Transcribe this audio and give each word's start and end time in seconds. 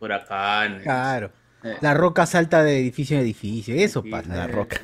huracanes. 0.00 0.82
Claro. 0.82 1.30
Eh. 1.62 1.76
La 1.80 1.94
roca 1.94 2.26
salta 2.26 2.62
de 2.62 2.78
edificio 2.78 3.16
en 3.16 3.22
edificio. 3.22 3.74
Eso 3.74 4.02
pasa. 4.02 4.34
La 4.34 4.46
roca. 4.46 4.80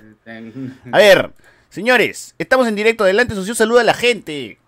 A 0.92 0.98
ver, 0.98 1.32
señores, 1.70 2.34
estamos 2.38 2.68
en 2.68 2.74
directo. 2.74 3.04
Adelante, 3.04 3.34
socio, 3.34 3.54
saluda 3.54 3.80
a 3.80 3.84
la 3.84 3.94
gente. 3.94 4.58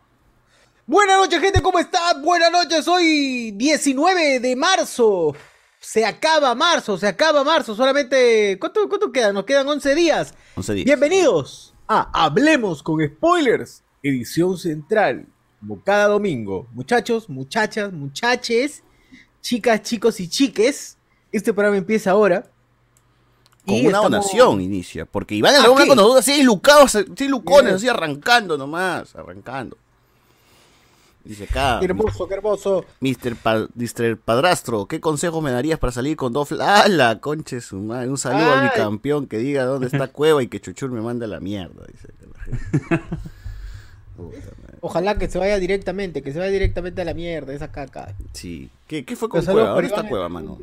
Buenas 0.87 1.19
noches, 1.19 1.40
gente, 1.40 1.61
¿cómo 1.61 1.79
están? 1.79 2.22
Buenas 2.22 2.50
noches, 2.50 2.88
hoy 2.88 3.50
19 3.50 4.40
de 4.40 4.56
marzo. 4.56 5.37
Se 5.80 6.06
acaba 6.06 6.55
marzo, 6.55 6.96
se 6.96 7.07
acaba 7.07 7.45
marzo. 7.45 7.75
Solamente. 7.75 8.57
¿Cuánto, 8.59 8.89
cuánto 8.89 9.12
queda? 9.12 9.33
Nos 9.33 9.45
quedan 9.45 9.69
11 9.69 9.95
días. 9.95 10.35
11 10.55 10.75
días. 10.75 10.85
Bienvenidos 10.87 11.75
a 11.87 12.11
Hablemos 12.25 12.83
con 12.83 13.05
Spoilers, 13.07 13.83
edición 14.03 14.57
central. 14.57 15.27
Como 15.61 15.83
cada 15.83 16.07
domingo. 16.07 16.69
Muchachos, 16.73 17.29
muchachas, 17.29 17.93
muchaches, 17.93 18.83
chicas, 19.49 19.83
chicos 19.83 20.21
y 20.21 20.29
chiques. 20.29 20.96
Este 21.33 21.53
programa 21.55 21.77
empieza 21.79 22.11
ahora. 22.11 22.45
Con 23.66 23.75
Y 23.77 23.80
una 23.80 23.89
estamos- 23.98 24.11
donación 24.11 24.61
inicia. 24.61 25.06
Porque 25.06 25.34
Iván 25.34 25.55
el. 25.55 25.62
Blanco 25.75 25.95
nos 25.95 26.06
duda 26.06 26.20
así 26.20 26.43
lucados, 26.43 26.95
así 26.97 27.29
lucones, 27.29 27.65
Bien. 27.65 27.75
así 27.77 27.89
arrancando 27.89 28.59
nomás, 28.59 29.15
arrancando. 29.16 29.77
Dice 31.25 31.45
acá, 31.45 31.77
Qué 31.80 31.87
hermoso, 31.87 32.27
qué 32.29 32.34
hermoso. 32.34 32.84
Mr. 33.01 33.37
Pa- 33.37 33.69
Mr. 33.75 34.16
Padrastro, 34.19 34.87
¿qué 34.87 35.01
consejos 35.01 35.42
me 35.42 35.51
darías 35.51 35.78
para 35.78 35.92
salir 35.92 36.17
con 36.17 36.33
dos... 36.33 36.51
fl- 36.51 36.62
¡Ah, 36.62 36.89
la 36.89 37.20
conche 37.20 37.61
su 37.61 37.77
madre! 37.77 38.09
Un 38.09 38.17
saludo 38.17 38.51
a 38.53 38.62
mi 38.62 38.69
Ay. 38.69 38.77
campeón 38.77 39.27
que 39.27 39.37
diga 39.39 39.65
dónde 39.65 39.89
está 39.89 40.09
Cueva 40.12 40.42
y 40.42 40.48
que 40.48 40.61
Chuchur 40.61 40.91
me 40.91 41.03
manda 41.03 41.27
la 41.27 41.41
mierda, 41.41 41.84
dice 41.92 42.09
la 42.34 42.42
gente. 42.45 42.78
Puta 42.78 42.97
madre. 42.97 43.19
Ojalá 44.80 45.16
que 45.18 45.28
se 45.28 45.38
vaya 45.38 45.58
directamente, 45.58 46.22
que 46.22 46.32
se 46.32 46.38
vaya 46.38 46.50
directamente 46.50 47.02
a 47.02 47.04
la 47.04 47.14
mierda, 47.14 47.52
esa 47.54 47.70
caca. 47.72 48.14
Sí. 48.32 48.70
¿Qué, 48.86 49.04
qué 49.04 49.16
fue 49.16 49.28
con 49.28 49.38
Los 49.38 49.46
Cueva? 49.48 49.74
por 49.74 49.82
¿Dónde 49.82 49.96
está. 49.96 50.08
Cueva, 50.08 50.28
mano? 50.28 50.58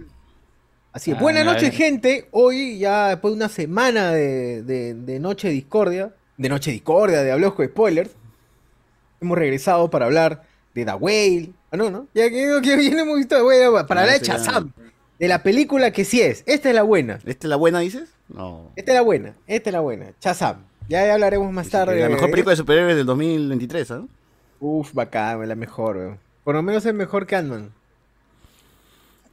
Así 0.93 1.11
es. 1.11 1.17
Ah, 1.17 1.21
Buenas 1.21 1.45
noches, 1.45 1.63
ver. 1.63 1.73
gente. 1.73 2.27
Hoy, 2.31 2.77
ya 2.79 3.09
después 3.09 3.33
de 3.33 3.35
una 3.37 3.49
semana 3.49 4.12
de, 4.12 4.63
de- 4.63 4.93
de 4.93 5.20
Noche 5.20 5.49
de 5.49 5.53
Discordia, 5.53 6.13
de 6.37 6.49
Noche 6.49 6.70
de 6.71 6.75
Discordia, 6.75 7.21
de 7.23 7.31
Hablemos 7.31 7.55
con 7.55 7.65
Spoilers, 7.67 8.12
hemos 9.21 9.37
regresado 9.37 9.90
para 9.90 10.05
hablar 10.05 10.43
de 10.73 10.85
The 10.85 10.93
Whale. 10.93 11.49
Ah, 11.71 11.77
no, 11.77 11.90
¿no? 11.90 12.07
Ya 12.13 12.29
que, 12.29 12.59
que 12.63 12.75
bien 12.77 12.97
hemos 12.99 13.17
visto 13.17 13.35
The 13.35 13.43
Whale, 13.43 13.85
para 13.87 14.01
hablar 14.01 14.19
de 14.19 14.23
ese 14.23 14.25
ya. 14.25 14.37
Chazam, 14.37 14.71
de 15.19 15.27
la 15.27 15.43
película 15.43 15.91
que 15.91 16.05
sí 16.05 16.21
es. 16.21 16.43
Esta 16.45 16.69
es 16.69 16.75
la 16.75 16.84
buena. 16.84 17.15
¿Esta 17.25 17.47
es 17.47 17.49
la 17.49 17.55
buena, 17.57 17.79
dices? 17.79 18.09
No. 18.29 18.71
Esta 18.77 18.91
es 18.91 18.95
la 18.95 19.01
buena. 19.01 19.35
Esta 19.47 19.69
es 19.69 19.73
la 19.73 19.79
buena. 19.81 20.07
Chazam. 20.19 20.63
Ya, 20.87 21.05
ya 21.05 21.13
hablaremos 21.13 21.51
más 21.51 21.69
tarde. 21.69 21.99
La 21.99 22.09
mejor 22.09 22.29
película 22.29 22.51
de 22.51 22.57
superhéroes 22.57 22.95
del 22.95 23.05
2023, 23.05 23.91
¿ah? 23.91 24.03
Uf, 24.59 24.93
bacán, 24.93 25.47
la 25.47 25.55
mejor, 25.55 25.97
weón. 25.97 26.19
Por 26.43 26.55
lo 26.55 26.61
menos 26.61 26.85
es 26.85 26.93
mejor 26.93 27.25
que 27.25 27.35
Ant-Man. 27.35 27.71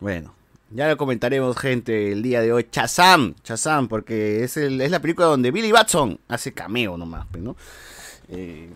Bueno, 0.01 0.35
ya 0.71 0.89
lo 0.89 0.97
comentaremos, 0.97 1.57
gente, 1.59 2.13
el 2.13 2.23
día 2.23 2.41
de 2.41 2.53
hoy. 2.53 2.67
Chazam, 2.71 3.35
Chazam, 3.43 3.89
porque 3.89 4.43
es, 4.45 4.57
el- 4.57 4.81
es 4.81 4.91
la 4.91 5.01
película 5.01 5.27
donde 5.27 5.51
Billy 5.51 5.71
Batson 5.71 6.19
hace 6.29 6.53
cameo 6.53 6.97
nomás, 6.97 7.27
pues, 7.31 7.43
¿no? 7.45 7.55
Eh, 8.29 8.71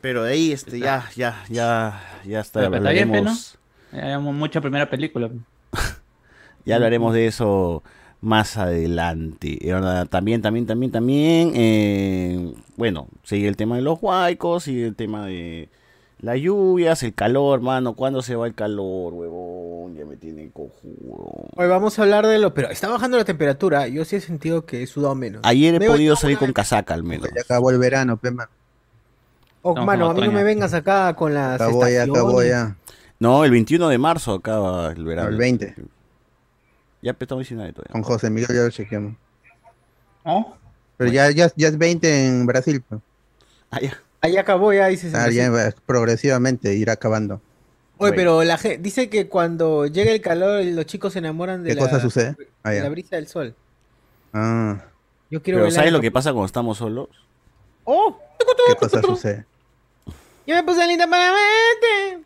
pero 0.00 0.22
de 0.24 0.32
ahí, 0.32 0.52
este, 0.52 0.78
ya, 0.78 1.08
ya, 1.14 1.44
ya, 1.48 2.00
ya 2.24 2.40
está. 2.40 2.60
Pero 2.60 2.76
está 2.76 2.90
bien, 2.90 3.08
hablaremos, 3.08 3.58
Hay 3.92 4.16
mucha 4.18 4.60
primera 4.60 4.88
película. 4.88 5.30
ya 6.64 6.76
hablaremos 6.76 7.12
de 7.12 7.26
eso 7.26 7.82
más 8.20 8.56
adelante. 8.56 9.58
También, 10.10 10.42
también, 10.42 10.66
también, 10.66 10.92
también, 10.92 11.52
eh, 11.54 12.52
bueno, 12.76 13.08
sigue 13.22 13.48
el 13.48 13.56
tema 13.56 13.76
de 13.76 13.82
los 13.82 13.98
huaicos, 14.02 14.64
sigue 14.64 14.86
el 14.86 14.96
tema 14.96 15.26
de 15.26 15.68
las 16.20 16.36
lluvias, 16.38 17.02
el 17.04 17.14
calor, 17.14 17.60
mano. 17.60 17.94
¿Cuándo 17.94 18.22
se 18.22 18.34
va 18.34 18.46
el 18.46 18.54
calor, 18.54 19.14
huevón? 19.14 19.94
Ya 19.94 20.04
me 20.04 20.16
tiene 20.16 20.50
cojudo. 20.50 21.48
Hoy 21.54 21.68
vamos 21.68 21.98
a 21.98 22.02
hablar 22.02 22.26
de 22.26 22.38
lo. 22.38 22.54
Pero 22.54 22.70
está 22.70 22.88
bajando 22.88 23.16
la 23.16 23.24
temperatura. 23.24 23.86
Yo 23.88 24.04
sí 24.04 24.16
he 24.16 24.20
sentido 24.20 24.66
que 24.66 24.82
he 24.82 24.86
sudado 24.86 25.14
menos. 25.14 25.42
Ayer 25.44 25.74
he 25.76 25.78
Me 25.78 25.86
podido 25.86 26.16
salir 26.16 26.36
una 26.36 26.46
con 26.46 26.52
casaca 26.52 26.94
al 26.94 27.04
menos. 27.04 27.28
Ya 27.34 27.42
acabó 27.42 27.70
el 27.70 27.78
verano, 27.78 28.16
pe, 28.16 28.32
man. 28.32 28.48
Oh, 29.62 29.74
mano, 29.74 30.10
a 30.10 30.14
mí 30.14 30.22
no 30.22 30.32
me 30.32 30.44
vengas 30.44 30.72
acá 30.72 31.14
con 31.14 31.34
las 31.34 31.60
Acabó 31.60 31.88
ya, 31.88 32.04
acabó 32.04 32.42
ya. 32.42 32.76
No, 33.18 33.44
el 33.44 33.50
21 33.50 33.88
de 33.88 33.98
marzo 33.98 34.34
acaba 34.34 34.92
el 34.92 35.04
verano. 35.04 35.28
El 35.28 35.36
20. 35.36 35.74
Ya 37.02 37.12
estamos 37.18 37.42
diciendo 37.42 37.64
de 37.64 37.72
todavía. 37.72 37.92
Con 37.92 38.02
José 38.02 38.30
Miguel 38.30 38.48
ya 38.54 38.62
lo 38.62 38.70
chequeamos. 38.70 39.14
¿Oh? 40.24 40.54
Pero 40.96 41.10
ya, 41.12 41.30
ya, 41.30 41.50
ya 41.54 41.68
es 41.68 41.78
20 41.78 42.26
en 42.26 42.46
Brasil. 42.46 42.82
pues. 42.88 43.00
Ah, 43.70 43.80
ya. 43.80 43.96
Ahí 44.20 44.36
acabó 44.36 44.72
ya, 44.72 44.88
dices. 44.88 45.14
Ah, 45.14 45.30
ya 45.30 45.48
va- 45.50 45.72
progresivamente 45.86 46.74
irá 46.74 46.94
acabando. 46.94 47.34
Oye, 48.00 48.10
Bueno. 48.10 48.16
pero 48.16 48.44
la 48.44 48.58
gente 48.58 48.78
dice 48.78 49.08
que 49.08 49.28
cuando 49.28 49.86
llega 49.86 50.10
el 50.12 50.20
calor 50.20 50.64
los 50.64 50.86
chicos 50.86 51.12
se 51.12 51.20
enamoran 51.20 51.62
de 51.62 51.70
¿Qué 51.70 51.74
la, 51.76 51.82
cosa 51.82 52.00
sucede? 52.00 52.36
Ah, 52.62 52.70
de 52.70 52.80
la 52.80 52.88
brisa 52.88 53.16
del 53.16 53.26
sol. 53.28 53.54
Ah, 54.32 54.84
Yo 55.30 55.42
quiero 55.42 55.60
Pero 55.60 55.70
¿sabes 55.70 55.92
lo 55.92 56.00
que 56.00 56.10
pasa 56.10 56.32
cuando 56.32 56.46
estamos 56.46 56.78
solos? 56.78 57.08
¡Oh! 57.84 58.18
¿qué 58.68 58.74
cosa 58.76 59.00
sucede? 59.02 59.44
Yo 60.46 60.54
me 60.54 60.62
puse 60.62 60.86
linda 60.86 61.06
para 61.08 61.30
verte. 61.32 62.24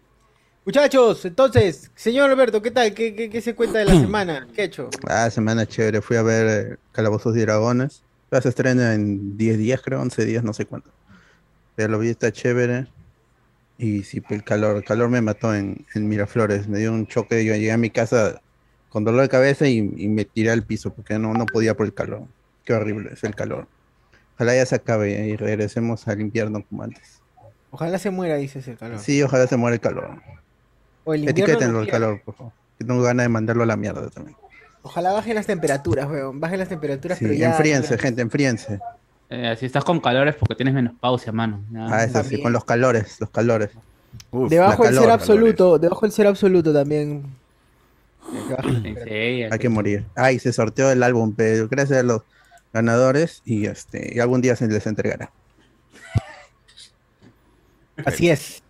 Muchachos, 0.64 1.24
entonces, 1.24 1.90
señor 1.96 2.30
Alberto, 2.30 2.62
¿qué 2.62 2.70
tal? 2.70 2.94
¿Qué, 2.94 3.16
qué, 3.16 3.28
qué 3.28 3.40
se 3.40 3.54
cuenta 3.54 3.80
de 3.80 3.86
la 3.86 3.92
semana? 4.00 4.46
¿Qué 4.54 4.62
ha 4.62 4.64
hecho? 4.64 4.90
Ah, 5.08 5.28
semana 5.28 5.66
chévere. 5.66 6.00
Fui 6.00 6.16
a 6.16 6.22
ver 6.22 6.72
eh, 6.72 6.76
Calabozos 6.92 7.36
y 7.36 7.40
Dragones. 7.40 8.02
Ya 8.30 8.40
se 8.40 8.48
estrena 8.48 8.94
en 8.94 9.36
10 9.36 9.58
días, 9.58 9.82
creo, 9.82 10.00
11 10.00 10.24
días, 10.24 10.44
no 10.44 10.52
sé 10.52 10.64
cuánto. 10.64 10.90
Pero 11.74 11.88
lo 11.88 11.98
vi, 11.98 12.10
está 12.10 12.30
chévere. 12.30 12.86
Y 13.76 14.04
sí, 14.04 14.20
pues, 14.20 14.38
el 14.38 14.44
calor, 14.44 14.76
el 14.76 14.84
calor 14.84 15.08
me 15.08 15.20
mató 15.20 15.52
en, 15.54 15.84
en 15.94 16.08
Miraflores. 16.08 16.68
Me 16.68 16.78
dio 16.78 16.92
un 16.92 17.08
choque. 17.08 17.44
Yo 17.44 17.54
llegué 17.54 17.72
a 17.72 17.76
mi 17.76 17.90
casa 17.90 18.40
con 18.88 19.02
dolor 19.04 19.22
de 19.22 19.28
cabeza 19.28 19.66
y, 19.66 19.78
y 19.96 20.08
me 20.08 20.24
tiré 20.24 20.52
al 20.52 20.62
piso 20.62 20.94
porque 20.94 21.18
no, 21.18 21.34
no 21.34 21.44
podía 21.44 21.74
por 21.74 21.86
el 21.86 21.92
calor. 21.92 22.22
Qué 22.64 22.72
horrible 22.72 23.10
es 23.14 23.24
el 23.24 23.34
calor. 23.34 23.66
Ojalá 24.36 24.54
ya 24.54 24.64
se 24.64 24.76
acabe 24.76 25.26
y 25.26 25.36
regresemos 25.36 26.06
al 26.06 26.20
invierno 26.20 26.64
como 26.64 26.84
antes. 26.84 27.20
Ojalá 27.70 27.98
se 27.98 28.10
muera, 28.10 28.36
dices 28.36 28.68
el 28.68 28.76
calor. 28.76 29.00
Sí, 29.00 29.22
ojalá 29.22 29.46
se 29.46 29.56
muera 29.56 29.74
el 29.74 29.80
calor. 29.80 30.20
O 31.04 31.14
el 31.14 31.28
Etiquétenlo 31.28 31.72
no 31.78 31.80
el 31.82 31.88
calor, 31.88 32.20
por 32.24 32.34
favor. 32.34 32.52
Que 32.78 32.84
tengo 32.84 33.02
ganas 33.02 33.24
de 33.24 33.28
mandarlo 33.28 33.62
a 33.62 33.66
la 33.66 33.76
mierda 33.76 34.08
también. 34.10 34.36
Ojalá 34.82 35.12
bajen 35.12 35.34
las 35.36 35.46
temperaturas, 35.46 36.08
weón. 36.10 36.40
Bajen 36.40 36.58
las 36.58 36.68
temperaturas, 36.68 37.18
Sí, 37.18 37.24
pero 37.24 37.36
ya. 37.36 37.50
enfríense, 37.50 37.98
gente, 37.98 38.22
enfríense. 38.22 38.80
Eh, 39.30 39.56
si 39.58 39.66
estás 39.66 39.84
con 39.84 40.00
calor 40.00 40.28
es 40.28 40.34
porque 40.34 40.54
tienes 40.54 40.74
menopausia, 40.74 41.32
mano. 41.32 41.60
Ya. 41.72 41.86
Ah, 41.86 42.04
eso 42.04 42.08
sí, 42.18 42.22
también. 42.22 42.42
con 42.42 42.52
los 42.52 42.64
calores, 42.64 43.20
los 43.20 43.30
calores. 43.30 43.70
Uf, 44.30 44.50
Debajo 44.50 44.82
del 44.84 44.92
ser 44.94 45.02
calor, 45.02 45.12
absoluto, 45.14 45.78
debajo 45.78 46.02
del 46.02 46.12
ser 46.12 46.26
absoluto 46.26 46.72
también. 46.72 47.22
Hay 49.50 49.58
que 49.58 49.68
morir. 49.68 50.04
Ay, 50.14 50.38
se 50.38 50.52
sorteó 50.52 50.90
el 50.90 51.02
álbum, 51.02 51.34
pero 51.36 51.68
gracias 51.68 52.00
a 52.00 52.02
los 52.02 52.22
ganadores 52.72 53.42
y 53.44 53.66
este 53.66 54.14
y 54.14 54.20
algún 54.20 54.40
día 54.40 54.56
se 54.56 54.66
les 54.68 54.86
entregará. 54.86 55.30
Así 58.04 58.30
es. 58.30 58.61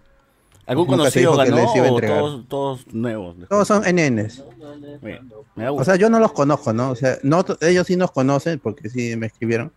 ¿Algún 0.67 0.87
Nunca 0.87 0.99
conocido 0.99 1.37
ganó 1.37 1.57
les 1.57 1.75
iba 1.77 1.87
a 1.87 1.91
o 1.91 1.95
entregar. 1.95 2.19
todos, 2.21 2.49
todos 2.49 2.87
nuevos? 2.95 3.37
Todos 3.49 3.67
son 3.69 3.83
NNs. 3.83 4.43
Bien, 5.03 5.29
me 5.57 5.65
da 5.65 5.71
O 5.73 5.75
gusto. 5.75 5.85
sea, 5.87 5.97
yo 5.97 6.09
no 6.09 6.19
los 6.21 6.33
conozco, 6.33 6.73
¿no? 6.73 6.91
O 6.91 6.95
sea, 6.97 7.19
no 7.23 7.45
ellos 7.61 7.87
sí 7.87 7.97
nos 7.97 8.13
conocen 8.13 8.59
porque 8.61 8.89
sí 8.89 9.17
me 9.17 9.27
escribieron, 9.27 9.73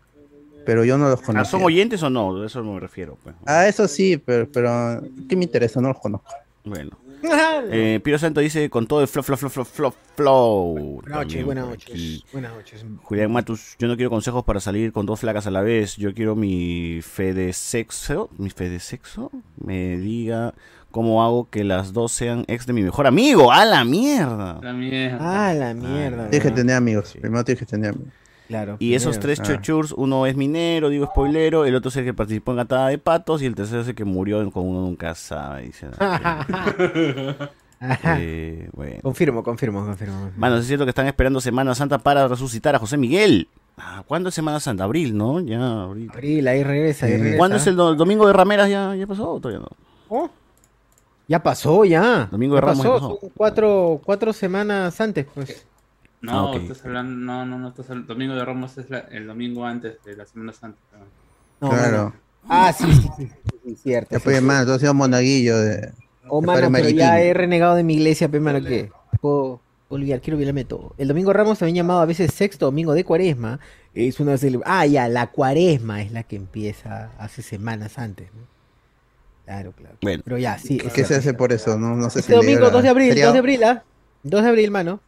pero 0.65 0.85
yo 0.85 0.97
no 0.97 1.09
los 1.09 1.19
Ah, 1.21 1.25
conozco. 1.25 1.51
¿Son 1.57 1.63
oyentes 1.63 2.03
o 2.03 2.09
no? 2.09 2.39
De 2.39 2.47
eso 2.47 2.63
me 2.63 2.79
refiero. 2.79 3.17
Pues. 3.23 3.35
Ah, 3.45 3.67
eso 3.67 3.87
sí, 3.87 4.17
pero, 4.17 4.47
pero 4.51 5.01
¿qué 5.27 5.35
me 5.35 5.43
interesa? 5.45 5.81
No 5.81 5.87
los 5.89 5.99
conozco. 5.99 6.31
Bueno. 6.63 6.91
Eh, 7.71 7.99
Piro 8.03 8.17
Santo 8.17 8.41
dice 8.41 8.69
con 8.69 8.87
todo 8.87 9.01
el 9.01 9.07
flow, 9.07 9.23
flow, 9.23 9.37
flow, 9.37 9.49
flow, 9.49 9.65
flow, 9.65 9.93
flow. 10.15 10.73
Buenas 11.01 11.19
noches, 11.19 11.45
buenas 11.45 11.67
noches. 11.67 12.23
Buenas 12.31 12.53
noches. 12.53 12.85
Julián 13.03 13.31
Matus, 13.31 13.75
yo 13.79 13.87
no 13.87 13.95
quiero 13.95 14.09
consejos 14.09 14.43
para 14.43 14.59
salir 14.59 14.91
con 14.91 15.05
dos 15.05 15.19
flacas 15.19 15.47
a 15.47 15.51
la 15.51 15.61
vez. 15.61 15.95
Yo 15.97 16.13
quiero 16.13 16.35
mi 16.35 16.99
fe 17.01 17.33
de 17.33 17.53
sexo, 17.53 18.29
mi 18.37 18.49
fe 18.49 18.69
de 18.69 18.79
sexo, 18.79 19.31
me 19.57 19.97
diga 19.97 20.53
cómo 20.91 21.23
hago 21.23 21.49
que 21.49 21.63
las 21.63 21.91
dos 21.91 22.11
sean 22.11 22.45
ex 22.47 22.65
de 22.65 22.73
mi 22.73 22.81
mejor 22.81 23.07
amigo. 23.07 23.51
¡A 23.51 23.65
la 23.65 23.83
mierda! 23.83 24.59
La 24.61 24.73
mierda. 24.73 25.17
Ah, 25.19 25.53
la 25.53 25.73
mierda. 25.73 26.29
Tienes 26.29 26.47
que 26.47 26.55
tener 26.55 26.75
amigos. 26.75 27.09
Sí. 27.09 27.19
Primero 27.19 27.43
tienes 27.43 27.59
que 27.59 27.65
tener 27.65 27.89
amigos. 27.91 28.13
Claro. 28.47 28.77
Y 28.79 28.93
esos 28.93 29.19
tres 29.19 29.39
Ah. 29.39 29.43
chochurs, 29.43 29.91
uno 29.91 30.25
es 30.27 30.35
minero, 30.35 30.89
digo 30.89 31.07
spoilero, 31.07 31.65
el 31.65 31.73
otro 31.75 31.89
es 31.89 31.95
el 31.97 32.05
que 32.05 32.13
participó 32.13 32.51
en 32.51 32.57
Gatada 32.57 32.89
de 32.89 32.97
Patos 32.99 33.41
y 33.41 33.45
el 33.47 33.55
tercero 33.55 33.81
es 33.81 33.87
el 33.87 33.95
que 33.95 34.05
murió 34.05 34.41
en- 34.41 34.51
con 34.51 34.65
uno 34.67 34.81
nunca 34.81 35.15
sabe. 35.15 35.63
Dice. 35.63 35.87
Eh, 38.17 38.69
bueno. 38.73 38.99
Confirmo, 39.03 39.43
confirmo, 39.43 39.85
confirmo. 39.85 40.31
Mano, 40.37 40.57
es 40.57 40.65
cierto 40.65 40.85
que 40.85 40.89
están 40.89 41.07
esperando 41.07 41.41
Semana 41.41 41.75
Santa 41.75 41.97
para 41.99 42.27
resucitar 42.27 42.73
a 42.73 42.79
José 42.79 42.97
Miguel. 42.97 43.49
Ah, 43.77 44.01
¿Cuándo 44.07 44.29
es 44.29 44.35
Semana 44.35 44.59
Santa? 44.61 44.85
Abril, 44.85 45.15
¿no? 45.15 45.41
Ya, 45.41 45.83
abril. 45.83 46.09
Abril, 46.11 46.47
ahí 46.47 46.63
regresa, 46.63 47.05
ahí 47.05 47.17
regresa. 47.17 47.37
¿Cuándo 47.37 47.57
es 47.57 47.67
el, 47.67 47.75
do- 47.75 47.91
el 47.91 47.97
domingo 47.97 48.25
de 48.27 48.33
Rameras? 48.33 48.69
¿Ya, 48.69 48.95
ya 48.95 49.05
pasó 49.05 49.29
o 49.33 49.39
todavía 49.39 49.59
no? 49.59 49.67
Oh, 50.09 50.29
Ya 51.27 51.43
pasó, 51.43 51.83
ya. 51.83 52.27
Domingo 52.31 52.55
de 52.55 52.61
Ramos 52.61 52.77
ya 52.83 52.89
pasó, 52.93 53.15
pasó. 53.19 53.31
cuatro, 53.35 54.01
cuatro 54.05 54.31
semanas 54.33 54.99
antes, 55.01 55.25
pues. 55.33 55.67
No, 56.25 56.53
Ah, 56.53 56.57
estás 56.57 56.83
hablando, 56.85 57.13
no, 57.25 57.45
no, 57.45 57.57
no, 57.59 57.69
estás 57.69 57.89
hablando, 57.89 58.13
Domingo 58.13 58.35
de 58.35 58.45
Ramos 58.45 58.77
es 58.77 58.89
la- 58.89 58.99
el 58.99 59.27
domingo 59.27 59.65
antes 59.65 60.03
de 60.03 60.15
la 60.15 60.25
Semana 60.25 60.53
Santa. 60.53 60.79
No, 61.61 61.69
claro. 61.69 62.13
Ah, 62.47 62.73
sí, 62.73 62.85
sí, 62.93 63.01
sí, 63.17 63.27
sí, 63.27 63.31
sí, 63.63 63.75
cierto. 63.75 64.09
Ya 64.11 64.19
sí, 64.19 64.23
pues, 64.23 64.37
sí. 64.37 64.43
mano, 64.43 64.65
tú 64.65 64.71
has 64.73 64.79
sido 64.81 64.93
monaguillo 64.93 65.57
de. 65.57 65.91
Oh, 66.27 66.41
de 66.41 66.47
mano, 66.47 66.69
pero 66.71 66.89
ya 66.89 67.19
he 67.21 67.33
renegado 67.33 67.75
de 67.75 67.83
mi 67.83 67.95
iglesia, 67.95 68.29
pe, 68.29 68.39
mano, 68.39 68.61
¿qué? 68.65 68.91
Puedo- 69.21 69.61
olvidar, 69.87 70.19
quiero 70.19 70.35
olvidarme 70.37 70.65
todo. 70.65 70.93
El 70.97 71.07
domingo 71.07 71.31
Ramos, 71.31 71.59
también 71.59 71.75
llamado 71.75 71.99
a 72.01 72.05
veces 72.05 72.33
sexto 72.33 72.65
domingo 72.65 72.93
de 72.93 73.03
cuaresma, 73.03 73.59
es 73.93 74.19
una 74.19 74.35
celebración. 74.37 74.77
Ah, 74.79 74.85
ya, 74.87 75.07
la 75.07 75.27
cuaresma 75.31 76.01
es 76.01 76.11
la 76.11 76.23
que 76.23 76.35
empieza 76.35 77.11
hace 77.19 77.41
semanas 77.43 77.97
antes. 77.99 78.27
¿no? 78.33 78.41
Claro, 79.45 79.71
claro. 79.73 79.95
Bueno. 80.01 80.23
Pero 80.25 80.37
ya, 80.39 80.57
sí. 80.57 80.81
es 80.83 80.91
¿Qué 80.91 81.05
se 81.05 81.15
hace 81.15 81.33
por 81.35 81.53
eso? 81.53 81.77
No, 81.77 81.95
no 81.95 82.09
sé 82.09 82.19
Este 82.19 82.31
si 82.33 82.35
domingo, 82.37 82.61
leí 82.61 82.71
2 82.71 82.83
de 82.83 82.89
abril, 82.89 83.07
2 83.09 83.13
¿Feriado? 83.13 83.33
de 83.33 83.39
abril, 83.39 83.63
¿ah? 83.63 83.83
2 84.23 84.43
de 84.43 84.49
abril, 84.49 84.71
mano. 84.71 84.99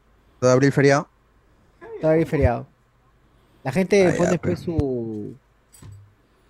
2 0.42 0.48
de 0.50 0.52
abril 0.52 0.72
feriado. 0.72 1.08
2 1.82 2.02
de 2.02 2.08
abril 2.08 2.26
feriado. 2.26 2.68
La 3.64 3.72
gente 3.72 4.08
Ah, 4.08 4.14
pone 4.18 4.18
pues. 4.18 4.32
después 4.32 4.60
su. 4.60 5.36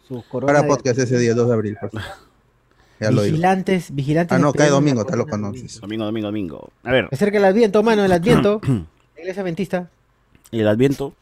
Sus 0.07 0.23
coronas. 0.25 0.53
Para 0.55 0.63
de- 0.67 0.69
podcast 0.73 0.99
ese 0.99 1.17
día, 1.17 1.33
2 1.33 1.47
de 1.47 1.53
abril. 1.53 1.77
pues. 1.79 1.91
Ya. 2.99 3.11
Vigilantes, 3.11 3.93
vigilantes. 3.93 4.35
Ah, 4.35 4.39
no, 4.39 4.51
cae 4.53 4.71
domingo, 4.71 5.01
está 5.01 5.15
loco, 5.15 5.37
no. 5.37 5.53
Domingo, 5.81 6.05
domingo, 6.05 6.25
domingo. 6.29 6.69
A 6.83 6.91
ver, 6.91 7.07
Acerca 7.11 7.37
el 7.37 7.45
Adviento, 7.45 7.83
mano, 7.83 8.03
el 8.03 8.11
Adviento. 8.11 8.59
la 9.15 9.21
iglesia 9.21 9.43
adventista. 9.43 9.87
el 10.51 10.67
Adviento. 10.67 11.13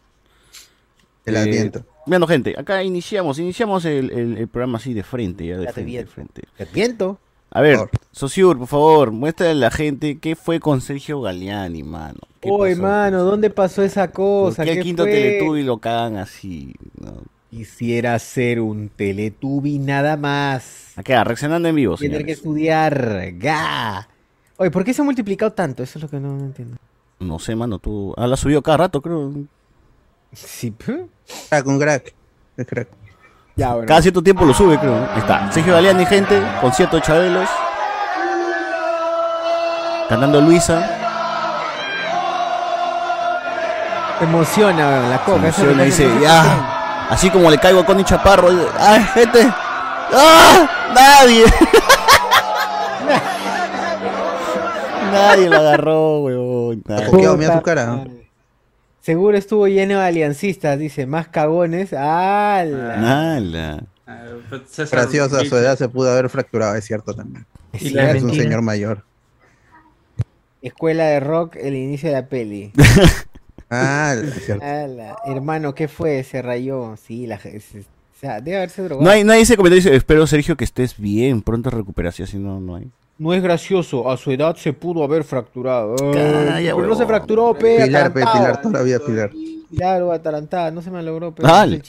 El 1.26 1.36
Eh, 1.36 1.40
Adviento. 1.40 1.86
Bueno, 2.06 2.28
gente, 2.28 2.56
acá 2.58 2.82
iniciamos, 2.82 3.40
iniciamos 3.40 3.84
el, 3.84 4.10
el- 4.12 4.38
el 4.38 4.48
programa 4.48 4.78
así 4.78 4.94
de 4.94 5.04
frente, 5.04 5.46
ya 5.48 5.58
de 5.58 5.70
frente. 6.06 6.44
El 6.58 6.68
Adviento. 6.70 7.20
A 7.56 7.62
ver, 7.62 7.78
Por 7.78 8.58
por 8.58 8.68
favor, 8.68 9.12
muéstrale 9.12 9.52
a 9.52 9.56
la 9.56 9.72
gente 9.72 10.20
qué 10.20 10.36
fue 10.36 10.60
con 10.60 10.82
Sergio 10.82 11.22
Galeani, 11.22 11.84
mano. 11.84 12.20
¿Qué 12.42 12.52
Uy, 12.52 12.72
pasó? 12.72 12.82
mano, 12.82 13.24
¿dónde 13.24 13.50
pasó 13.50 13.82
esa 13.82 14.12
¿Por 14.38 14.56
cosa? 14.56 14.64
qué 14.66 14.72
el 14.72 14.78
¿Qué 14.78 14.84
quinto 14.84 15.04
fue? 15.04 15.12
Teletubby 15.14 15.64
lo 15.64 15.80
cagan 15.80 16.18
así? 16.18 16.76
no? 17.00 17.24
Quisiera 17.50 18.20
ser 18.20 18.60
un 18.60 18.90
Teletubby 18.90 19.80
nada 19.80 20.18
más. 20.18 20.94
Acá, 20.98 21.24
reaccionando 21.24 21.70
en 21.70 21.76
vivo, 21.76 21.98
Tener 21.98 22.26
que 22.26 22.34
estudiar. 22.34 23.34
¡Ga! 23.38 24.10
Oye, 24.58 24.72
¿por 24.72 24.84
qué 24.84 24.94
se 24.94 25.02
ha 25.02 25.06
multiplicado 25.06 25.54
tanto? 25.54 25.84
Eso 25.84 25.98
es 26.00 26.04
lo 26.04 26.10
que 26.10 26.20
no, 26.20 26.38
no 26.38 26.46
entiendo. 26.46 26.78
No 27.20 27.40
sé, 27.40 27.56
mano, 27.56 27.80
tú... 27.80 28.14
Ah, 28.18 28.28
la 28.28 28.34
has 28.36 28.40
subido 28.40 28.62
cada 28.62 28.78
rato, 28.78 29.02
creo. 29.02 29.32
Sí. 30.34 30.72
Crack, 31.50 31.68
un 31.68 31.80
crack. 31.80 32.14
Es 32.58 32.68
crack. 32.68 32.90
Ya, 33.56 33.74
bueno. 33.74 33.88
Cada 33.88 34.02
cierto 34.02 34.22
tiempo 34.22 34.46
lo 34.46 34.54
sube, 34.54 34.78
creo. 34.78 34.92
¿no? 34.96 35.08
Ahí 35.14 35.20
está. 35.20 35.52
Sergio 35.52 35.74
Galeani, 35.74 36.06
gente, 36.06 36.42
concierto 36.62 36.98
de 36.98 37.02
Chabelos. 37.02 37.50
Cantando 40.10 40.42
Luisa. 40.42 40.90
Emociona, 44.22 44.88
weón, 44.88 45.10
la 45.10 45.18
coca. 45.20 45.38
emociona 45.38 45.84
dice, 45.84 46.10
ya. 46.22 47.08
Así 47.10 47.30
como 47.30 47.50
le 47.50 47.58
caigo 47.58 47.82
a 47.82 47.86
Connie 47.86 48.04
Chaparro. 48.04 48.50
¡Ay, 48.80 49.04
gente! 49.14 49.52
¡Ah! 50.14 50.68
¡Nadie! 50.94 51.44
Nadie 55.12 55.50
lo 55.50 55.58
agarró, 55.58 56.20
weón. 56.20 56.84
nadie. 56.86 57.06
Coqueado, 57.10 57.38
mira 57.38 57.54
Puta 57.54 57.60
su 57.60 57.64
cara. 57.64 58.04
Seguro 59.06 59.38
estuvo 59.38 59.68
lleno 59.68 60.00
de 60.00 60.04
aliancistas, 60.04 60.80
dice, 60.80 61.06
más 61.06 61.28
cagones. 61.28 61.94
¡Hala! 61.94 63.36
Ala. 63.36 63.84
Ah, 64.08 64.24
pero 64.50 64.66
César 64.66 65.02
Gracioso, 65.02 65.38
a 65.38 65.46
su 65.46 65.56
edad 65.58 65.78
se 65.78 65.88
pudo 65.90 66.10
haber 66.10 66.28
fracturado, 66.28 66.74
es 66.74 66.86
cierto 66.86 67.14
también. 67.14 67.46
Es 67.72 67.84
Y 67.84 67.90
la 67.92 68.02
cierto. 68.02 68.18
Es 68.18 68.24
un 68.24 68.34
señor 68.34 68.64
mayor. 68.64 69.04
Escuela 70.64 71.04
de 71.04 71.20
rock, 71.20 71.56
el 71.58 71.76
inicio 71.76 72.10
de 72.10 72.16
la 72.16 72.28
peli. 72.28 72.74
Ah, 73.70 74.16
es 74.16 74.46
cierto. 74.46 74.64
Ala, 74.64 75.18
Hermano, 75.26 75.74
¿qué 75.74 75.88
fue? 75.88 76.24
Se 76.24 76.42
rayó. 76.42 76.96
Sí, 76.98 77.26
la 77.26 77.38
gente. 77.38 77.80
O 77.80 78.20
sea, 78.20 78.40
debe 78.40 78.58
haberse 78.58 78.84
drogado. 78.84 79.04
No 79.04 79.10
hay, 79.12 79.24
nadie 79.24 79.40
dice 79.40 79.58
comentario 79.58 79.84
dice, 79.84 79.96
espero 79.96 80.26
Sergio 80.28 80.56
que 80.56 80.64
estés 80.64 80.98
bien, 80.98 81.42
pronto 81.42 81.72
recuperación, 81.72 82.28
si 82.28 82.38
no, 82.38 82.60
no 82.60 82.76
hay. 82.76 82.90
No 83.18 83.34
es 83.34 83.42
gracioso, 83.42 84.10
a 84.12 84.18
su 84.18 84.32
edad 84.32 84.56
se 84.58 84.74
pudo 84.74 85.04
haber 85.04 85.24
fracturado. 85.24 85.96
Ay, 86.52 86.66
pero 86.66 86.86
no 86.88 86.96
se 86.96 87.06
fracturó, 87.06 87.54
pe. 87.54 87.84
Pilar, 87.86 88.12
pe. 88.12 88.20
Pilar, 88.22 88.62
toda 88.62 88.80
la 88.80 88.84
vida 88.84 89.00
Pilar. 89.00 89.32
Claro, 89.76 90.12
atarantada, 90.12 90.72
no 90.72 90.82
se 90.82 90.92
me 90.92 91.02
logró, 91.02 91.34
pero. 91.34 91.48
Dale. 91.48 91.82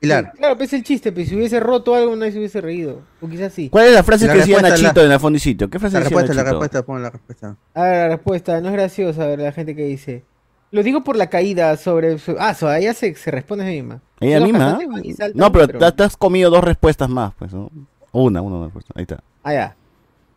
Pilar, 0.00 0.32
Claro, 0.36 0.56
pues 0.58 0.72
el 0.74 0.82
chiste, 0.82 1.12
pues 1.12 1.28
si 1.28 1.36
hubiese 1.36 1.60
roto 1.60 1.94
algo 1.94 2.14
nadie 2.14 2.32
se 2.32 2.38
hubiese 2.38 2.60
reído. 2.60 3.00
O 3.22 3.28
quizás 3.28 3.52
sí. 3.54 3.70
¿Cuál 3.70 3.86
es 3.86 3.94
la 3.94 4.02
frase 4.02 4.26
La 4.26 4.34
que 4.34 4.38
decía 4.40 4.60
Nachito 4.60 5.00
la- 5.00 5.06
en 5.06 5.12
el 5.12 5.20
fondicito? 5.20 5.70
¿Qué 5.70 5.78
frase 5.78 5.94
la 5.94 6.00
decía 6.00 6.18
respuesta, 6.18 6.34
la 6.34 6.42
Nachito? 6.42 6.60
respuesta, 6.60 6.82
pon 6.86 7.02
la 7.02 7.10
respuesta. 7.10 7.56
A 7.74 7.82
ver, 7.84 7.96
la 7.96 8.08
respuesta, 8.16 8.60
no 8.60 8.68
es 8.68 8.72
graciosa, 8.74 9.22
a 9.22 9.26
ver, 9.28 9.38
la 9.38 9.52
gente 9.52 9.74
que 9.74 9.84
dice. 9.84 10.24
Lo 10.72 10.82
digo 10.82 11.02
por 11.04 11.16
la 11.16 11.30
caída 11.30 11.74
sobre. 11.78 12.18
su- 12.18 12.36
Ah, 12.38 12.52
so, 12.52 12.70
ella 12.70 12.92
se, 12.92 13.14
se 13.14 13.30
responde 13.30 13.64
a 13.64 13.68
ella 13.70 13.82
misma. 13.82 14.00
Ella 14.20 14.40
Los 14.40 14.48
misma. 14.50 14.78
saltan, 15.16 15.32
No, 15.36 15.52
pero, 15.52 15.68
te- 15.78 15.92
te 15.92 16.02
has 16.02 16.16
comido 16.18 16.50
dos 16.50 16.64
respuestas 16.64 17.08
más, 17.08 17.32
pues, 17.38 17.54
¿no? 17.54 17.70
Una, 18.12 18.42
una 18.42 18.64
respuesta. 18.64 18.92
Ahí 18.96 19.02
está. 19.02 19.22
Ah, 19.42 19.52
ya. 19.54 19.76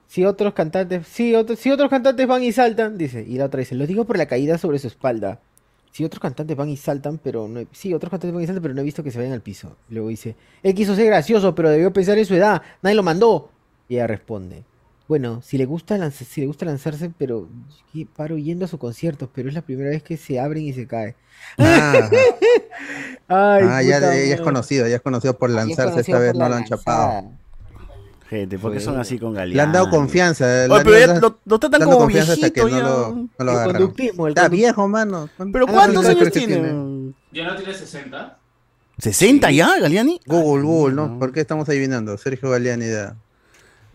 Si 0.07 0.24
otros 0.25 0.54
cantantes, 0.54 1.06
si 1.07 1.36
otros, 1.36 1.59
si 1.59 1.69
otros 1.69 1.89
cantantes 1.89 2.25
van 2.27 2.42
y 2.44 2.51
saltan, 2.51 2.98
dice, 2.98 3.24
y 3.27 3.38
la 3.38 3.45
otra 3.45 3.59
dice, 3.59 3.75
lo 3.75 3.86
digo 3.86 4.06
por 4.06 4.18
la 4.18 4.25
caída 4.25 4.57
sobre 4.57 4.80
su 4.80 4.88
espalda. 4.88 5.39
Si 5.92 6.04
otros 6.06 6.19
cantantes 6.21 6.56
van 6.56 6.69
y 6.69 6.77
saltan, 6.77 7.18
pero 7.18 7.48
no 7.48 7.59
he- 7.59 7.68
sí, 7.71 7.94
otros 7.94 8.09
cantantes 8.12 8.33
van 8.33 8.44
y 8.44 8.45
saltan, 8.45 8.62
pero 8.62 8.74
no 8.74 8.81
he 8.81 8.86
visto 8.86 9.04
que 9.04 9.12
se 9.12 9.18
vayan 9.18 9.33
al 9.33 9.42
piso. 9.42 9.75
Luego 9.89 10.07
dice, 10.09 10.36
él 10.63 10.74
quiso 10.75 10.95
ser 10.95 11.07
gracioso, 11.07 11.56
pero 11.56 11.69
debió 11.69 11.92
pensar 11.92 12.18
en 12.18 12.25
su 12.25 12.36
edad, 12.36 12.62
nadie 12.81 12.95
lo 12.95 13.04
mandó. 13.04 13.50
Y 13.89 13.95
ella 13.95 14.07
responde, 14.07 14.63
bueno, 15.07 15.42
si 15.42 15.57
le 15.57 15.65
gusta 15.65 15.98
lanz- 15.98 16.24
si 16.25 16.42
le 16.42 16.48
gusta 16.48 16.65
lanzarse, 16.65 17.12
pero 17.18 17.48
paro 18.15 18.38
yendo 18.38 18.65
a 18.65 18.68
sus 18.68 18.80
conciertos, 18.80 19.30
pero 19.33 19.50
es 19.50 19.56
la 19.56 19.62
primera 19.62 19.89
vez 19.89 20.04
que 20.04 20.18
se 20.18 20.39
abren 20.39 20.63
y 20.63 20.74
se 20.74 20.86
cae. 20.88 21.15
Ah, 21.57 22.09
Ay, 23.30 23.63
ah, 23.65 23.81
ya, 23.83 24.00
ya 24.00 24.36
es 24.36 24.42
conocido, 24.42 24.88
ya 24.88 24.95
es 24.98 25.01
conocido 25.01 25.38
por 25.38 25.50
lanzarse, 25.50 25.83
conocido 25.92 26.18
esta 26.18 26.19
vez 26.19 26.33
no 26.36 26.50
lo 26.50 26.56
han 26.56 26.63
chapado. 26.65 27.09
Gente, 28.30 28.60
¿por 28.60 28.74
qué 28.74 28.80
son 28.82 29.00
así 29.00 29.18
con 29.18 29.34
Galeani? 29.34 29.56
Le 29.56 29.62
han 29.62 29.72
dado 29.72 29.90
confianza. 29.90 30.46
Oye, 30.70 30.84
pero 30.84 31.00
ya 31.00 31.20
lo, 31.20 31.40
lo 31.46 31.60
tratan 31.60 31.84
como 31.84 31.98
confianza 32.00 32.34
hasta 32.34 32.50
que 32.50 32.62
viejito 32.66 32.84
no 32.84 32.86
ya. 32.86 32.90
lo, 32.90 33.16
no 33.16 33.30
lo 33.40 33.44
El 33.44 33.50
agarran. 33.50 33.76
conductismo, 33.78 34.28
el 34.28 34.32
Está 34.32 34.42
conductismo. 34.44 34.68
viejo, 34.68 34.88
mano. 34.90 35.30
Pero 35.38 35.66
Ah, 35.68 35.72
¿cuántos 35.72 36.04
¿cuántos 36.04 36.06
años 36.22 36.32
tiene? 36.34 37.14
¿Ya 37.32 37.44
no 37.48 37.56
tiene 37.56 37.74
60? 37.74 38.38
¿60 39.02 39.54
ya, 39.56 39.80
Galeani? 39.80 40.20
Google, 40.26 40.64
Google, 40.64 40.96
no. 40.96 41.08
¿no? 41.08 41.20
¿Por 41.20 41.32
qué 41.32 41.40
estamos 41.40 41.70
adivinando? 41.70 42.18
Sergio 42.18 42.50
Galeani 42.50 42.86
de 42.86 43.12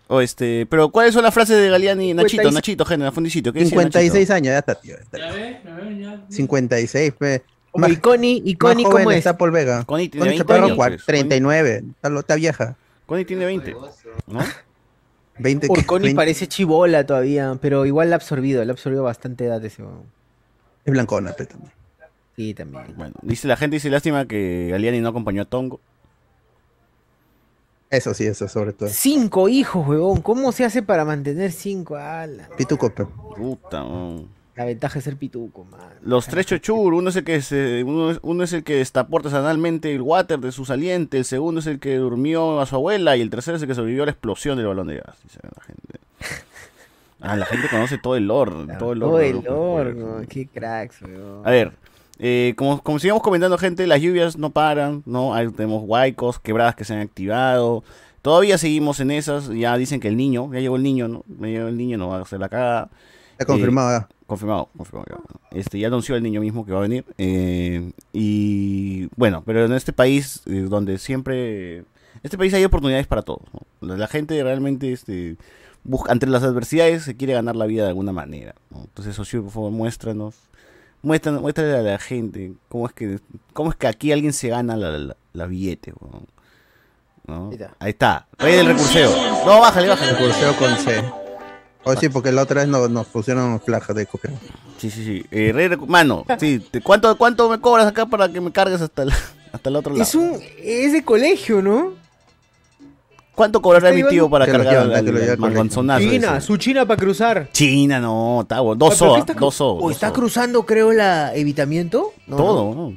O 0.08 0.20
este, 0.22 0.64
pero 0.66 0.90
¿cuáles 0.90 1.12
son 1.12 1.24
las 1.24 1.34
frases 1.34 1.56
de 1.58 1.68
Galeani? 1.68 2.14
Nachito, 2.14 2.42
56 2.50 2.54
Nachito, 2.54 3.06
el 3.06 3.12
fondicito. 3.12 3.52
¿Qué 3.52 3.58
decía 3.60 3.70
56 3.70 4.12
Nachito? 4.14 4.34
años, 4.34 4.46
ya 4.46 4.58
está, 4.58 4.74
tío. 4.76 4.94
ya 4.96 5.02
está. 5.02 5.18
Ya 5.18 5.32
ves, 5.32 5.56
ya 5.64 5.74
ves, 5.74 5.98
ya. 5.98 6.20
56, 6.30 7.12
pe. 7.18 7.42
Más, 7.74 7.90
Iconi, 7.90 8.40
más 8.40 8.48
Iconi, 8.50 8.84
joven 8.84 8.96
¿cómo 9.04 9.10
es? 9.12 9.18
está 9.18 9.36
Paul 9.38 9.50
Vega. 9.50 9.84
Connie 9.84 10.08
tiene 10.08 10.20
Connie 10.26 10.38
20 10.38 10.42
Chaparro, 10.44 10.64
años, 10.66 10.78
cua- 10.78 10.88
pues. 10.88 11.06
39. 11.06 11.84
Está, 12.02 12.18
está 12.18 12.34
vieja. 12.36 12.76
Connie 13.06 13.24
tiene 13.24 13.44
20. 13.44 13.74
¿No? 14.26 14.40
20 15.38 15.66
Uy, 15.70 15.80
que- 15.80 15.86
Connie 15.86 16.06
20 16.08 16.16
parece 16.16 16.46
chivola 16.48 17.04
todavía, 17.06 17.56
pero 17.60 17.86
igual 17.86 18.10
la 18.10 18.16
ha 18.16 18.18
absorbido, 18.18 18.64
le 18.64 18.70
ha 18.70 18.74
absorbido 18.74 19.02
bastante 19.02 19.44
edad 19.46 19.64
ese 19.64 19.82
huevón. 19.82 20.04
Es 20.84 20.92
blancona, 20.92 21.32
pe, 21.32 21.46
también. 21.46 21.72
Sí, 22.36 22.54
también. 22.54 22.94
Bueno, 22.96 23.14
dice 23.22 23.46
la 23.48 23.56
gente, 23.56 23.76
dice 23.76 23.90
lástima 23.90 24.26
que 24.26 24.68
Galeani 24.70 25.00
no 25.00 25.08
acompañó 25.10 25.42
a 25.42 25.44
Tongo. 25.44 25.80
Eso 27.90 28.14
sí, 28.14 28.24
eso 28.24 28.48
sobre 28.48 28.72
todo. 28.72 28.88
Cinco 28.88 29.48
hijos, 29.50 29.86
huevón. 29.86 30.22
¿Cómo 30.22 30.50
se 30.52 30.64
hace 30.64 30.82
para 30.82 31.04
mantener 31.04 31.52
cinco? 31.52 31.96
Ala. 31.96 32.48
Pituco. 32.56 32.90
Puta, 33.36 33.84
man. 33.84 34.28
La 34.54 34.66
ventaja 34.66 34.98
es 34.98 35.04
ser 35.04 35.16
pituco, 35.16 35.64
man. 35.64 35.80
Los 36.02 36.26
tres 36.26 36.46
chochur, 36.46 36.92
uno 36.92 37.08
es 37.08 37.16
el 37.16 37.24
que 37.24 37.40
se, 37.40 37.82
uno, 37.84 38.10
es, 38.10 38.18
uno 38.22 38.44
es 38.44 38.52
el 38.52 38.64
que 38.64 38.76
destapó 38.76 39.16
artesanalmente 39.16 39.94
el 39.94 40.02
water 40.02 40.38
de 40.38 40.52
su 40.52 40.64
saliente, 40.64 41.18
el 41.18 41.24
segundo 41.24 41.60
es 41.60 41.66
el 41.66 41.80
que 41.80 41.96
durmió 41.96 42.60
a 42.60 42.66
su 42.66 42.76
abuela 42.76 43.16
y 43.16 43.22
el 43.22 43.30
tercero 43.30 43.56
es 43.56 43.62
el 43.62 43.68
que 43.68 43.74
sobrevivió 43.74 44.02
a 44.02 44.06
la 44.06 44.12
explosión 44.12 44.58
del 44.58 44.66
balón 44.66 44.88
de 44.88 44.96
gas. 44.96 45.16
Dice 45.22 45.38
la 45.42 45.62
gente. 45.64 46.00
Ah, 47.24 47.36
la 47.36 47.46
gente 47.46 47.68
conoce 47.68 47.98
todo 47.98 48.16
el 48.16 48.26
lore, 48.26 48.52
todo 48.80 48.94
el 48.94 48.98
lore. 48.98 49.32
Todo 49.44 49.80
el 49.80 49.94
lore, 49.94 50.26
Qué 50.26 50.48
cracks, 50.48 51.02
huevón. 51.02 51.46
A 51.46 51.50
ver, 51.52 51.72
eh, 52.18 52.54
como, 52.56 52.82
como 52.82 52.98
sigamos 52.98 53.22
comentando, 53.22 53.56
gente, 53.58 53.86
las 53.86 54.00
lluvias 54.00 54.36
no 54.36 54.50
paran, 54.50 55.04
¿no? 55.06 55.32
Ahí 55.32 55.48
tenemos 55.50 55.84
huaicos, 55.86 56.40
quebradas 56.40 56.74
que 56.74 56.84
se 56.84 56.94
han 56.94 57.00
activado. 57.00 57.84
Todavía 58.22 58.58
seguimos 58.58 59.00
en 59.00 59.12
esas. 59.12 59.48
Ya 59.48 59.76
dicen 59.76 60.00
que 60.00 60.08
el 60.08 60.16
niño, 60.16 60.52
ya 60.52 60.60
llegó 60.60 60.74
el 60.74 60.82
niño, 60.82 61.06
¿no? 61.06 61.24
Ya 61.40 61.46
llegó 61.46 61.68
el 61.68 61.76
niño, 61.76 61.96
no 61.96 62.08
va 62.08 62.18
a 62.18 62.22
hacer 62.22 62.40
la 62.40 62.48
cagada. 62.48 62.90
Está 63.32 63.44
confirmado. 63.44 64.00
ya. 64.00 64.08
Confirmado, 64.32 64.70
confirmado. 64.74 65.06
ya. 65.10 65.58
Este, 65.58 65.78
ya 65.78 65.88
anunció 65.88 66.16
el 66.16 66.22
niño 66.22 66.40
mismo 66.40 66.64
que 66.64 66.72
va 66.72 66.78
a 66.78 66.82
venir. 66.82 67.04
eh, 67.18 67.92
y 68.14 69.08
bueno, 69.16 69.42
pero 69.44 69.66
en 69.66 69.72
este 69.74 69.92
país, 69.92 70.40
eh, 70.46 70.64
donde 70.68 70.96
siempre. 70.98 71.84
Este 72.22 72.38
país 72.38 72.54
hay 72.54 72.64
oportunidades 72.64 73.06
para 73.06 73.20
todos. 73.20 73.42
¿no? 73.52 73.88
La, 73.88 73.96
la 73.98 74.08
gente 74.08 74.42
realmente, 74.42 74.90
este, 74.90 75.36
busca, 75.84 76.12
entre 76.12 76.30
las 76.30 76.42
adversidades, 76.44 77.02
se 77.02 77.14
quiere 77.14 77.34
ganar 77.34 77.56
la 77.56 77.66
vida 77.66 77.82
de 77.82 77.88
alguna 77.90 78.12
manera. 78.12 78.54
¿no? 78.70 78.80
Entonces, 78.84 79.14
socio, 79.16 79.42
por 79.42 79.52
favor, 79.52 79.70
muéstranos. 79.70 80.36
Muéstranos, 81.02 81.42
muéstrale 81.42 81.76
a 81.76 81.82
la 81.82 81.98
gente 81.98 82.54
cómo 82.70 82.86
es 82.86 82.94
que, 82.94 83.18
cómo 83.52 83.68
es 83.70 83.76
que 83.76 83.86
aquí 83.86 84.12
alguien 84.12 84.32
se 84.32 84.48
gana 84.48 84.76
la, 84.76 84.96
la, 84.96 85.16
la 85.34 85.46
billete. 85.46 85.92
weón. 86.00 86.26
¿No? 87.26 87.50
Ahí 87.80 87.90
está. 87.90 88.28
Rey 88.38 88.56
del 88.56 88.66
recurseo. 88.68 89.10
No, 89.44 89.60
bájale, 89.60 89.88
bájale. 89.88 90.16
Curseo 90.16 90.56
con 90.56 90.76
C. 90.76 91.02
Oh, 91.84 91.94
sí, 91.96 92.08
porque 92.08 92.30
la 92.32 92.42
otra 92.42 92.60
vez 92.60 92.68
nos, 92.68 92.88
nos 92.90 93.06
pusieron 93.08 93.60
flajas 93.60 93.94
de 93.96 94.06
copiar. 94.06 94.34
Sí, 94.78 94.90
sí, 94.90 95.04
sí. 95.04 95.26
Eh, 95.30 95.50
Rey 95.52 95.68
Recu- 95.68 95.86
Mano, 95.86 96.24
sí. 96.40 96.58
te- 96.70 96.80
¿cuánto, 96.80 97.16
¿Cuánto 97.18 97.48
me 97.48 97.60
cobras 97.60 97.86
acá 97.86 98.06
para 98.06 98.28
que 98.28 98.40
me 98.40 98.52
cargues 98.52 98.80
hasta 98.80 99.02
el, 99.02 99.10
hasta 99.52 99.68
el 99.68 99.76
otro 99.76 99.92
lado? 99.92 100.02
Es 100.02 100.14
un. 100.14 100.38
Es 100.58 100.92
de 100.92 101.04
colegio, 101.04 101.60
¿no? 101.62 101.94
¿Cuánto 103.34 103.62
cobrará 103.62 103.92
mi 103.92 104.04
tío 104.04 104.28
para 104.28 104.46
lo 104.46 104.52
cargar 104.52 104.72
llevan, 104.74 104.92
al, 104.92 105.04
te 105.04 105.10
lo 105.10 105.16
al 105.16 105.22
llevan 105.22 105.30
al 105.32 105.36
colegio. 105.38 105.56
mangonzonazo 105.56 106.00
China, 106.10 106.36
ese? 106.36 106.46
su 106.46 106.56
China 106.58 106.86
para 106.86 107.00
cruzar. 107.00 107.48
China, 107.52 107.98
no, 107.98 108.42
está 108.42 108.60
bueno. 108.60 108.78
Dos 108.78 108.92
Ah, 108.92 108.96
pero 108.98 109.10
¿qué 109.14 109.14
SOA, 109.14 109.18
está 109.20 109.34
cru- 109.34 109.40
dos 109.40 109.54
SOA. 109.54 109.72
¿O 109.72 109.80
dos 109.84 109.92
está 109.92 110.06
SOA. 110.08 110.14
cruzando, 110.14 110.66
creo, 110.66 110.92
la 110.92 111.34
evitamiento? 111.34 112.12
No, 112.26 112.36
Todo, 112.36 112.74
no. 112.74 112.92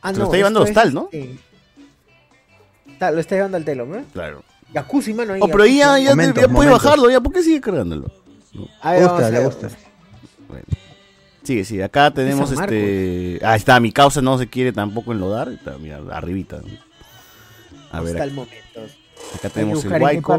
Ah, 0.00 0.12
Se 0.12 0.18
lo 0.20 0.24
está 0.26 0.36
llevando 0.36 0.60
esto 0.64 0.70
hostal, 0.70 0.88
es, 0.88 0.94
¿no? 0.94 1.08
este, 1.12 1.38
está- 2.92 3.10
lo 3.10 3.20
está 3.20 3.34
llevando 3.34 3.56
al 3.56 3.64
telo, 3.64 3.84
¿no? 3.86 4.04
Claro. 4.12 4.44
Jacuzzi, 4.74 5.14
mano. 5.14 5.32
Ahí, 5.34 5.40
Oh, 5.42 5.48
pero 5.48 5.62
ahí 5.64 5.78
ya, 5.78 5.98
ya, 5.98 6.10
Momentos, 6.10 6.42
ya 6.42 6.48
puede 6.48 6.70
bajarlo, 6.70 7.10
ya. 7.10 7.20
¿Por 7.20 7.32
qué 7.32 7.42
sigue 7.42 7.60
cargándolo? 7.60 8.10
A 8.80 8.92
ver, 8.92 9.02
gusta, 9.08 9.30
le 9.30 9.44
gusta. 9.44 9.68
Bueno. 10.48 10.64
Sí, 11.42 11.64
sí, 11.64 11.80
acá 11.80 12.10
tenemos 12.10 12.50
San 12.50 12.64
este. 12.64 13.38
Ahí 13.44 13.56
está, 13.56 13.78
mi 13.78 13.92
causa 13.92 14.20
no 14.20 14.36
se 14.38 14.48
quiere 14.48 14.72
tampoco 14.72 15.12
enlodar. 15.12 15.48
Está, 15.48 15.78
mira, 15.78 16.00
arribita. 16.12 16.60
A 17.92 18.00
ver, 18.00 18.20
Hasta 18.20 18.24
el 18.24 18.30
acá, 18.30 18.34
momento. 18.34 18.94
acá 19.36 19.48
tenemos 19.50 19.84
el 19.84 19.90
momento. 19.90 20.32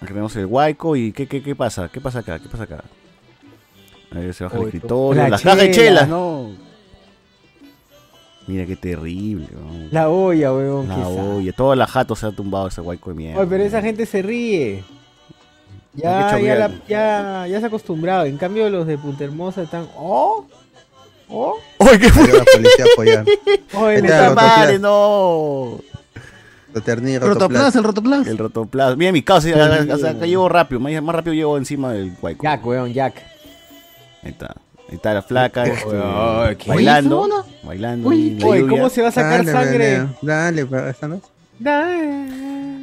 Acá 0.00 0.08
tenemos 0.08 0.36
el 0.36 0.46
Guayco. 0.46 0.96
¿Y 0.96 1.12
qué, 1.12 1.26
qué, 1.26 1.42
qué 1.42 1.54
pasa? 1.56 1.88
¿Qué 1.88 2.00
pasa 2.00 2.20
acá? 2.20 2.38
¿Qué 2.38 2.48
pasa 2.48 2.64
acá? 2.64 2.84
Ahí 4.14 4.32
se 4.32 4.44
baja 4.44 4.56
el 4.58 4.64
escritorio. 4.64 5.22
la 5.22 5.28
Las 5.30 5.42
cajas 5.42 5.58
de 5.58 5.70
chela. 5.72 6.00
chelas, 6.02 6.08
¿no? 6.08 6.50
Mira 8.46 8.66
qué 8.66 8.76
terrible, 8.76 9.46
weón. 9.54 9.88
La 9.90 10.10
olla, 10.10 10.52
weón. 10.52 10.88
La 10.88 11.08
olla. 11.08 11.52
Toda 11.52 11.76
la 11.76 11.86
jato 11.86 12.14
se 12.14 12.26
ha 12.26 12.30
tumbado 12.32 12.68
ese 12.68 12.80
Guayco 12.82 13.10
de 13.10 13.16
mierda. 13.16 13.40
Oye, 13.40 13.48
pero 13.48 13.64
esa 13.64 13.80
gente 13.80 14.04
se 14.06 14.20
ríe. 14.22 14.84
Ya, 15.94 16.38
ya, 16.40 16.54
la- 16.56 16.70
ya, 16.88 17.46
ya 17.46 17.58
se 17.60 17.64
ha 17.64 17.68
acostumbrado. 17.68 18.24
En 18.24 18.36
cambio, 18.36 18.68
los 18.68 18.86
de 18.86 18.98
Punta 18.98 19.24
Hermosa 19.24 19.62
están. 19.62 19.86
¡Oh! 19.96 20.44
¡Oh! 21.28 21.56
¡Ay, 21.78 21.98
qué 21.98 22.10
fue! 22.10 22.26
La 22.32 22.44
policía 22.44 22.84
apoyar. 22.92 23.24
Oye, 23.74 24.02
le 24.02 24.08
Está 24.08 24.34
mal. 24.34 24.34
madre, 24.34 24.78
no! 24.78 25.78
Rotoplas, 26.74 27.22
rotoplas. 27.22 27.76
el 27.76 27.84
rotoplas. 27.84 28.26
El 28.26 28.38
rotoplas. 28.38 28.96
Mira 28.96 29.12
mi 29.12 29.22
causa, 29.22 29.48
acá, 29.50 29.82
acá- 29.94 30.10
acá 30.10 30.26
llevo 30.26 30.48
rápido, 30.48 30.80
más, 30.80 31.00
más 31.02 31.14
rápido 31.14 31.32
llevo 31.34 31.56
encima 31.56 31.92
del 31.92 32.12
Guayco. 32.20 32.42
Jack, 32.42 32.66
weón, 32.66 32.92
Jack. 32.92 33.14
Ahí 34.24 34.30
está. 34.32 34.56
Está 34.94 35.12
la 35.14 35.22
flaca, 35.22 35.64
este, 35.64 35.90
¿qué 36.58 36.68
bailando, 36.70 37.26
hizo, 37.26 37.46
bailando. 37.66 38.08
Uy, 38.08 38.38
la 38.38 38.46
Oye. 38.46 38.66
¿cómo 38.68 38.88
se 38.88 39.02
va 39.02 39.08
a 39.08 39.12
sacar 39.12 39.44
Dale, 39.44 39.52
sangre? 39.52 39.90
Dale, 39.98 40.08
dale, 40.22 40.66
pero 40.66 40.88
esta 40.88 41.08
no 41.08 41.16
es. 41.16 41.22
Dale. 41.58 41.94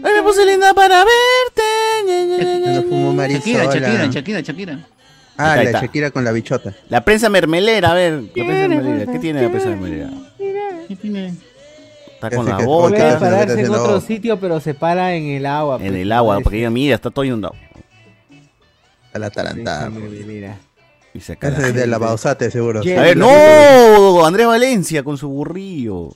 Ay, 0.04 0.14
me 0.16 0.24
puse 0.24 0.46
linda 0.46 0.74
para 0.74 1.04
verte. 1.06 2.84
fumo 2.90 3.14
Shakira. 3.28 3.66
Shakira, 3.66 4.06
Shakira, 4.08 4.42
Shakira. 4.42 4.80
Ah, 5.38 5.54
Ahí 5.54 5.64
la 5.64 5.70
está. 5.70 5.82
Shakira 5.82 6.12
con 6.12 6.24
la 6.24 6.32
bichota. 6.32 6.74
La 6.90 7.04
prensa 7.06 7.30
mermelera, 7.30 7.92
a 7.92 7.94
ver, 7.94 8.14
la 8.24 8.32
prensa 8.34 8.68
mermelera. 8.68 9.12
¿Qué 9.12 9.20
tiene 9.20 9.42
la 9.42 9.50
prensa 9.50 9.70
mermelera? 9.70 10.10
¿Qué 10.88 10.96
tiene? 10.96 11.34
Está 12.14 12.30
con 12.36 12.46
las 12.46 12.58
que- 12.60 12.66
Puede 12.66 13.18
pararse 13.18 13.62
en 13.62 13.70
otro 13.72 14.02
sitio, 14.02 14.40
pero 14.40 14.60
se 14.60 14.74
para 14.74 15.16
en 15.16 15.26
el 15.28 15.46
agua. 15.46 15.78
en 15.78 15.88
pues, 15.88 16.02
el 16.02 16.12
agua, 16.12 16.34
parece. 16.36 16.44
porque 16.44 16.60
ella 16.60 16.70
mira, 16.70 16.96
está 16.96 17.10
todo 17.10 17.24
inundado. 17.26 17.56
A 19.14 19.20
la 19.20 19.30
tarantada. 19.30 19.90
Mira, 19.90 20.26
mira. 20.26 20.58
Y 21.14 21.20
se 21.20 21.34
acaba 21.34 21.58
Ese 21.58 21.68
es 21.70 21.76
de 21.76 21.88
la 21.88 21.98
Bausate, 21.98 22.50
seguro. 22.52 22.80
A 22.80 22.84
ver, 22.84 23.18
no, 23.18 24.26
Andrés 24.26 24.48
Valencia 24.48 25.04
con 25.04 25.18
su 25.18 25.28
burrillo. 25.30 26.10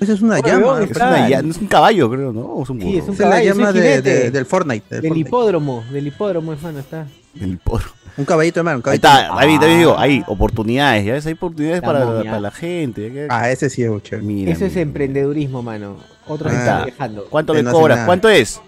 Esa 0.00 0.12
es 0.12 0.20
una 0.22 0.38
llama. 0.40 0.66
¿dónde 0.66 0.84
Es, 0.84 0.90
está? 0.90 1.08
una 1.08 1.28
ya- 1.28 1.38
es 1.40 1.56
un 1.58 1.66
caballo, 1.66 2.10
creo, 2.10 2.32
¿no? 2.32 2.40
¿O 2.42 2.62
es 2.62 2.70
un 2.70 2.80
Sí, 2.80 2.86
burro? 2.86 2.98
es 2.98 3.08
un 3.08 3.14
Esa 3.14 3.22
es 3.24 3.28
la 3.28 3.36
caballo, 3.36 3.54
llama 3.54 3.70
ese 3.70 3.78
de, 3.80 3.88
jinete. 3.88 4.10
de- 4.10 4.30
del 4.30 4.46
Fortnite. 4.46 4.86
del 4.90 5.00
Del 5.02 5.08
Fortnite. 5.10 5.28
hipódromo, 5.28 5.84
del 5.90 6.06
hipódromo, 6.06 6.52
hermano, 6.52 6.78
está. 6.80 7.06
El 7.40 7.58
porro. 7.58 7.90
Un 8.16 8.24
caballito 8.24 8.60
de 8.60 8.64
mar, 8.64 8.76
un 8.76 8.82
Ahí 8.86 8.98
caballito. 8.98 9.08
está, 9.08 9.34
David, 9.34 9.60
David, 9.60 9.76
digo, 9.78 9.98
hay 9.98 10.24
oportunidades, 10.26 11.04
ya 11.04 11.12
ves, 11.14 11.26
hay 11.26 11.32
oportunidades 11.32 11.82
para, 11.82 12.22
para 12.22 12.40
la 12.40 12.50
gente. 12.50 13.26
Ah, 13.28 13.50
ese 13.50 13.68
sí 13.70 13.82
es 13.82 14.02
chévere. 14.02 14.26
Mira, 14.26 14.52
Eso 14.52 14.64
es 14.66 14.72
mira. 14.72 14.82
emprendedurismo, 14.82 15.62
mano. 15.62 15.96
Otro 16.26 16.48
Ahí 16.48 16.56
está. 16.56 16.74
está 16.80 16.84
dejando. 16.86 17.26
¿Cuánto 17.28 17.52
Que 17.52 17.58
me 17.58 17.62
no 17.64 17.70
hace 17.70 17.78
cobras? 17.78 17.96
nada. 17.96 18.06
¿Cuánto 18.06 18.28
es? 18.28 18.60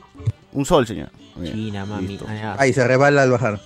Un 0.53 0.65
sol, 0.65 0.87
señor. 0.87 1.11
Bien. 1.37 1.55
China, 1.55 1.85
mami. 1.87 2.09
Listo. 2.09 2.25
Ah. 2.29 2.57
Ahí 2.59 2.73
se 2.73 2.87
rebala 2.87 3.23
al 3.23 3.31
bajar. 3.31 3.61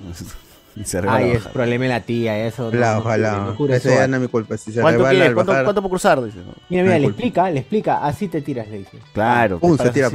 Se 0.84 0.98
Ay, 1.08 1.30
es 1.30 1.42
problema 1.44 1.84
de 1.84 1.88
la 1.88 2.00
tía, 2.02 2.46
eso. 2.46 2.64
no, 2.64 2.68
Ojalá, 2.68 2.92
no 2.92 2.98
ojalá. 2.98 3.54
no 3.58 3.66
Ese 3.74 3.88
eso. 3.88 3.98
ya 3.98 4.06
no 4.08 4.16
es 4.16 4.22
mi 4.22 4.28
culpa. 4.28 4.58
Si 4.58 4.72
se 4.72 4.82
¿Cuánto 4.82 5.06
al 5.06 5.34
¿Cuánto, 5.34 5.52
cuánto 5.64 5.80
por 5.80 5.90
cruzar? 5.90 6.22
Dice, 6.22 6.36
¿no? 6.40 6.52
Mira, 6.68 6.82
mira, 6.82 6.98
le 6.98 7.04
culpa. 7.04 7.16
explica, 7.16 7.50
le 7.50 7.60
explica. 7.60 8.04
Así 8.04 8.28
te 8.28 8.42
tiras, 8.42 8.68
le 8.68 8.78
dice. 8.80 8.98
Claro. 9.14 9.58
Pum, 9.58 9.74
te 9.78 9.84
se 9.84 9.90
tira. 9.90 10.10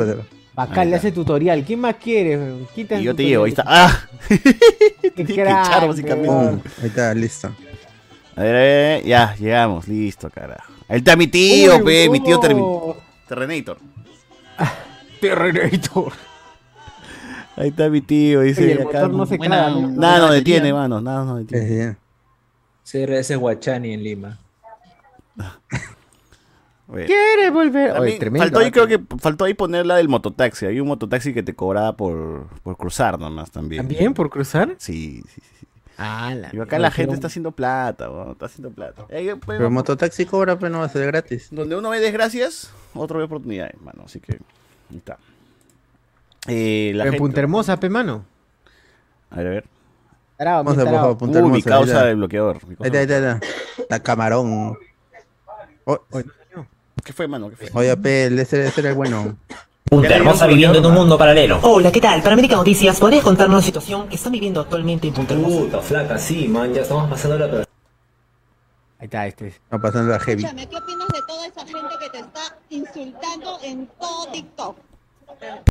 Acá 0.55 0.81
Ahí 0.81 0.89
le 0.89 0.97
hace 0.97 1.11
tutorial. 1.11 1.63
¿Quién 1.65 1.79
más 1.79 1.95
quiere? 1.95 2.37
Quita 2.75 2.99
Y 2.99 3.03
yo 3.05 3.15
te 3.15 3.23
llevo, 3.23 3.45
ahí 3.45 3.49
está. 3.49 3.63
¡Ah! 3.65 4.07
Qué 4.29 5.25
crack, 5.33 5.87
básicamente. 5.87 6.69
Ahí 6.79 6.87
está, 6.87 7.11
listo. 7.15 7.55
A 8.35 8.41
ver, 8.43 8.55
a 8.55 8.59
ver, 8.59 9.03
ya, 9.03 9.35
llegamos, 9.39 9.87
listo, 9.87 10.29
carajo. 10.29 10.71
Ahí 10.87 10.99
está 10.99 11.15
mi 11.15 11.25
tío, 11.25 11.77
Uy, 11.77 11.83
pe, 11.83 12.07
mi 12.09 12.19
tío 12.19 12.35
no. 12.35 12.41
Termi- 12.43 12.95
Terrenator. 13.27 13.77
Terrenator. 15.19 16.13
Ahí 17.55 17.69
está 17.69 17.89
mi 17.89 18.01
tío, 18.01 18.41
dice 18.41 18.63
Oye, 18.63 18.71
el 18.73 18.81
acá. 18.81 18.99
motor 19.01 19.13
no 19.13 19.25
se 19.25 19.37
buena- 19.37 19.55
caga. 19.57 19.69
¿no? 19.71 19.81
buena 19.81 19.97
Nada 20.01 20.19
nos 20.19 20.31
detiene, 20.31 20.73
mano, 20.73 21.01
nada 21.01 21.25
nos 21.25 21.39
detiene. 21.39 21.91
sí. 21.91 21.97
Sí, 22.83 23.03
ese 23.03 23.33
es 23.33 23.39
Guachani 23.39 23.93
en 23.93 24.03
Lima. 24.03 24.39
Bueno. 26.87 27.05
¿Quiere 27.07 27.49
volver? 27.51 27.91
Oye, 27.99 28.19
tremendo. 28.19 28.43
faltó 28.43 28.59
ahí, 28.59 28.65
¿ah? 28.67 28.71
creo 28.71 28.85
que 28.87 28.99
faltó 29.17 29.45
ahí 29.45 29.53
poner 29.53 29.85
la 29.85 29.95
del 29.95 30.09
mototaxi. 30.09 30.65
Hay 30.65 30.77
un 30.81 30.89
mototaxi 30.89 31.33
que 31.33 31.41
te 31.41 31.55
cobraba 31.55 31.95
por, 31.95 32.47
por 32.63 32.75
cruzar 32.75 33.17
nomás 33.17 33.49
también. 33.49 33.87
¿También 33.87 34.13
por 34.13 34.29
cruzar? 34.29 34.75
Sí, 34.77 35.23
sí, 35.33 35.41
sí. 35.57 35.67
Ah, 35.97 36.33
la 36.35 36.49
Y 36.51 36.59
acá 36.59 36.79
la 36.79 36.91
gente 36.91 37.07
pero- 37.09 37.13
está 37.13 37.27
haciendo 37.27 37.51
plata, 37.53 38.09
weón, 38.11 38.31
está 38.31 38.47
haciendo 38.47 38.71
plata. 38.71 39.05
Pues, 39.07 39.37
Pero 39.45 39.71
mototaxi 39.71 40.25
cobra, 40.25 40.59
pero 40.59 40.69
no 40.69 40.79
va 40.79 40.85
a 40.85 40.89
ser 40.89 41.05
gratis. 41.07 41.47
Donde 41.51 41.77
uno 41.77 41.91
ve 41.91 42.01
desgracias, 42.01 42.73
otro 42.93 43.19
ve 43.19 43.23
oportunidades, 43.23 43.79
mano. 43.79 44.03
Así 44.05 44.19
que, 44.19 44.33
ahí 44.91 44.97
está. 44.97 45.17
Eh, 46.47 46.91
la 46.95 47.03
En 47.05 47.11
gente- 47.11 47.17
Punta 47.19 47.39
Hermosa, 47.39 47.77
pe, 47.79 47.89
mano. 47.89 48.25
A 49.29 49.37
ver, 49.37 49.47
a 49.47 49.49
ver. 49.51 49.65
Tarado, 50.37 50.63
Vamos 50.63 50.73
a 50.79 50.83
tarado. 50.83 50.97
favor, 51.03 51.17
Punta 51.17 51.39
mi 51.39 51.45
Hermosa, 51.45 51.55
ahí 51.57 51.63
causa 51.63 51.91
está. 51.93 52.05
del 52.05 52.15
bloqueador. 52.17 52.57
Ahí 52.79 52.89
está, 52.91 53.33
ahí. 53.33 53.39
La 53.89 53.99
camarón. 53.99 54.77
Oh. 55.85 55.99
¿Qué 57.03 57.13
fue, 57.13 57.27
mano? 57.27 57.49
¿Qué 57.49 57.55
fue? 57.55 57.69
oye, 57.81 57.97
pe, 57.97 58.25
ese, 58.41 58.67
ese 58.67 58.81
era 58.81 58.89
el 58.89 58.95
bueno. 58.95 59.37
Punta 59.83 60.15
Hermosa 60.15 60.47
viviendo 60.47 60.79
en 60.79 60.85
un 60.85 60.93
mundo 60.93 61.17
paralelo. 61.17 61.59
Hola, 61.63 61.91
¿qué 61.91 61.99
tal? 61.99 62.21
Para 62.21 62.33
América 62.33 62.55
Noticias, 62.55 62.99
¿podrías 62.99 63.23
contarnos 63.23 63.57
la 63.57 63.65
situación 63.65 64.07
que 64.07 64.15
están 64.15 64.31
viviendo 64.31 64.61
actualmente 64.61 65.07
en 65.07 65.13
Punta 65.13 65.33
Hermosa? 65.33 65.59
Puta, 65.59 65.79
flaca, 65.79 66.17
sí, 66.17 66.47
man, 66.47 66.73
ya 66.73 66.81
estamos 66.81 67.09
pasando 67.09 67.37
la 67.37 67.45
Ahí 68.99 69.05
está, 69.05 69.27
este 69.27 69.47
es. 69.47 69.61
No 69.71 69.81
pasando 69.81 70.11
la 70.11 70.19
heavy. 70.19 70.43
Escúchame, 70.43 70.69
¿qué 70.69 70.77
opinas 70.77 71.07
de 71.07 71.21
toda 71.27 71.47
esa 71.47 71.61
gente 71.65 71.95
que 71.99 72.09
te 72.11 72.19
está 72.19 72.57
insultando 72.69 73.57
en 73.63 73.87
todo 73.99 74.27
TikTok? 74.31 74.77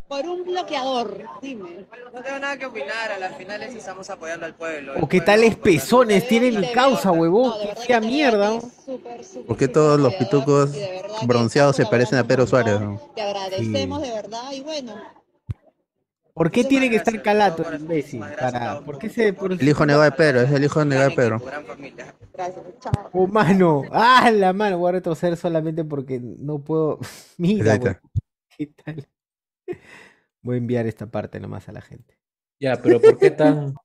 Por 0.07 0.25
un 0.27 0.43
bloqueador, 0.43 1.23
dime. 1.41 1.85
No 2.13 2.21
tengo 2.21 2.39
nada 2.39 2.57
que 2.57 2.65
opinar, 2.65 3.11
a 3.15 3.19
las 3.19 3.35
finales 3.37 3.73
estamos 3.73 4.09
apoyando 4.09 4.45
al 4.45 4.53
pueblo. 4.55 4.93
O 5.01 5.07
qué 5.07 5.21
tales 5.21 5.55
pezones 5.55 6.27
tiene 6.27 6.51
mi 6.51 6.71
causa, 6.71 7.11
huevón. 7.11 7.53
Te 7.87 7.99
mierda. 8.01 8.59
¿Por 9.47 9.57
qué 9.57 9.67
todos 9.67 9.99
los 9.99 10.13
pitucos 10.15 10.71
bronceados 11.25 11.75
se 11.75 11.85
parecen 11.85 12.19
a 12.19 12.23
Pedro 12.25 12.45
Suárez? 12.47 12.79
Te 13.15 13.21
agradecemos 13.21 14.01
de 14.01 14.11
verdad 14.11 14.51
y 14.51 14.61
bueno. 14.61 14.95
¿Por 16.33 16.49
qué 16.49 16.63
tiene 16.63 16.89
que 16.89 16.95
estar 16.95 17.21
calato, 17.21 17.63
corazón, 17.63 17.81
imbécil? 17.81 18.19
Para... 18.39 18.79
¿Por 18.79 18.97
qué 18.97 19.09
se.? 19.09 19.33
por- 19.33 19.51
El 19.51 19.67
hijo 19.67 19.85
negado 19.85 20.03
de 20.03 20.11
Pedro, 20.13 20.41
es 20.41 20.51
el 20.51 20.63
hijo 20.63 20.83
negado 20.85 21.09
de 21.09 21.15
Pedro. 21.15 21.41
Gracias, 22.33 22.65
chao. 22.79 23.09
Oh, 23.11 23.27
mano. 23.27 23.83
Ah, 23.91 24.31
la 24.33 24.53
mano. 24.53 24.79
Voy 24.79 24.89
a 24.89 24.91
retroceder 24.93 25.35
solamente 25.35 25.83
porque 25.83 26.19
no 26.21 26.59
puedo. 26.59 26.99
Mira. 27.37 27.77
¿Qué 28.57 28.67
tal? 28.67 29.07
Voy 30.41 30.55
a 30.55 30.57
enviar 30.57 30.87
esta 30.87 31.05
parte 31.05 31.39
nomás 31.39 31.69
a 31.69 31.71
la 31.71 31.81
gente. 31.81 32.17
Ya, 32.59 32.81
pero 32.81 32.99
¿por 32.99 33.17
qué 33.17 33.31
tan...? 33.31 33.75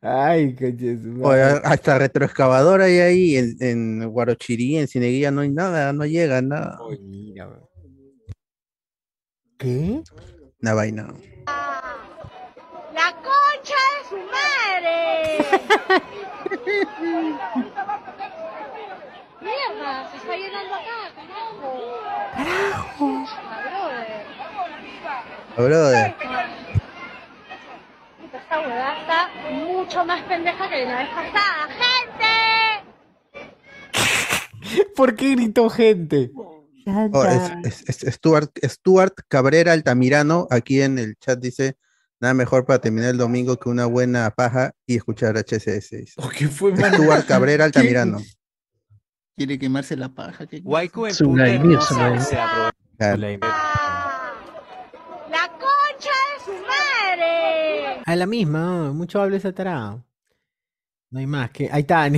Ay, 0.00 0.54
coche 0.54 0.96
su 1.02 1.08
Oye, 1.24 1.42
madre. 1.42 1.60
hasta 1.64 1.98
retroexcavadora 1.98 2.84
hay 2.84 2.98
ahí 2.98 3.36
en, 3.36 3.56
en 3.60 4.08
Guarochirí, 4.08 4.78
en 4.78 4.86
Cineguía, 4.86 5.30
no 5.30 5.40
hay 5.40 5.50
nada, 5.50 5.92
no 5.92 6.06
llega 6.06 6.40
nada. 6.40 6.78
Mira. 7.00 7.50
¿Qué? 9.58 10.02
Una 10.62 10.74
vaina. 10.74 11.14
¡La 12.94 13.12
concha 13.14 13.74
de 13.74 13.97
su 14.08 14.16
madre! 14.16 15.38
¡Mierda! 19.40 20.10
Se 20.10 20.16
está 20.16 20.36
llenando 20.36 20.74
acá, 20.74 21.12
carajo. 21.14 21.78
¡Carajo! 22.34 23.24
Brother, 25.56 26.14
Puta, 26.16 26.46
Esta 28.38 28.60
huevada 28.60 29.00
está 29.00 29.30
mucho 29.52 30.04
más 30.04 30.20
pendeja 30.22 30.68
que 30.68 30.84
la 30.84 30.98
vez 30.98 31.08
pasada. 31.08 31.68
¡Gente! 31.78 32.26
¿Por 34.96 35.14
qué 35.16 35.30
gritó 35.34 35.68
gente? 35.70 36.30
oh, 36.36 36.64
es, 37.64 37.82
es- 37.88 38.02
es- 38.04 38.14
Stuart, 38.14 38.50
Stuart 38.64 39.14
Cabrera 39.28 39.72
Altamirano, 39.72 40.46
aquí 40.50 40.82
en 40.82 40.98
el 40.98 41.16
chat 41.18 41.38
dice, 41.38 41.76
Nada 42.20 42.34
mejor 42.34 42.64
para 42.66 42.80
terminar 42.80 43.10
el 43.10 43.16
domingo 43.18 43.56
que 43.58 43.68
una 43.68 43.86
buena 43.86 44.28
paja 44.30 44.72
y 44.86 44.96
escuchar 44.96 45.36
HCS. 45.36 45.90
dice. 45.98 46.14
¿Qué 46.36 46.48
fue, 46.48 46.72
mano? 46.72 46.96
Stuart 46.96 47.26
Cabrera 47.26 47.64
Altamirano. 47.66 48.18
Quiere 49.36 49.56
quemarse 49.58 49.96
la 49.96 50.08
paja. 50.08 50.46
¿qué- 50.46 50.60
Guayco 50.60 51.06
en 51.06 51.14
Sulaimir, 51.14 51.80
Sulaimir. 51.80 52.20
Claro. 52.98 53.18
¡La 55.30 55.48
concha 55.52 56.10
de 56.34 56.44
su 56.44 56.50
madre! 56.66 58.02
A 58.04 58.16
la 58.16 58.26
misma, 58.26 58.92
mucho 58.92 59.20
habla 59.22 59.36
esa 59.36 59.52
tarada. 59.52 60.04
No 61.10 61.20
hay 61.20 61.26
más 61.26 61.50
que. 61.52 61.68
Ahí 61.70 61.82
está. 61.82 62.08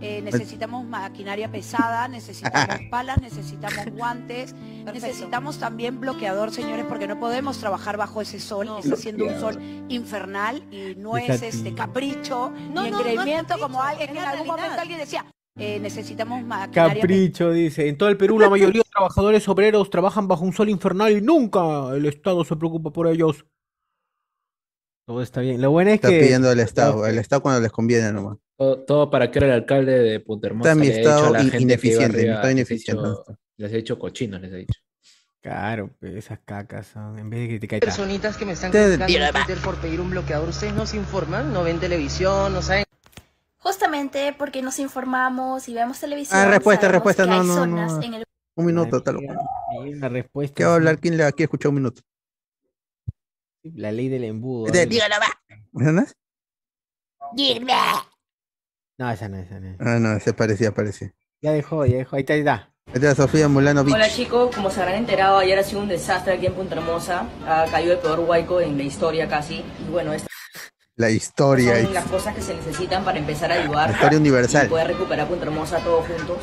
Eh, 0.00 0.22
necesitamos 0.22 0.86
maquinaria 0.86 1.50
pesada, 1.50 2.08
necesitamos 2.08 2.80
palas, 2.90 3.20
necesitamos 3.20 3.90
guantes, 3.90 4.54
necesitamos 4.92 5.58
también 5.58 6.00
bloqueador, 6.00 6.52
señores, 6.52 6.86
porque 6.86 7.06
no 7.06 7.18
podemos 7.18 7.58
trabajar 7.58 7.96
bajo 7.96 8.20
ese 8.22 8.40
sol. 8.40 8.72
Está 8.78 8.94
haciendo 8.94 9.26
un 9.26 9.36
sol 9.36 9.58
infernal 9.88 10.66
y 10.70 10.94
no 10.96 11.16
es 11.18 11.42
este 11.42 11.74
capricho 11.74 12.50
No, 12.68 12.84
ni 12.84 12.90
no, 12.90 13.02
no 13.02 13.04
engreimiento 13.04 13.58
capricho, 13.58 13.58
como 13.58 13.82
alguien 13.82 14.12
que 14.12 14.18
en 14.18 14.26
algún 14.26 14.46
realidad. 14.46 14.56
momento 14.56 14.80
alguien 14.80 14.98
decía. 15.00 15.26
eh, 15.58 15.78
necesitamos 15.80 16.42
maquinaria 16.44 17.08
Capricho, 17.08 17.50
dice. 17.52 17.88
En 17.88 17.98
todo 17.98 18.08
el 18.08 18.16
Perú, 18.16 18.38
la 18.38 18.48
mayoría 18.48 18.82
de 18.82 18.90
trabajadores 18.90 19.48
obreros 19.48 19.90
trabajan 19.90 20.28
bajo 20.28 20.44
un 20.44 20.52
sol 20.52 20.68
infernal 20.68 21.12
y 21.12 21.20
nunca 21.20 21.90
el 21.94 22.06
Estado 22.06 22.44
se 22.44 22.56
preocupa 22.56 22.92
por 22.92 23.08
ellos. 23.08 23.44
Todo 25.10 25.22
está 25.22 25.40
bien. 25.40 25.60
Lo 25.60 25.72
bueno 25.72 25.90
es 25.90 25.96
Está 25.96 26.08
que. 26.08 26.20
pidiendo 26.20 26.48
al 26.50 26.60
Estado, 26.60 27.04
el 27.04 27.18
Estado 27.18 27.42
cuando 27.42 27.60
les 27.60 27.72
conviene 27.72 28.12
nomás. 28.12 28.38
Todo, 28.56 28.78
todo 28.84 29.10
para 29.10 29.28
que 29.28 29.40
era 29.40 29.48
el 29.48 29.54
alcalde 29.54 29.98
de 29.98 30.20
Punta 30.20 30.46
Hermosa 30.46 30.70
Está 30.70 30.80
mi 30.80 30.86
estado 30.86 31.34
ineficiente, 31.58 32.18
mi 32.18 32.28
arriba, 32.28 32.34
estado 32.34 32.36
les 32.36 32.44
ha 32.44 32.52
ineficiente. 32.52 33.02
dicho- 33.08 33.24
Les 33.56 33.72
he 33.72 33.78
hecho 33.78 33.98
cochinos, 33.98 34.40
les 34.40 34.52
he 34.52 34.56
dicho. 34.58 34.80
Claro, 35.42 35.90
pues, 35.98 36.14
esas 36.14 36.38
cacas 36.44 36.86
son. 36.86 37.18
En 37.18 37.28
vez 37.28 37.40
de 37.40 37.48
criticar. 37.48 37.78
está. 37.78 37.86
Personitas 37.86 38.36
que 38.36 38.44
me 38.46 38.52
están 38.52 38.70
criticando 38.70 39.04
en 39.04 39.32
Twitter 39.32 39.58
por 39.64 39.74
pedir 39.78 40.00
un 40.00 40.10
bloqueador, 40.10 40.48
ustedes 40.48 40.74
no 40.74 40.86
se 40.86 40.96
informan, 40.96 41.52
no 41.52 41.64
ven 41.64 41.80
televisión, 41.80 42.52
no 42.52 42.62
saben. 42.62 42.84
Justamente 43.56 44.32
porque 44.38 44.62
nos 44.62 44.78
informamos 44.78 45.68
y 45.68 45.74
vemos 45.74 45.98
televisión. 45.98 46.38
Ah, 46.38 46.46
respuesta, 46.48 46.86
respuesta, 46.86 47.26
no, 47.26 47.42
no, 47.42 47.66
no. 47.66 48.00
en 48.00 48.14
el 48.14 48.24
Un 48.54 48.64
minuto, 48.64 49.02
tal 49.02 49.16
cual. 49.16 49.38
Una 49.88 50.08
respuesta. 50.08 50.54
¿Qué 50.54 50.64
va 50.64 50.70
a 50.70 50.74
hablar? 50.76 51.00
¿Quién 51.00 51.16
le 51.16 51.24
aquí 51.24 51.42
escuchó 51.42 51.70
un 51.70 51.74
minuto? 51.74 52.00
La 53.62 53.92
ley 53.92 54.08
del 54.08 54.24
embudo. 54.24 54.70
Dígala, 54.72 55.18
va. 55.18 55.26
¿Esa 55.80 55.92
no 55.92 56.02
es? 56.02 56.16
No, 58.98 59.10
esa 59.10 59.28
no, 59.28 59.38
esa 59.38 59.60
no. 59.60 59.76
Ah, 59.80 59.98
no, 59.98 60.18
se 60.20 60.32
parecía, 60.32 60.72
parecía. 60.72 61.12
Ya 61.42 61.52
dejó, 61.52 61.86
ya 61.86 61.98
dejó. 61.98 62.16
Ahí 62.16 62.20
está, 62.20 62.34
ahí 62.34 62.40
está. 62.40 62.72
Esta 62.92 63.10
es 63.12 63.16
Sofía 63.16 63.48
Mulano 63.48 63.84
Beach. 63.84 63.94
Hola 63.94 64.08
chicos, 64.10 64.54
como 64.54 64.70
se 64.70 64.80
habrán 64.80 64.96
enterado, 64.96 65.38
ayer 65.38 65.58
ha 65.58 65.62
sido 65.62 65.80
un 65.80 65.88
desastre 65.88 66.34
aquí 66.34 66.46
en 66.46 66.54
Punta 66.54 66.74
Hermosa. 66.74 67.28
Ha 67.46 67.66
caído 67.70 67.92
el 67.92 67.98
peor 68.00 68.20
huaico 68.20 68.60
en 68.60 68.76
la 68.76 68.82
historia 68.82 69.28
casi. 69.28 69.64
Y 69.86 69.90
bueno, 69.90 70.12
estas 70.12 70.28
La 70.96 71.10
historia. 71.10 71.82
son 71.84 71.94
las 71.94 72.06
cosas 72.06 72.34
que 72.34 72.42
se 72.42 72.54
necesitan 72.54 73.04
para 73.04 73.18
empezar 73.18 73.52
a 73.52 73.62
ayudar. 73.62 73.90
La 73.90 73.94
historia 73.96 74.18
universal. 74.18 74.66
Y 74.66 74.70
poder 74.70 74.88
recuperar 74.88 75.28
Punta 75.28 75.44
Hermosa 75.46 75.78
todos 75.80 76.06
juntos. 76.06 76.38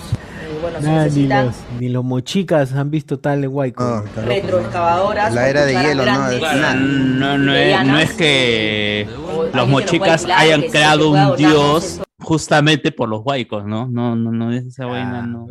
Y 0.49 0.61
bueno, 0.61 0.79
se 0.81 0.87
Nah, 0.87 1.05
ni, 1.07 1.27
los, 1.27 1.55
ni 1.79 1.89
los 1.89 2.03
mochicas 2.03 2.73
han 2.73 2.89
visto 2.91 3.19
tal 3.19 3.43
en 3.43 3.49
Guayco. 3.51 4.03
retroexcavadoras. 4.15 5.33
La 5.33 5.49
era 5.49 5.65
de 5.65 5.73
hielo, 5.73 6.05
¿no? 6.05 6.29
Claro, 6.39 6.79
no, 6.79 7.37
no, 7.37 7.53
es, 7.53 7.59
medianas. 7.65 7.87
no 7.87 7.99
es 7.99 8.11
que 8.13 9.07
los 9.53 9.67
mochicas 9.67 10.23
lo 10.27 10.33
hayan 10.33 10.61
creado 10.63 11.09
un 11.11 11.35
dios 11.35 12.01
justamente 12.19 12.91
por 12.91 13.09
los 13.09 13.21
huaicos, 13.23 13.65
¿no? 13.65 13.87
No, 13.87 14.15
no, 14.15 14.31
no 14.31 14.51
es 14.51 14.65
esa 14.65 14.83
Ah, 14.83 14.87
vaina, 14.87 15.21
no. 15.23 15.47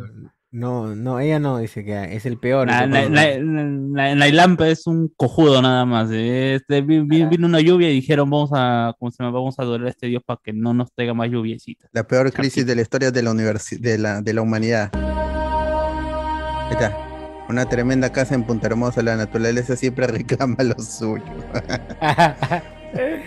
No, 0.57 0.95
no, 0.95 1.19
ella 1.19 1.37
no 1.39 1.59
dice 1.59 1.85
que 1.85 2.15
es 2.15 2.25
el 2.25 2.39
peor. 2.39 2.65
Na- 2.65 2.85
el 2.85 2.89
na- 2.89 3.21
peor. 3.21 3.43
na- 3.43 3.63
na- 3.69 4.15
Nailampa 4.15 4.67
es 4.67 4.87
un 4.87 5.07
cojudo 5.15 5.61
nada 5.61 5.85
más. 5.85 6.09
eh. 6.11 6.55
Este, 6.55 6.81
vi- 6.81 7.01
vi- 7.01 7.25
vino 7.25 7.45
una 7.45 7.59
lluvia 7.61 7.91
y 7.91 7.93
dijeron 7.93 8.27
vamos 8.27 8.49
a, 8.53 8.95
¿cómo 8.97 9.11
se 9.11 9.21
llama? 9.23 9.37
Vamos 9.37 9.59
a 9.59 9.61
adorar 9.61 9.85
a 9.85 9.89
este 9.91 10.07
dios 10.07 10.23
para 10.25 10.39
que 10.43 10.53
no 10.53 10.73
nos 10.73 10.91
traiga 10.91 11.13
más 11.13 11.29
lluviecita. 11.29 11.87
La 11.91 12.07
peor 12.07 12.33
crisis 12.33 12.65
de 12.65 12.75
la 12.75 12.81
historia 12.81 13.11
de 13.11 13.21
la, 13.21 13.31
universi- 13.33 13.79
de 13.79 13.99
la, 13.99 14.21
de 14.21 14.33
la 14.33 14.41
humanidad. 14.41 14.89
Ahí 14.95 16.71
está. 16.71 16.97
Una 17.49 17.65
tremenda 17.69 18.11
casa 18.11 18.33
en 18.33 18.43
Punta 18.43 18.65
Hermosa, 18.65 19.03
la 19.03 19.15
naturaleza 19.15 19.75
siempre 19.75 20.07
reclama 20.07 20.57
lo 20.63 20.75
suyo. 20.79 21.23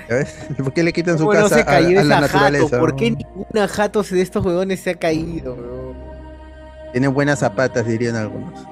¿Ya 0.09 0.15
ves? 0.17 0.49
¿Por 0.59 0.73
qué 0.73 0.83
le 0.83 0.93
quitan 0.93 1.17
su 1.17 1.27
¿Cómo 1.27 1.35
no 1.39 1.43
casa 1.49 1.63
se 1.65 1.71
a, 1.71 1.81
la 2.03 2.21
naturaleza? 2.23 2.79
¿Por 2.81 2.97
qué 2.97 3.13
ninguna 3.13 3.69
jato 3.69 4.03
de 4.03 4.21
estos 4.21 4.45
huevones 4.45 4.81
se 4.81 4.91
ha 4.91 4.95
caído? 4.97 5.55
bro? 5.55 6.10
Tiene 6.93 7.09
buenas 7.09 7.39
zapatas, 7.41 7.87
dirían 7.87 8.17
algunos. 8.17 8.67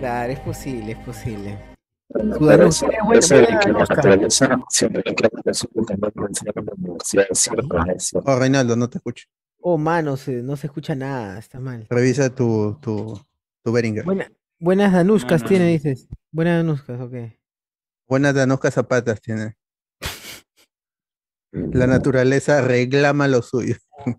Claro, 0.00 0.32
es 0.32 0.40
posible, 0.40 0.92
es 0.92 0.98
posible. 0.98 1.58
Pero 2.12 2.34
Sudanús, 2.38 2.76
eso- 2.76 2.86
tiene 2.88 3.04
buena- 3.04 3.18
eso 3.20 3.34
de 3.36 3.42
buena 3.42 3.60
que 3.60 3.68
la 3.72 3.78
mosca. 3.78 3.94
naturaleza 3.94 4.58
siempre 4.68 5.02
le 5.06 5.14
cree 5.14 5.30
que 5.44 5.54
su 5.54 5.68
puta 5.68 5.96
madre 5.96 6.12
me 6.16 6.26
enseñaron 6.26 6.64
en 6.64 6.66
la 6.66 6.72
universidad, 6.74 7.26
es 7.30 7.38
cierto, 7.38 7.78
es 7.96 8.04
cierto. 8.04 8.30
Oh, 8.30 8.38
Reinaldo, 8.38 8.76
no 8.76 8.88
te 8.90 8.98
escucho. 8.98 9.26
Oh, 9.60 9.78
mano, 9.78 10.16
se- 10.16 10.42
no 10.42 10.56
se 10.56 10.66
escucha 10.66 10.94
nada, 10.94 11.38
está 11.38 11.58
mal. 11.60 11.86
Revisa 11.88 12.28
tu, 12.34 12.76
tu, 12.80 13.18
tu 13.64 13.72
Behringer. 13.72 14.04
Buena- 14.04 14.30
buenas 14.58 14.92
danuscas 14.92 15.40
No, 15.42 15.44
no, 15.44 15.48
tiene, 15.48 15.66
dices. 15.68 16.08
Buenas 16.32 16.58
danuscas, 16.58 17.00
ok. 17.00 17.14
Buenas 18.06 18.34
danuscas 18.34 18.74
zapatas 18.74 19.20
tiene. 19.20 19.56
La 21.52 21.86
naturaleza 21.86 22.60
reclama 22.62 23.28
lo 23.28 23.40
suyo. 23.42 23.76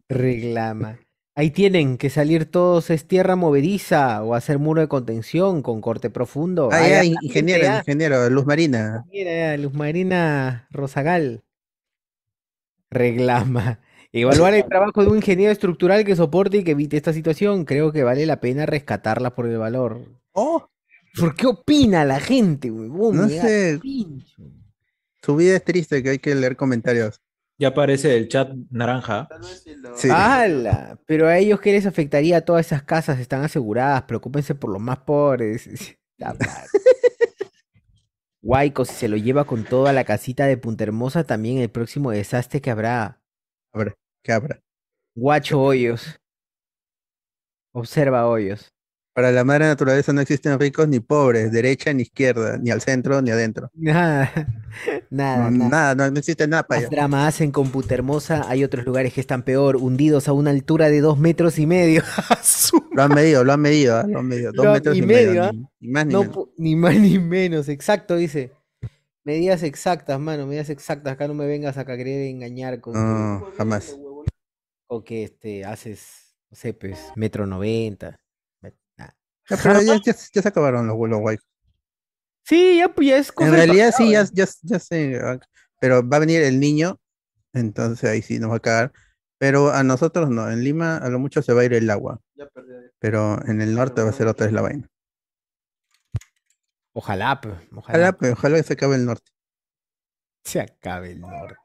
Reclama. 0.10 1.00
Ahí 1.38 1.52
tienen 1.52 1.98
que 1.98 2.10
salir 2.10 2.45
todos, 2.45 2.89
es 2.89 3.08
tierra 3.08 3.36
movediza 3.36 4.24
o 4.24 4.36
hacer 4.36 4.58
muro 4.58 4.80
de 4.80 4.88
contención 4.88 5.62
con 5.62 5.82
corte 5.82 6.10
profundo. 6.10 6.69
Ah, 6.71 6.88
ya, 6.88 7.04
ingeniero, 7.04 7.78
ingeniero, 7.78 8.30
Luz 8.30 8.45
Marina. 8.45 9.04
Mira, 9.12 9.58
Luz 9.58 9.74
Marina 9.74 10.65
Rosagal. 10.71 11.43
Reclama. 12.89 13.82
Evaluar 14.13 14.54
el 14.54 14.63
trabajo 14.63 15.04
de 15.04 15.10
un 15.10 15.17
ingeniero 15.17 15.52
estructural 15.52 16.06
que 16.06 16.15
soporte 16.15 16.60
y 16.60 16.63
que 16.63 16.71
evite 16.71 16.95
esta 16.95 17.12
situación. 17.12 17.65
Creo 17.65 17.91
que 17.91 18.04
vale 18.04 18.26
la 18.26 18.39
pena 18.39 18.65
rescatarla 18.65 19.36
por 19.36 19.45
el 19.45 19.58
valor. 19.58 20.06
Oh. 20.32 20.69
¿Por 21.19 21.36
qué 21.36 21.48
opina 21.48 22.06
la 22.06 22.21
gente, 22.21 22.71
huevón? 22.71 23.17
No 23.17 23.28
sé. 23.28 23.78
pincho. 23.82 24.41
Su 25.21 25.36
vida 25.36 25.58
es 25.58 25.65
triste, 25.65 26.02
que 26.02 26.12
hay 26.12 26.19
que 26.19 26.34
leer 26.34 26.56
comentarios. 26.56 27.19
Ya 27.58 27.70
aparece 27.70 28.18
el 28.18 28.28
chat 28.28 28.52
naranja. 28.70 29.30
Sí. 29.96 30.10
¡Hala! 30.12 31.00
Pero 31.06 31.28
a 31.28 31.38
ellos, 31.38 31.62
¿qué 31.62 31.72
les 31.72 31.86
afectaría? 31.86 32.44
Todas 32.44 32.65
esas 32.65 32.84
casas 32.84 33.20
están 33.20 33.44
aseguradas. 33.44 34.04
Preocúpense 34.04 34.56
por 34.56 34.72
los 34.72 34.82
más 34.82 35.00
pobres. 35.00 35.98
Guayco, 38.41 38.86
si 38.86 38.94
se 38.94 39.08
lo 39.08 39.18
lleva 39.18 39.46
con 39.46 39.63
toda 39.63 39.94
la 39.94 40.04
casita 40.04 40.46
de 40.46 40.58
Punta 40.58 40.84
Hermosa, 40.84 41.24
también 41.24 41.58
el 41.60 41.72
próximo 41.72 42.12
desastre 42.12 42.62
que 42.62 42.72
habrá. 42.72 43.22
Habrá, 43.74 43.96
¿qué 44.24 44.34
habrá? 44.34 44.62
Guacho 45.15 45.62
Hoyos. 45.62 46.20
Observa 47.74 48.28
Hoyos. 48.28 48.74
Para 49.15 49.32
la 49.32 49.45
madre 49.45 49.65
naturaleza 49.67 50.12
no 50.12 50.19
existen 50.19 50.60
ricos 50.60 50.89
ni 50.89 50.99
pobres, 50.99 51.49
derecha 51.49 51.93
ni 51.93 52.01
izquierda, 52.01 52.58
ni 52.58 52.69
al 52.69 52.82
centro 52.82 53.21
ni 53.21 53.32
adentro. 53.32 53.71
Nada, 53.73 54.30
nada, 55.10 55.49
No, 55.49 55.58
nada. 55.69 55.95
nada, 55.95 56.10
no, 56.12 56.17
existe 56.19 56.45
nada 56.49 56.63
para 56.63 56.82
allá. 56.82 56.89
drama 56.89 57.25
hacen 57.25 57.51
con 57.54 57.69
Punta 57.71 57.93
Hermosa. 57.93 58.43
Hay 58.49 58.65
otros 58.65 58.86
lugares 58.86 59.13
que 59.13 59.21
están 59.21 59.43
peor, 59.43 59.78
hundidos 59.78 60.28
a 60.28 60.34
una 60.34 60.49
altura 60.51 60.89
de 60.89 60.99
dos 60.99 61.17
metros 61.17 61.58
y 61.60 61.65
medio. 61.65 62.04
Lo 62.91 63.04
han 63.04 63.13
medido, 63.13 63.43
lo 63.45 63.54
han 63.54 63.62
medido, 63.62 63.97
¿ah? 63.97 64.06
lo 64.06 64.19
han 64.19 64.28
medido. 64.28 64.51
Dos 64.54 64.65
Lo- 64.65 64.73
metros 64.73 64.95
y 64.95 64.99
y, 64.99 65.01
medio, 65.06 65.43
¿ah? 65.45 65.51
ni, 65.54 65.65
ni 65.80 65.89
más 65.91 66.06
ni 66.08 66.13
No 66.13 66.19
menos. 66.21 66.36
pu- 66.36 66.49
ni 66.58 66.75
más 66.75 66.95
ni 66.95 67.17
menos, 67.19 67.69
exacto, 67.69 68.15
dice. 68.17 68.51
Medidas 69.23 69.63
exactas, 69.63 70.19
mano, 70.19 70.45
medidas 70.45 70.69
exactas. 70.69 71.13
Acá 71.13 71.28
no 71.30 71.34
me 71.34 71.45
vengas 71.47 71.78
a 71.78 71.86
querer 71.86 72.28
engañar 72.28 72.80
con, 72.82 72.93
No, 72.93 73.47
jamás. 73.58 73.97
con 74.88 75.04
que 75.04 75.23
este, 75.23 75.63
haces, 75.65 76.36
no 76.51 76.56
sé, 76.58 76.73
pues, 76.73 76.99
metro 77.15 77.45
noventa. 77.47 78.15
Ya, 79.49 79.58
pero 79.62 79.81
ya, 79.81 79.95
ya- 80.03 80.15
ya 80.34 80.41
se 80.41 80.47
acabaron 80.47 80.88
los 80.88 80.95
vuelos 80.97 81.19
guay. 81.19 81.38
Sí, 82.43 82.77
ya, 82.77 82.89
pues 82.93 83.08
ya 83.08 83.17
es 83.17 83.31
cosa 83.31 83.49
En 83.49 83.55
realidad 83.55 83.91
sí, 83.95 84.12
ya, 84.12 84.23
ya, 84.31 84.45
ya 84.62 84.79
sé. 84.79 85.19
ah, 85.23 85.39
Pero 85.79 86.08
va 86.08 86.17
a 86.17 86.19
venir 86.19 86.41
el 86.43 86.60
niño, 86.60 86.99
entonces 87.53 88.10
ahí 88.10 88.21
sí 88.21 88.39
nos 88.39 88.51
va 88.51 88.58
a 88.58 88.60
cagar. 88.60 88.93
Pero 89.38 89.71
a 89.71 89.84
nosotros 89.84 90.29
no, 90.29 90.49
en 90.49 90.63
Lima 90.63 90.97
a 90.97 91.10
lo 91.10 91.19
mucho 91.19 91.41
se 91.41 91.53
va 91.53 91.62
a 91.62 91.65
ir 91.65 91.73
el 91.73 91.89
agua. 91.89 92.21
Pero 92.99 93.43
en 93.47 93.62
el 93.62 93.75
norte 93.75 94.01
va 94.01 94.10
a 94.10 94.13
ser 94.13 94.27
otra 94.27 94.45
vez 94.45 94.53
la 94.53 94.62
vaina. 94.62 94.89
Ojalá, 96.93 97.41
pues, 97.41 97.55
ojalá. 97.55 97.79
Ojalá, 97.79 98.12
pues, 98.17 98.31
ojalá 98.31 98.58
que 98.58 98.63
se 98.63 98.73
acabe 98.73 98.95
el 98.95 99.05
norte. 99.05 99.31
Se 100.43 100.62
acabe 100.62 101.12
el 101.12 101.19
norte. 101.21 101.55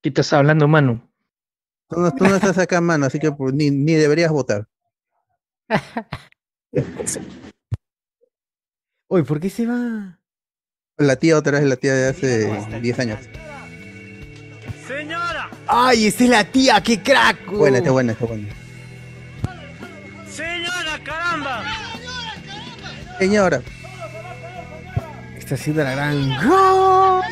¿Qué 0.00 0.08
estás 0.08 0.32
hablando, 0.32 0.66
Manu? 0.68 1.10
Tú 1.88 2.00
no, 2.00 2.14
tú 2.14 2.24
no 2.24 2.36
estás 2.36 2.56
acá, 2.58 2.80
mano, 2.80 3.06
así 3.06 3.18
que 3.18 3.30
pues, 3.32 3.52
ni, 3.52 3.70
ni 3.70 3.92
deberías 3.94 4.30
votar. 4.32 4.66
Uy, 9.08 9.22
¿por 9.22 9.40
qué 9.40 9.50
se 9.50 9.66
va? 9.66 10.18
La 10.96 11.16
tía 11.16 11.36
otra 11.36 11.58
vez, 11.58 11.68
la 11.68 11.76
tía 11.76 11.94
de 11.94 12.08
hace 12.08 12.80
10 12.80 12.98
años. 12.98 13.20
¡Ay, 15.66 16.06
esta 16.06 16.24
es 16.24 16.30
la 16.30 16.44
tía! 16.44 16.80
¡Qué 16.82 17.02
crack! 17.02 17.50
Buena, 17.50 17.78
está 17.78 17.90
buena, 17.90 18.12
está 18.12 18.26
buena. 18.26 18.48
¡Señora, 20.28 21.02
caramba! 21.02 21.64
Señora, 23.18 23.62
Está 25.44 25.56
haciendo 25.56 25.84
la 25.84 25.90
gran. 25.90 26.28
¡Gol! 26.48 27.22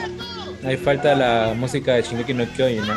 Ahí 0.65 0.77
falta 0.77 1.15
la 1.15 1.55
música 1.57 1.95
de 1.95 2.03
Shingeki 2.03 2.35
no 2.35 2.47
Kyojin, 2.55 2.87
¿no? 2.87 2.95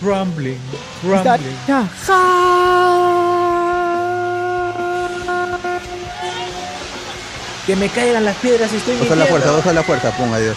Rumbling, 0.00 0.56
rumbling. 1.02 1.56
Que 7.66 7.76
me 7.76 7.88
caigan 7.88 8.24
las 8.24 8.36
piedras 8.36 8.72
y 8.72 8.76
estoy 8.76 8.94
Usa 9.00 9.16
la 9.16 9.24
fuerza, 9.26 9.56
usa 9.58 9.72
la 9.72 9.82
fuerza, 9.82 10.14
pum, 10.16 10.30
adiós. 10.32 10.56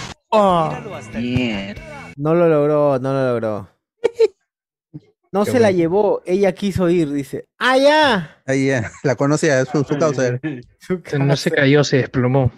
No 2.17 2.33
lo 2.33 2.49
logró, 2.49 2.99
no 2.99 3.13
lo 3.13 3.33
logró. 3.33 3.69
No 5.29 5.43
Qué 5.43 5.51
se 5.51 5.59
la 5.59 5.71
llevó, 5.71 6.23
ella 6.25 6.53
quiso 6.53 6.89
ir, 6.89 7.11
dice. 7.11 7.49
¡Ah, 7.59 7.77
ya! 7.77 8.41
Ahí 8.45 8.67
ya, 8.67 8.89
la 9.03 9.15
conocía, 9.17 9.59
es 9.59 9.67
su, 9.67 9.83
su 9.83 9.97
causa. 9.97 10.25
era. 10.25 10.39
No 11.19 11.35
se 11.35 11.51
cayó, 11.51 11.83
se 11.83 11.97
desplomó. 11.97 12.49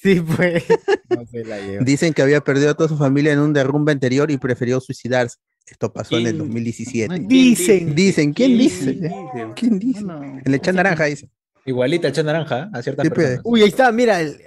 Sí, 0.00 0.20
pues. 0.20 0.62
No 1.08 1.24
se 1.26 1.42
la 1.42 1.58
llevó. 1.58 1.82
Dicen 1.84 2.12
que 2.12 2.20
había 2.20 2.42
perdido 2.42 2.70
a 2.70 2.74
toda 2.74 2.90
su 2.90 2.98
familia 2.98 3.32
en 3.32 3.38
un 3.40 3.54
derrumbe 3.54 3.92
anterior 3.92 4.30
y 4.30 4.36
prefirió 4.36 4.78
suicidarse. 4.80 5.38
Esto 5.66 5.90
pasó 5.90 6.18
en 6.18 6.26
el 6.26 6.34
¿Quién? 6.34 6.38
2017. 6.48 7.18
Dicen. 7.26 7.94
Dicen, 7.94 8.32
¿quién 8.34 8.50
¿Quién 8.50 8.58
dice? 8.58 8.92
dice? 8.92 9.14
¿Quién 9.56 9.78
dice? 9.78 10.00
En 10.00 10.52
el 10.54 10.60
chat 10.60 10.74
naranja 10.74 11.06
dice. 11.06 11.30
Igualita 11.64 12.08
el 12.08 12.12
chat 12.14 12.24
naranja, 12.26 12.70
a 12.72 12.82
ciertas 12.82 13.04
Sí, 13.04 13.10
pues. 13.10 13.26
personas. 13.26 13.42
Uy, 13.44 13.62
ahí 13.62 13.68
está, 13.68 13.92
mira. 13.92 14.20
el- 14.20 14.40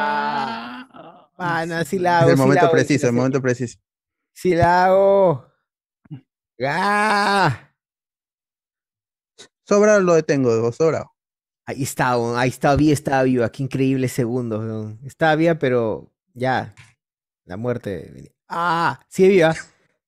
Ah, 0.00 1.30
Pana, 1.36 1.84
sí 1.84 1.98
la 1.98 2.18
Es 2.18 2.22
hago. 2.22 2.30
el 2.30 2.36
sí 2.36 2.38
la 2.38 2.44
momento 2.44 2.64
hago, 2.66 2.70
sí 2.70 2.76
preciso, 2.76 3.06
el 3.06 3.12
momento 3.14 3.40
preciso. 3.42 3.78
Sí 4.34 4.54
la 4.54 4.84
hago. 4.86 5.46
¡Ah! 6.66 7.70
Sobra 9.66 9.98
lo 10.00 10.14
detengo, 10.14 10.72
sobra. 10.72 11.06
Ahí 11.66 11.82
está, 11.82 12.14
ahí 12.38 12.48
está, 12.48 12.74
vi, 12.76 12.90
estaba 12.92 13.22
viva. 13.24 13.50
Qué 13.52 13.62
increíbles 13.62 14.12
segundos. 14.12 14.94
Estaba 15.04 15.34
viva, 15.36 15.54
pero 15.56 16.10
ya. 16.34 16.74
La 17.44 17.56
muerte. 17.56 18.32
¡Ah! 18.48 18.98
Sigue 19.08 19.28
viva. 19.28 19.54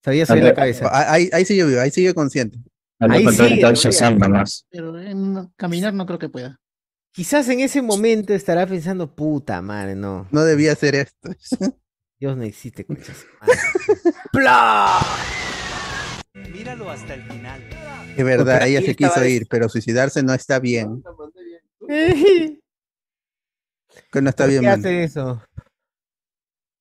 Sabía 0.03 0.25
subir 0.25 0.43
la 0.43 0.53
cabeza. 0.55 0.89
Ah, 0.91 1.13
Ahí, 1.13 1.29
ahí 1.31 1.45
sigue 1.45 1.63
vivo, 1.63 1.79
ahí 1.79 1.91
sigue 1.91 2.13
consciente. 2.15 2.57
Ahí. 3.01 3.25
Shazam 3.25 4.17
nomás. 4.17 4.65
Pero 4.69 4.99
en 4.99 5.49
caminar 5.55 5.93
no 5.93 6.05
creo 6.05 6.19
que 6.19 6.29
pueda. 6.29 6.59
Quizás 7.13 7.49
en 7.49 7.59
ese 7.59 7.81
momento 7.81 8.33
estará 8.33 8.65
pensando, 8.65 9.13
puta 9.13 9.61
madre, 9.61 9.95
no. 9.95 10.27
No 10.31 10.43
debía 10.43 10.73
hacer 10.73 10.95
esto. 10.95 11.29
Dios 12.19 12.37
no 12.37 12.43
existe, 12.43 12.85
madre. 12.87 13.03
¡Pla! 14.31 14.99
Míralo 16.53 16.89
hasta 16.89 17.15
el 17.15 17.23
final. 17.23 17.61
Es 18.15 18.23
verdad, 18.23 18.59
Porque 18.59 18.69
ella 18.69 18.81
se 18.85 18.95
quiso 18.95 19.25
ir, 19.25 19.47
pero 19.49 19.67
suicidarse 19.67 20.21
no 20.23 20.33
está 20.33 20.59
bien. 20.59 21.03
Que 24.09 24.21
no 24.21 24.29
está 24.29 24.45
¿Por 24.45 24.51
bien, 24.51 24.63
qué 24.63 24.69
hace 24.69 25.03
eso? 25.03 25.43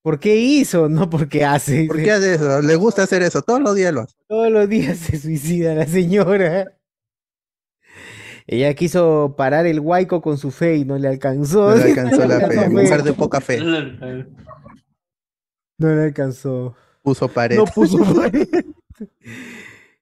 ¿Por 0.02 0.18
qué 0.18 0.36
hizo? 0.36 0.88
No 0.88 1.10
porque 1.10 1.44
hace. 1.44 1.84
¿Por 1.86 2.02
qué 2.02 2.12
hace 2.12 2.34
eso? 2.34 2.62
Le 2.62 2.74
gusta 2.76 3.02
hacer 3.02 3.22
eso, 3.22 3.42
todos 3.42 3.60
los 3.60 3.74
días 3.74 3.92
lo 3.92 4.02
hace. 4.02 4.14
Todos 4.28 4.50
los 4.50 4.68
días 4.68 4.96
se 4.98 5.18
suicida 5.18 5.74
la 5.74 5.86
señora. 5.86 6.72
Ella 8.46 8.74
quiso 8.74 9.34
parar 9.36 9.66
el 9.66 9.80
huaico 9.80 10.22
con 10.22 10.38
su 10.38 10.50
fe 10.50 10.76
y 10.76 10.84
no 10.84 10.98
le 10.98 11.08
alcanzó. 11.08 11.70
No 11.70 11.76
le 11.76 11.84
alcanzó 11.90 12.26
la 12.26 12.40
fe, 12.48 12.68
mujer 12.68 13.02
de 13.02 13.12
poca 13.12 13.40
fe. 13.40 13.60
No 13.60 14.24
le 15.94 16.02
alcanzó. 16.04 16.74
Puso 17.02 17.28
pared. 17.28 17.56
No 17.56 17.64
puso 17.66 17.98
pared. 18.14 18.48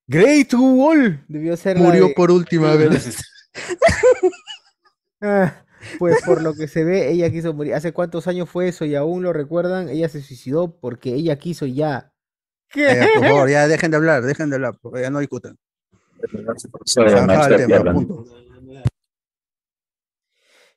Great 0.06 0.52
Wall. 0.54 1.24
Debió 1.28 1.56
ser 1.56 1.78
la 1.78 1.84
Murió 1.87 2.08
de- 2.08 2.14
por 2.14 2.30
última 2.30 2.74
vez. 2.74 3.16
Ah, 5.20 5.64
pues 5.98 6.16
por 6.24 6.42
lo 6.42 6.54
que 6.54 6.68
se 6.68 6.84
ve, 6.84 7.10
ella 7.10 7.30
quiso 7.30 7.54
morir. 7.54 7.74
¿Hace 7.74 7.92
cuántos 7.92 8.26
años 8.26 8.48
fue 8.48 8.68
eso? 8.68 8.84
Y 8.84 8.94
aún 8.94 9.22
lo 9.22 9.32
recuerdan. 9.32 9.88
Ella 9.88 10.08
se 10.08 10.20
suicidó 10.22 10.76
porque 10.78 11.14
ella 11.14 11.36
quiso 11.38 11.66
y 11.66 11.74
ya. 11.74 12.12
Eh, 12.74 13.06
por 13.14 13.24
favor, 13.26 13.48
ya 13.50 13.66
dejen 13.66 13.90
de 13.90 13.96
hablar, 13.96 14.22
dejen 14.22 14.50
de 14.50 14.56
hablar, 14.56 14.78
porque 14.80 15.00
ya 15.02 15.10
no 15.10 15.20
discutan. 15.20 15.56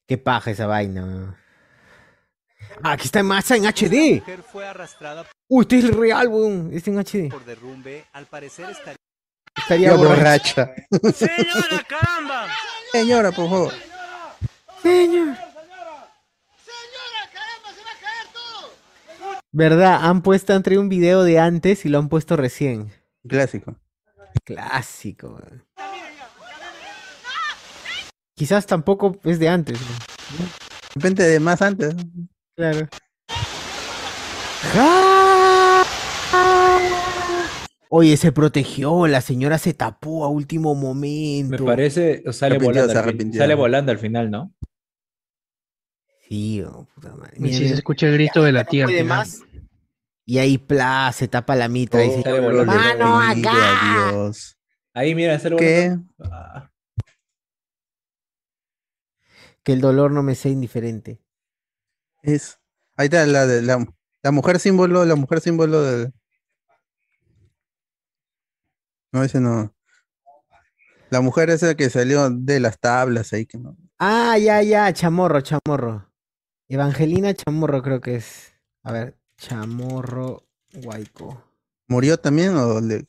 Qué 0.07 0.17
paja 0.17 0.51
esa 0.51 0.67
vaina. 0.67 1.37
Ah, 2.83 2.93
aquí 2.93 3.05
está 3.05 3.19
en 3.19 3.25
masa 3.27 3.55
en 3.55 3.65
HD. 3.65 4.19
mujer 4.21 4.43
fue 4.43 4.65
arrastrada 4.65 5.25
Uy, 5.49 5.63
este 5.63 5.79
es 5.79 5.83
el 5.85 5.93
real, 5.93 6.27
weón. 6.29 6.69
Este 6.73 6.89
en 6.89 6.97
HD. 6.99 7.29
por 7.29 7.43
derrumbe. 7.45 8.05
Al 8.13 8.25
parecer 8.25 8.69
estaría. 8.69 8.95
Estaría 9.57 9.89
Ya 9.89 9.95
borracha. 9.97 10.71
borracha. 10.89 11.13
¡Señora, 11.13 11.85
caramba! 11.87 12.47
Señora, 12.91 13.31
por 13.31 13.49
favor. 13.49 13.73
Señor. 14.82 15.38
¿Verdad? 19.54 20.00
Han 20.04 20.22
puesto, 20.22 20.54
han 20.54 20.63
traído 20.63 20.82
un 20.82 20.89
video 20.89 21.24
de 21.24 21.38
antes 21.39 21.86
y 21.86 21.89
lo 21.89 22.00
han 22.00 22.08
puesto 22.08 22.38
recién. 22.38 22.91
Clásico. 23.28 23.76
Clásico. 24.46 25.39
Quizás 28.34 28.65
tampoco 28.65 29.20
es 29.26 29.39
de 29.39 29.50
antes. 29.50 29.80
weón. 29.80 30.50
Depende 30.96 31.28
de 31.28 31.39
más 31.39 31.62
antes. 31.62 31.96
Claro. 32.56 32.88
Oye, 37.89 38.15
se 38.15 38.32
protegió, 38.32 39.06
la 39.08 39.20
señora 39.20 39.58
se 39.58 39.74
tapó 39.74 40.24
a 40.24 40.30
último 40.30 40.76
momento. 40.76 41.63
Me 41.63 41.70
parece, 41.70 42.24
sale 42.32 42.58
volando, 42.58 42.94
sale 43.34 43.56
volando 43.56 43.91
al 43.91 43.98
final, 43.98 44.32
¿no? 44.32 44.54
Sí, 46.32 46.62
oh, 46.62 46.88
puta 46.96 47.13
madre. 47.13 47.34
Y 47.36 47.41
Mira, 47.41 47.58
si 47.58 47.67
se 47.67 47.74
escucha 47.74 48.08
el 48.08 48.13
grito 48.13 48.41
de 48.41 48.54
la 48.54 48.63
final. 48.63 49.04
más. 49.04 49.41
Y 50.26 50.38
ahí, 50.38 50.58
pla, 50.58 51.12
se 51.13 51.28
tapa 51.28 51.58
la 51.58 51.67
mitra. 51.67 52.06
y 52.06 52.08
Oh, 52.08 52.12
dice, 52.12 52.22
sale 52.24 52.39
volando. 52.39 52.74
¡Mano, 52.74 53.20
acá! 53.20 54.08
Adiós. 54.08 54.58
Ahí, 54.94 55.13
mira, 55.13 55.38
sale 55.39 55.58
¿Qué? 55.58 55.98
Ah, 56.24 56.72
Que 59.62 59.74
el 59.74 59.82
dolor 59.82 60.12
no 60.13 60.24
me 60.24 60.36
sea 60.36 60.52
indiferente. 60.54 61.22
Es. 62.24 62.62
Ahí 62.96 63.08
está 63.08 63.26
la, 63.26 63.46
de- 63.46 63.62
la, 63.62 63.86
la 64.24 64.32
mujer 64.32 64.58
símbolo, 64.60 65.04
la 65.04 65.15
mujer 65.15 65.41
símbolo 65.41 65.82
del. 65.82 66.13
No, 69.12 69.22
ese 69.22 69.41
no. 69.41 69.76
La 71.10 71.20
mujer 71.20 71.50
esa 71.50 71.76
que 71.76 71.89
salió 71.89 72.30
de 72.30 72.62
las 72.62 72.80
tablas 72.80 73.34
ahí 73.34 73.46
que 73.46 73.58
no. 73.58 73.76
Ah, 74.00 74.38
ya, 74.38 74.62
ya, 74.63 74.94
chamorro, 74.94 75.41
chamorro. 75.41 76.10
Evangelina 76.73 77.34
Chamorro 77.34 77.81
creo 77.84 77.99
que 77.99 78.15
es. 78.15 78.53
A 78.84 78.91
ver, 78.93 79.17
Chamorro 79.38 80.43
Guayco. 80.73 81.43
¿Murió 81.88 82.17
también 82.17 82.55
o 82.55 82.79
le, 82.79 83.05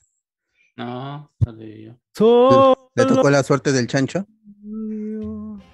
No, 0.76 1.30
sale 1.42 1.82
yo. 2.16 2.90
le 2.96 3.04
tocó 3.06 3.30
la 3.30 3.42
suerte 3.44 3.70
del 3.70 3.86
chancho? 3.86 4.26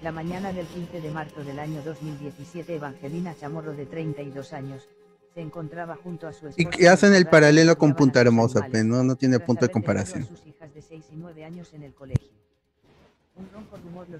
La 0.03 0.11
mañana 0.11 0.53
del 0.53 0.67
15 0.67 1.01
de 1.01 1.09
marzo 1.11 1.43
del 1.43 1.57
año 1.59 1.81
2017, 1.83 2.75
Evangelina 2.75 3.35
Chamorro, 3.35 3.73
de 3.73 3.85
32 3.87 4.53
años, 4.53 4.87
se 5.33 5.41
encontraba 5.41 5.95
junto 5.95 6.27
a 6.27 6.33
su 6.33 6.45
Y 6.45 6.49
esposa. 6.49 6.69
que 6.69 6.87
hacen 6.89 7.13
el 7.15 7.25
paralelo 7.27 7.77
con 7.77 7.95
Punta 7.95 8.21
Hermosa, 8.21 8.67
pues, 8.69 8.85
no, 8.85 9.03
no 9.03 9.15
tiene 9.15 9.39
punto 9.39 9.65
de 9.65 9.71
comparación. 9.71 10.25
sus 10.27 10.45
hijas 10.45 10.73
de 10.73 10.81
6 10.81 11.05
y 11.11 11.15
9 11.15 11.43
años 11.43 11.73
en 11.73 11.83
el 11.83 11.93
colegio. 11.93 12.29
Un 12.29 12.29
ronco 12.29 12.37
rumor 12.37 13.25
los 13.25 13.28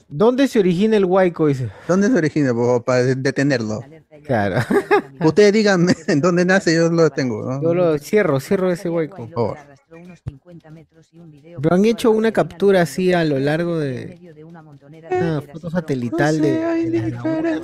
¿Dónde 0.07 0.47
se 0.47 0.59
origina 0.59 0.97
el 0.97 1.05
Guayco? 1.05 1.47
Dice. 1.47 1.69
¿Dónde 1.87 2.07
se 2.07 2.13
origina? 2.15 2.49
favor, 2.49 2.83
para 2.83 3.03
de- 3.03 3.15
detenerlo. 3.15 3.81
Claro. 4.25 4.59
Ustedes 5.21 5.53
díganme 5.53 5.93
en 6.07 6.21
dónde 6.21 6.45
nace, 6.45 6.75
yo 6.75 6.89
lo 6.89 7.09
tengo. 7.09 7.43
¿no? 7.43 7.61
Yo 7.61 7.73
lo 7.73 7.97
cierro, 7.97 8.39
cierro 8.39 8.71
ese 8.71 8.89
Guayco. 8.89 9.17
Por 9.17 9.29
favor. 9.29 9.57
Pero 11.61 11.75
han 11.75 11.85
hecho 11.85 12.11
una 12.11 12.31
captura 12.31 12.81
así 12.81 13.13
a 13.13 13.23
lo 13.23 13.39
largo 13.39 13.77
de 13.77 14.17
una 14.43 15.41
foto 15.41 15.69
satelital 15.69 16.41
de, 16.41 17.11
laguna. 17.11 17.61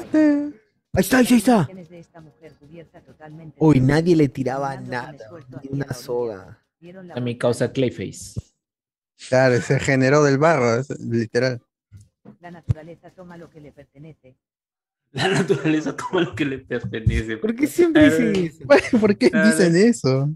Ahí 0.93 1.01
está, 1.01 1.17
ahí 1.17 1.27
está. 1.29 1.69
Uy, 3.57 3.79
nadie 3.79 4.15
le 4.15 4.29
tiraba 4.29 4.75
nada, 4.77 5.15
ni 5.63 5.69
una 5.69 5.93
soga. 5.93 6.59
A 7.13 7.19
mi 7.19 7.37
causa 7.37 7.71
Clayface. 7.71 8.39
Claro, 9.29 9.59
se 9.61 9.79
generó 9.79 10.23
del 10.23 10.37
barro, 10.37 10.75
es 10.79 10.89
literal. 10.99 11.61
La 12.41 12.51
naturaleza 12.51 13.09
toma 13.11 13.37
lo 13.37 13.49
que 13.49 13.59
le 13.61 13.71
pertenece. 13.71 14.35
La 15.11 15.27
naturaleza 15.29 15.95
toma 15.95 16.21
lo 16.23 16.35
que 16.35 16.45
le 16.45 16.59
pertenece. 16.59 17.37
¿Por 17.37 17.55
qué 17.55 17.67
siempre 17.67 18.05
dicen 18.09 18.35
eso? 18.35 18.65
¿Por 18.99 19.17
qué 19.17 19.31
dicen 19.31 19.75
eso? 19.75 20.29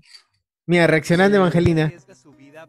Mira, 0.65 0.87
reaccionando 0.87 1.37
Evangelina. 1.37 1.91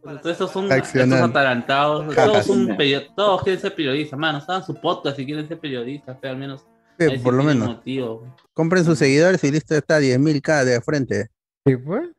Todos 0.03 0.27
estos 0.27 0.51
son 0.53 0.71
estos 0.71 1.13
atarantados. 1.13 2.15
Todos, 2.15 2.47
son 2.47 2.69
perio- 2.77 3.13
todos 3.15 3.43
quieren 3.43 3.61
ser 3.61 3.75
periodistas, 3.75 4.19
mano. 4.19 4.39
Estaban 4.39 4.65
su 4.65 4.75
podcast 4.81 5.17
si 5.17 5.27
quieren 5.27 5.47
ser 5.49 5.59
periodistas, 5.59 6.17
pero 6.21 6.33
al 6.35 6.39
menos. 6.41 6.65
Sí, 6.99 7.07
sí 7.11 7.19
por 7.19 7.35
lo 7.35 7.43
menos. 7.43 7.69
motivo. 7.69 8.37
Compren 8.55 8.85
sus 8.85 8.99
seguidores 8.99 9.43
y 9.45 9.51
listo, 9.51 9.75
está 9.75 10.01
10.000k 10.01 10.65
de 10.65 10.81
frente. 10.81 11.29
¿Qué 11.65 11.79
fue? 11.79 12.11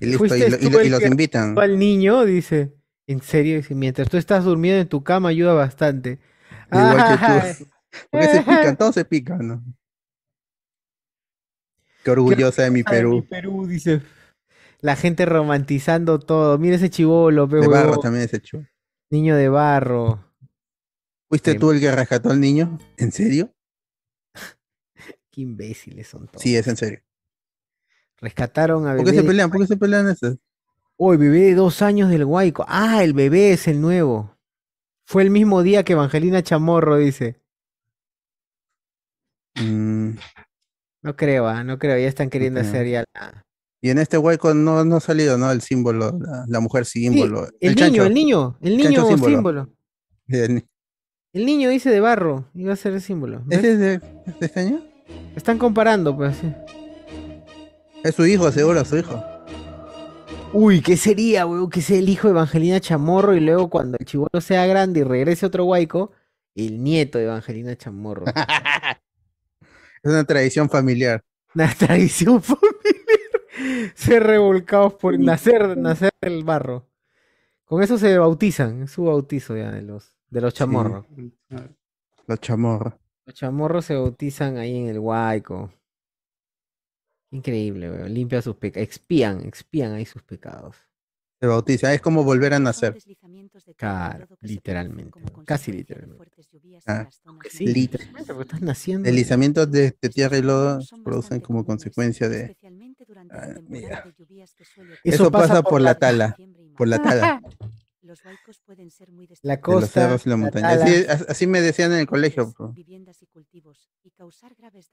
Y 0.00 0.06
listo, 0.06 0.26
y, 0.36 0.40
lo- 0.50 0.56
y 0.56 0.60
tú 0.60 0.70
lo- 0.70 0.82
y 0.82 0.86
el 0.86 0.92
los 0.92 1.02
invitan. 1.02 1.58
Al 1.58 1.78
niño, 1.78 2.24
dice. 2.24 2.72
En 3.06 3.22
serio, 3.22 3.62
mientras 3.70 4.08
tú 4.08 4.16
estás 4.16 4.44
durmiendo 4.44 4.80
en 4.80 4.88
tu 4.88 5.04
cama 5.04 5.28
ayuda 5.28 5.54
bastante. 5.54 6.18
Igual 6.72 7.18
que 7.18 7.64
tú. 7.64 7.70
Porque 8.10 8.26
se 8.26 8.40
pican, 8.40 8.76
todos 8.78 8.94
se 8.94 9.04
pican, 9.04 9.48
¿no? 9.48 9.64
Qué 12.04 12.10
orgullosa 12.10 12.62
de 12.62 12.70
mi 12.70 12.82
Perú. 12.82 13.26
Perú, 13.28 13.66
dice. 13.66 14.02
La 14.80 14.96
gente 14.96 15.24
romantizando 15.24 16.18
todo. 16.18 16.58
Mira 16.58 16.76
ese 16.76 16.90
chivolo, 16.90 17.46
De 17.46 17.66
barro 17.66 17.98
también 17.98 18.24
ese 18.24 18.40
chulo. 18.40 18.66
Niño 19.10 19.36
de 19.36 19.48
barro. 19.48 20.24
¿Fuiste 21.28 21.54
tú 21.54 21.72
el 21.72 21.80
que 21.80 21.90
rescató 21.90 22.30
al 22.30 22.40
niño? 22.40 22.78
¿En 22.96 23.10
serio? 23.10 23.52
Qué 25.30 25.40
imbéciles 25.40 26.06
son 26.06 26.26
todos. 26.28 26.42
Sí, 26.42 26.56
es 26.56 26.68
en 26.68 26.76
serio. 26.76 27.00
Rescataron 28.18 28.86
a 28.86 28.96
¿Por 28.96 29.04
qué 29.04 29.12
se 29.12 29.22
pelean? 29.22 29.50
¿Por 29.50 29.60
qué 29.60 29.66
se 29.66 29.76
pelean 29.76 30.16
Uy, 30.98 31.16
bebé 31.16 31.40
de 31.40 31.54
dos 31.54 31.82
años 31.82 32.08
del 32.10 32.24
Guayco. 32.24 32.64
Ah, 32.68 33.02
el 33.04 33.12
bebé 33.12 33.52
es 33.52 33.68
el 33.68 33.80
nuevo. 33.80 34.34
Fue 35.04 35.22
el 35.22 35.30
mismo 35.30 35.62
día 35.62 35.84
que 35.84 35.92
Evangelina 35.92 36.42
Chamorro, 36.42 36.96
dice. 36.96 37.40
Mm, 39.56 40.16
No 41.02 41.16
creo, 41.16 41.46
ah, 41.46 41.62
no 41.64 41.78
creo. 41.78 41.98
Ya 41.98 42.08
están 42.08 42.30
queriendo 42.30 42.60
hacer 42.60 42.86
ya 42.88 43.04
la... 43.14 43.42
Y 43.82 43.90
en 43.90 43.98
este 43.98 44.18
hueco 44.18 44.52
no, 44.54 44.84
no 44.84 44.96
ha 44.96 45.00
salido, 45.00 45.38
¿no? 45.38 45.50
El 45.52 45.60
símbolo, 45.60 46.18
la, 46.18 46.44
la 46.48 46.60
mujer 46.60 46.86
símbolo. 46.86 47.46
el, 47.60 47.74
niño, 47.74 47.86
chancho. 47.86 48.04
el 48.06 48.14
niño, 48.14 48.58
el 48.62 48.76
niño 48.76 49.16
símbolo. 49.16 49.68
El- 50.28 50.64
El 51.32 51.44
niño 51.46 51.68
dice 51.68 51.90
de 51.90 52.00
barro. 52.00 52.48
Iba 52.54 52.72
a 52.72 52.76
ser 52.76 52.94
el 52.94 53.02
símbolo. 53.02 53.42
¿ves? 53.44 53.58
¿Ese 53.58 53.72
es 53.72 53.78
de, 53.78 53.94
es 54.26 54.40
de 54.40 54.46
este 54.46 54.60
año? 54.60 54.82
Están 55.36 55.58
comparando, 55.58 56.16
pues. 56.16 56.36
sí. 56.38 56.52
Es 58.02 58.14
su 58.14 58.24
hijo, 58.26 58.50
seguro, 58.50 58.84
su 58.84 58.96
hijo. 58.96 59.22
Uy, 60.52 60.80
¿qué 60.80 60.96
sería, 60.96 61.44
weón? 61.46 61.68
Que 61.68 61.82
sea 61.82 61.98
el 61.98 62.08
hijo 62.08 62.28
de 62.28 62.32
Evangelina 62.32 62.80
Chamorro 62.80 63.34
y 63.34 63.40
luego 63.40 63.68
cuando 63.68 63.98
el 63.98 64.06
chivolo 64.06 64.40
sea 64.40 64.66
grande 64.66 65.00
y 65.00 65.02
regrese 65.02 65.44
otro 65.44 65.64
Guayco, 65.64 66.12
el 66.54 66.82
nieto 66.82 67.18
de 67.18 67.24
Evangelina 67.24 67.76
Chamorro. 67.76 68.24
Es 70.02 70.12
una 70.12 70.24
tradición 70.24 70.70
familiar. 70.70 71.24
Una 71.52 71.74
tradición 71.74 72.40
familiar. 72.42 73.92
Ser 73.96 74.22
revolcados 74.22 74.94
por 74.94 75.18
nacer, 75.18 75.76
nacer 75.76 76.10
del 76.20 76.44
barro. 76.44 76.86
Con 77.64 77.82
eso 77.82 77.98
se 77.98 78.16
bautizan, 78.16 78.82
es 78.82 78.92
su 78.92 79.04
bautizo 79.04 79.56
ya 79.56 79.72
de 79.72 79.82
los, 79.82 80.14
de 80.30 80.40
los 80.40 80.54
chamorros. 80.54 81.06
Los 82.28 82.40
chamorros. 82.40 82.94
Los 83.24 83.34
chamorros 83.34 83.84
se 83.84 83.96
bautizan 83.96 84.58
ahí 84.58 84.76
en 84.76 84.88
el 84.88 85.00
Guayco. 85.00 85.72
Increíble, 87.36 87.90
weón. 87.90 88.14
Limpia 88.14 88.40
sus 88.40 88.56
pecados. 88.56 88.88
Expían, 88.88 89.46
expían 89.46 89.92
ahí 89.92 90.06
sus 90.06 90.22
pecados. 90.22 90.76
Se 91.38 91.46
bautiza. 91.46 91.92
Es 91.92 92.00
como 92.00 92.24
volver 92.24 92.54
a 92.54 92.58
nacer. 92.58 92.96
Claro, 93.76 94.26
literalmente. 94.40 95.20
Casi 95.44 95.70
literalmente. 95.70 96.24
Ah, 96.86 97.06
Sí, 97.50 97.66
literalmente, 97.66 98.32
porque 98.32 98.44
estás 98.44 98.62
naciendo. 98.62 99.06
Deslizamientos 99.06 99.70
de, 99.70 99.94
de 100.00 100.08
tierra 100.08 100.38
y 100.38 100.42
lodo 100.42 100.80
se 100.80 100.96
producen 101.04 101.40
como 101.40 101.64
consecuencia 101.66 102.28
de. 102.30 102.56
Ah, 103.30 103.54
mira. 103.68 104.04
Eso, 105.04 105.30
pasa, 105.30 105.62
por 105.62 105.82
la 105.82 105.94
tala. 105.94 106.36
Por 106.76 106.88
la 106.88 107.02
tala. 107.02 107.42
La 109.42 109.56
de 109.56 109.56
los 109.56 109.64
costa, 109.80 110.00
cerros 110.02 110.26
y 110.26 110.28
la 110.28 110.34
la 110.36 110.36
montaña. 110.42 110.68
tala. 110.78 110.84
Así, 110.84 110.94
as- 111.08 111.26
así 111.28 111.46
me 111.46 111.60
decían 111.60 111.92
en 111.92 111.98
el 112.00 112.06
colegio. 112.06 112.52
po, 112.52 112.72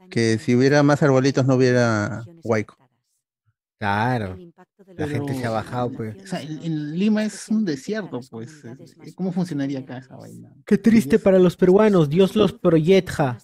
Que 0.09 0.37
si 0.39 0.55
hubiera 0.55 0.81
más 0.83 1.01
arbolitos 1.03 1.45
no 1.45 1.55
hubiera 1.55 2.23
huaico. 2.43 2.77
Claro. 3.79 4.37
La 4.95 5.07
gente 5.07 5.33
se 5.33 5.45
ha 5.45 5.49
bajado, 5.49 5.91
pues. 5.91 6.15
O 6.23 6.27
sea, 6.27 6.41
en, 6.41 6.63
en 6.63 6.97
Lima 6.97 7.25
es 7.25 7.49
un 7.49 7.65
desierto, 7.65 8.21
pues. 8.31 8.63
eh, 8.63 9.13
¿Cómo 9.13 9.33
funcionaría 9.33 9.79
acá 9.79 9.97
esa 9.97 10.15
vaina? 10.15 10.53
Qué 10.65 10.77
triste 10.77 11.19
para 11.19 11.37
los 11.37 11.57
peruanos, 11.57 12.09
Dios 12.09 12.33
los 12.35 12.53
proyecta. 12.53 13.37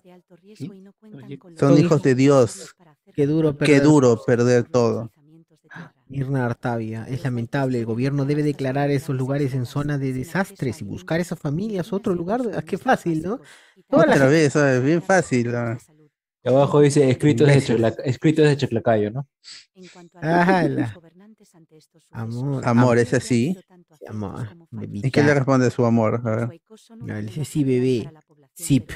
Son 1.60 1.77
hijos 1.77 2.01
de 2.03 2.15
Dios. 2.15 2.73
Qué 3.13 3.25
duro 3.27 3.51
Qué 3.58 3.65
perder. 3.65 3.84
duro 3.84 4.21
perder 4.25 4.63
todo. 4.69 5.12
Mirna 6.10 6.45
Artavia, 6.48 7.06
es 7.08 7.24
lamentable, 7.24 7.78
el 7.80 7.86
gobierno 7.86 8.26
debe 8.26 8.41
declarar 8.41 8.89
esos 8.89 9.15
lugares 9.15 9.54
en 9.54 9.67
zona 9.67 10.00
de 10.00 10.12
desastres 10.12 10.82
y 10.82 10.84
buscar 10.84 11.19
esas 11.19 11.38
familias 11.39 11.93
otro 11.93 12.15
lugar. 12.15 12.41
Ah, 12.56 12.63
Qué 12.63 12.80
fácil, 12.80 13.22
¿no? 13.22 13.39
Toda 13.88 14.08
la 14.08 14.13
Otra 14.13 14.26
gente- 14.26 14.28
vez, 14.30 14.54
¿sabes? 14.54 14.84
Bien 14.84 15.02
fácil. 15.04 15.56
ah. 15.56 15.78
Y 16.43 16.50
abajo 16.50 16.80
dice 16.82 17.08
escrito 17.10 17.43
desde, 17.45 17.74
Imbécil. 17.74 17.78
Chaclac- 17.86 18.02
escrito 18.06 18.41
desde 18.41 18.58
Chaclacayo, 18.58 19.12
¿no? 19.12 19.28
Ah, 20.15 20.63
la- 20.67 20.95
Amor, 22.12 22.67
Amor, 22.67 22.98
es 22.98 23.13
así. 23.13 23.56
amor, 24.08 24.48
¿Y 24.91 25.12
qué 25.12 25.22
le 25.22 25.34
responde 25.36 25.69
su 25.69 25.86
amor? 25.86 26.22
A 26.26 26.30
ver. 26.36 26.62
No, 26.98 27.06
le 27.13 27.22
dice 27.24 27.45
sí, 27.45 27.63
bebé. 27.63 28.10
Zip. 28.58 28.91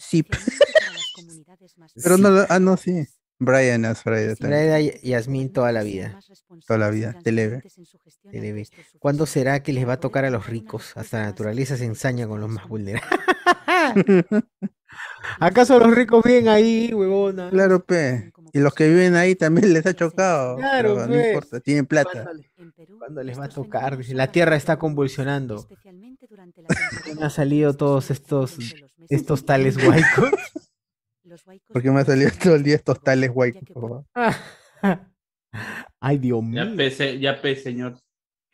Zip. 0.00 0.28
Pero 2.02 2.16
no, 2.18 2.30
lo- 2.30 2.46
ah, 2.48 2.58
no, 2.58 2.76
sí. 2.76 3.04
Brian 3.38 3.84
es 3.84 4.02
Friday. 4.02 4.34
Braida 4.40 4.80
y 4.80 4.90
Yasmín 5.02 5.52
toda 5.52 5.72
la 5.72 5.82
vida. 5.82 6.18
Toda 6.66 6.78
la 6.78 6.90
vida. 6.90 7.14
Televe. 7.22 7.62
Televe. 8.30 8.66
¿Cuándo 8.98 9.26
será 9.26 9.62
que 9.62 9.72
les 9.72 9.86
va 9.86 9.94
a 9.94 10.00
tocar 10.00 10.24
a 10.24 10.30
los 10.30 10.46
ricos? 10.46 10.92
Hasta 10.96 11.20
la 11.20 11.26
naturaleza 11.26 11.76
se 11.76 11.84
ensaña 11.84 12.26
con 12.26 12.40
los 12.40 12.50
más 12.50 12.66
vulnerables. 12.66 13.10
¿Acaso 15.40 15.78
los 15.78 15.94
ricos 15.94 16.24
viven 16.24 16.48
ahí, 16.48 16.92
huevona? 16.94 17.50
Claro, 17.50 17.84
pe. 17.84 18.32
Y 18.52 18.60
los 18.60 18.72
que 18.74 18.88
viven 18.88 19.16
ahí 19.16 19.34
también 19.34 19.72
les 19.72 19.84
ha 19.84 19.94
chocado. 19.94 20.56
Claro, 20.56 20.94
pero 20.94 21.06
no 21.06 21.12
pe. 21.12 21.28
importa, 21.28 21.60
tienen 21.60 21.86
plata. 21.86 22.30
¿Cuándo 22.98 23.22
les 23.22 23.38
va 23.38 23.44
a 23.44 23.48
tocar? 23.48 23.98
La 24.08 24.32
tierra 24.32 24.56
está 24.56 24.78
convulsionando. 24.78 25.68
¿Dónde 25.84 26.16
han 27.24 27.30
salido 27.30 27.74
todos 27.74 28.10
estos, 28.10 28.56
estos 29.08 29.44
tales 29.44 29.76
huaicos? 29.76 30.30
Porque 31.68 31.90
me 31.90 32.00
ha 32.00 32.04
salido 32.04 32.30
todo 32.42 32.54
el 32.56 32.62
día 32.62 32.76
estos 32.76 33.00
tales 33.02 33.30
guaycos. 33.30 33.62
Ay, 36.00 36.18
Dios 36.18 36.40
Ya 36.52 36.64
mío. 36.64 36.76
pe, 36.76 37.18
ya 37.20 37.40
pe, 37.40 37.56
señor 37.56 37.98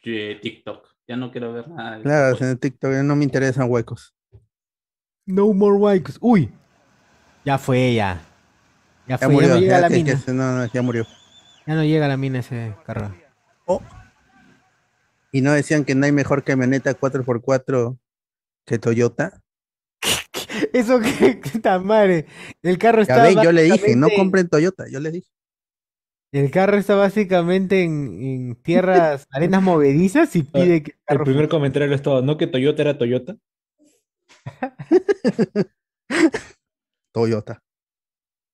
eh, 0.04 0.38
TikTok. 0.40 0.86
Ya 1.08 1.16
no 1.16 1.30
quiero 1.32 1.52
ver 1.52 1.68
nada. 1.68 1.96
de 1.98 2.02
Claro, 2.02 2.36
en 2.40 2.58
TikTok 2.58 2.92
no 3.04 3.16
me 3.16 3.24
interesan 3.24 3.68
huecos. 3.70 4.14
No 5.26 5.52
more 5.52 5.76
huaicos. 5.76 6.16
Uy. 6.20 6.50
Ya 7.44 7.58
fue, 7.58 7.94
ya. 7.94 8.20
Ya 9.08 9.16
Ya 9.16 9.18
fue, 9.18 9.26
ya 9.28 9.32
murió. 9.32 9.48
no 9.54 9.60
llega 9.60 9.70
Ya, 9.72 9.78
a 9.78 9.80
la 9.80 9.88
que- 9.88 9.94
que 9.96 10.04
mina. 10.04 10.18
se- 10.18 10.32
no, 10.32 10.56
no, 10.56 10.66
ya 10.72 10.82
murió. 10.82 11.06
Ya 11.66 11.74
no 11.74 11.84
llega 11.84 12.06
a 12.06 12.08
la 12.08 12.16
mina 12.16 12.38
ese 12.40 12.74
carro. 12.86 13.14
Y 15.32 15.40
no 15.40 15.52
decían 15.52 15.84
que 15.84 15.94
no 15.94 16.04
hay 16.04 16.12
mejor 16.12 16.44
camioneta 16.44 16.92
4x4 16.94 17.98
que 18.66 18.78
Toyota. 18.78 19.40
Eso 20.72 21.00
que, 21.00 21.40
que 21.62 21.78
madre. 21.80 22.26
El 22.62 22.78
carro 22.78 23.02
Ya 23.02 23.14
está 23.14 23.22
ven, 23.22 23.42
yo 23.42 23.52
le 23.52 23.62
dije, 23.64 23.96
no 23.96 24.08
compren 24.16 24.48
Toyota. 24.48 24.84
Yo 24.90 25.00
le 25.00 25.10
dije. 25.10 25.28
El 26.32 26.50
carro 26.50 26.78
está 26.78 26.94
básicamente 26.94 27.82
en, 27.82 28.22
en 28.22 28.54
tierras, 28.56 29.26
arenas 29.30 29.62
movedizas 29.62 30.34
y 30.34 30.42
pide 30.42 30.82
que 30.82 30.94
el 31.06 31.18
primer 31.20 31.48
comentario 31.48 31.94
es 31.94 32.00
todo, 32.00 32.22
¿no 32.22 32.38
que 32.38 32.46
Toyota 32.46 32.80
era 32.80 32.96
Toyota? 32.96 33.36
Toyota. 37.12 37.62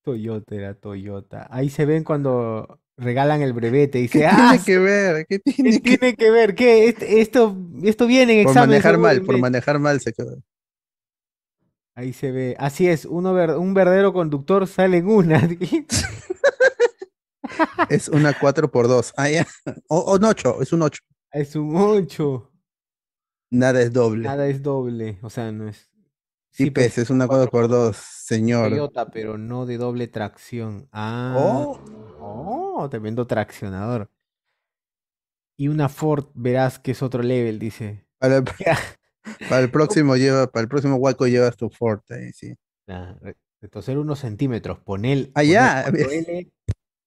Toyota 0.05 0.55
era 0.55 0.75
Toyota. 0.75 1.47
Ahí 1.51 1.71
se 1.71 1.87
ven 1.87 2.03
cuando 2.03 2.81
regalan 2.97 3.43
el 3.43 3.53
brevete. 3.53 3.99
Dice, 3.99 4.19
¿Qué 4.21 4.27
ah, 4.27 4.51
tiene 4.51 4.65
que 4.65 4.79
ver? 4.79 5.27
¿Qué 5.29 5.39
tiene 5.39 5.71
¿qué 5.71 5.81
que 5.81 5.99
tiene 5.99 6.17
que 6.17 6.31
ver? 6.31 6.55
¿Qué? 6.57 6.89
Este- 6.89 7.21
Esto, 7.21 7.57
esto 7.85 8.07
viene 8.09 8.41
en 8.41 8.45
Por 8.45 8.51
examen. 8.53 8.71
manejar 8.71 8.99
mal, 8.99 9.23
por 9.23 9.39
manejar 9.39 9.79
mal 9.79 10.01
se 10.01 10.13
quedó. 10.13 10.43
Ahí 11.99 12.13
se 12.13 12.31
ve. 12.31 12.55
Así 12.61 12.87
es, 12.87 13.07
uno 13.07 13.35
ver- 13.35 13.57
un 13.57 13.75
verdadero 13.75 14.13
conductor 14.13 14.69
sale 14.69 14.99
en 14.99 15.09
una. 15.09 15.41
Es 17.89 18.09
una 18.09 18.33
4x2. 18.39 19.15
Ah, 19.17 19.29
ya. 19.31 19.45
O, 19.89 19.99
o 19.99 20.15
un 20.15 20.23
8, 20.25 20.63
es 20.63 20.73
un 20.73 20.83
8. 20.83 21.03
es 21.33 21.57
un 21.57 21.75
8. 21.75 22.53
Nada 23.51 23.83
es 23.83 23.93
doble. 23.93 24.29
Nada 24.29 24.47
es 24.47 24.63
doble. 24.63 25.19
O 25.23 25.31
sea, 25.31 25.51
no 25.51 25.67
es. 25.69 25.91
Sí, 26.53 26.71
pues, 26.71 26.93
pues, 26.95 26.99
es 26.99 27.11
una 27.11 27.27
4x2, 27.27 27.95
señor. 27.95 28.69
Toyota, 28.71 29.11
pero 29.11 29.39
no 29.39 29.67
de 29.67 29.77
doble 29.77 30.07
tracción. 30.07 30.89
Ah. 30.93 31.35
Oh. 31.37 31.81
Oh, 32.21 32.89
tremendo 32.89 33.27
traccionador. 33.27 34.09
Y 35.57 35.67
una 35.67 35.89
Ford, 35.89 36.27
verás 36.35 36.79
que 36.79 36.93
es 36.93 37.03
otro 37.03 37.25
level, 37.25 37.59
dice. 37.59 38.07
Para 38.19 38.45
para 39.49 39.61
el 39.63 39.71
próximo 39.71 40.17
lleva, 40.17 40.47
para 40.51 40.63
el 40.63 40.69
próximo 40.69 40.97
hueco 40.97 41.27
llevas 41.27 41.57
tu 41.57 41.69
Ford 41.71 42.01
ahí, 42.11 42.33
sí. 42.33 42.55
Nah, 42.87 43.15
retroceder 43.61 43.99
unos 43.99 44.21
centímetros, 44.21 44.79
poner 44.79 45.31
Ah, 45.35 45.43
ya. 45.43 45.85
control 45.85 46.13
L 46.13 46.49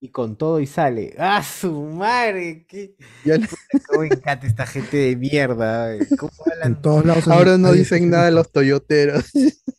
y 0.00 0.08
con 0.10 0.36
todo 0.36 0.58
y 0.60 0.66
sale. 0.66 1.14
¡Ah, 1.18 1.42
su 1.42 1.72
madre! 1.82 2.64
¿Qué? 2.68 2.94
Le- 3.24 3.40
¿Cómo 3.86 4.00
me 4.00 4.08
encanta 4.08 4.46
esta 4.46 4.66
gente 4.66 4.96
de 4.96 5.16
mierda? 5.16 5.92
¿Cómo 6.18 6.32
hablan? 6.50 6.72
En 6.72 6.82
todos 6.82 7.04
lados. 7.06 7.28
Ahora 7.28 7.56
no 7.56 7.72
dicen 7.72 8.10
nada 8.10 8.30
los 8.30 8.50
toyoteros. 8.50 9.24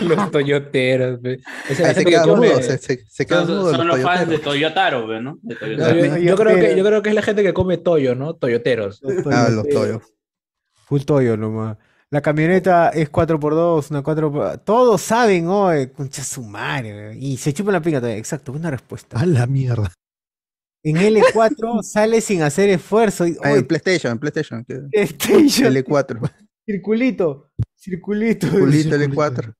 Los 0.00 0.32
Toyoteros. 0.32 1.20
Ahí 1.24 1.94
se 1.94 2.04
quedan 2.04 2.28
mudos, 2.28 2.64
se, 2.66 2.76
se, 2.78 3.04
se 3.08 3.24
quedan 3.24 3.46
Son, 3.46 3.56
mudos 3.56 3.76
son 3.76 3.86
los 3.86 3.98
los 3.98 4.04
fans 4.04 4.28
de 4.28 4.38
toyoteros. 4.38 4.44
Toyotaro, 4.74 5.20
¿no? 5.20 5.38
De 5.42 5.54
No, 5.54 5.60
Toyotaro. 5.60 5.96
yo, 6.06 6.16
yo 6.16 6.36
creo 6.36 6.56
que, 6.58 6.76
yo 6.76 6.84
creo 6.84 7.02
que 7.02 7.08
es 7.10 7.14
la 7.14 7.22
gente 7.22 7.42
que 7.44 7.54
come 7.54 7.76
Toyo, 7.78 8.16
¿no? 8.16 8.34
Toyoteros. 8.34 9.00
Ah, 9.30 9.48
los 9.52 9.68
toyos. 9.68 10.02
Full 10.86 11.02
toyo 11.02 11.36
nomás. 11.36 11.76
La 12.10 12.20
camioneta 12.20 12.90
es 12.90 13.10
4x2, 13.10 13.90
una 13.90 14.02
4x... 14.04 14.62
Todos 14.64 15.00
saben, 15.00 15.48
oye, 15.48 15.90
concha 15.90 16.22
su 16.22 16.42
madre. 16.44 17.16
Y 17.18 17.36
se 17.38 17.52
chupan 17.52 17.72
la 17.72 17.80
pinga 17.82 17.98
todavía. 17.98 18.18
Exacto, 18.18 18.52
buena 18.52 18.70
respuesta. 18.70 19.18
A 19.18 19.26
la 19.26 19.46
mierda. 19.46 19.90
En 20.84 20.96
L4 20.96 21.82
sale 21.82 22.20
sin 22.20 22.42
hacer 22.42 22.68
esfuerzo. 22.70 23.26
y- 23.26 23.36
Ah, 23.42 23.50
oye, 23.50 23.60
en 23.60 23.66
PlayStation, 23.66 24.12
en 24.12 24.18
PlayStation. 24.18 24.64
PlayStation. 24.64 25.72
L4. 25.74 26.30
Circulito. 26.66 27.50
Circulito. 27.76 28.48
Pulito 28.48 28.96
L4. 28.96 29.54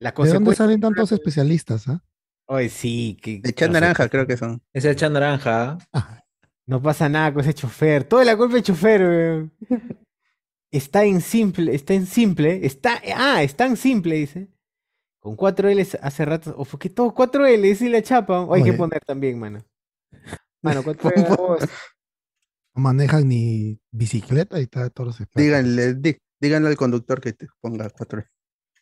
La 0.00 0.12
¿De 0.12 0.32
dónde 0.32 0.54
salen 0.54 0.80
tantos 0.80 1.10
especialistas? 1.10 1.88
ah? 1.88 2.00
Oye, 2.46 2.68
sí. 2.68 3.16
Que, 3.20 3.40
De 3.40 3.52
chat 3.52 3.70
naranja, 3.70 4.08
creo 4.08 4.26
que 4.26 4.36
son. 4.36 4.62
Es 4.72 4.84
el 4.84 4.94
chat 4.94 5.10
naranja. 5.10 5.78
No 6.68 6.82
pasa 6.82 7.08
nada 7.08 7.32
con 7.32 7.40
ese 7.40 7.54
chofer. 7.54 8.04
Toda 8.04 8.24
la 8.26 8.36
culpa 8.36 8.54
del 8.54 8.62
chofer, 8.62 9.00
weón. 9.02 9.52
Está 10.70 11.04
en 11.04 11.22
simple, 11.22 11.74
está 11.74 11.94
en 11.94 12.06
simple, 12.06 12.66
está, 12.66 13.00
ah, 13.16 13.42
está 13.42 13.64
en 13.64 13.76
simple, 13.78 14.16
dice. 14.16 14.48
Con 15.18 15.34
4 15.34 15.70
L 15.70 15.86
hace 16.02 16.24
rato, 16.26 16.54
o 16.58 16.64
fue 16.66 16.78
que 16.78 16.90
todo 16.90 17.14
4 17.14 17.46
L, 17.46 17.74
sí 17.74 17.88
la 17.88 18.02
chapa. 18.02 18.42
O 18.42 18.52
hay 18.54 18.62
que 18.62 18.74
poner 18.74 19.02
también, 19.04 19.38
mano. 19.38 19.64
Mano, 20.62 20.82
4 20.84 21.10
L. 21.14 21.26
No 22.76 22.82
manejan 22.82 23.26
ni 23.26 23.80
bicicleta 23.90 24.60
y 24.60 24.64
está 24.64 24.88
todos 24.90 25.18
los. 25.18 25.28
Díganle, 25.34 25.94
di- 25.94 26.16
díganle 26.40 26.68
al 26.68 26.76
conductor 26.76 27.20
que 27.20 27.32
te 27.32 27.48
ponga 27.60 27.90
4 27.90 28.22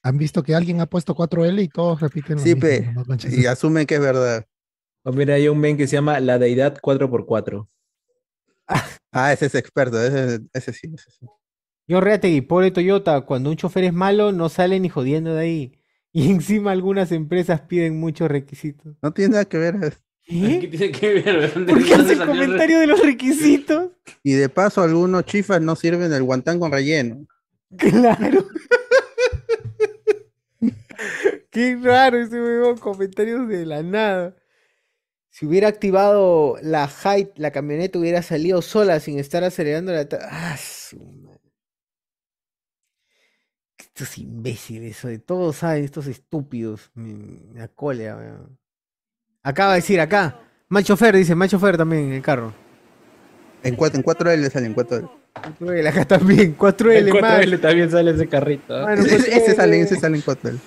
Han 0.03 0.19
visto 0.19 0.43
que 0.43 0.55
alguien 0.55 0.81
ha 0.83 0.87
puesto 0.87 1.15
4L 1.15 1.63
y 1.63 1.69
todos 1.69 2.01
repiten 2.03 2.37
lo 2.37 2.43
Sí, 2.43 2.55
mismo, 2.57 2.61
pe. 2.69 2.93
¿no? 2.93 3.05
Concha 3.07 3.29
Y 3.29 3.45
su- 3.45 3.49
asumen 3.49 3.87
que 3.87 3.95
es 3.95 4.01
verdad. 4.03 4.45
O 5.03 5.13
mira, 5.13 5.35
hay 5.35 5.49
un 5.49 5.59
men 5.59 5.77
que 5.79 5.87
se 5.87 5.97
llama 5.97 6.21
La 6.21 6.39
Deidad 6.39 6.77
4x4. 6.83 7.69
Ah, 9.13 9.33
ese 9.33 9.47
es 9.47 9.55
experto, 9.55 10.03
ese, 10.03 10.41
ese 10.53 10.73
sí, 10.73 10.89
ese 10.95 11.11
sí. 11.11 11.27
Yo 11.89 12.01
Reategui, 12.01 12.41
pobre 12.41 12.71
Toyota, 12.73 13.21
cuando 13.23 13.51
un 13.51 13.57
chofer 13.57 13.85
es 13.85 13.93
malo, 13.93 14.33
no 14.33 14.49
sale 14.49 14.81
ni 14.81 14.89
jodiendo 14.89 15.35
de 15.35 15.41
ahí. 15.41 15.73
Y 16.13 16.31
encima 16.31 16.71
algunas 16.73 17.13
empresas 17.13 17.61
piden 17.61 18.01
muchos 18.01 18.31
requisitos. 18.31 18.97
No 19.03 19.13
tiene 19.13 19.33
nada 19.33 19.45
que 19.45 19.59
ver. 19.59 19.99
¿Qué 20.27 20.67
tiene 20.71 20.91
que 20.91 21.13
ver? 21.21 21.53
¿Dónde- 21.53 21.73
¿Por 21.75 21.85
qué 21.85 21.95
hace 21.95 22.15
el 22.15 22.25
comentario 22.25 22.81
de 22.81 22.87
los 22.87 23.01
requisitos? 23.03 23.91
Y 24.23 24.33
de 24.33 24.49
paso, 24.49 24.81
algunos 24.83 25.27
chifas 25.27 25.61
no 25.61 25.77
sirven 25.77 26.11
el 26.15 26.23
guantán 26.23 26.59
con 26.59 26.73
relleno. 26.73 27.27
Claro. 27.77 28.47
Qué 31.51 31.79
raro 31.83 32.19
ese 32.19 32.41
huevón, 32.41 32.79
comentarios 32.79 33.47
de 33.49 33.67
la 33.67 33.83
nada. 33.83 34.35
Si 35.37 35.45
hubiera 35.45 35.69
activado 35.69 36.57
la 36.63 36.89
height, 36.89 37.37
la 37.37 37.51
camioneta 37.51 37.99
hubiera 37.99 38.23
salido 38.23 38.63
sola 38.63 39.01
sin 39.01 39.19
estar 39.19 39.45
acelerando 39.45 39.93
la... 39.93 40.09
Ah, 40.31 40.57
su 40.57 40.99
madre. 40.99 41.53
Estos 43.77 44.17
imbéciles, 44.17 45.03
de 45.03 45.19
todos 45.19 45.57
saben, 45.57 45.85
estos 45.85 46.07
estúpidos. 46.07 46.91
Da 46.95 47.69
cólera, 47.69 48.17
weón. 48.17 48.59
Acaba 49.43 49.73
de 49.73 49.81
decir 49.81 50.01
acá. 50.01 50.41
Mal 50.71 50.85
chofer, 50.85 51.15
dice, 51.15 51.35
mal 51.35 51.51
chofer 51.51 51.77
también 51.77 52.05
en 52.05 52.13
el 52.15 52.23
carro. 52.23 52.55
En 53.63 53.77
4, 53.77 54.01
en 54.01 54.05
4L 54.07 54.51
salen 54.51 54.75
4L. 54.75 55.11
4L, 55.35 55.87
acá 55.87 56.05
también, 56.07 56.57
4L 56.57 56.93
El 56.93 57.13
más. 57.13 57.43
4L 57.43 57.61
también 57.61 57.91
sale 57.91 58.13
ese 58.13 58.27
carrito. 58.27 58.75
¿ah? 58.75 58.87
Mano, 58.87 59.03
Ese, 59.03 59.17
ese 59.17 59.53
4L. 59.53 59.55
sale, 59.55 59.81
ese 59.83 59.97
sale 59.97 60.17
en 60.17 60.23
4L. 60.23 60.59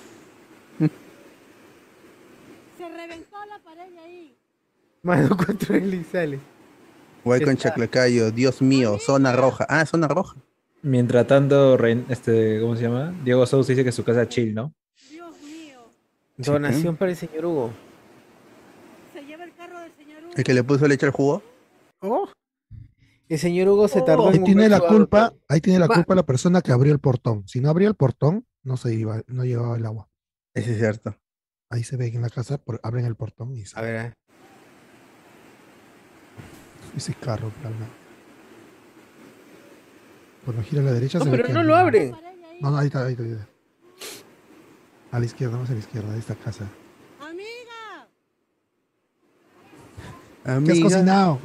Se 2.78 2.88
reventó 2.88 3.36
la 3.46 3.58
pared 3.64 3.90
de 3.90 3.98
ahí. 3.98 4.36
Mano, 5.02 5.30
4L 5.36 6.00
y 6.00 6.04
sale. 6.04 6.40
Voy 7.24 7.40
con. 7.42 7.56
Chaclacayo, 7.56 8.30
Dios 8.30 8.60
mío, 8.62 8.98
zona 8.98 9.32
roja. 9.32 9.66
Ah, 9.68 9.84
zona 9.86 10.08
roja. 10.08 10.36
Mientras 10.82 11.26
tanto, 11.26 11.76
Ren- 11.76 12.06
este, 12.08 12.60
¿cómo 12.60 12.76
se 12.76 12.82
llama? 12.82 13.14
Diego 13.24 13.44
Sousa 13.46 13.72
dice 13.72 13.84
que 13.84 13.92
su 13.92 14.04
casa 14.04 14.22
es 14.22 14.28
chill, 14.28 14.54
¿no? 14.54 14.74
Donación 16.36 16.96
para 16.96 17.10
el 17.10 17.16
señor 17.18 17.44
Hugo. 17.44 17.70
Se 19.12 19.22
lleva 19.24 19.44
el 19.44 19.54
carro 19.54 19.78
del 19.80 19.92
señor 19.94 20.22
Hugo. 20.24 20.32
El 20.36 20.44
que 20.44 20.54
le 20.54 20.64
puso 20.64 20.88
leche 20.88 21.04
al 21.06 21.12
jugo. 21.12 21.42
Oh. 22.00 22.28
El 23.28 23.38
señor 23.38 23.68
Hugo 23.68 23.88
se 23.88 24.00
tardó 24.00 24.28
en 24.32 24.38
Ahí 24.38 24.44
tiene 24.44 24.68
la 24.70 24.80
culpa, 24.80 25.34
ahí 25.48 25.60
tiene 25.60 25.78
la 25.78 25.86
Va. 25.86 25.94
culpa 25.94 26.14
la 26.14 26.24
persona 26.24 26.62
que 26.62 26.72
abrió 26.72 26.92
el 26.92 26.98
portón. 26.98 27.46
Si 27.46 27.60
no 27.60 27.68
abría 27.68 27.88
el 27.88 27.94
portón, 27.94 28.46
no 28.62 28.76
se 28.78 28.94
iba, 28.94 29.22
no 29.26 29.44
llevaba 29.44 29.76
el 29.76 29.84
agua. 29.84 30.08
Ese 30.54 30.72
es 30.72 30.78
cierto. 30.78 31.14
Ahí 31.70 31.84
se 31.84 31.96
ve 31.96 32.10
que 32.10 32.16
en 32.16 32.22
la 32.22 32.30
casa 32.30 32.56
por- 32.58 32.80
abren 32.82 33.04
el 33.04 33.14
portón 33.16 33.54
y 33.54 33.62
A 33.62 33.66
sale 33.66 33.86
ver, 33.92 34.00
a 34.00 34.14
ese 36.96 37.14
carro. 37.14 37.50
calma. 37.62 37.86
Cuando 40.44 40.62
gira 40.62 40.82
a 40.82 40.84
la 40.86 40.92
derecha 40.92 41.18
No, 41.18 41.24
se 41.24 41.30
pero 41.30 41.48
no 41.48 41.62
lo 41.62 41.76
abren. 41.76 42.12
No, 42.60 42.70
no, 42.70 42.78
ahí 42.78 42.86
está, 42.86 43.04
ahí 43.06 43.12
está, 43.12 43.22
ahí 43.24 43.30
está. 43.32 43.48
A 45.12 45.18
la 45.18 45.24
izquierda, 45.26 45.56
más 45.58 45.70
a 45.70 45.72
la 45.74 45.78
izquierda 45.80 46.12
de 46.12 46.18
esta 46.18 46.34
casa. 46.34 46.66
¿Qué 50.44 50.50
has 50.50 50.56
Amiga. 50.56 50.82
cocinado? 50.82 51.38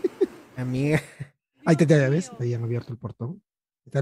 Amiga. 0.56 1.00
Ahí 1.64 1.76
te, 1.76 1.86
te 1.86 2.08
ves, 2.08 2.30
ahí 2.40 2.54
han 2.54 2.64
abierto 2.64 2.92
el 2.92 2.98
portón. 2.98 3.42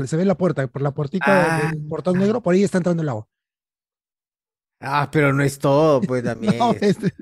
Se 0.06 0.16
ve 0.16 0.24
la 0.24 0.36
puerta, 0.36 0.66
por 0.66 0.82
la 0.82 0.92
puertita 0.92 1.58
Ah. 1.66 1.70
del 1.72 1.82
portón 1.86 2.18
negro, 2.18 2.40
por 2.42 2.54
ahí 2.54 2.62
está 2.64 2.78
entrando 2.78 3.02
el 3.02 3.08
agua. 3.08 3.28
Ah, 4.80 5.08
pero 5.10 5.32
no 5.32 5.42
es 5.42 5.58
todo, 5.58 6.00
pues 6.00 6.22
también. 6.24 6.58
No, 6.58 6.72
es- 6.72 6.82
este- 6.82 7.12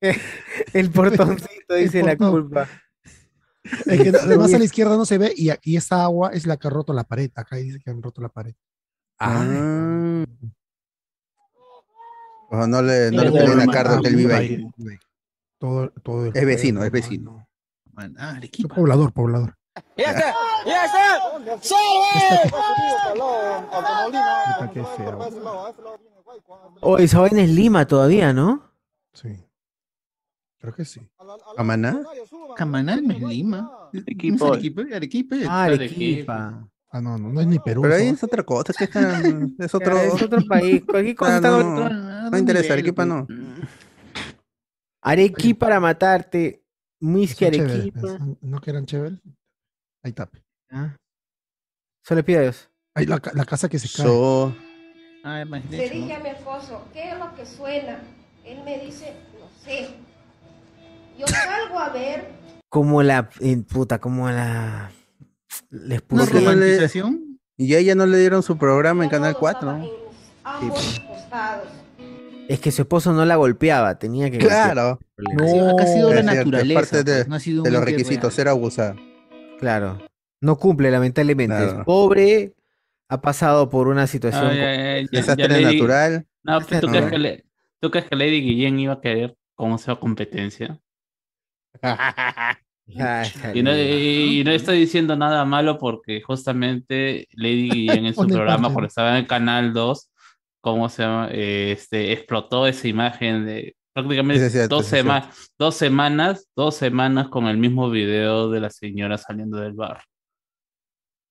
El 0.72 0.90
portoncito 0.90 1.74
El 1.74 1.84
dice 1.84 2.02
la 2.02 2.16
culpa. 2.16 2.68
Es 3.64 4.02
que 4.02 4.08
además 4.22 4.52
a 4.54 4.58
la 4.58 4.64
izquierda 4.64 4.96
no 4.96 5.04
se 5.06 5.18
ve 5.18 5.32
y 5.36 5.50
aquí 5.50 5.76
esa 5.76 6.04
agua 6.04 6.30
es 6.32 6.46
la 6.46 6.56
que 6.56 6.66
ha 6.68 6.70
roto 6.70 6.92
la 6.92 7.04
pared. 7.04 7.30
Acá 7.34 7.56
dice 7.56 7.80
que 7.80 7.90
han 7.90 8.02
roto 8.02 8.20
la 8.20 8.28
pared. 8.28 8.54
Ah. 9.18 10.24
Ojo, 12.50 12.66
no 12.66 12.82
le, 12.82 13.10
no 13.10 13.24
le 13.24 13.32
peleen 13.32 13.60
a 13.60 13.64
el- 13.64 13.70
Carlos 13.70 14.00
que 14.02 14.08
él 14.08 14.16
vive 14.16 14.34
ahí. 14.34 14.68
Todo, 15.58 15.90
todo 16.02 16.26
el- 16.26 16.36
Es 16.36 16.44
vecino, 16.46 16.84
es 16.84 16.90
vecino. 16.90 17.46
Ah, 18.18 18.38
Poblador, 18.74 19.12
poblador. 19.12 19.56
¡Ya 19.96 20.04
está! 20.12 20.34
¡Ya 20.66 20.84
está! 20.84 21.04
Feo. 24.96 25.18
Oh, 26.80 26.98
esa 26.98 27.20
vaina 27.20 27.42
es 27.42 27.50
Lima 27.50 27.86
todavía, 27.86 28.32
¿no? 28.32 28.70
Sí. 29.12 29.28
Creo 30.64 30.74
que 30.76 30.84
sí. 30.86 31.00
¿Amaná? 31.58 32.00
Camaná 32.56 32.96
no 32.96 33.12
es 33.12 33.20
Lima. 33.22 33.90
Equipo. 34.06 34.46
¿No 34.46 34.54
es 34.54 34.58
Arequipa? 34.60 34.82
Arequipa. 34.96 35.36
Ah, 35.46 35.64
Arequipa. 35.64 36.68
Ah, 36.90 37.00
no, 37.02 37.18
no, 37.18 37.28
no 37.28 37.40
es 37.42 37.46
ni 37.46 37.58
Perú. 37.58 37.82
Pero 37.82 37.94
ahí 37.96 38.06
eso. 38.06 38.14
es 38.14 38.24
otra 38.24 38.42
cosa, 38.44 38.72
es 38.72 38.78
que 38.78 38.84
están- 38.84 39.54
es 39.58 39.74
otro, 39.74 39.98
Es 39.98 40.22
otro 40.22 40.40
país. 40.48 40.82
Cualquier 40.86 41.16
cosa 41.16 41.36
Ah, 41.36 41.40
no, 41.40 41.56
otro- 41.58 41.90
no, 41.90 42.30
no 42.30 42.38
interesa, 42.38 42.72
Arequipa 42.72 43.04
no. 43.04 43.26
Arequipa 45.02 45.66
para 45.66 45.80
matarte. 45.80 46.62
Chéveres, 47.02 47.60
Arequipa. 47.60 48.00
pues. 48.00 48.18
¿No 48.40 48.60
que 48.62 48.70
eran 48.70 48.86
chéveres? 48.86 49.18
Ahí 50.02 50.10
está. 50.10 50.30
Ah. 50.70 50.96
Solo 52.02 52.20
le 52.20 52.24
pido 52.24 52.38
a 52.38 52.42
Dios. 52.44 52.70
Ahí 52.94 53.04
la, 53.04 53.20
la 53.34 53.44
casa 53.44 53.68
que 53.68 53.78
se 53.78 53.88
cae. 53.94 54.06
So, 54.06 54.54
Ah, 55.26 55.42
dije 55.44 56.14
a 56.14 56.20
mi 56.20 56.28
esposo, 56.30 56.86
¿qué 56.92 57.10
es 57.10 57.18
lo 57.18 57.34
que 57.34 57.44
suena? 57.44 57.98
Él 58.44 58.62
me 58.64 58.78
dice, 58.78 59.14
no 59.40 59.48
sé. 59.64 59.88
Yo 61.18 61.26
salgo 61.26 61.78
a 61.78 61.88
ver, 61.90 62.28
Como 62.68 63.02
la. 63.02 63.28
eh, 63.40 63.56
puta, 63.68 63.98
como 64.00 64.28
la. 64.30 64.90
Les 65.70 66.02
¿Una 66.08 66.24
puse. 66.24 66.32
romantización? 66.40 67.38
y 67.56 67.74
a 67.74 67.78
ella 67.78 67.94
no 67.94 68.06
le 68.06 68.18
dieron 68.18 68.42
su 68.42 68.58
programa 68.58 69.04
en 69.04 69.10
Canal 69.10 69.36
4. 69.38 69.72
¿no? 69.78 69.88
ambos 70.42 71.00
costados. 71.08 71.68
Es 72.48 72.60
que 72.60 72.70
su 72.72 72.82
esposo 72.82 73.12
no 73.12 73.24
la 73.24 73.36
golpeaba, 73.36 73.98
tenía 73.98 74.30
que. 74.30 74.38
Claro. 74.38 74.98
golpear. 75.16 75.48
Ha 75.48 75.52
sido- 75.52 75.78
ha 75.78 75.86
sido 75.86 76.14
la 76.14 76.22
naturaleza, 76.22 76.80
parte 76.80 77.04
de, 77.04 77.14
pues, 77.18 77.28
no 77.28 77.34
ha 77.36 77.40
sido 77.40 77.62
de 77.62 77.70
los 77.70 77.84
requisitos, 77.84 78.34
ser 78.34 78.48
abusada. 78.48 78.96
Claro. 79.60 80.02
No 80.40 80.58
cumple, 80.58 80.90
lamentablemente. 80.90 81.56
Claro. 81.56 81.78
Es 81.78 81.84
pobre, 81.86 82.52
ha 83.08 83.20
pasado 83.22 83.70
por 83.70 83.88
una 83.88 84.06
situación. 84.06 84.52
Ya- 84.54 85.06
Desastre 85.10 85.60
natural. 85.62 86.26
No, 86.42 86.58
pero 86.68 86.80
¿tú, 86.82 86.86
No. 86.88 86.92
crees 86.92 87.10
que 87.10 87.18
le- 87.18 87.44
¿tú 87.80 87.90
crees 87.90 88.06
que 88.06 88.16
Lady 88.16 88.42
Guillén 88.42 88.78
iba 88.78 88.94
a 88.94 89.00
querer 89.00 89.36
cómo 89.54 89.78
sea 89.78 89.94
competencia? 89.96 90.78
Ay, 92.98 93.30
Y 93.54 93.62
no, 93.62 93.70
salió. 93.70 93.74
y- 93.84 94.40
y 94.40 94.44
no 94.44 94.50
estoy 94.50 94.78
diciendo 94.80 95.16
nada 95.16 95.44
malo 95.44 95.78
porque 95.78 96.20
justamente 96.20 97.26
Lady 97.32 97.70
Guillén 97.70 98.06
en 98.06 98.14
su 98.14 98.26
programa, 98.26 98.68
cuando 98.72 98.86
estaba 98.88 99.10
en 99.12 99.16
el 99.16 99.26
Canal 99.26 99.72
2, 99.72 100.10
¿cómo 100.60 100.88
se 100.88 101.02
llama? 101.02 101.28
Este, 101.32 102.12
explotó 102.12 102.66
esa 102.66 102.86
imagen 102.88 103.46
de 103.46 103.76
prácticamente 103.94 104.50
cierto, 104.50 104.76
dos, 104.76 104.86
sema- 104.86 105.30
dos 105.58 105.76
semanas, 105.76 106.48
dos 106.54 106.74
semanas 106.76 107.28
con 107.28 107.46
el 107.46 107.56
mismo 107.56 107.88
video 107.90 108.50
de 108.50 108.60
la 108.60 108.68
señora 108.70 109.16
saliendo 109.18 109.58
del 109.58 109.72
bar. 109.72 110.02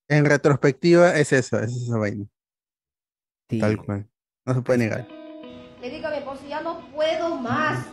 En 0.09 0.25
retrospectiva 0.25 1.15
es 1.17 1.33
eso, 1.33 1.59
es 1.59 1.71
esa 1.75 1.97
vaina. 1.97 2.25
Sí. 3.49 3.59
Tal 3.59 3.77
cual. 3.77 4.07
No 4.45 4.53
se 4.55 4.61
puede 4.61 4.79
negar. 4.79 5.07
Le 5.81 5.89
digo 5.89 6.07
a 6.07 6.11
mi 6.11 6.17
esposo, 6.17 6.41
ya 6.49 6.61
no 6.61 6.79
puedo 6.93 7.35
más. 7.37 7.85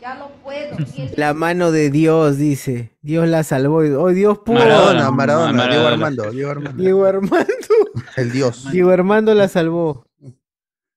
Ya 0.00 0.14
no 0.14 0.30
puedo. 0.42 0.76
La 1.16 1.34
mano 1.34 1.72
de 1.72 1.90
Dios, 1.90 2.36
dice. 2.38 2.96
Dios 3.02 3.28
la 3.28 3.42
salvó. 3.44 3.78
Oh, 3.78 4.08
Dios 4.10 4.38
pudo. 4.38 4.58
Maradona, 4.58 5.10
Maradona, 5.10 5.52
Maradona. 5.52 5.70
Diego 5.72 5.86
Armando, 5.88 6.30
Diego 6.30 6.50
Armando. 6.50 6.82
Diego 6.82 7.04
Armando. 7.04 7.46
El 8.16 8.32
dios. 8.32 8.70
Diego 8.70 8.90
Armando 8.90 9.34
la 9.34 9.48
salvó. 9.48 10.06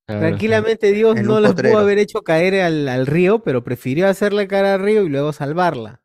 Tranquilamente 0.05 0.91
Dios 0.91 1.17
En 1.17 1.27
no 1.27 1.39
potrero. 1.41 1.69
pudo 1.75 1.81
haber 1.83 1.99
hecho 1.99 2.23
caer 2.23 2.61
al, 2.61 2.87
al 2.87 3.05
río, 3.05 3.43
pero 3.43 3.63
prefirió 3.63 4.07
hacerle 4.07 4.47
caer 4.47 4.65
al 4.65 4.81
río 4.81 5.03
y 5.03 5.09
luego 5.09 5.31
salvarla. 5.33 6.01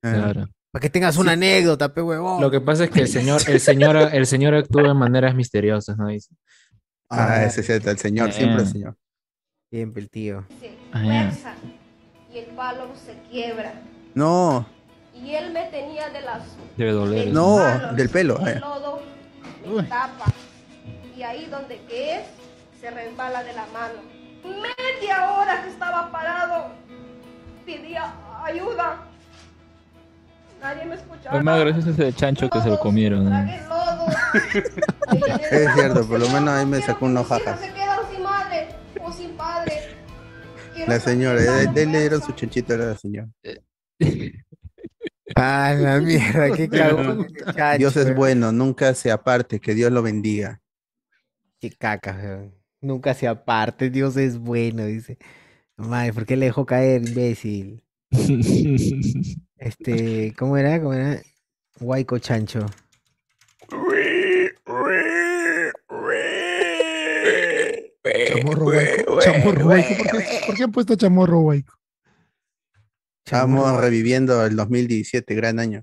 Claro. 0.00 0.48
Para 0.70 0.80
que 0.80 0.90
tengas 0.90 1.16
una 1.18 1.32
anécdota, 1.32 1.92
pe 1.92 2.00
huevón. 2.00 2.40
Lo 2.40 2.50
que 2.50 2.60
pasa 2.60 2.84
es 2.84 2.90
que 2.90 3.00
el 3.00 3.08
señor, 3.08 3.42
el 3.46 3.60
señor, 3.60 3.96
el 3.96 4.26
señor 4.26 4.54
actúa 4.54 4.82
de 4.82 4.94
maneras 4.94 5.34
misteriosas, 5.34 5.96
¿no? 5.98 6.08
Dice. 6.08 6.34
Ah, 7.10 7.44
ese 7.44 7.60
es 7.60 7.70
el 7.70 7.98
señor, 7.98 8.32
siempre 8.32 8.62
el 8.62 8.68
señor. 8.68 8.96
Siempre 9.70 10.02
el 10.02 10.10
tío. 10.10 10.46
Ah, 10.92 11.02
fuerza 11.30 11.54
y 12.36 12.40
el 12.40 12.46
palo 12.46 12.88
se 12.94 13.14
quiebra. 13.30 13.72
No, 14.14 14.66
Y 15.14 15.34
él 15.34 15.52
me 15.52 15.64
tenía 15.66 16.10
de 16.10 16.20
las 16.20 16.42
Debe 16.76 16.92
doler. 16.92 17.28
no, 17.28 17.56
manos, 17.56 17.96
del 17.96 18.10
pelo. 18.10 18.38
el 18.40 18.48
eh. 18.48 18.60
lodo 18.60 19.00
me 19.74 19.82
tapa. 19.84 20.26
Y 21.16 21.22
ahí 21.22 21.46
donde 21.46 21.80
que 21.88 22.16
es, 22.16 22.26
se 22.78 22.90
resbala 22.90 23.42
de 23.42 23.54
la 23.54 23.66
mano. 23.72 23.94
Media 24.44 25.32
hora 25.32 25.62
que 25.62 25.70
estaba 25.70 26.12
parado, 26.12 26.66
pedía 27.64 28.12
ayuda. 28.44 28.98
Nadie 30.60 30.84
me 30.84 30.94
escuchaba. 30.96 31.38
Es 31.38 31.44
más 31.44 31.60
gracioso 31.60 31.90
ese 31.90 32.12
chancho 32.12 32.50
que 32.50 32.60
se 32.60 32.68
lo 32.68 32.78
comieron. 32.78 33.24
¿no? 33.24 33.30
Tragué 33.30 33.62
lodo. 33.66 34.06
Es 35.50 35.72
cierto, 35.74 36.06
por 36.06 36.20
lo 36.20 36.28
menos 36.28 36.48
ahí 36.50 36.66
me 36.66 36.82
sacó 36.82 37.08
hijas 37.08 37.26
jajas. 37.28 37.60
se 37.60 37.72
quedan 37.72 38.00
sin 38.10 38.22
madre 38.22 38.75
La 40.86 41.00
señora, 41.00 41.40
de- 41.40 41.86
le 41.86 42.00
dieron 42.00 42.22
su 42.22 42.32
chanchito 42.32 42.74
a 42.74 42.76
la 42.76 42.96
señora. 42.96 43.28
Ah, 45.38 45.74
la 45.78 46.00
mierda, 46.00 46.50
qué 46.52 46.66
cagón. 46.68 47.26
Dios 47.76 47.94
es 47.96 48.14
bueno, 48.14 48.52
nunca 48.52 48.94
se 48.94 49.10
aparte, 49.10 49.60
que 49.60 49.74
Dios 49.74 49.92
lo 49.92 50.00
bendiga. 50.02 50.62
Qué 51.60 51.70
caca, 51.72 52.16
weón. 52.16 52.54
Nunca 52.80 53.12
se 53.12 53.28
aparte, 53.28 53.90
Dios 53.90 54.16
es 54.16 54.38
bueno, 54.38 54.86
dice. 54.86 55.18
Madre, 55.76 56.14
¿por 56.14 56.24
qué 56.24 56.36
le 56.36 56.46
dejó 56.46 56.64
caer, 56.64 57.02
imbécil? 57.06 57.82
Este, 59.58 60.32
¿cómo 60.38 60.56
era? 60.56 60.78
¿Cómo 60.80 60.94
era? 60.94 61.20
Guayco 61.80 62.18
Chancho. 62.18 62.64
Chamorro 68.28 68.66
Huayco. 68.66 69.20
Chamorro 69.20 69.66
Huayco. 69.66 70.02
¿Por 70.02 70.10
qué, 70.22 70.40
por 70.46 70.54
qué 70.56 70.62
han 70.64 70.72
puesto 70.72 70.94
Chamorro 70.96 71.40
Huayco? 71.40 71.74
Estamos 73.24 73.80
reviviendo 73.80 74.44
el 74.46 74.54
2017, 74.56 75.34
gran 75.34 75.58
año. 75.58 75.82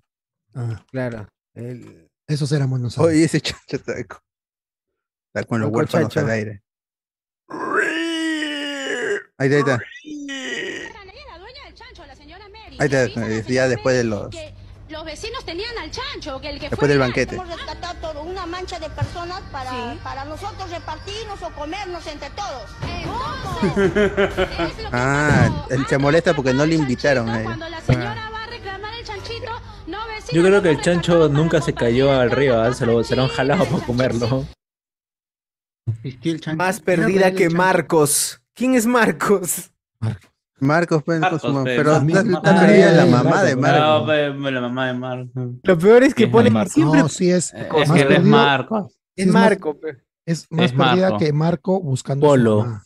Ah, 0.56 0.86
Claro. 0.92 1.28
el- 1.56 2.10
esos 2.28 2.52
éramos 2.54 2.80
nosotros. 2.80 3.08
Oye, 3.12 3.26
ese 3.26 3.42
chancho 3.42 3.76
está, 3.76 3.94
co- 4.06 4.22
está 5.34 5.46
con 5.48 5.60
los 5.62 5.70
huérfanos 5.72 6.16
al 6.18 6.30
aire. 6.30 6.64
Ahí 9.38 9.52
está, 9.52 9.56
ahí 9.56 9.60
está. 9.60 9.80
Ahí 12.80 12.86
está, 12.86 13.04
eh, 13.28 13.44
ya 13.48 13.68
después 13.68 13.96
de 13.96 14.04
los... 14.04 14.30
Los 14.90 15.06
vecinos 15.06 15.44
tenían 15.46 15.76
al 15.78 15.90
chancho, 15.90 16.40
que 16.40 16.50
el 16.50 16.60
que 16.60 16.70
Después 16.70 16.88
del 16.90 17.00
banquete. 17.00 17.36
Todo, 18.04 18.24
una 18.24 18.46
mancha 18.46 18.78
de 18.80 18.90
personas 18.90 19.42
para, 19.50 19.96
para 20.04 20.26
nosotros 20.26 20.70
repartirnos 20.70 21.42
o 21.42 21.50
comernos 21.52 22.06
entre 22.08 22.30
todos. 22.32 22.70
Ah, 24.92 25.50
él 25.70 25.86
se 25.88 25.98
molesta 25.98 26.34
porque 26.34 26.54
no 26.54 26.66
le 26.66 26.76
invitaron 26.76 27.30
a 27.30 27.42
él. 27.42 27.48
Yo 30.34 30.44
creo 30.44 30.62
que 30.62 30.70
el 30.70 30.82
chancho 30.82 31.30
nunca 31.30 31.62
se 31.62 31.74
cayó 31.74 32.12
al 32.12 32.30
río, 32.30 32.62
¿ah? 32.62 32.74
se 32.74 32.86
lo, 32.86 33.06
se 33.06 33.16
lo 33.16 33.24
han 33.24 33.30
jalado 33.30 33.66
para 33.66 33.86
comerlo. 33.86 34.46
Más 36.58 36.82
perdida 36.82 37.32
que 37.32 37.50
Marcos. 37.50 38.42
¿Quién 38.54 38.76
es 38.76 38.86
Marcos? 38.86 39.72
Marcos, 40.00 40.30
pues, 40.60 40.68
Marcos, 40.68 41.04
con 41.04 41.40
su 41.40 41.48
mam- 41.48 41.64
pe, 41.64 41.76
pero 41.78 41.92
Marcos, 41.92 42.08
está, 42.10 42.24
Marcos. 42.24 42.50
está 42.52 42.60
perdida 42.66 42.92
la 42.94 43.06
mamá 43.06 43.44
de 43.44 43.56
Marcos, 43.56 44.08
Marcos. 44.08 44.08
pe, 44.44 44.52
la 44.52 44.62
mamá 44.62 44.88
de 44.88 44.94
Marcos. 44.94 45.30
Lo 45.64 45.78
peor 45.80 46.04
es 46.04 46.14
que 46.16 46.28
pone 46.28 46.50
Marcos. 46.50 46.74
siempre. 46.74 47.00
No, 47.02 47.10
sí 47.10 47.30
es. 47.32 47.54
Es 47.54 47.90
más 47.90 47.92
que 48.04 48.14
es 48.16 48.24
Marcos. 48.24 49.00
Es 49.16 49.28
es 49.28 49.34
más- 49.34 49.44
Marco, 49.44 49.80
pe. 49.80 49.98
Es 50.26 50.48
más 50.52 50.66
Es 50.66 50.72
perdida 50.72 51.10
Marco. 51.10 51.18
que 51.18 51.34
Marco 51.34 51.82
buscando 51.82 52.26
su 52.26 52.32
Polo. 52.32 52.58
mamá. 52.64 52.84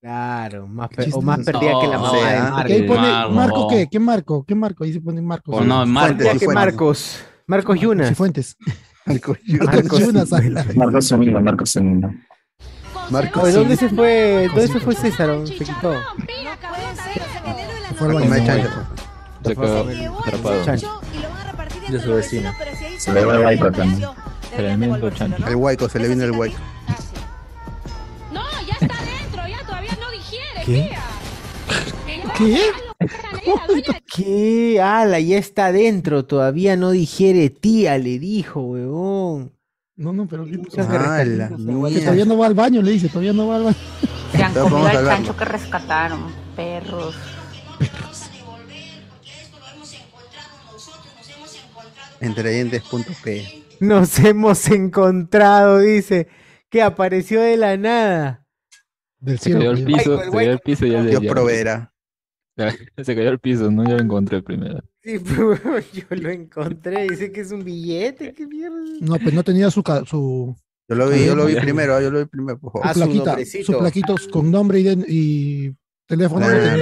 Claro, 0.00 0.66
más 0.68 0.88
o 1.12 1.22
más 1.22 1.38
perdida 1.44 1.72
que 1.80 1.86
la 1.88 1.96
No, 1.96 2.02
mamá 2.02 2.12
de 2.18 2.20
sea, 2.24 2.50
Marco. 2.50 2.72
Ahí 2.72 2.82
pone, 2.82 3.00
Marco. 3.00 3.32
¿Marco 3.32 3.68
qué? 3.68 3.88
¿Qué 3.90 3.98
Marco? 3.98 4.44
¿Qué 4.44 4.54
Marco? 4.54 4.84
Ahí 4.84 4.92
se 4.92 5.00
pone 5.00 5.20
Marcos. 5.22 5.56
O 5.56 5.64
no, 5.64 5.84
Marcos. 5.86 6.24
Fuentes. 6.26 6.48
Marcos. 6.54 7.24
Marcos 7.46 7.80
Yunas. 7.80 8.18
Marcos. 9.06 9.38
Marcos 9.46 9.98
Yunas, 10.00 10.32
ala. 10.32 10.66
Marcos 10.76 11.08
Zúñiga, 11.08 11.40
Marcos 11.40 11.72
Zúñiga. 11.72 12.14
Marcos. 13.10 13.42
Oye, 13.44 13.52
¿dónde 13.52 13.76
se 13.76 13.88
fue? 13.88 14.48
¿Dónde 14.48 14.68
se 14.68 14.80
fue 14.80 14.94
César? 14.94 15.30
Se 15.46 15.54
quitó. 15.54 15.94
Se 17.88 17.94
fue 17.94 18.16
al 18.16 18.46
chancho. 18.46 18.70
Se 19.44 19.54
quedó 19.54 20.18
atrapado. 20.20 20.64
Chancho. 20.64 21.00
De 21.88 22.00
su 22.00 22.14
vecino. 22.14 22.52
Se 22.98 23.12
le 23.12 23.24
va 23.24 23.34
el 23.36 23.42
Guayco 23.42 23.72
también. 23.72 24.08
Tremendo 24.54 25.10
chancho. 25.10 25.46
El 25.46 25.56
huaico, 25.56 25.88
se 25.88 25.98
le 25.98 26.08
vino 26.08 26.24
el 26.24 26.32
huaico. 26.32 26.58
No, 28.32 28.42
ya 28.66 28.74
está 28.80 28.98
adentro, 28.98 29.46
ya 29.46 29.64
todavía 29.64 29.96
no 30.00 30.10
digiere, 30.10 30.64
¿Qué? 30.64 30.88
tía. 30.88 31.02
¿Qué? 32.36 33.92
¿Qué? 34.14 34.80
Ala, 34.82 35.20
ya 35.20 35.38
está 35.38 35.66
adentro. 35.66 36.24
Todavía 36.24 36.76
no 36.76 36.90
digiere 36.90 37.50
tía, 37.50 37.98
le 37.98 38.18
dijo, 38.18 38.60
huevón. 38.60 39.52
No, 39.98 40.12
no, 40.12 40.26
pero 40.26 40.44
¿qué- 40.46 40.58
Pucha, 40.58 40.88
que 40.88 40.96
Ah, 40.96 41.24
la 41.24 41.48
que 41.48 42.00
todavía 42.00 42.24
no 42.24 42.38
va 42.38 42.46
al 42.46 42.54
baño, 42.54 42.80
le 42.80 42.92
dice, 42.92 43.08
todavía 43.08 43.32
no 43.32 43.48
va 43.48 43.56
al 43.56 43.64
baño. 43.64 43.76
Se 44.32 44.42
han 44.42 44.54
comido 44.54 44.86
al 44.86 45.04
chancho 45.06 45.36
que 45.36 45.44
rescataron, 45.44 46.20
perros. 46.56 47.14
Entredientes.p. 52.28 53.64
Nos 53.80 54.18
hemos 54.18 54.68
encontrado, 54.68 55.78
dice. 55.78 56.28
Que 56.70 56.82
apareció 56.82 57.40
de 57.40 57.56
la 57.56 57.76
nada. 57.76 58.44
Del 59.20 59.38
Se 59.38 59.44
cielo. 59.44 59.60
cayó 59.60 59.70
al 59.70 59.84
piso, 59.84 60.22
se 60.24 60.30
cayó 60.30 60.50
al 60.52 60.58
piso 60.60 60.86
y 60.86 60.90
ya 60.90 61.02
Dios 61.02 61.24
proveerá. 61.26 61.92
Se 62.98 63.14
cayó 63.14 63.28
al 63.30 63.38
piso, 63.38 63.70
no, 63.70 63.84
ya 63.84 63.94
lo 63.94 64.02
encontré 64.02 64.42
primero. 64.42 64.80
Sí, 65.08 65.18
pero 65.24 65.48
huevón, 65.48 65.82
yo 65.94 66.02
lo 66.10 66.28
encontré. 66.30 67.08
Dice 67.08 67.32
que 67.32 67.40
es 67.40 67.50
un 67.50 67.64
billete. 67.64 68.34
¿Qué 68.34 68.46
mierda? 68.46 68.76
No, 69.00 69.16
pues 69.16 69.32
no 69.34 69.42
tenía 69.42 69.70
su, 69.70 69.82
su, 70.06 70.54
Yo 70.86 70.94
lo 70.94 71.08
vi, 71.08 71.24
yo 71.24 71.34
lo 71.34 71.46
vi 71.46 71.54
primero, 71.56 71.94
ah, 71.96 72.02
yo 72.02 72.10
lo 72.10 72.18
vi 72.18 72.26
primero, 72.26 72.58
por 72.58 72.72
su 72.72 72.78
Ah, 72.78 72.92
favor. 72.92 72.94
su 72.94 73.00
plaquita, 73.00 73.24
nombrecito. 73.30 73.72
su 73.72 73.78
plaquitos 73.78 74.28
con 74.28 74.50
nombre 74.50 74.80
y, 74.80 74.82
de- 74.82 75.04
y 75.08 75.74
teléfono. 76.06 76.46
no 76.46 76.54
Ah. 76.54 76.76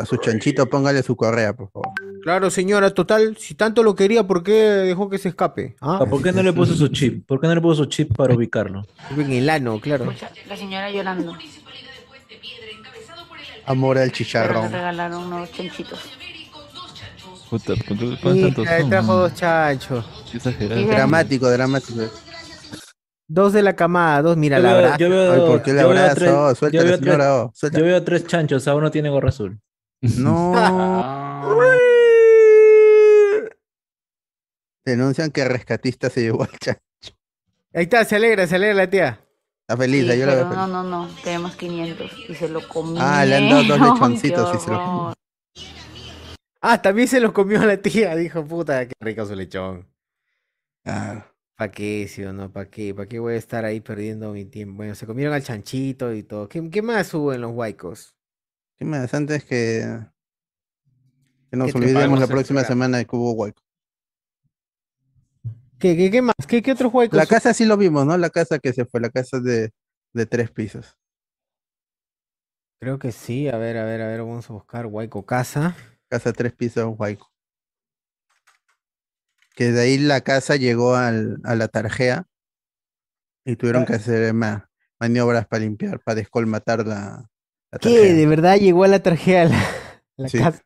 A 0.00 0.04
su 0.06 0.16
chanchito 0.16 0.66
póngale 0.70 1.02
su 1.02 1.16
correa, 1.16 1.54
por 1.54 1.70
favor. 1.70 1.88
Claro, 2.22 2.48
señora, 2.50 2.90
total. 2.92 3.36
Si 3.38 3.54
tanto 3.54 3.82
lo 3.82 3.94
quería, 3.94 4.26
¿por 4.26 4.42
qué 4.42 4.52
dejó 4.52 5.08
que 5.10 5.18
se 5.18 5.28
escape? 5.30 5.76
¿Ah? 5.82 6.04
¿Por 6.08 6.22
qué 6.22 6.32
no 6.32 6.42
le 6.42 6.52
puso 6.54 6.74
su 6.74 6.88
chip? 6.88 7.26
¿Por 7.26 7.40
qué 7.40 7.46
no 7.46 7.54
le 7.56 7.60
puso 7.60 7.84
su 7.84 7.90
chip 7.90 8.14
para 8.16 8.34
ubicarlo? 8.34 8.84
En 9.16 9.30
el 9.32 9.48
ano, 9.50 9.78
claro. 9.80 10.10
La 10.48 10.56
señora 10.56 10.90
llorando. 10.90 11.36
Amor 13.66 13.98
al 13.98 14.12
chicharrón. 14.12 14.72
regalaron 14.72 15.24
unos 15.26 15.52
chanchitos. 15.52 16.00
Puta, 17.50 17.74
¿por 17.76 17.98
qué 17.98 18.18
ponen 18.22 18.42
tantos 18.42 18.64
Hija, 18.64 18.80
son? 18.80 18.90
trajo 18.90 19.14
dos 19.16 19.34
chanchos. 19.34 20.04
Qué 20.30 20.36
exagerado. 20.36 20.80
Sí, 20.80 20.86
Dramático, 20.86 21.50
dramático. 21.50 22.00
Dos 23.30 23.52
de 23.52 23.62
la 23.62 23.74
camada, 23.76 24.22
dos, 24.22 24.36
mira 24.36 24.56
Yo 24.58 24.62
la 24.62 24.72
veo- 24.72 24.82
verdad. 24.82 24.98
yo 24.98 25.10
veo- 25.10 25.32
Ay, 25.32 25.40
¿por 25.40 25.62
qué 25.62 25.72
le 25.72 25.80
yo 25.82 25.88
veo 25.88 25.98
abrazo? 25.98 26.14
tres- 26.16 26.30
Oh, 26.32 26.70
yo 26.70 26.78
la 26.80 26.84
veo 26.84 26.98
tres- 26.98 26.98
señora, 27.04 27.36
oh. 27.36 27.52
Yo 27.72 27.84
veo 27.84 28.04
tres 28.04 28.26
chanchos, 28.26 28.68
a 28.68 28.74
uno 28.74 28.90
tiene 28.90 29.08
gorra 29.10 29.28
azul. 29.30 29.58
No. 30.18 30.52
Denuncian 34.84 35.30
que 35.30 35.44
rescatista 35.44 36.08
se 36.10 36.22
llevó 36.22 36.42
al 36.44 36.50
chancho. 36.58 36.80
Ahí 37.74 37.82
está, 37.82 38.04
se 38.04 38.16
alegra, 38.16 38.46
se 38.46 38.56
alegra 38.56 38.74
la 38.74 38.88
tía. 38.90 39.20
Está 39.68 39.76
feliz, 39.76 40.10
Sí, 40.10 40.18
yo 40.18 40.26
la 40.26 40.34
veo 40.34 40.44
feliz. 40.44 40.56
no, 40.56 40.66
no, 40.66 40.82
no, 40.82 41.08
tenemos 41.22 41.54
500 41.56 42.10
y 42.30 42.34
se 42.34 42.48
lo 42.48 42.66
comieron. 42.66 43.02
Ah, 43.06 43.24
le 43.26 43.36
han 43.36 43.48
dado 43.50 43.64
dos 43.64 43.80
lechoncitos 43.80 44.54
y 44.54 44.58
se 44.64 44.70
lo. 44.70 45.12
Ah, 46.60 46.82
también 46.82 47.08
se 47.08 47.20
los 47.20 47.32
comió 47.32 47.64
la 47.64 47.76
tía. 47.76 48.16
Dijo, 48.16 48.44
puta, 48.44 48.86
qué 48.86 48.94
rico 49.00 49.24
su 49.26 49.34
lechón. 49.34 49.86
Ah, 50.84 51.26
¿Para 51.56 51.70
qué, 51.72 52.06
sí 52.08 52.22
o 52.24 52.32
no? 52.32 52.52
¿Para 52.52 52.70
qué? 52.70 52.94
¿Para 52.94 53.08
qué 53.08 53.18
voy 53.18 53.34
a 53.34 53.36
estar 53.36 53.64
ahí 53.64 53.80
perdiendo 53.80 54.32
mi 54.32 54.44
tiempo? 54.44 54.76
Bueno, 54.76 54.94
se 54.94 55.06
comieron 55.06 55.34
al 55.34 55.42
chanchito 55.42 56.12
y 56.14 56.22
todo. 56.22 56.48
¿Qué, 56.48 56.68
qué 56.70 56.82
más 56.82 57.12
hubo 57.14 57.32
en 57.32 57.40
los 57.40 57.52
huaicos? 57.52 58.14
¿Qué 58.76 58.84
más? 58.84 59.12
Antes 59.12 59.44
que, 59.44 59.84
que 61.50 61.56
nos 61.56 61.74
olvidemos 61.74 62.18
la 62.20 62.26
próxima 62.28 62.62
semana 62.64 62.98
de 62.98 63.06
que 63.06 63.16
hubo 63.16 63.32
hueco. 63.32 63.62
¿Qué, 65.78 65.96
qué, 65.96 66.10
qué 66.10 66.22
más? 66.22 66.34
¿Qué, 66.46 66.62
qué 66.62 66.72
otros 66.72 66.92
huaicos? 66.92 67.16
La 67.16 67.26
casa 67.26 67.54
sí 67.54 67.64
lo 67.64 67.76
vimos, 67.76 68.06
¿no? 68.06 68.16
La 68.18 68.30
casa 68.30 68.58
que 68.58 68.72
se 68.72 68.84
fue, 68.84 69.00
la 69.00 69.10
casa 69.10 69.40
de, 69.40 69.70
de 70.12 70.26
tres 70.26 70.50
pisos. 70.50 70.96
Creo 72.80 72.98
que 72.98 73.10
sí. 73.10 73.48
A 73.48 73.58
ver, 73.58 73.76
a 73.76 73.84
ver, 73.84 74.00
a 74.00 74.06
ver. 74.06 74.20
Vamos 74.20 74.48
a 74.48 74.52
buscar 74.52 74.86
Huayco 74.86 75.26
Casa. 75.26 75.76
Casa 76.08 76.32
tres 76.32 76.52
pisos, 76.54 76.94
Huayco. 76.98 77.30
Que 79.54 79.72
de 79.72 79.80
ahí 79.80 79.98
la 79.98 80.20
casa 80.22 80.56
llegó 80.56 80.94
al- 80.94 81.38
a 81.44 81.54
la 81.54 81.68
tarjea 81.68 82.26
y 83.44 83.56
tuvieron 83.56 83.84
que 83.84 83.94
hacer 83.94 84.32
ma- 84.32 84.70
maniobras 85.00 85.46
para 85.46 85.60
limpiar, 85.64 86.00
para 86.00 86.16
descolmatar 86.16 86.86
la, 86.86 87.28
la 87.72 87.78
¿Qué? 87.78 87.90
tarjea. 87.90 88.14
¿De 88.14 88.26
verdad 88.26 88.56
llegó 88.56 88.84
a 88.84 88.88
la 88.88 89.02
tarjeta 89.02 89.42
a 89.42 89.44
la, 89.46 90.02
la 90.16 90.28
Sí. 90.28 90.38
casa? 90.38 90.62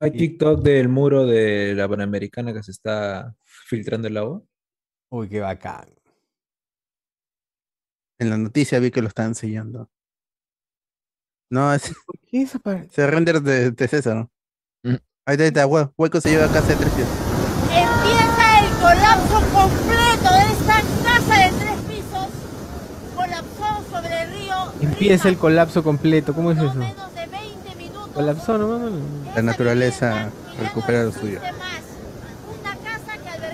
Hay 0.00 0.10
TikTok 0.12 0.60
del 0.62 0.88
muro 0.88 1.26
de 1.26 1.74
la 1.74 1.88
Panamericana 1.88 2.52
que 2.52 2.62
se 2.62 2.72
está 2.72 3.34
filtrando 3.66 4.08
el 4.08 4.16
agua. 4.16 4.42
Uy, 5.10 5.28
qué 5.28 5.40
bacán. 5.40 5.88
En 8.18 8.30
la 8.30 8.36
noticia 8.36 8.78
vi 8.80 8.90
que 8.90 9.02
lo 9.02 9.08
estaban 9.08 9.34
sellando. 9.34 9.90
No, 11.54 11.72
es, 11.72 11.82
¿Qué 12.28 12.42
es 12.42 12.48
esa 12.50 12.58
par- 12.58 12.86
se 12.92 13.06
render 13.06 13.40
de, 13.40 13.70
de 13.70 13.88
César. 13.88 14.16
¿no? 14.16 14.30
Ahí 15.24 15.34
está, 15.34 15.42
ahí 15.44 15.48
está, 15.48 15.66
hue- 15.68 15.92
Hueco 15.96 16.20
se 16.20 16.30
lleva 16.30 16.48
casa 16.48 16.66
de 16.66 16.74
tres 16.74 16.90
pisos. 16.90 17.08
Empieza 17.70 18.58
el 18.58 18.70
colapso 18.82 19.40
completo 19.52 20.34
de 20.34 20.52
esta 20.52 20.82
casa 21.04 21.44
de 21.44 21.52
tres 21.60 21.78
pisos. 21.86 22.26
Colapsó 23.14 23.84
sobre 23.92 24.22
el 24.22 24.30
río. 24.32 24.54
Empieza 24.80 25.28
el 25.28 25.38
colapso 25.38 25.84
completo. 25.84 26.34
¿Cómo 26.34 26.50
es 26.50 26.58
eso? 26.58 26.74
Colapsó, 28.14 28.58
no 28.58 28.66
mames. 28.66 28.92
La 29.36 29.42
naturaleza 29.42 30.30
recupera 30.60 31.04
lo 31.04 31.12
suyo. 31.12 31.38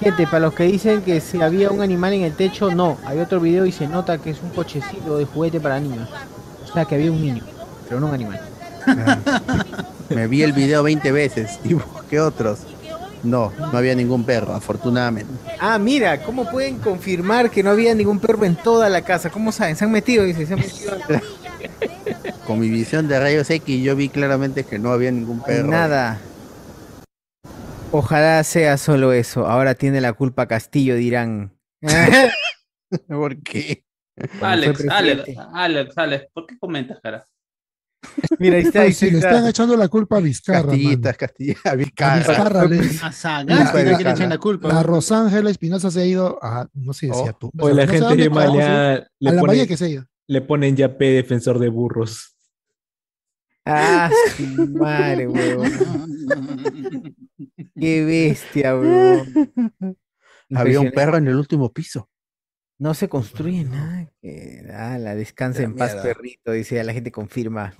Gente, 0.00 0.24
para 0.26 0.40
los 0.40 0.54
que 0.54 0.64
dicen 0.64 1.02
que 1.02 1.20
si 1.20 1.42
había 1.42 1.70
un 1.70 1.82
animal 1.82 2.14
en 2.14 2.22
el 2.22 2.32
techo, 2.34 2.70
no. 2.74 2.96
Hay 3.04 3.18
otro 3.18 3.40
video 3.40 3.66
y 3.66 3.72
se 3.72 3.86
nota 3.86 4.16
que 4.16 4.30
es 4.30 4.40
un 4.42 4.48
cochecito 4.50 5.18
de 5.18 5.26
juguete 5.26 5.60
para 5.60 5.78
niños. 5.78 6.08
O 6.64 6.72
sea, 6.72 6.84
que 6.86 6.94
había 6.94 7.10
un 7.12 7.20
niño, 7.20 7.42
pero 7.90 8.00
no 8.00 8.06
un 8.06 8.14
animal. 8.14 8.40
Me 10.10 10.28
vi 10.28 10.44
el 10.44 10.52
video 10.52 10.84
20 10.84 11.10
veces 11.10 11.58
y 11.64 11.74
busqué 11.74 12.20
otros. 12.20 12.60
No, 13.24 13.52
no 13.58 13.76
había 13.76 13.94
ningún 13.96 14.24
perro, 14.24 14.54
afortunadamente. 14.54 15.32
Ah, 15.58 15.76
mira, 15.78 16.22
¿cómo 16.22 16.48
pueden 16.48 16.78
confirmar 16.78 17.50
que 17.50 17.62
no 17.64 17.70
había 17.70 17.94
ningún 17.94 18.20
perro 18.20 18.44
en 18.44 18.54
toda 18.54 18.88
la 18.88 19.02
casa? 19.02 19.28
¿Cómo 19.28 19.50
saben? 19.50 19.76
Se 19.76 19.84
han 19.84 19.90
metido, 19.90 20.24
dice, 20.24 20.46
se 20.46 20.54
han 20.54 20.60
metido. 20.60 20.96
Con 22.46 22.60
mi 22.60 22.70
visión 22.70 23.08
de 23.08 23.18
rayos 23.18 23.50
X 23.50 23.82
yo 23.82 23.96
vi 23.96 24.08
claramente 24.08 24.64
que 24.64 24.78
no 24.78 24.92
había 24.92 25.10
ningún 25.10 25.42
perro. 25.42 25.68
Nada. 25.68 26.18
Ojalá 27.90 28.42
sea 28.44 28.78
solo 28.78 29.12
eso. 29.12 29.48
Ahora 29.48 29.74
tiene 29.74 30.00
la 30.00 30.12
culpa 30.12 30.46
Castillo, 30.46 30.94
dirán. 30.94 31.52
¿Por 33.08 33.42
qué? 33.42 33.84
Alex, 34.40 34.86
Alex. 34.88 35.24
Alex, 35.52 35.98
Alex, 35.98 36.26
¿por 36.32 36.46
qué 36.46 36.58
comentas, 36.58 36.98
cara? 37.02 37.26
Mira, 38.38 38.56
ahí 38.56 38.62
está, 38.62 38.82
ahí 38.82 38.92
si 38.92 39.10
le 39.10 39.18
está. 39.18 39.30
están 39.30 39.46
echando 39.48 39.76
la 39.76 39.88
culpa 39.88 40.16
a 40.16 40.20
Vizcarra. 40.20 40.68
Castillitas, 40.68 41.16
Castillas, 41.16 41.66
A 41.66 41.74
Vizcarra. 41.74 42.16
Vizcarra 42.18 42.64
le- 42.66 42.78
A 43.02 43.12
Sagasti 43.12 43.52
le 43.84 43.94
quieren 43.96 44.14
echar 44.14 44.28
la 44.28 44.38
culpa. 44.38 44.68
La 44.68 44.82
Rosángela 44.82 45.50
Espinosa 45.50 45.90
se 45.90 46.00
ha 46.00 46.06
ido 46.06 46.38
a, 46.42 46.66
no 46.74 46.92
sé 46.92 47.00
si 47.06 47.12
decía 47.12 47.32
tú. 47.34 47.50
O 47.58 47.68
la 47.68 47.84
no 47.86 47.92
gente 47.92 48.16
de 48.16 48.30
Malea 48.30 48.92
A 48.92 48.94
le, 48.96 49.06
la 49.18 49.32
ponen- 49.42 49.46
bahía 49.46 49.66
que 49.66 49.76
se 49.76 49.84
ha 49.84 49.88
ido. 49.88 50.04
le 50.26 50.40
ponen 50.40 50.76
ya 50.76 50.96
P 50.96 51.04
defensor 51.10 51.58
de 51.58 51.68
burros. 51.68 52.36
Ah, 53.66 54.10
madre, 54.70 55.28
huevón. 55.28 55.70
Qué 57.78 58.04
bestia, 58.04 58.74
huevón. 58.76 59.52
Había 60.54 60.80
un 60.80 60.90
perro 60.90 61.18
en 61.18 61.28
el 61.28 61.36
último 61.36 61.72
piso. 61.72 62.08
No 62.78 62.94
se 62.94 63.08
construye 63.10 63.64
nada. 63.64 64.10
Que, 64.22 64.66
ah, 64.72 64.96
la 64.98 65.14
descansa 65.14 65.62
en 65.62 65.76
paz, 65.76 65.92
mierda. 65.92 66.02
perrito, 66.02 66.52
dice, 66.52 66.82
la 66.82 66.94
gente 66.94 67.12
confirma. 67.12 67.74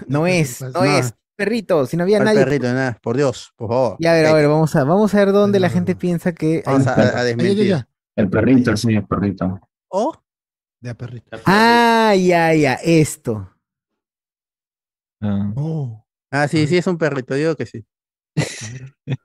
No 0.08 0.26
es, 0.26 0.60
no, 0.62 0.70
No. 0.70 0.84
es, 0.84 1.14
perrito, 1.36 1.86
si 1.86 1.96
no 1.96 2.02
había 2.04 2.18
nadie. 2.20 2.44
perrito, 2.44 2.64
nada, 2.66 2.98
por 3.02 3.16
Dios, 3.16 3.52
por 3.56 3.68
favor. 3.68 3.96
Ya, 4.00 4.12
a 4.12 4.14
ver, 4.14 4.26
a 4.26 4.32
ver, 4.34 4.48
vamos 4.48 4.74
a, 4.76 4.84
vamos 4.84 5.14
a 5.14 5.18
ver 5.18 5.32
dónde 5.32 5.60
la 5.60 5.70
gente 5.70 5.94
piensa 5.96 6.32
que. 6.32 6.62
Vamos 6.66 6.86
a, 6.86 7.18
a 7.20 7.24
desmentir. 7.24 7.86
El 8.16 8.28
perrito, 8.30 8.76
sí, 8.76 8.94
el 8.94 9.06
perrito. 9.06 9.60
¿Oh? 9.88 10.12
De 10.80 10.90
a 10.90 10.94
perrito. 10.94 11.38
Ah, 11.46 12.14
ya, 12.16 12.54
ya, 12.54 12.74
esto. 12.74 13.54
Oh, 15.22 16.04
Ah, 16.30 16.46
sí, 16.46 16.66
sí, 16.66 16.76
es 16.76 16.86
un 16.86 16.98
perrito, 16.98 17.34
digo 17.34 17.56
que 17.56 17.66
sí. 17.66 17.84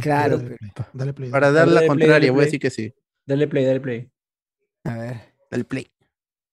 Claro. 0.00 0.38
Dale 0.38 0.56
play, 0.56 0.70
dale 0.94 1.12
play. 1.12 1.30
Para 1.30 1.52
dar 1.52 1.68
la 1.68 1.74
Dale 1.74 1.86
contraria, 1.86 2.12
dale 2.14 2.30
voy 2.30 2.40
a 2.42 2.44
decir 2.46 2.60
que 2.60 2.70
sí. 2.70 2.94
Dale 3.26 3.46
play, 3.46 3.64
dale 3.66 3.80
play. 3.80 4.10
A 4.84 4.96
ver. 4.96 5.34
Del 5.50 5.66
play. 5.66 5.86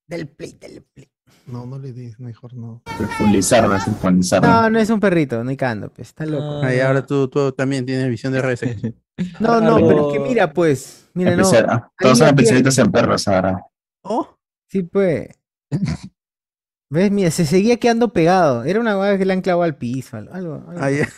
Del 0.07 0.27
play, 0.27 0.53
del 0.53 0.83
play. 0.83 1.09
No, 1.51 1.65
no 1.65 1.79
le 1.79 1.91
digas, 1.93 2.19
mejor 2.19 2.53
no. 2.53 2.81
Profundizarla, 2.97 3.79
profundizarla. 3.83 4.47
No, 4.63 4.69
no 4.69 4.79
es 4.79 4.89
un 4.89 4.99
perrito, 4.99 5.43
no 5.43 5.49
hay 5.49 5.57
cando, 5.57 5.89
pues, 5.91 6.09
está 6.09 6.25
loco. 6.25 6.61
Ahí 6.63 6.79
ahora 6.79 7.05
tú, 7.05 7.27
tú 7.27 7.51
también 7.51 7.85
tienes 7.85 8.07
visión 8.09 8.33
de 8.33 8.41
redes. 8.41 8.61
No, 9.41 9.59
no, 9.59 9.75
pero 9.85 10.07
es 10.07 10.13
que 10.13 10.19
mira, 10.21 10.53
pues, 10.53 11.09
mira, 11.13 11.35
no. 11.35 11.43
Ah, 11.67 11.91
Todos 11.99 12.19
son 12.19 12.29
especialistas 12.29 12.77
en 12.77 12.89
perros 12.89 13.27
ahora. 13.27 13.65
¿Oh? 14.01 14.37
Sí, 14.69 14.83
pues. 14.83 15.27
¿Ves? 16.89 17.11
Mira, 17.11 17.29
se 17.29 17.45
seguía 17.45 17.75
quedando 17.75 18.13
pegado. 18.13 18.63
Era 18.63 18.79
una 18.79 18.97
hueá 18.97 19.17
que 19.17 19.25
le 19.25 19.33
han 19.33 19.41
clavado 19.41 19.63
al 19.63 19.75
piso. 19.75 20.15
Algo, 20.15 20.31
algo-. 20.33 20.73
Ah, 20.77 20.89
ya. 20.89 21.09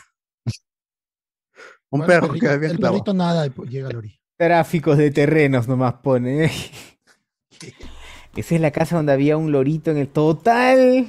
Un 1.92 2.02
El 2.02 2.08
perro 2.08 2.28
perrito- 2.30 2.40
que 2.40 2.48
había 2.50 2.70
El 2.72 2.78
clavado. 2.78 2.94
perrito 3.04 3.14
nada 3.14 3.46
y 3.46 3.50
pues 3.52 3.70
llega 3.70 3.90
a 3.90 3.92
la 3.92 4.00
orilla. 4.00 4.20
Tráficos 4.36 4.98
de 4.98 5.12
terrenos 5.12 5.68
nomás 5.68 5.94
pone. 6.02 6.50
Esa 8.36 8.56
es 8.56 8.62
la 8.62 8.72
casa 8.72 8.96
donde 8.96 9.12
había 9.12 9.38
un 9.38 9.52
lorito 9.52 9.92
en 9.92 9.98
el 9.98 10.08
total. 10.08 11.08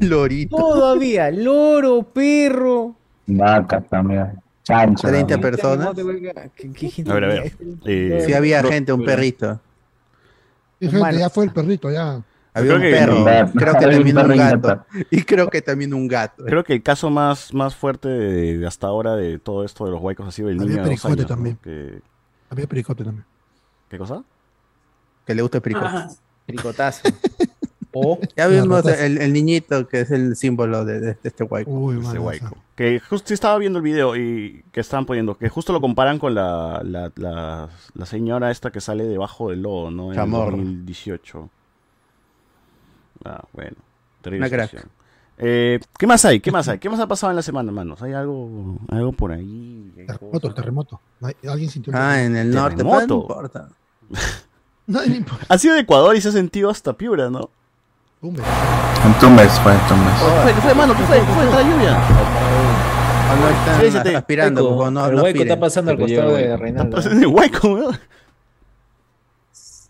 Lorito. 0.00 0.56
Todo 0.56 0.86
había. 0.88 1.30
Loro, 1.30 2.02
perro. 2.02 2.96
Vacas 3.26 3.88
también. 3.88 4.32
Chancho. 4.64 5.08
30 5.08 5.36
¿no? 5.36 5.40
personas. 5.42 5.88
¿Qué- 6.56 6.72
qué 6.72 6.88
gente 6.90 7.10
A 7.10 7.14
ver, 7.14 7.24
a 7.24 7.26
había? 7.28 7.42
ver. 7.42 7.52
Eh, 7.84 8.22
Sí 8.26 8.32
había 8.32 8.62
no- 8.62 8.68
gente, 8.70 8.92
un 8.92 9.04
perrito. 9.04 9.60
Gente, 10.80 11.18
ya 11.18 11.30
fue 11.30 11.44
el 11.44 11.52
perrito, 11.52 11.90
ya. 11.90 12.22
Había 12.56 12.70
Creo 12.70 12.76
un 12.76 12.82
que- 12.82 12.90
perro. 12.90 13.24
Creo 13.54 13.74
que 13.74 13.84
Había 13.84 14.14
también 14.14 14.18
un 14.18 14.36
gato. 14.36 14.84
Y 15.10 15.22
creo 15.22 15.50
que 15.50 15.62
también 15.62 15.94
un 15.94 16.08
gato. 16.08 16.44
Creo 16.44 16.64
que 16.64 16.72
el 16.74 16.82
caso 16.82 17.10
más, 17.10 17.52
más 17.54 17.74
fuerte 17.74 18.08
de, 18.08 18.58
de 18.58 18.66
hasta 18.66 18.86
ahora 18.86 19.16
de 19.16 19.38
todo 19.38 19.64
esto 19.64 19.84
de 19.86 19.90
los 19.92 20.00
huecos 20.00 20.26
ha 20.28 20.30
sido 20.32 20.48
el 20.48 20.56
Había 20.56 20.66
niño 20.70 20.74
de 20.76 20.80
dos 20.80 20.88
pericote 21.02 21.12
años, 21.12 21.30
¿no? 21.30 21.34
también. 21.36 21.58
Que- 21.62 22.00
Había 22.50 22.66
pericote 22.66 23.04
también. 23.04 23.24
¿Qué 23.88 23.98
cosa? 23.98 24.22
Que 25.26 25.34
le 25.34 25.42
gusta 25.42 25.58
el 25.58 25.62
perico. 25.62 25.80
Tricotazo. 26.46 27.02
O 27.96 28.18
Ya 28.36 28.48
vimos 28.48 28.84
el, 28.86 29.18
el 29.18 29.32
niñito 29.32 29.86
que 29.86 30.00
es 30.00 30.10
el 30.10 30.34
símbolo 30.34 30.84
de, 30.84 30.94
de- 30.98 31.06
de 31.14 31.18
este 31.22 31.44
guay. 31.44 31.62
Uy, 31.64 31.96
huaico. 31.98 32.30
esa. 32.32 32.52
Que 32.74 32.98
justo 32.98 33.28
sí 33.28 33.34
estaba 33.34 33.56
viendo 33.56 33.78
el 33.78 33.84
video 33.84 34.16
y 34.16 34.64
que 34.72 34.80
estaban 34.80 35.06
poniendo, 35.06 35.38
que 35.38 35.48
justo 35.48 35.72
lo 35.72 35.80
comparan 35.80 36.18
con 36.18 36.34
la, 36.34 36.82
la, 36.84 37.12
la, 37.14 37.68
la 37.94 38.06
señora 38.06 38.50
esta 38.50 38.72
que 38.72 38.80
sale 38.80 39.04
debajo 39.04 39.50
del 39.50 39.62
lodo, 39.62 39.92
¿no? 39.92 40.08
En 40.10 40.16
Chamorro. 40.16 40.56
el 40.56 40.64
2018. 40.78 41.48
Ah, 43.26 43.44
bueno. 43.52 43.76
Terrible 44.22 44.46
Una 44.48 44.56
crack. 44.56 44.70
situación. 44.70 44.92
Eh, 45.38 45.78
¿Qué 45.96 46.06
más 46.08 46.24
hay? 46.24 46.40
¿Qué 46.40 46.50
más 46.50 46.66
hay? 46.68 46.80
¿Qué 46.80 46.90
más 46.90 46.98
ha 46.98 47.06
pasado 47.06 47.30
en 47.30 47.36
la 47.36 47.42
semana, 47.42 47.68
hermanos? 47.70 48.02
¿Hay 48.02 48.12
algo, 48.12 48.76
algo 48.88 49.12
por 49.12 49.30
ahí? 49.30 49.92
¿Hay 49.96 50.06
Terremoto, 50.06 50.52
terremoto. 50.52 51.00
Alguien 51.48 51.70
sintió 51.70 51.92
el 51.92 51.96
Ah, 51.98 52.20
en 52.24 52.34
el 52.34 52.50
norte. 52.50 52.78
pero 52.78 52.88
No 52.88 52.94
Terremoto. 52.98 53.20
importa. 53.22 53.68
No, 54.86 55.00
no 55.04 55.14
importa. 55.14 55.46
Ha 55.48 55.58
sido 55.58 55.74
de 55.74 55.80
Ecuador 55.80 56.14
y 56.16 56.20
se 56.20 56.28
ha 56.28 56.32
sentido 56.32 56.68
hasta 56.70 56.92
Piura, 56.92 57.30
¿no? 57.30 57.50
Tumbe. 58.20 58.42
En 59.04 59.14
Tumbes 59.18 59.52
fue, 59.60 59.72
en 59.72 59.80
Tumbes. 59.86 60.14
Fue, 60.42 60.52
fue, 60.54 60.74
mano, 60.74 60.94
¿qué 60.96 61.02
fue? 61.04 61.18
¿Qué 61.20 61.24
fue? 61.26 61.44
¿Está 61.44 61.62
la 61.62 61.70
lluvia? 61.70 61.98
No 63.34 63.80
Sí, 63.80 63.90
sí, 63.90 63.98
te- 64.02 64.16
aspirando, 64.16 64.70
Hueco. 64.70 64.90
no, 64.90 65.06
el 65.06 65.16
no 65.16 65.22
hueco 65.22 65.42
está 65.42 65.58
pasando 65.58 65.90
al 65.90 65.98
costado 65.98 66.28
de 66.28 66.34
hueco. 66.34 66.44
Está 66.44 66.56
Reinaldo. 66.56 66.96
pasando 66.96 67.20
el 67.20 67.26
hueco, 67.26 67.68
weón. 67.68 67.98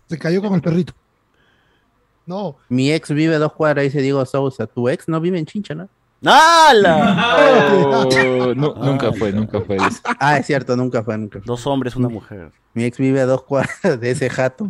Se 0.07 0.17
cayó 0.17 0.41
con 0.41 0.53
el 0.53 0.61
perrito. 0.61 0.93
No, 2.25 2.55
Mi 2.69 2.91
ex 2.91 3.11
vive 3.11 3.35
a 3.35 3.39
dos 3.39 3.53
cuadras, 3.53 3.83
dice 3.83 4.01
Diego 4.01 4.25
Sousa. 4.25 4.65
Tu 4.65 4.89
ex 4.89 5.07
no 5.07 5.19
vive 5.21 5.37
en 5.37 5.45
Chincha, 5.45 5.75
¿no? 5.75 5.87
¡Hala! 6.25 7.33
Oh, 8.07 8.53
nu- 8.55 8.73
nunca 8.75 9.11
fue, 9.13 9.31
nunca 9.31 9.61
fue. 9.61 9.77
dice. 9.77 10.01
Ah, 10.19 10.37
es 10.37 10.45
cierto, 10.47 10.75
nunca 10.75 11.03
fue, 11.03 11.17
nunca 11.17 11.39
fue. 11.39 11.45
Dos 11.45 11.65
hombres, 11.67 11.95
una 11.95 12.09
mujer. 12.09 12.51
Mi 12.73 12.83
ex 12.85 12.97
vive 12.97 13.21
a 13.21 13.25
dos 13.25 13.43
cuadras 13.43 13.99
de 13.99 14.11
ese 14.11 14.29
jato 14.29 14.69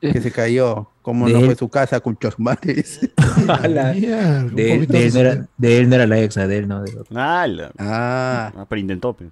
que 0.00 0.20
se 0.22 0.30
cayó. 0.32 0.88
Como 1.02 1.26
De 1.26 1.32
no 1.32 1.38
él. 1.40 1.46
fue 1.46 1.54
su 1.56 1.68
casa 1.68 2.00
con 2.00 2.16
chosmares. 2.18 3.00
De, 3.40 4.50
de 4.52 4.72
él 4.74 4.86
no 4.88 4.92
de- 4.92 5.20
era, 5.20 5.46
de 5.56 5.78
él 5.78 5.88
no 5.88 5.94
era 5.94 6.06
la 6.06 6.18
exa, 6.18 6.46
de 6.46 6.58
él 6.58 6.68
no. 6.68 6.82
de 6.82 6.98
otro. 6.98 7.18
¡Hala! 7.18 7.70
Ah. 7.78 8.52
Ah, 8.56 8.66
pero 8.68 8.80
intentó, 8.80 9.12
pe. 9.14 9.30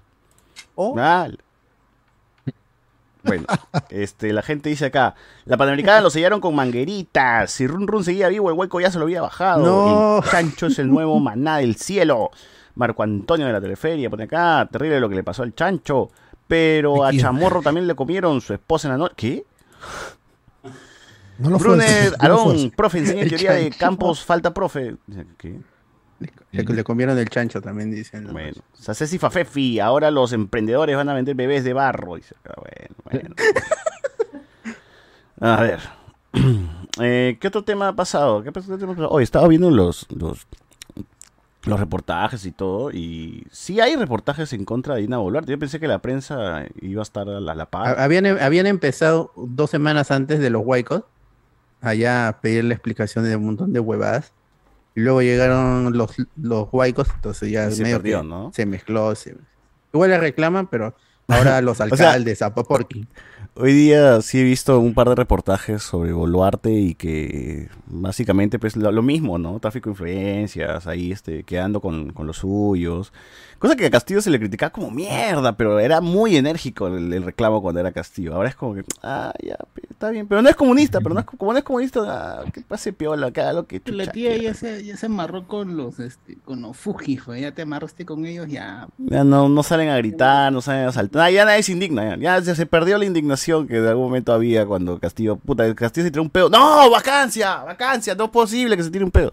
Oh. 0.74 0.98
¡Hala! 0.98 1.36
Bueno, 3.24 3.44
este, 3.90 4.32
la 4.32 4.42
gente 4.42 4.70
dice 4.70 4.86
acá, 4.86 5.14
la 5.44 5.56
Panamericana 5.58 6.00
lo 6.00 6.08
sellaron 6.08 6.40
con 6.40 6.54
mangueritas. 6.54 7.50
Si 7.50 7.66
Run 7.66 7.86
Run 7.86 8.02
seguía 8.04 8.28
vivo, 8.28 8.48
el 8.48 8.56
hueco 8.56 8.80
ya 8.80 8.90
se 8.90 8.98
lo 8.98 9.04
había 9.04 9.20
bajado. 9.20 9.64
No. 9.66 10.18
El 10.24 10.30
chancho 10.30 10.66
es 10.68 10.78
el 10.78 10.88
nuevo 10.88 11.18
maná 11.20 11.58
del 11.58 11.76
cielo. 11.76 12.30
Marco 12.76 13.02
Antonio 13.02 13.46
de 13.46 13.52
la 13.52 13.60
Teleferia 13.60 14.08
pone 14.08 14.24
acá, 14.24 14.66
terrible 14.70 15.00
lo 15.00 15.08
que 15.08 15.16
le 15.16 15.24
pasó 15.24 15.42
al 15.42 15.54
chancho. 15.54 16.10
Pero 16.46 17.02
¿De 17.02 17.18
a? 17.18 17.20
Chamorro 17.20 17.60
también 17.60 17.86
le 17.86 17.94
comieron 17.96 18.40
su 18.40 18.54
esposa 18.54 18.88
en 18.88 18.92
la 18.92 18.98
noche. 18.98 19.14
¿Qué? 19.16 19.44
No 21.38 21.50
lo 21.50 21.58
lo 21.58 21.82
Aarón, 22.18 22.70
profe, 22.76 22.98
enseña 22.98 23.24
teoría 23.28 23.52
de 23.52 23.70
campos, 23.70 24.24
falta 24.24 24.52
profe. 24.52 24.96
¿qué? 25.38 25.58
Le, 26.50 26.64
le 26.64 26.82
comieron 26.84 27.16
el 27.16 27.28
chancho 27.28 27.60
también, 27.60 27.92
dicen. 27.92 28.24
¿no? 28.24 28.32
Bueno, 28.32 28.56
Sacesi 28.74 29.18
Fafefi, 29.18 29.78
ahora 29.78 30.10
los 30.10 30.32
emprendedores 30.32 30.96
van 30.96 31.08
a 31.08 31.14
vender 31.14 31.36
bebés 31.36 31.62
de 31.62 31.72
barro. 31.74 32.16
Dice, 32.16 32.34
ah, 32.44 32.54
bueno, 32.56 32.94
bueno. 33.04 33.34
A 35.40 35.60
ver. 35.62 35.80
Eh, 37.00 37.38
¿Qué 37.40 37.46
otro 37.46 37.62
tema 37.62 37.86
ha 37.86 37.92
pasado? 37.94 38.42
¿Qué 38.42 38.48
otro 38.48 38.60
tema 38.76 38.90
ha 38.92 38.96
pasado? 38.96 39.10
Hoy 39.10 39.22
estaba 39.22 39.46
viendo 39.46 39.70
los, 39.70 40.04
los, 40.10 40.48
los 41.62 41.78
reportajes 41.78 42.44
y 42.44 42.50
todo. 42.50 42.90
Y 42.90 43.46
sí 43.52 43.78
hay 43.80 43.94
reportajes 43.94 44.52
en 44.52 44.64
contra 44.64 44.96
de 44.96 45.02
Dina 45.02 45.18
Boluarte. 45.18 45.52
Yo 45.52 45.58
pensé 45.60 45.78
que 45.78 45.86
la 45.86 46.00
prensa 46.00 46.64
iba 46.82 47.00
a 47.00 47.04
estar 47.04 47.28
a 47.28 47.38
la, 47.38 47.52
a 47.52 47.54
la 47.54 47.66
par. 47.66 47.86
Ha- 48.00 48.02
Habían, 48.02 48.26
habían 48.26 48.66
empezado 48.66 49.30
dos 49.36 49.70
semanas 49.70 50.10
antes 50.10 50.40
de 50.40 50.50
los 50.50 50.62
huaicos 50.66 51.04
allá 51.80 52.28
a 52.28 52.40
pedirle 52.40 52.74
explicaciones 52.74 53.30
de 53.30 53.36
un 53.36 53.46
montón 53.46 53.72
de 53.72 53.80
huevadas. 53.80 54.32
Y 54.94 55.00
luego 55.00 55.22
llegaron 55.22 55.96
los, 55.96 56.16
los 56.36 56.68
huaicos, 56.72 57.08
entonces 57.14 57.50
ya 57.50 57.70
se 57.70 57.82
medio 57.82 57.96
perdió, 57.98 58.22
que 58.22 58.26
¿no? 58.28 58.50
se 58.52 58.66
mezcló. 58.66 59.14
se- 59.14 59.36
Igual 59.92 60.10
le 60.10 60.18
reclaman, 60.18 60.66
pero 60.66 60.94
ahora 61.28 61.60
los 61.62 61.76
sea, 61.78 61.86
alcaldes, 61.86 62.38
Zapaporqui. 62.38 63.06
Hoy 63.54 63.72
día 63.72 64.20
sí 64.22 64.38
he 64.40 64.44
visto 64.44 64.78
un 64.78 64.94
par 64.94 65.08
de 65.08 65.14
reportajes 65.16 65.82
sobre 65.82 66.12
Boluarte 66.12 66.70
y 66.72 66.94
que 66.94 67.68
básicamente 67.86 68.58
pues 68.58 68.76
lo, 68.76 68.90
lo 68.92 69.02
mismo, 69.02 69.38
¿no? 69.38 69.58
Tráfico 69.58 69.88
de 69.88 69.92
influencias, 69.94 70.86
ahí 70.86 71.10
este, 71.12 71.42
quedando 71.42 71.80
con, 71.80 72.12
con 72.12 72.26
los 72.26 72.38
suyos. 72.38 73.12
Cosa 73.58 73.76
que 73.76 73.86
a 73.86 73.90
Castillo 73.90 74.20
se 74.20 74.30
le 74.30 74.38
criticaba 74.38 74.70
como 74.70 74.90
mierda, 74.90 75.56
pero 75.56 75.80
era 75.80 76.00
muy 76.00 76.36
enérgico 76.36 76.86
el, 76.86 77.12
el 77.12 77.22
reclamo 77.22 77.60
cuando 77.60 77.80
era 77.80 77.92
Castillo. 77.92 78.34
Ahora 78.34 78.48
es 78.48 78.54
como 78.54 78.74
que, 78.74 78.84
ah, 79.02 79.32
ya, 79.42 79.56
está 79.90 80.10
bien, 80.10 80.28
pero 80.28 80.42
no 80.42 80.48
es 80.48 80.56
comunista, 80.56 81.00
pero 81.00 81.14
no 81.14 81.20
es, 81.20 81.26
como 81.26 81.52
no 81.52 81.58
es 81.58 81.64
comunista, 81.64 82.00
ah, 82.06 82.44
que 82.52 82.60
pase 82.60 82.92
piola, 82.92 83.30
que 83.30 83.40
haga 83.40 83.52
lo 83.52 83.66
que 83.66 83.82
La 83.86 84.06
tía 84.06 84.36
ya 84.36 84.54
se, 84.54 84.84
ya 84.84 84.96
se 84.96 85.06
amarró 85.06 85.46
con 85.48 85.76
los, 85.76 85.98
este, 85.98 86.36
con 86.44 86.62
los 86.62 86.76
ya 87.40 87.52
te 87.52 87.62
amarraste 87.62 88.04
con 88.04 88.24
ellos, 88.26 88.48
ya. 88.48 88.88
Ya 88.98 89.24
no, 89.24 89.48
no 89.48 89.62
salen 89.62 89.88
a 89.88 89.96
gritar, 89.96 90.52
no 90.52 90.60
salen 90.60 90.88
a 90.88 90.92
saltar. 90.92 91.22
Ah, 91.22 91.30
ya 91.30 91.44
nadie 91.44 91.62
se 91.62 91.72
indigna. 91.72 92.16
Ya, 92.16 92.38
Ya 92.38 92.42
se, 92.42 92.54
se 92.54 92.66
perdió 92.66 92.98
la 92.98 93.04
indignación 93.04 93.66
que 93.66 93.80
de 93.80 93.88
algún 93.88 94.04
momento 94.04 94.32
había 94.32 94.66
cuando 94.66 94.98
Castillo, 94.98 95.36
puta, 95.36 95.74
Castillo 95.74 96.04
se 96.04 96.10
tiró 96.10 96.22
un 96.22 96.30
pedo. 96.30 96.48
¡No! 96.48 96.90
¡Vacancia! 96.90 97.56
¡Vacancia! 97.64 98.14
No 98.14 98.24
es 98.24 98.30
posible 98.30 98.76
que 98.76 98.84
se 98.84 98.90
tire 98.90 99.04
un 99.04 99.10
pedo. 99.10 99.32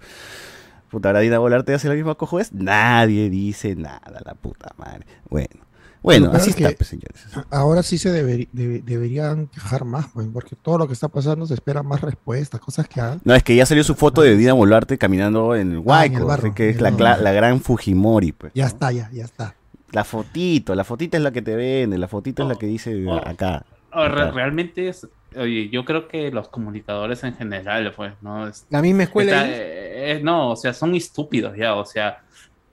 Puta, 0.89 1.09
ahora 1.09 1.19
Dina 1.19 1.39
Volarte 1.39 1.73
hace 1.73 1.87
la 1.89 1.95
misma 1.95 2.15
cojudez. 2.15 2.51
Nadie 2.53 3.29
dice 3.29 3.75
nada, 3.75 4.21
la 4.25 4.33
puta 4.35 4.73
madre. 4.77 5.05
Bueno, 5.29 5.65
bueno, 6.01 6.29
así 6.33 6.51
es 6.51 6.55
está, 6.57 6.71
pues, 6.77 6.87
señores. 6.89 7.25
Ahora 7.49 7.81
sí 7.83 7.97
se 7.97 8.11
deberían 8.11 9.47
quejar 9.47 9.85
más, 9.85 10.07
pues, 10.13 10.27
porque 10.31 10.55
todo 10.55 10.77
lo 10.77 10.87
que 10.87 10.93
está 10.93 11.07
pasando 11.07 11.45
se 11.47 11.55
espera 11.55 11.83
más 11.83 12.01
respuestas, 12.01 12.59
cosas 12.59 12.87
que 12.87 13.01
hagan. 13.01 13.21
No, 13.23 13.33
es 13.33 13.43
que 13.43 13.55
ya 13.55 13.65
salió 13.65 13.83
su 13.83 13.95
foto 13.95 14.21
de 14.21 14.37
Dina 14.37 14.53
Boluarte 14.53 14.97
caminando 14.97 15.55
en 15.55 15.71
el 15.71 15.77
Ah, 15.87 16.05
el 16.05 16.11
Huayco, 16.11 16.25
barro, 16.27 16.53
que 16.53 16.69
es 16.69 16.79
la, 16.79 16.91
gran 16.91 17.59
Fujimori, 17.61 18.31
pues. 18.31 18.51
Ya 18.53 18.67
está, 18.67 18.91
ya, 18.91 19.09
ya 19.11 19.25
está. 19.25 19.55
La 19.91 20.03
fotito, 20.03 20.75
la 20.75 20.83
fotita 20.83 21.17
es 21.17 21.23
la 21.23 21.31
que 21.31 21.41
te 21.41 21.55
vende, 21.55 21.97
la 21.97 22.07
fotito 22.07 22.43
es 22.43 22.49
la 22.49 22.55
que 22.55 22.67
dice 22.67 23.05
acá. 23.25 23.65
Oh, 23.93 24.07
re- 24.07 24.21
acá. 24.23 24.31
realmente 24.31 24.89
es, 24.89 25.07
oye, 25.37 25.69
yo 25.69 25.85
creo 25.85 26.07
que 26.07 26.31
los 26.31 26.49
comunicadores 26.49 27.23
en 27.23 27.35
general, 27.35 27.91
pues, 27.95 28.13
¿no? 28.21 28.47
Es- 28.47 28.65
La 28.69 28.81
misma 28.81 29.03
escuela. 29.03 29.31
está- 29.31 29.45
ellos. 29.47 29.57
eh, 29.59 30.11
eh, 30.17 30.19
no, 30.23 30.51
o 30.51 30.55
sea, 30.55 30.73
son 30.73 30.95
estúpidos 30.95 31.55
ya, 31.57 31.75
o 31.75 31.85
sea, 31.85 32.23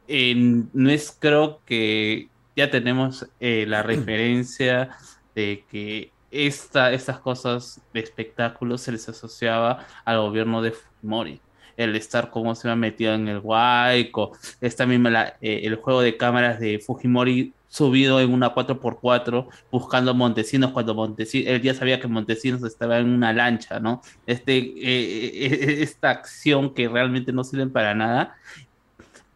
eh, 0.08 0.34
no 0.72 0.90
es 0.90 1.16
creo 1.18 1.60
que 1.64 2.28
ya 2.56 2.70
tenemos 2.70 3.26
eh, 3.40 3.64
la 3.66 3.82
referencia 3.82 4.90
de 5.34 5.64
que 5.70 6.10
esta, 6.30 6.92
estas 6.92 7.18
cosas 7.18 7.80
de 7.92 8.00
espectáculos 8.00 8.80
se 8.82 8.92
les 8.92 9.08
asociaba 9.08 9.86
al 10.04 10.18
gobierno 10.20 10.62
de 10.62 10.72
Fujimori. 10.72 11.40
El 11.76 11.96
estar 11.96 12.30
como 12.30 12.54
se 12.54 12.68
ha 12.68 12.76
metido 12.76 13.14
en 13.14 13.28
el 13.28 13.38
Huayco, 13.38 14.32
esta 14.60 14.84
misma 14.86 15.10
la- 15.10 15.36
eh, 15.40 15.60
el 15.64 15.76
juego 15.76 16.02
de 16.02 16.16
cámaras 16.16 16.58
de 16.60 16.78
Fujimori 16.78 17.52
subido 17.72 18.20
en 18.20 18.34
una 18.34 18.54
4x4 18.54 19.48
buscando 19.70 20.12
Montesinos 20.12 20.72
cuando 20.72 20.94
Montesinos, 20.94 21.48
él 21.48 21.62
ya 21.62 21.72
sabía 21.72 21.98
que 21.98 22.06
Montesinos 22.06 22.62
estaba 22.64 22.98
en 22.98 23.08
una 23.08 23.32
lancha, 23.32 23.80
¿no? 23.80 24.02
Este, 24.26 24.58
eh, 24.58 24.74
eh, 24.76 25.82
esta 25.82 26.10
acción 26.10 26.74
que 26.74 26.86
realmente 26.86 27.32
no 27.32 27.44
sirve 27.44 27.66
para 27.68 27.94
nada, 27.94 28.36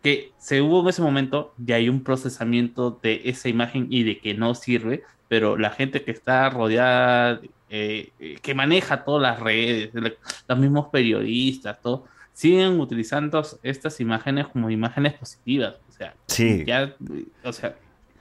que 0.02 0.32
se 0.36 0.60
hubo 0.60 0.82
en 0.82 0.88
ese 0.88 1.00
momento, 1.00 1.54
ya 1.56 1.76
hay 1.76 1.88
un 1.88 2.02
procesamiento 2.04 3.00
de 3.02 3.22
esa 3.24 3.48
imagen 3.48 3.86
y 3.88 4.02
de 4.02 4.18
que 4.18 4.34
no 4.34 4.54
sirve, 4.54 5.02
pero 5.28 5.56
la 5.56 5.70
gente 5.70 6.02
que 6.02 6.10
está 6.10 6.50
rodeada, 6.50 7.40
eh, 7.70 8.10
eh, 8.20 8.36
que 8.42 8.54
maneja 8.54 9.02
todas 9.02 9.22
las 9.22 9.40
redes, 9.40 9.90
los 10.46 10.58
mismos 10.58 10.88
periodistas, 10.88 11.80
todo, 11.80 12.04
siguen 12.34 12.78
utilizando 12.80 13.42
estas 13.62 13.98
imágenes 13.98 14.46
como 14.48 14.68
imágenes 14.68 15.14
positivas. 15.14 15.76
O 15.88 15.92
sea, 15.92 16.14
Sí. 16.26 16.64
ya, 16.66 16.94
o 17.42 17.52
sea, 17.54 17.74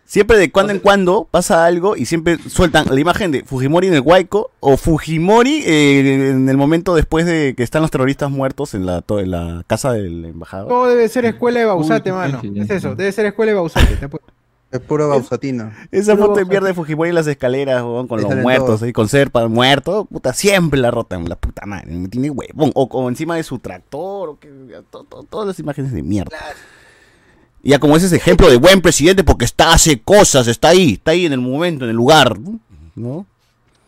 Siempre 0.08 0.38
de 0.38 0.52
cuando 0.52 0.72
en 0.72 0.80
cuando 0.80 1.28
pasa 1.32 1.66
algo 1.66 1.96
y 1.98 2.06
siempre 2.06 2.38
sueltan 2.48 2.86
la 2.90 3.00
imagen 3.00 3.32
de 3.32 3.44
Fujimori 3.44 3.88
en 3.88 3.96
el 3.96 4.02
Huayco 4.02 4.52
o 4.60 4.78
Fujimori 4.78 5.64
eh, 5.66 6.30
en 6.30 6.48
el 6.48 6.58
momento 6.58 6.94
después 6.94 7.26
de 7.26 7.56
que 7.58 7.64
están 7.64 7.82
los 7.82 7.90
terroristas 7.90 8.30
muertos 8.30 8.76
en 8.76 8.86
la, 8.86 9.04
en 9.08 9.32
la 9.32 9.64
casa 9.66 9.92
del 9.94 10.26
embajador. 10.26 10.68
Todo 10.68 10.88
debe 10.88 11.10
ser 11.10 11.26
escuela 11.26 11.60
de 11.60 11.66
Bausate, 11.66 12.12
Uy, 12.12 12.18
mano. 12.18 12.40
Es 12.56 12.70
eso, 12.70 12.94
debe 12.96 13.12
ser 13.12 13.26
escuela 13.26 13.52
de 13.52 13.56
Bausate. 13.58 13.98
Es 14.72 14.82
puro 14.82 15.08
bausatino. 15.08 15.72
Esa 15.92 16.14
Puro 16.16 16.28
foto 16.28 16.36
de 16.38 16.42
Bausate. 16.44 16.50
mierda 16.50 16.68
de 16.68 16.74
Fujimori 16.74 17.10
en 17.10 17.16
las 17.16 17.28
escaleras, 17.28 17.82
con 17.82 18.22
los 18.22 18.36
muertos, 18.36 18.84
ahí, 18.84 18.92
con 18.94 19.08
Serpa 19.08 19.48
muerto, 19.48 20.06
puta, 20.06 20.34
siempre 20.34 20.80
la 20.80 20.92
rotan, 20.92 21.30
la 21.30 21.36
puta 21.36 21.66
madre, 21.66 21.92
me 21.92 22.10
tiene 22.10 22.30
huevón, 22.30 22.72
o, 22.76 22.84
o 22.84 23.10
encima 23.10 23.36
de 23.38 23.44
su 23.44 23.58
tractor, 23.60 24.30
o 24.30 24.40
que, 24.40 24.50
to- 24.92 25.04
to- 25.06 25.24
todas 25.30 25.48
las 25.48 25.60
imágenes 25.60 25.94
de 25.94 26.04
mierda. 26.04 26.38
Y 27.66 27.72
ya 27.72 27.80
como 27.80 27.98
ese 27.98 28.06
es 28.06 28.14
ejemplo 28.14 28.48
de 28.48 28.58
buen 28.58 28.80
presidente 28.80 29.24
porque 29.24 29.44
está, 29.44 29.74
hace 29.74 30.00
cosas, 30.00 30.46
está 30.48 30.70
ahí, 30.70 30.94
está 30.94 31.12
ahí 31.12 31.26
en 31.26 31.34
el 31.34 31.42
momento, 31.42 31.84
en 31.86 31.90
el 31.90 31.98
lugar, 31.98 32.38
¿no? 32.96 33.26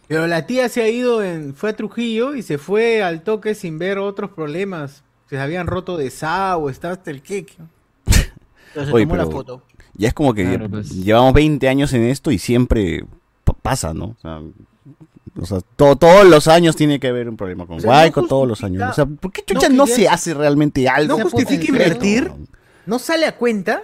Pero 0.07 0.25
la 0.25 0.47
tía 0.47 0.67
se 0.67 0.82
ha 0.82 0.89
ido, 0.89 1.23
en, 1.23 1.53
fue 1.53 1.69
a 1.69 1.75
Trujillo 1.75 2.34
y 2.34 2.41
se 2.41 2.57
fue 2.57 3.03
al 3.03 3.21
toque 3.21 3.53
sin 3.53 3.78
ver 3.78 3.99
otros 3.99 4.32
problemas. 4.32 5.03
Se 5.30 5.38
habían 5.38 5.67
roto 5.67 5.95
de 5.95 6.11
o 6.55 6.69
estaba 6.71 6.95
hasta 6.95 7.11
el 7.11 7.21
queque. 7.21 7.53
Oye, 8.91 9.05
tomó 9.05 9.15
la 9.15 9.28
foto. 9.28 9.61
Ya 9.93 10.07
es 10.07 10.13
como 10.15 10.34
que 10.34 10.43
Claro, 10.45 10.69
pues. 10.69 10.89
llevamos 10.89 11.34
20 11.34 11.67
años 11.69 11.93
en 11.93 12.03
esto 12.05 12.32
y 12.32 12.39
siempre 12.39 13.05
pa- 13.43 13.53
pasa, 13.53 13.93
¿no? 13.93 14.05
O 14.05 14.17
sea, 14.21 14.41
o 15.39 15.45
sea, 15.45 15.59
to- 15.75 15.95
todos 15.97 16.25
los 16.25 16.47
años 16.47 16.75
tiene 16.75 16.99
que 16.99 17.09
haber 17.09 17.30
un 17.30 17.38
problema 17.38 17.67
con 17.67 17.78
O 17.78 17.80
sea, 17.80 17.89
no 17.91 17.95
Guayco, 17.95 18.25
todos 18.25 18.47
los 18.47 18.63
años. 18.63 18.89
O 18.89 18.93
sea, 18.93 19.05
¿por 19.05 19.32
qué 19.32 19.43
chucha 19.45 19.69
no, 19.69 19.75
no, 19.75 19.88
se 19.88 20.07
hace 20.07 20.34
realmente 20.34 20.89
algo? 20.89 21.17
¿No 21.17 21.23
justifica 21.25 21.65
concreto? 21.67 21.73
invertir? 22.05 22.32
¿No 22.88 22.98
sale 23.00 23.26
a 23.28 23.36
cuenta? 23.38 23.84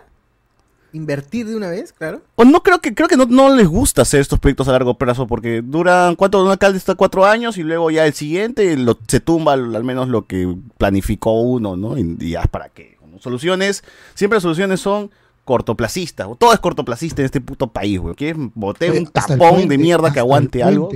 ¿Invertir 0.94 1.48
de 1.48 1.56
una 1.56 1.70
vez? 1.70 1.92
Claro. 1.92 2.22
O 2.36 2.46
no 2.46 2.62
creo 2.62 2.80
que 2.80 2.94
creo 2.94 3.08
que 3.08 3.18
no, 3.18 3.26
no 3.26 3.56
les 3.56 3.68
gusta 3.68 4.04
hacer 4.04 4.22
estos 4.22 4.40
proyectos 4.40 4.68
a 4.68 4.72
largo 4.74 4.98
plazo 4.98 5.26
porque 5.28 5.62
duran 5.64 6.16
cuánto 6.16 6.44
un 6.44 6.50
alcalde 6.52 6.78
está 6.78 6.94
cuatro 6.96 7.26
años 7.26 7.58
y 7.58 7.64
luego 7.64 7.90
ya 7.92 8.06
el 8.06 8.14
siguiente 8.14 8.78
lo- 8.78 9.00
se 9.08 9.20
tumba 9.20 9.54
al, 9.54 9.84
menos 9.84 10.08
lo 10.08 10.28
que 10.28 10.56
planificó 10.78 11.42
uno, 11.42 11.76
¿no? 11.76 11.98
Y, 11.98 12.18
y 12.20 12.30
ya 12.32 12.44
para 12.44 12.70
qué. 12.70 12.98
Soluciones, 13.20 13.84
siempre 14.14 14.36
las 14.38 14.44
soluciones 14.44 14.80
son 14.82 15.10
cortoplacistas. 15.46 16.28
o 16.28 16.36
Todo 16.36 16.54
es 16.54 16.60
cortoplacista 16.60 17.22
en 17.22 17.26
este 17.26 17.42
puto 17.42 17.68
país, 17.68 18.00
güey. 18.00 18.16
Quieres 18.16 18.38
botar 18.54 18.90
Oye, 18.90 19.00
un 19.00 19.08
tapón 19.08 19.38
puente, 19.38 19.68
de 19.68 19.78
mierda 19.78 20.12
que 20.14 20.20
el 20.20 20.26
aguante 20.26 20.64
algo. 20.64 20.90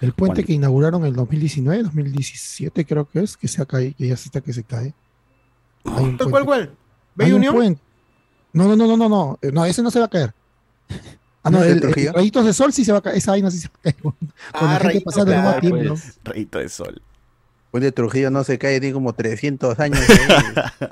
El 0.00 0.12
puente 0.12 0.44
que 0.44 0.52
inauguraron 0.52 1.02
en 1.02 1.08
el 1.08 1.14
2019, 1.14 1.82
2017 1.84 2.84
creo 2.84 3.08
que 3.08 3.20
es, 3.20 3.36
que 3.36 3.48
se 3.48 3.62
ha 3.62 3.66
caído, 3.66 3.94
que 3.96 4.08
ya 4.08 4.16
se 4.16 4.26
está 4.28 4.40
que 4.40 4.52
se 4.52 4.62
cae. 4.64 4.94
Un 5.84 6.16
¿Cuál, 6.18 6.70
un 7.16 7.32
Unión? 7.34 7.54
puente. 7.54 7.82
No, 8.52 8.64
no, 8.68 8.76
no, 8.76 8.86
no, 8.86 8.96
no, 8.96 9.08
no, 9.08 9.38
eh, 9.42 9.50
no, 9.52 9.64
ese 9.64 9.82
no 9.82 9.90
se 9.90 9.98
va 9.98 10.06
a 10.06 10.10
caer. 10.10 10.32
Ah, 11.42 11.50
no, 11.50 11.58
¿No 11.58 11.64
es 11.64 11.80
de 11.80 11.88
el, 11.88 11.98
el 12.08 12.14
rayitos 12.14 12.44
de 12.46 12.52
sol 12.52 12.72
sí 12.72 12.84
se 12.84 12.92
va 12.92 12.98
a 12.98 13.02
caer, 13.02 13.16
esa 13.18 13.32
vaina 13.32 13.50
sí 13.50 13.58
se 13.58 13.68
va 13.68 13.74
a 13.78 13.82
caer. 13.82 13.96
Con 14.02 14.14
Ah, 14.52 14.78
la 14.82 14.88
mismo 14.90 15.10
claro, 15.12 15.60
¿no? 15.82 15.88
pues. 15.94 16.18
Rayito 16.24 16.58
de 16.58 16.68
sol. 16.68 17.02
Puente 17.70 17.90
Trujillo 17.92 18.30
no 18.30 18.44
se 18.44 18.56
cae, 18.58 18.78
tiene 18.80 18.94
como 18.94 19.12
300 19.14 19.78
años. 19.80 19.98
¿eh? 20.08 20.88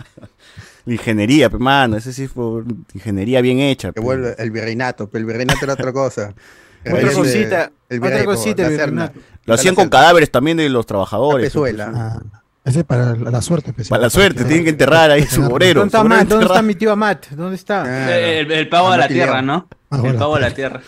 Ingeniería, 0.87 1.49
pe, 1.49 1.59
mano, 1.59 1.97
ese 1.97 2.13
sí 2.13 2.27
fue 2.27 2.65
ingeniería 2.93 3.41
bien 3.41 3.61
hecha. 3.61 3.93
que 3.93 4.01
vuelve 4.01 4.35
el 4.39 4.51
virreinato, 4.51 5.09
pero 5.09 5.21
el 5.21 5.27
virreinato 5.27 5.61
era 5.65 5.75
otra 5.75 5.93
cosa. 5.93 6.35
Otra 6.85 7.13
cosita, 7.13 7.71
el 7.89 8.03
otra 8.03 8.25
cosita, 8.25 8.63
la 8.63 8.69
el 8.69 8.75
virreinato. 8.77 9.21
Lo 9.45 9.55
hacían 9.55 9.77
con 9.77 9.89
cadáveres 9.89 10.33
también 10.33 10.57
de 10.57 10.69
los 10.69 10.85
trabajadores. 10.85 11.47
Pezuela. 11.47 11.93
Ah, 11.95 12.42
ese 12.65 12.81
es 12.81 12.85
para 12.85 13.15
la, 13.17 13.31
la 13.31 13.43
suerte. 13.43 13.71
especial. 13.71 13.91
Para 13.91 14.03
la 14.05 14.11
suerte, 14.11 14.45
tienen 14.45 14.65
que 14.65 14.71
enterrar 14.71 15.11
ahí 15.11 15.25
su 15.27 15.43
obrero. 15.45 15.81
¿Dónde 15.81 15.97
está 15.97 16.05
Matt? 16.05 16.29
¿Dónde 16.29 16.47
está 16.47 16.63
mi 16.63 16.75
tío 16.75 16.95
Matt? 16.97 17.29
¿Dónde 17.31 17.57
está? 17.57 17.85
eh, 18.19 18.41
el, 18.41 18.53
el 18.53 18.69
pavo 18.69 18.93
de 18.93 18.99
la 18.99 19.09
tierra, 19.09 19.43
¿no? 19.43 19.69
Ah, 19.91 20.01
El 20.05 20.15
pavo 20.17 20.37
de 20.37 20.41
la 20.43 20.55
tierra. 20.55 20.81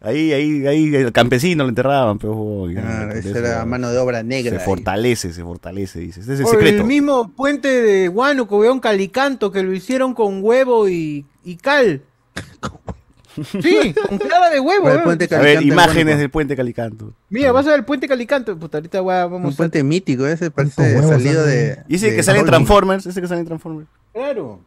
Ahí, 0.00 0.32
ahí, 0.32 0.64
ahí, 0.66 0.94
el 0.94 1.10
campesino 1.12 1.64
lo 1.64 1.70
enterraban, 1.70 2.18
pero 2.18 2.66
Claro, 2.70 3.12
esa 3.12 3.38
era 3.38 3.64
mano 3.64 3.90
de 3.90 3.98
obra 3.98 4.22
negra 4.22 4.52
Se 4.52 4.58
ahí. 4.60 4.64
fortalece, 4.64 5.32
se 5.32 5.42
fortalece, 5.42 5.98
dice. 5.98 6.20
Ese 6.20 6.34
es 6.34 6.40
el 6.40 6.46
secreto. 6.46 6.82
el 6.82 6.84
mismo 6.84 7.32
puente 7.32 7.82
de 7.82 8.08
Huánuco, 8.08 8.60
veo 8.60 8.72
un 8.72 8.78
calicanto 8.80 9.50
que 9.50 9.62
lo 9.64 9.72
hicieron 9.72 10.14
con 10.14 10.38
huevo 10.42 10.88
y, 10.88 11.26
y 11.44 11.56
cal. 11.56 12.02
Sí, 13.44 13.94
con 14.08 14.18
clara 14.18 14.50
de 14.50 14.60
huevo. 14.60 14.88
El 14.90 14.98
A 14.98 15.04
ver, 15.04 15.18
Calicanto 15.28 15.46
en 15.46 15.62
imágenes 15.62 16.18
del 16.18 16.30
puente 16.30 16.56
Calicanto. 16.56 17.12
Mira, 17.30 17.52
vas 17.52 17.66
a 17.66 17.70
ver 17.70 17.78
el 17.80 17.84
puente 17.84 18.08
Calicanto. 18.08 18.56
Puta, 18.58 18.78
ahorita 18.78 19.00
Un 19.02 19.06
vamos 19.06 19.54
a... 19.54 19.56
puente 19.56 19.82
mítico, 19.82 20.26
ese 20.26 20.50
parece 20.50 21.00
salido 21.02 21.44
de. 21.44 21.82
Y 21.88 21.96
ese 21.96 22.10
de 22.10 22.16
que 22.16 22.22
sale 22.22 22.40
en. 22.40 22.46
Transformers, 22.46 23.06
ese 23.06 23.20
que 23.20 23.28
sale 23.28 23.40
en 23.40 23.46
Transformers. 23.46 23.88
Claro. 24.12 24.60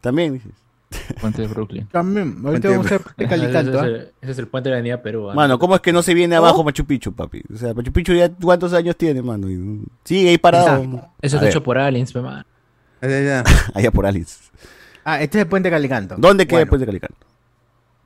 También 0.00 0.34
dices. 0.34 0.52
Puente 1.20 1.42
de 1.42 1.48
Brooklyn. 1.48 1.86
También. 1.86 2.42
Puente 2.42 2.48
Ahorita 2.48 2.68
vamos 2.70 2.86
a 2.86 2.90
ver 2.90 3.00
el 3.00 3.04
puente 3.04 3.24
Ese 3.24 3.28
Calicanto. 3.40 3.70
es, 3.70 3.82
¿ah? 3.82 3.86
el, 3.86 3.94
ese 4.20 4.32
es 4.32 4.38
el 4.38 4.48
puente 4.48 4.68
de 4.68 4.70
la 4.72 4.76
Avenida 4.78 5.02
Perú. 5.02 5.30
Mano, 5.34 5.58
¿cómo 5.58 5.76
es 5.76 5.80
que 5.80 5.92
no 5.92 6.02
se 6.02 6.14
viene 6.14 6.34
abajo 6.34 6.64
Machu 6.64 6.84
Picchu, 6.84 7.12
papi? 7.12 7.42
O 7.52 7.56
sea, 7.56 7.74
Machu 7.74 7.92
Picchu 7.92 8.12
ya 8.14 8.28
cuántos 8.28 8.72
años 8.72 8.96
tiene, 8.96 9.22
mano. 9.22 9.48
Y- 9.48 9.82
Sigue 10.04 10.30
ahí 10.30 10.38
parado. 10.38 11.10
Eso 11.22 11.36
está 11.36 11.48
hecho 11.48 11.62
por 11.62 11.78
aliens, 11.78 12.14
man. 12.16 12.44
Allá 13.74 13.90
por 13.92 14.04
Alice. 14.04 14.36
Ah, 15.04 15.22
este 15.22 15.38
es 15.38 15.42
el 15.44 15.48
puente 15.48 15.70
Calicanto. 15.70 16.16
¿Dónde 16.18 16.46
queda 16.46 16.60
el 16.60 16.68
puente 16.68 16.84
Calicanto? 16.86 17.26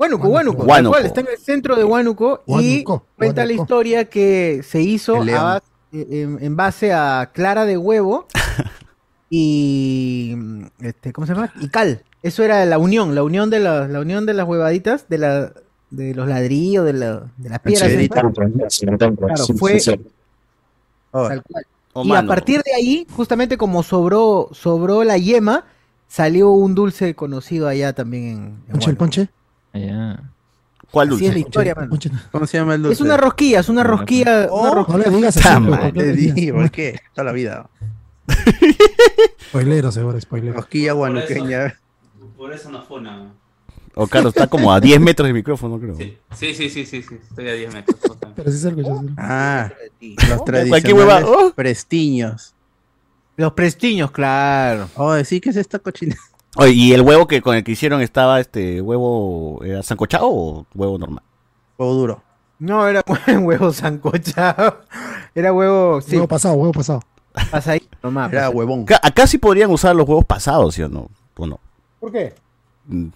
Huánuco, 0.04 0.28
Huánuco. 0.28 0.58
tal 0.58 0.68
Huánuco. 0.68 0.92
cual, 0.92 1.06
está 1.06 1.20
en 1.20 1.28
el 1.32 1.38
centro 1.38 1.76
de 1.76 1.84
Huánuco 1.84 2.42
y 2.46 2.52
Huánuco, 2.52 3.06
cuenta 3.16 3.44
la 3.46 3.52
historia 3.52 4.04
que 4.06 4.62
se 4.62 4.80
hizo 4.82 5.16
a 5.16 5.42
base- 5.42 5.66
en, 5.92 6.38
en 6.42 6.56
base 6.56 6.92
a 6.92 7.30
clara 7.32 7.64
de 7.66 7.76
huevo 7.78 8.26
y 9.30 10.36
este, 10.80 11.12
¿cómo 11.12 11.26
se 11.26 11.34
llama? 11.34 11.52
Y 11.60 11.68
cal. 11.68 12.02
Eso 12.22 12.42
era 12.42 12.64
la 12.64 12.78
unión, 12.78 13.14
la 13.14 13.22
unión 13.22 13.50
de 13.50 13.60
las, 13.60 13.90
la 13.90 14.00
unión 14.00 14.24
de 14.26 14.34
las 14.34 14.46
huevaditas, 14.48 15.08
de 15.08 15.18
la, 15.18 15.52
de 15.90 16.14
los 16.14 16.26
ladrillos, 16.28 16.84
de, 16.84 16.92
la, 16.94 17.30
de 17.36 17.48
las 17.50 17.58
piedras. 17.60 17.88
Señorita, 17.88 18.20
Claro, 18.20 19.44
sí, 19.44 19.52
fue- 19.54 19.78
sí, 19.80 19.92
sí. 19.92 20.06
Tal 21.12 21.42
cual. 21.42 21.64
Y 22.06 22.12
a 22.12 22.26
partir 22.26 22.62
de 22.62 22.72
ahí, 22.74 23.06
justamente 23.14 23.56
como 23.56 23.82
sobró, 23.84 24.48
sobró 24.52 25.04
la 25.04 25.16
yema, 25.18 25.64
salió 26.08 26.50
un 26.50 26.74
dulce 26.74 27.14
conocido 27.14 27.68
allá 27.68 27.92
también 27.92 28.24
en, 28.24 28.36
en 28.66 28.72
Ponche, 28.72 28.90
el 28.90 28.96
ponche. 28.96 29.28
¿Cuál 30.90 31.08
Así 31.08 31.16
es 31.16 31.20
la 31.22 31.26
dulce? 31.34 31.38
historia, 31.40 31.74
mano. 31.74 31.88
Ponche. 31.90 32.10
¿Cómo 32.30 32.46
se 32.46 32.58
llama 32.58 32.74
el 32.76 32.82
dulce? 32.82 32.94
Es 32.94 33.00
una 33.00 33.16
rosquilla, 33.16 33.60
es 33.60 33.68
una 33.68 33.82
rosquilla, 33.82 34.46
una 34.50 34.70
Oh, 34.70 34.74
rosquilla. 34.74 34.98
No 34.98 35.04
le 35.10 35.16
digas 35.16 35.36
así. 35.36 35.92
Le 35.94 36.12
digo, 36.12 36.56
¿por 36.58 36.70
qué? 36.70 37.00
Toda 37.14 37.24
la 37.24 37.32
vida. 37.32 37.68
Spoilero, 39.48 39.92
seguro, 39.92 40.20
spoilero. 40.20 40.54
Rosquilla 40.54 40.92
guanuqueña. 40.92 41.78
Por 42.36 42.52
eso 42.52 42.70
no 42.70 42.82
fue 42.82 42.98
una. 42.98 43.32
O 43.96 44.06
Carlos 44.08 44.34
está 44.34 44.48
como 44.48 44.72
a 44.72 44.80
10 44.80 45.00
metros 45.00 45.26
del 45.26 45.34
micrófono, 45.34 45.78
creo. 45.78 45.96
Sí, 45.96 46.18
sí, 46.34 46.52
sí, 46.54 46.68
sí, 46.68 46.84
sí, 46.84 47.02
sí, 47.02 47.14
estoy 47.28 47.48
a 47.48 47.52
10 47.54 47.72
metros. 47.74 47.96
Pero 48.34 48.50
sí 48.50 48.58
se 48.58 48.68
escucha. 48.68 48.90
sí. 49.00 49.14
Ah, 49.16 49.70
los 50.28 50.44
tradicionales 50.44 51.24
Oh. 51.28 51.52
prestiños. 51.54 52.54
Los 53.36 53.52
prestiños, 53.52 54.10
claro. 54.10 54.88
Oh, 54.96 55.16
sí, 55.24 55.40
¿qué 55.40 55.50
es 55.50 55.56
esta 55.56 55.78
cochina? 55.78 56.16
Oye, 56.56 56.72
¿y 56.72 56.92
el 56.92 57.02
huevo 57.02 57.26
que 57.26 57.42
con 57.42 57.56
el 57.56 57.64
que 57.64 57.72
hicieron 57.72 58.00
estaba 58.00 58.38
este 58.40 58.80
huevo 58.80 59.60
era 59.64 59.82
sancochado 59.82 60.28
o 60.28 60.66
huevo 60.74 60.98
normal? 60.98 61.22
Huevo 61.78 61.94
duro. 61.94 62.22
No, 62.58 62.86
era 62.86 63.02
huevo 63.40 63.72
sancochado. 63.72 64.78
Era 65.34 65.52
huevo, 65.52 66.00
sí, 66.00 66.14
Huevo 66.14 66.28
pasado, 66.28 66.54
huevo 66.54 66.72
pasado. 66.72 67.00
pasadito 67.50 67.88
nomás. 68.02 68.30
Era 68.32 68.42
pasadito. 68.42 68.58
huevón. 68.58 68.82
Acá, 68.82 69.00
acá 69.02 69.26
sí 69.26 69.38
podrían 69.38 69.70
usar 69.70 69.96
los 69.96 70.06
huevos 70.08 70.24
pasados, 70.24 70.74
¿sí 70.74 70.82
o 70.82 70.88
no? 70.88 71.08
¿O 71.36 71.46
no? 71.46 71.58
¿Por 71.98 72.12
qué? 72.12 72.34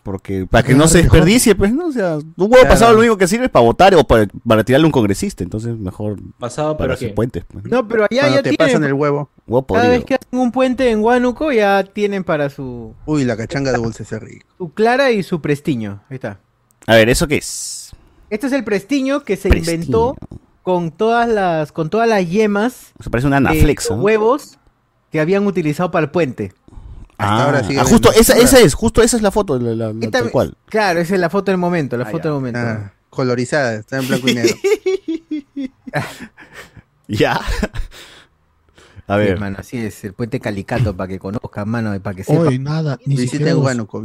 Porque 0.03 0.47
para 0.51 0.63
que 0.63 0.69
Claro, 0.73 0.79
no 0.85 0.89
se 0.89 0.99
desperdicie, 1.03 1.55
pues, 1.55 1.73
¿no? 1.73 1.87
O 1.89 1.93
sea, 1.93 2.17
un 2.17 2.25
huevo 2.37 2.55
Claro. 2.55 2.69
pasado 2.69 2.93
lo 2.95 3.01
único 3.01 3.19
que 3.19 3.29
sirve 3.29 3.45
es 3.47 3.51
para 3.51 3.65
votar 3.65 3.95
o 3.95 4.05
para, 4.05 4.27
para 4.47 4.65
tirarle 4.65 4.85
a 4.85 4.89
un 4.89 4.93
congresista. 4.93 5.45
Entonces, 5.45 5.77
mejor 5.79 6.19
Pasado, 6.39 6.77
para 6.77 6.97
qué. 6.97 7.09
puentes. 7.09 7.45
pues. 7.51 7.65
No, 7.67 7.87
pero 7.87 8.05
allá 8.11 8.21
Cuando 8.23 8.37
ya 8.37 8.43
te 8.43 8.51
tienen. 8.51 8.67
pasan 8.67 8.85
el 8.85 8.95
huevo. 8.95 9.29
Huevo 9.47 9.67
Cada 9.67 9.89
vez 9.89 10.05
que 10.05 10.15
hacen 10.15 10.39
un 10.39 10.53
puente 10.53 10.91
en 10.91 11.01
Huánuco, 11.03 11.53
ya 11.53 11.85
tienen 11.85 12.25
para 12.25 12.49
su, 12.51 12.95
Uy, 13.07 13.25
la 13.25 13.37
cachanga 13.37 13.73
de 13.73 13.79
dulce 13.79 14.05
rico. 14.19 14.47
su 14.59 14.73
clara 14.73 15.11
y 15.11 15.23
su 15.23 15.41
prestiño. 15.41 16.01
Ahí 16.09 16.15
está. 16.17 16.41
A 16.87 16.95
ver, 16.95 17.09
¿eso 17.11 17.29
qué 17.29 17.37
es? 17.37 17.93
Este 18.31 18.47
es 18.47 18.53
el 18.53 18.65
prestiño 18.65 19.21
que 19.25 19.37
se 19.37 19.49
Prestiño. 19.49 19.75
inventó 19.75 20.17
con 20.63 20.91
todas 20.91 21.29
las, 21.29 21.73
con 21.73 21.89
todas 21.89 22.07
las 22.09 22.29
yemas 22.29 22.93
Eso 22.99 23.11
parece 23.11 23.27
una 23.27 23.41
de 23.41 23.49
anaflex, 23.49 23.89
los 23.89 23.99
¿no? 23.99 24.05
huevos 24.05 24.59
que 25.11 25.19
habían 25.21 25.47
utilizado 25.47 25.91
para 25.91 26.05
el 26.05 26.11
puente. 26.11 26.53
Hasta 27.19 27.35
Ah, 27.35 27.45
ahora 27.47 27.65
sigue 27.65 27.81
ah, 27.81 27.85
justo 27.85 28.13
esa, 28.13 28.39
esa 28.39 28.61
es, 28.61 28.75
justo 28.75 29.03
esa 29.03 29.17
es 29.17 29.23
la 29.23 29.31
foto, 29.33 29.59
la, 29.59 29.75
la- 29.93 30.11
tal 30.11 30.31
cual. 30.31 30.55
Claro, 30.67 31.01
esa 31.01 31.15
es 31.15 31.21
la 31.21 31.29
foto 31.29 31.51
del 31.51 31.59
momento, 31.59 31.97
la 31.97 32.05
Ah, 32.05 32.11
foto 32.11 32.19
ya. 32.19 32.31
del 32.31 32.33
momento. 32.35 32.59
Ah, 32.61 32.93
colorizada, 33.11 33.75
está 33.75 33.99
en 33.99 34.07
blanco 34.07 34.29
y 34.29 34.35
negro. 34.35 34.55
Ya. 37.09 37.41
A 39.07 39.15
Sí, 39.17 39.21
ver. 39.25 39.41
mano, 39.41 39.57
así 39.59 39.79
es, 39.79 40.05
el 40.05 40.13
puente 40.13 40.39
Calicato 40.39 40.95
para 40.95 41.09
que 41.09 41.19
conozcan, 41.19 41.69
mano, 41.69 41.95
y 41.95 41.99
para 41.99 42.15
que 42.15 42.25
sepan. 42.25 42.47
Hoy 42.47 42.59
nada, 42.59 42.99
ni 43.07 43.15
Visiten 43.17 43.31
siquiera, 43.31 43.53
dos- 43.55 43.65
Huánuco, 43.65 44.05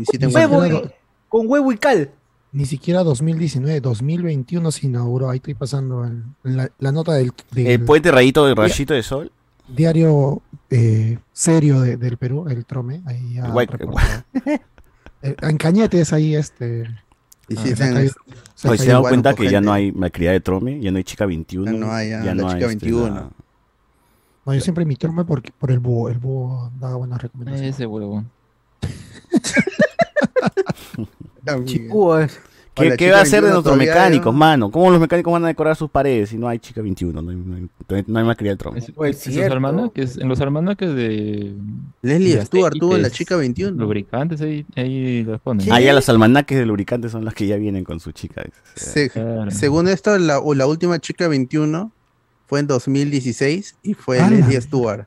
con 1.27 1.47
huevo 1.47 1.71
y 1.73 1.77
cal. 1.77 2.11
ni 2.53 2.65
siquiera 2.65 3.03
2019, 3.03 3.81
2021 3.81 4.71
se 4.71 4.85
inauguró. 4.87 5.29
Ahí 5.29 5.37
estoy 5.37 5.55
pasando 5.55 6.05
el- 6.05 6.23
la, 6.43 6.71
la 6.79 6.91
nota 6.93 7.13
del, 7.13 7.33
del 7.51 7.67
El 7.67 7.81
puente 7.83 8.11
rayito 8.11 8.45
de 8.45 8.55
rayito 8.55 8.93
de 8.93 9.03
sol. 9.03 9.31
diario 9.67 10.41
eh, 10.75 11.19
serio 11.31 11.81
de- 11.81 11.97
del 11.97 12.17
Perú, 12.17 12.47
el 12.49 12.65
Trome. 12.65 13.01
Ahí 13.05 13.35
ya 13.35 13.45
El 13.45 13.51
guay-. 13.51 13.67
Eh, 15.25 15.35
en 15.41 15.55
Cañetes 15.57 16.11
ahí 16.11 16.35
este. 16.35 16.83
Y 17.47 17.55
ah, 17.57 17.61
se 17.75 17.83
ha 17.83 17.87
en- 17.87 17.93
caído- 17.93 18.13
se 18.55 18.67
ha 18.67 18.71
Hoy 18.71 18.77
se 18.77 18.83
caído 18.83 18.93
dan 18.95 19.03
Huánuco, 19.03 19.09
cuenta 19.09 19.33
que 19.35 19.49
ya 19.49 19.61
no 19.61 19.71
hay 19.71 19.91
malcriada 19.93 20.33
de 20.33 20.39
Trome, 20.41 20.81
ya 20.81 20.91
no 20.91 20.97
hay 20.97 21.03
chica 21.05 21.25
21. 21.25 21.71
Ya 21.71 21.77
no 21.77 21.91
hay, 21.93 22.09
ya, 22.09 22.23
la 22.23 22.33
no 22.35 22.43
chica 22.47 22.55
este, 22.65 22.67
21. 22.67 23.05
la- 23.15 23.29
No, 24.45 24.53
yo 24.53 24.59
siempre 24.59 24.83
mi 24.83 24.95
Trome 24.97 25.23
porque, 25.23 25.53
por 25.57 25.71
el 25.71 25.79
búho. 25.79 26.09
El 26.09 26.17
búho 26.19 26.69
daba 26.77 26.97
buenas 26.97 27.21
recomendaciones. 27.21 27.75
Ese 27.75 27.85
huevón. 27.85 28.29
Chipúo 31.65 32.19
es. 32.19 32.39
¿Qué, 32.75 32.81
Hola, 32.87 32.97
qué 32.97 33.05
chica 33.05 33.11
va 33.13 33.19
a 33.19 33.21
hacer 33.21 33.41
de 33.43 33.51
21 33.51 33.53
nuestros 33.53 33.77
mecánicos, 33.77 34.33
¿no? 34.33 34.39
mano? 34.39 34.71
¿Cómo 34.71 34.89
los 34.89 34.99
mecánicos 34.99 35.31
van 35.31 35.43
a 35.43 35.47
decorar 35.47 35.75
sus 35.75 35.91
paredes 35.91 36.29
si 36.29 36.37
no 36.37 36.47
hay 36.47 36.57
chica 36.57 36.81
21? 36.81 37.21
No 37.21 37.29
hay, 37.29 37.35
no 37.37 37.55
hay, 37.95 38.03
no 38.07 38.19
hay 38.19 38.25
malcriada 38.25 38.55
de 38.55 38.57
Trome. 38.57 38.79
Es- 38.79 38.91
Pues 38.91 39.27
almanaques, 39.37 40.17
en 40.17 40.27
los 40.27 40.41
almanaques 40.41 40.95
de. 40.95 41.53
Leslie 42.01 42.35
de 42.35 42.45
Stewart 42.45 42.73
tuvo 42.79 42.95
en 42.95 43.03
la 43.03 43.11
chica 43.11 43.35
21. 43.35 43.77
Lubricantes, 43.79 44.41
ahí, 44.41 44.65
ahí 44.75 45.23
los 45.23 45.39
ponen. 45.41 45.71
Ah, 45.71 45.79
ya 45.79 45.93
las 45.93 46.09
almanaques 46.09 46.57
de 46.57 46.65
lubricantes 46.65 47.11
son 47.11 47.23
las 47.25 47.35
que 47.35 47.45
ya 47.45 47.57
vienen 47.57 47.83
con 47.83 47.99
su 47.99 48.11
chica. 48.11 48.43
Se- 48.75 49.09
Claro. 49.11 49.51
según 49.51 49.87
esto, 49.87 50.17
la, 50.17 50.39
o 50.39 50.55
la 50.55 50.65
última 50.65 50.97
chica 50.99 51.27
21 51.27 51.91
fue 52.47 52.59
en 52.59 52.67
2016 52.67 53.75
y 53.83 53.93
fue 53.93 54.19
¡Hala! 54.19 54.37
Leslie 54.37 54.59
Stewart. 54.61 55.05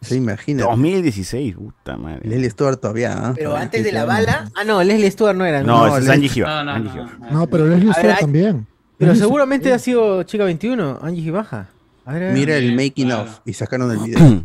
Se 0.00 0.14
imagina. 0.16 0.62
2016, 0.64 1.54
puta 1.56 1.96
madre. 1.96 2.20
Leslie 2.28 2.50
Stewart 2.50 2.80
todavía. 2.80 3.12
¿ah? 3.14 3.32
Pero 3.34 3.56
antes 3.56 3.82
de 3.82 3.90
la 3.92 4.04
bala. 4.04 4.48
Ah, 4.54 4.64
no, 4.64 4.82
Leslie 4.82 5.10
Stewart 5.10 5.36
no 5.36 5.44
era. 5.44 5.62
No, 5.62 5.88
No, 5.88 5.96
es 5.98 6.08
Angie 6.08 6.28
Giba. 6.28 6.62
No, 6.64 6.72
no, 6.72 6.78
no, 6.84 6.92
Giba. 6.92 7.10
no. 7.20 7.30
No, 7.30 7.46
pero 7.48 7.66
Leslie 7.66 7.86
ver, 7.86 7.94
Stewart 7.96 8.18
también. 8.20 8.66
Pero 8.96 9.10
Leslie 9.12 9.24
seguramente 9.26 9.72
ha 9.72 9.78
sido 9.78 10.22
chica 10.22 10.44
21, 10.44 10.98
Angie 11.02 11.22
Gibaja. 11.22 11.68
A 12.04 12.12
ver, 12.12 12.22
a 12.22 12.26
ver. 12.26 12.34
Mira 12.34 12.56
el 12.56 12.68
Sí, 12.70 12.74
making 12.76 13.06
claro. 13.08 13.22
of 13.22 13.40
y 13.44 13.52
sacaron 13.52 13.90
el 13.90 13.98
video. 13.98 14.44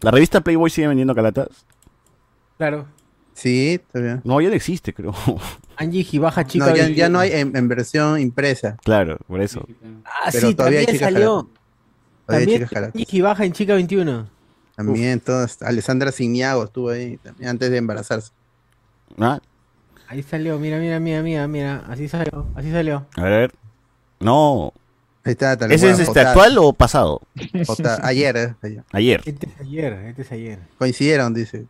¿La 0.00 0.10
revista 0.10 0.40
Playboy 0.40 0.70
sigue 0.70 0.88
vendiendo 0.88 1.14
calatas? 1.14 1.48
Claro. 2.56 2.86
Sí, 3.34 3.80
todavía. 3.92 4.20
No, 4.24 4.40
ya 4.40 4.48
no 4.48 4.54
existe, 4.54 4.92
creo. 4.92 5.14
Angie 5.76 6.02
Gibaja, 6.02 6.44
chica 6.44 6.66
No, 6.66 6.76
ya, 6.76 6.84
21. 6.84 6.96
ya 6.98 7.08
no 7.08 7.20
hay 7.20 7.32
en, 7.32 7.56
en 7.56 7.68
versión 7.68 8.18
impresa. 8.20 8.76
claro, 8.82 9.18
por 9.28 9.40
eso. 9.40 9.64
Ah, 10.04 10.28
pero 10.32 10.48
sí, 10.48 10.54
todavía 10.54 10.80
hay 10.80 10.98
salió. 10.98 11.48
También. 12.28 12.68
Angie 12.74 13.06
Gibaja 13.06 13.44
en 13.44 13.52
chica 13.52 13.74
21. 13.74 14.28
También, 14.76 15.18
todas. 15.20 15.60
Alessandra 15.62 16.12
Signiago 16.12 16.64
estuvo 16.64 16.90
ahí 16.90 17.16
también, 17.16 17.48
antes 17.50 17.70
de 17.70 17.78
embarazarse. 17.78 18.30
Ah, 19.18 19.40
Ahí 20.06 20.22
salió, 20.22 20.58
mira, 20.58 20.78
mira, 20.78 21.00
mira, 21.00 21.22
mira, 21.22 21.48
mira. 21.48 21.84
Así 21.88 22.08
salió, 22.08 22.46
así 22.54 22.70
salió. 22.70 23.06
a 23.16 23.22
ver, 23.22 23.32
a 23.32 23.36
ver. 23.38 23.52
No. 24.20 24.72
Ahí 25.24 25.32
está, 25.32 25.56
tal 25.56 25.70
¿Ese 25.72 25.90
es 25.90 25.98
este 25.98 26.20
actual 26.20 26.56
o 26.58 26.72
pasado? 26.72 27.20
Ayer, 28.02 28.36
eh, 28.36 28.54
ayer. 28.62 28.84
Ayer. 28.92 29.22
Este 29.26 29.46
es 29.46 29.60
ayer, 29.60 29.92
este 29.92 30.22
es 30.22 30.32
ayer. 30.32 30.58
Coincidieron, 30.78 31.34
dice. 31.34 31.66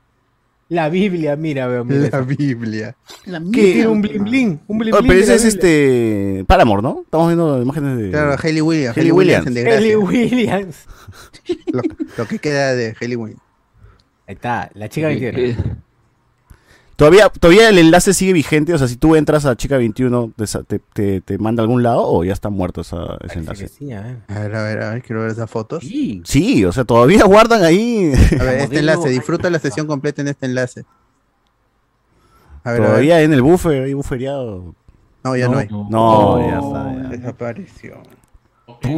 La 0.71 0.89
Biblia, 0.91 1.35
mira, 1.37 1.67
veo, 1.67 1.85
mira. 1.85 2.11
La. 2.13 2.21
Biblia. 2.21 2.97
La 3.25 3.41
Que 3.41 3.73
tiene 3.73 3.89
un 3.89 4.03
bling 4.03 4.23
bling, 4.25 4.61
un 4.67 4.79
bling 4.79 4.93
Oh, 4.95 4.99
bling. 4.99 5.09
pero 5.09 5.21
ese 5.21 5.35
es 5.37 5.43
Biblia. 5.45 5.71
este. 5.71 6.45
Paramore, 6.47 6.83
¿no? 6.83 7.01
Estamos 7.05 7.29
viendo 7.29 7.63
imágenes 7.63 7.97
de. 7.99 8.11
Claro, 8.11 8.37
Hayley 8.43 8.61
Williams. 8.61 8.97
Hayley 8.97 9.11
Hayley 9.11 9.13
Williams. 9.13 9.47
Ellie 9.57 9.97
Williams. 9.97 10.77
Lo, 11.73 11.81
lo 12.19 12.27
que 12.29 12.39
queda 12.39 12.75
de 12.75 12.95
Hayley 13.01 13.17
Williams. 13.17 13.43
Ahí 14.27 14.35
está, 14.35 14.71
la 14.75 14.89
chica 14.91 15.07
21. 15.09 15.79
¿Todavía, 16.99 17.29
¿Todavía 17.29 17.69
el 17.69 17.79
enlace 17.79 18.13
sigue 18.13 18.33
vigente? 18.33 18.75
O 18.75 18.79
sea, 18.79 18.89
si 18.89 18.97
tú 18.97 19.15
entras 19.15 19.47
a 19.47 19.55
Chica 19.55 19.77
21, 19.77 20.33
¿te, 20.67 20.81
te, 20.81 21.21
te- 21.21 21.39
manda 21.39 21.61
a 21.61 21.63
algún 21.63 21.85
lado 21.85 22.03
o 22.05 22.25
ya 22.25 22.33
está 22.33 22.49
muerto 22.51 22.81
esa- 22.81 23.17
ese 23.25 23.39
enlace? 23.39 23.69
sí, 23.69 23.93
a 23.93 24.01
ver. 24.01 24.17
A 24.27 24.41
ver, 24.41 24.57
a 24.57 24.63
ver, 24.65 24.83
a 24.83 24.91
ver, 24.95 25.03
quiero 25.03 25.23
ver 25.23 25.31
esas 25.31 25.49
fotos. 25.49 25.85
Sí. 25.85 26.21
Sí, 26.25 26.65
o 26.65 26.73
sea, 26.73 26.83
todavía 26.85 27.23
guardan 27.25 27.63
ahí. 27.63 28.13
A 28.41 28.43
ver, 28.43 28.59
este 28.63 28.81
enlace, 28.81 29.11
disfruta 29.11 29.49
la 29.49 29.61
sesión 29.61 29.87
completa 29.87 30.23
en 30.23 30.29
este 30.29 30.47
enlace. 30.47 30.85
A 32.65 32.73
ver, 32.73 32.81
a 32.81 32.83
ver. 32.83 32.89
todavía 32.91 33.23
en 33.23 33.33
el 33.33 33.43
buffer, 33.43 33.85
ahí 33.85 33.95
buffereado. 33.95 34.75
No, 35.23 35.37
ya 35.37 35.47
no, 35.47 35.59
hay. 35.59 35.69
No, 35.71 36.41
ya 36.41 36.59
está. 36.59 37.03
ya. 37.03 37.09
Desapareció. 37.17 38.03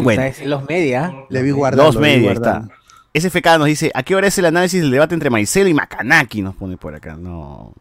Bueno. 0.03 0.23
es 0.23 0.45
los 0.47 0.67
media. 0.67 1.13
Le 1.29 1.43
vi 1.43 1.51
guardando. 1.51 1.93
Vi 1.93 1.99
media, 1.99 2.31
ahí 2.31 2.35
guardando. 2.37 2.69
está. 3.13 3.29
SFK 3.29 3.59
nos 3.59 3.67
dice, 3.67 3.91
¿a 3.93 4.03
qué 4.05 4.17
hora 4.17 4.27
es 4.29 4.39
el 4.39 4.47
análisis 4.47 4.81
del 4.81 4.91
debate 4.91 5.13
entre 5.13 5.29
Maicelo 5.29 5.69
y 5.69 5.75
Macanaki? 5.75 6.41
Nos 6.41 6.55
pone 6.57 6.79
por 6.79 6.95
acá. 6.95 7.15
No. 7.17 7.75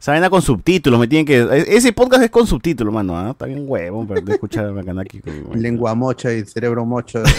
Esa 0.00 0.12
vaina 0.12 0.30
con 0.30 0.40
subtítulos, 0.42 1.00
me 1.00 1.08
tienen 1.08 1.26
que... 1.26 1.38
e- 1.38 1.76
Ese 1.76 1.92
podcast 1.92 2.22
es 2.22 2.30
con 2.30 2.46
subtítulos, 2.46 2.94
mano, 2.94 3.18
¿ah? 3.18 3.30
Está 3.32 3.46
bien 3.46 3.64
huevo 3.66 4.06
para 4.06 4.20
de 4.20 4.32
escuchar 4.32 4.66
a 4.66 4.72
Macanaki. 4.72 5.20
Lengua 5.54 5.94
mocha 5.96 6.32
y 6.32 6.44
cerebro 6.44 6.84
mocho. 6.84 7.20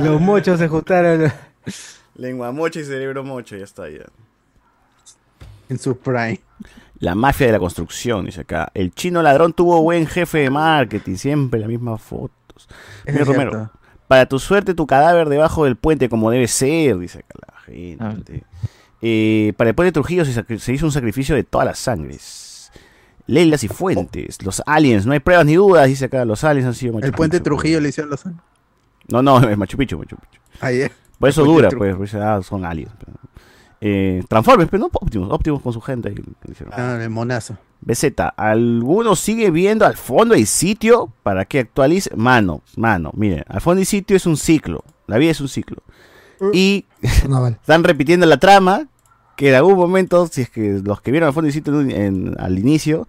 Los 0.00 0.20
mochos 0.20 0.58
se 0.58 0.68
juntaron. 0.68 1.32
Lengua 2.16 2.52
mocha 2.52 2.80
y 2.80 2.84
cerebro 2.84 3.24
mocho, 3.24 3.56
ya 3.56 3.64
está, 3.64 3.88
ya. 3.90 4.04
en 5.68 5.78
su 5.78 5.96
prime. 5.98 6.40
La 7.00 7.14
mafia 7.14 7.46
de 7.46 7.52
la 7.52 7.58
construcción, 7.58 8.24
dice 8.24 8.42
acá. 8.42 8.70
El 8.72 8.92
chino 8.94 9.22
ladrón 9.22 9.52
tuvo 9.52 9.82
buen 9.82 10.06
jefe 10.06 10.38
de 10.38 10.50
marketing, 10.50 11.16
siempre 11.16 11.60
las 11.60 11.68
mismas 11.68 12.00
fotos. 12.00 12.68
Mira, 13.06 13.24
Romero, 13.24 13.70
para 14.08 14.26
tu 14.26 14.38
suerte, 14.38 14.74
tu 14.74 14.86
cadáver 14.86 15.28
debajo 15.28 15.64
del 15.64 15.76
puente, 15.76 16.08
como 16.08 16.30
debe 16.30 16.48
ser, 16.48 16.98
dice 16.98 17.18
acá 17.18 17.34
la 17.52 17.60
gente. 17.60 18.44
Eh, 19.06 19.52
para 19.58 19.68
el 19.68 19.76
puente 19.76 19.88
de 19.88 19.92
Trujillo 19.92 20.24
se, 20.24 20.72
hizo 20.72 20.86
un 20.86 20.92
sacrificio 20.92 21.34
de 21.34 21.44
todas 21.44 21.66
las 21.66 21.78
sangres. 21.78 22.72
Leilas 23.26 23.62
y 23.62 23.68
fuentes, 23.68 24.42
los 24.42 24.62
aliens, 24.64 25.04
no 25.04 25.12
hay 25.12 25.20
pruebas 25.20 25.44
ni 25.44 25.56
dudas, 25.56 25.86
dice 25.88 26.06
acá, 26.06 26.24
los 26.24 26.42
aliens 26.42 26.68
han 26.68 26.74
sido 26.74 26.94
Machu 26.94 27.06
El 27.06 27.12
puente 27.12 27.36
Picchu. 27.36 27.44
Trujillo 27.44 27.80
le 27.80 27.90
hicieron 27.90 28.10
los 28.10 28.24
años. 28.24 28.40
No, 29.08 29.22
no, 29.22 29.38
es 29.48 29.58
Machu 29.58 29.76
Picchu, 29.76 29.98
Machu 29.98 30.16
Picchu. 30.16 30.40
Ayer. 30.60 30.90
Por 31.18 31.28
eso 31.28 31.44
dura, 31.44 31.68
pues, 31.68 31.94
pues, 31.96 32.14
ah, 32.14 32.40
son 32.42 32.64
aliens. 32.64 32.92
pero- 32.98 33.12
Eh, 33.82 34.22
Transformers, 34.26 34.70
pero 34.70 34.80
no 34.80 34.90
Optimus, 34.90 35.30
Optimus 35.30 35.60
con 35.60 35.74
su 35.74 35.82
gente. 35.82 36.08
ahí. 36.08 36.14
Ah, 36.72 36.98
el 37.02 37.10
monazo. 37.10 37.58
BZ, 37.82 38.14
¿alguno 38.38 39.16
sigue 39.16 39.50
viendo 39.50 39.84
al 39.84 39.98
fondo 39.98 40.34
el 40.34 40.46
sitio 40.46 41.12
para 41.22 41.44
que 41.44 41.58
actualice? 41.58 42.08
Mano, 42.16 42.62
mano, 42.76 43.10
miren, 43.14 43.44
al 43.48 43.60
fondo 43.60 43.80
el 43.80 43.86
sitio 43.86 44.16
es 44.16 44.24
un 44.24 44.38
ciclo, 44.38 44.82
la 45.06 45.18
vida 45.18 45.32
es 45.32 45.42
un 45.42 45.48
ciclo. 45.48 45.82
Y 46.54 46.86
están 47.02 47.84
repitiendo 47.84 48.24
la 48.24 48.38
trama 48.38 48.88
que 49.36 49.48
en 49.50 49.54
algún 49.56 49.76
momento, 49.76 50.26
si 50.26 50.42
es 50.42 50.50
que 50.50 50.80
los 50.84 51.00
que 51.00 51.10
vieron 51.10 51.28
al 51.28 51.32
fondo 51.34 51.50
en- 51.50 51.90
en- 51.90 52.34
al 52.40 52.58
inicio, 52.58 53.06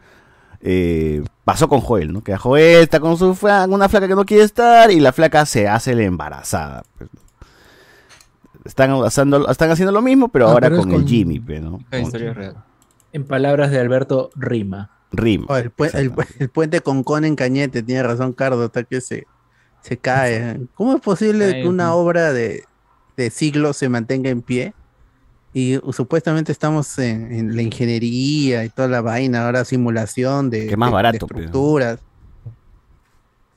eh, 0.62 1.24
pasó 1.44 1.68
con 1.70 1.80
Joel, 1.82 2.12
¿no? 2.12 2.24
Que 2.24 2.34
a 2.34 2.38
Joel 2.38 2.82
está 2.82 3.00
con 3.00 3.18
su 3.18 3.36
fla- 3.36 3.68
una 3.70 3.88
flaca 3.90 4.08
que 4.08 4.16
no 4.16 4.26
quiere 4.26 4.44
estar 4.44 4.90
y 4.92 5.00
la 5.00 5.12
flaca 5.14 5.46
se 5.46 5.68
hace 5.68 5.94
la 5.96 6.04
embarazada. 6.04 6.84
pues. 6.98 7.10
Están 8.66 8.92
haciendo, 9.04 9.48
están 9.50 9.70
haciendo 9.70 9.92
lo 9.92 10.02
mismo, 10.02 10.28
pero 10.30 10.48
Ah, 10.48 10.54
ahora 10.54 10.70
pero 10.70 10.82
con, 10.82 10.92
el 10.94 11.06
Jimmy, 11.06 11.40
pues, 11.40 11.62
¿no? 11.62 11.80
Historia 11.92 12.34
real. 12.34 12.56
En 13.14 13.24
palabras 13.26 13.70
de 13.70 13.80
Alberto 13.80 14.32
Rima. 14.36 14.90
Rima. 15.12 15.46
Oh, 15.50 15.56
el, 15.56 15.74
pu- 15.74 15.94
el 15.94 16.12
pu- 16.12 16.26
el 16.40 16.50
puente 16.50 16.82
con 16.82 17.04
con 17.04 17.26
en 17.26 17.36
Cañete, 17.36 17.84
tiene 17.84 18.02
razón 18.02 18.34
Cardo, 18.34 18.66
hasta 18.66 18.84
que 18.84 19.02
se, 19.02 19.28
se 19.82 19.98
cae. 19.98 20.62
¿Cómo 20.74 20.96
es 20.96 21.02
posible 21.02 21.62
que 21.62 21.68
una 21.68 21.94
obra 21.94 22.34
de, 22.34 22.64
de 23.16 23.30
siglos 23.30 23.78
se 23.78 23.88
mantenga 23.88 24.32
en 24.32 24.42
pie? 24.42 24.74
Y 25.58 25.78
uh, 25.78 25.94
supuestamente 25.94 26.52
estamos 26.52 27.00
en, 27.00 27.32
en 27.32 27.56
la 27.56 27.62
ingeniería 27.62 28.66
y 28.66 28.70
toda 28.70 28.90
la 28.90 29.00
vaina, 29.00 29.46
ahora 29.46 29.64
simulación 29.64 30.50
de, 30.50 30.68
Que 30.68 30.76
más 30.76 30.88
de- 30.88 30.92
de 30.92 30.94
barato, 30.94 31.28
pero. 31.28 31.40
estructuras. 31.40 32.00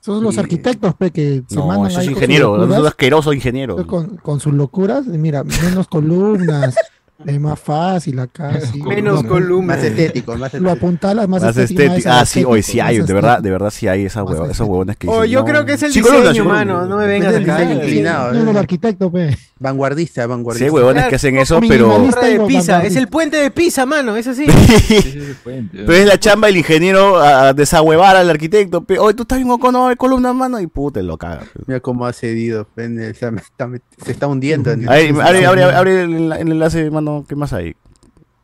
Son 0.01 0.23
los 0.23 0.39
arquitectos 0.39 0.95
pe, 0.95 1.11
que 1.11 1.43
se 1.49 1.57
No, 1.57 1.67
mandan 1.67 1.91
eso 1.91 2.01
es 2.01 2.07
ahí 2.07 2.07
con 2.07 2.15
sus 2.15 2.23
ingeniero, 2.23 2.55
eso 2.55 2.63
es 2.63 2.69
locuras, 2.71 2.87
asqueroso 2.93 3.33
ingeniero. 3.33 3.87
Con, 3.87 4.17
con 4.19 4.39
sus 4.39 4.55
locuras, 4.55 5.07
y 5.07 5.19
mira, 5.19 5.43
menos 5.43 5.89
columnas, 5.89 6.77
es 7.27 7.41
más 7.41 7.59
fácil 7.59 8.19
acá. 8.21 8.61
sí. 8.73 8.83
Menos 8.83 9.23
Lo- 9.25 9.29
columnas. 9.29 9.79
Más 9.79 9.85
estético, 9.87 10.33
más 10.33 10.41
Lo 10.41 10.47
estético. 10.47 10.71
apuntalas 10.71 11.29
más, 11.29 11.43
Más 11.43 11.57
estético, 11.57 12.09
Ah, 12.11 12.25
sí, 12.25 12.45
hoy 12.45 12.63
sí 12.63 12.81
hay, 12.81 12.99
de 13.01 13.13
verdad, 13.13 13.41
de 13.43 13.51
verdad 13.51 13.71
sí 13.71 13.89
hay 13.89 14.05
esas 14.05 14.23
huevo- 14.25 14.47
esos 14.51 14.67
huevones 14.69 14.97
que 14.97 15.09
Oh, 15.09 15.23
dicen, 15.23 15.31
yo 15.33 15.41
no, 15.41 15.45
creo 15.47 15.65
que 15.65 15.73
es 15.75 15.83
el 15.83 15.93
sí, 15.93 16.01
diseño, 16.01 16.33
sí, 16.33 16.41
mano. 16.43 16.87
No 16.87 16.97
me 16.99 17.07
vengas 17.07 17.35
acá. 17.35 17.59
diseño 17.59 17.75
inclinado. 17.83 18.33
No, 18.35 18.47
¿eh? 18.47 18.51
el 18.51 18.57
arquitecto, 18.57 19.11
pe. 19.11 19.37
Vanguardista, 19.61 20.23
Sí, 20.23 20.29
vanguardista. 20.29 20.65
hay 20.67 20.71
huevones 20.71 21.05
que 21.07 21.17
hacen 21.17 21.37
eso, 21.39 21.59
pero, 21.67 21.99
de 22.23 22.41
Pisa, 22.47 22.85
es 22.85 22.95
el 22.95 23.09
puente 23.09 23.37
de 23.39 23.51
Pisa, 23.51 23.85
mano, 23.87 24.17
es 24.17 24.29
así. 24.29 24.47
pero 25.45 25.93
es 25.93 26.07
la 26.07 26.19
chamba 26.19 26.47
del 26.47 26.59
ingeniero 26.59 27.19
a 27.19 27.53
desahuevar 27.53 28.17
al 28.17 28.31
arquitecto. 28.31 28.85
pe. 28.85 28.99
Oye, 28.99 29.15
tú 29.15 29.23
estás 29.23 29.39
bien 29.39 29.59
con 29.59 29.73
no 29.73 29.89
hay 29.89 29.97
columna, 29.97 30.33
mano, 30.33 30.61
y 30.61 30.67
puta, 30.69 31.03
lo 31.03 31.17
caga. 31.19 31.43
Mira 31.67 31.81
cómo 31.81 32.07
ha 32.07 32.13
cedido. 32.13 32.69
Se 32.77 34.13
está, 34.13 34.27
hundiendo. 34.29 34.71
Abre, 34.71 36.03
el 36.05 36.33
enlace, 36.33 36.91
mano, 36.91 37.08
¿qué 37.29 37.35
más 37.37 37.53
hay? 37.53 37.75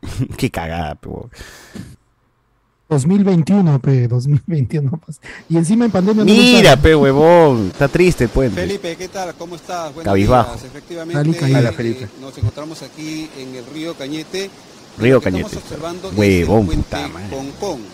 Qué 0.37 0.49
cagada, 0.51 0.95
pe, 0.95 1.07
huevón. 1.09 1.29
2021, 2.87 3.79
pe, 3.79 4.07
2021. 4.07 5.01
pues. 5.03 5.19
Y 5.49 5.57
encima 5.57 5.85
en 5.85 5.91
pandemia 5.91 6.23
no 6.23 6.31
Mira, 6.31 6.71
gusta- 6.71 6.81
pe, 6.83 6.95
huevón, 6.95 7.67
está 7.73 7.87
triste 7.87 8.27
puente. 8.27 8.61
Felipe, 8.61 8.95
¿qué 8.95 9.07
tal? 9.07 9.33
¿Cómo 9.35 9.55
estás? 9.55 9.87
Buenos 9.93 10.03
Cabizbajo. 10.11 10.51
días. 10.53 10.65
Efectivamente, 10.65 11.39
Dale. 11.41 11.55
Hola, 11.57 11.69
eh, 11.69 11.73
Felipe. 11.73 12.07
nos 12.21 12.37
encontramos 12.37 12.81
aquí 12.83 13.27
en 13.39 13.55
el 13.55 13.65
río 13.73 13.95
Cañete. 13.95 14.51
Río 14.97 15.21
Cañete. 15.21 15.45
Estamos 15.47 15.63
observando 15.63 16.09
es 16.09 16.17
Huevón, 16.17 16.65
puta 16.67 16.75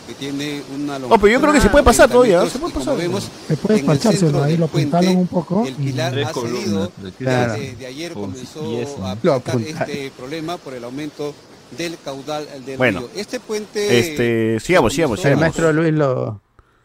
que 0.07 0.13
tiene 0.13 0.61
una 0.75 0.97
Oh, 1.09 1.17
pero 1.17 1.27
yo 1.33 1.41
creo 1.41 1.53
que 1.53 1.61
se 1.61 1.69
puede 1.69 1.83
pasar 1.83 2.09
todavía, 2.09 2.39
30 2.39 2.53
se 2.53 2.59
puede 2.59 2.71
y 2.73 2.75
pasar. 2.77 2.97
vemos, 2.97 3.31
Se 3.47 3.57
puede 3.57 3.79
centro 4.19 4.43
ahí, 4.43 4.57
lo 4.57 4.65
apuntalan 4.65 5.17
un 5.17 5.27
poco. 5.27 5.65
El 5.65 5.73
y- 5.73 5.75
pilar 5.91 6.11
Tres 6.13 6.27
ha 6.27 6.33
cedido. 6.33 6.91
de 6.97 7.11
Claro. 7.13 7.53
Desde 7.53 7.85
ayer 7.85 8.13
comenzó 8.13 8.61
¿no? 8.61 9.05
a 9.05 9.15
apuntalan. 9.39 9.89
este 9.89 10.11
problema 10.17 10.57
por 10.57 10.73
el 10.73 10.83
aumento 10.83 11.33
del 11.77 11.97
caudal 12.03 12.47
del 12.65 12.77
Bueno, 12.77 12.99
río. 12.99 13.09
Este 13.15 13.39
puente... 13.39 13.99
Este, 13.99 14.59
sigamos, 14.59 14.93
sigamos, 14.93 15.19
comenzó- 15.19 15.27
El 15.29 15.35
sigamos. 15.37 15.41
maestro 15.41 15.73
Luis 15.73 15.93
lo, 15.93 16.41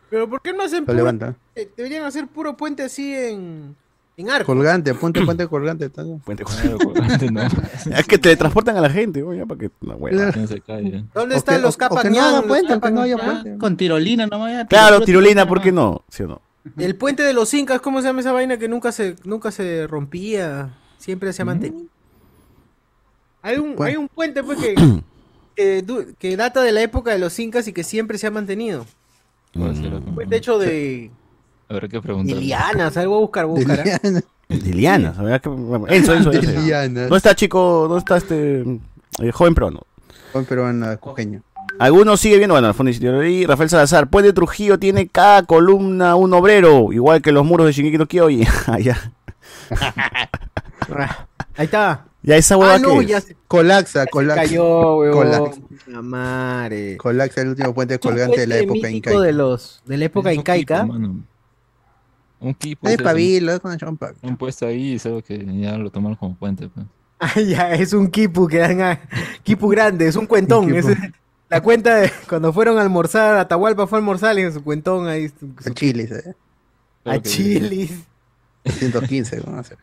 Pero 0.09 0.31
¿por 0.31 0.41
qué 0.41 0.53
no 0.53 0.63
hacen 0.63 0.81
lo 0.81 0.87
puro, 0.87 0.97
levanta. 0.97 1.35
eh, 1.57 1.69
Deberían 1.77 2.05
hacer 2.05 2.27
puro 2.29 2.57
puente 2.57 2.85
así 2.85 3.13
en, 3.13 3.77
en 4.17 4.31
arco. 4.31 4.47
Colgante, 4.47 4.95
puente, 4.95 5.21
puente 5.25 5.47
colgante. 5.47 5.89
todo. 5.91 6.19
Puente- 6.25 6.45
no, 7.31 7.43
Es 7.97 8.07
que 8.07 8.19
teletransportan 8.19 8.77
a 8.77 8.81
la 8.81 8.91
gente, 8.91 9.23
oye, 9.23 9.45
para 9.47 9.61
que 9.61 9.71
la 9.83 9.95
hueva. 9.97 10.31
no 10.35 10.47
se. 10.47 10.63
¿Dónde 11.15 11.37
están 11.37 11.61
los 11.63 11.75
o 11.75 11.79
que 11.79 12.11
no 12.11 12.43
puente, 12.47 12.81
que 12.81 12.91
no 12.91 13.01
haya 13.03 13.17
puente. 13.19 13.59
Con 13.59 13.77
tirolina 13.77 14.27
nomás. 14.27 14.53
ya, 14.53 14.67
Claro, 14.67 15.01
tirolina, 15.03 15.47
¿por 15.47 15.61
qué 15.61 15.73
no? 15.73 16.03
¿Sí 16.09 16.23
o 16.23 16.29
no? 16.29 16.41
El 16.79 16.97
puente 16.97 17.23
de 17.23 17.33
los 17.33 17.53
incas, 17.55 17.81
¿cómo 17.81 18.01
se 18.01 18.09
llama 18.09 18.21
esa 18.21 18.33
vaina 18.33 18.57
que 18.59 18.69
nunca 18.69 18.91
se, 18.91 19.15
nunca 19.25 19.51
se 19.53 19.87
rompía? 19.87 20.75
Siempre 20.99 21.33
se 21.33 21.43
ha 21.43 21.45
mantenido. 21.45 21.87
Hay 23.43 23.59
un, 23.59 23.77
Bueno. 23.77 23.85
hay 23.85 23.97
un 23.97 24.09
puente 24.09 24.43
pues, 24.43 24.59
que, 24.59 24.75
que, 26.19 26.37
data 26.37 26.63
de 26.63 26.73
la 26.73 26.83
época 26.83 27.13
de 27.13 27.19
los 27.19 27.39
incas 27.39 27.69
y 27.69 27.73
que 27.73 27.85
siempre 27.85 28.19
se 28.19 28.27
ha 28.27 28.31
mantenido. 28.31 28.85
Puede 29.53 29.77
ser, 29.77 29.91
Mm. 29.93 30.05
¿no? 30.07 30.15
Puente 30.15 30.37
hecho 30.37 30.59
de, 30.59 31.11
Habrá 31.69 31.89
que 31.89 31.97
de 31.97 32.03
preguntar. 32.03 32.37
lianas, 32.37 32.97
algo 32.97 33.17
a 33.17 33.21
buscar, 33.21 33.47
buscar. 33.47 33.81
¿ah? 33.81 33.85
Liliana. 34.03 34.23
Liliana, 34.49 35.15
¿sabes 35.15 35.41
qué? 35.41 35.49
Enzo, 35.97 36.15
Enzo, 36.15 36.31
De 36.31 36.39
Enzo. 36.39 36.53
Liliana. 36.53 37.01
¿Dónde 37.03 37.17
está, 37.17 37.35
chico? 37.35 37.87
¿Dónde 37.89 37.99
está 37.99 38.17
este 38.19 38.61
eh, 39.21 39.33
joven 39.33 39.55
peruano? 39.55 39.81
Buen 40.33 40.45
peruano, 40.45 40.99
cujeño. 41.01 41.43
Algunos 41.79 42.21
sigue 42.21 42.37
viendo, 42.39 42.55
bueno, 42.55 42.69
al 42.69 42.75
fondo 42.75 42.91
y 42.91 43.45
Rafael 43.45 43.69
Salazar, 43.69 44.09
Puente 44.09 44.33
Trujillo 44.33 44.79
tiene 44.79 45.09
cada 45.09 45.43
columna 45.43 46.15
un 46.17 46.33
obrero, 46.33 46.93
igual 46.93 47.21
que 47.21 47.33
los 47.33 47.45
muros 47.45 47.67
de 47.67 47.73
Shingeki 47.73 47.99
no 47.99 48.07
Kyoji. 48.07 48.45
Ah. 48.67 48.79
Ahí 51.57 51.65
está. 51.65 52.05
Ya 52.23 52.37
esa 52.37 52.57
hueva 52.57 52.75
Ah, 52.75 52.79
no, 52.79 52.99
que 52.99 53.07
ya 53.07 53.21
se 53.21 53.37
Colapsa, 53.47 54.07
colapsa. 54.07 54.43
cayó, 54.43 54.97
weón. 54.99 55.13
Colapsa. 55.15 55.61
La 55.87 56.03
madre. 56.03 56.97
Colapsa, 56.97 57.43
el 57.43 57.49
último 57.51 57.73
puente 57.75 57.99
colgante 57.99 58.41
de 58.41 58.47
la 58.47 58.55
puente 58.57 58.75
época 58.75 58.91
incaica. 58.91 59.21
de 59.21 59.33
los 59.33 59.83
de 59.87 59.97
la 59.97 60.05
época 60.07 60.33
incaica. 60.33 60.89
Un 62.41 62.51
equipo. 62.51 62.89
Es 62.89 62.97
pabilo, 63.01 63.53
es 63.53 63.61
una 63.65 63.77
chompa. 63.77 64.13
Un 64.23 64.37
puesto 64.37 64.67
ahí 64.67 64.93
y 64.93 64.95
es 64.97 65.07
algo 65.07 65.23
que 65.23 65.45
ya 65.59 65.77
lo 65.79 65.91
tomaron 65.91 66.17
como 66.17 66.37
puente. 66.37 66.69
Pues. 66.69 66.87
Ah, 67.19 67.41
ya, 67.41 67.73
es 67.73 67.95
un 67.95 68.09
kipu 68.11 68.47
que 68.47 68.59
dan 68.59 68.83
a... 68.83 69.01
Kipu 69.43 69.69
grande, 69.69 70.07
es 70.07 70.17
un 70.17 70.27
cuentón. 70.27 70.67
Un 70.67 70.75
es 70.77 70.85
la 71.49 71.63
cuenta 71.63 71.97
de 71.97 72.13
cuando 72.29 72.53
fueron 72.53 72.77
a 72.77 72.83
almorzar, 72.83 73.37
Atahualpa 73.39 73.87
fue 73.87 73.97
a 73.97 74.01
almorzar 74.01 74.39
y 74.39 74.43
en 74.43 74.53
su 74.53 74.63
cuentón 74.63 75.09
ahí. 75.09 75.29
su- 75.31 75.55
su- 75.59 75.71
A 75.71 75.73
Chilis, 75.73 76.11
eh. 76.11 76.25
a 76.27 76.35
Claro 77.05 77.23
que- 77.23 77.29
chilis. 77.31 78.05
115, 78.67 79.41
vamos 79.41 79.57
a 79.57 79.61
hacer. 79.61 79.79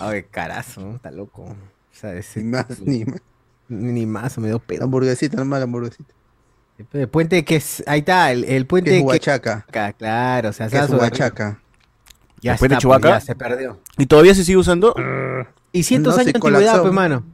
Ay, 0.00 0.24
carazo, 0.24 0.80
¿no? 0.80 0.96
está 0.96 1.12
loco. 1.12 1.42
O 1.44 1.56
sea, 1.92 2.12
ese- 2.14 2.42
Ni 2.42 2.50
más, 2.50 2.80
ni 2.80 3.04
más. 3.04 3.20
ni 3.68 4.06
más, 4.06 4.38
me 4.38 4.48
dio 4.48 4.56
La 4.56 4.64
pedo. 4.64 4.84
hamburguesita, 4.84 5.36
nomás 5.36 5.60
la 5.60 5.64
hamburguesita. 5.64 6.12
El 6.92 7.08
puente 7.08 7.44
que 7.44 7.54
es, 7.56 7.84
ahí 7.86 8.00
está, 8.00 8.32
el, 8.32 8.42
el 8.44 8.66
puente 8.66 8.90
Que 8.90 8.96
es 8.96 9.02
que, 9.02 9.06
Huachaca. 9.06 9.64
Acá, 9.68 9.92
claro, 9.92 10.48
o 10.48 10.52
sea, 10.52 10.68
Que 10.68 10.78
es 10.78 10.90
Huachaca. 10.90 11.60
Ya 12.44 12.52
¿El 12.52 12.58
puente 12.58 12.74
está, 12.74 12.82
Chubaca? 12.82 13.08
pues, 13.10 13.22
ya 13.22 13.26
se 13.26 13.34
perdió. 13.34 13.80
¿Y 13.98 14.06
todavía 14.06 14.34
se 14.34 14.44
sigue 14.44 14.58
usando? 14.58 14.94
Y 15.72 15.82
cientos 15.82 16.14
No, 16.14 16.20
años 16.20 16.32
de 16.34 16.38
antigüedad, 16.38 16.80
pues, 16.82 16.92
mano. 16.92 17.24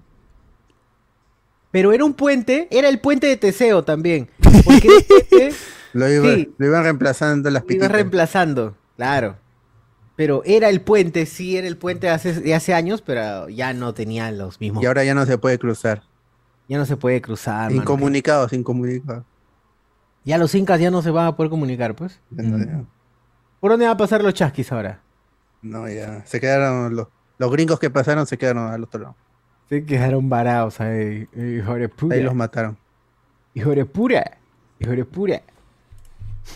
Pero 1.71 1.93
era 1.93 2.05
un 2.05 2.15
puente, 2.15 2.67
era 2.71 2.89
el 2.89 3.01
puente 3.01 3.27
de 3.27 3.37
Teseo 3.37 3.85
también. 3.85 4.29
Porque 4.65 4.89
era 4.89 4.97
un 4.97 5.03
puente 5.29 5.55
Lo, 5.93 6.09
iba, 6.09 6.35
Sí. 6.35 6.55
lo 6.59 6.67
iban 6.67 6.83
reemplazando 6.85 7.51
las 7.51 7.63
Lo 7.63 7.67
iba 7.67 7.69
pititas. 7.69 7.93
reemplazando, 7.93 8.77
claro. 8.97 9.37
Pero 10.17 10.43
era 10.45 10.69
el 10.69 10.81
puente, 10.83 11.27
sí, 11.27 11.57
era 11.57 11.67
el 11.67 11.77
puente 11.77 12.07
de 12.09 12.13
hace, 12.13 12.33
de 12.41 12.55
hace 12.55 12.75
años, 12.75 13.03
pero 13.03 13.49
ya 13.49 13.73
no 13.73 13.95
tenía 13.95 14.31
los 14.33 14.61
mismos. 14.61 14.83
Y 14.83 14.87
ahora 14.87 15.03
ya 15.05 15.15
no 15.15 15.25
se 15.27 15.39
puede 15.39 15.59
cruzar. 15.59 16.03
Ya 16.69 16.79
no 16.79 16.85
se 16.87 16.97
puede 16.97 17.21
cruzar. 17.23 17.73
Incomunicados, 17.73 18.53
incomunicados. 18.53 19.25
Ya 20.25 20.39
los 20.39 20.55
incas 20.55 20.79
ya 20.81 20.91
no 20.91 21.03
se 21.03 21.11
van 21.11 21.27
a 21.27 21.37
poder 21.37 21.51
comunicar, 21.51 21.97
pues. 21.97 22.21
Ya 22.31 22.43
no, 22.43 22.59
ya- 22.59 22.85
¿Por 23.61 23.71
dónde 23.71 23.87
van 23.87 23.95
a 23.95 23.99
pasar 23.99 24.23
los 24.23 24.35
chasquis 24.35 24.73
ahora? 24.73 25.01
No, 25.63 25.89
ya. 25.89 26.25
Se 26.27 26.41
quedaron 26.41 26.95
los, 26.97 27.09
Los 27.39 27.51
gringos 27.53 27.79
que 27.79 27.91
pasaron 27.91 28.27
se 28.27 28.39
quedaron 28.39 28.73
al 28.73 28.83
otro 28.83 29.01
lado. 29.01 29.17
Se 29.69 29.85
quedaron 29.85 30.29
varados 30.29 30.81
ahí. 30.81 31.29
Hijo 31.37 31.75
de 31.75 31.89
pura. 31.89 32.17
Ahí 32.17 32.23
los 32.23 32.35
mataron. 32.35 32.77
Hijo 33.55 33.71
de 33.71 33.85
pura. 33.85 34.39
Hijo 34.79 34.93
de 34.93 35.05
pura. 35.05 35.43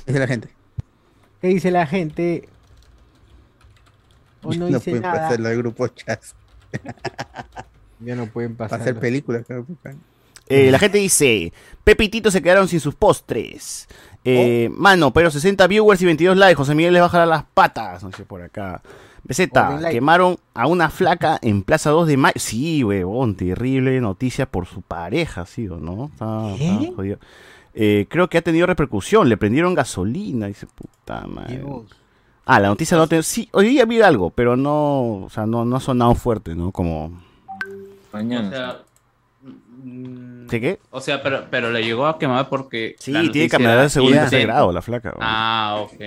Dice 0.06 0.18
la 0.18 0.26
gente. 0.26 0.48
¿Qué 1.40 1.48
dice 1.48 1.70
la 1.70 1.86
gente? 1.86 2.48
O 4.42 4.52
no, 4.54 4.68
no 4.70 4.80
pueden 4.80 5.02
nada. 5.02 5.14
pasarlo 5.22 5.48
al 5.48 5.56
grupo 5.58 5.86
chat. 5.88 6.20
Ya 8.00 8.16
no 8.16 8.26
pueden 8.26 8.54
Para 8.54 8.68
pasar. 8.68 8.82
hacer 8.82 9.00
películas. 9.00 9.46
claro, 9.46 9.64
Eh, 10.48 10.70
la 10.70 10.78
gente 10.78 10.98
dice, 10.98 11.52
Pepe 11.84 12.04
y 12.04 12.08
Tito 12.10 12.30
se 12.30 12.42
quedaron 12.42 12.68
sin 12.68 12.80
sus 12.80 12.94
postres. 12.94 13.88
Eh, 14.24 14.70
Mano, 14.74 15.12
pero 15.12 15.30
60 15.30 15.66
viewers 15.66 16.00
y 16.00 16.06
22 16.06 16.36
likes. 16.36 16.54
José 16.56 16.74
Miguel 16.74 16.94
les 16.94 17.02
jalar 17.10 17.28
las 17.28 17.44
patas. 17.54 18.02
No 18.02 18.10
sé 18.12 18.24
por 18.24 18.42
acá. 18.42 18.82
Beseta, 19.22 19.78
like. 19.80 19.94
quemaron 19.94 20.36
a 20.52 20.66
una 20.66 20.90
flaca 20.90 21.38
en 21.40 21.62
Plaza 21.62 21.90
2 21.90 22.06
de 22.08 22.16
Mayo. 22.16 22.34
Sí, 22.36 22.84
huevón, 22.84 23.36
terrible 23.36 23.98
noticia 24.00 24.46
por 24.46 24.66
su 24.66 24.82
pareja, 24.82 25.46
sí 25.46 25.66
o 25.68 25.76
no. 25.76 26.10
Está- 26.12 26.54
está 26.54 26.94
jodido. 26.96 27.18
Eh, 27.74 28.06
creo 28.08 28.28
que 28.28 28.38
ha 28.38 28.42
tenido 28.42 28.66
repercusión. 28.66 29.28
Le 29.28 29.36
prendieron 29.36 29.74
gasolina. 29.74 30.46
Dice, 30.46 30.66
puta 30.66 31.26
madre. 31.26 31.62
Ah, 32.46 32.60
la 32.60 32.68
noticia 32.68 32.96
no 32.98 33.06
te... 33.06 33.22
Sí, 33.22 33.48
hoy 33.52 33.68
día 33.70 33.86
vi 33.86 34.02
algo, 34.02 34.28
pero 34.28 34.54
no, 34.56 35.24
o 35.24 35.28
sea, 35.30 35.46
no, 35.46 35.64
no 35.64 35.76
ha 35.76 35.80
sonado 35.80 36.14
fuerte, 36.14 36.54
¿no? 36.54 36.72
Como... 36.72 37.10
O 38.12 38.18
sea, 38.50 38.83
mm, 39.84 40.46
¿Qué 40.48 40.60
qué? 40.60 40.78
O 40.90 41.00
sea, 41.00 41.22
pero, 41.22 41.46
pero 41.50 41.70
le 41.70 41.82
llegó 41.84 42.06
a 42.06 42.18
quemar 42.18 42.48
porque. 42.48 42.96
Sí, 42.98 43.12
la 43.12 43.30
tiene 43.30 43.48
cámara 43.48 43.82
de 43.82 43.90
segundo 43.90 44.16
y 44.16 44.18
tercer 44.20 44.46
grado 44.46 44.72
la 44.72 44.82
flaca. 44.82 45.14
Ah, 45.20 45.76
ok. 45.80 46.00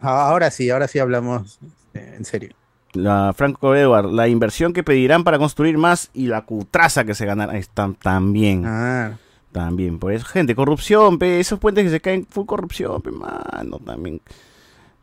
Ah, 0.00 0.28
Ahora 0.28 0.50
sí, 0.50 0.70
ahora 0.70 0.88
sí 0.88 0.98
hablamos 0.98 1.58
este, 1.96 2.16
en 2.16 2.24
serio. 2.24 2.54
La 2.92 3.32
Franco 3.36 3.74
Edward, 3.74 4.10
la 4.10 4.28
inversión 4.28 4.72
que 4.72 4.82
pedirán 4.82 5.24
para 5.24 5.38
construir 5.38 5.76
más 5.76 6.10
y 6.14 6.26
la 6.26 6.42
cutraza 6.42 7.04
que 7.04 7.14
se 7.14 7.26
ganará 7.26 7.56
están 7.58 7.94
también. 7.94 8.64
Ah. 8.64 9.18
También, 9.52 9.98
por 9.98 10.12
eso, 10.12 10.26
gente, 10.26 10.54
corrupción, 10.54 11.18
pe, 11.18 11.40
esos 11.40 11.58
puentes 11.58 11.84
que 11.84 11.90
se 11.90 12.00
caen, 12.00 12.26
full 12.28 12.44
corrupción, 12.44 13.00
pe, 13.00 13.10
mano, 13.10 13.78
también. 13.84 14.20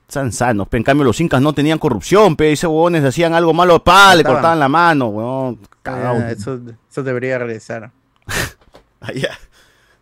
Están 0.08 0.32
sanos, 0.32 0.68
pe, 0.68 0.78
en 0.78 0.84
cambio 0.84 1.04
los 1.04 1.20
incas 1.22 1.42
no 1.42 1.54
tenían 1.54 1.80
corrupción, 1.80 2.36
pe, 2.36 2.52
esos 2.52 2.70
huevones 2.70 3.04
hacían 3.04 3.34
algo 3.34 3.54
malo, 3.54 3.84
pa, 3.84 4.14
le 4.16 4.24
cortaban 4.24 4.60
la 4.60 4.68
mano, 4.68 5.08
huevón, 5.08 5.60
cagado. 5.82 6.22
Ah, 6.24 6.32
eso, 6.32 6.60
eso 6.90 7.04
debería 7.04 7.40
regresar. 7.40 7.92
Allá. 9.00 9.38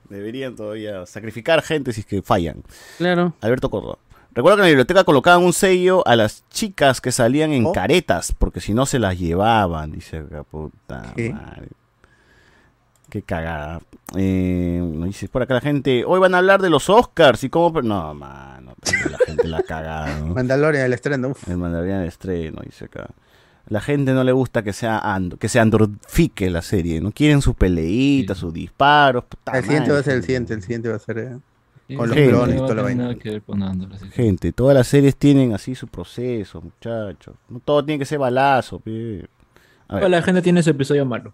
Deberían 0.09 0.55
todavía 0.55 1.05
sacrificar 1.05 1.61
gente 1.61 1.93
si 1.93 2.01
es 2.01 2.05
que 2.05 2.21
fallan. 2.21 2.63
Claro. 2.97 3.33
Alberto 3.39 3.69
Córdoba. 3.69 3.97
Recuerdo 4.33 4.57
que 4.57 4.61
en 4.61 4.65
la 4.65 4.69
biblioteca 4.69 5.03
colocaban 5.03 5.43
un 5.43 5.53
sello 5.53 6.07
a 6.07 6.15
las 6.15 6.47
chicas 6.49 7.01
que 7.01 7.11
salían 7.11 7.51
en 7.51 7.71
caretas, 7.73 8.33
porque 8.37 8.61
si 8.61 8.73
no 8.73 8.85
se 8.85 8.97
las 8.97 9.19
llevaban, 9.19 9.91
dice 9.91 10.23
puta 10.49 11.13
¿Qué? 11.15 11.33
madre. 11.33 11.67
Qué 13.11 13.21
cagada. 13.23 13.81
Eh, 14.15 14.81
dice 15.05 15.27
por 15.27 15.41
acá 15.41 15.55
la 15.55 15.59
gente, 15.61 16.05
hoy 16.07 16.17
van 16.21 16.33
a 16.33 16.37
hablar 16.37 16.61
de 16.61 16.69
los 16.69 16.89
Oscars 16.89 17.43
y 17.43 17.49
cómo... 17.49 17.81
No, 17.81 18.13
mano, 18.13 18.73
la 19.11 19.17
gente 19.25 19.47
la 19.49 19.61
cagada. 19.63 20.17
¿no? 20.21 20.27
Mandalorian, 20.33 20.85
el 20.85 20.93
estreno. 20.93 21.27
uf. 21.27 21.45
El 21.49 21.57
Mandalorian 21.57 22.03
el 22.03 22.07
estreno, 22.07 22.61
dice 22.63 22.85
acá. 22.85 23.09
La 23.67 23.81
gente 23.81 24.13
no 24.13 24.23
le 24.23 24.31
gusta 24.31 24.63
que 24.63 24.71
sea 24.71 24.99
and 24.99 25.37
que 25.37 25.49
se 25.49 25.59
androfique 25.59 26.49
la 26.49 26.61
serie, 26.61 27.01
no 27.01 27.11
quieren 27.11 27.41
sus 27.41 27.53
peleitas, 27.53 28.37
sus 28.37 28.53
disparos. 28.53 29.25
puta 29.25 29.57
El 29.57 29.63
siguiente 29.63 29.89
madre. 29.89 29.93
va 29.93 29.99
a 29.99 30.03
ser 30.03 30.13
el 30.15 30.23
siguiente, 30.23 30.53
el 30.53 30.61
siguiente 30.61 30.89
va 30.89 30.95
a 30.95 30.99
ser 30.99 31.17
eh, 31.19 31.95
con 31.97 32.07
los 32.07 32.15
Gente. 32.15 32.29
clones 32.31 32.55
No 32.61 32.65
toda 32.67 32.83
la 32.83 32.95
nada 32.95 33.15
Gente, 34.13 34.53
todas 34.53 34.73
las 34.73 34.87
series 34.87 35.17
tienen 35.17 35.53
así 35.53 35.75
su 35.75 35.89
proceso, 35.89 36.61
muchachos. 36.61 37.35
No 37.49 37.59
todo 37.59 37.83
tiene 37.83 37.99
que 37.99 38.05
ser 38.05 38.19
balazo. 38.19 38.81
A 39.89 39.99
la 40.07 40.21
gente 40.21 40.41
tiene 40.41 40.63
su 40.63 40.69
episodio 40.69 41.05
malo. 41.05 41.33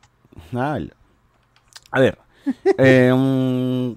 Ala. 0.52 0.96
A 1.92 2.00
ver. 2.00 2.18
eh, 2.78 3.14
mm, 3.16 3.92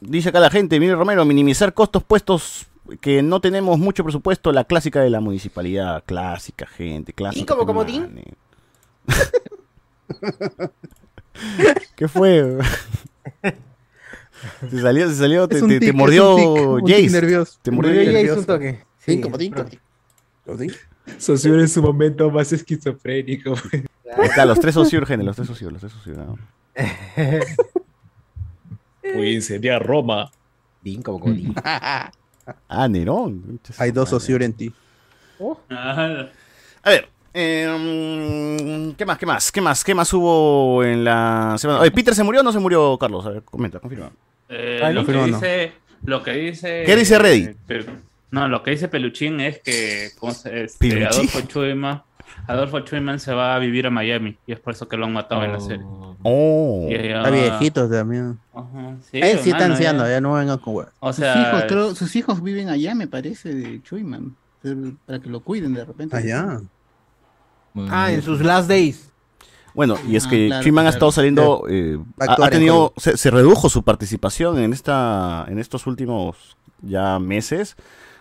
dice 0.00 0.28
acá 0.28 0.40
la 0.40 0.50
gente, 0.50 0.78
mire 0.80 0.94
Romero, 0.94 1.24
minimizar 1.24 1.74
costos 1.74 2.02
puestos 2.02 2.66
que 3.00 3.22
no 3.22 3.40
tenemos 3.40 3.78
mucho 3.78 4.04
presupuesto, 4.04 4.52
la 4.52 4.64
clásica 4.64 5.00
de 5.00 5.10
la 5.10 5.20
municipalidad, 5.20 6.02
clásica, 6.06 6.66
gente, 6.66 7.12
clásica. 7.12 7.42
¿Y 7.42 7.46
como 7.46 7.66
comodín? 7.66 8.22
¿Qué 11.96 12.08
fue? 12.08 12.58
Se 14.70 14.82
salió, 14.82 15.08
se 15.08 15.14
salió, 15.16 15.48
te, 15.48 15.62
tic, 15.62 15.94
mordió 15.94 16.36
tic, 16.84 16.88
Jace. 16.88 17.10
nervioso. 17.10 17.58
Te 17.62 17.70
mordió 17.70 17.94
Jace. 17.94 18.32
Un 18.32 18.44
toque. 18.44 18.84
Sí, 18.98 19.14
Sí, 19.14 19.20
comodín, 19.20 19.54
comodín. 20.44 20.72
Socio 21.18 21.58
en 21.58 21.68
su 21.68 21.82
momento 21.82 22.30
más 22.30 22.52
esquizofrénico. 22.52 23.54
Ahí 23.72 24.28
está, 24.28 24.44
los 24.44 24.60
tres 24.60 24.74
socios, 24.74 25.06
gente, 25.08 25.24
los 25.24 25.36
tres 25.36 25.48
socios, 25.48 25.72
los 25.72 25.80
tres 25.80 25.92
socios. 25.92 26.18
¿no? 26.18 26.38
Voy 29.14 29.28
a 29.28 29.32
incendiar 29.32 29.84
Roma. 29.84 30.30
Bien 30.82 31.02
como 31.02 31.20
comodín. 31.20 31.54
Ah, 32.68 32.86
Nerón. 32.86 33.58
Hay 33.78 33.90
dos 33.90 34.12
Osur 34.12 34.40
en 34.40 34.52
ti. 34.52 34.72
Ah, 35.68 36.26
A 36.84 36.90
ver, 36.90 37.08
eh, 37.34 38.94
¿qué 38.96 39.04
más, 39.04 39.18
qué 39.18 39.26
más, 39.26 39.50
qué 39.50 39.60
más, 39.60 39.82
qué 39.82 39.94
más 39.96 40.12
hubo 40.12 40.84
en 40.84 41.02
la 41.02 41.56
semana? 41.58 41.80
Oye, 41.80 41.90
¿Peter 41.90 42.14
se 42.14 42.22
murió 42.22 42.42
o 42.42 42.44
no 42.44 42.52
se 42.52 42.60
murió, 42.60 42.96
Carlos? 42.98 43.26
A 43.26 43.30
ver, 43.30 43.42
comenta, 43.42 43.80
confirma. 43.80 44.12
eh, 44.48 44.78
Ah, 44.80 44.92
lo, 44.92 45.04
que 45.04 45.12
dice, 45.12 45.72
lo 46.04 46.22
que 46.22 46.30
dice. 46.34 46.84
¿Qué 46.86 46.94
dice 46.94 47.18
Reddy? 47.18 47.50
eh, 47.68 47.86
no, 48.30 48.46
lo 48.46 48.62
que 48.62 48.70
dice 48.70 48.86
Peluchín 48.86 49.40
es 49.40 49.60
que 49.60 50.10
¿cómo 50.16 50.32
se- 50.32 50.62
este, 50.62 50.88
¿Peluchín? 50.88 51.06
Adolfo 51.08 51.40
Chuyman, 51.40 52.02
Adolfo 52.46 52.80
Chuyman 52.80 53.18
se 53.20 53.32
va 53.32 53.54
a 53.54 53.58
vivir 53.58 53.86
a 53.86 53.90
Miami 53.90 54.36
y 54.46 54.52
es 54.52 54.60
por 54.60 54.74
eso 54.74 54.88
que 54.88 54.96
lo 54.96 55.06
han 55.06 55.12
matado 55.12 55.42
en 55.44 55.52
la 55.52 55.60
serie. 55.60 55.84
Oh. 56.22 56.86
Y 56.90 56.94
ella- 56.94 57.18
Está 57.18 57.30
viejito 57.30 57.88
también. 57.88 58.38
Ajá, 58.54 58.96
sí, 59.10 59.18
Él 59.20 59.38
sí 59.40 59.50
está 59.50 59.66
anciano, 59.66 60.04
ya. 60.04 60.10
ya 60.12 60.20
no 60.20 60.34
vengan 60.34 60.58
con 60.58 60.74
huevos. 60.76 60.92
O 61.00 61.08
sus, 61.12 61.16
sea, 61.24 61.40
hijos, 61.50 61.64
creo- 61.68 61.94
sus 61.94 62.14
hijos 62.16 62.42
viven 62.42 62.68
allá, 62.68 62.94
me 62.94 63.06
parece, 63.06 63.54
de 63.54 63.82
Chuyman. 63.82 64.34
Para 65.06 65.20
que 65.20 65.28
lo 65.28 65.40
cuiden 65.40 65.74
de 65.74 65.84
repente. 65.84 66.16
Allá. 66.16 66.60
Ah, 67.90 68.10
en 68.10 68.22
sus 68.22 68.40
last 68.40 68.68
days. 68.68 69.10
Bueno, 69.74 69.96
y 70.08 70.16
es 70.16 70.26
Ah, 70.26 70.30
que 70.30 70.46
claro, 70.46 70.62
Chuyman 70.62 70.82
ha 70.86 70.90
claro. 70.90 70.94
estado 70.96 71.12
saliendo, 71.12 71.64
eh, 71.68 71.98
a 72.18 72.44
ha, 72.44 72.50
tenido, 72.50 72.94
se, 72.96 73.16
se 73.18 73.30
redujo 73.30 73.68
su 73.68 73.82
participación 73.82 74.58
en 74.58 74.72
esta, 74.72 75.44
en 75.48 75.58
estos 75.58 75.86
últimos 75.86 76.56
ya 76.80 77.18
meses, 77.18 77.76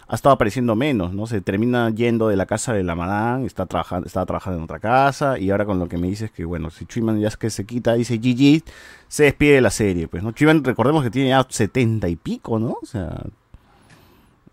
ha 0.07 0.15
estado 0.15 0.33
apareciendo 0.35 0.75
menos, 0.75 1.13
¿no? 1.13 1.25
Se 1.27 1.41
termina 1.41 1.89
yendo 1.89 2.27
de 2.27 2.35
la 2.35 2.45
casa 2.45 2.73
de 2.73 2.83
la 2.83 2.93
Madame, 2.95 3.45
está 3.47 3.65
trabajando, 3.65 4.05
estaba 4.07 4.25
trabajando 4.25 4.59
en 4.59 4.63
otra 4.65 4.79
casa, 4.79 5.39
y 5.39 5.49
ahora 5.49 5.65
con 5.65 5.79
lo 5.79 5.87
que 5.89 5.97
me 5.97 6.07
dices 6.07 6.29
que, 6.31 6.45
bueno, 6.45 6.69
si 6.69 6.85
Chuyman 6.85 7.19
ya 7.19 7.27
es 7.29 7.37
que 7.37 7.49
se 7.49 7.65
quita, 7.65 7.93
dice 7.93 8.17
GG, 8.17 8.63
se 9.07 9.23
despide 9.23 9.53
de 9.55 9.61
la 9.61 9.71
serie, 9.71 10.07
pues, 10.07 10.21
¿no? 10.21 10.31
Chuyman, 10.31 10.63
recordemos 10.63 11.03
que 11.03 11.09
tiene 11.09 11.29
ya 11.29 11.45
setenta 11.49 12.07
y 12.07 12.15
pico, 12.15 12.59
¿no? 12.59 12.77
O 12.81 12.85
sea, 12.85 13.19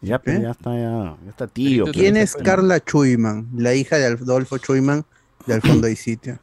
ya, 0.00 0.18
pues, 0.18 0.36
¿Qué? 0.38 0.42
ya 0.42 0.50
está, 0.53 0.70
ya, 0.74 1.16
ya 1.22 1.30
está 1.30 1.46
tío. 1.46 1.84
pues, 1.84 1.96
¿Quién 1.96 2.16
es 2.16 2.30
está- 2.30 2.42
Carla 2.42 2.80
Chuyman? 2.80 3.48
La 3.57 3.74
hija 3.74 3.96
de 3.98 4.07
Adolfo 4.07 4.59
Chuyman 4.59 5.05
de 5.46 5.55
Al 5.55 5.61
fondo 5.62 5.88
y 5.88 5.96
sitio. 5.96 6.38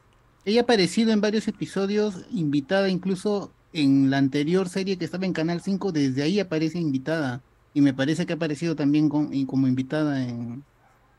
Ella 0.45 0.61
ha 0.61 0.63
aparecido 0.63 1.11
en 1.11 1.19
varios 1.21 1.47
episodios, 1.47 2.25
invitada 2.31 2.89
incluso 2.89 3.51
en 3.73 4.09
la 4.09 4.17
anterior 4.17 4.69
serie 4.69 4.97
que 4.97 5.05
estaba 5.05 5.25
en 5.25 5.33
Canal 5.33 5.61
5, 5.61 5.91
desde 5.91 6.21
ahí 6.23 6.39
aparece 6.39 6.79
invitada. 6.79 7.41
Y 7.73 7.81
me 7.81 7.93
parece 7.93 8.25
que 8.25 8.33
ha 8.33 8.35
aparecido 8.35 8.75
también 8.75 9.09
con- 9.09 9.33
y 9.33 9.45
como 9.45 9.67
invitada 9.67 10.23
en, 10.23 10.63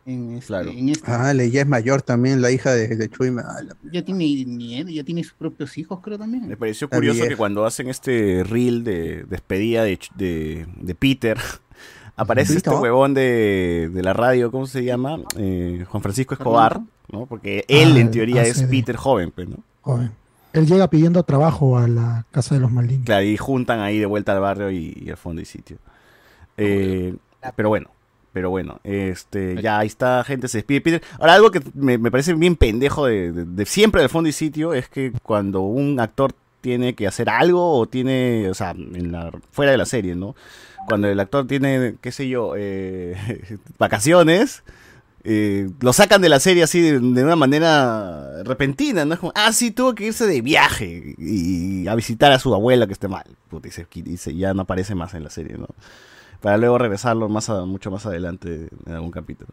en, 0.07 0.33
este- 0.37 0.71
en 0.79 0.89
esta. 0.89 1.29
Ah, 1.31 1.35
ya 1.35 1.61
es 1.63 1.67
mayor 1.67 2.03
también, 2.03 2.43
la 2.43 2.51
hija 2.51 2.73
de, 2.73 2.89
de. 2.97 3.11
Ah, 3.45 3.63
la- 3.63 3.77
Ya 3.93 4.05
tiene 4.05 4.45
nietos, 4.45 4.93
ya 4.93 5.05
tiene 5.05 5.23
sus 5.23 5.35
propios 5.35 5.79
hijos, 5.79 6.01
creo 6.03 6.19
también. 6.19 6.49
Me 6.49 6.57
pareció 6.57 6.89
curioso 6.89 7.27
que 7.29 7.37
cuando 7.37 7.65
hacen 7.65 7.89
este 7.89 8.43
reel 8.45 8.83
de 8.85 9.25
despedida 9.25 9.85
de, 9.85 9.99
de, 10.17 10.67
de 10.81 10.95
Peter, 10.95 11.39
aparece 12.17 12.57
este 12.57 12.71
huevón 12.71 13.15
de, 13.15 13.91
de 13.93 14.03
la 14.03 14.13
radio, 14.13 14.51
¿cómo 14.51 14.67
se 14.67 14.85
llama? 14.85 15.19
Eh, 15.37 15.85
Juan 15.89 16.03
Francisco 16.03 16.35
Escobar, 16.35 16.81
¿no? 17.13 17.27
Porque 17.27 17.65
él 17.69 17.93
Ah, 17.97 18.01
en 18.01 18.11
teoría 18.11 18.43
ah, 18.43 18.47
es 18.47 18.57
sí. 18.59 18.67
Peter 18.69 18.97
joven, 18.97 19.31
pues, 19.35 19.49
¿no? 19.49 19.59
Joven. 19.83 20.11
Él 20.53 20.67
llega 20.67 20.91
pidiendo 20.91 21.23
trabajo 21.23 21.79
a 21.79 21.87
la 21.87 22.27
casa 22.33 22.57
de 22.57 22.61
los 22.61 22.73
Maldini. 22.73 23.05
Claro, 23.05 23.25
y 23.25 23.37
juntan 23.37 23.79
ahí 23.79 24.01
de 24.01 24.07
vuelta 24.07 24.33
al 24.33 24.41
barrio 24.41 24.73
y, 24.73 25.01
y 25.01 25.09
al 25.11 25.17
fondo 25.17 25.41
y 25.41 25.45
sitio. 25.45 25.79
Eh, 26.65 27.15
pero 27.57 27.69
bueno, 27.69 27.91
pero 28.33 28.51
bueno, 28.51 28.81
este, 28.85 29.61
ya 29.63 29.79
ahí 29.79 29.87
está, 29.89 30.23
gente, 30.25 30.47
se 30.49 30.59
despide 30.59 30.81
Peter. 30.81 31.03
Ahora, 31.19 31.35
algo 31.35 31.51
que 31.51 31.61
me, 31.75 31.99
me 31.99 32.11
parece 32.11 32.35
bien 32.35 32.57
pendejo 32.57 33.07
de, 33.07 33.33
de- 33.33 33.45
de 33.45 33.67
siempre 33.67 34.01
del 34.03 34.11
fondo 34.11 34.29
y 34.29 34.33
sitio 34.33 34.73
es 34.75 34.89
que 34.89 35.13
cuando 35.23 35.61
un 35.63 35.99
actor 36.01 36.33
tiene 36.61 36.95
que 36.95 37.07
hacer 37.07 37.29
algo 37.31 37.79
o 37.79 37.87
tiene, 37.87 38.49
o 38.51 38.55
sea, 38.55 38.71
en 38.73 39.11
la, 39.13 39.33
fuera 39.51 39.73
de 39.73 39.79
la 39.79 39.87
serie, 39.87 40.15
¿no? 40.15 40.37
Cuando 40.87 41.09
el 41.09 41.19
actor 41.19 41.47
tiene, 41.47 41.97
qué 42.01 42.13
sé 42.13 42.29
yo, 42.29 42.53
eh, 42.57 43.17
vacaciones, 43.79 44.63
eh, 45.25 45.69
lo 45.81 45.93
sacan 45.93 46.23
de 46.23 46.29
la 46.29 46.41
serie 46.41 46.63
así 46.63 46.81
de, 46.81 46.93
de 47.01 47.25
una 47.25 47.37
manera 47.37 48.43
repentina, 48.45 49.05
¿no? 49.05 49.15
Es 49.15 49.21
como, 49.21 49.33
ah, 49.35 49.53
sí, 49.53 49.71
tuvo 49.71 49.95
que 49.95 50.07
irse 50.07 50.27
de 50.27 50.41
viaje 50.41 51.15
y, 51.19 51.87
a 51.89 51.95
visitar 51.95 52.31
a 52.33 52.39
su 52.39 52.55
abuela 52.55 52.87
que 52.87 52.93
esté 52.93 53.09
mal. 53.09 53.25
Puta, 53.49 53.69
y 53.69 53.71
se, 53.71 53.87
y 53.93 54.17
se- 54.17 54.35
ya 54.37 54.55
no 54.55 54.63
aparece 54.63 54.95
más 54.95 55.15
en 55.15 55.25
la 55.25 55.31
serie, 55.31 55.57
¿no? 55.59 55.67
Para 56.41 56.57
luego 56.57 56.79
regresarlo 56.79 57.29
más 57.29 57.51
a- 57.51 57.65
mucho 57.65 57.91
más 57.91 58.07
adelante 58.07 58.69
en 58.87 58.93
algún 58.93 59.11
capítulo. 59.11 59.51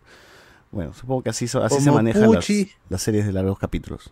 Bueno, 0.71 0.93
supongo 0.93 1.23
que 1.23 1.29
así, 1.29 1.47
so- 1.47 1.63
así 1.63 1.79
se 1.81 1.91
manejan 1.91 2.31
las, 2.31 3.01
series 3.01 3.25
de 3.25 3.33
largos 3.33 3.57
capítulos. 3.59 4.11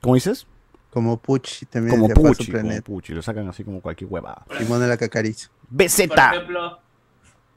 ¿Cómo 0.00 0.14
dices? 0.14 0.46
Como 0.90 1.16
Pucci 1.16 1.66
también 1.66 1.96
Como 2.00 2.08
Pucci, 2.14 2.52
como. 2.52 2.80
Pucci, 2.82 3.14
lo 3.14 3.22
sacan 3.22 3.48
así 3.48 3.64
como 3.64 3.80
cualquier 3.80 4.10
huevada. 4.10 4.44
Simón 4.58 4.80
de 4.80 4.88
la 4.88 4.96
Cacariza. 4.96 5.50
BZ. 5.68 6.06
Por 6.08 6.18
ejemplo, 6.34 6.78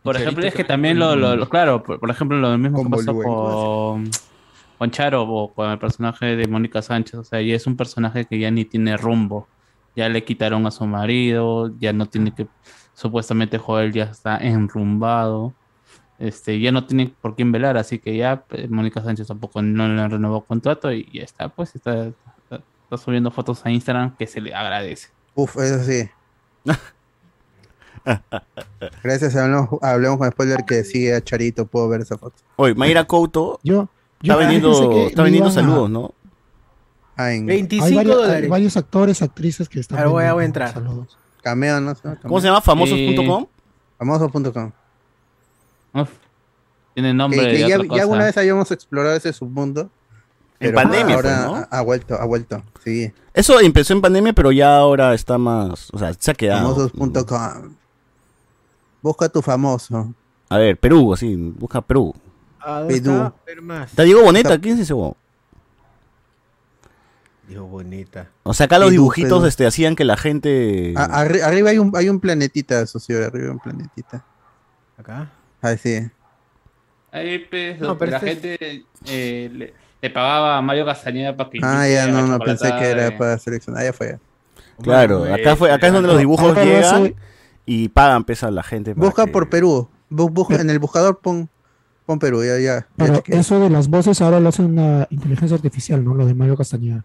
por 0.04 0.16
ejemplo 0.18 0.46
es 0.48 0.54
que 0.56 0.64
también 0.64 0.98
lo, 0.98 1.16
lo- 1.16 1.36
lo- 1.36 1.50
claro, 1.50 1.84
por, 1.84 2.00
por 2.00 2.10
ejemplo, 2.10 2.38
lo 2.38 2.58
mismo 2.58 2.84
que 2.84 2.90
pasó 2.90 3.14
con, 3.14 4.10
con 4.78 4.92
Charo 4.92 5.24
o 5.24 5.54
con 5.54 5.70
el 5.70 5.78
personaje 5.78 6.36
de 6.36 6.48
Mónica 6.48 6.82
Sánchez, 6.82 7.16
o 7.16 7.24
sea, 7.24 7.42
ya 7.42 7.56
es 7.56 7.68
un 7.68 7.76
personaje 7.78 8.26
que 8.26 8.40
ya 8.40 8.50
ni 8.50 8.66
tiene 8.66 8.98
rumbo, 8.98 9.48
ya 9.96 10.10
le 10.10 10.24
quitaron 10.24 10.66
a 10.66 10.72
su 10.72 10.86
marido, 10.88 11.74
ya 11.80 11.94
no 11.94 12.06
tiene 12.08 12.34
que, 12.34 12.48
supuestamente 12.98 13.60
Joel 13.60 13.94
ya 13.94 14.06
está 14.06 14.38
enrumbado, 14.38 15.54
este, 16.18 16.60
ya 16.60 16.72
no 16.72 16.84
tiene 16.88 17.14
por 17.22 17.36
quién 17.36 17.52
velar, 17.52 17.78
así 17.78 18.00
que 18.00 18.18
ya 18.18 18.42
pues, 18.48 18.68
Mónica 18.72 19.04
Sánchez 19.04 19.28
tampoco 19.28 19.62
no 19.62 19.88
le 19.88 20.08
renovó 20.08 20.42
contrato 20.44 20.92
y 20.92 21.08
ya 21.14 21.22
está, 21.22 21.48
pues 21.50 21.76
está, 21.76 22.08
está- 22.08 22.64
está 22.84 22.98
subiendo 22.98 23.30
fotos 23.30 23.64
a 23.66 23.70
Instagram 23.70 24.16
que 24.18 24.26
se 24.26 24.42
le 24.42 24.56
agradece. 24.56 25.10
Uf, 25.36 25.58
eso 25.58 25.84
sí. 25.84 26.10
Gracias, 29.04 29.36
hablemos, 29.36 29.70
hablemos 29.82 30.18
con 30.18 30.32
spoiler 30.32 30.66
que 30.66 30.84
sigue 30.84 31.14
a 31.14 31.22
Charito, 31.22 31.68
puedo 31.68 31.88
ver 31.90 32.02
esa 32.02 32.18
foto. 32.18 32.38
Oye, 32.56 32.74
Mayra 32.74 33.04
Couto 33.06 33.60
Yo, 33.64 33.90
está 34.22 34.34
yo 34.34 34.38
vendiendo, 34.40 34.72
está 35.08 35.24
vendiendo 35.24 35.50
iban 35.52 35.60
a- 35.66 35.68
saludos, 35.70 35.90
¿no? 35.90 36.14
Ah, 37.16 37.32
en 37.34 37.46
25 37.48 37.86
hay, 37.86 37.94
varios, 37.96 38.16
hay 38.18 38.22
dólares. 38.28 38.50
varios 38.50 38.78
actores, 38.78 39.22
actrices 39.22 39.68
que 39.70 39.80
están. 39.80 39.98
Ahora 40.00 40.10
voy 40.10 40.24
a 40.24 40.34
vendiendo 40.34 40.46
entrar. 40.46 40.74
Saludos. 40.74 41.18
Cameo, 41.42 41.80
¿no? 41.82 41.96
Cameo. 41.96 42.20
¿Cómo 42.22 42.42
se 42.42 42.48
llama? 42.48 42.62
¿Famosos.com? 42.62 43.46
Famosos.com. 43.98 44.72
Uf, 45.94 46.10
tiene 46.94 47.14
nombre 47.14 47.40
Que, 47.42 47.60
ya, 47.68 47.78
otra 47.80 47.96
ya 47.96 48.02
alguna 48.02 48.26
vez 48.26 48.38
habíamos 48.38 48.72
explorado 48.72 49.16
ese 49.16 49.32
submundo. 49.34 49.90
En 50.60 50.74
pandemia 50.74 51.16
ahora 51.16 51.38
fue, 51.38 51.46
¿no? 51.46 51.56
ha, 51.56 51.78
ha 51.78 51.82
vuelto, 51.82 52.16
ha 52.16 52.26
vuelto. 52.26 52.64
Sí. 52.84 53.12
Eso 53.34 53.60
empezó 53.60 53.94
en 53.94 54.02
pandemia, 54.02 54.34
pero 54.34 54.52
ya 54.52 54.78
ahora 54.78 55.14
está 55.14 55.38
más, 55.38 55.90
o 55.94 56.00
sea, 56.00 56.14
se 56.14 56.32
ha 56.32 56.34
quedado. 56.34 56.76
Famosos.com. 56.90 57.76
Busca 59.02 59.30
tu 59.30 59.42
famoso. 59.42 60.14
A 60.50 60.58
ver, 60.58 60.78
Perú, 60.78 61.14
así, 61.14 61.36
busca 61.36 61.82
Perú. 61.82 62.14
Ah, 62.60 62.80
¿dónde 62.80 63.00
Perú. 63.00 63.12
está? 63.12 63.26
A 63.28 63.34
ver 63.46 63.62
más. 63.62 63.90
Está 63.92 64.04
Diego 64.04 64.24
Boneta, 64.24 64.60
¿quién 64.60 64.76
es 64.76 64.82
ese 64.82 64.94
huevón? 64.94 65.16
Dios 67.48 67.70
bonita. 67.70 68.28
O 68.44 68.54
sea, 68.54 68.66
acá 68.66 68.78
los 68.80 68.92
dibujitos 68.92 69.46
este, 69.46 69.66
hacían 69.66 69.96
que 69.96 70.04
la 70.04 70.18
gente... 70.18 70.94
A- 70.98 71.24
arri- 71.26 71.42
arriba 71.42 71.70
hay 71.70 71.78
un, 71.78 71.92
hay 71.96 72.10
un 72.10 72.20
planetita, 72.20 72.86
socio. 72.88 73.18
Arriba 73.26 73.46
hay 73.46 73.52
un 73.52 73.60
planetita. 73.60 74.26
Acá. 74.98 75.30
Ah, 75.62 75.76
sí. 75.78 76.08
Ahí, 77.12 77.40
pues, 77.50 77.80
No, 77.80 77.88
donde 77.88 78.00
pero 78.00 78.12
la 78.12 78.18
este 78.18 78.58
gente 78.58 78.86
eh, 79.06 79.50
le, 79.54 79.74
le 80.02 80.10
pagaba 80.10 80.58
a 80.58 80.62
Mario 80.62 80.86
Castañeda 80.86 81.36
para 81.38 81.50
que 81.50 81.60
Ah, 81.64 81.88
ya, 81.88 82.08
no, 82.08 82.28
no, 82.28 82.38
pensé 82.40 82.66
que 82.68 82.86
era 82.86 83.10
chocolatada, 83.10 83.18
para 83.18 83.38
seleccionar. 83.38 83.82
Ah, 83.82 83.86
ya 83.86 83.94
fue. 83.94 84.20
Claro, 84.82 85.20
Bueno, 85.20 85.34
acá 85.36 85.56
fue, 85.56 85.72
acá 85.72 85.88
es 85.88 85.94
donde 85.94 86.08
los 86.08 86.14
Ahora 86.16 86.20
dibujos 86.20 86.56
llegan 86.58 87.16
y 87.66 87.90
pagan 87.90 88.24
pesa 88.26 88.48
a 88.48 88.52
la 88.52 88.62
gente. 88.64 88.94
para 88.94 89.06
Busca 89.08 89.26
que- 89.26 89.32
por 89.32 89.50
Perú. 89.50 89.90
Bu- 90.12 90.30
busca- 90.32 90.60
en 90.62 90.70
el 90.70 90.80
buscador 90.80 91.20
pon, 91.20 91.50
pon 92.06 92.20
Perú, 92.20 92.44
ya, 92.44 92.58
ya. 92.60 92.80
ya 92.82 92.88
Pero 92.98 93.16
chequeé. 93.16 93.40
eso 93.40 93.60
de 93.60 93.70
las 93.70 93.88
voces 93.90 94.22
ahora 94.22 94.40
lo 94.40 94.50
hace 94.50 94.62
una 94.62 95.08
inteligencia 95.10 95.56
artificial, 95.56 96.04
¿no? 96.04 96.14
Lo 96.14 96.26
de 96.26 96.34
Mario 96.34 96.56
Castañeda. 96.56 97.04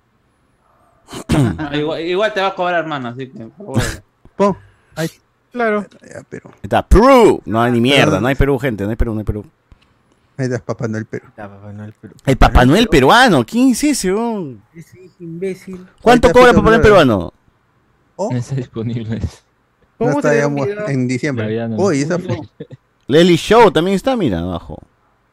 Ah, 1.58 1.76
igual, 1.76 2.00
igual 2.00 2.34
te 2.34 2.40
va 2.40 2.48
a 2.48 2.54
cobrar, 2.54 2.80
hermano, 2.80 3.08
así 3.08 3.28
que. 3.28 3.48
bueno. 3.56 3.82
Pon. 4.36 4.56
Ahí. 4.94 5.08
Claro. 5.50 5.86
Perú. 6.28 6.50
Está 6.62 6.86
Perú. 6.86 7.42
No 7.44 7.60
hay 7.60 7.72
ni 7.72 7.80
mierda, 7.80 8.20
no 8.20 8.26
hay 8.26 8.34
Perú, 8.34 8.58
gente, 8.58 8.84
no 8.84 8.90
hay 8.90 8.96
Perú, 8.96 9.12
no 9.12 9.20
hay 9.20 9.24
Perú. 9.24 9.44
Ahí 10.38 10.46
está 10.46 10.58
Papá 10.60 10.88
Noel 10.88 11.04
Perú. 11.04 11.26
El 12.24 12.36
Papá 12.38 12.64
Noel 12.64 12.88
peruano, 12.88 13.44
¿quién 13.44 13.70
es 13.70 13.84
ese? 13.84 14.14
imbécil. 15.20 15.86
¿Cuánto 16.00 16.32
cobra 16.32 16.52
Papá 16.52 16.70
Noel 16.70 16.80
peruano? 16.80 17.32
No 18.18 18.36
está 18.36 18.54
disponible. 18.54 19.18
No 19.18 20.06
¿Cómo 20.06 20.18
está 20.18 20.90
en 20.90 21.06
diciembre. 21.06 21.68
No. 21.68 21.76
Uy, 21.76 22.00
esa 22.00 22.18
fue. 22.18 22.40
Leslie 23.06 23.36
Show 23.36 23.70
también 23.70 23.94
está, 23.94 24.16
mira, 24.16 24.40
abajo. 24.40 24.82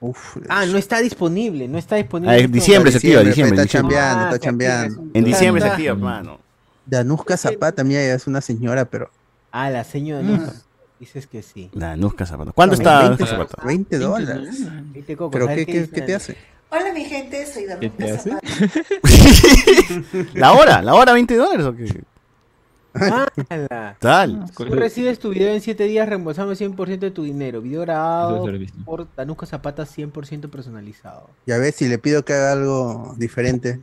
Uf, 0.02 0.38
Ah, 0.48 0.66
no 0.66 0.78
está 0.78 1.00
disponible, 1.02 1.68
no 1.68 1.78
está 1.78 1.98
disponible. 1.98 2.34
Ah, 2.34 2.38
en 2.38 2.46
esto. 2.46 2.54
diciembre 2.54 2.92
se 2.92 2.98
activa, 2.98 3.22
diciembre. 3.22 3.56
Está 3.56 3.64
diciembre. 3.64 3.96
chambeando, 3.96 4.24
Ah, 4.24 4.30
está 4.34 4.40
chambeando. 4.40 5.04
En 5.14 5.24
diciembre 5.26 5.62
se 5.62 5.68
Ah, 5.68 5.72
activa, 5.72 5.92
hermano. 5.94 6.40
Danuska 6.86 7.38
Zapata, 7.38 7.84
mira, 7.84 8.02
es 8.02 8.26
una 8.26 8.42
señora, 8.42 8.86
pero. 8.86 9.12
Ah, 9.52 9.70
la 9.70 9.84
señora 9.84 10.24
no. 10.24 10.52
Dices 11.00 11.28
que 11.28 11.42
sí. 11.42 11.70
La 11.74 11.96
Nusca 11.96 12.26
Zapata. 12.26 12.52
¿Cuánto 12.52 12.76
No, 12.76 12.82
está 12.82 13.00
20, 13.08 13.24
Nusca 13.24 13.38
Zapata? 13.38 13.64
20 13.66 13.98
dólares. 14.00 14.58
¿Pero 15.32 15.46
¿sabes 15.46 15.66
qué, 15.66 15.68
qué, 15.74 15.90
qué 15.90 16.02
te 16.02 16.16
hace? 16.16 16.36
Hola 16.72 16.94
mi 16.94 17.04
gente, 17.06 17.46
soy 17.46 17.66
¿Qué 17.80 17.90
te 17.90 18.04
Danuca 18.04 18.20
hace? 18.20 18.30
Zapata. 18.30 20.30
¿La 20.34 20.54
hora? 20.54 20.82
¿La 20.82 20.94
hora 20.96 21.14
20 21.14 21.36
dólares 21.36 21.66
o 21.66 21.76
qué? 21.76 22.02
¡Hala! 22.94 23.96
Tal. 24.00 24.52
Tú 24.56 24.66
recibes 24.66 25.20
tu 25.20 25.30
video 25.30 25.54
en 25.54 25.62
7 25.62 25.84
días 25.84 26.10
reembolsando 26.10 26.54
100% 26.54 27.00
de 27.00 27.12
tu 27.12 27.24
dinero. 27.24 27.62
Video 27.62 27.82
grabado 27.82 28.46
por 28.86 29.08
Danuska 29.16 29.46
Zapata 29.46 29.84
100% 29.84 30.50
personalizado. 30.50 31.30
Ya 31.46 31.58
ves, 31.58 31.76
si 31.76 31.88
le 31.88 31.98
pido 31.98 32.26
que 32.26 32.34
haga 32.34 32.54
algo 32.54 33.14
diferente. 33.18 33.80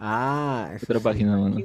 Ah, 0.00 0.70
eso 0.74 0.86
Otra 0.86 0.98
sí. 0.98 1.04
página, 1.04 1.36
mano. 1.36 1.56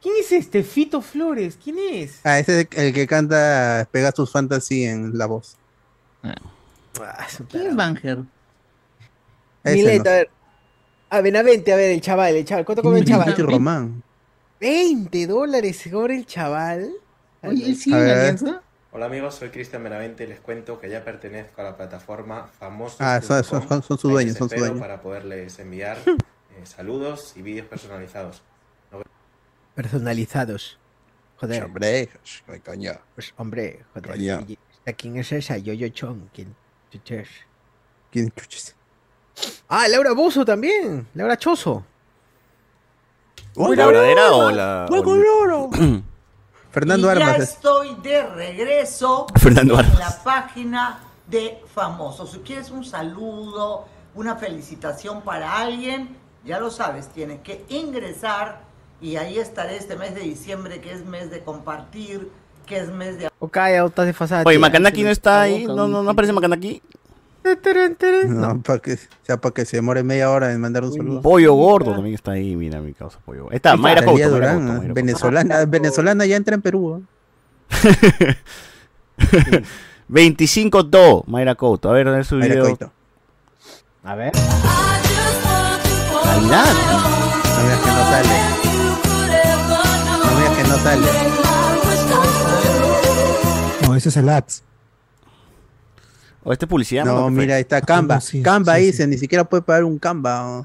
¿Quién 0.00 0.14
es 0.18 0.32
este? 0.32 0.62
Fito 0.62 1.02
Flores. 1.02 1.58
¿Quién 1.62 1.76
es? 1.78 2.20
Ah, 2.24 2.38
ese 2.38 2.60
es 2.60 2.68
el 2.72 2.94
que 2.94 3.06
canta 3.06 3.86
Pegasus 3.90 4.30
Fantasy 4.30 4.84
en 4.84 5.18
la 5.18 5.26
voz. 5.26 5.56
Ah, 6.22 7.26
es 7.28 7.40
un 7.40 7.46
¿Quién 7.46 7.66
es 7.66 7.76
Banger? 7.76 8.18
No. 8.18 8.26
a 9.64 9.70
ver. 9.70 10.30
A 11.12 11.20
Benavente, 11.20 11.72
a 11.72 11.76
ver, 11.76 11.90
el 11.90 12.00
chaval, 12.00 12.36
el 12.36 12.44
chaval. 12.44 12.64
¿Cuánto 12.64 12.82
come 12.82 13.00
el 13.00 13.04
chaval? 13.04 13.36
Román. 13.36 14.02
20 14.60 15.26
dólares 15.26 15.88
cobra 15.90 16.14
el 16.14 16.26
chaval. 16.26 16.92
Oye, 17.42 17.64
¿él 17.66 17.76
sigue 17.76 17.96
A 17.96 18.00
en 18.00 18.04
ver. 18.04 18.18
Alianza? 18.18 18.62
Hola 18.92 19.06
amigos, 19.06 19.36
soy 19.36 19.50
Cristian 19.50 19.82
Benavente 19.84 20.24
y 20.24 20.26
les 20.26 20.40
cuento 20.40 20.78
que 20.80 20.90
ya 20.90 21.04
pertenezco 21.04 21.60
a 21.60 21.64
la 21.64 21.76
plataforma 21.76 22.46
Famosos. 22.58 23.00
Ah, 23.00 23.20
son- 23.22 23.42
son- 23.44 23.66
son- 23.66 23.82
son 23.82 23.98
sus 23.98 24.10
dueños, 24.10 24.36
son 24.36 24.50
sus 24.50 24.58
dueños. 24.58 24.80
Para 24.80 25.00
poderles 25.00 25.58
enviar 25.60 25.96
eh, 26.06 26.66
saludos 26.66 27.32
y 27.36 27.42
vídeos 27.42 27.66
personalizados. 27.68 28.42
Personalizados. 29.74 30.78
Joder. 31.36 31.64
Hombre, 31.64 32.10
coño. 32.64 32.92
Pues 33.14 33.32
hombre, 33.38 33.84
joder. 33.94 34.10
Coño. 34.10 34.44
y- 34.46 34.58
¿esta 34.74 34.92
¿Quién 34.92 35.16
es 35.16 35.32
esa? 35.32 35.56
Yo-Yo 35.56 35.88
Chong. 35.88 36.28
¿Quién? 36.34 36.54
chuches? 36.90 37.28
¿Quién 38.10 38.30
chuches? 38.32 38.74
Ah, 39.68 39.86
Laura 39.88 40.12
Bozo 40.12 40.44
también. 40.44 41.06
Laura 41.14 41.36
Chozo. 43.54 43.74
¿La 43.74 43.86
verdadera 43.86 44.32
o 44.32 44.50
la.? 44.50 44.86
o 44.88 44.92
¡Hueco 44.92 45.14
el- 45.14 45.20
de 45.22 45.28
oro! 45.28 45.70
Fernando 46.70 47.12
y 47.12 47.18
ya 47.18 47.26
Armas. 47.26 47.38
es- 47.38 47.50
estoy 47.54 47.94
de 47.96 48.22
regreso 48.26 49.26
Fernando 49.40 49.74
en 49.74 49.80
Armas. 49.80 49.98
la 49.98 50.22
página 50.22 51.00
de 51.26 51.60
famosos. 51.74 52.30
Si 52.32 52.38
quieres 52.38 52.70
un 52.70 52.84
saludo, 52.84 53.86
una 54.14 54.36
felicitación 54.36 55.22
para 55.22 55.58
alguien, 55.58 56.16
ya 56.44 56.60
lo 56.60 56.70
sabes, 56.70 57.08
tienes 57.08 57.40
que 57.40 57.64
ingresar 57.68 58.60
y 59.00 59.16
ahí 59.16 59.38
estaré 59.38 59.76
este 59.76 59.96
mes 59.96 60.14
de 60.14 60.20
diciembre, 60.20 60.80
que 60.80 60.92
es 60.92 61.04
mes 61.04 61.30
de 61.30 61.42
compartir, 61.42 62.30
que 62.66 62.78
es 62.78 62.88
mes 62.88 63.18
de 63.18 63.30
O 63.40 63.48
calla, 63.48 63.84
o 63.84 63.88
estás 63.88 64.06
desfasada. 64.06 64.44
Oye. 64.46 64.58
Macanaki 64.58 65.02
no 65.02 65.10
está 65.10 65.40
ahí. 65.42 65.64
No, 65.66 65.88
no, 65.88 66.02
no 66.02 66.10
aparece 66.10 66.32
Macanaki. 66.32 66.82
No, 68.28 68.60
para 68.62 68.78
que, 68.80 68.94
o 68.94 68.98
sea, 69.22 69.40
para 69.40 69.54
que 69.54 69.64
se 69.64 69.76
demore 69.78 70.02
media 70.02 70.30
hora 70.30 70.52
en 70.52 70.60
mandar 70.60 70.84
un 70.84 70.92
saludo. 70.92 71.22
Pollo 71.22 71.54
gordo 71.54 71.92
también 71.92 72.14
está 72.14 72.32
ahí. 72.32 72.54
Mira 72.56 72.80
mi 72.80 72.92
causa 72.92 73.18
pollo. 73.24 73.50
Está, 73.50 73.76
Mayra 73.76 74.02
Couto. 74.02 74.12
Mayra 74.12 74.28
Durán, 74.28 74.56
Couto, 74.58 74.66
Mayra 74.66 74.80
Couto. 74.80 74.94
venezolana, 74.94 75.64
venezolana 75.64 76.26
ya 76.26 76.36
entra 76.36 76.54
en 76.54 76.62
Perú. 76.62 77.02
¿eh? 77.84 78.36
25-2, 80.08 81.24
Mayra 81.26 81.54
Couto. 81.54 81.90
A 81.90 81.92
ver, 81.92 82.08
a 82.08 82.10
ver 82.12 82.24
su 82.24 82.36
Mayra 82.36 82.54
video. 82.54 82.92
A 84.02 84.14
ver. 84.14 84.32
Navidad. 86.24 86.74
No 87.56 87.64
veas 87.66 87.80
que 87.80 87.90
no 87.90 88.04
sale. 88.10 88.36
No 90.24 90.30
veas 90.40 90.56
que 90.56 90.64
no 90.64 90.76
sale. 90.78 91.06
No, 93.86 93.94
ese 93.96 94.08
es 94.10 94.16
el 94.16 94.28
ads. 94.28 94.64
O 96.42 96.52
este 96.52 96.64
es 96.64 96.68
publicidad. 96.68 97.04
No, 97.04 97.16
¿qué 97.16 97.20
fue? 97.22 97.30
mira, 97.30 97.54
ahí 97.56 97.60
está 97.62 97.80
Canva. 97.80 98.16
Ah, 98.16 98.20
sí, 98.20 98.42
Canva 98.42 98.76
sí, 98.76 98.86
dice, 98.86 99.06
ni 99.06 99.18
siquiera 99.18 99.44
puede 99.44 99.62
pagar 99.62 99.84
un 99.84 99.98
Canva. 99.98 100.42
¿no? 100.42 100.64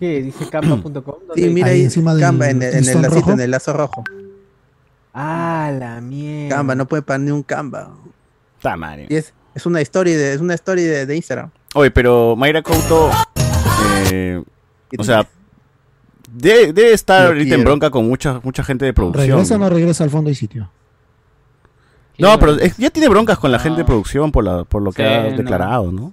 ¿Qué? 0.00 0.22
Dice 0.22 0.48
campa.com. 0.48 1.14
Sí, 1.34 1.48
mira 1.48 1.68
Ahí 1.68 1.74
ahí, 1.74 1.82
encima 1.84 2.12
del 2.14 2.22
Canva 2.22 2.50
en 2.50 2.62
el, 2.62 2.68
en 2.70 2.74
el 2.78 2.80
listón 2.84 3.02
lacito, 3.02 3.20
rojo. 3.20 3.32
en 3.32 3.40
el 3.40 3.50
lazo 3.50 3.72
rojo. 3.72 4.04
Ah, 5.14 5.72
la 5.78 6.00
mierda. 6.00 6.56
Canva, 6.56 6.74
no 6.74 6.86
puede 6.88 7.02
pagar 7.02 7.20
ni 7.20 7.30
un 7.30 7.42
Canva. 7.42 7.94
Está. 8.56 8.76
Y 9.08 9.14
es, 9.16 9.34
es 9.54 9.66
una 9.66 9.80
story 9.80 10.12
de, 10.12 10.32
es 10.34 10.40
una 10.40 10.54
story 10.54 10.82
de, 10.82 11.06
de 11.06 11.16
Instagram. 11.16 11.50
Oye, 11.74 11.90
pero 11.90 12.34
Mayra 12.36 12.62
Couto. 12.62 13.10
eh, 14.10 14.42
o 14.98 15.04
sea. 15.04 15.28
Debe, 16.34 16.72
debe 16.72 16.92
estar 16.94 17.26
ahorita 17.26 17.54
en 17.56 17.62
bronca 17.64 17.90
con 17.90 18.08
mucha 18.08 18.40
mucha 18.42 18.64
gente 18.64 18.86
de 18.86 18.94
producción. 18.94 19.28
¿Regresa 19.28 19.56
o 19.56 19.58
no 19.58 19.68
regresa 19.68 20.02
al 20.04 20.08
fondo 20.08 20.30
y 20.30 20.34
sitio? 20.34 20.70
No, 22.18 22.38
pero 22.38 22.52
es- 22.52 22.76
ya 22.76 22.90
tiene 22.90 23.08
broncas 23.08 23.38
con 23.38 23.50
la 23.50 23.58
gente 23.58 23.80
de 23.80 23.84
producción 23.84 24.30
por, 24.32 24.44
la, 24.44 24.64
por 24.64 24.82
lo 24.82 24.92
que 24.92 25.02
Sí, 25.02 25.08
ha 25.08 25.22
declarado, 25.22 25.90
¿no? 25.92 26.12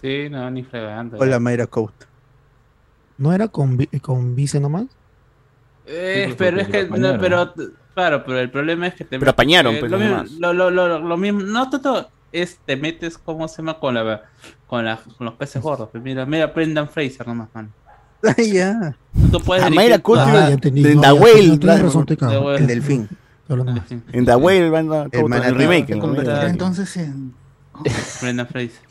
Sí, 0.00 0.28
no, 0.30 0.50
ni 0.50 0.62
fregando. 0.64 1.16
Hola, 1.18 1.38
Mayra 1.40 1.66
Coat. 1.66 1.92
¿No 3.18 3.32
era 3.32 3.48
con, 3.48 3.76
con 4.02 4.34
Vice 4.34 4.60
nomás? 4.60 4.84
Eh, 5.86 6.24
pues, 6.26 6.36
pero 6.36 6.60
es 6.60 6.68
que, 6.68 6.84
no, 6.88 7.18
pero, 7.18 7.52
claro, 7.94 8.22
pero 8.24 8.38
el 8.38 8.50
problema 8.50 8.86
es 8.86 8.94
que 8.94 9.04
te 9.04 9.18
Pero 9.18 9.30
apañaron, 9.30 9.74
eh, 9.74 9.78
pues, 9.80 9.90
lo, 9.90 9.98
mismo, 9.98 10.24
lo, 10.38 10.52
lo, 10.52 10.70
lo, 10.70 10.98
lo 11.00 11.16
mismo, 11.16 11.40
no 11.40 11.68
tanto 11.68 12.08
es 12.32 12.58
te 12.64 12.76
metes, 12.76 13.18
¿cómo 13.18 13.48
se 13.48 13.58
llama? 13.58 13.78
Con 13.78 13.94
la 13.94 14.22
con, 14.66 14.84
la, 14.84 14.98
con 15.18 15.24
los 15.26 15.34
peces 15.34 15.60
gordos. 15.60 15.88
Pues 15.90 16.02
mira, 16.02 16.24
mira, 16.26 16.46
Brendan 16.48 16.88
Fraser 16.88 17.26
nomás, 17.26 17.48
man. 17.54 17.72
ya. 18.38 18.94
Tú 19.32 19.40
puedes 19.40 19.64
Ah, 19.64 19.68
dirigir- 19.68 19.76
Mayra 19.76 19.98
Couto, 19.98 20.20
Ah, 20.24 20.48
de. 20.48 20.52
El 22.56 22.66
delfín. 22.66 23.08
Más. 23.56 23.82
En 24.12 24.24
The 24.24 24.36
Whale, 24.36 24.70
Couto, 24.70 25.36
el 25.36 25.54
remake. 25.54 25.90
el 25.90 26.00
remake. 26.00 26.46
Entonces, 26.48 26.96
en- 26.96 27.34
Brendan 28.22 28.46
Fraser. 28.48 28.90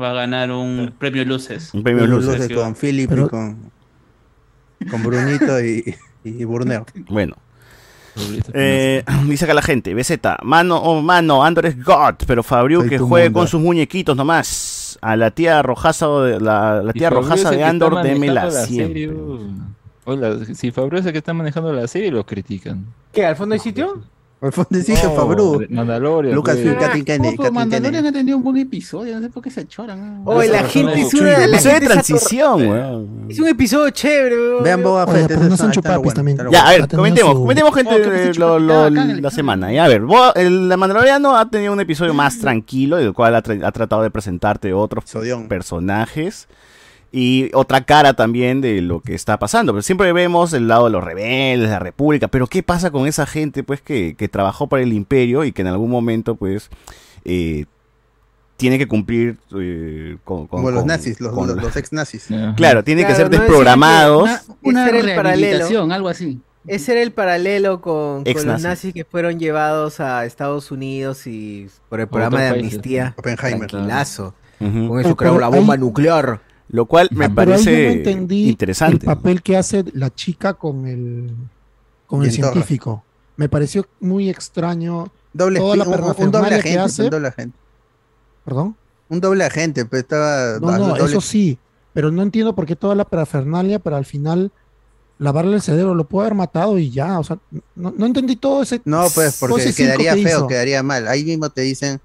Va 0.00 0.10
a 0.10 0.14
ganar 0.14 0.50
un 0.50 0.94
premio 0.98 1.24
Luces. 1.24 1.72
Un 1.74 1.82
premio 1.82 2.06
Luces. 2.06 2.38
luces 2.40 2.56
con 2.56 2.74
Philip 2.74 3.10
y 3.12 3.28
con, 3.28 3.70
con 4.90 5.02
Brunito 5.02 5.60
y, 5.62 5.94
y 6.24 6.44
Burneo. 6.44 6.86
Bueno. 7.08 7.36
Eh, 8.52 9.04
dice 9.26 9.44
acá 9.44 9.54
la 9.54 9.62
gente, 9.62 9.94
BZ, 9.94 10.18
mano, 10.42 10.76
oh, 10.78 11.00
mano, 11.00 11.44
Andor 11.44 11.66
es 11.66 11.82
God, 11.82 12.14
pero 12.26 12.42
Fabriu 12.42 12.80
Soy 12.80 12.88
que 12.90 12.98
juegue 12.98 13.28
mundo. 13.28 13.40
con 13.40 13.48
sus 13.48 13.60
muñequitos 13.60 14.16
nomás. 14.16 14.98
A 15.00 15.16
la 15.16 15.30
tía 15.30 15.62
rojaza 15.62 16.06
de 16.20 16.40
la, 16.40 16.82
tía 16.92 17.10
rojaza 17.10 17.50
de 17.50 17.64
Andor, 17.64 18.02
démela 18.02 18.44
la 18.44 18.50
siempre. 18.50 18.86
serie, 19.06 19.08
uh. 19.10 19.40
Hola, 20.04 20.36
si 20.54 20.70
Fabio 20.72 20.98
es 20.98 21.06
el 21.06 21.12
que 21.12 21.18
está 21.18 21.32
manejando 21.32 21.72
la 21.72 21.86
serie, 21.86 22.10
lo 22.10 22.24
critican. 22.26 22.86
¿Qué? 23.12 23.24
¿Al 23.24 23.36
fondo 23.36 23.52
hay 23.54 23.60
sitio? 23.60 24.02
Al 24.40 24.50
fondecito, 24.50 25.04
No, 25.04 25.14
Fabru. 25.14 25.58
de 25.60 25.68
Mandalorian. 25.68 26.34
Lucas 26.34 26.56
pues. 26.56 26.66
Phil, 26.66 26.76
Katin 26.76 27.04
Kennedy. 27.04 27.36
Mandalorian 27.52 28.06
ha 28.06 28.10
tenido 28.12 28.36
un 28.36 28.42
buen 28.42 28.56
episodio, 28.56 29.14
no 29.14 29.20
sé 29.20 29.30
por 29.30 29.40
qué 29.40 29.52
se 29.52 29.68
choran. 29.68 30.22
Oye, 30.24 30.48
la 30.48 30.64
gente 30.64 30.98
hizo 30.98 31.18
una. 31.18 31.38
la 31.38 31.44
Episodio 31.46 31.78
de 31.78 31.86
transición, 31.86 32.68
weón. 32.68 33.26
Es 33.28 33.38
un 33.38 33.46
episodio 33.46 33.90
chévere, 33.90 34.34
weón. 34.36 34.64
Vean 34.64 34.82
Boba 34.82 35.04
Oye, 35.04 35.12
Fett. 35.20 35.28
pero 35.28 35.42
no 35.44 35.56
son 35.56 35.70
chupapis 35.70 36.14
también. 36.14 36.38
Ya, 36.50 36.66
a 36.66 36.70
ver, 36.70 36.88
comentemos, 36.88 37.34
su- 37.34 37.38
comentemos 37.42 37.72
gente 37.72 37.94
Oh, 38.42 38.56
eh, 38.58 39.20
la 39.20 39.30
semana. 39.30 39.72
Ya, 39.72 39.84
a 39.84 39.88
ver, 39.88 40.00
Boa- 40.00 40.32
el 40.34 40.68
la 40.68 40.76
Mandaloriano 40.76 41.36
ha 41.36 41.48
tenido 41.48 41.72
un 41.72 41.78
episodio 41.80 42.12
más 42.12 42.40
tranquilo, 42.40 42.98
el 42.98 43.12
cual 43.12 43.36
ha, 43.36 43.44
tra- 43.44 43.64
ha 43.64 43.70
tratado 43.70 44.02
de 44.02 44.10
presentarte 44.10 44.72
otros 44.72 45.04
Sodión. 45.06 45.46
personajes 45.46 46.48
y 47.14 47.50
otra 47.54 47.84
cara 47.84 48.14
también 48.14 48.60
de 48.62 48.80
lo 48.80 49.00
que 49.00 49.14
está 49.14 49.38
pasando. 49.38 49.72
Pero 49.72 49.82
siempre 49.82 50.12
vemos 50.14 50.52
el 50.54 50.66
lado 50.66 50.86
de 50.86 50.90
los 50.92 51.04
rebeldes, 51.04 51.68
la 51.68 51.78
república, 51.78 52.28
pero 52.28 52.46
¿qué 52.46 52.62
pasa 52.62 52.90
con 52.90 53.06
esa 53.06 53.26
gente 53.26 53.62
pues 53.62 53.82
que, 53.82 54.14
que 54.16 54.28
trabajó 54.28 54.66
para 54.66 54.82
el 54.82 54.92
imperio 54.94 55.44
y 55.44 55.52
que 55.52 55.60
en 55.62 55.68
algún 55.68 55.90
momento 55.90 56.34
pues 56.36 56.70
eh, 57.24 57.66
tiene 58.56 58.78
que 58.78 58.86
cumplir 58.88 59.36
eh, 59.58 60.16
con, 60.24 60.46
con- 60.46 60.60
Como 60.60 60.70
los 60.70 60.80
con- 60.80 60.88
nazis, 60.88 61.20
los, 61.20 61.32
con 61.34 61.48
los, 61.48 61.56
la- 61.56 61.62
los 61.64 61.76
ex 61.76 61.92
nazis. 61.92 62.30
Ajá. 62.30 62.54
Claro, 62.54 62.82
tiene 62.84 63.02
que 63.02 63.08
Claro, 63.08 63.16
ser 63.16 63.26
no 63.26 63.30
decir 63.30 63.42
desprogramados. 63.42 64.22
Una, 64.22 64.42
una 64.62 64.82
Ese 64.86 64.98
era 64.98 64.98
el 65.10 65.16
paralelo. 65.16 65.22
rehabilitación, 65.46 65.92
algo 65.92 66.08
así. 66.08 66.40
Ese 66.66 66.92
era 66.92 67.02
el 67.02 67.10
paralelo 67.10 67.80
con, 67.80 68.22
con 68.22 68.46
los 68.46 68.62
nazis 68.62 68.94
que 68.94 69.04
fueron 69.04 69.40
llevados 69.40 69.98
a 69.98 70.24
Estados 70.24 70.70
Unidos 70.70 71.26
y 71.26 71.66
por 71.88 71.98
el 72.00 72.06
programa 72.06 72.40
de 72.40 72.48
amnistía. 72.50 73.14
Oppenheimer. 73.18 73.68
Tranquilazo. 73.68 74.34
Ujú. 74.60 74.88
Con 74.88 75.00
eso 75.00 75.16
crearon 75.16 75.40
la 75.40 75.48
bomba 75.48 75.76
nuclear. 75.76 76.40
Lo 76.72 76.86
cual 76.86 77.08
me 77.12 77.26
Ah, 77.26 77.32
pero 77.34 77.52
ahí 77.54 77.58
yo 77.58 77.64
parece 77.64 77.86
no 77.86 77.92
entendí 77.92 78.48
interesante. 78.48 78.96
el 78.96 79.02
papel 79.04 79.42
que 79.42 79.56
hace 79.56 79.84
la 79.94 80.12
chica 80.14 80.54
con 80.54 80.86
el 80.86 81.30
con 82.06 82.22
el 82.24 82.30
científico. 82.32 83.04
Me 83.36 83.48
pareció 83.48 83.86
muy 84.00 84.28
extraño. 84.28 85.10
Doble 85.32 85.60
Toda 85.60 85.76
la 85.76 85.84
un- 85.84 85.94
un, 86.18 86.30
doble 86.30 86.48
que 86.48 86.54
agente. 86.56 86.78
hace- 86.78 87.04
Un 87.04 87.10
doble 87.10 87.28
agente. 87.28 87.56
¿Perdón? 88.44 88.76
Un 89.08 89.20
doble 89.20 89.44
agente, 89.44 89.84
pero 89.84 90.00
estaba. 90.00 90.58
No, 90.60 90.78
no, 90.78 90.88
doble- 90.96 91.04
eso 91.04 91.20
sí, 91.20 91.58
pero 91.92 92.10
no 92.10 92.22
entiendo 92.22 92.54
por 92.54 92.66
qué 92.66 92.74
toda 92.76 92.94
la 92.94 93.04
parafernalia 93.04 93.78
para 93.78 93.96
al 93.98 94.04
final 94.04 94.50
lavarle 95.18 95.54
el 95.56 95.62
cerebro, 95.62 95.94
lo 95.94 96.04
puede 96.08 96.26
haber 96.26 96.36
matado 96.36 96.78
y 96.78 96.90
ya, 96.90 97.18
o 97.18 97.24
sea, 97.24 97.38
no, 97.76 97.94
no 97.96 98.06
entendí 98.06 98.34
todo 98.36 98.62
ese 98.62 98.80
No, 98.84 99.06
pues 99.14 99.36
porque 99.38 99.72
quedaría 99.72 100.14
que 100.16 100.22
feo, 100.24 100.38
hizo. 100.38 100.46
quedaría 100.48 100.82
mal. 100.82 101.06
Ahí 101.06 101.22
mismo 101.24 101.48
te 101.50 101.60
dicen 101.60 102.00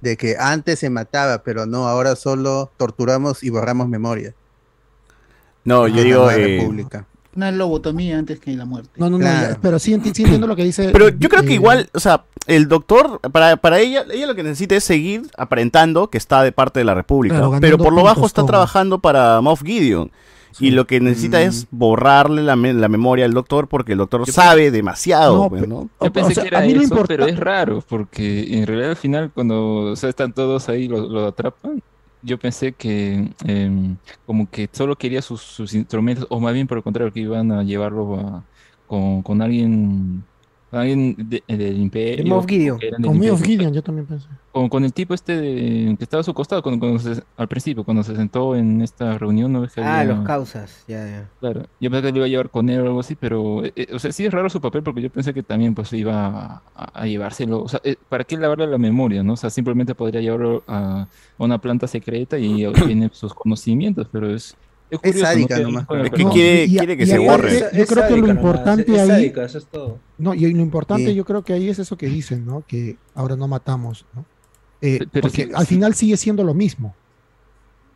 de 0.00 0.16
que 0.16 0.36
antes 0.38 0.78
se 0.78 0.90
mataba, 0.90 1.42
pero 1.42 1.66
no, 1.66 1.86
ahora 1.88 2.16
solo 2.16 2.70
torturamos 2.76 3.42
y 3.42 3.50
borramos 3.50 3.88
memoria. 3.88 4.34
No, 5.64 5.86
yo 5.88 6.00
Ah, 6.00 6.04
digo. 6.04 6.26
la 6.26 6.34
eh, 6.36 6.58
República. 6.58 7.06
Una 7.36 7.52
lobotomía 7.52 8.18
antes 8.18 8.40
que 8.40 8.50
la 8.56 8.64
muerte. 8.64 8.90
No, 8.96 9.08
no, 9.08 9.18
no, 9.18 9.24
Claro. 9.24 9.56
pero 9.62 9.78
sí, 9.78 9.92
enti- 9.92 10.12
sí 10.14 10.22
entiendo 10.24 10.46
lo 10.46 10.56
que 10.56 10.64
dice. 10.64 10.88
Pero 10.92 11.10
yo 11.10 11.28
creo 11.28 11.42
que 11.42 11.50
eh, 11.52 11.54
igual, 11.54 11.88
o 11.94 12.00
sea, 12.00 12.24
el 12.46 12.66
doctor, 12.66 13.20
para, 13.20 13.56
para 13.56 13.78
ella, 13.78 14.04
ella 14.12 14.26
lo 14.26 14.34
que 14.34 14.42
necesita 14.42 14.74
es 14.74 14.82
seguir 14.82 15.22
aparentando 15.36 16.10
que 16.10 16.18
está 16.18 16.42
de 16.42 16.50
parte 16.50 16.80
de 16.80 16.84
la 16.84 16.94
República. 16.94 17.36
Claro, 17.36 17.58
pero 17.60 17.78
por 17.78 17.92
lo 17.92 18.02
bajo 18.02 18.26
está 18.26 18.44
trabajando 18.44 18.98
para 18.98 19.40
Moff 19.42 19.62
Gideon. 19.62 20.10
Y 20.58 20.70
lo 20.72 20.86
que 20.86 21.00
necesita 21.00 21.38
Mm. 21.38 21.42
es 21.42 21.66
borrarle 21.70 22.42
la, 22.42 22.56
me- 22.56 22.74
la 22.74 22.88
memoria 22.88 23.24
al 23.24 23.32
doctor 23.32 23.68
porque 23.68 23.92
el 23.92 23.98
doctor 23.98 24.28
sabe 24.30 24.70
demasiado. 24.70 25.44
No, 25.44 25.48
pues. 25.48 25.62
Yo 25.68 26.12
pensé 26.12 26.32
o 26.32 26.34
sea, 26.34 26.42
que 26.42 26.48
era 26.48 26.58
a 26.58 26.62
mí 26.62 26.74
lo 26.74 26.80
eso, 26.82 26.92
importa- 26.94 27.08
pero 27.08 27.26
es 27.26 27.38
raro, 27.38 27.82
porque 27.88 28.58
en 28.58 28.66
realidad 28.66 28.90
al 28.90 28.96
final 28.96 29.30
cuando 29.32 29.92
o 29.92 29.96
sea, 29.96 30.08
están 30.08 30.32
todos 30.32 30.68
ahí, 30.68 30.88
lo, 30.88 31.08
lo 31.08 31.26
atrapan, 31.26 31.82
yo 32.22 32.38
pensé 32.38 32.72
que 32.72 33.30
em, 33.46 33.96
como 34.26 34.50
que 34.50 34.68
solo 34.72 34.96
quería 34.96 35.22
sus, 35.22 35.40
sus 35.40 35.72
instrumentos, 35.74 36.26
o 36.30 36.40
más 36.40 36.52
bien 36.52 36.66
por 36.66 36.76
el 36.78 36.84
contrario, 36.84 37.12
que 37.12 37.20
iban 37.20 37.52
a 37.52 37.62
llevarlo 37.62 38.16
a- 38.16 38.44
con, 38.86 39.22
con 39.22 39.40
alguien, 39.40 40.24
alguien 40.72 41.16
de- 41.28 41.42
del 41.48 41.78
imperio. 41.78 42.26
Moff 42.26 42.46
Gideon. 42.46 42.78
Con 43.02 43.18
Moff 43.18 43.42
Gideon, 43.42 43.72
yo 43.72 43.82
también 43.82 44.06
pensé. 44.06 44.26
Con, 44.52 44.68
con 44.68 44.84
el 44.84 44.92
tipo 44.92 45.14
este 45.14 45.36
de- 45.40 45.94
que 45.96 46.04
estaba 46.04 46.20
a 46.20 46.24
su 46.24 46.34
costado 46.34 46.62
cuando, 46.62 46.80
cuando 46.80 46.98
se- 46.98 47.22
al 47.36 47.48
principio, 47.48 47.84
cuando 47.84 48.02
se 48.02 48.14
sentó 48.16 48.54
en 48.56 48.82
esta 48.82 49.16
reunión, 49.18 49.52
¿no 49.52 49.60
ves 49.62 49.72
que 49.72 49.80
Ah, 49.80 50.00
había- 50.00 50.14
los 50.14 50.24
causas. 50.26 50.84
Ya, 50.88 51.04
ya. 51.06 51.28
Claro, 51.40 51.66
yo 51.80 51.90
pensé 51.90 52.06
que 52.06 52.10
lo 52.12 52.16
iba 52.18 52.26
a 52.26 52.28
llevar 52.28 52.50
con 52.50 52.68
él 52.68 52.80
o 52.80 52.86
algo 52.86 53.00
así, 53.00 53.14
pero, 53.14 53.64
eh, 53.64 53.72
eh, 53.76 53.86
o 53.92 53.98
sea, 53.98 54.12
sí 54.12 54.24
es 54.26 54.32
raro 54.32 54.48
su 54.50 54.60
papel 54.60 54.82
porque 54.82 55.02
yo 55.02 55.10
pensé 55.10 55.32
que 55.34 55.42
también 55.42 55.74
pues 55.74 55.92
iba 55.92 56.26
a, 56.26 56.62
a- 56.74 57.02
a 57.02 57.06
llevárselo, 57.06 57.62
o 57.62 57.68
sea, 57.68 57.80
eh, 57.84 57.96
¿para 58.08 58.24
qué 58.24 58.36
lavarle 58.36 58.66
la 58.66 58.78
memoria, 58.78 59.22
no? 59.22 59.34
O 59.34 59.36
sea, 59.36 59.50
simplemente 59.50 59.94
podría 59.94 60.20
llevarlo 60.20 60.62
a 60.66 61.06
una 61.38 61.58
planta 61.58 61.86
secreta 61.86 62.38
y 62.38 62.64
obtiene 62.66 63.10
sus 63.12 63.34
conocimientos, 63.34 64.08
pero 64.10 64.34
es, 64.34 64.56
es 64.90 64.98
curioso, 64.98 65.18
¿no? 65.20 65.26
sádica 65.26 65.56
Que- 65.56 65.62
nomás, 65.62 65.86
Es 66.04 66.10
que 66.10 66.24
No, 66.24 66.30
quiere, 66.30 66.64
y- 66.64 66.76
quiere 66.76 66.96
que 66.96 67.02
y 67.02 67.06
se 67.06 67.18
borre. 67.18 67.60
Yo 67.72 67.86
creo 67.86 68.04
que 68.08 68.10
lo 68.10 68.16
nomás, 68.26 68.36
importante 68.36 68.92
es 68.94 69.00
ahí- 69.00 69.08
sádica, 69.08 69.44
eso 69.44 69.58
es 69.58 69.66
todo. 69.66 69.98
No, 70.18 70.34
y 70.34 70.40
lo 70.52 70.60
importante 70.60 71.06
Sí. 71.06 71.14
yo 71.14 71.24
creo 71.24 71.42
que 71.44 71.52
ahí 71.52 71.68
es 71.68 71.78
eso 71.78 71.96
que 71.96 72.06
dicen, 72.08 72.44
¿no? 72.44 72.64
Que 72.66 72.96
ahora 73.14 73.36
no 73.36 73.46
matamos, 73.48 74.04
¿no? 74.14 74.24
Eh, 74.82 75.00
pero 75.12 75.22
porque 75.28 75.44
sí- 75.46 75.50
al 75.54 75.66
sí. 75.66 75.74
final 75.74 75.94
sigue 75.94 76.16
siendo 76.16 76.42
lo 76.44 76.54
mismo. 76.54 76.94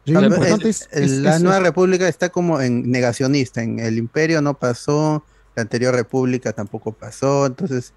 Lo 0.07 0.21
pero 0.21 0.35
importante 0.35 0.65
el- 0.65 0.71
es, 0.71 0.89
el- 0.93 1.05
es- 1.05 1.11
la 1.13 1.37
es- 1.37 1.43
nueva 1.43 1.57
es- 1.59 1.63
república 1.65 2.07
está 2.09 2.29
como 2.29 2.61
en 2.61 2.91
negacionista. 2.91 3.63
En 3.63 3.79
el 3.81 3.97
imperio 3.97 4.43
no 4.43 4.53
pasó, 4.55 5.25
la 5.57 5.63
anterior 5.63 5.95
república 5.95 6.53
tampoco 6.53 6.93
pasó. 6.93 7.47
Entonces, 7.47 7.95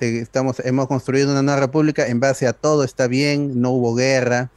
estamos, 0.00 0.60
hemos 0.64 0.86
construido 0.88 1.30
una 1.30 1.42
nueva 1.42 1.60
república 1.60 2.06
en 2.08 2.20
base 2.20 2.46
a 2.46 2.52
todo 2.54 2.84
está 2.84 3.06
bien, 3.06 3.60
no 3.60 3.70
hubo 3.70 3.94
guerra, 3.94 4.50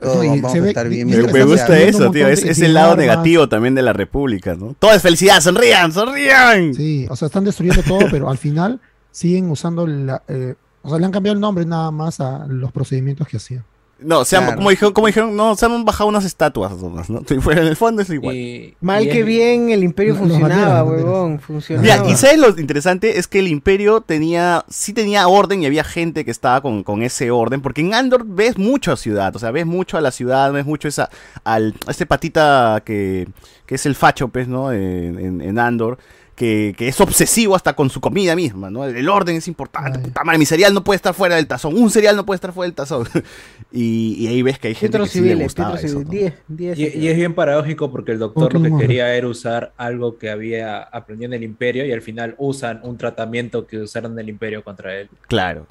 vamos 0.00 0.52
ve- 0.52 0.88
bien. 0.88 1.08
y- 1.08 1.12
Me, 1.12 1.44
gusta 1.44 1.78
eso, 1.78 2.10
tío. 2.10 2.28
Es, 2.28 2.44
es 2.44 2.60
el 2.60 2.74
lado 2.74 2.92
armas. 2.92 3.06
negativo 3.06 3.48
también 3.48 3.74
de 3.74 3.82
la 3.82 3.92
República, 3.92 4.54
¿no? 4.54 4.74
Todo 4.78 4.92
es 4.92 5.02
felicidad, 5.02 5.40
sonrían, 5.40 5.92
sonrían. 5.92 6.74
Sí, 6.74 7.06
o 7.10 7.16
sea, 7.16 7.26
están 7.26 7.44
destruyendo 7.44 7.82
todo, 7.82 8.06
pero 8.10 8.30
al 8.30 8.38
final 8.38 8.80
siguen 9.10 9.50
usando 9.50 9.86
la, 9.86 10.22
eh, 10.28 10.54
o 10.82 10.88
sea, 10.88 10.98
le 10.98 11.04
han 11.06 11.12
cambiado 11.12 11.34
el 11.34 11.40
nombre 11.40 11.64
nada 11.66 11.90
más 11.90 12.20
a 12.20 12.46
los 12.46 12.70
procedimientos 12.72 13.26
que 13.26 13.36
hacían. 13.38 13.64
No, 14.00 14.24
se 14.24 14.36
han, 14.36 14.54
como, 14.54 14.70
dijeron, 14.70 14.92
como 14.92 15.06
dijeron, 15.08 15.34
no, 15.34 15.56
se 15.56 15.66
han 15.66 15.84
bajado 15.84 16.08
unas 16.08 16.24
estatuas 16.24 16.76
nomás, 16.76 17.10
¿no? 17.10 17.20
Y 17.30 17.40
fuera, 17.40 17.62
en 17.62 17.66
el 17.66 17.74
fondo 17.76 18.02
es 18.02 18.10
igual. 18.10 18.36
Y- 18.36 18.76
Mal 18.80 19.04
y 19.04 19.08
que 19.10 19.24
bien 19.24 19.70
el 19.70 19.82
imperio 19.82 20.14
funcionaba, 20.14 20.84
huevón. 20.84 21.30
Mira, 21.32 21.40
Funcionaba. 21.40 22.08
y 22.08 22.14
sabes 22.16 22.38
lo 22.38 22.48
interesante 22.60 23.18
es 23.18 23.26
que 23.26 23.40
el 23.40 23.48
imperio 23.48 24.00
tenía, 24.00 24.64
sí 24.68 24.92
tenía 24.92 25.26
orden 25.26 25.62
y 25.62 25.66
había 25.66 25.82
gente 25.82 26.24
que 26.24 26.30
estaba 26.30 26.60
con, 26.60 26.84
con 26.84 27.02
ese 27.02 27.30
orden, 27.32 27.60
porque 27.60 27.80
en 27.80 27.92
Andor 27.92 28.24
ves 28.24 28.56
mucho 28.56 28.92
a 28.92 28.96
ciudad, 28.96 29.34
o 29.34 29.38
sea, 29.40 29.50
ves 29.50 29.66
mucho 29.66 29.98
a 29.98 30.00
la 30.00 30.12
ciudad, 30.12 30.52
ves 30.52 30.64
mucho 30.64 30.86
esa, 30.86 31.10
al, 31.42 31.74
a 31.86 31.90
este 31.90 32.06
patita 32.06 32.82
que, 32.84 33.26
que 33.66 33.74
es 33.74 33.84
el 33.86 33.96
facho, 33.96 34.28
pues, 34.28 34.46
¿no? 34.46 34.72
En, 34.72 35.18
en- 35.18 35.40
en 35.40 35.58
Andor, 35.58 35.98
que, 36.38 36.72
que 36.78 36.86
es 36.86 37.00
obsesivo 37.00 37.56
hasta 37.56 37.74
con 37.74 37.90
su 37.90 38.00
comida 38.00 38.36
misma, 38.36 38.70
¿no? 38.70 38.84
El 38.84 39.08
orden 39.08 39.34
es 39.36 39.48
importante, 39.48 39.98
Ay. 39.98 40.04
puta 40.04 40.22
madre, 40.22 40.38
mi 40.38 40.46
cereal 40.46 40.72
no 40.72 40.84
puede 40.84 40.94
estar 40.96 41.12
fuera 41.12 41.34
del 41.34 41.48
tazón, 41.48 41.76
un 41.76 41.90
cereal 41.90 42.14
no 42.14 42.24
puede 42.24 42.36
estar 42.36 42.52
fuera 42.52 42.66
del 42.68 42.74
tazón. 42.74 43.06
y, 43.72 44.14
y 44.18 44.28
ahí 44.28 44.40
ves 44.42 44.58
que 44.60 44.68
hay 44.68 44.74
gente 44.76 44.98
que 44.98 45.06
sí 45.08 45.18
le 45.20 45.24
Civiles, 45.30 45.44
gustaba 45.46 45.72
Pietro 45.72 45.88
eso, 45.88 45.98
Civiles. 46.10 46.32
¿no? 46.48 46.56
10, 46.56 46.76
10. 46.76 46.94
Y, 46.94 46.98
y 47.00 47.08
es 47.08 47.16
bien 47.16 47.34
paradójico 47.34 47.90
porque 47.90 48.12
el 48.12 48.18
doctor 48.20 48.54
lo 48.54 48.62
que 48.62 48.70
quería 48.78 49.12
era 49.14 49.26
usar 49.26 49.72
algo 49.76 50.16
que 50.16 50.30
había 50.30 50.78
aprendido 50.80 51.26
en 51.26 51.34
el 51.34 51.42
imperio 51.42 51.84
y 51.84 51.92
al 51.92 52.02
final 52.02 52.36
usan 52.38 52.80
un 52.84 52.96
tratamiento 52.96 53.66
que 53.66 53.78
usaron 53.78 54.12
en 54.12 54.20
el 54.20 54.28
imperio 54.28 54.62
contra 54.62 54.94
él. 54.94 55.10
Claro. 55.26 55.66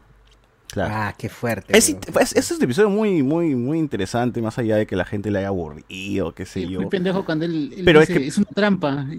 Claro. 0.70 0.94
Ah, 0.94 1.16
qué 1.18 1.30
fuerte. 1.30 1.78
Es, 1.78 1.96
es, 2.20 2.36
es 2.36 2.52
un 2.52 2.62
episodio 2.62 2.90
muy, 2.90 3.24
muy, 3.24 3.56
muy 3.56 3.80
interesante, 3.80 4.42
más 4.42 4.58
allá 4.58 4.76
de 4.76 4.86
que 4.86 4.98
la 4.98 5.06
gente 5.06 5.32
le 5.32 5.40
haya 5.40 5.48
aburrido, 5.48 6.34
qué 6.36 6.46
sé 6.46 6.60
Sí, 6.60 6.68
yo. 6.68 6.82
fue 6.82 6.90
pendejo 6.90 7.24
cuando 7.24 7.46
él, 7.46 7.72
él 7.78 7.86
Pero 7.86 8.02
es 8.02 8.10
dice, 8.10 8.20
que- 8.20 8.28
es 8.28 8.38
una 8.38 8.48
trampa. 8.54 9.08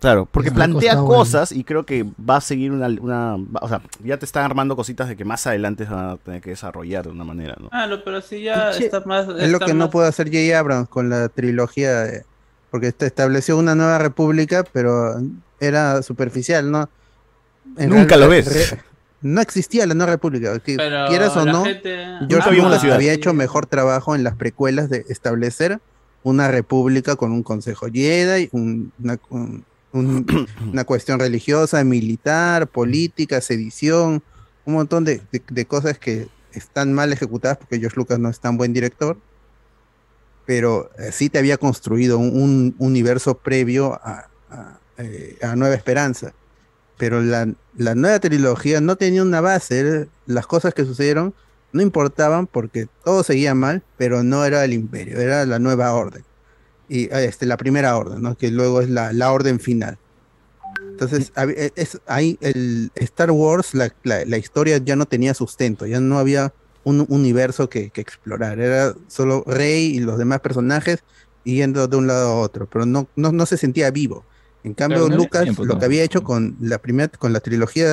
Claro, 0.00 0.28
porque 0.30 0.52
plantea 0.52 0.96
cosas 0.96 1.50
y 1.50 1.64
creo 1.64 1.84
que 1.84 2.04
va 2.18 2.36
a 2.36 2.40
seguir 2.40 2.70
una, 2.70 2.86
una- 3.00 3.34
O 3.60 3.68
sea, 3.68 3.80
ya 4.04 4.16
te 4.16 4.24
están 4.24 4.44
armando 4.44 4.76
cositas 4.76 5.08
de 5.08 5.16
que 5.16 5.24
más 5.24 5.44
adelante 5.48 5.86
se 5.86 5.90
van 5.92 6.10
a 6.10 6.16
tener 6.18 6.40
que 6.40 6.50
desarrollar 6.50 7.04
de 7.06 7.10
una 7.10 7.24
manera, 7.24 7.56
¿no? 7.58 7.68
Ah, 7.72 7.86
no, 7.88 8.04
pero 8.04 8.20
sí 8.20 8.42
ya 8.42 8.70
Che, 8.70 8.84
está 8.84 9.00
más. 9.00 9.26
Es 9.28 9.50
lo 9.50 9.58
que 9.58 9.74
no 9.74 9.90
puede 9.90 10.06
hacer 10.08 10.28
J. 10.28 10.56
Abrams 10.56 10.88
con 10.88 11.10
la 11.10 11.28
trilogía, 11.28 12.02
de- 12.04 12.24
porque 12.70 12.86
este 12.88 13.06
estableció 13.06 13.56
una 13.58 13.74
nueva 13.74 13.98
república, 13.98 14.64
pero 14.72 15.20
era 15.58 16.00
superficial, 16.02 16.70
¿no? 16.70 16.88
En 17.76 17.90
Nunca 17.90 18.16
lo 18.16 18.28
ves. 18.28 18.70
re- 18.70 18.80
no 19.22 19.40
existía 19.40 19.84
la 19.86 19.94
nueva 19.94 20.12
república. 20.12 20.56
que 20.60 20.76
Pero 20.76 21.06
quieras 21.08 21.36
o 21.36 21.44
no, 21.44 21.64
gente- 21.64 22.20
Lucas 22.28 22.80
ciudad. 22.80 22.94
había 22.94 23.12
hecho 23.12 23.34
mejor 23.34 23.66
trabajo 23.66 24.14
en 24.14 24.22
las 24.22 24.36
precuelas 24.36 24.88
de 24.90 25.04
establecer 25.08 25.80
una 26.22 26.46
república 26.48 27.16
con 27.16 27.32
un 27.32 27.42
consejo 27.42 27.86
Jedi, 27.92 28.48
un- 28.52 28.92
una, 29.02 29.18
un- 29.30 29.64
un- 29.92 30.46
una 30.72 30.84
cuestión 30.84 31.18
religiosa, 31.20 31.82
militar, 31.84 32.68
política, 32.68 33.40
sedición, 33.40 34.22
un 34.64 34.74
montón 34.74 35.04
de, 35.04 35.22
de- 35.32 35.42
de 35.48 35.66
cosas 35.66 35.98
que 35.98 36.28
están 36.52 36.92
mal 36.92 37.12
ejecutadas 37.12 37.58
porque 37.58 37.78
George 37.78 37.96
Lucas 37.96 38.18
no 38.18 38.28
es 38.28 38.40
tan 38.40 38.56
buen 38.56 38.72
director, 38.72 39.18
pero 40.46 40.90
eh, 40.98 41.12
sí 41.12 41.28
te 41.28 41.38
había 41.38 41.58
construido 41.58 42.18
un, 42.18 42.32
un 42.32 42.74
universo 42.78 43.36
previo 43.38 43.94
a, 44.02 44.28
a, 44.50 44.78
eh, 44.98 45.36
a 45.42 45.56
Nueva 45.56 45.74
Esperanza. 45.74 46.32
Pero 46.96 47.20
la, 47.22 47.46
la 47.76 47.94
nueva 47.94 48.18
trilogía 48.18 48.80
no 48.80 48.96
tenía 48.96 49.22
una 49.22 49.40
base, 49.40 50.08
las 50.26 50.46
cosas 50.48 50.74
que 50.74 50.84
sucedieron 50.84 51.32
no 51.72 51.82
importaban 51.82 52.46
porque 52.48 52.88
todo 53.04 53.22
seguía 53.22 53.54
mal, 53.54 53.82
pero 53.98 54.22
no 54.24 54.44
era 54.44 54.64
el 54.64 54.72
imperio, 54.72 55.20
era 55.20 55.44
la 55.46 55.58
nueva 55.60 55.92
orden. 55.92 56.24
Y 56.88 57.04
eh, 57.04 57.26
este, 57.26 57.46
la 57.46 57.56
primera 57.56 57.96
orden, 57.96 58.22
¿no? 58.22 58.36
que 58.36 58.50
luego 58.50 58.80
es 58.80 58.88
la, 58.90 59.12
la 59.12 59.32
orden 59.32 59.60
final. 59.60 59.98
Entonces, 60.90 61.32
eh, 61.36 61.70
es, 61.76 62.00
ahí 62.06 62.36
el 62.40 62.90
Star 62.96 63.30
Wars, 63.30 63.74
la, 63.74 63.94
la- 64.02 64.24
la 64.24 64.36
historia 64.38 64.78
ya 64.78 64.96
no 64.96 65.06
tenía 65.06 65.32
sustento, 65.34 65.86
ya 65.86 66.00
no 66.00 66.18
había 66.18 66.52
un 66.84 67.04
universo 67.08 67.68
que, 67.68 67.90
que 67.90 68.00
explorar, 68.00 68.58
era 68.60 68.94
solo 69.08 69.44
Rey 69.46 69.96
y 69.96 70.00
los 70.00 70.18
demás 70.18 70.40
personajes 70.40 71.00
yendo 71.44 71.86
de 71.86 71.96
un 71.96 72.06
lado 72.06 72.30
a 72.30 72.40
otro, 72.40 72.66
pero 72.68 72.84
no, 72.86 73.08
no, 73.16 73.32
no 73.32 73.46
se 73.46 73.56
sentía 73.56 73.90
vivo. 73.90 74.24
En 74.64 74.74
cambio, 74.74 74.98
Claro, 75.06 75.10
no 75.10 75.16
Lucas 75.24 75.42
tiempo 75.44 75.64
lo 75.64 75.78
que 75.78 75.84
había 75.86 76.02
hecho 76.02 76.22
con 76.24 76.56
la 76.60 76.78
primera, 76.78 77.10
con 77.18 77.32
la 77.32 77.40
trilogía 77.40 77.86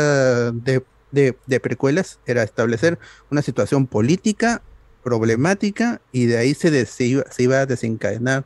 de, 0.52 0.84
de, 1.12 1.38
de 1.46 1.60
precuelas 1.60 2.20
era 2.26 2.44
establecer 2.44 2.98
una 3.30 3.42
situación 3.42 3.86
política 3.88 4.64
problemática 5.04 6.02
y 6.12 6.26
de 6.26 6.38
ahí 6.38 6.54
se, 6.56 6.72
des- 6.72 6.90
se, 6.90 7.06
iba, 7.06 7.24
se 7.30 7.44
iba 7.44 7.60
a 7.60 7.66
desencadenar 7.66 8.44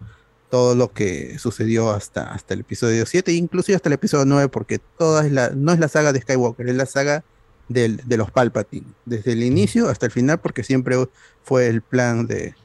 todo 0.50 0.76
lo 0.76 0.92
que 0.92 1.38
sucedió 1.40 1.92
hasta, 1.92 2.32
hasta 2.34 2.54
el 2.54 2.62
episodio 2.62 3.06
7, 3.06 3.32
inclusive 3.34 3.76
hasta 3.76 3.90
el 3.90 3.94
episodio 3.94 4.26
9, 4.26 4.50
porque 4.50 4.80
toda 4.98 5.26
es 5.26 5.32
la, 5.32 5.52
no 5.52 5.72
es 5.72 5.80
la 5.80 5.88
saga 5.88 6.12
de 6.12 6.22
Skywalker, 6.22 6.68
es 6.70 6.76
la 6.76 6.86
saga 6.86 7.24
del- 7.68 8.02
de 8.06 8.18
los 8.18 8.32
Palpatine, 8.32 8.88
desde 9.06 9.34
el 9.34 9.44
inicio 9.44 9.90
hasta 9.90 10.08
el 10.08 10.12
final, 10.12 10.40
porque 10.40 10.64
siempre 10.64 10.96
fue 11.44 11.68
el 11.68 11.82
plan 11.84 12.26
de, 12.26 12.56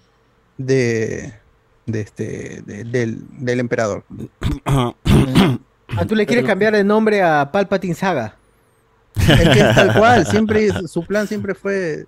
de, 0.56 1.34
de 1.86 2.00
este, 2.00 2.62
de- 2.64 2.84
del, 2.84 3.18
del 3.38 3.60
emperador. 3.60 4.04
Ah, 4.64 4.94
tú 6.08 6.14
le 6.14 6.26
quieres 6.26 6.44
cambiar 6.46 6.74
el 6.74 6.86
nombre 6.86 7.22
a 7.22 7.50
Palpatine 7.52 7.94
Saga. 7.94 8.36
Es 9.16 9.48
que 9.50 9.60
es 9.60 9.74
tal 9.74 9.94
cual, 9.96 10.26
siempre 10.26 10.68
su 10.88 11.04
plan 11.04 11.28
siempre 11.28 11.54
fue 11.54 12.06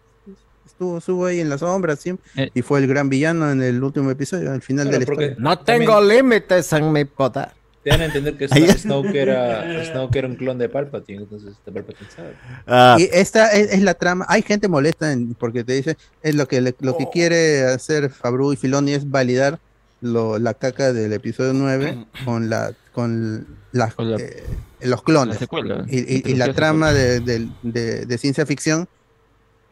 estuvo, 0.76 0.98
estuvo 0.98 1.24
ahí 1.26 1.40
en 1.40 1.48
las 1.48 1.60
sombras 1.60 1.98
siempre, 2.00 2.50
y 2.54 2.60
fue 2.62 2.80
el 2.80 2.86
gran 2.86 3.08
villano 3.08 3.50
en 3.50 3.62
el 3.62 3.82
último 3.82 4.10
episodio, 4.10 4.52
al 4.52 4.60
final 4.60 4.84
Claro, 4.88 4.98
de 4.98 5.00
la 5.00 5.06
porque 5.06 5.24
historia. 5.26 5.42
No 5.42 5.58
tengo 5.60 6.00
límites 6.02 6.72
en 6.74 6.92
mi 6.92 7.04
poder. 7.06 7.48
Te 7.82 7.90
dan 7.90 8.00
a 8.02 8.04
entender 8.06 8.36
que 8.36 8.46
Snoke, 8.78 9.14
era, 9.14 9.84
Snoke 9.86 10.16
era 10.18 10.28
un 10.28 10.36
clon 10.36 10.58
de 10.58 10.68
Palpatine, 10.68 11.22
entonces 11.22 11.54
de 11.64 11.72
Palpatine 11.72 12.10
sabe. 12.14 12.32
Ah. 12.66 12.96
Y 12.98 13.08
esta 13.12 13.48
es, 13.52 13.72
es 13.72 13.80
la 13.82 13.94
trama. 13.94 14.26
Hay 14.28 14.42
gente 14.42 14.68
molesta 14.68 15.12
en- 15.12 15.34
porque 15.34 15.64
te 15.64 15.72
dice 15.72 15.96
es 16.22 16.34
lo 16.34 16.46
que 16.46 16.60
le- 16.60 16.74
lo 16.80 16.96
que 16.98 17.08
quiere 17.10 17.62
hacer 17.64 18.10
Fabru 18.10 18.52
y 18.52 18.56
Filoni 18.56 18.92
es 18.92 19.08
validar 19.10 19.58
lo, 20.02 20.38
la 20.38 20.52
caca 20.54 20.92
del 20.92 21.12
episodio 21.12 21.52
9 21.54 22.06
con 22.26 22.50
la 22.50 22.72
con 22.92 23.46
la- 23.72 23.92
eh, 24.18 24.42
los 24.80 25.02
clones 25.02 25.34
la 25.36 25.38
secuela, 25.38 25.84
y, 25.88 25.98
y- 26.16 26.22
la 26.22 26.28
y 26.30 26.34
la 26.34 26.52
trama 26.54 26.92
de, 26.92 27.20
del- 27.20 27.50
de- 27.62 28.04
de 28.04 28.18
ciencia 28.18 28.44
ficción 28.46 28.88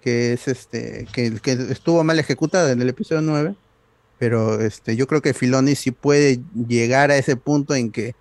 que 0.04 0.34
es 0.34 0.48
este 0.48 1.08
que, 1.14 1.40
que 1.40 1.52
estuvo 1.70 2.04
mal 2.04 2.18
ejecutada 2.18 2.70
en 2.72 2.82
el 2.82 2.90
episodio 2.90 3.22
9 3.22 3.54
pero 4.18 4.60
este 4.60 4.96
yo 4.96 5.06
creo 5.06 5.22
que 5.22 5.32
Filoni 5.32 5.74
sí 5.76 5.92
puede 5.92 6.42
llegar 6.68 7.10
a 7.10 7.16
ese 7.16 7.36
punto 7.36 7.74
en 7.74 7.90
que 7.90 8.14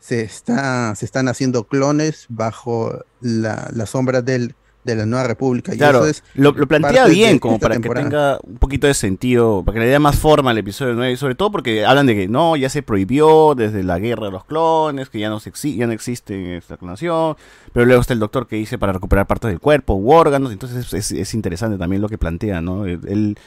se 0.00 0.20
está 0.20 0.94
se 0.94 1.06
están 1.06 1.28
haciendo 1.28 1.64
clones 1.64 2.26
bajo 2.28 3.06
la, 3.22 3.70
la 3.72 3.86
sombra 3.86 4.20
del, 4.20 4.54
de 4.82 4.94
la 4.96 5.04
nueva 5.04 5.24
república 5.26 5.74
y 5.74 5.76
Claro, 5.78 5.98
eso 6.00 6.08
es 6.08 6.24
lo, 6.34 6.52
lo 6.52 6.66
plantea 6.66 7.06
bien 7.06 7.38
como 7.38 7.58
para 7.58 7.74
temporada. 7.74 8.04
que 8.06 8.10
tenga 8.10 8.38
un 8.42 8.56
poquito 8.56 8.86
de 8.86 8.94
sentido, 8.94 9.62
para 9.64 9.74
que 9.74 9.80
le 9.84 9.90
dé 9.90 9.98
más 9.98 10.16
forma 10.16 10.52
al 10.52 10.58
episodio 10.58 10.94
9, 10.94 11.12
y 11.12 11.16
sobre 11.18 11.34
todo 11.34 11.50
porque 11.50 11.84
hablan 11.84 12.06
de 12.06 12.14
que 12.14 12.28
no, 12.28 12.56
ya 12.56 12.70
se 12.70 12.82
prohibió 12.82 13.54
desde 13.54 13.82
la 13.82 13.98
guerra 13.98 14.26
de 14.26 14.32
los 14.32 14.44
clones, 14.46 15.10
que 15.10 15.18
ya 15.18 15.28
no, 15.28 15.38
se 15.38 15.52
exi- 15.52 15.76
ya 15.76 15.86
no 15.86 15.92
existe 15.92 16.56
esta 16.56 16.76
clonación, 16.78 17.36
pero 17.74 17.84
luego 17.84 18.00
está 18.00 18.14
el 18.14 18.20
doctor 18.20 18.46
que 18.46 18.56
dice 18.56 18.78
para 18.78 18.92
recuperar 18.94 19.26
partes 19.26 19.50
del 19.50 19.60
cuerpo 19.60 19.94
u 19.94 20.12
órganos, 20.12 20.50
entonces 20.50 20.86
es, 20.86 20.92
es- 20.94 21.12
es 21.12 21.34
interesante 21.34 21.76
también 21.76 22.00
lo 22.00 22.08
que 22.08 22.16
plantea, 22.18 22.60
¿no? 22.62 22.86
Él, 22.86 23.00
él- 23.06 23.38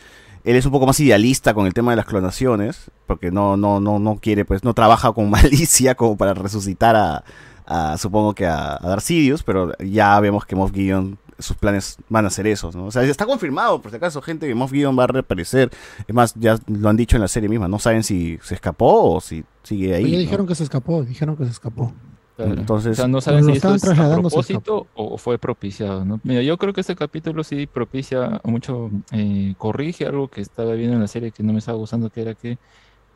es 0.44 0.66
un 0.66 0.72
poco 0.74 0.86
más 0.86 1.00
idealista 1.00 1.54
con 1.54 1.66
el 1.68 1.74
tema 1.74 1.94
de 1.94 1.96
las 1.98 2.06
clonaciones, 2.06 2.92
porque 3.08 3.32
no, 3.32 3.56
no, 3.58 3.80
no, 3.80 3.98
no 3.98 4.18
quiere, 4.18 4.44
pues, 4.46 4.64
no 4.64 4.74
trabaja 4.74 5.14
con 5.14 5.30
malicia 5.32 5.96
como 5.96 6.16
para 6.18 6.34
resucitar 6.34 6.96
a, 6.98 7.24
a, 7.66 7.98
supongo 7.98 8.36
que 8.36 8.46
a, 8.46 8.74
a 8.76 8.88
Darth 8.88 9.04
Sidious, 9.04 9.42
pero 9.42 9.72
ya 9.80 10.20
vemos 10.20 10.46
que 10.46 10.56
Moff 10.58 10.74
Gideon 10.74 11.18
sus 11.40 11.58
planes 11.58 11.98
van 12.10 12.26
a 12.26 12.30
ser 12.30 12.48
esos, 12.48 12.76
¿no? 12.76 12.86
O 12.86 12.92
sea, 12.92 13.04
está 13.04 13.26
confirmado, 13.26 13.82
por 13.82 13.92
si 13.92 13.98
acaso, 13.98 14.22
gente, 14.22 14.48
que 14.48 14.56
Moff 14.56 14.72
Gideon 14.72 14.98
va 14.98 15.06
a 15.06 15.08
reaparecer. 15.08 15.70
Es 16.08 16.14
más, 16.16 16.34
ya 16.36 16.58
lo 16.68 16.90
han 16.90 16.98
dicho 16.98 17.16
en 17.18 17.22
la 17.22 17.28
serie 17.28 17.50
misma, 17.50 17.68
no 17.68 17.80
saben 17.80 18.04
si 18.04 18.40
se 18.44 18.56
escapó 18.56 19.14
o 19.16 19.22
si 19.22 19.44
sigue 19.64 19.94
ahí. 19.96 20.04
¿no? 20.12 20.18
dijeron 20.20 20.48
que 20.48 20.56
se 20.56 20.64
escapó, 20.64 21.04
dijeron 21.04 21.36
que 21.36 21.46
se 21.46 21.52
escapó. 21.52 21.94
Claro. 22.36 22.54
Entonces- 22.54 22.94
o 22.94 22.96
sea, 22.96 23.08
no 23.08 23.22
saben 23.22 23.46
si 23.46 23.52
esto 23.52 23.76
es 23.76 23.84
a 23.86 24.16
propósito 24.16 24.88
o 24.96 25.18
fue 25.20 25.38
propiciado, 25.38 26.04
¿no? 26.04 26.20
Mira, 26.24 26.42
yo 26.42 26.58
creo 26.58 26.74
que 26.74 26.82
este 26.82 26.96
capítulo 26.96 27.44
sí 27.44 27.68
propicia 27.68 28.42
mucho, 28.44 28.90
eh, 29.12 29.54
corrige 29.60 30.08
algo 30.08 30.28
que 30.30 30.42
estaba 30.42 30.74
viendo 30.74 30.96
en 30.96 31.02
la 31.02 31.08
serie 31.08 31.32
que 31.32 31.44
no 31.44 31.54
me 31.54 31.60
estaba 31.60 31.78
gustando, 31.78 32.10
que 32.10 32.22
era 32.22 32.34
que 32.34 32.58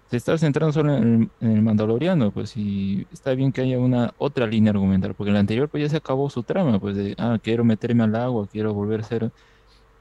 se 0.10 0.18
está 0.18 0.38
centrando 0.38 0.72
solo 0.74 0.96
en 0.96 1.04
el, 1.04 1.48
en 1.48 1.58
el 1.58 1.62
Mandaloriano, 1.62 2.32
pues, 2.32 2.56
y 2.56 3.06
está 3.12 3.34
bien 3.34 3.52
que 3.52 3.62
haya 3.62 3.78
una 3.78 4.14
otra 4.18 4.48
línea 4.48 4.72
argumental, 4.72 5.14
porque 5.14 5.30
en 5.30 5.36
la 5.36 5.42
anterior 5.42 5.70
pues 5.70 5.84
ya 5.84 5.90
se 5.90 5.98
acabó 5.98 6.30
su 6.30 6.44
trama, 6.44 6.80
pues, 6.80 6.96
de, 6.96 7.16
ah, 7.18 7.38
quiero 7.42 7.64
meterme 7.66 8.04
al 8.04 8.16
agua, 8.16 8.48
quiero 8.52 8.74
volver 8.74 9.02
a 9.02 9.04
ser 9.04 9.32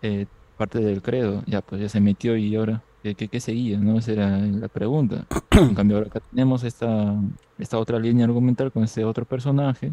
eh, 0.02 0.26
parte 0.56 0.80
del 0.80 1.02
credo, 1.02 1.42
ya, 1.46 1.60
pues 1.60 1.80
ya 1.80 1.88
se 1.88 2.00
metió 2.00 2.36
y 2.36 2.54
ahora, 2.56 2.82
¿qué, 3.02 3.14
qué, 3.14 3.28
qué 3.28 3.40
seguía? 3.40 3.78
¿no? 3.78 3.98
Esa 3.98 4.12
era 4.12 4.38
la 4.38 4.68
pregunta. 4.68 5.26
En 5.56 5.74
cambio, 5.74 5.96
ahora 5.96 6.08
acá 6.08 6.20
tenemos 6.30 6.64
esta, 6.64 7.14
esta 7.58 7.78
otra 7.78 7.98
línea 7.98 8.26
argumental 8.26 8.70
con 8.70 8.84
este 8.84 9.04
otro 9.04 9.24
personaje 9.24 9.92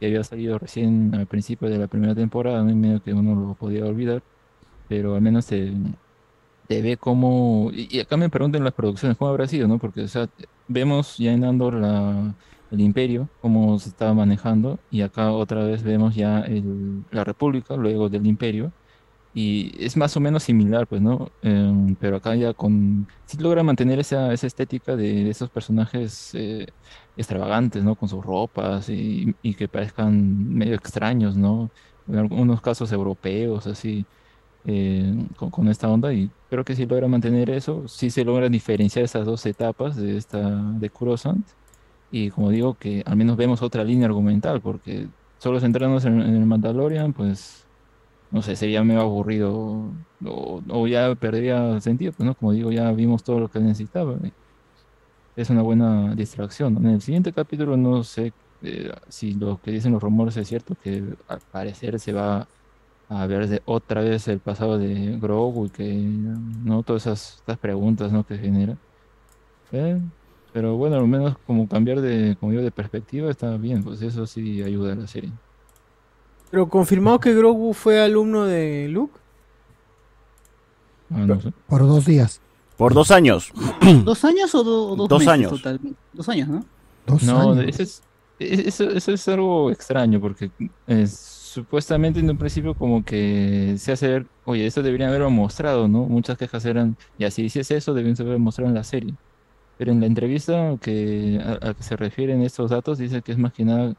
que 0.00 0.06
había 0.06 0.24
salido 0.24 0.58
recién 0.58 1.14
al 1.14 1.26
principio 1.26 1.68
de 1.68 1.78
la 1.78 1.88
primera 1.88 2.14
temporada, 2.14 2.62
¿no? 2.62 2.74
Medio 2.74 3.02
que 3.02 3.12
uno 3.12 3.34
lo 3.34 3.54
podía 3.54 3.84
olvidar, 3.84 4.22
pero 4.88 5.14
al 5.16 5.22
menos 5.22 5.46
te, 5.46 5.72
te 6.68 6.82
ve 6.82 6.96
como... 6.96 7.70
Y 7.72 8.00
acá 8.00 8.16
me 8.16 8.30
preguntan 8.30 8.64
las 8.64 8.74
producciones, 8.74 9.16
¿cómo 9.18 9.30
habrá 9.30 9.46
sido, 9.46 9.68
no? 9.68 9.78
Porque, 9.78 10.02
o 10.02 10.08
sea, 10.08 10.28
vemos 10.68 11.18
ya 11.18 11.32
en 11.32 11.44
el 12.70 12.80
Imperio, 12.80 13.28
cómo 13.40 13.78
se 13.78 13.90
estaba 13.90 14.14
manejando, 14.14 14.78
y 14.90 15.02
acá 15.02 15.32
otra 15.32 15.64
vez 15.64 15.82
vemos 15.82 16.14
ya 16.14 16.46
la 17.10 17.24
República, 17.24 17.76
luego 17.76 18.08
del 18.08 18.26
Imperio, 18.26 18.72
y 19.34 19.72
es 19.84 19.96
más 19.96 20.16
o 20.16 20.20
menos 20.20 20.42
similar, 20.42 20.86
pues, 20.86 21.00
¿no? 21.00 21.30
Em, 21.42 21.94
pero 21.96 22.16
acá 22.16 22.34
ya 22.34 22.52
con... 22.54 23.08
Sí 23.26 23.38
logra 23.38 23.62
mantener 23.62 23.98
esa, 23.98 24.32
esa 24.32 24.46
estética 24.46 24.94
de, 24.96 25.30
esos 25.30 25.48
personajes 25.50 26.34
eh, 26.34 26.66
extravagantes, 27.16 27.82
¿no? 27.84 27.94
Con 27.96 28.08
sus 28.08 28.24
ropas 28.24 28.88
y 28.90 29.54
que 29.54 29.68
parezcan 29.68 30.54
medio 30.54 30.74
extraños, 30.74 31.36
¿no? 31.36 31.70
En 32.08 32.18
algunos 32.18 32.60
casos 32.60 32.92
europeos, 32.92 33.66
así, 33.66 34.06
eh, 34.66 35.14
con, 35.36 35.50
con 35.50 35.68
esta 35.68 35.88
onda, 35.88 36.12
y 36.12 36.30
creo 36.50 36.64
que 36.64 36.76
sí 36.76 36.86
logra 36.86 37.08
mantener 37.08 37.50
eso, 37.50 37.86
sí 37.88 38.10
se 38.10 38.24
logra 38.24 38.48
diferenciar 38.48 39.04
esas 39.04 39.26
dos 39.26 39.44
etapas 39.46 39.96
de 39.96 40.16
esta, 40.16 40.40
de 40.40 40.90
Coruscant, 40.90 41.46
y 42.10 42.30
como 42.30 42.50
digo, 42.50 42.74
que 42.74 43.02
al 43.06 43.16
menos 43.16 43.36
vemos 43.36 43.62
otra 43.62 43.84
línea 43.84 44.06
argumental, 44.06 44.60
porque 44.60 45.08
solo 45.38 45.60
centrarnos 45.60 46.04
en, 46.04 46.20
en 46.20 46.36
el 46.36 46.46
Mandalorian, 46.46 47.12
pues 47.12 47.66
no 48.30 48.40
sé, 48.42 48.56
sería 48.56 48.82
medio 48.82 49.02
aburrido 49.02 49.92
o, 50.24 50.62
o 50.68 50.86
ya 50.86 51.14
perdería 51.14 51.80
sentido, 51.80 52.12
pues 52.12 52.26
no, 52.26 52.34
como 52.34 52.52
digo, 52.52 52.72
ya 52.72 52.90
vimos 52.92 53.22
todo 53.22 53.40
lo 53.40 53.48
que 53.48 53.60
necesitaba. 53.60 54.14
¿eh? 54.24 54.32
Es 55.36 55.50
una 55.50 55.62
buena 55.62 56.14
distracción. 56.14 56.76
En 56.78 56.86
el 56.86 57.02
siguiente 57.02 57.32
capítulo 57.32 57.76
no 57.76 58.02
sé 58.04 58.32
eh, 58.62 58.90
si 59.08 59.34
lo 59.34 59.60
que 59.60 59.70
dicen 59.70 59.92
los 59.92 60.02
rumores 60.02 60.36
es 60.36 60.48
cierto, 60.48 60.74
que 60.82 61.04
al 61.28 61.40
parecer 61.50 62.00
se 62.00 62.12
va 62.12 62.48
a 63.20 63.26
ver 63.26 63.48
de 63.48 63.62
otra 63.66 64.00
vez 64.00 64.26
el 64.28 64.38
pasado 64.38 64.78
de 64.78 65.18
Grogu 65.20 65.66
y 65.66 65.70
que 65.70 65.92
no 65.94 66.82
todas 66.82 67.02
esas 67.06 67.36
estas 67.38 67.58
preguntas 67.58 68.10
¿no? 68.12 68.24
que 68.26 68.38
genera. 68.38 68.76
Eh, 69.72 70.00
Pero 70.52 70.76
bueno, 70.76 70.96
al 70.96 71.06
menos 71.08 71.36
como 71.46 71.66
cambiar 71.68 72.00
de, 72.00 72.36
como 72.38 72.52
digo, 72.52 72.62
de 72.62 72.70
perspectiva 72.70 73.30
está 73.30 73.56
bien, 73.56 73.82
pues 73.82 74.02
eso 74.02 74.26
sí 74.26 74.62
ayuda 74.62 74.92
a 74.92 74.96
la 74.96 75.06
serie. 75.06 75.30
Pero 76.50 76.68
confirmado 76.68 77.18
que 77.20 77.34
Grogu 77.34 77.72
fue 77.72 78.02
alumno 78.02 78.44
de 78.44 78.88
Luke. 78.88 79.14
Ah, 81.10 81.18
no 81.26 81.40
sé. 81.40 81.52
Por 81.66 81.80
dos 81.80 82.04
días. 82.06 82.40
Por 82.76 82.94
dos 82.94 83.10
años. 83.10 83.52
¿Dos 84.04 84.24
años 84.24 84.54
o, 84.54 84.62
do- 84.64 84.88
o 84.92 84.96
dos, 84.96 85.08
Dos 85.08 85.18
meses 85.20 85.32
años. 85.32 85.62
Dos 86.12 86.28
años, 86.28 86.48
¿no? 86.48 86.64
Dos 87.06 87.22
No, 87.22 87.52
años. 87.52 87.64
ese 87.68 87.82
es- 87.84 88.02
e- 88.38 88.68
eso, 88.68 88.84
eso 88.90 89.12
es 89.12 89.28
algo 89.28 89.70
extraño 89.70 90.20
porque 90.20 90.50
eh, 90.86 91.06
supuestamente 91.52 92.20
en 92.20 92.30
un 92.30 92.38
principio 92.38 92.74
como 92.74 93.04
que 93.04 93.76
se 93.78 93.92
hace 93.92 94.26
oye, 94.44 94.66
esto 94.66 94.82
deberían 94.82 95.10
haberlo 95.10 95.30
mostrado, 95.30 95.88
¿no? 95.88 96.06
Muchas 96.06 96.38
quejas 96.38 96.64
eran, 96.64 96.96
y 97.16 97.24
así 97.24 97.48
si 97.50 97.60
es 97.60 97.70
eso, 97.70 97.94
deberían 97.94 98.16
haberlo 98.20 98.38
mostrado 98.40 98.68
en 98.70 98.74
la 98.74 98.84
serie. 98.84 99.16
Pero 99.76 99.92
en 99.92 100.00
la 100.00 100.06
entrevista 100.06 100.76
que, 100.80 101.40
a, 101.44 101.70
a 101.70 101.74
que 101.74 101.82
se 101.84 101.96
refieren 101.96 102.42
estos 102.42 102.70
datos, 102.70 102.98
dice 102.98 103.22
que 103.22 103.32
es 103.32 103.38
más 103.38 103.52
que 103.52 103.64
nada 103.64 103.94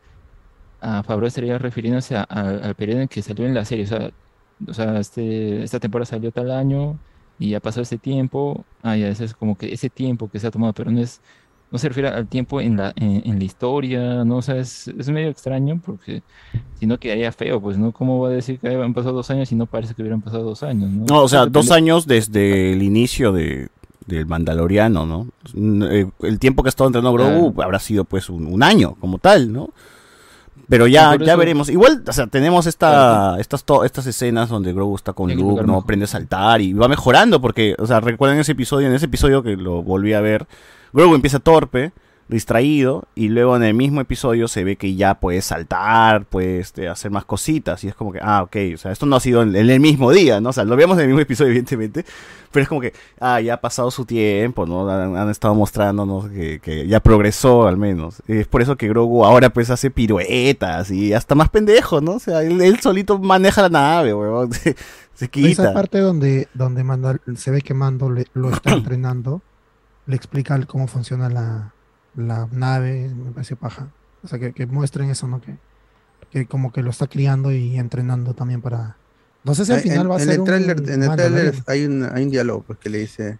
a 0.80 1.04
Favreau 1.04 1.28
estaría 1.28 1.58
refiriéndose 1.58 2.16
a- 2.18 2.24
al 2.24 2.76
periodo 2.76 3.02
en 3.02 3.08
que 3.08 3.22
salió 3.22 3.46
en 3.46 3.54
la 3.54 3.66
serie. 3.66 3.86
O 3.86 3.88
sea, 3.88 4.12
o 4.68 4.74
sea 4.74 5.00
este, 5.00 5.64
esta 5.64 5.80
temporada 5.80 6.06
salió 6.06 6.32
tal 6.32 6.52
año 6.52 7.02
y 7.38 7.52
ya 7.52 7.60
pasó 7.60 7.82
ese 7.82 8.00
tiempo. 8.00 8.68
Ah, 8.82 8.98
ya, 8.98 9.10
es 9.10 9.34
como 9.36 9.58
que 9.58 9.74
ese 9.74 9.90
tiempo 9.90 10.30
que 10.30 10.40
se 10.40 10.48
ha 10.48 10.52
tomado, 10.52 10.74
pero 10.74 10.92
no 10.92 11.00
es, 11.02 11.22
no 11.74 11.80
se 11.80 11.90
refiere 11.90 12.08
al 12.08 12.28
tiempo 12.28 12.62
en 12.62 12.78
la, 12.78 12.94
en, 12.95 13.24
en 13.26 13.40
la 13.40 13.44
historia, 13.44 14.24
¿no? 14.24 14.38
O 14.38 14.41
sea, 14.41 14.56
es, 14.58 14.88
es 14.88 15.10
medio 15.10 15.28
extraño 15.30 15.82
porque 15.84 16.22
si 16.80 16.86
no 16.86 17.00
quedaría 17.00 17.32
feo, 17.32 17.60
pues, 17.60 17.78
¿no? 17.78 17.91
¿Cómo 17.91 18.20
va 18.22 18.30
a 18.30 18.32
decir 18.32 18.60
que 18.60 18.68
han 18.70 18.94
pasado 18.94 19.16
dos 19.16 19.30
años 19.32 19.52
y 19.52 19.56
no 19.56 19.66
parece 19.66 19.95
que 19.95 20.04
hubieran 20.04 20.22
pasado 20.22 20.44
dos 20.44 20.62
años, 20.64 20.91
¿no? 20.91 21.06
No, 21.08 21.24
o 21.24 21.28
sea, 21.28 21.48
dos 21.48 21.72
años 21.72 22.06
desde 22.06 22.72
el 22.74 22.84
inicio 22.84 23.32
de, 23.34 23.70
del 24.06 24.28
Mandaloriano, 24.28 25.06
¿no? 25.08 25.28
Eh, 25.90 26.06
El 26.22 26.38
tiempo 26.38 26.62
que 26.62 26.68
ha 26.68 26.70
estado 26.70 26.90
entrenando 26.90 27.12
Grogu 27.18 27.60
habrá 27.64 27.80
sido 27.80 28.04
pues 28.06 28.30
un, 28.30 28.45
un 28.45 28.62
año 28.62 28.94
como 29.00 29.18
tal, 29.18 29.52
¿no? 29.52 29.72
Pero 30.70 30.88
ya, 30.88 31.16
ya 31.18 31.26
eso- 31.32 31.38
veremos. 31.38 31.70
Igual, 31.70 32.04
o 32.08 32.14
sea, 32.14 32.28
tenemos 32.28 32.68
esta, 32.68 33.38
estas, 33.40 33.64
to- 33.64 33.84
estas 33.84 34.06
escenas 34.06 34.48
donde 34.50 34.72
Grogu 34.74 34.95
está 34.95 35.14
con 35.14 35.34
Luke, 35.34 35.64
¿no? 35.66 35.78
Aprende 35.78 36.06
a 36.06 36.08
saltar 36.08 36.62
y 36.62 36.74
va 36.74 36.88
mejorando 36.88 37.41
porque, 37.41 37.76
o 37.80 37.86
sea, 37.88 38.00
recuerden 38.00 38.40
ese 38.40 38.52
episodio, 38.54 38.88
en 38.88 38.94
ese 38.94 39.06
episodio 39.06 39.41
que 39.44 39.58
lo 39.58 39.82
volví 39.84 40.14
a 40.14 40.22
ver, 40.22 40.45
Grogu 40.94 41.15
empieza 41.15 41.40
torpe, 41.40 41.91
distraído, 42.30 43.03
y 43.15 43.28
luego 43.30 43.56
en 43.57 43.64
el 43.64 43.74
mismo 43.74 43.99
episodio 44.02 44.48
se 44.48 44.64
ve 44.64 44.76
que 44.78 44.95
ya 44.95 45.15
puede 45.20 45.41
saltar, 45.41 46.26
puede 46.26 46.60
este, 46.60 46.88
hacer 46.88 47.11
más 47.11 47.26
cositas, 47.26 47.84
y 47.84 47.90
es 47.90 47.95
como 47.95 48.11
que, 48.14 48.20
ah, 48.22 48.44
ok, 48.44 48.56
o 48.74 48.78
sea, 48.78 48.91
esto 48.91 49.06
no 49.06 49.18
ha 49.18 49.20
sido 49.20 49.41
en, 49.44 49.56
en 49.56 49.70
el 49.70 49.80
mismo 49.80 50.10
día, 50.11 50.40
¿no? 50.40 50.49
O 50.49 50.53
sea, 50.53 50.64
lo 50.64 50.76
vemos 50.76 50.95
en 50.98 51.02
el 51.02 51.07
mismo 51.07 51.20
episodio, 51.22 51.49
evidentemente, 51.52 52.06
pero 52.52 52.64
es 52.64 52.70
como 52.70 52.82
que, 52.82 52.94
ah, 53.20 53.41
ya 53.41 53.56
ha 53.56 53.61
pasado 53.61 53.91
su 53.91 54.06
tiempo, 54.06 54.65
¿no? 54.65 54.90
Han, 54.90 55.18
han 55.18 55.30
estado 55.30 55.53
mostrándonos 55.53 56.30
que, 56.30 56.60
que 56.60 56.88
ya 56.88 56.99
progresó 57.02 57.68
al 57.68 57.78
menos. 57.78 58.22
Es 58.28 58.48
por 58.48 58.61
eso 58.61 58.78
que 58.78 58.88
Grogu 58.88 59.26
ahora 59.26 59.49
pues 59.52 59.70
hace 59.70 59.91
piruetas 59.91 60.91
y 60.91 61.14
hasta 61.14 61.36
más 61.36 61.49
pendejo, 61.49 61.99
¿no? 62.02 62.14
O 62.14 62.20
sea, 62.20 62.41
él, 62.44 62.61
él 62.61 62.80
solito 62.80 63.20
maneja 63.20 63.64
la 63.64 63.70
nave, 63.70 64.14
weón. 64.14 64.52
Se, 64.64 64.76
se 65.15 65.26
Esa 65.26 65.28
quita. 65.32 65.74
parte 65.76 65.99
donde, 65.99 66.48
donde 66.56 66.84
Mando- 66.84 67.20
se 67.36 67.52
ve 67.52 67.61
que 67.61 67.76
Mando 67.76 68.10
le- 68.10 68.26
lo 68.34 68.49
está 68.49 68.72
entrenando, 68.74 69.41
le 70.06 70.16
explica 70.16 70.60
cómo 70.66 70.88
funciona 70.88 71.30
la, 71.30 71.74
la 72.16 72.48
nave, 72.52 73.10
me 73.10 73.32
parece 73.32 73.56
paja. 73.56 73.88
O 74.24 74.28
sea, 74.28 74.40
que, 74.40 74.54
que 74.54 74.66
muestren 74.66 75.10
eso, 75.10 75.28
¿no? 75.28 75.42
Que, 75.42 75.56
que 76.32 76.46
como 76.46 76.72
que 76.72 76.82
lo 76.82 76.90
está 76.90 77.08
criando 77.08 77.52
y 77.52 77.78
entrenando 77.78 78.34
también 78.34 78.62
para... 78.62 78.98
No 79.44 79.54
sé 79.56 79.66
si 79.66 79.72
al 79.74 79.80
En- 79.80 79.84
final 79.84 80.10
va 80.12 80.16
a 80.16 80.20
en 80.20 80.26
ser 80.26 80.34
el 80.36 80.40
un 80.40 80.46
tráiler 80.46 80.90
en 80.90 81.04
el 81.04 81.16
tráiler 81.16 81.54
hay 81.68 81.86
un, 81.86 82.04
hay 82.12 82.24
un 82.24 82.30
diálogo 82.30 82.64
pues, 82.66 82.80
que 82.80 82.90
le 82.90 83.00
dice 83.00 83.38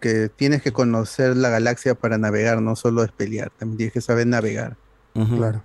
que 0.00 0.28
tienes 0.34 0.62
que 0.62 0.72
conocer 0.72 1.36
la 1.36 1.48
galaxia 1.50 1.94
para 1.94 2.16
navegar, 2.18 2.60
no 2.62 2.74
solo 2.76 3.04
es 3.04 3.12
pelear, 3.12 3.50
también 3.58 3.76
tienes 3.76 3.92
que 3.92 4.00
saber 4.00 4.26
navegar. 4.26 4.76
Claro. 5.12 5.62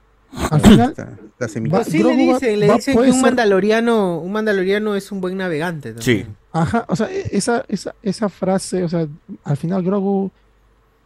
Al 0.52 0.61
final, 0.61 0.94
La- 0.98 1.10
la 1.40 1.48
semilla. 1.48 1.76
Pues 1.78 1.88
sí 1.88 2.03
le 2.03 2.15
dicen, 2.15 2.60
le 2.60 2.72
dicen 2.73 2.94
que 2.95 2.99
un 3.07 3.14
ser- 3.14 3.22
mandaloriano, 3.22 4.19
un 4.19 4.32
mandaloriano 4.32 4.95
es 4.95 5.11
un 5.11 5.22
buen 5.22 5.38
navegante. 5.38 5.94
también. 5.94 6.36
Ajá, 6.53 6.86
o 6.88 6.95
sea, 6.95 7.10
e- 7.11 7.30
esa, 7.32 7.64
esa, 7.68 7.95
esa 8.02 8.30
frase, 8.30 8.84
o 8.84 8.90
sea, 8.90 9.07
al 9.44 9.57
final 9.57 9.84
Grogu 9.84 10.32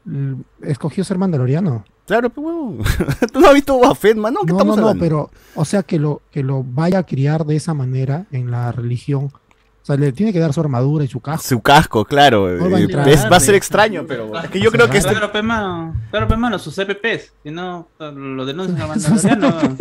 mm, 0.06 0.34
escogió 0.64 1.04
ser 1.04 1.18
mandaloriano. 1.18 1.86
Claro, 2.08 2.30
pues 2.30 2.46
huevón. 2.46 2.78
¿Tú 3.34 3.40
no 3.40 3.48
has 3.48 3.54
visto 3.54 3.76
Boba 3.78 3.96
Fett, 3.96 4.18
mano? 4.18 4.42
¿Qué 4.46 4.52
No, 4.52 4.58
estamos 4.58 4.76
no, 4.76 4.82
no, 4.84 4.88
hablando? 4.90 5.04
pero, 5.04 5.30
o 5.56 5.66
sea, 5.66 5.84
que 5.84 5.98
lo, 6.00 6.22
que 6.32 6.44
lo 6.44 6.64
vaya 6.64 7.00
a 7.00 7.04
criar 7.04 7.46
de 7.46 7.56
esa 7.56 7.74
manera 7.74 8.26
en 8.32 8.52
la 8.52 8.72
religión. 8.72 9.32
O 9.86 9.88
sea, 9.88 9.98
le 9.98 10.12
tiene 10.12 10.34
que 10.34 10.40
dar 10.40 10.52
su 10.52 10.60
armadura 10.62 11.06
y 11.06 11.08
su 11.08 11.20
casco. 11.20 11.48
Su 11.48 11.62
casco, 11.62 12.06
claro. 12.06 12.50
No 12.58 12.72
va 12.72 12.78
a 12.78 12.82
entrar. 12.82 13.08
es- 13.08 13.32
va 13.32 13.38
a 13.38 13.40
ser 13.40 13.54
extraño, 13.54 14.04
pero 14.08 14.36
es 14.42 14.50
que 14.50 14.60
yo 14.60 14.72
creo 14.72 14.90
que 14.90 14.98
este, 14.98 15.12
Claro, 15.12 15.32
pe, 15.32 15.44
mano. 15.44 15.96
Claro, 16.10 16.28
pe, 16.28 16.36
mano, 16.36 16.58
sus 16.58 16.74
CPPs. 16.74 17.34
Si 17.44 17.52
no, 17.52 17.88
lo 18.00 18.46
denuncian 18.48 18.82
a 18.82 18.88
Mandaloriano. 18.96 19.78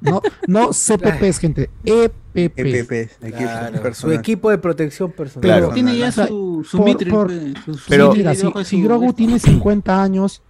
No, 0.00 0.20
no 0.48 0.70
CPPs, 0.72 1.38
gente. 1.38 1.70
E 1.84 2.10
EPP. 2.34 2.58
EPPs, 2.58 3.18
equipo 3.22 3.94
Su 3.94 4.10
equipo 4.10 4.50
de 4.50 4.58
protección 4.58 5.12
personal. 5.12 5.48
Pero- 5.48 5.68
Tiene 5.72 5.96
ya 5.98 6.10
su, 6.10 6.66
su 6.68 6.76
por- 6.78 6.86
mitril, 6.86 7.12
por- 7.12 7.30
su- 7.64 7.74
su 7.74 7.88
Pero, 7.88 8.12
si, 8.12 8.64
si 8.64 8.82
Grogu 8.82 9.12
tiene 9.12 9.38
50 9.38 10.02
años, 10.02 10.42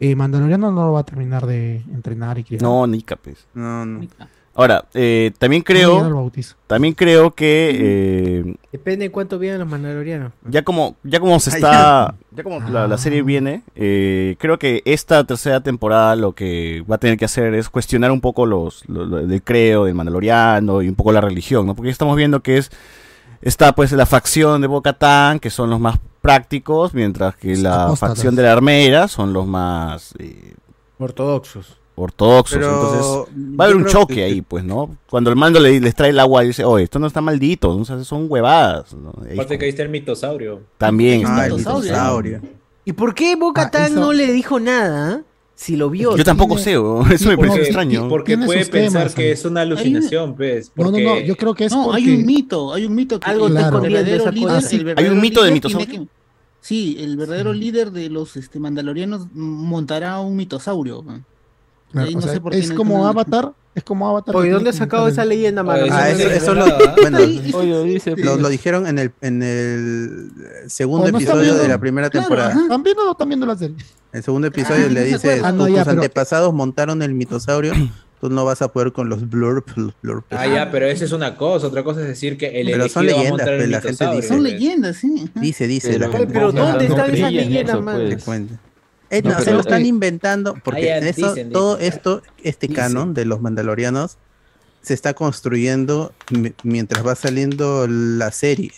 eh, 0.00 0.16
Mandaloriano 0.16 0.72
no 0.72 0.86
lo 0.86 0.92
va 0.92 1.00
a 1.00 1.04
terminar 1.04 1.44
de 1.44 1.82
entrenar 1.92 2.38
y 2.38 2.44
criar. 2.44 2.62
No, 2.62 2.86
ni 2.86 3.02
capes. 3.02 3.46
No, 3.52 3.84
no. 3.84 4.08
Ahora, 4.54 4.84
eh, 4.92 5.32
también 5.38 5.62
creo, 5.62 6.30
también 6.66 6.92
creo 6.92 7.30
que 7.34 7.70
eh, 8.44 8.54
Depende 8.70 9.06
de 9.06 9.10
cuánto 9.10 9.38
vienen 9.38 9.60
los 9.60 9.68
mandalorianos. 9.68 10.32
ya 10.46 10.62
como, 10.62 10.96
ya 11.02 11.20
como 11.20 11.40
se 11.40 11.50
está, 11.50 12.14
ya 12.30 12.42
como 12.42 12.60
la, 12.60 12.86
la 12.86 12.98
serie 12.98 13.22
viene, 13.22 13.62
eh, 13.74 14.36
creo 14.38 14.58
que 14.58 14.82
esta 14.84 15.24
tercera 15.24 15.62
temporada 15.62 16.16
lo 16.16 16.32
que 16.32 16.84
va 16.90 16.96
a 16.96 16.98
tener 16.98 17.16
que 17.16 17.24
hacer 17.24 17.54
es 17.54 17.70
cuestionar 17.70 18.10
un 18.10 18.20
poco 18.20 18.44
los, 18.44 18.86
lo, 18.88 19.06
lo 19.06 19.26
del 19.26 19.42
creo 19.42 19.86
del 19.86 19.94
Mandaloriano 19.94 20.82
y 20.82 20.88
un 20.88 20.96
poco 20.96 21.12
la 21.12 21.22
religión, 21.22 21.66
¿no? 21.66 21.74
Porque 21.74 21.90
estamos 21.90 22.14
viendo 22.16 22.40
que 22.40 22.58
es 22.58 22.70
está 23.42 23.74
pues 23.74 23.92
la 23.92 24.06
facción 24.06 24.60
de 24.60 24.66
Bo-Katan, 24.66 25.40
que 25.40 25.50
son 25.50 25.70
los 25.70 25.80
más 25.80 25.98
prácticos, 26.20 26.94
mientras 26.94 27.36
que 27.36 27.56
la 27.56 27.94
facción 27.96 28.36
de 28.36 28.42
la 28.44 28.52
armera 28.52 29.08
son 29.08 29.32
los 29.32 29.46
más 29.46 30.14
eh, 30.18 30.54
Ortodoxos. 30.98 31.78
Ortodoxos. 31.94 32.58
Pero 32.58 32.70
Entonces 32.72 33.34
va 33.58 33.64
a 33.64 33.68
haber 33.68 33.76
un 33.76 33.86
choque 33.86 34.14
que- 34.14 34.24
ahí, 34.24 34.42
pues, 34.42 34.64
¿no? 34.64 34.96
Cuando 35.10 35.30
el 35.30 35.36
mando 35.36 35.60
le, 35.60 35.80
les 35.80 35.94
trae 35.94 36.10
el 36.10 36.18
agua 36.18 36.44
y 36.44 36.48
dice, 36.48 36.64
oye, 36.64 36.84
esto 36.84 36.98
no 36.98 37.06
está 37.06 37.20
maldito, 37.20 37.74
¿no? 37.74 37.82
O 37.82 37.84
sea, 37.84 38.02
son 38.04 38.26
huevadas. 38.28 38.94
¿no? 38.94 39.10
Aparte 39.32 39.58
que 39.58 39.64
ahí 39.66 39.70
está 39.70 39.82
el 39.82 39.88
mitosaurio. 39.90 40.60
también 40.78 41.22
Ah, 41.26 41.30
está 41.30 41.46
el 41.46 41.52
el 41.52 41.58
mitosaurio. 41.58 42.40
¿Y 42.84 42.92
por 42.94 43.14
qué 43.14 43.36
Bo-Katan 43.36 43.82
Ah, 43.82 43.86
eso- 43.86 44.00
no 44.00 44.12
le 44.12 44.32
dijo 44.32 44.58
nada? 44.58 45.22
Si 45.54 45.76
lo 45.76 45.90
vio. 45.90 46.16
Yo 46.16 46.24
tampoco 46.24 46.56
Tiene- 46.56 46.64
sé, 46.72 46.78
weón, 46.78 47.12
eso 47.12 47.28
me 47.28 47.36
parece 47.36 47.54
Porque, 47.56 47.62
extraño. 47.68 48.08
porque 48.08 48.38
puede 48.38 48.66
pensar 48.66 49.00
temas 49.02 49.14
que 49.14 49.30
es 49.30 49.44
una 49.44 49.60
alucinación, 49.60 50.34
pues. 50.34 50.72
No, 50.74 50.84
no, 50.86 50.90
Porque 50.90 51.04
no, 51.04 51.20
yo 51.20 51.36
creo 51.36 51.54
que 51.54 51.66
es 51.66 51.72
No, 51.72 51.92
hay 51.92 52.02
porque- 52.04 52.16
un 52.16 52.26
mito, 52.26 52.72
hay 52.72 52.86
un 52.86 52.94
mito 52.96 53.20
que 53.20 53.30
Algo 53.30 53.46
el 53.46 53.52
está 53.52 53.66
escondiendo 53.66 53.98
verdadero 53.98 54.30
líder, 54.32 54.88
el 54.90 54.98
Hay 54.98 55.06
un 55.12 55.20
mito 55.20 55.44
de 55.44 55.52
mitosaurio. 55.52 56.08
Sí, 56.60 56.96
el 56.98 57.16
verdadero 57.16 57.52
líder 57.52 57.92
de 57.92 58.08
los 58.08 58.36
este, 58.36 58.58
mandalorianos 58.58 59.26
montará 59.34 60.18
un 60.20 60.34
mitosaurio. 60.36 61.02
man. 61.02 61.24
Claro, 61.92 62.08
Ahí 62.08 62.14
o 62.14 62.16
no 62.16 62.22
sea, 62.22 62.32
sé 62.32 62.40
por 62.40 62.52
qué 62.52 62.58
es 62.58 62.70
no- 62.70 62.76
como 62.76 63.06
Avatar, 63.06 63.52
es 63.74 63.84
como 63.84 64.08
Avatar. 64.08 64.34
Oye, 64.36 64.50
¿dónde 64.50 64.70
has 64.70 64.76
sacado 64.76 65.08
esa 65.08 65.24
leyenda, 65.24 65.62
mano? 65.62 65.86
Ah, 65.90 66.10
Eso 66.10 66.20
eso, 66.20 66.30
es 66.30 66.42
eso 66.42 66.54
lo, 66.54 66.64
verdad, 66.64 66.94
bueno, 67.00 67.18
Oye, 67.18 67.84
dice, 67.84 68.16
lo, 68.16 68.36
lo 68.36 68.48
dijeron 68.48 68.86
en 68.86 68.98
el, 68.98 69.12
en 69.20 69.42
el 69.42 70.32
segundo 70.68 71.06
Oh, 71.08 71.10
no 71.12 71.18
episodio 71.18 71.54
de 71.54 71.68
la 71.68 71.78
primera 71.78 72.08
Claro, 72.10 72.26
temporada. 72.26 72.50
ajá. 72.52 72.62
¿Están 72.62 72.82
viendo 72.82 73.02
o 73.02 73.04
no 73.06 73.12
están 73.12 73.28
viendo 73.28 73.46
la 73.46 73.56
serie? 73.56 73.76
El 74.12 74.22
segundo 74.22 74.46
episodio 74.48 74.86
Ah, 74.86 74.90
le 74.92 75.04
dice. 75.04 75.40
Ah, 75.44 75.52
no, 75.52 75.66
"Tu- 75.66 75.72
ya, 75.72 75.84
tus 75.84 75.88
pero- 75.92 76.02
antepasados 76.02 76.52
montaron 76.54 77.02
el 77.02 77.14
mitosaurio, 77.14 77.72
tú 78.20 78.28
no 78.30 78.44
vas 78.44 78.62
a 78.62 78.68
poder 78.72 78.92
con 78.92 79.08
los 79.08 79.28
blurp, 79.28 79.68
blurp. 80.02 80.24
Ah, 80.30 80.46
ya, 80.46 80.70
pero 80.70 80.86
eso 80.86 81.04
es 81.04 81.12
una 81.12 81.36
cosa. 81.36 81.66
Otra 81.66 81.82
cosa 81.82 82.00
es 82.02 82.08
decir 82.08 82.36
que 82.38 82.60
el 82.60 82.70
Pero 82.70 82.88
son 82.88 83.04
leyendas, 83.06 83.46
el 83.48 83.56
pues, 83.56 83.68
la 83.70 83.80
gente 83.80 84.06
dice. 84.16 84.28
Son 84.28 84.38
pues. 84.40 84.52
leyendas, 84.52 84.96
sí. 84.96 85.30
Dice, 85.34 85.66
dice 85.66 85.98
la 85.98 86.06
Pero- 86.06 86.18
gente. 86.18 86.32
Pero 86.34 86.52
¿dónde 86.52 86.88
no 86.88 86.94
están 86.96 87.14
esas 87.14 87.32
leyendas, 87.32 87.78
pues. 87.82 88.08
Te 88.18 88.24
cuento. 88.24 88.54
Eh, 89.12 89.20
No, 89.22 89.30
no, 89.30 89.38
se 89.38 89.44
pero- 89.44 89.56
lo 89.58 89.60
están 89.60 89.82
eh, 89.82 89.86
inventando 89.88 90.54
porque 90.64 90.84
ya, 90.86 90.98
eso, 90.98 91.28
dicen, 91.34 91.52
todo 91.52 91.76
dicen. 91.76 91.92
esto, 91.92 92.22
este 92.42 92.66
Dicen. 92.66 92.82
canon 92.82 93.14
de 93.14 93.24
los 93.26 93.40
mandalorianos 93.40 94.16
se 94.80 94.94
está 94.94 95.14
construyendo 95.14 96.12
mi- 96.30 96.54
mientras 96.64 97.06
va 97.06 97.14
saliendo 97.14 97.86
la 97.88 98.32
serie. 98.32 98.72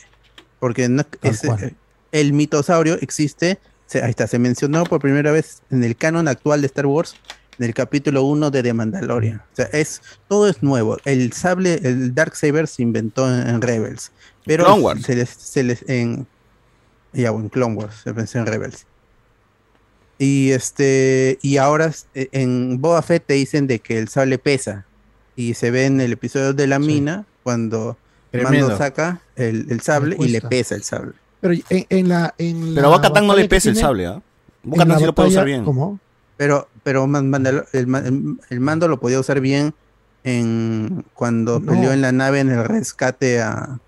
Porque 0.59 0.89
no- 0.89 1.05
es- 1.23 1.41
cual. 1.43 1.75
el 2.13 2.33
mitosaurio 2.33 2.95
existe, 3.01 3.59
se, 3.87 4.03
ahí 4.03 4.11
está, 4.11 4.27
se 4.27 4.39
mencionó 4.39 4.85
por 4.85 5.01
primera 5.01 5.31
vez 5.31 5.63
en 5.71 5.85
el 5.85 5.97
canon 5.97 6.27
actual 6.29 6.61
de 6.63 6.67
Star 6.67 6.87
Wars, 6.87 7.15
en 7.59 7.67
el 7.67 7.73
capítulo 7.75 8.25
1 8.25 8.51
de 8.51 8.63
The 8.65 8.73
Mandalorian. 8.75 9.37
O 9.39 9.55
sea, 9.57 9.67
es, 9.67 10.03
todo 10.27 10.49
es 10.49 10.63
nuevo. 10.65 10.97
El 11.05 11.33
sable, 11.33 11.81
el 11.85 12.13
Darksaber 12.13 12.67
se 12.67 12.83
inventó 12.83 13.33
en, 13.33 13.47
en 13.49 13.63
Rebels. 13.63 14.11
Pero 14.45 14.65
Clone 14.65 14.83
Wars. 14.83 15.03
se 15.03 15.15
les, 15.15 15.29
se 15.31 15.63
les 15.63 15.89
en 15.89 16.27
ya 17.13 17.29
en 17.29 17.49
Clone 17.49 17.77
Wars, 17.77 17.95
se 18.03 18.13
pensé 18.13 18.39
en 18.39 18.47
Rebels. 18.47 18.87
Y 20.19 20.51
este 20.53 21.39
y 21.43 21.57
ahora 21.57 21.91
eh, 22.15 22.29
en 22.33 22.81
Boba 22.81 23.03
Fett 23.03 23.25
te 23.27 23.35
dicen 23.35 23.67
de 23.67 23.81
que 23.81 23.99
el 23.99 24.09
sable 24.09 24.39
pesa 24.39 24.85
y 25.37 25.55
se 25.55 25.71
ve 25.71 25.87
en 25.87 26.01
el 26.01 26.13
episodio 26.13 26.53
de 26.55 26.67
la 26.67 26.79
mina 26.79 27.25
cuando 27.43 27.97
Tremendo. 28.31 28.67
Mando 28.69 28.79
saca 28.79 29.21
el, 29.37 29.67
el 29.71 29.81
sable 29.81 30.17
y 30.19 30.29
le 30.29 30.41
pesa 30.41 30.75
el 30.75 30.83
sable. 30.83 31.13
Pero 31.41 31.55
en, 31.71 31.87
en 31.89 32.09
la. 32.09 32.35
En 32.39 32.75
Pero 32.75 32.89
a 32.89 32.91
la 32.91 32.97
Bo-Katan 32.97 33.27
no 33.27 33.37
le 33.37 33.49
pesa 33.49 33.71
el 33.71 33.77
sable, 33.77 34.07
¿ah? 34.07 34.21
La 34.65 34.99
sí 34.99 35.05
lo 35.05 35.15
puede 35.15 35.29
usar 35.29 35.45
bien. 35.45 35.65
¿Cómo? 35.65 35.99
Pero, 36.37 36.69
pero 36.83 37.05
el, 37.05 37.65
el- 37.73 38.39
el 38.51 38.61
mando 38.61 38.89
lo 38.89 38.99
podía 38.99 39.21
usar 39.21 39.41
bien 39.41 39.73
en 40.25 41.05
cuando 41.15 41.61
No. 41.61 41.73
peleó 41.73 41.93
en 41.93 42.01
la 42.01 42.13
nave 42.13 42.41
en 42.41 42.51
el 42.51 42.65
rescate 42.65 43.41
a, 43.43 43.79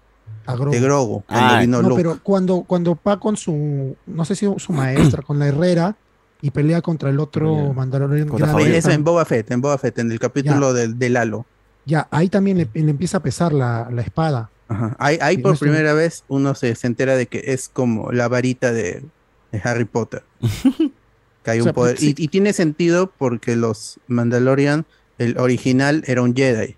A 0.47 0.55
Grogu. 0.55 0.71
de 0.71 0.81
Grogu, 0.81 1.23
cuando 1.27 1.55
Ah, 1.55 1.61
vino 1.61 1.83
No, 1.83 1.89
Luke. 1.89 2.03
pero 2.03 2.19
cuando, 2.23 2.63
cuando 2.63 2.97
va 3.07 3.19
con 3.19 3.37
su, 3.37 3.97
no 4.07 4.25
sé 4.25 4.37
si 4.37 4.47
su 4.59 4.73
maestra, 4.73 5.23
con 5.23 5.39
la 5.39 5.47
herrera, 5.49 5.97
y 6.43 6.51
pelea 6.51 6.83
contra 6.83 7.11
el 7.11 7.19
otro 7.21 7.73
Mandalorian. 7.75 8.29
De- 8.29 8.77
Eso 8.79 8.91
en 8.91 9.05
Boba 9.05 9.25
Fett, 9.25 9.51
en 9.51 9.61
Boba 9.61 9.79
Fett, 9.79 9.99
en 9.99 10.11
el 10.13 10.19
capítulo 10.19 10.73
del, 10.75 10.99
del 10.99 11.17
Halo. 11.17 11.47
Ya, 11.85 12.09
ahí 12.11 12.29
también 12.29 12.59
le, 12.59 12.69
le 12.75 12.91
empieza 12.91 13.19
a 13.19 13.21
pesar 13.23 13.53
la, 13.53 13.89
la 13.91 14.03
espada. 14.03 14.51
Ajá. 14.69 14.97
Ahí, 14.99 15.19
ahí 15.21 15.39
por 15.39 15.57
primera 15.59 15.93
vez 15.95 16.25
uno 16.29 16.55
se, 16.57 16.75
se 16.75 16.87
entera 16.89 17.17
de 17.17 17.27
que 17.27 17.43
es 17.47 17.69
como 17.69 18.11
la 18.13 18.27
varita 18.29 18.73
de, 18.73 19.05
de 19.53 19.61
Harry 19.63 19.85
Potter. 19.85 20.25
que 21.45 21.51
hay 21.51 21.61
O 21.61 21.65
un 21.67 21.73
poder. 21.73 21.97
sí. 21.99 22.15
Y, 22.17 22.25
y 22.25 22.29
tiene 22.29 22.53
sentido 22.53 23.13
porque 23.17 23.55
los 23.57 24.01
Mandalorian, 24.09 24.85
el 25.19 25.39
original 25.39 26.03
era 26.07 26.23
un 26.23 26.35
Jedi. 26.35 26.77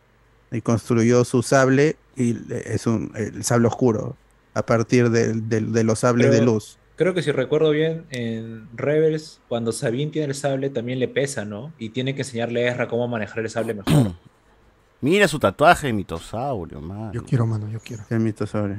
Y 0.51 0.61
construyó 0.63 1.25
su 1.25 1.43
sable 1.43 1.97
y 2.17 2.37
es 2.65 2.87
un 2.87 3.13
el 3.17 3.45
sable 3.45 3.69
oscuro. 3.69 4.17
A 4.55 4.63
partir 4.63 5.11
del- 5.11 5.49
del- 5.49 5.73
de 5.73 5.85
los 5.85 6.01
sables 6.01 6.31
de 6.31 6.43
luz. 6.43 6.78
Creo 6.99 7.15
que 7.15 7.23
si 7.23 7.31
recuerdo 7.31 7.71
bien, 7.71 8.07
en 8.11 8.69
Rebels, 8.77 9.41
cuando 9.49 9.71
Sabine 9.71 10.11
tiene 10.11 10.27
el 10.27 10.35
sable, 10.35 10.69
también 10.69 10.99
le 10.99 11.07
pesa, 11.07 11.45
¿no? 11.45 11.73
Y 11.79 11.91
tiene 11.91 12.17
que 12.17 12.23
enseñarle 12.23 12.69
a 12.69 12.73
Ezra 12.73 12.89
cómo 12.89 13.07
manejar 13.07 13.39
el 13.39 13.49
sable 13.49 13.73
mejor. 13.75 14.15
Mira 15.01 15.29
su 15.29 15.39
tatuaje 15.39 15.87
de 15.87 15.93
mitosaurio, 15.93 16.81
man. 16.81 17.13
Yo 17.13 17.25
quiero, 17.25 17.47
mano, 17.47 17.69
yo 17.71 17.79
quiero. 17.79 18.03
El 18.11 18.19
mitosaurio. 18.19 18.77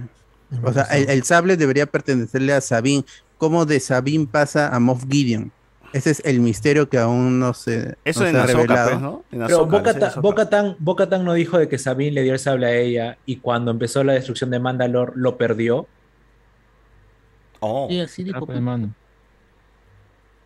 El 0.51 0.65
O 0.65 0.73
sea, 0.73 0.83
el, 0.83 1.09
el 1.09 1.23
sable 1.23 1.55
debería 1.55 1.85
pertenecerle 1.85 2.51
a 2.51 2.59
Sabine. 2.59 3.05
¿Cómo 3.37 3.65
de 3.65 3.79
Sabine 3.79 4.27
pasa 4.29 4.75
a 4.75 4.79
Moff 4.81 5.05
Gideon? 5.09 5.49
Ese 5.93 6.11
es 6.11 6.21
el 6.25 6.41
misterio 6.41 6.89
que 6.89 6.97
aún 6.97 7.39
no 7.39 7.53
se, 7.53 7.95
Eso 8.03 8.21
no 8.23 8.27
en 8.27 8.33
se 8.33 8.37
ha 8.41 8.43
Ahsoka, 8.43 8.61
revelado. 8.61 8.89
pues, 8.89 9.01
¿no? 9.01 9.23
En 9.31 9.47
Pero 9.47 9.61
Ahsoka. 9.63 10.19
Bo-Katan 10.19 10.75
Bo-Katan 10.79 11.23
no 11.23 11.33
dijo 11.33 11.57
de 11.57 11.69
que 11.69 11.77
Sabine 11.77 12.11
le 12.11 12.23
dio 12.23 12.33
el 12.33 12.39
sable 12.39 12.65
a 12.67 12.75
ella 12.75 13.17
y 13.25 13.37
cuando 13.37 13.71
empezó 13.71 14.03
la 14.03 14.11
destrucción 14.13 14.49
de 14.49 14.59
Mandalore 14.59 15.13
lo 15.15 15.37
perdió. 15.37 15.87
Oh. 17.59 17.87
Sí, 17.89 17.99
así 17.99 18.23
dijo. 18.23 18.37
Ah, 18.41 18.45
pues, 18.45 18.61
mano. 18.61 18.93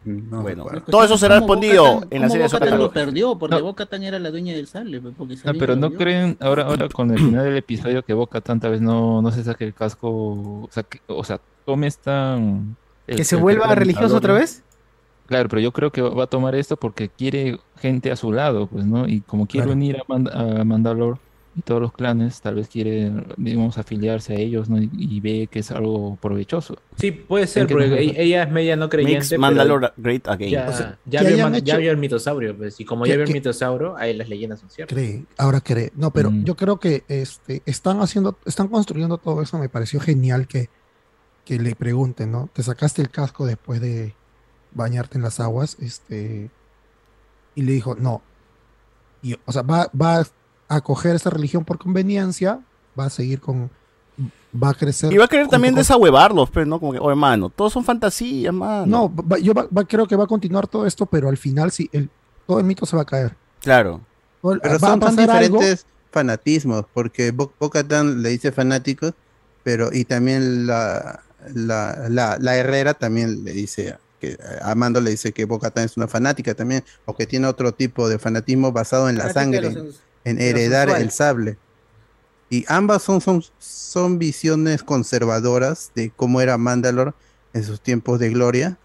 No, 0.06 0.42
Bueno, 0.42 0.66
todo 0.86 1.06
eso 1.06 1.18
será 1.18 1.36
¿Cómo 1.40 1.54
respondido 1.54 2.04
en 2.10 2.22
la 2.24 2.30
serie 2.30 2.48
de 2.50 2.78
lo 2.78 2.92
perdió, 2.92 3.38
porque 3.38 3.56
No. 3.62 3.76
Era 4.04 4.20
la 4.20 4.32
dueña 4.32 4.54
del 4.54 4.68
sable. 4.68 5.00
pues, 5.00 5.14
Porque 5.18 5.36
No, 5.36 5.40
Sabine 5.40 5.60
pero 5.60 5.76
no 5.78 5.92
creen, 5.94 6.38
ahora, 6.42 6.64
ahora 6.66 6.90
con 6.90 7.10
el 7.12 7.20
final 7.20 7.46
del 7.46 7.56
episodio 7.56 8.04
que 8.04 8.14
Boca 8.14 8.42
tanta 8.42 8.68
vez 8.68 8.82
no, 8.82 9.22
no 9.22 9.32
se 9.32 9.44
saque 9.46 9.64
el 9.64 9.74
casco, 9.74 10.10
o 10.10 10.68
sea, 10.72 10.84
que, 10.84 11.00
o 11.08 11.24
sea, 11.24 11.40
tome 11.66 11.88
esta... 11.88 12.36
el- 12.36 13.16
¿Que 13.16 13.24
se 13.24 13.36
el 13.38 13.42
vuelva 13.42 13.74
religioso 13.76 14.18
otra 14.18 14.34
vez? 14.34 14.62
Claro, 15.26 15.48
pero 15.48 15.62
yo 15.62 15.72
creo 15.72 15.90
que 15.90 16.02
va 16.02 16.26
a 16.26 16.28
tomar 16.28 16.54
esto 16.56 16.76
porque 16.76 17.08
quiere 17.08 17.60
gente 17.78 18.12
a 18.12 18.18
su 18.18 18.34
lado, 18.34 18.68
pues, 18.68 18.86
¿no? 18.86 19.08
Y 19.08 19.22
como 19.22 19.46
quiere 19.48 19.68
Claro. 19.68 19.78
unir 19.78 19.98
a, 20.02 20.04
Mand- 20.06 20.60
a 20.60 20.64
Mandalore 20.66 21.18
y 21.56 21.62
todos 21.62 21.80
los 21.80 21.94
clanes, 21.94 22.42
tal 22.42 22.56
vez 22.56 22.68
quiere, 22.68 23.12
digamos, 23.38 23.78
afiliarse 23.78 24.34
a 24.34 24.38
ellos, 24.40 24.70
¿no? 24.70 24.82
Y, 24.82 24.90
y 24.94 25.20
ve 25.20 25.48
que 25.52 25.60
es 25.60 25.70
algo 25.70 26.16
provechoso. 26.20 26.78
Sí, 26.98 27.12
puede 27.12 27.46
ser, 27.46 27.62
¿En 27.64 27.68
qué 27.68 27.74
porque 27.76 27.90
nos- 27.90 28.00
ella 28.18 28.44
es 28.44 28.52
media 28.52 28.76
no 28.76 28.90
creyente. 28.90 29.18
Makes 29.18 29.30
pero 29.30 29.42
Mandalore 29.42 29.90
great 29.98 30.28
again. 30.28 30.50
Ya, 30.50 30.68
O 30.68 30.74
sea, 30.74 30.98
ya 31.06 31.22
vio, 31.22 31.30
hayan 31.36 31.52
Man- 31.52 31.62
ya 31.64 31.74
hecho- 31.74 31.82
vio 31.82 31.92
el 31.92 31.98
mitosaurio, 31.98 32.58
pues, 32.58 32.80
y 32.80 32.86
como 32.86 33.06
ya 33.06 33.16
vio 33.16 33.26
el 33.26 33.34
mitosaurio, 33.34 33.96
ahí 33.98 34.16
las 34.16 34.30
leyendas 34.30 34.62
son 34.62 34.70
ciertas. 34.72 34.96
Cree, 34.98 35.26
ahora 35.38 35.62
cree. 35.62 35.92
No, 35.96 36.10
pero 36.12 36.32
Mm. 36.32 36.44
yo 36.44 36.56
creo 36.56 36.80
que 36.80 37.04
este, 37.08 37.62
están 37.68 38.00
haciendo, 38.02 38.36
están 38.46 38.68
construyendo 38.68 39.20
todo 39.20 39.42
eso. 39.44 39.60
Me 39.60 39.70
pareció 39.70 40.00
genial 40.00 40.48
que, 40.48 40.70
que 41.46 41.60
le 41.60 41.76
pregunten, 41.76 42.32
¿no? 42.32 42.50
Te 42.52 42.64
sacaste 42.64 43.02
el 43.04 43.10
casco 43.10 43.46
después 43.46 43.80
de 43.80 44.16
bañarte 44.72 45.20
en 45.20 45.24
las 45.24 45.40
aguas, 45.40 45.78
este, 45.80 46.50
y 47.54 47.62
le 47.62 47.74
dijo, 47.74 47.94
no. 47.94 48.24
Y, 49.22 49.36
o 49.46 49.52
sea, 49.52 49.62
va, 49.62 49.90
va 50.00 50.26
a 50.68 50.82
coger 50.82 51.16
esa 51.16 51.30
religión 51.30 51.64
por 51.66 51.78
conveniencia, 51.78 52.60
va 53.00 53.06
a 53.06 53.10
seguir 53.10 53.40
con, 53.40 53.70
va 54.62 54.70
a 54.70 54.74
crecer. 54.74 55.12
Y 55.14 55.18
va 55.18 55.26
a 55.26 55.28
querer 55.28 55.48
también 55.48 55.74
con- 55.74 55.80
desahuevarlos, 55.80 56.50
pues, 56.50 56.66
¿no? 56.68 56.80
Como 56.80 56.94
que, 56.94 57.00
oh, 57.00 57.10
hermano, 57.10 57.50
todos 57.50 57.74
son 57.74 57.84
fantasías, 57.84 58.54
mano. 58.54 58.86
No, 58.86 59.14
va- 59.16 59.40
yo 59.40 59.54
va- 59.54 59.68
va- 59.76 59.86
creo 59.86 60.08
que 60.08 60.16
va 60.16 60.24
a 60.26 60.28
continuar 60.28 60.68
todo 60.68 60.86
esto, 60.86 61.06
pero 61.06 61.30
al 61.30 61.38
final 61.38 61.72
sí, 61.72 61.90
el, 61.92 62.10
todo 62.48 62.60
el 62.60 62.66
mito 62.66 62.86
se 62.86 62.96
va 62.96 63.02
a 63.04 63.06
caer. 63.06 63.36
Claro. 63.62 64.02
Pero 64.42 64.60
va 64.62 64.80
son, 64.80 65.02
algo- 65.04 65.22
diferentes 65.22 65.86
fanatismos, 66.12 66.86
porque 66.94 67.32
Bo- 67.32 67.52
le 67.62 68.30
dice 68.30 68.52
fanáticos, 68.52 69.14
pero 69.64 69.90
y 69.92 70.06
también 70.06 70.68
la, 70.68 71.22
la, 71.54 72.08
la, 72.10 72.38
la 72.40 72.56
Herrera 72.58 72.94
también 72.94 73.44
le 73.44 73.52
dice 73.54 73.98
que 74.20 74.38
Amando 74.62 75.02
le 75.02 75.12
dice 75.12 75.32
que 75.34 75.46
Bo-Katan 75.46 75.86
es 75.86 75.98
una 75.98 76.08
fanática 76.08 76.54
también, 76.54 76.84
o 77.06 77.16
que 77.16 77.26
tiene 77.26 77.48
otro 77.48 77.74
tipo 77.74 78.08
de 78.08 78.20
fanatismo 78.20 78.72
basado 78.72 79.10
en 79.10 79.18
la 79.18 79.30
Fanática 79.30 79.40
de 79.62 79.62
sangre, 79.74 79.84
los- 79.88 80.02
en 80.26 80.38
lo 80.38 80.42
heredar 80.44 80.90
el 81.02 81.12
sable. 81.12 81.58
Y 82.50 82.66
ambas 82.68 83.02
son, 83.02 83.20
son, 83.22 83.44
son 83.60 84.20
visiones 84.20 84.84
conservadoras 84.84 85.92
de 85.96 86.12
cómo 86.16 86.40
era 86.42 86.58
Mandalor 86.58 87.16
en 87.54 87.64
sus 87.64 87.82
tiempos 87.82 88.20
de 88.20 88.30
gloria. 88.30 88.78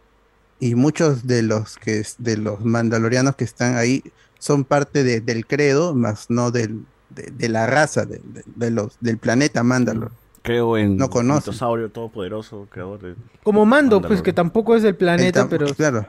Y 0.61 0.75
muchos 0.75 1.27
de 1.27 1.43
los 1.43 1.77
que 1.77 2.01
es- 2.01 2.17
de 2.19 2.37
los 2.37 2.65
mandalorianos 2.65 3.37
que 3.37 3.45
están 3.45 3.77
ahí 3.77 4.03
son 4.39 4.65
parte 4.65 5.05
de- 5.05 5.21
del 5.21 5.47
credo, 5.47 5.95
más 5.95 6.31
no 6.31 6.51
del, 6.51 6.85
de, 7.11 7.31
de 7.31 7.49
la 7.49 7.67
raza, 7.67 8.05
de, 8.07 8.19
de- 8.25 8.43
de 8.47 8.71
los, 8.71 8.97
del 9.01 9.19
planeta 9.19 9.63
Mandalor. 9.63 10.11
Creo 10.43 10.77
en 10.79 10.97
No 10.97 11.11
conoce. 11.11 11.51
todopoderoso, 11.93 12.67
creador 12.71 13.01
de... 13.03 13.15
Como 13.43 13.67
Mando, 13.67 14.01
pues 14.01 14.23
que 14.23 14.33
tampoco 14.33 14.75
es 14.77 14.83
del 14.83 14.95
planeta, 14.97 15.45
tam- 15.45 15.49
pero 15.49 15.67
Claro, 15.75 16.09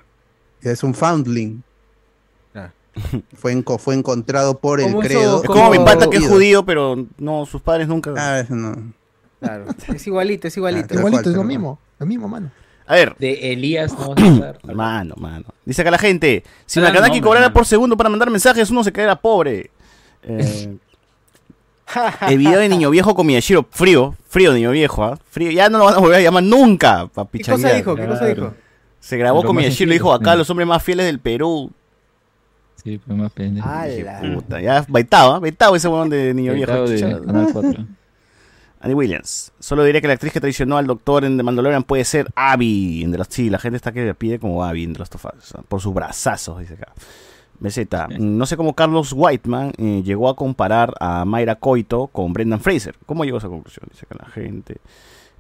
es 0.62 0.82
un 0.84 0.94
foundling. 0.94 1.62
Ah. 2.96 3.18
Fue, 3.36 3.54
enco- 3.56 3.78
fue 3.80 3.96
encontrado 3.96 4.58
por 4.58 4.82
el 4.82 4.94
credo. 4.98 5.42
Es 5.44 5.48
como 5.48 5.70
mi 5.70 5.80
pata 5.80 6.10
que 6.10 6.18
es 6.18 6.28
Judío. 6.28 6.66
pero 6.66 7.06
no, 7.18 7.46
sus 7.46 7.62
padres 7.62 7.88
nunca... 7.88 8.14
Ah, 8.18 8.40
eso 8.40 8.56
no. 8.56 8.76
claro, 9.40 9.66
es 9.94 10.08
igualito, 10.08 10.48
es 10.48 10.58
igualito. 10.58 10.88
Tal 10.90 10.98
Igualito, 10.98 11.22
cual, 11.24 11.34
es 11.34 11.38
lo 11.38 11.44
mismo, 11.44 11.80
lo 12.00 12.06
mismo, 12.06 12.28
mano. 12.28 12.52
A 12.88 12.96
ver, 12.96 13.16
De 13.20 13.54
Elías 13.54 13.94
no 13.98 14.16
vas 14.16 14.56
a 14.68 14.74
mano, 14.74 15.14
mano. 15.18 15.46
Dice 15.66 15.82
acá 15.84 15.92
la 15.92 16.00
gente, 16.00 16.44
si 16.66 16.80
Ah, 16.80 16.84
Nakanaki 16.84 17.22
no, 17.22 17.28
cobrara 17.28 17.46
mano. 17.46 17.54
por 17.54 17.66
segundo 17.68 17.96
para 17.96 18.10
mandar 18.10 18.30
mensajes, 18.32 18.70
uno 18.72 18.84
se 18.84 18.92
quedaría 18.92 19.16
pobre. 19.16 19.70
Eh, 20.24 20.76
el 22.28 22.38
video 22.38 22.60
de 22.60 22.70
Niño 22.70 22.90
Viejo 22.90 23.16
con 23.16 23.26
Miyashiro, 23.28 23.66
frío, 23.70 24.16
frío 24.28 24.54
Niño 24.54 24.72
Viejo, 24.72 25.04
¿ah? 25.04 25.18
Frío, 25.30 25.52
ya 25.52 25.70
no 25.70 25.78
lo 25.78 25.86
van 25.86 25.96
a 25.96 26.00
volver 26.00 26.18
a 26.18 26.22
llamar 26.22 26.44
nunca, 26.44 27.08
papi 27.08 27.40
¿Qué 27.40 27.52
cosa 27.52 27.74
dijo? 27.74 27.96
¿Qué 27.96 28.06
cosa 28.06 28.20
Claro. 28.20 28.34
dijo? 28.36 28.54
Se 29.00 29.18
grabó 29.18 29.42
Lo 29.44 29.48
con 29.48 29.56
Miyashiro 29.56 29.90
y 29.92 29.94
dijo, 29.94 30.12
acá 30.14 30.36
los 30.36 30.50
hombres 30.50 30.68
más 30.68 30.84
fieles 30.84 31.06
del 31.06 31.20
Perú. 31.20 31.72
Sí, 32.84 32.98
pues 32.98 33.18
más 33.18 33.32
pendejo. 33.32 33.68
Dije, 33.68 34.10
¡Hala! 34.10 34.36
puta, 34.36 34.62
ya, 34.62 34.86
baitado, 34.88 35.34
¿ah? 35.34 35.40
baitado 35.40 35.76
ese 35.76 35.88
huevón 35.88 36.10
de 36.10 36.34
Niño 36.34 36.54
Viejo. 36.54 36.88
De. 36.88 37.00
Canal 37.26 37.50
4. 37.52 37.86
Andy 38.82 38.94
Williams. 38.94 39.52
Solo 39.60 39.84
diré 39.84 40.02
que 40.02 40.08
la 40.08 40.14
actriz 40.14 40.32
que 40.32 40.40
traicionó 40.40 40.78
al 40.78 40.88
doctor 40.88 41.26
en 41.26 41.36
The 41.36 41.44
Mandalorian 41.44 41.84
puede 41.84 42.06
ser 42.06 42.32
Abby. 42.36 43.04
En 43.04 43.12
de 43.12 43.18
los, 43.18 43.28
sí, 43.30 43.50
la 43.50 43.60
gente 43.60 43.76
está 43.76 43.92
que 43.92 44.14
pide 44.16 44.40
como 44.40 44.64
Abby 44.64 44.86
en 44.86 44.94
The 44.94 45.00
Last 45.00 45.16
of 45.16 45.26
Us, 45.26 45.56
¿ah? 45.56 45.62
Por 45.68 45.82
sus 45.82 45.94
brazazos, 45.94 46.60
dice 46.60 46.76
acá. 46.76 46.94
BZ. 47.60 47.88
No 48.20 48.46
sé 48.46 48.56
cómo 48.56 48.74
Carlos 48.74 49.14
Whiteman 49.14 49.74
eh, 49.78 50.02
llegó 50.04 50.30
a 50.30 50.36
comparar 50.36 50.94
a 51.02 51.26
Mayra 51.26 51.56
Coito 51.56 52.08
con 52.08 52.32
Brendan 52.32 52.62
Fraser. 52.62 52.96
¿Cómo 53.06 53.26
llegó 53.26 53.36
a 53.38 53.40
esa 53.40 53.50
conclusión? 53.50 53.86
Dice 53.92 54.06
acá 54.10 54.24
la 54.24 54.30
gente. 54.30 54.78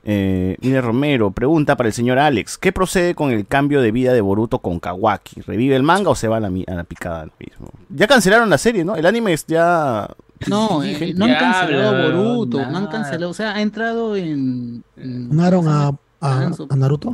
Eh, 0.05 0.55
Ine 0.61 0.79
Romero 0.81 1.31
pregunta 1.31 1.75
para 1.75 1.87
el 1.87 1.93
señor 1.93 2.19
Alex: 2.19 2.57
¿Qué 2.57 2.71
procede 2.71 3.15
con 3.15 3.31
el 3.31 3.45
cambio 3.45 3.81
de 3.81 3.91
vida 3.91 4.13
de 4.13 4.21
Boruto 4.21 4.59
con 4.59 4.79
Kawaki? 4.79 5.41
¿Revive 5.41 5.75
el 5.75 5.83
manga 5.83 6.09
o 6.09 6.15
se 6.15 6.27
va 6.27 6.37
a 6.37 6.39
la, 6.39 6.47
a 6.47 6.83
picada 6.85 7.27
mismo? 7.39 7.67
Ya 7.89 8.07
cancelaron 8.07 8.49
la 8.49 8.57
serie, 8.57 8.85
¿no? 8.85 8.95
El 8.95 9.05
anime 9.05 9.33
es 9.33 9.45
ya. 9.45 10.07
No, 10.47 10.81
eh, 10.83 11.13
no 11.17 11.25
han 11.25 11.35
cancelado 11.35 11.89
habla, 11.89 12.15
Boruto, 12.15 12.65
no 12.69 12.77
han 12.77 12.87
cancelado, 12.87 13.31
o 13.31 13.33
sea, 13.33 13.55
ha 13.55 13.61
entrado 13.61 14.15
en... 14.15 14.83
en- 14.95 15.29
¿Unaron 15.31 15.67
a, 15.67 15.87
a, 16.21 16.51
a 16.69 16.75
Naruto? 16.77 17.13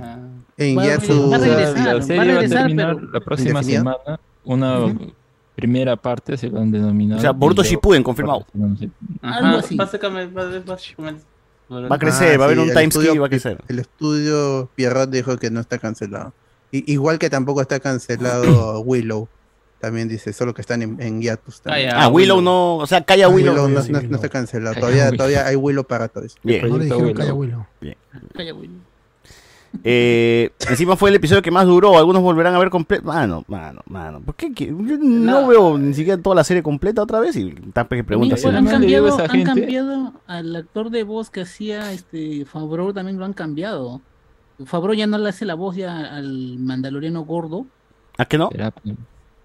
En 0.57 0.79
a 0.79 0.83
Yatsu- 0.85 1.31
va 1.31 1.35
a 1.35 1.39
regresar, 1.39 1.85
La 1.87 1.93
va 1.95 1.99
a 1.99 2.01
serie 2.03 2.17
va 2.17 2.21
a 2.21 2.25
regresar, 2.35 2.57
terminar 2.59 2.95
pero- 2.97 3.11
la 3.11 3.19
próxima 3.19 3.63
semana. 3.63 4.19
Una 4.43 4.95
primera 5.55 5.95
parte 5.95 6.37
se 6.37 6.49
lo 6.49 6.59
han 6.59 6.69
denominado. 6.69 7.17
O 7.17 7.21
sea, 7.21 7.31
Boruto 7.31 7.63
Shippuden, 7.63 8.03
confirmado. 8.03 8.45
Algo 9.23 9.57
así. 9.57 9.75
Básicamente, 9.75 10.59
básicamente. 10.63 11.23
Va 11.71 11.95
a 11.95 11.99
crecer, 11.99 12.39
va 12.39 12.43
a 12.43 12.47
haber 12.47 12.59
un 12.59 12.69
el 12.69 12.73
time 12.75 12.91
skip 12.91 13.01
estudio- 13.01 13.15
y 13.15 13.17
va 13.17 13.25
a 13.25 13.29
crecer. 13.29 13.57
El 13.67 13.79
estudio 13.79 14.69
Pierrot 14.75 15.09
dijo 15.09 15.37
que 15.37 15.49
no 15.51 15.59
está 15.59 15.77
cancelado. 15.79 16.33
Igual 16.71 17.19
que 17.19 17.29
tampoco 17.29 17.61
está 17.61 17.79
cancelado 17.79 18.79
Willow. 18.85 19.27
También 19.79 20.07
dice, 20.07 20.33
solo 20.33 20.53
que 20.53 20.61
están 20.61 20.81
en, 20.81 20.99
en 21.01 21.21
hiatus 21.21 21.61
también. 21.61 21.89
Ah, 21.91 22.03
Ah, 22.05 22.07
Willow 22.07 22.37
Willow. 22.37 22.41
no, 22.41 22.77
o 22.77 22.87
sea, 22.87 23.03
calla 23.03 23.27
Willow. 23.29 23.53
Willow 23.53 23.67
no, 23.69 23.81
sí, 23.83 23.91
no- 23.91 23.97
Willow. 23.99 24.11
no 24.11 24.15
está 24.17 24.29
cancelado. 24.29 24.73
Calla 24.73 24.81
Todavía, 24.81 25.03
Willow. 25.05 25.17
todavía 25.17 25.45
hay 25.47 25.55
Willow 25.55 25.83
para 25.83 26.07
todos. 26.07 26.35
Bien. 26.43 26.67
No 26.67 26.77
le 26.77 26.85
dijeron 26.85 27.03
Willow. 27.03 27.15
Calla 27.15 27.33
Willow. 27.33 27.65
Calla, 28.33 28.51
güey. 28.53 28.69
Eh, 29.83 30.51
encima 30.69 30.95
fue 30.95 31.09
el 31.09 31.15
episodio 31.15 31.41
que 31.41 31.51
más 31.51 31.65
duró. 31.65 31.97
Algunos 31.97 32.21
volverán 32.21 32.55
a 32.55 32.59
ver 32.59 32.69
completo. 32.69 33.03
Mano, 33.07 33.43
mano, 33.47 33.81
mano. 33.87 34.21
¿Por 34.21 34.35
qué? 34.35 34.51
Yo 34.55 34.97
no 34.99 35.47
veo 35.47 35.77
ni 35.77 35.93
siquiera 35.93 36.21
toda 36.21 36.35
la 36.35 36.43
serie 36.43 36.63
completa 36.63 37.01
otra 37.03 37.19
vez. 37.19 37.35
Y 37.35 37.51
tape 37.73 37.97
que 37.97 38.03
pregunta 38.03 38.35
Mira, 38.35 38.47
así. 38.49 38.57
han 38.57 39.43
cambiado, 39.43 39.95
han 39.97 40.13
al 40.27 40.55
actor 40.55 40.89
de 40.89 41.03
voz 41.03 41.29
que 41.29 41.41
hacía 41.41 41.91
este 41.91 42.45
Favreau 42.45 42.93
también 42.93 43.17
lo 43.17 43.25
han 43.25 43.33
cambiado. 43.33 44.01
Favreau 44.65 44.93
ya 44.95 45.07
no 45.07 45.17
le 45.17 45.29
hace 45.29 45.45
la 45.45 45.55
voz 45.55 45.75
ya 45.75 46.15
al 46.15 46.57
mandaloriano 46.59 47.23
gordo. 47.25 47.65
¿A 48.17 48.25
qué 48.25 48.37
no? 48.37 48.49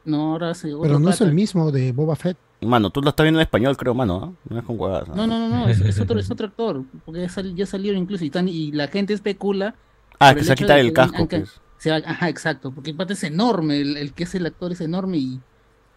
No, 0.05 0.33
ahora 0.33 0.51
hace 0.51 0.69
otro 0.73 0.83
Pero 0.83 0.99
no 0.99 1.11
es 1.11 1.21
el 1.21 1.35
mismo 1.35 1.71
de 1.71 1.93
Boba 1.93 2.17
Fett. 2.17 2.37
Mano, 2.63 2.91
tú 2.91 3.01
lo 3.01 3.11
estás 3.11 3.25
viendo 3.25 3.41
en 3.41 3.43
español, 3.43 3.77
creo, 3.77 3.95
mano. 3.95 4.21
¿no? 4.21 4.35
No 4.49 4.59
es 4.61 4.65
con 4.65 4.79
huevadas. 4.79 5.09
No, 5.09 5.27
no, 5.27 5.39
no, 5.39 5.49
no, 5.49 5.69
es, 5.69 5.81
es 5.81 5.99
otro, 5.99 6.19
es 6.19 6.31
otro 6.31 6.47
actor, 6.47 6.83
porque 7.05 7.23
ya, 7.23 7.29
sal- 7.29 7.55
ya 7.55 7.65
salieron 7.67 8.03
incluso 8.03 8.25
y 8.25 8.73
la 8.73 8.89
gente 8.89 9.15
especula. 9.15 9.75
Ah, 10.21 10.35
que 10.35 10.43
se 10.43 10.49
va 10.49 10.53
a 10.53 10.57
quitar 10.57 10.79
el 10.79 10.87
que 10.89 10.93
casco, 10.93 11.17
han- 11.23 11.27
pues. 11.29 11.61
se 11.79 11.91
va- 11.91 11.97
ajá, 12.05 12.29
exacto, 12.29 12.71
porque 12.73 12.91
el 12.91 12.97
pata 12.97 13.15
es 13.15 13.25
enorme, 13.25 13.81
el, 13.81 13.97
el 13.97 14.13
que 14.13 14.25
es 14.25 14.35
el 14.35 14.47
actor 14.47 14.71
es 14.73 14.81
enorme 14.81 15.17
y, 15.19 15.41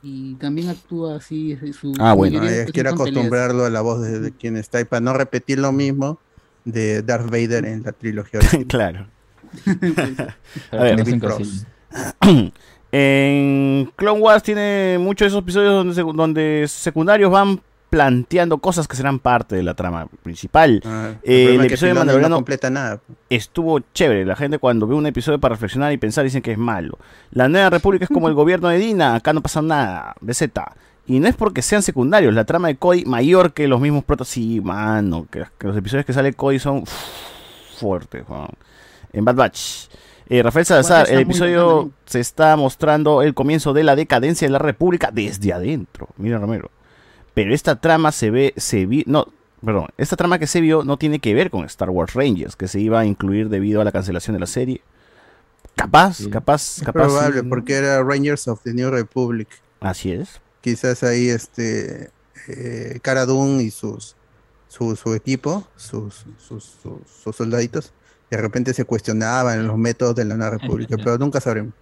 y 0.01 0.35
también 0.35 0.69
actúa 0.69 1.17
así. 1.17 1.57
Su, 1.73 1.93
Ah, 1.99 2.13
bueno. 2.13 2.37
Eh, 2.43 2.63
pues, 2.63 2.71
quiero 2.71 2.91
peleas. 2.91 2.93
acostumbrarlo 3.09 3.65
a 3.65 3.69
la 3.69 3.81
voz 3.81 4.01
de, 4.01 4.19
de 4.19 4.31
quien 4.31 4.57
está 4.57 4.79
y 4.81 4.85
para 4.85 5.01
no 5.01 5.13
repetir 5.13 5.59
lo 5.59 5.71
mismo 5.71 6.19
de 6.65 7.01
Darth 7.03 7.29
Vader 7.29 7.65
en 7.65 7.83
la 7.83 7.91
trilogía. 7.91 8.39
claro. 8.67 9.07
A 10.71 10.77
ver, 10.77 11.03
que 11.03 11.17
no. 11.17 11.37
En 12.95 13.91
Clone 13.95 14.19
Wars 14.21 14.43
tiene 14.43 14.97
muchos 14.99 15.25
de 15.25 15.27
esos 15.29 15.39
episodios 15.41 15.95
donde 16.15 16.65
secundarios 16.67 17.31
van 17.31 17.59
planteando 17.93 18.57
cosas 18.57 18.87
que 18.87 18.95
serán 18.95 19.19
parte 19.19 19.55
de 19.55 19.61
la 19.61 19.75
trama 19.75 20.07
principal. 20.23 20.81
Ah, 20.83 21.11
el 21.21 21.31
Eh, 21.31 21.53
el 21.53 21.63
episodio 21.63 21.93
de 21.93 21.99
Mandaloriano 21.99 22.29
no 22.29 22.35
completa 22.37 22.71
nada. 22.71 23.01
estuvo 23.29 23.81
chévere. 23.93 24.25
La 24.25 24.35
gente 24.35 24.57
cuando 24.57 24.87
ve 24.87 24.95
un 24.95 25.05
episodio 25.05 25.39
para 25.39 25.53
reflexionar 25.53 25.93
y 25.93 25.97
pensar 25.97 26.23
dicen 26.23 26.41
que 26.41 26.53
es 26.53 26.57
malo. 26.57 26.97
La 27.29 27.47
Nueva 27.49 27.69
República 27.69 28.05
es 28.05 28.09
como 28.09 28.29
el 28.29 28.33
gobierno 28.41 28.69
de 28.69 28.79
Dina, 28.79 29.13
acá 29.13 29.31
no 29.31 29.41
pasa 29.41 29.61
nada. 29.61 30.15
BZ. 30.21 30.41
Y 31.05 31.19
no 31.19 31.27
es 31.27 31.35
porque 31.35 31.61
sean 31.61 31.83
secundarios, 31.83 32.33
la 32.33 32.45
trama 32.45 32.69
de 32.69 32.77
Cody 32.77 33.05
mayor 33.05 33.53
que 33.53 33.67
los 33.67 33.79
mismos 33.79 34.03
protas. 34.03 34.27
Sí, 34.27 34.59
mano, 34.59 35.27
que, 35.29 35.43
que 35.59 35.67
los 35.67 35.77
episodios 35.77 36.07
que 36.07 36.13
sale 36.13 36.33
Cody 36.33 36.57
son 36.57 36.77
uf, 36.77 36.91
fuertes, 37.77 38.23
weón. 38.27 38.49
En 39.11 39.23
Bad 39.23 39.35
Batch. 39.35 39.87
Eh, 40.29 40.41
Rafael 40.41 40.65
Salazar, 40.65 41.11
el 41.11 41.19
episodio 41.19 41.91
se 42.05 42.19
está 42.19 42.55
mostrando 42.55 43.21
el 43.21 43.35
comienzo 43.35 43.71
de 43.71 43.83
la 43.83 43.95
decadencia 43.95 44.47
de 44.47 44.51
la 44.51 44.57
República 44.57 45.11
desde 45.13 45.53
adentro. 45.53 46.07
Mira, 46.17 46.39
Romero. 46.39 46.71
Pero 47.34 47.53
esta 47.53 47.80
trama 47.80 48.11
se 48.11 48.30
ve, 48.31 48.53
se 48.57 48.85
vi, 48.85 49.03
no, 49.07 49.27
perdón, 49.64 49.88
esta 49.97 50.15
trama 50.15 50.39
que 50.39 50.47
se 50.47 50.61
vio 50.61 50.84
no 50.84 50.97
tiene 50.97 51.19
que 51.19 51.34
ver 51.34 51.49
con 51.49 51.65
Star 51.65 51.89
Wars 51.89 52.14
Rangers, 52.14 52.55
que 52.55 52.68
se 52.68 52.80
iba 52.80 52.99
a 52.99 53.05
incluir 53.05 53.49
debido 53.49 53.81
a 53.81 53.84
la 53.84 53.91
cancelación 53.91 54.35
de 54.35 54.39
la 54.39 54.47
serie. 54.47 54.81
Capaz, 55.76 56.27
capaz, 56.30 56.77
Es 56.77 56.84
capaz. 56.84 57.05
probable, 57.05 57.41
sí. 57.41 57.47
porque 57.47 57.73
era 57.73 58.03
Rangers 58.03 58.47
of 58.47 58.61
the 58.64 58.73
New 58.73 58.91
Republic. 58.91 59.47
Así 59.80 60.11
es. 60.11 60.39
Quizás 60.61 61.03
ahí 61.03 61.30
este 61.30 62.11
eh, 62.47 62.99
Cara 63.01 63.26
Dune 63.26 63.64
y 63.64 63.72
sus 63.72 64.15
su, 64.73 64.95
su 64.95 65.14
equipo, 65.14 65.68
sus, 65.76 66.26
sus, 66.39 66.64
sus, 66.81 66.99
sus 67.23 67.35
soldaditos, 67.35 67.93
de 68.31 68.38
repente 68.38 68.73
se 68.73 68.85
cuestionaban 68.85 69.68
los 69.68 69.77
métodos 69.77 70.15
de 70.15 70.26
la 70.26 70.35
Nueva 70.35 70.57
República, 70.57 70.97
pero 71.03 71.18
nunca 71.19 71.39
sabremos. 71.39 71.73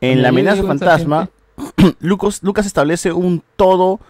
En 0.00 0.20
la 0.22 0.30
amenaza 0.30 0.64
fantasma, 0.64 1.30
Lucas, 2.00 2.42
Lucas 2.42 2.66
establece 2.66 3.12
un 3.12 3.44
todo, 3.54 4.00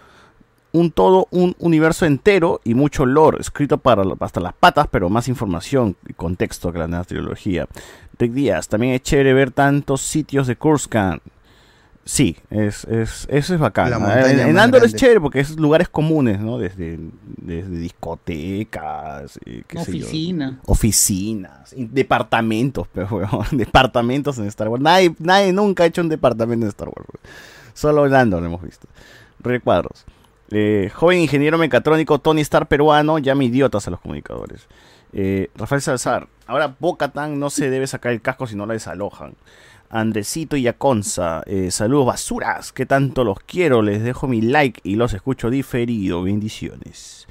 un 0.73 0.91
todo, 0.91 1.27
un 1.31 1.55
universo 1.59 2.07
entero 2.07 2.61
y 2.65 2.75
mucho 2.75 3.07
lore, 3.07 3.39
escrito 3.41 3.79
para 3.79 4.03
hasta 4.21 4.41
las 4.41 4.55
patas, 4.55 4.87
pero 4.91 5.09
más 5.09 5.29
información 5.29 5.97
y 6.09 6.13
contexto 6.13 6.73
que 6.73 6.79
la 6.79 6.87
nueva 6.87 7.05
trilogía. 7.05 7.67
Rick 8.19 8.33
Díaz, 8.33 8.69
también 8.69 8.95
es 8.95 9.03
chévere 9.03 9.33
ver 9.33 9.51
tantos 9.51 10.03
sitios 10.03 10.47
de 10.47 10.57
Kurskan. 10.57 11.21
Sí, 12.05 12.37
es, 12.51 12.85
es, 12.85 13.27
eso 13.31 13.55
es 13.55 13.61
bacán. 13.61 13.93
Ah, 14.03 14.31
En, 14.31 14.41
en 14.41 14.59
Andor 14.59 14.85
es 14.85 14.95
chévere 14.95 15.21
porque 15.21 15.41
es 15.41 15.57
lugares 15.59 15.89
comunes, 15.89 16.41
¿no? 16.41 16.59
Desde, 16.59 16.99
desde 17.37 17.77
discotecas, 17.79 19.39
eh, 19.45 19.63
qué 19.67 19.85
sé 19.85 19.99
yo. 19.99 20.07
Oficina. 20.07 20.61
Oficinas, 20.67 21.75
departamentos, 21.77 22.89
pero 22.93 23.21
departamentos 23.53 24.39
en 24.39 24.47
Star 24.47 24.69
Wars. 24.69 24.83
Nadie, 24.83 25.15
nadie 25.19 25.53
nunca 25.53 25.85
ha 25.85 25.87
hecho 25.87 26.01
un 26.01 26.09
departamento 26.09 26.65
en 26.67 26.71
Star 26.71 26.89
Wars. 26.89 27.07
Solo 27.75 28.07
en 28.07 28.15
Andor 28.15 28.41
lo 28.41 28.47
hemos 28.49 28.63
visto. 28.63 28.89
Recuadros. 29.39 30.05
Eh, 30.51 30.91
joven 30.93 31.21
ingeniero 31.21 31.59
mecatrónico 31.59 32.19
Tony 32.19 32.41
Star 32.41 32.67
peruano, 32.67 33.19
llama 33.19 33.45
idiotas 33.45 33.87
a 33.87 33.91
los 33.91 34.01
comunicadores. 34.01 34.67
Eh, 35.13 35.51
Rafael 35.57 35.83
Salazar, 35.83 36.29
ahora 36.47 36.75
Bocatan 36.79 37.39
no 37.39 37.51
se 37.51 37.71
debe 37.71 37.87
sacar 37.87 38.13
el 38.13 38.21
casco 38.21 38.47
si 38.47 38.57
no 38.57 38.67
la 38.67 38.75
desalojan. 38.75 39.35
Andresito 39.91 40.57
y 40.57 40.69
Aconza, 40.69 41.43
eh, 41.47 41.71
saludos 41.71 42.07
basuras, 42.07 42.73
que 42.73 42.87
tanto 42.87 43.25
los 43.25 43.41
quiero, 43.41 43.83
les 43.83 44.03
dejo 44.03 44.29
mi 44.29 44.41
like 44.41 44.81
y 44.85 44.95
los 44.95 45.15
escucho 45.15 45.51
diferido, 45.51 46.23
bendiciones. 46.23 47.27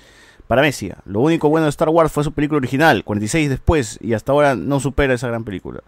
Para 0.47 0.61
Messi, 0.61 0.91
lo 1.05 1.21
único 1.21 1.47
bueno 1.47 1.65
de 1.65 1.69
Star 1.69 1.89
Wars 1.89 2.11
fue 2.11 2.23
su 2.23 2.33
película 2.33 2.57
original, 2.57 3.03
46 3.03 3.49
después, 3.49 3.99
y 4.01 4.13
hasta 4.13 4.31
ahora 4.31 4.55
no 4.55 4.79
supera 4.79 5.13
esa 5.13 5.27
gran 5.27 5.43
película. 5.43 5.81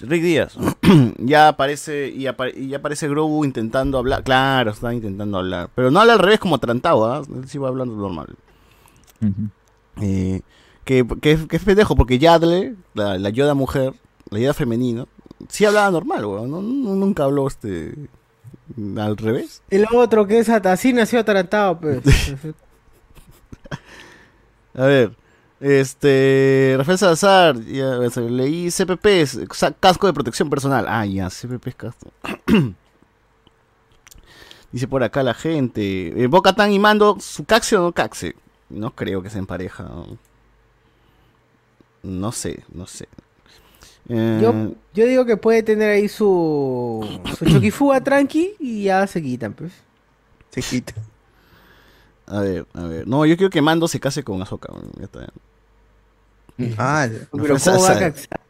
Rick 0.00 0.22
Díaz, 0.22 0.56
ya 1.18 1.48
aparece 1.48 2.08
y, 2.08 2.26
apa- 2.26 2.48
y 2.48 2.68
ya 2.68 2.78
aparece 2.78 3.08
Grogu 3.08 3.44
intentando 3.44 3.98
hablar. 3.98 4.24
Claro, 4.24 4.70
está 4.70 4.92
intentando 4.92 5.38
hablar. 5.38 5.70
Pero 5.74 5.90
no 5.90 6.00
habla 6.00 6.14
al 6.14 6.18
revés 6.18 6.40
como 6.40 6.56
atrantado, 6.56 7.04
¿ah? 7.12 7.22
Él 7.34 7.48
sí 7.48 7.58
va 7.58 7.68
hablando 7.68 7.94
normal. 7.94 8.34
Eh, 10.00 10.40
que, 10.84 11.06
que, 11.20 11.32
es- 11.32 11.46
que 11.46 11.56
es 11.56 11.64
pendejo, 11.64 11.94
porque 11.94 12.18
Yadle, 12.18 12.74
la, 12.94 13.18
la 13.18 13.28
Yoda 13.30 13.54
mujer, 13.54 13.92
la 14.30 14.38
Yoda 14.40 14.54
femenina, 14.54 15.06
sí 15.48 15.64
hablaba 15.64 15.90
normal, 15.90 16.24
weón. 16.24 16.50
No, 16.50 16.62
no- 16.62 16.94
nunca 16.96 17.24
habló 17.24 17.46
este 17.46 17.94
al 18.96 19.16
revés. 19.18 19.62
El 19.70 19.84
otro 19.92 20.26
que 20.26 20.38
es 20.38 20.48
así 20.48 20.92
nació 20.92 21.20
atarantado, 21.20 21.78
pues. 21.78 22.00
A 24.74 24.84
ver, 24.86 25.12
este. 25.62 26.74
Rafael 26.76 26.98
Salazar, 26.98 27.56
ya, 27.64 27.98
leí 28.28 28.68
CPP, 28.70 29.48
casco 29.80 30.06
de 30.08 30.12
protección 30.12 30.50
personal. 30.50 30.86
Ah, 30.88 31.06
ya, 31.06 31.30
CPP 31.30 31.68
es 31.68 31.74
casco. 31.76 32.10
Dice 34.72 34.88
por 34.88 35.02
acá 35.02 35.22
la 35.22 35.34
gente. 35.34 36.20
Eh, 36.22 36.26
Boca 36.26 36.54
Tan 36.54 36.72
y 36.72 36.78
Mando, 36.78 37.18
¿su 37.20 37.44
caxe 37.44 37.76
o 37.76 37.82
no 37.82 37.92
caxe? 37.92 38.34
No 38.70 38.90
creo 38.94 39.22
que 39.22 39.30
se 39.30 39.38
empareja. 39.38 39.84
No, 39.84 40.18
No 42.02 42.32
sé, 42.32 42.64
no 42.72 42.86
sé. 42.86 43.06
Eh, 44.08 44.40
Yo, 44.42 44.72
yo 44.94 45.06
digo 45.06 45.24
que 45.24 45.36
puede 45.36 45.62
tener 45.62 45.90
ahí 45.90 46.08
su, 46.08 47.06
su 47.38 47.44
choquifuga 47.44 48.00
tranqui 48.02 48.56
y 48.58 48.84
ya 48.84 49.06
se 49.06 49.22
quitan, 49.22 49.52
pues. 49.52 49.72
Se 50.50 50.60
quita. 50.62 50.94
A 52.26 52.40
ver, 52.40 52.66
a 52.74 52.84
ver. 52.84 53.06
No, 53.06 53.26
yo 53.26 53.36
quiero 53.36 53.50
que 53.50 53.62
Mando 53.62 53.86
se 53.88 54.00
case 54.00 54.24
con 54.24 54.40
Azoka. 54.42 54.72
Ya 54.98 55.04
está. 55.04 55.28
Ah, 56.78 57.08
Pero 57.32 57.56
¿cómo 57.58 57.82
va 57.82 57.90
a 57.92 57.98
caxar? 57.98 58.40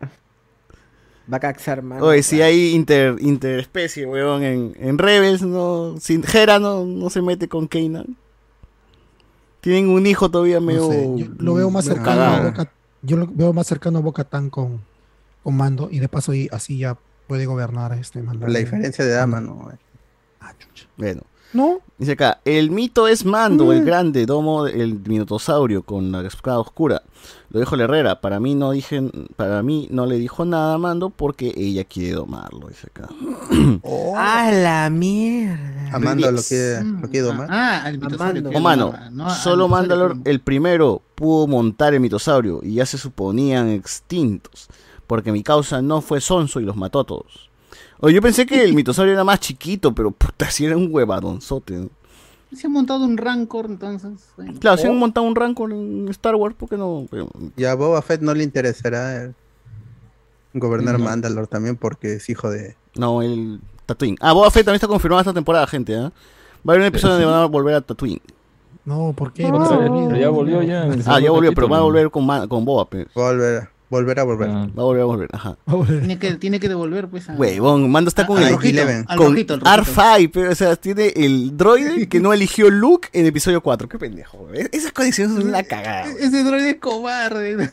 Va 1.32 1.36
a 1.36 1.40
caxar, 1.40 1.82
man. 1.82 2.02
Oye, 2.02 2.22
si 2.22 2.42
hay 2.42 2.74
inter, 2.74 3.16
interespecie, 3.20 4.06
weón, 4.06 4.42
en, 4.42 4.74
en 4.78 4.98
Rebels, 4.98 5.42
no, 5.42 5.94
sin 6.00 6.24
Hera 6.24 6.58
no, 6.58 6.84
no 6.84 7.10
se 7.10 7.22
mete 7.22 7.48
con 7.48 7.68
Kanan. 7.68 8.16
Tienen 9.60 9.88
un 9.88 10.04
hijo 10.06 10.30
todavía 10.30 10.56
No 10.60 10.66
medio. 10.66 10.90
sé, 10.90 11.12
yo 11.16 11.26
lo 11.38 11.54
veo 11.54 11.70
más 11.70 11.84
cercano 11.84 12.22
a. 12.22 12.40
Boca, 12.40 12.72
yo 13.02 13.16
lo 13.16 13.26
veo 13.28 13.52
más 13.52 13.66
cercano 13.66 13.98
a 13.98 14.02
Boca 14.02 14.24
Tan 14.24 14.50
con, 14.50 14.80
con 15.44 15.56
Mando 15.56 15.88
y 15.90 16.00
de 16.00 16.08
paso 16.08 16.34
y 16.34 16.48
así 16.52 16.78
ya 16.78 16.98
puede 17.28 17.46
gobernar 17.46 17.92
este 17.92 18.20
mando. 18.20 18.48
La 18.48 18.58
diferencia 18.58 19.04
de 19.04 19.12
dama, 19.12 19.40
¿no? 19.40 19.70
Bueno. 20.96 21.22
¿No? 21.52 21.80
Dice 21.98 22.12
acá, 22.12 22.40
el 22.46 22.70
mito 22.70 23.06
es 23.06 23.24
Mando, 23.26 23.72
el 23.72 23.84
grande 23.84 24.24
domo 24.24 24.64
del 24.64 24.98
minotosaurio 25.06 25.82
con 25.82 26.10
la 26.10 26.26
espada 26.26 26.58
oscura. 26.58 27.02
Lo 27.52 27.60
dijo 27.60 27.76
la 27.76 27.84
Herrera, 27.84 28.20
para 28.22 28.40
mí 28.40 28.54
no 28.54 28.70
dije, 28.70 29.02
para 29.36 29.62
mí 29.62 29.86
no 29.90 30.06
le 30.06 30.16
dijo 30.16 30.46
nada 30.46 30.72
a 30.72 30.78
Mando 30.78 31.10
porque 31.10 31.52
ella 31.54 31.84
quiere 31.84 32.12
domarlo, 32.12 32.68
dice 32.68 32.86
acá. 32.86 33.10
¡A 34.16 34.50
la 34.50 34.88
mierda! 34.88 35.90
Amando 35.92 36.32
lo 36.32 36.40
que 36.42 36.80
lo 36.82 37.10
que 37.10 37.20
domar. 37.20 37.48
Ah, 37.50 37.82
al 37.84 37.98
mitosaurio. 37.98 38.48
que 38.48 38.56
O 38.56 38.60
mano, 38.60 38.94
no, 39.10 39.28
solo 39.28 39.68
Mandalor 39.68 40.16
el 40.24 40.40
primero 40.40 41.02
pudo 41.14 41.46
montar 41.46 41.92
el 41.92 42.00
mitosaurio 42.00 42.60
y 42.62 42.76
ya 42.76 42.86
se 42.86 42.96
suponían 42.96 43.68
extintos, 43.68 44.68
porque 45.06 45.30
mi 45.30 45.42
causa 45.42 45.82
no 45.82 46.00
fue 46.00 46.22
sonso 46.22 46.58
y 46.58 46.64
los 46.64 46.76
mató 46.76 47.00
a 47.00 47.04
todos. 47.04 47.50
Oye, 48.00 48.14
yo 48.14 48.22
pensé 48.22 48.46
que 48.46 48.64
el 48.64 48.72
mitosaurio 48.72 49.12
era 49.12 49.24
más 49.24 49.40
chiquito, 49.40 49.94
pero 49.94 50.10
puta, 50.10 50.50
si 50.50 50.64
era 50.64 50.78
un 50.78 50.88
huevadonzote. 50.90 51.74
¿no? 51.74 51.90
Se 52.54 52.66
ha 52.66 52.70
montado 52.70 53.04
un 53.04 53.16
Rancor, 53.16 53.66
entonces. 53.66 54.10
bueno. 54.36 54.54
Claro, 54.60 54.76
si 54.76 54.86
han 54.86 54.98
montado 54.98 55.26
un 55.26 55.34
rango 55.34 55.68
en 55.70 56.06
Star 56.10 56.34
Wars, 56.34 56.54
¿por 56.54 56.68
qué 56.68 56.76
no? 56.76 57.06
Y 57.56 57.64
a 57.64 57.74
Boba 57.74 58.02
Fett 58.02 58.20
no 58.20 58.34
le 58.34 58.44
interesará 58.44 59.24
eh, 59.24 59.32
gobernar 60.52 60.98
No. 60.98 61.04
Mandalore 61.06 61.46
también 61.46 61.76
porque 61.76 62.14
es 62.14 62.28
hijo 62.28 62.50
de. 62.50 62.76
No, 62.94 63.22
el 63.22 63.60
Tatooine. 63.86 64.16
Ah, 64.20 64.32
Boba 64.32 64.50
Fett 64.50 64.64
también 64.64 64.76
está 64.76 64.86
confirmada 64.88 65.22
esta 65.22 65.32
temporada, 65.32 65.66
gente. 65.66 65.96
¿ah? 65.96 66.12
Va 66.68 66.72
a 66.72 66.76
haber 66.76 66.80
un 66.80 66.86
episodio 66.86 67.14
donde 67.14 67.26
van 67.26 67.42
a 67.42 67.46
volver 67.46 67.74
a 67.74 67.80
Tatooine. 67.80 68.20
No, 68.84 69.12
¿por 69.16 69.32
qué? 69.32 69.44
Pero 69.44 70.16
ya 70.16 70.28
volvió 70.28 70.62
ya. 70.62 70.88
Ah, 71.06 71.20
ya 71.20 71.30
volvió, 71.30 71.52
pero 71.54 71.68
va 71.68 71.78
a 71.78 71.82
volver 71.82 72.10
con, 72.10 72.26
con 72.48 72.64
Boba. 72.64 72.84
pues. 72.84 73.06
A 73.16 73.68
volver. 73.92 74.18
A 74.18 74.24
volver. 74.24 74.48
Va 74.48 74.62
a 74.62 74.66
volver 74.84 75.02
a 75.02 75.04
volver, 75.04 75.28
ajá. 75.32 75.56
Tiene 75.86 76.18
que, 76.18 76.34
tiene 76.34 76.58
que 76.58 76.68
devolver, 76.68 77.08
pues. 77.08 77.28
a- 77.28 77.34
Huevón, 77.34 77.90
Mando 77.90 78.08
está 78.08 78.26
con 78.26 78.38
al 78.38 78.44
el 78.44 78.50
rojito, 78.54 78.82
con 79.16 79.28
rojito, 79.28 79.56
rojito. 79.58 79.70
R5, 79.92 80.30
pero, 80.32 80.50
o 80.50 80.54
sea, 80.54 80.74
tiene 80.76 81.12
el 81.14 81.56
droide 81.56 82.08
que 82.08 82.18
no 82.20 82.32
eligió 82.32 82.70
Luke 82.70 83.08
en 83.12 83.26
episodio 83.26 83.60
4. 83.60 83.88
Qué 83.88 83.98
pendejo, 83.98 84.38
güey. 84.38 84.66
Esas 84.72 84.92
condiciones 84.92 85.36
son 85.36 85.46
una 85.48 85.62
cagada. 85.62 86.10
Ese 86.18 86.42
droide 86.42 86.70
es 86.70 86.76
cobarde. 86.76 87.70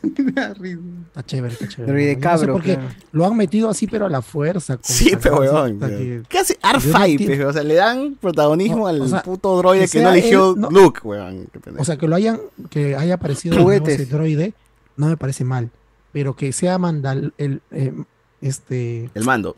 Está 1.10 1.22
chévere, 1.24 1.52
está 1.54 1.68
chévere. 1.68 1.92
Droide 1.92 2.12
Yo 2.12 2.18
no 2.18 2.20
sé 2.20 2.20
cabro, 2.20 2.52
por 2.54 2.62
qué 2.62 2.74
claro. 2.74 2.88
lo 3.12 3.26
han 3.26 3.36
metido 3.36 3.68
así, 3.70 3.86
pero 3.86 4.06
a 4.06 4.08
la 4.08 4.22
fuerza. 4.22 4.78
Sí, 4.82 5.12
pero 5.20 5.38
huevón. 5.40 5.78
que- 5.80 6.22
¿Qué 6.28 6.38
hace 6.38 6.58
Yo 6.62 6.72
no 6.72 6.78
R5? 6.78 7.10
entiendo. 7.10 7.36
pe? 7.36 7.44
O 7.46 7.52
sea, 7.52 7.62
le 7.62 7.74
dan 7.74 8.16
protagonismo 8.20 8.78
No, 8.78 8.86
al 8.86 9.00
o 9.00 9.08
sea, 9.08 9.22
puto 9.22 9.56
droide 9.56 9.86
que 9.86 9.98
que, 9.98 10.02
no 10.02 10.10
eligió 10.12 10.54
él, 10.54 10.60
no- 10.60 10.70
Luke, 10.70 11.00
pendejo. 11.02 11.82
O 11.82 11.84
sea, 11.84 11.96
que 11.96 12.06
lo 12.06 12.16
hayan, 12.16 12.38
que 12.70 12.94
haya 12.96 13.14
aparecido 13.14 13.70
ese 13.72 14.06
droide, 14.06 14.52
no 14.96 15.06
me 15.08 15.16
parece 15.16 15.44
mal. 15.44 15.70
Pero 16.12 16.34
que 16.34 16.52
sea 16.52 16.78
mandal, 16.78 17.32
el, 17.38 17.62
eh, 17.70 17.92
este, 18.40 19.10
el 19.14 19.24
mando. 19.24 19.56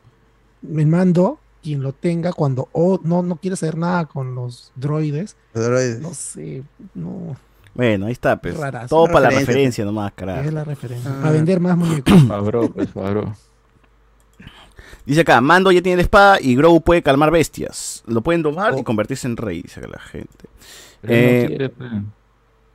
el 0.77 0.87
mando, 0.87 1.39
quien 1.63 1.83
lo 1.83 1.93
tenga, 1.93 2.33
cuando 2.33 2.69
o 2.73 3.01
no, 3.03 3.23
no 3.23 3.37
quiere 3.37 3.55
hacer 3.55 3.77
nada 3.79 4.05
con 4.07 4.35
los 4.35 4.73
droides, 4.77 5.37
Los 5.55 5.65
droides. 5.65 6.01
no 6.01 6.13
sé, 6.15 6.63
no, 6.95 7.37
Bueno, 7.75 8.07
ahí 8.07 8.13
está, 8.13 8.37
pues. 8.41 8.55
Todo 8.89 9.07
para 9.07 9.31
la 9.31 9.39
Referencia, 9.39 9.85
nomás, 9.85 10.13
carajo. 10.15 10.43
es 10.43 10.53
la 10.53 10.65
referencia. 10.65 11.11
Ah. 11.11 11.21
Para 11.21 11.33
vender 11.33 11.59
más 11.61 11.77
muñecos. 11.77 12.23
Fabro, 12.29 12.71
pues, 12.71 12.91
Fabro. 12.91 13.35
Dice 15.07 15.23
acá, 15.23 15.41
Mando 15.41 15.73
ya 15.73 15.83
tiene 15.83 15.97
la 15.97 16.03
espada 16.03 16.39
y 16.41 16.55
Grogu 16.55 16.81
puede 16.81 17.03
calmar 17.03 17.31
bestias. 17.31 18.03
Lo 18.07 18.21
pueden 18.21 18.43
domar 18.43 18.75
Oh. 18.75 18.79
y 18.79 18.85
convertirse 18.85 19.27
en 19.27 19.37
rey, 19.37 19.63
dice 19.63 19.81
acá 19.81 19.89
la 19.89 19.99
gente. 20.01 20.45
No 21.03 21.09
Eh, 21.13 21.45
quiere, 21.49 21.69
pues. 21.71 21.91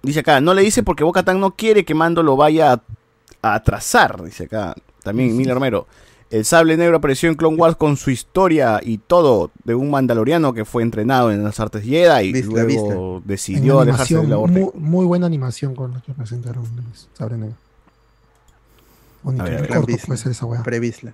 Dice 0.04 0.20
acá, 0.20 0.42
no 0.42 0.54
le 0.54 0.62
dice 0.62 0.84
porque 0.84 1.04
Boca 1.04 1.24
Tan 1.24 1.40
no 1.40 1.52
quiere 1.56 1.86
que 1.86 1.94
Mando 1.96 2.24
lo 2.24 2.36
vaya 2.36 2.74
a 2.74 2.82
atrasar, 3.42 4.24
dice 4.24 4.46
acá. 4.46 4.76
También 5.04 5.36
Miller 5.38 5.54
Romero. 5.54 5.88
El 6.30 6.44
sable 6.44 6.76
negro 6.76 6.98
apareció 6.98 7.30
en 7.30 7.36
Clone 7.36 7.56
Wars 7.56 7.78
con 7.78 7.96
su 7.96 8.12
historia 8.12 8.82
y 8.84 8.98
todo 8.98 9.50
de 9.64 9.76
un 9.76 9.90
mandaloriano 9.90 10.54
que 10.54 10.66
fue 10.66 10.84
entrenado 10.84 11.32
en 11.32 11.42
las 11.42 11.58
artes 11.62 11.84
Jedi 11.86 12.28
y 12.28 12.34
Vista, 12.34 12.52
luego 12.52 13.22
decidió 13.24 13.80
alejarse 13.80 14.18
de 14.18 14.28
la 14.28 14.38
orden. 14.38 14.64
muy, 14.64 14.72
muy 14.74 15.06
buena 15.06 15.26
animación 15.26 15.74
con 15.74 15.94
la 15.94 16.02
que 16.02 16.12
presentaron 16.14 16.66
el 16.66 16.84
Sabre 17.18 17.38
Negro. 17.38 17.56
Bonito, 19.24 19.44
A 19.44 19.46
ver, 19.46 19.58
a 19.58 19.62
ver. 19.62 19.70
corto 19.70 19.86
Visla. 19.88 20.06
puede 20.06 20.18
ser 20.18 20.32
esa 20.34 20.46
weá. 20.46 20.64
Previsla. 20.64 21.14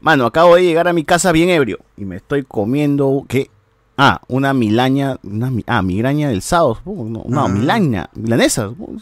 Mano, 0.00 0.26
acabo 0.26 0.56
de 0.56 0.62
llegar 0.62 0.88
a 0.88 0.92
mi 0.92 1.04
casa 1.04 1.32
bien 1.32 1.48
ebrio 1.48 1.78
y 1.96 2.04
me 2.04 2.16
estoy 2.16 2.44
comiendo 2.44 3.24
¿qué? 3.28 3.50
Ah, 3.96 4.20
una 4.28 4.54
milaña, 4.54 5.16
una 5.24 5.50
mi- 5.50 5.64
ah, 5.66 5.82
migraña 5.82 6.28
del 6.28 6.42
sábado, 6.42 6.78
no, 6.86 7.24
no, 7.26 7.46
Ah. 7.46 7.48
milaña, 7.48 8.10
milanesa. 8.14 8.68
supongo. 8.68 9.00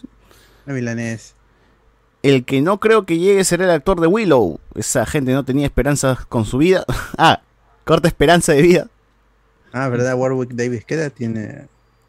La 0.65 0.73
milanés. 0.73 1.35
El 2.29 2.45
que 2.45 2.61
no 2.63 2.79
creo 2.81 3.07
que 3.07 3.19
llegue 3.19 3.45
será 3.45 3.65
el 3.65 3.71
actor 3.71 4.01
de 4.01 4.07
Willow. 4.07 4.59
Esa 4.75 5.07
gente 5.07 5.33
no 5.33 5.45
tenía 5.45 5.67
esperanzas 5.67 6.25
con 6.27 6.45
su 6.45 6.59
vida. 6.59 6.85
ah, 7.19 7.41
corta 7.85 8.09
esperanza 8.09 8.53
de 8.53 8.63
vida. 8.63 8.87
Ah, 9.73 9.89
¿verdad? 9.89 10.15
Warwick 10.17 10.51
Davis. 10.53 10.85
¿Qué 10.85 10.95
edad 10.95 11.13
tiene? 11.13 11.67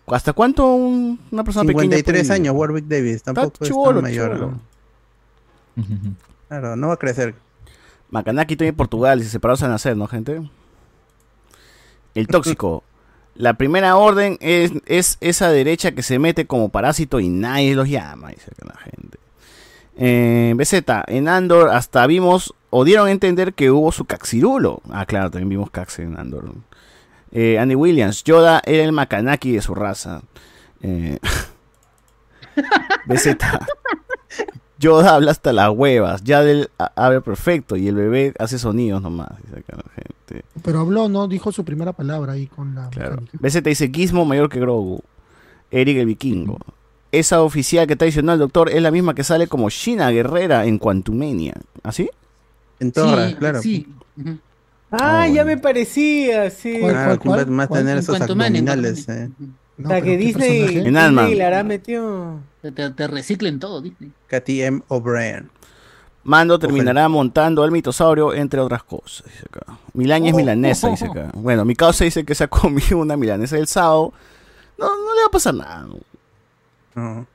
¿Hasta 0.08 0.34
cuánto 0.34 0.74
un- 0.74 1.20
una 1.32 1.44
persona 1.44 1.66
pequeña? 1.68 1.98
53 1.98 2.28
puede- 2.28 2.34
años, 2.34 2.56
Warwick 2.56 2.86
Davis. 2.86 3.24
Tampoco 3.24 3.48
Está 3.48 3.66
es 3.66 3.94
tan 3.94 4.02
mayor. 4.02 4.52
Claro, 6.48 6.76
no 6.76 6.88
va 6.88 6.94
a 6.94 6.98
crecer. 6.98 7.36
Macanaki 8.10 8.54
estoy 8.54 8.68
en 8.70 8.76
Portugal 8.76 9.20
y 9.20 9.24
se 9.24 9.30
separaron 9.30 9.64
a 9.66 9.68
nacer, 9.68 9.98
¿no, 9.98 10.08
gente? 10.08 10.42
El 12.16 12.28
tóxico. 12.28 12.84
La 13.36 13.54
primera 13.54 13.98
orden 13.98 14.38
es, 14.40 14.72
es 14.88 15.18
esa 15.22 15.52
derecha 15.52 15.92
que 15.92 16.02
se 16.02 16.18
mete 16.18 16.48
como 16.48 16.70
parásito 16.70 17.20
y 17.20 17.30
nadie 17.30 17.76
los 17.76 17.88
llama, 17.88 18.30
dice 18.30 18.50
acá 18.52 18.66
la 18.74 18.80
gente. 18.80 19.20
Eh, 19.98 20.54
BZ, 20.56 20.84
en 21.08 21.28
Andor 21.28 21.70
hasta 21.70 22.06
vimos 22.06 22.54
o 22.70 22.86
dieron 22.86 23.08
a 23.08 23.12
entender 23.12 23.54
que 23.54 23.72
hubo 23.72 23.92
su 23.92 24.06
Caxirulo. 24.06 24.82
Ah, 24.90 25.06
claro, 25.06 25.32
también 25.32 25.50
vimos 25.50 25.72
Cax 25.72 26.00
en 26.00 26.20
Andor. 26.20 26.54
Eh, 27.32 27.58
Andy 27.60 27.76
Williams, 27.76 28.24
Yoda 28.24 28.62
era 28.66 28.84
el 28.84 28.92
Macanaki 28.92 29.54
de 29.54 29.62
su 29.62 29.74
raza. 29.74 30.22
Eh, 30.82 31.18
BZ, 33.08 33.38
Yoda 34.80 35.16
habla 35.16 35.32
hasta 35.32 35.52
las 35.52 35.72
huevas, 35.72 36.24
ya 36.24 36.42
del 36.44 36.70
habla 36.78 37.22
perfecto 37.22 37.76
y 37.76 37.88
el 37.88 37.96
bebé 37.96 38.34
hace 38.38 38.60
sonidos 38.60 39.02
nomás, 39.02 39.30
gente. 39.96 40.46
Pero 40.62 40.80
habló, 40.80 41.10
¿no? 41.10 41.28
Dijo 41.28 41.52
su 41.52 41.66
primera 41.66 41.94
palabra 41.94 42.34
ahí 42.34 42.48
con 42.48 42.76
la 42.76 42.90
mecánica. 42.90 43.38
BZ 43.40 43.64
dice 43.64 43.92
Gizmo 43.94 44.26
mayor 44.26 44.50
que 44.50 44.60
Grogu. 44.60 45.02
Eric 45.72 45.98
el 45.98 46.06
vikingo. 46.06 46.60
Esa 47.20 47.42
oficial 47.42 47.88
que 47.88 47.96
traiciona 47.96 48.34
al 48.34 48.40
doctor 48.40 48.70
es 48.70 48.82
la 48.82 48.92
misma 48.92 49.14
que 49.16 49.24
sale 49.24 49.48
como 49.48 49.70
Shina 49.70 50.10
Guerrera 50.12 50.66
en 50.66 50.78
Quantumania. 50.78 51.56
¿Así? 51.84 52.10
En 52.80 52.94
Sí, 52.94 53.02
sí. 53.62 53.88
Ujú. 54.20 54.38
Ah, 54.92 55.28
ya 55.28 55.44
me 55.44 55.58
parecía, 55.58 56.50
sí. 56.50 56.78
Claro, 56.80 57.20
a 57.62 57.68
tener 57.68 57.98
esos 57.98 58.22
abdominales. 58.22 59.08
eh. 59.10 59.30
o 59.84 59.88
sea, 59.88 60.02
que 60.02 60.18
Disney, 60.18 60.78
En 60.78 60.94
Disney 60.94 61.36
le 61.36 61.44
hará 61.44 61.64
metido. 61.64 62.40
Te, 62.62 62.72
te- 62.72 63.08
reciclen 63.08 63.60
todo, 63.60 63.82
Disney. 63.82 64.12
Katy 64.28 64.62
M. 64.64 64.82
O'Brien. 64.88 65.50
Mando 66.24 66.60
terminará 66.60 67.08
montando 67.08 67.64
al 67.64 67.72
mitosaurio, 67.72 68.34
entre 68.34 68.60
otras 68.60 68.84
cosas. 68.84 69.24
Dice 69.26 69.46
acá. 69.50 69.78
Milaña 69.94 70.28
es 70.30 70.34
Oh. 70.34 70.38
milanesa, 70.38 70.90
dice 70.90 71.06
acá. 71.06 71.32
Bueno, 71.34 71.64
mi 71.64 71.76
causa 71.76 72.04
dice 72.04 72.26
que 72.26 72.36
se 72.36 72.44
ha 72.44 72.48
comido 72.50 72.98
una 72.98 73.16
milanesa 73.18 73.58
el 73.58 73.68
sábado. 73.68 74.14
No, 74.78 74.86
no 74.88 75.16
le 75.16 75.22
va 75.22 75.28
a 75.28 75.32
pasar 75.32 75.54
nada. 75.56 75.88
No, 76.98 77.28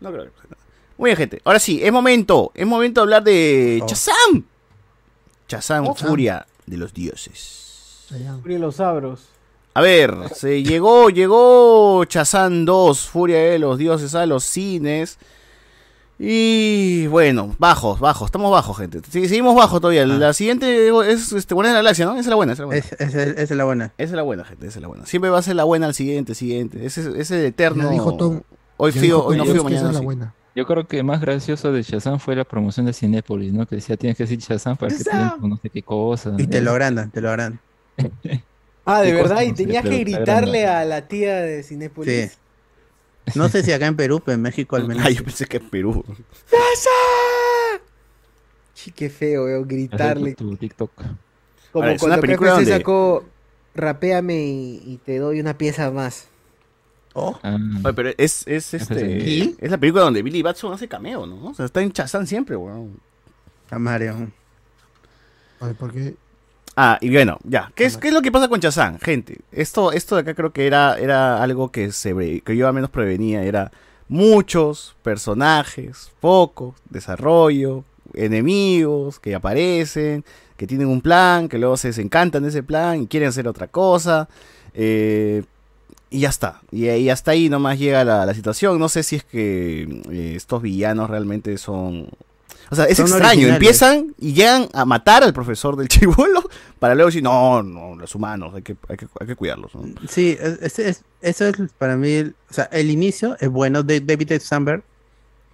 No. 0.00 0.10
creo 0.12 0.24
que 0.24 0.30
pase 0.30 0.48
nada. 0.48 0.62
Muy 0.98 1.08
bien, 1.08 1.16
gente. 1.16 1.40
Ahora 1.44 1.58
sí, 1.58 1.80
es 1.82 1.92
momento. 1.92 2.50
Es 2.54 2.66
momento 2.66 3.00
de 3.00 3.02
hablar 3.02 3.24
de 3.24 3.80
Oh. 3.82 3.86
Chazam. 3.86 4.44
Chazam, 5.48 5.86
Oh. 5.88 5.94
furia 5.94 6.46
de 6.66 6.76
los 6.76 6.92
dioses. 6.94 8.06
Furia 8.08 8.32
de 8.44 8.58
los 8.58 8.76
sabros. 8.76 9.28
A 9.74 9.80
ver, 9.80 10.14
se 10.34 10.62
llegó, 10.62 11.08
llegó 11.10 12.04
Chazam 12.04 12.64
2, 12.66 13.06
Furia 13.08 13.38
de 13.38 13.58
los 13.58 13.78
Dioses 13.78 14.14
a 14.14 14.26
los 14.26 14.44
cines. 14.44 15.18
Y 16.24 17.08
bueno, 17.08 17.56
bajos, 17.58 17.98
bajos, 17.98 18.26
estamos 18.26 18.52
bajos, 18.52 18.78
gente. 18.78 19.00
Sí, 19.10 19.26
seguimos 19.28 19.56
bajos 19.56 19.80
todavía. 19.80 20.06
La 20.06 20.32
siguiente 20.32 20.88
es 21.10 21.32
este, 21.32 21.52
Buena 21.52 21.70
de 21.70 21.74
la 21.74 21.78
Galaxia, 21.80 22.04
¿no? 22.06 22.12
Esa 22.12 22.20
es 22.20 22.26
la 22.28 22.36
buena, 22.36 22.52
esa 22.52 22.62
es 22.62 22.64
la 22.64 22.66
buena. 22.66 22.84
Es, 22.86 22.92
es, 23.00 23.14
el- 23.16 23.30
esa 23.32 23.42
es 23.42 23.50
la 23.50 23.64
buena. 23.64 23.84
Esa 23.98 24.04
es 24.04 24.12
la 24.12 24.22
buena, 24.22 24.44
gente, 24.44 24.66
esa 24.68 24.78
es 24.78 24.82
la 24.82 24.86
buena. 24.88 25.04
Siempre 25.06 25.30
va 25.30 25.38
a 25.38 25.42
ser 25.42 25.56
la 25.56 25.64
buena 25.64 25.86
al 25.86 25.94
siguiente, 25.94 26.36
siguiente. 26.36 26.86
Ese 26.86 27.00
ese 27.00 27.20
es 27.20 27.30
el 27.32 27.44
eterno. 27.46 27.90
Dijo 27.90 28.16
Tom- 28.16 28.42
hoy 28.76 28.92
fío, 28.92 29.02
dijo 29.02 29.24
hoy 29.26 29.36
no 29.36 29.44
fío, 29.44 29.54
esa 29.54 29.62
mañana 29.64 29.88
es 29.88 29.94
la 29.96 30.00
buena. 30.00 30.34
Yo 30.54 30.64
creo 30.64 30.86
que 30.86 31.02
más 31.02 31.20
gracioso 31.20 31.72
de 31.72 31.82
Shazam 31.82 32.20
fue 32.20 32.36
la 32.36 32.44
promoción 32.44 32.86
de 32.86 32.92
Cinépolis, 32.92 33.52
¿no? 33.52 33.66
Que 33.66 33.74
decía, 33.76 33.96
tienes 33.96 34.16
que 34.16 34.22
decir 34.22 34.38
Shazam 34.38 34.76
para 34.76 34.94
que 34.96 35.02
te 35.02 35.10
den 35.16 35.30
no 35.40 35.56
sé 35.56 35.70
qué 35.70 35.82
cosa. 35.82 36.34
Y 36.38 36.46
te 36.46 36.60
lo 36.60 36.70
agrandan, 36.70 37.10
te 37.10 37.20
lo 37.20 37.30
agrandan. 37.30 37.60
Ah, 38.84 39.00
de 39.00 39.12
verdad, 39.12 39.42
y 39.42 39.52
tenías 39.52 39.84
que 39.84 39.98
gritarle 39.98 40.66
a 40.66 40.84
la 40.84 41.06
tía 41.06 41.36
de 41.36 41.62
Cinépolis. 41.62 42.32
Sí. 42.32 42.38
No 43.34 43.48
sé 43.48 43.62
si 43.62 43.72
acá 43.72 43.86
en 43.86 43.96
Perú, 43.96 44.20
pero 44.24 44.34
en 44.34 44.42
México 44.42 44.76
al 44.76 44.86
menos. 44.86 45.04
Ay, 45.06 45.14
yo 45.16 45.24
pensé 45.24 45.46
que 45.46 45.58
en 45.58 45.68
Perú. 45.70 46.04
Sí, 48.74 48.90
qué 48.90 49.10
feo, 49.10 49.44
veo, 49.44 49.64
gritarle. 49.64 50.34
Tu 50.34 50.56
TikTok. 50.56 50.90
Como 51.72 51.86
es 51.88 52.00
cuando 52.00 52.20
película 52.20 52.52
donde- 52.52 52.70
sacó 52.70 53.24
Rapéame 53.74 54.44
y, 54.44 54.82
y 54.84 54.96
te 54.98 55.18
doy 55.18 55.40
una 55.40 55.56
pieza 55.56 55.90
más. 55.90 56.26
Oh. 57.14 57.38
Ah, 57.42 57.56
Oye, 57.84 57.94
pero 57.94 58.10
es, 58.16 58.46
es 58.46 58.74
este. 58.74 58.94
¿Qué? 59.18 59.54
Es 59.58 59.70
la 59.70 59.78
película 59.78 60.04
donde 60.04 60.22
Billy 60.22 60.42
Batson 60.42 60.72
hace 60.72 60.88
cameo, 60.88 61.26
¿no? 61.26 61.48
O 61.50 61.54
sea, 61.54 61.66
está 61.66 61.80
en 61.80 61.92
Chazam 61.92 62.26
siempre, 62.26 62.56
weón. 62.56 62.98
A 63.70 63.78
Mario. 63.78 64.30
Ay, 65.60 65.74
porque 65.78 66.14
Ah, 66.74 66.96
y 67.00 67.10
bueno, 67.10 67.38
ya. 67.44 67.70
¿Qué 67.74 67.84
es, 67.84 67.96
qué 67.98 68.08
es 68.08 68.14
lo 68.14 68.22
que 68.22 68.32
pasa 68.32 68.48
con 68.48 68.60
Chazam? 68.60 68.98
Gente, 68.98 69.40
esto, 69.52 69.92
esto 69.92 70.14
de 70.16 70.22
acá 70.22 70.34
creo 70.34 70.52
que 70.52 70.66
era, 70.66 70.98
era 70.98 71.42
algo 71.42 71.70
que, 71.70 71.92
se, 71.92 72.40
que 72.40 72.56
yo 72.56 72.66
al 72.66 72.72
menos 72.74 72.88
prevenía. 72.90 73.42
Era 73.44 73.70
muchos 74.08 74.96
personajes, 75.02 76.12
poco 76.20 76.74
desarrollo, 76.88 77.84
enemigos 78.14 79.18
que 79.20 79.34
aparecen, 79.34 80.24
que 80.56 80.66
tienen 80.66 80.88
un 80.88 81.00
plan, 81.02 81.48
que 81.48 81.58
luego 81.58 81.76
se 81.76 81.88
desencantan 81.88 82.42
de 82.42 82.48
ese 82.48 82.62
plan 82.62 83.02
y 83.02 83.06
quieren 83.06 83.28
hacer 83.28 83.46
otra 83.48 83.68
cosa. 83.68 84.28
eh, 84.74 85.42
y 86.08 86.20
ya 86.20 86.28
está. 86.28 86.60
Y, 86.70 86.88
y 86.90 87.08
hasta 87.08 87.30
ahí 87.30 87.48
nomás 87.48 87.78
llega 87.78 88.04
la, 88.04 88.26
la 88.26 88.34
situación. 88.34 88.78
No 88.78 88.88
sé 88.90 89.02
si 89.02 89.16
es 89.16 89.24
que 89.24 90.02
eh, 90.10 90.34
estos 90.36 90.60
villanos 90.62 91.08
realmente 91.10 91.56
son... 91.58 92.08
O 92.70 92.74
sea, 92.74 92.84
es 92.86 92.96
Son 92.96 93.06
extraño. 93.06 93.26
originales. 93.48 93.54
Empiezan 93.56 94.14
y 94.18 94.32
llegan 94.32 94.68
a 94.72 94.84
matar 94.84 95.22
al 95.24 95.32
profesor 95.34 95.76
del 95.76 95.88
chivolo 95.88 96.42
para 96.78 96.94
luego 96.94 97.08
decir, 97.08 97.22
no, 97.22 97.62
no, 97.62 97.94
los 97.96 98.14
humanos, 98.14 98.54
hay 98.54 98.62
que, 98.62 98.76
hay 98.88 98.96
que, 98.96 99.06
hay 99.20 99.26
que 99.26 99.36
cuidarlos. 99.36 99.74
¿no? 99.74 99.82
Sí, 100.08 100.36
es- 100.40 100.58
es- 100.62 100.78
es- 100.78 101.04
eso 101.20 101.46
es 101.48 101.56
para 101.78 101.96
mí, 101.96 102.10
el- 102.12 102.34
o 102.50 102.54
sea, 102.54 102.64
el 102.72 102.90
inicio 102.90 103.36
es 103.40 103.48
bueno. 103.48 103.82
de 103.82 104.00
David. 104.00 104.32
Sandberg, 104.40 104.82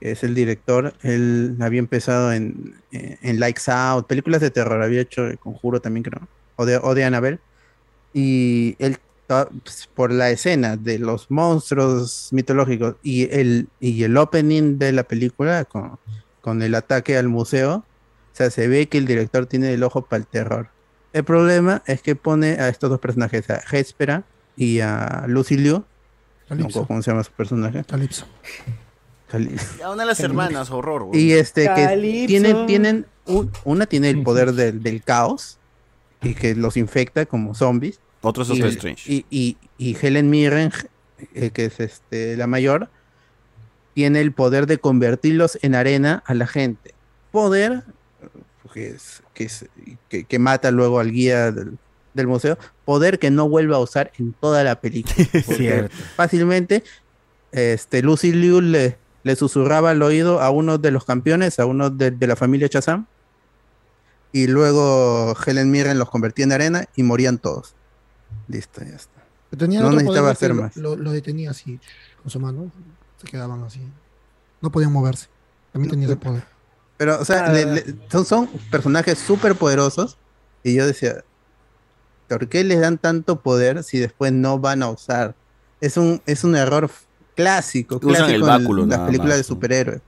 que 0.01 0.13
es 0.13 0.23
el 0.23 0.35
director, 0.35 0.95
él 1.03 1.57
había 1.61 1.81
empezado 1.81 2.33
en, 2.33 2.77
en, 2.93 3.19
en 3.21 3.41
Lights 3.41 3.69
Out, 3.69 4.07
películas 4.07 4.41
de 4.41 4.51
terror, 4.51 4.81
había 4.83 5.01
hecho 5.01 5.27
El 5.27 5.39
Conjuro 5.39 5.81
también 5.81 6.05
creo, 6.05 6.23
o 6.57 6.65
de, 6.65 6.77
o 6.77 6.95
de 6.95 7.05
Annabelle, 7.05 7.41
y 8.15 8.77
él, 8.79 8.97
pues, 9.27 9.89
por 9.95 10.13
la 10.13 10.31
escena 10.31 10.77
de 10.77 10.99
los 11.01 11.31
monstruos 11.31 12.29
mitológicos 12.33 12.95
y 13.03 13.25
el, 13.35 13.69
y 13.81 14.03
el 14.05 14.17
opening 14.17 14.79
de 14.79 14.93
la 14.93 15.03
película 15.03 15.65
con, 15.65 15.99
con 16.49 16.63
el 16.63 16.75
ataque 16.75 17.19
al 17.19 17.29
museo, 17.29 17.75
o 18.33 18.37
sea, 18.39 18.49
se 18.51 18.69
ve 18.69 18.89
que 18.89 18.97
el 18.97 19.05
director 19.07 19.45
tiene 19.45 19.71
el 19.75 19.83
ojo 19.83 20.03
para 20.07 20.21
el 20.21 20.27
terror. 20.27 20.71
El 21.13 21.23
problema 21.25 21.83
es 21.87 22.01
que 22.01 22.17
pone 22.17 22.53
a 22.53 22.69
estos 22.71 22.89
dos 22.89 23.01
personajes, 23.01 23.51
a 23.51 23.61
Hespera 23.71 24.25
y 24.57 24.81
a 24.81 25.25
Lucy 25.29 25.59
Liu. 25.59 25.85
No 26.49 26.69
¿Cómo 26.87 27.03
se 27.03 27.11
llama 27.11 27.23
su 27.25 27.33
personaje? 27.33 27.85
Calypso. 27.85 28.25
Ya 29.79 29.91
una 29.91 30.05
de 30.05 30.07
las 30.07 30.21
hermanas, 30.21 30.71
horror. 30.71 31.05
güey. 31.05 31.21
Y 31.21 31.33
este 31.33 31.63
que 31.65 31.85
Calypso. 31.85 32.27
tienen, 32.29 32.67
tienen 32.67 33.07
un- 33.27 33.53
una 33.65 33.85
tiene 33.85 34.09
el 34.09 34.23
poder 34.23 34.53
del, 34.55 34.83
del 34.83 35.03
caos 35.03 35.59
y 36.23 36.33
que 36.33 36.55
los 36.55 36.79
infecta 36.79 37.27
como 37.27 37.55
zombies. 37.55 38.01
Otro 38.23 38.43
es 38.45 38.49
y, 38.51 38.63
Strange. 38.63 39.13
Y, 39.13 39.27
y- 39.29 39.57
y 39.77 39.97
Helen 40.01 40.31
Mirren, 40.31 40.73
eh, 41.35 41.51
que 41.51 41.67
es 41.67 41.79
este 41.81 42.39
la 42.39 42.47
mayor, 42.47 42.89
tiene 43.99 44.21
el 44.21 44.31
poder 44.31 44.67
de 44.67 44.79
convertirlos 44.79 45.59
en 45.61 45.75
arena 45.75 46.23
a 46.25 46.33
la 46.35 46.47
gente. 46.47 46.95
Poder 47.33 47.83
que, 48.73 48.91
es- 48.91 49.25
que, 49.35 49.43
es- 49.45 49.67
que- 50.09 50.23
que 50.23 50.39
mata 50.39 50.71
luego 50.71 51.01
al 51.01 51.11
guía 51.11 51.51
del, 51.51 51.79
del 52.15 52.29
museo. 52.29 52.57
Poder 52.85 53.19
que 53.19 53.33
no 53.33 53.49
vuelva 53.49 53.75
a 53.75 53.81
usar 53.81 54.13
en 54.17 54.35
toda 54.35 54.63
la 54.63 54.81
película. 54.81 55.17
Cierto. 55.45 55.93
Fácilmente, 56.15 56.85
este, 57.51 58.01
Lucy 58.03 58.31
Liu 58.31 58.61
le, 58.61 58.99
le 59.25 59.35
susurraba 59.35 59.91
al 59.91 60.01
oído 60.01 60.41
a 60.41 60.51
uno 60.51 60.79
de 60.79 60.93
los 60.93 61.05
campeones, 61.05 61.59
a 61.59 61.67
uno 61.67 61.91
de, 61.91 62.13
de 62.13 62.27
la 62.29 62.37
familia 62.37 62.69
Chazam. 62.69 63.07
Y 64.31 64.47
luego 64.47 65.35
Helen 65.45 65.73
Mirren 65.73 65.99
los 65.99 66.09
convertía 66.09 66.45
en 66.45 66.53
arena 66.53 66.85
y 66.95 67.03
morían 67.03 67.39
todos. 67.39 67.75
Listo, 68.47 68.81
ya 68.85 68.95
está. 68.95 69.25
Tenía 69.59 69.81
no 69.81 69.91
necesitaba 69.91 70.31
hacer 70.31 70.55
más. 70.55 70.77
Lo, 70.77 70.95
lo 70.95 71.11
detenía 71.11 71.51
así 71.51 71.81
con 72.23 72.31
su 72.31 72.39
mano. 72.39 72.71
Se 73.19 73.27
quedaban 73.27 73.63
así. 73.65 73.81
No 74.61 74.71
podían 74.71 74.93
moverse. 74.93 75.29
También 75.73 75.91
tenía 75.91 76.07
ese 76.07 76.17
poder. 76.17 76.45
Pero, 76.97 77.21
o 77.21 77.25
sea, 77.25 77.47
Ah. 77.47 77.53
le- 77.53 77.65
le- 77.67 77.97
son, 78.11 78.25
son 78.25 78.47
personajes 78.71 79.19
súper 79.19 79.55
poderosos. 79.55 80.19
Y 80.65 80.75
yo 80.75 80.87
decía, 80.87 81.25
¿por 82.29 82.49
qué 82.49 82.65
les 82.65 82.81
dan 82.81 82.99
tanto 82.99 83.41
poder 83.41 83.85
si 83.85 83.99
después 83.99 84.33
no 84.33 84.59
van 84.59 84.83
a 84.83 84.91
usar? 84.91 85.35
Es 85.81 85.97
un, 85.97 86.21
es 86.27 86.43
un 86.45 86.57
error 86.57 86.91
clásico, 87.37 87.97
Usan 87.97 88.09
clásico 88.09 88.29
el 88.31 88.41
en 88.43 88.47
báculo 88.47 88.87
las 88.87 88.99
películas 89.01 89.31
más, 89.31 89.37
de 89.39 89.45
superhéroes. 89.45 90.01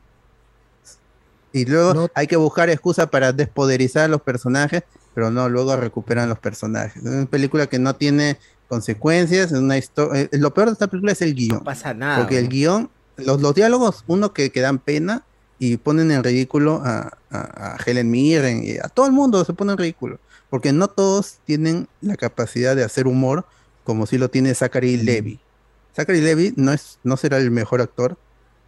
Y 1.53 1.65
luego 1.65 2.09
hay 2.15 2.27
que 2.27 2.37
buscar 2.37 2.71
excusa 2.71 3.09
para 3.09 3.33
despoderizar 3.33 4.05
a 4.05 4.09
los 4.09 4.23
personajes, 4.23 4.83
pero 5.15 5.31
no, 5.31 5.49
luego 5.49 5.77
recuperan 5.77 6.29
los 6.29 6.39
personajes. 6.39 6.97
Es 7.05 7.11
una 7.11 7.27
película 7.27 7.67
que 7.67 7.79
no 7.79 7.95
tiene 7.97 8.39
consecuencias, 8.69 9.51
es 9.53 9.59
una 9.59 9.77
historia. 9.77 10.29
Lo 10.33 10.55
peor 10.55 10.69
de 10.69 10.73
esta 10.75 10.87
película 10.87 11.13
es 11.13 11.23
el 11.23 11.35
guion. 11.35 11.59
No 11.59 11.65
pasa 11.65 11.93
nada. 11.95 12.19
Porque 12.19 12.39
el 12.39 12.49
guion, 12.49 12.89
los, 13.25 13.41
los 13.41 13.55
diálogos, 13.55 14.05
uno 14.07 14.33
que, 14.33 14.51
que 14.51 14.61
dan 14.61 14.79
pena 14.79 15.23
y 15.59 15.77
ponen 15.77 16.11
en 16.11 16.23
ridículo 16.25 16.83
a, 16.85 17.17
a- 17.31 17.75
a 17.75 17.79
Helen 17.85 18.11
Mirren 18.11 18.63
y 18.65 18.77
a 18.79 18.89
todo 18.89 19.07
el 19.07 19.13
mundo 19.13 19.45
se 19.45 19.53
pone 19.53 19.73
en 19.73 19.79
ridículo. 19.79 20.19
Porque 20.49 20.73
no 20.73 20.89
todos 20.89 21.39
tienen 21.45 21.87
la 22.01 22.17
capacidad 22.17 22.75
de 22.75 22.83
hacer 22.83 23.07
humor 23.07 23.45
como 23.85 24.07
si 24.07 24.19
lo 24.19 24.31
tiene 24.31 24.55
Zachary 24.55 24.97
Levy. 24.97 25.39
Zachary 25.95 26.21
Levy 26.21 26.53
no, 26.57 26.73
es, 26.73 26.99
no 27.05 27.17
será 27.17 27.37
el 27.39 27.51
mejor 27.51 27.81
actor, 27.81 28.17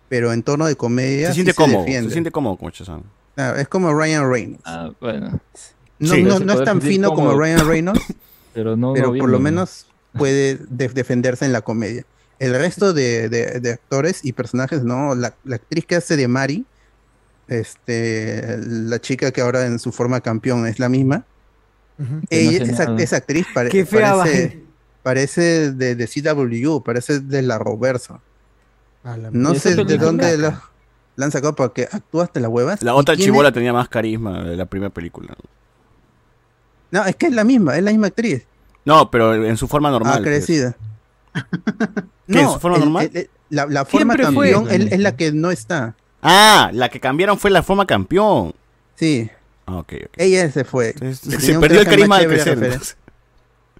pero 0.09 0.33
en 0.33 0.43
tono 0.43 0.67
de 0.67 0.77
comedia 0.77 1.29
Se 1.29 1.35
sí 1.35 1.41
siente 1.43 1.55
cómodo, 1.55 1.85
se 1.87 2.11
siente 2.11 2.31
cómodo 2.31 2.57
como. 2.57 2.71
Ah, 3.37 3.55
es 3.59 3.67
como 3.69 3.93
Ryan 3.95 4.31
Reynolds. 4.31 4.63
Ah, 4.67 4.91
bueno. 5.01 5.41
No, 5.99 6.15
Sí. 6.15 6.23
no, 6.23 6.39
no 6.41 6.53
es 6.53 6.65
tan 6.65 6.83
fino 6.83 7.13
como. 7.15 7.33
Ryan 7.39 7.67
Reynolds, 7.67 8.03
Pero 8.55 8.77
no, 8.77 8.93
pero 8.93 9.13
no 9.13 9.19
por 9.19 9.31
lo 9.31 9.39
¿no? 9.39 9.43
menos 9.45 9.87
puede 10.13 10.57
de- 10.69 10.89
defenderse 10.89 11.45
en 11.47 11.53
la 11.53 11.63
comedia. 11.63 12.05
El 12.39 12.55
resto 12.55 12.93
de, 12.93 13.29
de- 13.29 13.61
de 13.61 13.73
actores 13.73 14.25
y 14.25 14.33
personajes, 14.33 14.83
no, 14.83 15.15
la, 15.15 15.35
la 15.45 15.57
actriz 15.57 15.87
que 15.87 15.97
hace 15.97 16.17
de 16.17 16.27
Mari, 16.29 16.65
este, 17.49 18.59
la 18.67 19.01
chica 19.01 19.31
que 19.31 19.41
ahora 19.41 19.67
en 19.67 19.79
su 19.79 19.93
forma 19.93 20.21
campeón 20.21 20.67
es 20.67 20.79
la 20.79 20.89
misma, 20.89 21.25
no 21.99 22.21
ella, 22.31 22.63
hace 22.63 22.73
esa, 22.73 22.97
esa 22.97 23.17
actriz 23.17 23.47
pare- 23.55 23.69
Qué 23.71 23.85
fea 23.87 24.15
parece, 24.17 24.63
parece 25.03 25.73
de, 25.73 25.95
de 25.95 26.07
CW, 26.09 26.81
parece 26.83 27.21
de 27.21 27.43
la 27.43 27.59
Roverso. 27.59 28.21
No 29.33 29.53
¿Y 29.53 29.57
esa 29.57 29.71
sé 29.71 29.85
de 29.85 29.99
dónde 29.99 30.37
la, 30.39 30.63
la 31.17 31.25
han 31.27 31.33
sacado 31.33 31.55
porque 31.55 31.89
actúa 31.91 32.25
hasta 32.25 32.41
las 32.41 32.51
huevas. 32.51 32.83
La 32.83 32.95
otra 32.95 33.15
tiene- 33.15 33.31
chibola 33.33 33.53
tenía 33.53 33.73
más 33.73 33.89
carisma 33.89 34.43
de 34.45 34.57
la 34.57 34.67
primera 34.67 34.91
película. 34.91 35.35
No, 36.91 37.05
es 37.05 37.17
que 37.17 37.27
es 37.27 37.33
la 37.33 37.45
misma, 37.45 37.77
es 37.77 37.83
la 37.83 37.91
misma 37.91 38.09
actriz. 38.09 38.47
No, 38.85 39.11
pero 39.11 39.35
en 39.45 39.57
su 39.57 39.69
forma 39.69 39.91
normal. 39.91 40.15
Ah, 40.19 40.23
pues. 40.23 40.45
¿Qué, 42.27 42.41
en 42.41 42.49
su 42.49 42.59
forma 42.61 42.77
el- 42.79 42.83
normal? 42.85 43.11
el- 43.13 43.17
el- 43.19 43.31
la, 43.51 43.67
la 43.67 43.85
forma 43.85 44.17
campeón 44.17 44.69
es, 44.71 44.93
es 44.93 45.01
la 45.01 45.17
que 45.17 45.33
no 45.33 45.51
está. 45.51 45.95
Ah, 46.23 46.71
la 46.73 46.89
que 46.89 47.01
cambiaron 47.01 47.39
fue 47.39 47.51
la 47.51 47.63
forma 47.63 47.87
campeón. 47.87 48.55
Sí. 48.95 49.29
Ah, 49.67 49.77
ok, 49.77 49.93
ok. 50.07 50.13
Ella 50.17 50.51
se 50.51 50.65
fue. 50.65 50.95
se 51.15 51.37
Tenía 51.39 51.57
un 51.57 51.61
perdió 51.61 51.81
el 51.81 51.87
carisma 51.87 52.07
más 52.09 52.21
de 52.21 52.27
crecer. 52.29 52.81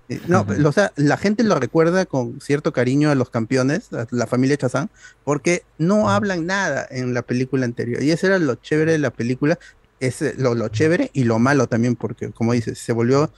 Eh, 0.09 0.21
No, 0.27 0.45
pero, 0.47 0.69
o 0.69 0.73
sea, 0.73 0.93
la 0.97 1.17
gente 1.17 1.43
lo 1.45 1.55
recuerda 1.59 2.05
con 2.07 2.41
cierto 2.41 2.73
cariño 2.73 3.11
a 3.11 3.15
los 3.15 3.31
campeones, 3.31 3.93
a 3.93 4.07
la 4.11 4.27
familia 4.27 4.57
Chazán, 4.57 4.91
porque 5.25 5.63
no 5.79 6.11
hablan 6.11 6.45
nada 6.47 6.87
en 6.91 7.15
la 7.15 7.23
película 7.23 7.65
anterior. 7.65 8.03
Y 8.03 8.11
eso 8.11 8.27
era 8.27 8.39
lo 8.39 8.57
chévere 8.57 8.93
de 8.93 8.99
la 8.99 9.11
película, 9.11 9.59
es 10.01 10.21
lo, 10.39 10.55
lo 10.55 10.69
chévere 10.69 11.11
y 11.15 11.25
lo 11.25 11.39
malo 11.39 11.67
también, 11.69 11.95
porque 11.97 12.31
como 12.31 12.53
dices, 12.53 12.79
se 12.79 12.93
volvió, 12.93 13.31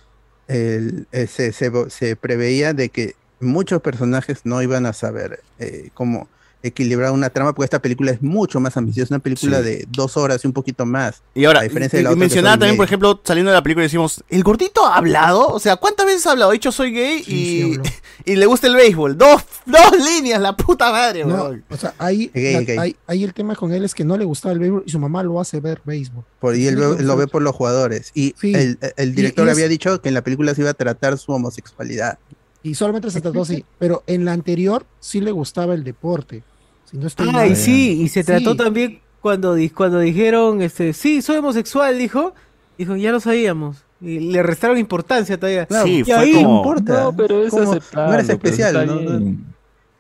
el- 0.49 1.07
eh, 1.13 1.27
se, 1.27 1.53
se 1.53 1.71
se 1.91 2.17
preveía 2.17 2.73
de 2.73 2.89
que 2.89 3.15
muchos 3.45 3.81
personajes 3.83 4.41
no 4.45 4.61
iban 4.63 4.87
a 4.87 4.93
saber 4.93 5.41
eh, 5.59 5.91
cómo 5.95 6.29
equilibrar 6.67 7.11
una 7.13 7.29
trama, 7.29 7.53
porque 7.55 7.67
esta 7.67 7.83
película 7.83 8.11
es 8.11 8.23
mucho 8.23 8.59
más 8.59 8.75
ambiciosa, 8.79 9.13
una 9.15 9.23
película 9.23 9.59
Sí. 9.59 9.65
de 9.65 9.85
dos 9.91 10.17
horas 10.17 10.43
y 10.43 10.47
un 10.47 10.55
poquito 10.55 10.87
más. 10.87 11.21
Y 11.35 11.45
ahora, 11.45 11.61
a 11.61 11.63
diferencia 11.65 11.99
y- 11.99 12.01
de 12.01 12.05
la 12.05 12.09
y 12.09 12.13
otra 12.13 12.17
que 12.17 12.21
mencionaba 12.21 12.57
también, 12.57 12.79
por 12.79 12.87
ejemplo, 12.87 13.21
saliendo 13.23 13.51
de 13.51 13.57
la 13.59 13.63
película 13.63 13.83
decimos, 13.83 14.25
¿el 14.31 14.43
gordito 14.43 14.87
ha 14.87 14.97
hablado? 14.97 15.47
O 15.49 15.59
sea, 15.61 15.77
¿cuántas 15.77 16.07
veces 16.07 16.27
ha 16.27 16.31
hablado? 16.31 16.53
Ha 16.53 16.55
dicho 16.55 16.73
soy 16.73 16.91
gay 16.93 17.23
y, 17.27 17.79
y 18.25 18.37
le 18.37 18.47
gusta 18.47 18.67
el 18.69 18.77
béisbol. 18.77 19.19
Dos, 19.19 19.43
dos 19.67 19.93
líneas, 20.07 20.41
la 20.41 20.57
puta 20.57 20.91
madre, 20.91 21.27
No, 21.27 21.51
o 21.69 21.77
sea, 21.77 21.93
ahí, 21.99 22.31
Gay, 22.33 22.55
la- 22.55 22.61
gay. 22.63 22.79
ahí- 22.79 22.97
ahí 23.09 23.25
el 23.25 23.35
tema 23.35 23.55
con 23.57 23.71
él 23.75 23.85
es 23.85 23.95
que 23.95 24.05
no 24.07 24.17
le 24.17 24.25
gustaba 24.25 24.55
el 24.55 24.59
béisbol 24.59 24.85
y 24.87 24.91
su 24.91 24.99
mamá 24.99 25.23
lo 25.23 25.39
hace 25.39 25.61
ver 25.61 25.83
béisbol. 25.85 26.25
Por, 26.41 26.57
y 26.57 26.67
él 26.67 26.77
lo 26.77 27.17
ve 27.19 27.27
por 27.27 27.43
los 27.43 27.55
jugadores. 27.55 28.11
Y 28.15 28.35
el, 28.43 28.79
el 28.97 29.15
director 29.15 29.47
y 29.47 29.51
es- 29.51 29.55
había 29.55 29.69
dicho 29.69 30.01
que 30.01 30.09
en 30.09 30.15
la 30.15 30.23
película 30.25 30.55
se 30.55 30.63
iba 30.63 30.71
a 30.71 30.75
tratar 30.75 31.19
su 31.19 31.31
homosexualidad. 31.33 32.19
Y 32.65 32.75
solamente 32.75 33.09
se 33.13 33.21
trató 33.21 33.43
así. 33.43 33.65
Pero 33.79 34.03
en 34.09 34.25
la 34.25 34.33
anterior 34.33 34.85
sí 34.99 35.21
le 35.21 35.31
gustaba 35.31 35.75
el 35.75 35.85
deporte. 35.85 36.43
Si 36.91 36.97
no 36.99 37.07
estoy 37.07 37.29
Ay, 37.29 37.51
mal. 37.51 37.57
sí, 37.57 38.03
y 38.03 38.09
se 38.09 38.23
Sí. 38.23 38.27
trató 38.27 38.57
también 38.57 39.01
cuando, 39.21 39.57
cuando 39.75 40.01
dijeron, 40.01 40.61
este, 40.63 40.93
sí, 40.93 41.23
soy 41.23 41.37
homosexual, 41.37 41.97
dijo, 41.99 42.35
dijo, 42.77 42.97
ya 42.97 43.13
lo 43.13 43.21
sabíamos. 43.21 43.77
Y 44.01 44.19
le 44.19 44.43
restaron 44.43 44.77
importancia 44.77 45.39
todavía. 45.39 45.67
Sí, 45.85 46.03
y 46.07 46.11
ahí, 46.11 46.33
No 46.35 46.41
importa. 46.59 47.05
No, 47.05 47.17
pero 47.17 47.43
es 47.47 47.55
aceptable, 47.55 48.09
No 48.09 48.15
eres 48.15 48.29
especial. 48.29 48.87
¿no? 48.87 48.99
bien. 48.99 49.47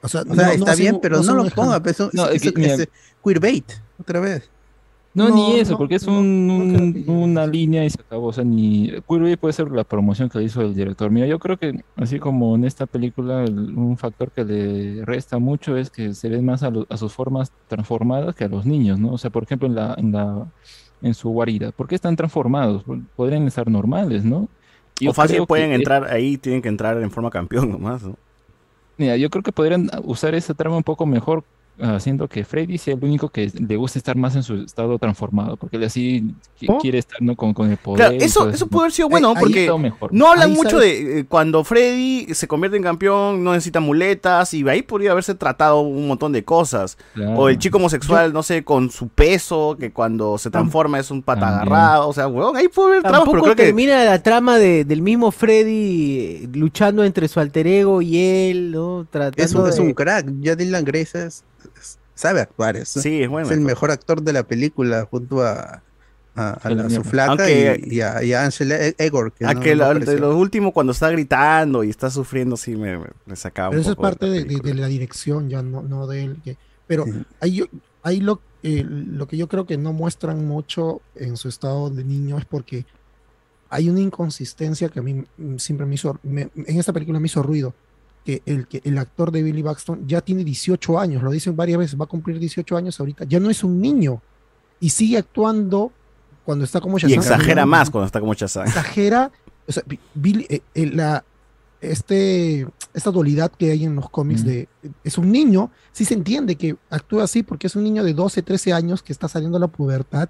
O 0.02 0.08
sea, 0.08 0.22
O 0.22 0.24
sea, 0.24 0.34
no- 0.34 0.42
no 0.44 0.50
está 0.52 0.74
bien, 0.74 0.98
pero 1.00 1.22
no 1.22 1.34
lo 1.34 1.46
ponga. 1.50 1.80
Pues, 1.82 1.94
eso- 2.00 2.10
es 2.30 2.42
ese 2.44 2.88
queerbait, 3.24 3.64
otra 3.98 4.20
vez. 4.20 4.50
No, 5.14 5.28
No, 5.28 5.34
ni 5.36 5.60
eso, 5.60 5.72
no, 5.72 5.78
porque 5.78 5.94
es 5.94 6.06
un, 6.08 6.16
un- 6.16 7.04
una 7.08 7.46
línea 7.46 7.84
y 7.84 7.90
se 7.90 8.00
acabó. 8.00 8.26
O 8.26 8.32
sea, 8.32 8.42
ni 8.42 8.90
Queer 9.08 9.38
puede 9.38 9.52
ser 9.52 9.70
la 9.70 9.84
promoción 9.84 10.28
que 10.28 10.42
hizo 10.42 10.60
el 10.60 10.74
director. 10.74 11.08
Mira, 11.10 11.28
yo 11.28 11.38
creo 11.38 11.56
que, 11.56 11.84
así 11.94 12.18
como 12.18 12.56
en 12.56 12.64
esta 12.64 12.86
película, 12.86 13.44
el- 13.44 13.76
un 13.78 13.96
factor 13.96 14.32
que 14.32 14.44
le 14.44 15.04
resta 15.04 15.38
mucho 15.38 15.76
es 15.76 15.88
que 15.90 16.14
se 16.14 16.28
ven 16.28 16.44
más 16.44 16.64
a, 16.64 16.70
lo- 16.70 16.86
a 16.90 16.96
sus 16.96 17.12
formas 17.12 17.52
transformadas 17.68 18.34
que 18.34 18.44
a 18.44 18.48
los 18.48 18.66
niños, 18.66 18.98
¿no? 18.98 19.12
O 19.12 19.18
sea, 19.18 19.30
por 19.30 19.44
ejemplo, 19.44 19.68
en 19.68 19.76
la, 19.76 19.94
en 19.96 20.10
la, 20.10 20.46
en 21.00 21.14
su 21.14 21.30
guarida. 21.30 21.70
¿Por 21.70 21.86
qué 21.86 21.94
están 21.94 22.16
transformados? 22.16 22.84
Podrían 23.14 23.46
estar 23.46 23.70
normales, 23.70 24.24
¿no? 24.24 24.48
Yo 25.00 25.10
o 25.10 25.14
fácil 25.14 25.46
pueden 25.46 25.70
que- 25.70 25.76
entrar 25.76 26.04
ahí, 26.10 26.38
tienen 26.38 26.60
que 26.60 26.68
entrar 26.68 27.00
en 27.00 27.10
forma 27.12 27.30
campeón 27.30 27.70
nomás, 27.70 28.02
¿no? 28.02 28.16
Mira, 28.98 29.16
yo 29.16 29.30
creo 29.30 29.42
que 29.44 29.52
podrían 29.52 29.90
usar 30.04 30.34
esa 30.34 30.54
trama 30.54 30.76
un 30.76 30.82
poco 30.84 31.04
mejor, 31.06 31.44
haciendo 31.80 32.28
que 32.28 32.44
Freddy 32.44 32.78
sea 32.78 32.94
el 32.94 33.04
único 33.04 33.28
que 33.28 33.50
le 33.52 33.76
gusta 33.76 33.98
estar 33.98 34.16
más 34.16 34.36
en 34.36 34.42
su 34.42 34.54
estado 34.56 34.98
transformado, 34.98 35.56
porque 35.56 35.76
él 35.76 35.84
así 35.84 36.34
qui- 36.60 36.80
quiere 36.80 36.98
estar 36.98 37.20
¿no? 37.20 37.34
con, 37.36 37.52
con 37.52 37.70
el 37.70 37.76
poder. 37.76 37.98
Claro, 38.10 38.24
eso, 38.24 38.48
eso 38.48 38.66
puede 38.68 38.84
haber 38.84 38.92
sido 38.92 39.08
bueno, 39.08 39.30
Ahí 39.30 39.36
porque 39.40 39.72
mejor. 39.78 40.12
no 40.12 40.30
hablan 40.30 40.50
Ahí 40.50 40.56
mucho 40.56 40.78
sabes- 40.78 41.04
de 41.04 41.18
eh, 41.20 41.24
cuando 41.26 41.64
Freddy 41.64 42.32
se 42.34 42.46
convierte 42.46 42.76
en 42.76 42.82
campeón, 42.84 43.42
no 43.42 43.52
necesita 43.52 43.80
muletas, 43.80 44.54
y 44.54 44.66
ahí 44.68 44.82
podría 44.82 45.10
haberse 45.12 45.34
tratado 45.34 45.80
un 45.80 46.06
montón 46.06 46.32
de 46.32 46.44
cosas. 46.44 46.96
Claro. 47.14 47.32
O 47.40 47.48
el 47.48 47.58
chico 47.58 47.78
homosexual, 47.78 48.32
no 48.32 48.42
sé, 48.42 48.62
con 48.64 48.90
su 48.90 49.08
peso, 49.08 49.76
que 49.78 49.92
cuando 49.92 50.38
se 50.38 50.50
transforma 50.50 50.98
es 51.00 51.10
un 51.10 51.22
pata 51.22 51.48
agarrado, 51.48 52.08
o 52.08 52.12
sea, 52.12 52.28
weón, 52.28 52.56
ahí 52.56 52.68
puede 52.68 52.88
haber 52.90 53.02
tramas, 53.02 53.18
Tampoco 53.20 53.32
pero 53.32 53.42
creo 53.44 53.56
que... 53.56 53.64
termina 53.64 54.04
la 54.04 54.22
trama 54.22 54.58
de- 54.58 54.84
del 54.84 55.02
mismo 55.02 55.32
Freddy 55.32 56.18
eh, 56.44 56.48
luchando 56.52 57.04
entre 57.04 57.26
su 57.28 57.40
alter 57.40 57.66
ego 57.66 58.00
y 58.02 58.18
él, 58.18 58.70
¿no? 58.70 59.06
Tratando 59.10 59.42
Es 59.42 59.54
un, 59.54 59.68
es 59.68 59.78
un 59.78 59.92
crack. 59.92 60.26
Ya 60.40 60.54
Dylan 60.54 60.84
Grace 60.84 61.26
es- 61.26 61.42
sabe 62.14 62.40
actuar. 62.40 62.76
Es, 62.76 62.88
Sí, 62.90 63.22
es 63.22 63.28
bueno 63.28 63.48
el 63.48 63.54
actor. 63.54 63.66
mejor 63.66 63.90
actor 63.90 64.22
de 64.22 64.32
la 64.32 64.42
película 64.44 65.06
junto 65.10 65.42
a, 65.42 65.82
a, 66.36 66.50
a 66.50 66.70
la- 66.70 66.90
su 66.90 67.02
flaca 67.04 67.30
Aunque- 67.32 67.80
y, 67.86 67.96
y 67.96 68.00
a, 68.00 68.22
y 68.24 68.32
a 68.32 68.44
Ansel 68.44 68.72
E- 68.72 68.94
Egor. 68.98 69.32
Que 69.32 69.44
A 69.46 69.54
no- 69.54 69.60
que 69.60 69.70
no 69.74 69.76
lo- 69.76 69.84
de 69.84 69.90
apareció. 69.90 70.18
lo 70.18 70.36
último, 70.36 70.72
cuando 70.72 70.92
está 70.92 71.10
gritando 71.10 71.84
y 71.84 71.90
está 71.90 72.10
sufriendo, 72.10 72.56
sí 72.56 72.74
me, 72.76 72.98
me- 72.98 73.06
me 73.26 73.36
sacaba 73.36 73.70
Pero 73.70 73.78
un 73.80 73.82
eso 73.82 73.90
es 73.90 73.96
poco 73.96 74.08
parte 74.08 74.26
la 74.26 74.32
de, 74.32 74.38
de- 74.40 74.46
película. 74.46 74.74
de 74.74 74.80
la 74.80 74.86
dirección, 74.88 75.48
ya 75.48 75.62
no, 75.62 75.82
no 75.82 76.06
de 76.06 76.24
él. 76.24 76.36
que- 76.44 76.56
pero 76.86 77.04
ahí, 77.40 77.54
yo- 77.56 77.66
ahí 78.02 78.20
lo, 78.20 78.40
eh, 78.62 78.84
lo 78.86 79.26
que 79.28 79.36
yo 79.36 79.48
creo 79.48 79.64
que 79.66 79.76
no 79.78 79.92
muestran 79.92 80.46
mucho 80.46 81.00
en 81.14 81.36
su 81.36 81.48
estado 81.48 81.88
de 81.90 82.04
niño 82.04 82.36
es 82.38 82.44
porque 82.44 82.84
hay 83.70 83.88
una 83.90 84.00
inconsistencia 84.00 84.88
que 84.88 84.98
a 85.00 85.02
mí 85.02 85.24
mm, 85.36 85.56
siempre 85.56 85.86
me 85.86 85.94
hizo, 85.96 86.18
me- 86.22 86.48
en 86.54 86.78
esta 86.78 86.92
película 86.92 87.18
me 87.20 87.26
hizo 87.26 87.42
ruido, 87.42 87.74
que 88.24 88.42
el, 88.46 88.66
que 88.66 88.80
el 88.84 88.96
actor 88.98 89.30
de 89.30 89.42
Billy 89.42 89.62
Baxton 89.62 90.06
ya 90.08 90.20
tiene 90.22 90.44
18 90.44 90.98
años, 90.98 91.22
lo 91.22 91.30
dicen 91.30 91.54
varias 91.56 91.78
veces, 91.78 92.00
va 92.00 92.04
a 92.04 92.08
cumplir 92.08 92.38
18 92.38 92.76
años 92.76 92.98
ahorita, 92.98 93.24
ya 93.24 93.38
no 93.40 93.50
es 93.50 93.62
un 93.62 93.80
niño 93.80 94.22
y 94.80 94.90
sigue 94.90 95.18
actuando 95.18 95.92
cuando 96.44 96.64
está 96.64 96.80
como 96.80 96.96
Y 96.98 97.00
Shazam. 97.02 97.18
exagera 97.18 97.66
más 97.66 97.90
cuando 97.90 98.06
está 98.06 98.20
como 98.20 98.34
Chazán. 98.34 98.66
Exagera, 98.66 99.30
o 99.66 99.72
sea, 99.72 99.82
Bi- 99.86 100.00
Billy, 100.14 100.46
eh, 100.48 100.60
eh, 100.74 100.86
la, 100.86 101.24
este, 101.80 102.66
esta 102.94 103.10
dualidad 103.10 103.50
que 103.52 103.70
hay 103.70 103.84
en 103.84 103.96
los 103.96 104.08
cómics 104.08 104.44
de 104.44 104.68
es 105.02 105.18
un 105.18 105.30
niño, 105.30 105.70
sí 105.92 106.04
se 106.04 106.14
entiende 106.14 106.56
que 106.56 106.76
actúa 106.90 107.24
así 107.24 107.42
porque 107.42 107.66
es 107.66 107.76
un 107.76 107.84
niño 107.84 108.02
de 108.04 108.14
12, 108.14 108.42
13 108.42 108.72
años 108.72 109.02
que 109.02 109.12
está 109.12 109.28
saliendo 109.28 109.56
a 109.58 109.60
la 109.60 109.68
pubertad 109.68 110.28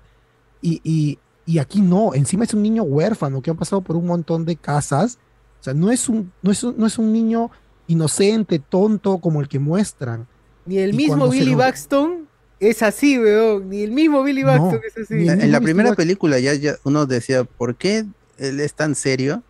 y, 0.60 0.80
y- 0.84 1.18
y 1.46 1.58
aquí 1.58 1.80
no, 1.82 2.14
encima 2.14 2.44
es 2.44 2.54
un 2.54 2.62
niño 2.62 2.82
huérfano 2.84 3.42
que 3.42 3.50
ha 3.50 3.54
pasado 3.54 3.82
por 3.82 3.96
un 3.96 4.06
montón 4.06 4.46
de 4.46 4.56
casas, 4.56 5.18
o 5.60 5.64
sea, 5.64 5.74
no 5.74 5.90
es 5.90 6.08
un, 6.08 6.32
no 6.42 6.50
es 6.50 6.64
un, 6.64 6.74
no 6.78 6.86
es 6.86 6.96
un 6.98 7.12
niño 7.12 7.50
inocente, 7.86 8.58
tonto 8.58 9.18
como 9.18 9.40
el 9.40 9.48
que 9.48 9.58
muestran. 9.58 10.26
Ni 10.66 10.78
el 10.78 10.94
Y 10.94 10.96
mismo 10.96 11.28
Billy 11.28 11.52
lo- 11.52 11.58
Baxton 11.58 12.28
es 12.60 12.82
así, 12.82 13.18
weón. 13.18 13.68
Ni 13.68 13.82
el 13.82 13.90
mismo 13.92 14.22
Billy 14.22 14.42
Baxton 14.42 14.80
es 14.86 14.96
así. 15.04 15.28
En 15.28 15.52
la 15.52 15.60
primera 15.60 15.94
película 15.94 16.38
ya, 16.38 16.54
ya 16.54 16.76
uno 16.84 17.06
decía, 17.06 17.44
¿por 17.44 17.74
qué 17.76 18.06
él 18.38 18.60
es 18.60 18.74
tan 18.74 18.94
serio? 18.94 19.42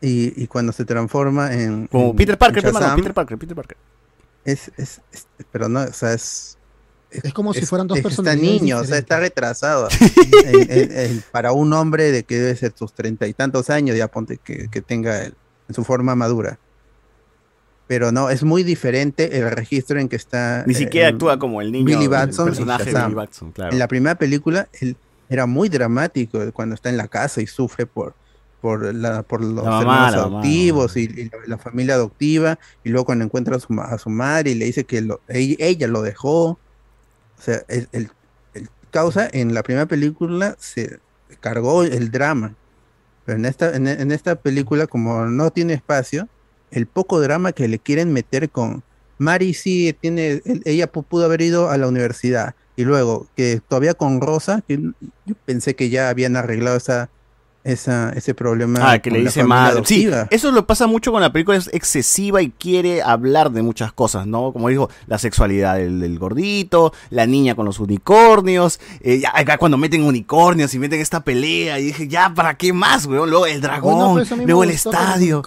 Y, 0.00 0.32
y 0.42 0.46
cuando 0.48 0.72
se 0.72 0.84
transforma 0.84 1.52
en. 1.54 1.86
Como 1.86 2.10
en 2.10 2.16
Peter 2.16 2.36
Parker, 2.36 2.62
Shazam, 2.62 2.76
hermano, 2.82 2.96
Peter 2.96 3.14
Parker, 3.14 3.38
Peter 3.38 3.56
Parker. 3.56 3.76
Es, 4.44 4.70
es, 4.76 5.00
es- 5.12 5.26
pero 5.52 5.68
no, 5.68 5.80
o 5.82 5.92
sea, 5.92 6.12
es. 6.12 6.58
Es 7.10 7.32
como 7.32 7.54
si 7.54 7.64
fueran 7.64 7.86
dos 7.86 7.96
Está 7.98 8.08
personalidades 8.08 8.60
niño, 8.62 8.78
o 8.80 8.84
sea, 8.84 8.98
está 8.98 9.20
retrasado. 9.20 9.88
En- 10.44 10.70
en- 10.70 10.98
en- 10.98 11.24
para 11.30 11.52
un 11.52 11.72
hombre 11.72 12.10
de 12.10 12.24
que 12.24 12.36
debe 12.40 12.56
ser 12.56 12.72
sus 12.76 12.92
treinta 12.92 13.28
y 13.28 13.32
tantos 13.34 13.70
años, 13.70 13.96
ya 13.96 14.08
ponte 14.08 14.38
que, 14.38 14.68
que 14.68 14.82
tenga 14.82 15.22
el- 15.22 15.34
en 15.68 15.74
su 15.74 15.84
forma 15.84 16.16
madura. 16.16 16.58
Pero 17.86 18.12
no, 18.12 18.30
es 18.30 18.42
muy 18.44 18.62
diferente 18.62 19.38
el 19.38 19.50
registro 19.50 20.00
en 20.00 20.08
que 20.08 20.16
está. 20.16 20.64
Ni 20.66 20.72
eh, 20.72 20.76
siquiera 20.76 21.08
actúa 21.08 21.38
como 21.38 21.60
el 21.60 21.70
niño, 21.70 21.84
Billy 21.84 22.06
Batson. 22.06 22.46
y 22.46 22.50
personaje 22.50 22.84
de 22.86 22.92
Shazam. 22.92 23.06
Billy 23.10 23.14
Batson, 23.16 23.52
claro. 23.52 23.72
En 23.72 23.78
la 23.78 23.88
primera 23.88 24.14
película, 24.14 24.68
él 24.80 24.96
era 25.28 25.46
muy 25.46 25.68
dramático 25.68 26.40
cuando 26.52 26.74
está 26.74 26.88
en 26.88 26.96
la 26.96 27.08
casa 27.08 27.42
y 27.42 27.46
sufre 27.46 27.84
por, 27.84 28.14
por, 28.62 28.94
la, 28.94 29.22
por 29.22 29.42
los 29.44 29.64
La 29.66 29.80
hermanos 29.80 30.16
mamá. 30.16 30.38
adoptivos 30.38 30.96
y, 30.96 31.00
y 31.02 31.24
la, 31.24 31.38
la 31.46 31.58
familia 31.58 31.94
adoptiva. 31.94 32.58
Y 32.84 32.88
luego 32.88 33.04
cuando 33.04 33.24
encuentra 33.26 33.56
a 33.56 33.60
su, 33.60 33.72
a 33.78 33.98
su 33.98 34.08
madre 34.08 34.52
y 34.52 34.54
le 34.54 34.64
dice 34.64 34.84
que 34.84 35.02
lo- 35.02 35.20
ella, 35.28 35.56
ella 35.58 35.86
lo 35.86 36.00
dejó. 36.00 36.44
O 36.52 36.58
sea, 37.38 37.62
el, 37.68 37.88
el- 37.92 38.10
el 38.54 38.68
causa 38.90 39.28
en 39.30 39.52
la 39.52 39.62
primera 39.62 39.84
película 39.86 40.56
se 40.58 41.00
cargó 41.40 41.82
el 41.82 42.10
drama. 42.10 42.54
Pero 43.26 43.38
en 43.38 43.44
esta, 43.44 43.76
en, 43.76 43.88
en 43.88 44.10
esta 44.12 44.36
película, 44.36 44.86
como 44.86 45.26
no 45.26 45.50
tiene 45.50 45.74
espacio, 45.74 46.28
el 46.74 46.86
poco 46.86 47.20
drama 47.20 47.52
que 47.52 47.68
le 47.68 47.78
quieren 47.78 48.12
meter 48.12 48.50
con 48.50 48.82
Mari 49.18 49.54
sí 49.54 49.96
tiene, 50.00 50.42
ella 50.64 50.90
pu- 50.92 51.04
pudo 51.04 51.24
haber 51.24 51.40
ido 51.40 51.70
a 51.70 51.78
la 51.78 51.86
universidad. 51.88 52.54
Y 52.76 52.82
luego, 52.84 53.28
que 53.36 53.60
todavía 53.68 53.94
con 53.94 54.20
Rosa, 54.20 54.62
que 54.66 54.80
yo 55.24 55.34
pensé 55.44 55.76
que 55.76 55.88
ya 55.88 56.08
habían 56.08 56.34
arreglado 56.36 56.76
esa, 56.76 57.08
esa, 57.62 58.10
ese 58.16 58.34
problema. 58.34 58.80
Ah, 58.92 58.98
que 58.98 59.10
le 59.12 59.20
dice 59.20 59.40
madre. 59.48 59.82
Sí, 59.86 60.02
eso 60.30 60.50
lo 60.50 60.66
pasa 60.66 60.88
mucho 60.88 61.12
con 61.12 61.20
la 61.22 61.32
película, 61.32 61.56
es 61.56 61.70
excesiva 61.72 62.42
y 62.42 62.50
quiere 62.50 63.00
hablar 63.02 63.52
de 63.52 63.62
muchas 63.62 63.92
cosas, 63.92 64.26
¿no? 64.26 64.52
Como 64.52 64.68
dijo, 64.68 64.90
la 65.06 65.18
sexualidad 65.18 65.76
del, 65.76 66.00
del 66.00 66.18
gordito, 66.18 66.92
la 67.10 67.26
niña 67.26 67.54
con 67.54 67.64
los 67.66 67.78
unicornios, 67.78 68.80
eh, 69.00 69.20
ya 69.20 69.32
acá 69.34 69.56
cuando 69.56 69.78
meten 69.78 70.02
unicornios 70.02 70.74
y 70.74 70.80
meten 70.80 71.00
esta 71.00 71.22
pelea, 71.22 71.78
y 71.78 71.84
dije, 71.84 72.08
ya, 72.08 72.34
¿para 72.34 72.54
qué 72.58 72.72
más, 72.72 73.06
weón? 73.06 73.30
Luego 73.30 73.46
el 73.46 73.60
dragón, 73.60 73.98
no, 73.98 74.24
luego 74.46 74.64
el 74.64 74.70
estadio. 74.70 75.42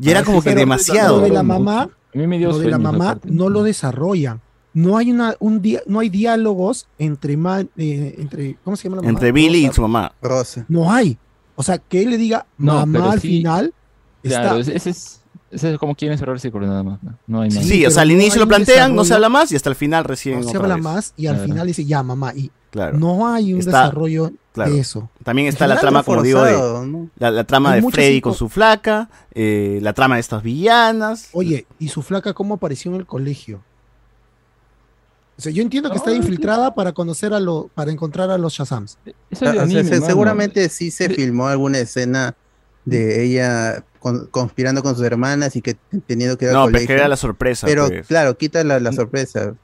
Y 0.00 0.10
era 0.10 0.20
Ah, 0.20 0.24
como 0.24 0.42
que 0.42 0.54
demasiado. 0.54 1.18
Lo 1.18 1.22
de 1.24 1.30
la 1.30 1.42
mamá, 1.42 1.82
A 1.82 2.18
mí 2.18 2.26
me 2.26 2.38
dio 2.38 2.48
lo 2.50 2.58
de 2.58 2.68
la 2.70 2.78
mamá 2.78 3.18
no 3.24 3.48
lo 3.48 3.62
desarrollan. 3.62 4.40
No 4.72 4.96
hay 4.96 5.10
una, 5.10 5.34
un 5.40 5.60
día, 5.62 5.80
no 5.86 5.98
hay 5.98 6.08
diálogos 6.10 6.86
entre, 6.98 7.36
ma- 7.36 7.60
eh, 7.76 8.14
entre, 8.18 8.56
¿cómo 8.62 8.76
se 8.76 8.84
llama 8.84 8.96
la 8.96 9.02
mamá? 9.02 9.10
Entre 9.10 9.32
Billy 9.32 9.66
y 9.66 9.72
su 9.72 9.82
mamá. 9.82 10.12
Rosa. 10.22 10.64
No 10.68 10.92
hay. 10.92 11.18
O 11.56 11.62
sea, 11.64 11.78
que 11.78 12.02
él 12.02 12.10
le 12.10 12.18
diga 12.18 12.46
No, 12.56 12.74
mamá 12.86 13.12
al 13.12 13.20
sí- 13.20 13.28
final. 13.28 13.74
Claro, 14.22 14.58
está, 14.58 14.72
ese 14.76 14.90
es, 14.90 15.22
ese 15.50 15.72
es 15.72 15.78
como 15.78 15.94
quieren 15.96 16.16
cerrar 16.18 16.34
el 16.36 16.40
círculo 16.40 16.66
nada 16.68 16.82
más. 16.84 17.02
No, 17.02 17.18
No 17.26 17.40
hay 17.42 17.50
más. 17.50 17.64
Sí, 17.64 17.84
o 17.84 17.90
sea, 17.90 18.02
al 18.02 18.08
no 18.08 18.14
inicio 18.14 18.40
lo 18.40 18.46
plantean, 18.46 18.94
no 18.94 19.04
se 19.04 19.12
habla 19.14 19.28
más 19.28 19.50
y 19.50 19.56
hasta 19.56 19.70
el 19.70 19.76
final 19.76 20.04
recién. 20.04 20.40
no 20.40 20.48
se 20.48 20.56
habla 20.56 20.76
vez. 20.76 20.84
más 20.84 21.14
y 21.16 21.26
al 21.26 21.34
Claro. 21.36 21.48
final 21.48 21.66
dice 21.66 21.84
ya 21.84 22.02
mamá. 22.04 22.32
Y 22.34 22.50
Claro. 22.70 22.96
no 22.98 23.26
hay 23.32 23.52
un 23.52 23.58
Está- 23.60 23.82
desarrollo 23.82 24.30
Claro. 24.52 24.72
de 24.72 24.80
eso. 24.80 25.10
También 25.24 25.48
está 25.48 25.66
la 25.66 25.78
trama, 25.80 26.02
como 26.02 26.22
digo, 26.22 26.40
forzado, 26.40 26.80
de, 26.82 26.86
¿no? 26.88 27.10
la, 27.18 27.30
la 27.30 27.44
trama 27.44 27.72
Hay 27.72 27.80
de 27.80 27.90
Freddy 27.90 28.20
con 28.20 28.34
su 28.34 28.48
flaca, 28.48 29.08
eh, 29.34 29.78
la 29.82 29.92
trama 29.92 30.16
de 30.16 30.20
estas 30.20 30.42
villanas. 30.42 31.28
Oye, 31.32 31.66
¿y 31.78 31.88
su 31.88 32.02
flaca 32.02 32.32
cómo 32.34 32.54
apareció 32.54 32.92
en 32.92 32.98
el 32.98 33.06
colegio? 33.06 33.62
O 35.38 35.42
sea, 35.42 35.52
yo 35.52 35.62
entiendo 35.62 35.90
que 35.90 35.96
está 35.96 36.12
infiltrada 36.12 36.74
para 36.74 36.92
conocer 36.92 37.32
a 37.32 37.40
lo, 37.40 37.70
para 37.74 37.90
encontrar 37.90 38.30
a 38.30 38.36
los 38.38 38.52
Shazams. 38.52 38.98
Eso 39.30 39.46
Ah, 39.46 39.50
o 39.50 39.52
sea, 39.54 39.62
anime, 39.62 39.84
se- 39.84 39.90
mano. 39.94 40.06
seguramente 40.06 40.68
sí 40.68 40.90
se 40.90 41.08
filmó 41.08 41.46
alguna 41.48 41.78
escena 41.78 42.34
de 42.84 43.24
ella 43.24 43.84
con- 44.00 44.26
conspirando 44.26 44.82
con 44.82 44.94
sus 44.96 45.04
hermanas 45.04 45.56
y 45.56 45.62
que 45.62 45.76
teniendo 46.06 46.36
que 46.36 46.44
ir 46.46 46.48
al 46.50 46.54
No, 46.56 46.60
pero 46.64 46.72
colegio. 46.72 46.86
que 46.88 46.92
era 46.94 47.08
la 47.08 47.16
sorpresa, 47.16 47.66
Pero 47.66 47.88
pues. 47.88 48.06
claro, 48.06 48.36
quita 48.36 48.62
la, 48.64 48.80
la 48.80 48.92
sorpresa. 48.92 49.54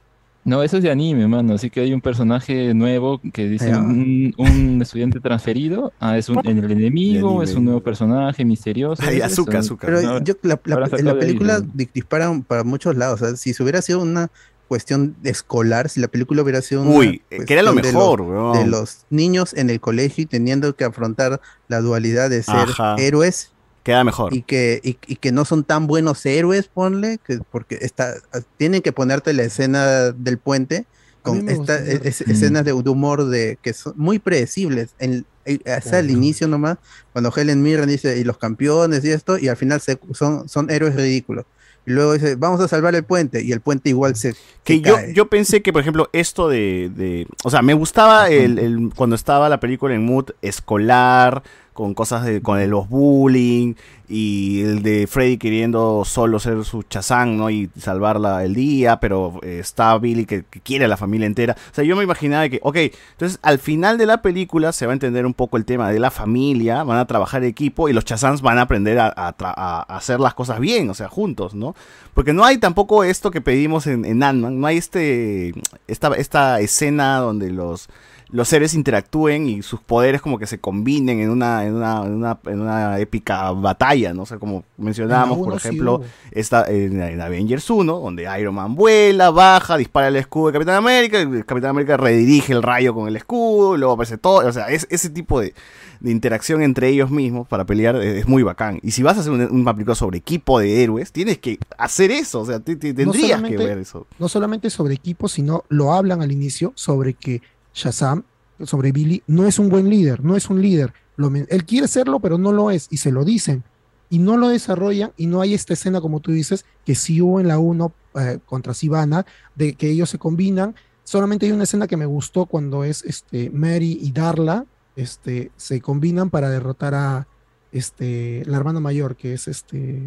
No, 0.46 0.62
eso 0.62 0.76
es 0.76 0.84
de 0.84 0.90
anime, 0.92 1.26
mano. 1.26 1.54
Así 1.54 1.70
que 1.70 1.80
hay 1.80 1.92
un 1.92 2.00
personaje 2.00 2.72
nuevo 2.72 3.20
que 3.32 3.48
dice 3.48 3.74
un, 3.74 4.32
un 4.38 4.80
estudiante 4.80 5.18
transferido. 5.18 5.92
Ah, 5.98 6.16
es 6.16 6.28
un, 6.28 6.38
el 6.46 6.70
enemigo, 6.70 7.42
es 7.42 7.54
un 7.54 7.64
nuevo 7.64 7.80
personaje 7.80 8.44
misterioso. 8.44 9.02
Ay, 9.04 9.20
azúcar, 9.20 9.56
azúcar. 9.56 9.90
Pero 9.92 10.02
No, 10.02 10.22
yo, 10.24 10.34
la, 10.42 10.60
ahí, 10.92 11.18
película 11.18 11.58
¿no? 11.58 11.66
di- 11.74 11.88
disparan 11.92 12.44
para 12.44 12.62
muchos 12.62 12.96
lados. 12.96 13.20
O 13.22 13.26
sea, 13.26 13.36
si 13.36 13.52
se 13.54 13.62
hubiera 13.64 13.82
sido 13.82 14.00
una 14.00 14.30
cuestión 14.68 15.16
escolar, 15.24 15.88
si 15.88 16.00
la 16.00 16.08
película 16.08 16.42
hubiera 16.42 16.62
sido 16.62 16.82
una 16.82 16.90
Uy, 16.92 17.22
que 17.28 17.52
era 17.52 17.62
lo 17.62 17.72
cuestión 17.72 17.94
de 17.94 17.98
mejor, 17.98 18.20
los- 18.20 18.58
de 18.58 18.66
los 18.66 19.06
niños 19.10 19.52
en 19.54 19.68
el 19.68 19.80
colegio 19.80 20.22
y 20.22 20.26
teniendo 20.26 20.76
que 20.76 20.84
afrontar 20.84 21.40
la 21.66 21.80
dualidad 21.80 22.30
de 22.30 22.44
ser 22.44 22.54
Ajá. 22.54 22.94
héroes 22.98 23.50
Queda 23.86 24.02
mejor. 24.04 24.34
y 24.34 24.42
que, 24.42 24.80
y, 24.82 24.98
y 25.06 25.16
que 25.16 25.30
no 25.32 25.44
son 25.44 25.62
tan 25.64 25.86
buenos 25.86 26.26
héroes, 26.26 26.66
ponle, 26.68 27.18
que, 27.24 27.38
porque 27.50 27.78
está, 27.80 28.14
tienen 28.56 28.82
que 28.82 28.90
ponerte 28.92 29.32
la 29.32 29.44
escena 29.44 30.10
del 30.10 30.38
puente 30.38 30.86
con 31.22 31.44
me 31.44 31.52
esta, 31.52 31.78
gustó. 31.78 31.92
es- 32.08 32.26
Mm. 32.26 32.30
escenas 32.32 32.64
de, 32.64 32.72
de 32.72 32.90
humor 32.90 33.26
de 33.26 33.58
que 33.62 33.72
son 33.72 33.94
muy 33.96 34.18
predecibles. 34.18 34.90
En, 34.98 35.24
en- 35.44 35.62
hasta 35.70 36.00
el 36.00 36.10
inicio 36.10 36.48
nomás, 36.48 36.78
cuando 37.12 37.32
Helen 37.34 37.62
Mirren 37.62 37.88
dice, 37.88 38.18
y 38.18 38.24
los 38.24 38.38
campeones 38.38 39.04
y 39.04 39.10
esto, 39.10 39.38
y 39.38 39.46
al 39.46 39.56
final 39.56 39.80
se, 39.80 39.98
son, 40.14 40.48
son 40.48 40.68
héroes 40.68 40.96
ridículos. 40.96 41.44
Y 41.88 41.92
luego 41.92 42.14
dice, 42.14 42.34
vamos 42.34 42.60
a 42.60 42.66
salvar 42.66 42.96
el 42.96 43.04
puente, 43.04 43.42
y 43.44 43.52
el 43.52 43.60
puente 43.60 43.88
igual 43.90 44.16
se, 44.16 44.34
Que 44.64 44.74
se 44.78 44.80
yo, 44.80 44.96
cae. 44.96 45.14
yo 45.14 45.28
pensé 45.30 45.62
que, 45.62 45.72
por 45.72 45.82
ejemplo, 45.82 46.10
esto 46.12 46.48
de. 46.48 46.90
de- 46.92 47.28
o 47.44 47.50
sea, 47.50 47.62
me 47.62 47.74
gustaba 47.74 48.28
el, 48.28 48.58
el- 48.58 48.90
cuando 48.96 49.14
estaba 49.14 49.48
la 49.48 49.60
película 49.60 49.94
en 49.94 50.04
mood 50.04 50.30
escolar, 50.42 51.44
con 51.76 51.94
cosas 51.94 52.24
de, 52.24 52.42
con 52.42 52.58
el- 52.58 52.70
los 52.70 52.88
bullying, 52.88 53.74
y 54.08 54.62
el 54.62 54.82
de 54.82 55.06
Freddy 55.08 55.36
queriendo 55.36 56.04
solo 56.04 56.38
ser 56.38 56.64
su 56.64 56.84
chazán, 56.84 57.36
¿no? 57.36 57.50
Y 57.50 57.68
salvar 57.76 58.18
la- 58.20 58.44
el 58.44 58.54
día, 58.54 58.98
pero 59.00 59.40
eh, 59.42 59.58
está 59.60 59.96
Billy 59.98 60.26
que, 60.26 60.44
quiere 60.62 60.84
a 60.84 60.88
la 60.88 60.96
familia 60.96 61.26
entera. 61.26 61.56
O 61.72 61.74
sea, 61.74 61.84
yo 61.84 61.96
me 61.96 62.04
imaginaba 62.04 62.48
que, 62.48 62.60
ok, 62.62 62.76
entonces 63.12 63.38
al 63.42 63.58
final 63.58 63.98
de 63.98 64.06
la 64.06 64.22
película 64.22 64.72
se 64.72 64.86
va 64.86 64.92
a 64.92 64.94
entender 64.94 65.26
un 65.26 65.34
poco 65.34 65.56
el 65.56 65.64
tema 65.64 65.90
de 65.90 65.98
la 65.98 66.10
familia, 66.10 66.82
van 66.84 66.98
a 66.98 67.06
trabajar 67.06 67.42
equipo 67.44 67.88
y 67.88 67.92
los 67.92 68.04
chazans 68.04 68.42
van 68.42 68.58
a 68.58 68.62
aprender 68.62 68.98
a 69.00 69.82
hacer 69.88 70.20
las 70.20 70.34
cosas 70.34 70.60
bien, 70.60 70.88
o 70.88 70.94
sea, 70.94 71.08
juntos, 71.08 71.54
¿no? 71.54 71.74
Porque 72.14 72.32
no 72.32 72.44
hay 72.44 72.58
tampoco 72.58 73.04
esto 73.04 73.30
que 73.30 73.40
pedimos 73.40 73.86
en, 73.86 74.04
en 74.04 74.22
Ant-Man, 74.22 74.58
no 74.60 74.66
hay 74.66 74.78
este, 74.78 75.52
esta, 75.88 76.14
esta 76.14 76.60
escena 76.60 77.18
donde 77.18 77.50
los, 77.50 77.88
los 78.30 78.48
seres 78.48 78.74
interactúen 78.74 79.48
y 79.48 79.62
sus 79.62 79.80
poderes 79.80 80.20
como 80.20 80.38
que 80.38 80.46
se 80.48 80.58
combinen 80.58 81.20
en 81.20 81.30
una, 81.30 81.64
en 81.64 81.74
una, 81.74 82.02
en 82.04 82.14
una, 82.14 82.38
en 82.46 82.60
una 82.60 82.98
épica 82.98 83.52
batalla, 83.52 84.12
¿no? 84.14 84.22
O 84.22 84.26
sea, 84.26 84.38
como 84.38 84.64
mencionábamos, 84.76 85.38
por 85.38 85.60
sí 85.60 85.68
ejemplo, 85.68 86.00
esta, 86.32 86.64
en, 86.68 87.00
en 87.00 87.20
Avengers 87.20 87.70
1, 87.70 88.00
donde 88.00 88.28
Iron 88.40 88.54
Man 88.56 88.74
vuela, 88.74 89.30
baja, 89.30 89.76
dispara 89.76 90.08
el 90.08 90.16
escudo 90.16 90.48
de 90.48 90.52
Capitán 90.54 90.74
América, 90.74 91.20
el 91.20 91.44
Capitán 91.46 91.70
América 91.70 91.96
redirige 91.96 92.52
el 92.52 92.62
rayo 92.64 92.94
con 92.94 93.06
el 93.06 93.14
escudo, 93.16 93.76
y 93.76 93.78
luego 93.78 93.94
aparece 93.94 94.18
todo, 94.18 94.46
o 94.46 94.52
sea, 94.52 94.70
es, 94.70 94.88
ese 94.90 95.08
tipo 95.10 95.40
de, 95.40 95.54
de 96.00 96.10
interacción 96.10 96.62
entre 96.62 96.88
ellos 96.88 97.10
mismos 97.12 97.46
para 97.46 97.64
pelear 97.64 97.96
es 98.02 98.26
muy 98.26 98.42
bacán. 98.42 98.80
Y 98.82 98.90
si 98.90 99.02
vas 99.04 99.16
a 99.16 99.20
hacer 99.20 99.32
un- 99.32 99.48
una 99.52 99.72
película 99.72 99.94
sobre 99.94 100.18
equipo 100.18 100.58
de 100.58 100.82
héroes, 100.82 101.12
tienes 101.12 101.38
que 101.38 101.58
hacer 101.78 102.10
eso, 102.10 102.40
o 102.40 102.46
sea, 102.46 102.58
te- 102.58 102.74
te- 102.76 102.88
No 102.92 103.12
tendrías 103.12 103.40
que 103.42 103.56
ver 103.56 103.78
eso. 103.78 104.06
No 104.18 104.28
solamente 104.28 104.68
sobre 104.68 104.94
equipos, 104.94 105.30
sino 105.32 105.62
lo 105.68 105.92
hablan 105.94 106.22
al 106.22 106.32
inicio 106.32 106.72
sobre 106.74 107.14
que 107.14 107.40
Shazam, 107.76 108.24
sobre 108.64 108.90
Billy, 108.90 109.22
no 109.28 109.46
es 109.46 109.58
un 109.58 109.68
buen 109.68 109.88
líder, 109.88 110.24
no 110.24 110.34
es 110.34 110.50
un 110.50 110.60
líder. 110.60 110.92
Lo 111.16 111.30
él 111.34 111.64
quiere 111.64 111.86
serlo, 111.86 112.18
pero 112.18 112.38
no 112.38 112.50
lo 112.52 112.70
es, 112.70 112.88
y 112.90 112.96
se 112.96 113.12
lo 113.12 113.24
dicen. 113.24 113.62
Y 114.10 114.18
no 114.18 114.36
lo 114.36 114.48
desarrollan, 114.48 115.12
y 115.16 115.26
no 115.26 115.40
hay 115.40 115.54
esta 115.54 115.74
escena, 115.74 116.00
como 116.00 116.20
tú 116.20 116.32
dices, 116.32 116.64
que 116.84 116.94
sí 116.94 117.20
hubo 117.20 117.38
en 117.40 117.48
la 117.48 117.58
1 117.58 117.92
eh, 118.14 118.38
contra 118.44 118.74
Sivana, 118.74 119.26
de 119.54 119.74
que 119.74 119.90
ellos 119.90 120.10
se 120.10 120.18
combinan, 120.18 120.74
Solamente 121.06 121.46
hay 121.46 121.52
una 121.52 121.62
escena 121.62 121.86
que 121.86 121.96
me 121.96 122.04
gustó 122.04 122.46
cuando 122.46 122.82
es 122.82 123.04
este 123.04 123.48
Mary 123.50 123.96
y 124.02 124.10
Darla 124.10 124.66
este, 124.96 125.52
se 125.56 125.80
combinan 125.80 126.30
para 126.30 126.50
derrotar 126.50 126.94
a 126.94 127.28
este, 127.70 128.42
la 128.46 128.56
hermana 128.56 128.80
mayor, 128.80 129.14
que 129.14 129.34
es 129.34 129.46
este. 129.46 130.02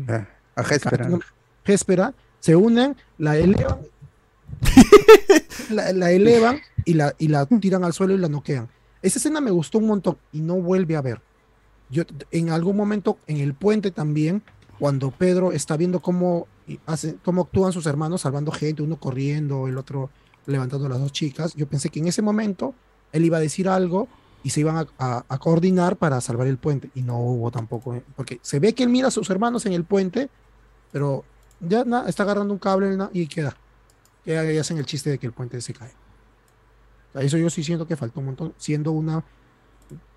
a 0.55 0.63
Géspera. 0.63 1.09
Géspera, 1.63 2.13
se 2.41 2.55
unen, 2.55 2.97
la 3.17 3.37
elevan, 3.37 3.79
la, 5.69 6.11
elevan 6.11 6.59
y 6.85 6.93
la, 6.93 7.13
y 7.17 7.27
la 7.27 7.45
tiran 7.45 7.83
al 7.83 7.93
suelo 7.93 8.13
y 8.13 8.17
la 8.17 8.29
noquean. 8.29 8.69
Esa 9.01 9.19
escena 9.19 9.41
me 9.41 9.51
gustó 9.51 9.77
un 9.77 9.87
montón 9.87 10.17
y 10.31 10.41
no 10.41 10.55
vuelve 10.55 10.95
a 10.95 11.01
ver. 11.01 11.21
Yo 11.89 12.03
en 12.31 12.49
algún 12.49 12.75
momento 12.75 13.17
en 13.27 13.37
el 13.37 13.53
puente 13.53 13.91
también, 13.91 14.43
cuando 14.79 15.11
Pedro 15.11 15.51
está 15.51 15.77
viendo 15.77 15.99
cómo, 16.01 16.47
hace, 16.85 17.15
cómo 17.23 17.43
actúan 17.43 17.73
sus 17.73 17.85
hermanos 17.85 18.21
salvando 18.21 18.51
gente, 18.51 18.81
uno 18.83 18.97
corriendo, 18.97 19.67
el 19.67 19.77
otro 19.77 20.09
levantando 20.45 20.87
las 20.89 20.99
dos 20.99 21.11
chicas, 21.11 21.53
yo 21.55 21.67
pensé 21.67 21.89
que 21.89 21.99
en 21.99 22.07
ese 22.07 22.21
momento 22.21 22.73
él 23.11 23.25
iba 23.25 23.37
a 23.37 23.41
decir 23.41 23.67
algo 23.69 24.07
y 24.43 24.51
se 24.51 24.61
iban 24.61 24.77
a, 24.77 24.87
a- 24.97 25.25
a 25.27 25.37
coordinar 25.37 25.97
para 25.97 26.21
salvar 26.21 26.47
el 26.47 26.57
puente. 26.57 26.89
Y 26.95 27.01
no 27.01 27.19
hubo 27.19 27.51
tampoco, 27.51 27.95
eh, 27.95 28.03
porque 28.15 28.39
se 28.41 28.59
ve 28.59 28.73
que 28.73 28.83
él 28.83 28.89
mira 28.89 29.07
a 29.09 29.11
sus 29.11 29.29
hermanos 29.29 29.65
en 29.65 29.73
el 29.73 29.83
puente, 29.83 30.29
pero 30.91 31.23
ya 31.59 31.83
na- 31.85 32.07
está 32.07 32.23
agarrando 32.23 32.53
un 32.53 32.59
cable 32.59 32.97
y 33.13 33.27
queda. 33.27 33.55
Ya, 34.29 34.43
ya 34.43 34.61
hacen 34.61 34.77
el 34.77 34.85
chiste 34.85 35.09
de 35.09 35.17
que 35.17 35.25
el 35.27 35.33
puente 35.33 35.59
se 35.59 35.73
cae. 35.73 35.91
Sea, 37.13 37.21
eso 37.23 37.37
yo 37.37 37.49
sí 37.49 37.63
siento 37.63 37.87
que 37.87 37.95
faltó 37.95 38.19
un 38.19 38.27
montón, 38.27 38.53
siendo 38.57 38.91
una... 38.91 39.23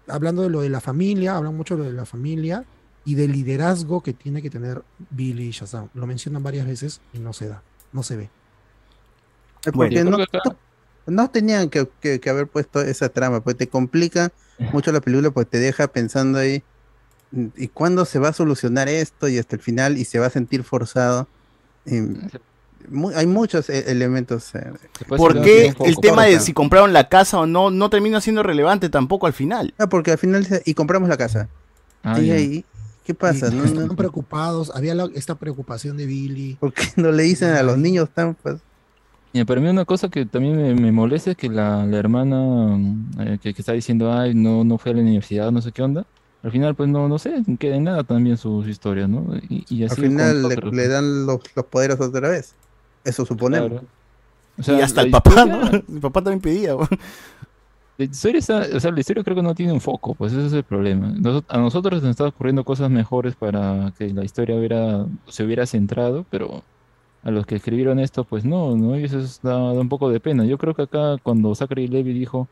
Hablando 0.07 0.43
de 0.43 0.51
lo 0.51 0.61
de 0.61 0.69
la 0.69 0.81
familia, 0.81 1.37
hablan 1.37 1.57
mucho 1.57 1.77
de 1.77 1.85
lo 1.85 1.87
de 1.91 1.95
la 1.97 2.05
familia 2.05 2.65
y 3.05 3.15
del 3.15 3.33
liderazgo 3.33 4.03
que 4.03 4.13
tiene 4.13 4.43
que 4.43 4.51
tener 4.51 4.83
Billy 5.11 5.45
y 5.45 5.51
Shazam. 5.53 5.89
Lo 5.95 6.07
mencionan 6.07 6.43
varias 6.43 6.67
veces 6.67 7.01
y 7.15 7.21
no 7.21 7.33
se 7.33 7.49
da, 7.49 7.63
no 7.93 8.03
se 8.03 8.17
ve. 8.17 8.31
Porque 9.73 10.05
no, 10.05 10.19
no- 10.45 10.59
no 11.07 11.31
tenían 11.31 11.71
que, 11.71 11.89
que- 12.01 12.21
que 12.21 12.31
haber 12.31 12.49
puesto 12.49 12.83
esa 12.83 13.09
trama, 13.09 13.43
pues 13.43 13.57
te 13.57 13.69
complica 13.69 14.31
mucho 14.73 14.93
la 14.93 15.01
película, 15.01 15.31
pues 15.31 15.49
te 15.49 15.59
deja 15.59 15.89
pensando 15.89 16.39
ahí, 16.39 16.63
¿y 17.31 17.69
cuándo 17.69 18.05
se 18.05 18.19
va 18.19 18.29
a 18.29 18.33
solucionar 18.33 18.89
esto? 18.89 19.29
Y 19.29 19.39
hasta 19.39 19.57
el 19.57 19.63
final, 19.63 19.97
y 19.99 20.05
se 20.05 20.19
va 20.19 20.27
a 20.27 20.31
sentir 20.31 20.65
forzado. 20.65 21.29
Y 21.87 22.01
mu- 22.91 23.11
hay 23.15 23.27
muchos 23.27 23.69
e- 23.71 23.91
elementos. 23.91 24.55
eh, 24.55 24.73
¿Por 25.09 25.35
que 25.35 25.41
qué 25.43 25.67
un 25.69 25.75
poco 25.75 25.89
el 25.89 25.97
tema 25.97 26.25
de 26.25 26.31
cortan. 26.33 26.47
si 26.47 26.53
compraron 26.53 26.93
la 26.93 27.09
casa 27.09 27.39
o 27.41 27.47
no 27.47 27.71
no 27.71 27.91
termina 27.91 28.21
siendo 28.21 28.43
relevante 28.43 28.89
tampoco 28.89 29.27
al 29.27 29.33
final? 29.33 29.75
Ah, 29.79 29.89
porque 29.89 30.13
al 30.13 30.19
final 30.19 30.47
y 30.65 30.75
compramos 30.75 31.09
la 31.09 31.17
casa. 31.17 31.49
Ah, 32.03 32.19
y 32.21 32.31
ahí, 32.31 32.65
¿qué 33.05 33.15
pasa? 33.15 33.49
Y 33.49 33.53
No, 33.53 33.65
estaban 33.65 33.89
no, 33.89 33.97
preocupados, 33.97 34.73
había 34.75 34.95
la- 34.95 35.11
esta 35.15 35.35
preocupación 35.37 35.97
de 35.97 36.07
Billy. 36.07 36.57
¿Por 36.61 36.73
qué 36.73 36.85
no 36.97 37.13
le 37.13 37.23
dicen 37.25 37.51
a 37.51 37.63
los 37.63 37.79
niños 37.79 38.09
tan 38.11 38.35
pues? 38.35 38.57
Y 39.35 39.43
para 39.45 39.61
mí 39.63 39.69
una 39.69 39.87
cosa 39.87 40.11
que 40.11 40.27
también 40.27 40.57
me, 40.57 40.75
me 40.75 40.93
molesta 40.93 41.31
es 41.31 41.37
que 41.39 41.49
la, 41.49 41.87
la 41.87 41.97
hermana 41.99 42.79
eh, 43.21 43.39
que, 43.41 43.55
que 43.55 43.63
está 43.63 43.73
diciendo, 43.73 44.13
ay, 44.13 44.35
no, 44.35 44.63
no 44.63 44.77
fue 44.77 44.91
a 44.93 44.95
la 44.95 45.01
universidad, 45.01 45.51
no 45.51 45.63
sé 45.63 45.73
qué 45.73 45.83
onda. 45.83 46.05
Al 46.43 46.51
final, 46.51 46.75
pues 46.75 46.89
no, 46.91 47.09
no 47.09 47.19
sé, 47.19 47.43
queda 47.59 47.77
en 47.77 47.85
nada 47.85 48.05
también 48.05 48.37
sus 48.37 48.67
historias, 48.67 49.09
¿no? 49.09 49.25
Y, 49.49 49.65
y 49.71 49.85
Al 49.85 49.93
así 49.93 50.03
con 50.03 50.11
final 50.11 50.49
le, 50.49 50.57
le 50.57 50.89
dan 50.89 51.25
los, 51.25 51.39
los 51.55 51.65
poderes 51.67 51.99
otra 52.01 52.29
vez. 52.29 52.55
Eso 53.05 53.25
suponemos. 53.27 53.71
Claro. 53.71 53.87
O 54.59 54.63
sea, 54.63 54.79
y 54.79 54.83
hasta 54.83 55.03
el 55.03 55.11
papá, 55.11 55.31
historia- 55.31 55.57
¿no? 55.57 55.95
El 55.95 56.01
papá 56.01 56.23
también 56.23 56.41
pedía. 56.41 56.75
La 57.99 58.05
historia, 58.07 58.39
está- 58.39 58.67
o 58.75 58.81
sea, 58.81 58.91
la 58.91 59.01
historia 59.01 59.23
creo 59.23 59.37
que 59.37 59.43
no 59.43 59.55
tiene 59.55 59.73
un 59.73 59.81
foco, 59.81 60.15
pues 60.15 60.33
ese 60.33 60.47
es 60.47 60.53
el 60.53 60.65
problema. 60.65 61.09
Nos- 61.17 61.45
a 61.49 61.59
nosotros 61.59 62.03
nos 62.03 62.11
están 62.11 62.29
ocurriendo 62.29 62.65
cosas 62.65 62.91
mejores 62.91 63.35
para 63.35 63.93
que 63.99 64.09
la 64.13 64.25
historia 64.25 64.57
hubiera, 64.57 65.07
se 65.29 65.45
hubiera 65.45 65.67
centrado, 65.67 66.25
pero 66.31 66.63
a 67.23 67.31
los 67.31 67.47
que 67.47 67.55
escribieron 67.57 67.99
esto, 67.99 68.25
pues 68.25 68.45
no, 68.45 68.75
¿no? 68.77 68.99
Y 68.99 69.05
eso 69.05 69.19
es- 69.21 69.41
da, 69.43 69.53
da 69.53 69.81
un 69.81 69.89
poco 69.89 70.11
de 70.11 70.21
pena. 70.21 70.45
Yo 70.45 70.59
creo 70.59 70.75
que 70.75 70.83
acá 70.83 71.17
cuando 71.23 71.55
Zachary 71.55 71.87
Levy 71.87 72.13
dijo 72.13 72.49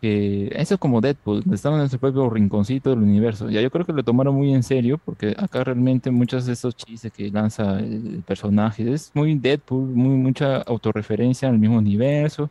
que 0.00 0.50
eso 0.54 0.74
es 0.74 0.80
como 0.80 1.00
Deadpool, 1.00 1.44
estaban 1.52 1.80
en 1.80 1.88
su 1.90 1.98
propio 1.98 2.30
rinconcito 2.30 2.90
del 2.90 3.00
universo. 3.00 3.50
Ya 3.50 3.60
yo 3.60 3.70
creo 3.70 3.84
que 3.84 3.92
lo 3.92 4.02
tomaron 4.02 4.34
muy 4.34 4.54
en 4.54 4.62
serio, 4.62 4.98
porque 5.04 5.34
acá 5.36 5.62
realmente 5.62 6.10
muchos 6.10 6.46
de 6.46 6.54
esos 6.54 6.74
chistes 6.74 7.12
que 7.12 7.30
lanza 7.30 7.78
el, 7.78 8.22
personaje 8.26 8.90
es 8.92 9.10
muy 9.14 9.34
Deadpool, 9.34 9.88
muy 9.88 10.16
mucha 10.16 10.62
autorreferencia 10.62 11.48
al 11.48 11.58
mismo 11.58 11.78
universo, 11.78 12.50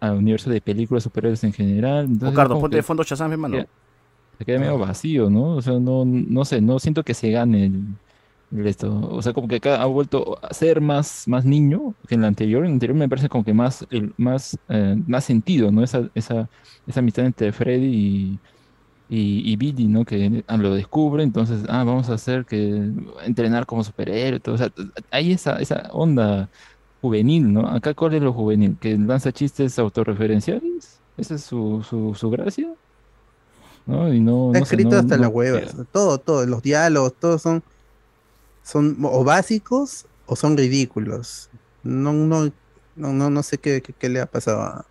al 0.00 0.16
universo 0.16 0.50
de 0.50 0.60
películas 0.60 1.04
superiores 1.04 1.44
en 1.44 1.52
general. 1.52 2.06
Entonces, 2.06 2.30
Ricardo, 2.30 2.60
ponte 2.60 2.76
de 2.76 2.82
fondo 2.82 3.02
Shazam, 3.04 3.32
hermano. 3.32 3.64
se 4.38 4.44
queda 4.44 4.58
medio 4.58 4.78
vacío, 4.78 5.30
¿no? 5.30 5.56
O 5.56 5.62
sea, 5.62 5.74
no, 5.78 6.04
no 6.04 6.44
sé, 6.44 6.60
no 6.60 6.78
siento 6.80 7.04
que 7.04 7.14
se 7.14 7.30
gane 7.30 7.66
el, 7.66 7.84
el 8.54 8.66
esto. 8.66 9.08
O 9.10 9.20
sea, 9.22 9.32
como 9.32 9.48
que 9.48 9.56
acá 9.56 9.82
ha 9.82 9.86
vuelto 9.86 10.38
a 10.42 10.54
ser 10.54 10.80
más, 10.80 11.26
más 11.28 11.44
niño 11.44 11.94
que 12.08 12.14
en 12.14 12.22
la 12.22 12.28
anterior. 12.28 12.64
En 12.64 12.70
la 12.70 12.74
anterior 12.74 12.96
me 12.96 13.08
parece 13.08 13.28
como 13.28 13.44
que 13.44 13.52
más, 13.54 13.86
el, 13.90 14.14
más, 14.16 14.56
eh, 14.68 14.96
más 15.06 15.24
sentido, 15.24 15.70
¿no? 15.72 15.82
Esa, 15.82 16.08
esa, 16.14 16.48
esa 16.86 17.00
amistad 17.00 17.26
entre 17.26 17.52
Freddy 17.52 17.86
y, 17.86 18.38
y, 19.08 19.52
y 19.52 19.56
Billy, 19.56 19.86
¿no? 19.88 20.04
Que 20.04 20.44
ah, 20.46 20.56
lo 20.56 20.74
descubre, 20.74 21.22
entonces, 21.22 21.64
ah, 21.68 21.84
vamos 21.84 22.08
a 22.10 22.14
hacer 22.14 22.44
que 22.46 22.90
entrenar 23.24 23.66
como 23.66 23.84
superhéroe, 23.84 24.40
todo. 24.40 24.54
O 24.54 24.58
sea, 24.58 24.70
hay 25.10 25.32
esa, 25.32 25.56
esa 25.60 25.88
onda 25.92 26.48
juvenil, 27.00 27.52
¿no? 27.52 27.66
Acá, 27.68 27.92
¿cuál 27.94 28.14
es 28.14 28.22
lo 28.22 28.32
juvenil? 28.32 28.76
¿Que 28.80 28.96
lanza 28.96 29.32
chistes 29.32 29.78
autorreferenciales? 29.78 31.00
¿Esa 31.16 31.34
es 31.36 31.44
su, 31.44 31.84
su, 31.88 32.14
su 32.14 32.30
gracia? 32.30 32.72
¿No? 33.86 34.12
Y 34.12 34.20
no, 34.20 34.48
Está 34.48 34.60
no 34.60 34.64
sé, 34.64 34.74
escrito 34.76 34.96
no- 34.96 35.00
hasta 35.00 35.16
no 35.16 35.22
las 35.24 35.30
huevas. 35.32 35.76
Todo, 35.92 36.18
todo, 36.18 36.46
los 36.46 36.62
diálogos, 36.62 37.14
todos 37.18 37.42
son, 37.42 37.62
son 38.64 38.96
o 39.02 39.22
básicos 39.22 40.06
o 40.26 40.34
son 40.34 40.56
ridículos. 40.56 41.50
No, 41.84 42.12
no, 42.12 42.50
no, 42.96 43.12
no, 43.12 43.30
no 43.30 43.42
sé 43.44 43.58
qué, 43.58 43.80
qué, 43.82 43.92
qué 43.92 44.08
le 44.08 44.20
ha 44.20 44.26
pasado 44.26 44.62
a 44.62 44.84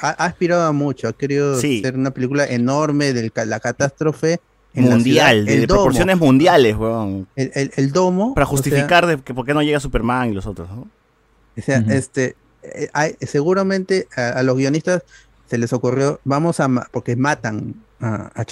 ha, 0.00 0.08
ha 0.10 0.24
aspirado 0.26 0.64
a 0.66 0.72
mucho, 0.72 1.08
ha 1.08 1.12
querido 1.12 1.58
Sí. 1.60 1.80
ser 1.82 1.94
una 1.96 2.10
película 2.10 2.44
enorme 2.46 3.12
de 3.12 3.30
la 3.46 3.60
catástrofe 3.60 4.40
en 4.74 4.86
la 4.88 4.96
Mundial, 4.96 5.36
ciudad. 5.36 5.46
de, 5.46 5.54
El 5.54 5.60
de 5.60 5.66
domo. 5.66 5.80
proporciones 5.82 6.18
mundiales, 6.18 6.76
weón. 6.76 7.28
El, 7.36 7.52
el- 7.54 7.72
el 7.76 7.92
domo. 7.92 8.34
Para 8.34 8.44
o 8.44 8.48
sea, 8.48 8.50
justificar 8.56 9.06
de 9.06 9.20
que 9.20 9.34
por 9.34 9.46
qué 9.46 9.54
no 9.54 9.62
llega 9.62 9.80
Superman 9.80 10.30
y 10.30 10.34
los 10.34 10.46
otros, 10.46 10.68
¿no? 10.70 10.88
O 11.56 11.60
sea, 11.62 11.78
este, 11.90 12.36
eh, 12.62 12.88
hay- 12.92 13.14
seguramente 13.20 14.08
a, 14.16 14.30
a 14.30 14.42
los 14.42 14.56
guionistas 14.56 15.02
se 15.48 15.58
les 15.58 15.72
ocurrió, 15.72 16.20
vamos 16.24 16.60
a, 16.60 16.68
ma- 16.68 16.88
porque 16.90 17.14
matan 17.16 17.74
a, 18.00 18.30
a 18.34 18.44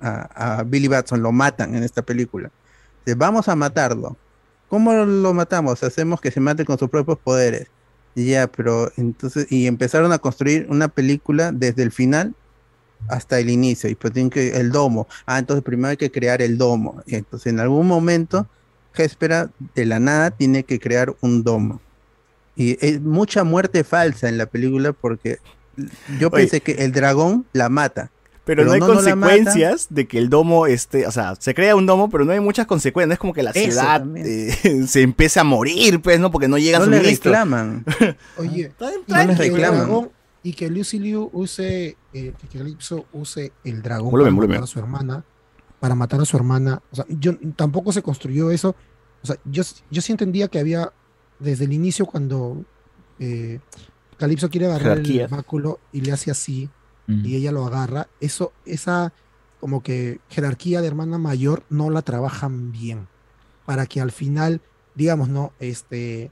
a, 0.00 0.58
a 0.58 0.62
Billy 0.64 0.88
Batson, 0.88 1.22
lo 1.22 1.32
matan 1.32 1.74
en 1.74 1.82
esta 1.82 2.02
película. 2.02 2.50
Vamos 3.16 3.48
a 3.48 3.56
matarlo. 3.56 4.16
¿Cómo 4.68 4.92
lo 4.92 5.34
matamos? 5.34 5.82
Hacemos 5.82 6.20
que 6.20 6.30
se 6.30 6.40
mate 6.40 6.64
con 6.64 6.78
sus 6.78 6.88
propios 6.88 7.18
poderes. 7.18 7.68
Y 8.14 8.30
ya, 8.30 8.46
pero 8.46 8.90
entonces, 8.96 9.50
y 9.50 9.66
empezaron 9.66 10.12
a 10.12 10.18
construir 10.18 10.66
una 10.68 10.88
película 10.88 11.52
desde 11.52 11.82
el 11.82 11.92
final 11.92 12.34
hasta 13.08 13.38
el 13.38 13.50
inicio. 13.50 13.90
Y 13.90 13.94
pues 13.94 14.12
tienen 14.12 14.30
que, 14.30 14.56
el 14.56 14.70
domo. 14.70 15.06
Ah, 15.26 15.38
entonces 15.38 15.64
primero 15.64 15.88
hay 15.88 15.96
que 15.96 16.10
crear 16.10 16.42
el 16.42 16.58
domo. 16.58 17.02
Y 17.06 17.16
entonces 17.16 17.52
en 17.52 17.60
algún 17.60 17.86
momento, 17.86 18.46
Géspera 18.92 19.50
de 19.74 19.86
la 19.86 19.98
nada 19.98 20.30
tiene 20.30 20.64
que 20.64 20.78
crear 20.78 21.14
un 21.20 21.42
domo. 21.42 21.80
Y 22.56 22.76
es 22.84 23.00
mucha 23.00 23.44
muerte 23.44 23.84
falsa 23.84 24.28
en 24.28 24.36
la 24.36 24.46
película 24.46 24.92
porque 24.92 25.38
yo 26.18 26.28
Oye. 26.28 26.42
pensé 26.42 26.60
que 26.60 26.72
el 26.84 26.92
dragón 26.92 27.46
la 27.52 27.68
mata. 27.68 28.10
Pero, 28.44 28.64
no 28.64 28.72
hay 28.72 28.80
consecuencias 28.80 29.86
de 29.90 30.08
que 30.08 30.18
el 30.18 30.28
domo 30.28 30.66
esté, 30.66 31.06
o 31.06 31.12
sea, 31.12 31.36
se 31.38 31.54
crea 31.54 31.76
un 31.76 31.86
domo, 31.86 32.10
pero 32.10 32.24
no 32.24 32.32
hay 32.32 32.40
muchas 32.40 32.66
consecuencias. 32.66 33.08
No 33.08 33.12
es 33.14 33.18
como 33.20 33.32
que 33.32 33.42
la 33.42 33.50
Eso 33.50 33.70
ciudad 33.70 34.04
eh, 34.16 34.84
se 34.88 35.02
empiece 35.02 35.38
a 35.38 35.44
morir, 35.44 36.02
pues, 36.02 36.18
¿no? 36.18 36.30
Porque 36.32 36.48
no 36.48 36.58
llegan 36.58 36.90
No 36.90 36.98
reclaman. 36.98 37.84
Oye, 38.36 38.72
No 38.80 38.88
les 38.88 39.36
y 39.36 39.38
que 39.38 39.46
el 39.46 39.52
reclaman. 39.52 40.10
y 40.42 40.52
que 40.54 40.68
Lucy 40.70 40.98
Liu 40.98 41.30
use, 41.32 41.96
eh, 42.12 42.32
que 42.36 42.58
Calypso 42.58 43.06
use 43.12 43.52
el 43.62 43.80
dragón 43.80 44.10
para 44.10 44.30
matar 44.32 44.62
a 44.62 44.66
su 44.66 44.78
hermana, 44.80 45.24
para 45.78 45.94
matar 45.94 46.20
a 46.20 46.24
su 46.24 46.36
hermana. 46.36 46.82
O 46.90 46.96
sea, 46.96 47.06
yo 47.08 47.36
tampoco 47.54 47.92
se 47.92 48.02
construyó 48.02 48.50
eso. 48.50 48.74
O 49.22 49.26
sea, 49.26 49.36
yo, 49.44 49.62
yo 49.90 50.02
sí 50.02 50.10
entendía 50.10 50.48
que 50.48 50.58
había 50.58 50.92
desde 51.38 51.64
el 51.64 51.72
inicio 51.72 52.06
cuando 52.06 52.64
eh, 53.20 53.60
Calypso 54.16 54.50
quiere 54.50 54.66
agarrar 54.66 54.98
Jerarquía. 54.98 55.24
el 55.26 55.30
báculo 55.30 55.78
y 55.92 56.00
le 56.00 56.10
hace 56.10 56.32
así 56.32 56.68
Mm. 57.06 57.24
y 57.26 57.36
ella 57.36 57.52
lo 57.52 57.66
agarra. 57.66 58.08
Eso, 58.20 58.52
esa 58.66 59.12
como 59.60 59.82
que 59.82 60.18
jerarquía 60.28 60.80
de 60.80 60.88
hermana 60.88 61.18
mayor 61.18 61.62
no 61.70 61.88
la 61.90 62.02
trabajan 62.02 62.72
bien 62.72 63.06
para 63.64 63.86
que 63.86 64.00
al 64.00 64.10
final, 64.12 64.60
digamos, 64.94 65.28
no, 65.28 65.52
este, 65.60 66.30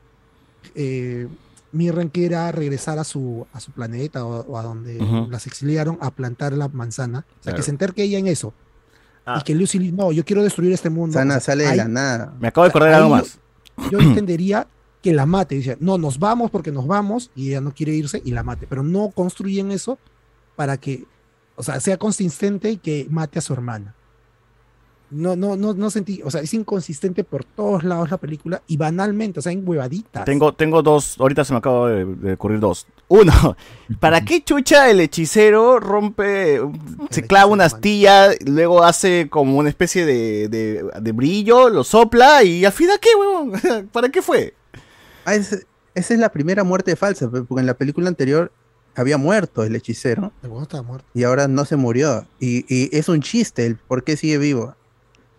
eh, 0.74 1.28
Mirren 1.72 2.08
quiera 2.08 2.50
regresar 2.50 2.98
a 2.98 3.04
su, 3.04 3.46
a 3.52 3.60
su 3.60 3.70
planeta 3.70 4.24
o, 4.24 4.40
o 4.46 4.58
a 4.58 4.62
donde 4.62 4.98
las 5.30 5.46
exiliaron 5.46 5.96
a 6.00 6.10
plantar 6.10 6.52
la 6.52 6.66
manzana. 6.68 7.20
O 7.20 7.22
sea, 7.34 7.38
Claro. 7.42 7.56
que 7.58 7.62
se 7.62 7.70
enterque 7.70 8.02
ella 8.02 8.18
en 8.18 8.26
eso. 8.26 8.52
Ah. 9.24 9.38
Y 9.40 9.44
que 9.44 9.54
Lucy 9.54 9.92
no, 9.92 10.10
yo 10.10 10.24
quiero 10.24 10.42
destruir 10.42 10.72
este 10.72 10.90
mundo. 10.90 11.14
Sana 11.14 11.34
O 11.36 11.40
sea, 11.40 11.52
sale 11.52 11.66
de 11.68 11.76
la 11.76 11.86
nada. 11.86 12.34
Me 12.40 12.48
acabo 12.48 12.64
de 12.64 12.70
acordar 12.70 12.94
algo 12.94 13.10
yo- 13.10 13.14
más. 13.16 13.38
Yo 13.92 13.98
entendería 14.00 14.66
que 15.00 15.12
la 15.14 15.26
mate. 15.26 15.54
Dice, 15.54 15.76
no, 15.78 15.96
nos 15.98 16.18
vamos 16.18 16.50
porque 16.50 16.72
nos 16.72 16.86
vamos 16.88 17.30
y 17.36 17.48
ella 17.50 17.60
no 17.60 17.72
quiere 17.72 17.92
irse 17.92 18.20
y 18.24 18.32
la 18.32 18.42
mate. 18.42 18.66
Pero 18.68 18.82
no 18.82 19.10
construyen 19.10 19.70
eso 19.70 19.98
para 20.60 20.76
que, 20.76 21.06
o 21.56 21.62
sea, 21.62 21.80
sea 21.80 21.96
consistente 21.96 22.70
y 22.72 22.76
que 22.76 23.06
mate 23.08 23.38
a 23.38 23.42
su 23.42 23.54
hermana. 23.54 23.94
No, 25.10 25.36
no, 25.36 25.56
no, 25.56 25.72
no 25.72 25.88
sentí, 25.88 26.20
o 26.22 26.30
sea, 26.30 26.42
es 26.42 26.52
inconsistente 26.52 27.24
por 27.24 27.44
todos 27.44 27.82
lados 27.82 28.10
la 28.10 28.18
película 28.18 28.62
y 28.66 28.76
banalmente, 28.76 29.38
o 29.38 29.42
sea, 29.42 29.52
en 29.52 29.66
huevaditas. 29.66 30.26
Tengo, 30.26 30.52
tengo 30.52 30.82
dos, 30.82 31.16
ahorita 31.18 31.46
se 31.46 31.54
me 31.54 31.58
acaba 31.60 31.88
de, 31.88 32.04
de 32.04 32.34
ocurrir 32.34 32.60
dos. 32.60 32.86
Uno, 33.08 33.56
¿para 34.00 34.20
qué 34.22 34.44
chucha 34.44 34.90
el 34.90 35.00
hechicero 35.00 35.80
rompe, 35.80 36.60
se 37.08 37.26
clava 37.26 37.46
una 37.46 37.64
astilla, 37.64 38.28
luego 38.44 38.84
hace 38.84 39.28
como 39.30 39.56
una 39.56 39.70
especie 39.70 40.04
de, 40.04 40.48
de- 40.48 40.84
de 41.00 41.12
brillo, 41.12 41.70
lo 41.70 41.84
sopla 41.84 42.44
y 42.44 42.66
al 42.66 42.72
final 42.72 43.00
qué, 43.00 43.08
huevón? 43.18 43.88
¿Para 43.92 44.10
qué 44.10 44.20
fue? 44.20 44.52
Ah, 45.24 45.34
esa 45.34 45.56
es 45.94 46.20
la 46.20 46.28
primera 46.30 46.64
muerte 46.64 46.94
falsa, 46.96 47.30
porque 47.30 47.46
en 47.60 47.66
la 47.66 47.74
película 47.74 48.08
anterior 48.08 48.52
había 49.00 49.18
muerto 49.18 49.64
el 49.64 49.74
hechicero 49.76 50.32
El 50.42 50.48
huevón 50.50 50.62
estaba 50.62 50.82
muerto. 50.82 51.06
y 51.14 51.24
ahora 51.24 51.48
no 51.48 51.64
se 51.64 51.76
murió. 51.76 52.26
Y, 52.38 52.64
y 52.74 52.94
es 52.96 53.08
un 53.08 53.20
chiste 53.20 53.66
el 53.66 53.76
por 53.76 54.04
qué 54.04 54.16
sigue 54.16 54.38
vivo. 54.38 54.74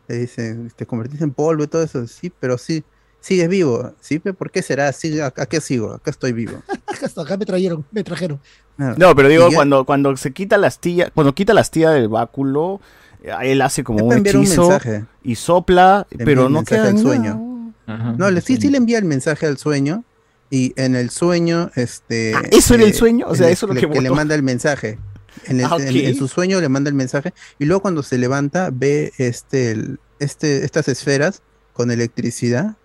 Te 0.08 0.18
dicen, 0.20 0.72
te 0.76 0.86
convertiste 0.86 1.24
en 1.24 1.32
polvo 1.32 1.64
y 1.64 1.68
todo 1.68 1.84
eso. 1.84 2.06
Sí, 2.08 2.32
pero 2.40 2.58
sí, 2.58 2.84
sigues 3.22 3.48
vivo. 3.48 3.94
¿Sí? 4.02 4.20
pe, 4.20 4.34
¿Por 4.34 4.52
qué 4.52 4.62
será? 4.62 4.92
Sí, 4.92 5.20
acá, 5.22 5.44
acá 5.44 5.62
sigo, 5.62 5.94
acá 5.94 6.12
estoy 6.12 6.34
vivo. 6.34 6.62
Acá 7.18 7.36
me 7.38 7.46
trajeron, 7.46 7.86
me 7.92 8.04
trajeron. 8.04 8.40
No, 8.78 9.16
pero 9.16 9.28
digo, 9.28 9.50
cuando, 9.54 9.86
cuando 9.86 10.16
se 10.18 10.32
quita 10.32 10.58
la 10.58 10.68
astilla, 10.68 11.10
cuando 11.14 11.34
quita 11.34 11.54
la 11.54 11.62
astilla 11.62 11.92
del 11.92 12.10
báculo, 12.10 12.80
eh, 13.24 13.32
él 13.44 13.62
hace 13.62 13.84
como 13.84 14.06
un 14.06 14.26
hechizo 14.26 14.78
y 15.24 15.36
sopla, 15.36 16.06
pero 16.18 16.48
el 16.48 16.54
no 16.54 16.64
queda 16.64 16.92
nada. 16.92 16.98
sueño. 17.02 17.74
No, 18.18 18.30
le, 18.32 18.42
sí, 18.42 18.58
sí 18.58 18.70
le 18.70 18.78
envía 18.78 18.98
el 19.00 19.06
mensaje 19.06 19.46
al 19.48 19.58
sueño. 19.58 20.04
Y 20.52 20.74
en 20.76 20.96
el 20.96 21.10
sueño, 21.10 21.72
este. 21.76 22.34
Ah, 22.36 22.44
¿eso 22.52 22.76
era 22.76 22.84
el 22.84 22.94
sueño? 22.94 23.26
O 23.28 23.34
sea, 23.36 23.50
eso 23.50 23.66
es 23.66 23.70
lo 23.70 23.74
le- 23.82 23.90
que 23.90 24.02
le 24.02 24.10
manda 24.12 24.36
el 24.36 24.44
mensaje. 24.44 25.00
En, 25.46 25.60
el- 25.62 25.66
Ah, 25.66 25.78
en- 25.80 25.88
ok. 25.90 25.96
en 25.96 26.16
su 26.18 26.28
sueño 26.28 26.60
le 26.62 26.68
manda 26.70 26.90
el 26.90 26.94
mensaje. 26.96 27.34
Y 27.58 27.66
luego 27.66 27.82
cuando 27.82 28.04
se 28.04 28.18
levanta, 28.18 28.70
ve 28.72 29.14
este, 29.18 29.72
el- 29.72 30.00
este, 30.20 30.66
estas 30.66 30.88
esferas 30.90 31.42
con 31.74 31.90
electricidad. 31.90 32.76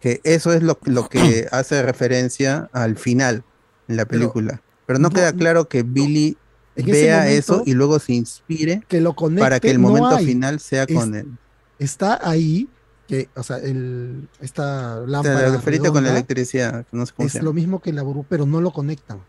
Que 0.00 0.20
eso 0.24 0.52
es 0.52 0.62
lo, 0.62 0.78
lo 0.84 1.08
que 1.08 1.46
hace 1.52 1.82
referencia 1.82 2.68
al 2.72 2.96
final 2.96 3.44
en 3.88 3.96
la 3.96 4.04
película. 4.04 4.60
Pero, 4.86 4.98
no, 4.98 5.08
no, 5.08 5.14
queda 5.14 5.32
claro 5.32 5.68
que 5.68 5.82
Billy 5.84 6.36
vea 6.76 7.18
momento, 7.20 7.38
eso 7.38 7.62
y 7.64 7.74
luego 7.74 7.98
se 8.00 8.12
inspire 8.14 8.82
que 8.88 9.00
lo 9.00 9.14
conecte, 9.14 9.40
para 9.40 9.60
que 9.60 9.70
el 9.70 9.78
momento 9.78 10.18
final 10.18 10.60
sea 10.60 10.82
Es- 10.82 10.94
con 10.94 11.14
él. 11.14 11.26
Está 11.78 12.18
ahí, 12.28 12.68
que, 13.08 13.28
o 13.36 13.42
sea, 13.42 13.58
el, 13.58 14.28
esta 14.40 14.96
O 14.96 15.02
sea, 15.02 15.06
lámpara 15.06 15.48
la 15.48 15.56
referita 15.56 15.90
con 15.90 16.02
la 16.04 16.10
electricidad, 16.10 16.84
no 16.92 17.06
sé 17.06 17.12
cómo 17.16 17.28
es 17.28 17.42
lo 17.42 17.52
mismo 17.52 17.80
que 17.80 17.92
la 17.92 18.02
burbuja, 18.02 18.26
pero 18.30 18.46
no 18.46 18.60
lo 18.60 18.72
conectan. 18.72 19.20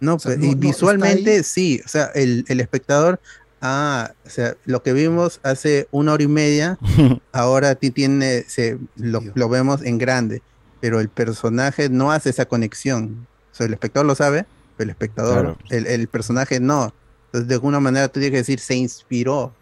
No, 0.00 0.18
sea, 0.18 0.30
pues, 0.32 0.38
no- 0.38 0.44
y 0.46 0.54
no, 0.54 0.60
visualmente 0.60 1.42
sí, 1.42 1.80
o 1.84 1.88
sea, 1.88 2.06
el, 2.14 2.44
el 2.48 2.60
espectador, 2.60 3.20
ah, 3.62 4.12
o 4.26 4.30
sea, 4.30 4.56
lo 4.64 4.82
que 4.82 4.92
vimos 4.92 5.40
hace 5.42 5.88
una 5.90 6.12
hora 6.12 6.22
y 6.22 6.28
media, 6.28 6.78
ahora 7.32 7.74
ti 7.74 7.90
tiene, 7.90 8.44
se, 8.46 8.78
lo, 8.96 9.22
lo 9.34 9.48
vemos 9.48 9.82
en 9.82 9.98
grande, 9.98 10.42
pero 10.80 11.00
el 11.00 11.08
personaje 11.08 11.88
no 11.88 12.12
hace 12.12 12.30
esa 12.30 12.44
conexión. 12.46 13.26
O 13.52 13.54
sea, 13.56 13.66
el 13.66 13.72
espectador 13.72 14.06
lo 14.06 14.14
sabe, 14.14 14.46
pero 14.76 14.84
el 14.86 14.90
espectador, 14.90 15.40
Claro. 15.42 15.58
el, 15.70 15.86
el 15.86 16.08
personaje 16.08 16.60
no. 16.60 16.92
Entonces, 17.26 17.48
de 17.48 17.54
alguna 17.54 17.80
manera 17.80 18.08
tú 18.08 18.20
tienes 18.20 18.30
que 18.32 18.36
decir, 18.38 18.60
se 18.60 18.74
inspiró. 18.74 19.54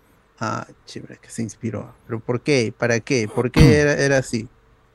Ah, 0.45 0.67
chévere, 0.87 1.19
que 1.23 1.31
se 1.31 1.41
inspiró. 1.43 1.95
¿Pero 2.07 2.19
por 2.19 2.41
qué? 2.41 2.75
¿Para 2.77 2.99
qué? 2.99 3.29
¿Por 3.33 3.53
qué 3.53 3.77
era, 3.81 3.93
era 3.95 4.19
así? 4.19 4.49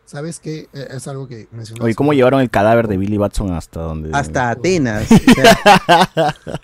¿Sabes 0.03 0.39
qué? 0.41 0.67
Eh, 0.73 0.87
Es 0.91 1.07
algo 1.07 1.27
que 1.27 1.47
mencionaste. 1.51 1.83
Oye, 1.85 1.95
¿cómo 1.95 2.11
llevaron 2.13 2.41
el 2.41 2.49
cadáver 2.49 2.87
de 2.87 2.97
Billy 2.97 3.17
Batson 3.17 3.53
hasta 3.53 3.79
donde? 3.81 4.09
Hasta 4.13 4.49
Atenas. 4.49 5.07
o 5.09 5.15
sea, 5.33 6.35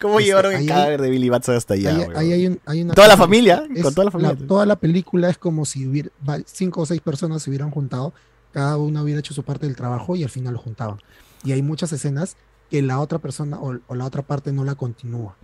¿Cómo 0.00 0.18
Este, 0.20 0.28
llevaron 0.30 0.52
el 0.52 0.58
hay- 0.60 0.66
cadáver 0.66 1.00
de 1.02 1.10
Billy 1.10 1.28
Batson 1.28 1.56
hasta 1.56 1.74
allá? 1.74 2.08
Ahí 2.16 2.32
hay 2.32 2.46
un- 2.46 2.60
hay 2.66 2.82
una 2.82 2.94
Toda 2.94 3.08
la 3.08 3.16
familia, 3.16 3.64
es 3.74 3.82
con 3.82 3.94
toda 3.94 4.04
la 4.06 4.10
familia. 4.10 4.46
toda 4.46 4.64
la 4.66 4.76
película 4.76 5.28
es 5.28 5.38
como 5.38 5.64
si 5.64 5.86
hubiera 5.86 6.10
cinco 6.46 6.80
o 6.82 6.86
seis 6.86 7.00
personas 7.00 7.42
se 7.42 7.50
hubieran 7.50 7.70
juntado, 7.70 8.12
cada 8.52 8.76
uno 8.78 9.02
hubiera 9.02 9.20
hecho 9.20 9.34
su 9.34 9.42
parte 9.42 9.66
del 9.66 9.76
trabajo 9.76 10.14
y 10.16 10.22
al 10.22 10.30
final 10.30 10.54
lo 10.54 10.60
juntaban. 10.60 10.98
Y 11.44 11.52
hay 11.52 11.62
muchas 11.62 11.92
escenas 11.92 12.36
que 12.70 12.80
la 12.82 13.00
otra 13.00 13.18
persona 13.18 13.58
o, 13.60 13.76
o 13.86 13.94
la 13.94 14.04
otra 14.04 14.22
parte 14.22 14.52
no 14.52 14.64
la 14.64 14.74
continúa. 14.76 15.36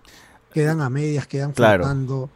Quedan 0.53 0.79
a 0.81 0.89
medias, 0.89 1.27
quedan 1.27 1.51
Claro. 1.51 1.83
flotando. 1.83 2.29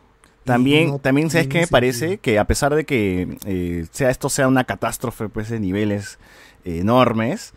También, 0.44 0.88
no 0.88 1.00
también 1.00 1.30
¿sabes 1.30 1.48
qué 1.48 1.62
me 1.62 1.68
parece? 1.68 2.18
Que 2.18 2.40
a 2.40 2.46
pesar 2.46 2.74
de 2.74 2.86
que 2.86 3.38
eh, 3.46 3.86
sea 3.92 4.10
esto 4.10 4.30
sea 4.30 4.48
una 4.48 4.64
catástrofe 4.64 5.30
pues 5.30 5.50
de 5.50 5.60
niveles 5.60 6.18
eh, 6.66 6.80
enormes, 6.80 7.54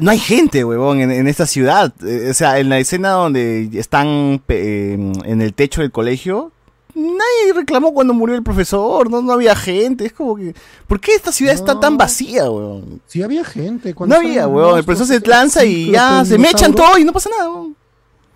no 0.00 0.10
hay 0.10 0.18
gente, 0.18 0.64
huevón, 0.64 1.00
en, 1.00 1.10
en 1.10 1.26
esta 1.26 1.46
ciudad. 1.46 1.92
Eh, 2.04 2.28
o 2.30 2.34
sea, 2.34 2.58
en 2.58 2.68
la 2.68 2.78
escena 2.78 3.10
donde 3.10 3.68
están 3.74 4.42
eh, 4.48 5.12
en 5.24 5.42
el 5.42 5.52
techo 5.54 5.80
del 5.80 5.90
colegio, 5.90 6.52
nadie 6.94 7.52
reclamó 7.54 7.92
cuando 7.92 8.14
murió 8.14 8.36
el 8.36 8.42
profesor, 8.42 9.10
no, 9.10 9.20
no 9.22 9.32
había 9.32 9.56
gente. 9.56 10.06
Es 10.06 10.12
como 10.12 10.36
que, 10.36 10.54
¿por 10.86 11.00
qué 11.00 11.14
esta 11.14 11.32
ciudad 11.32 11.54
está 11.54 11.80
tan 11.80 11.96
vacía, 11.96 12.50
huevón? 12.50 13.00
Sí 13.06 13.22
había 13.22 13.44
gente. 13.44 13.90
No 13.90 13.94
cuando 13.96 14.16
había, 14.16 14.30
estaban 14.30 14.54
huevón. 14.54 14.78
El 14.78 14.84
profesor 14.84 15.06
se 15.06 15.26
lanza 15.26 15.64
y 15.64 15.90
ya 15.90 16.24
se 16.24 16.38
mechan 16.38 16.74
todo 16.74 16.96
y 16.98 17.04
no 17.04 17.12
pasa 17.12 17.30
nada, 17.30 17.50
huevón. 17.50 17.76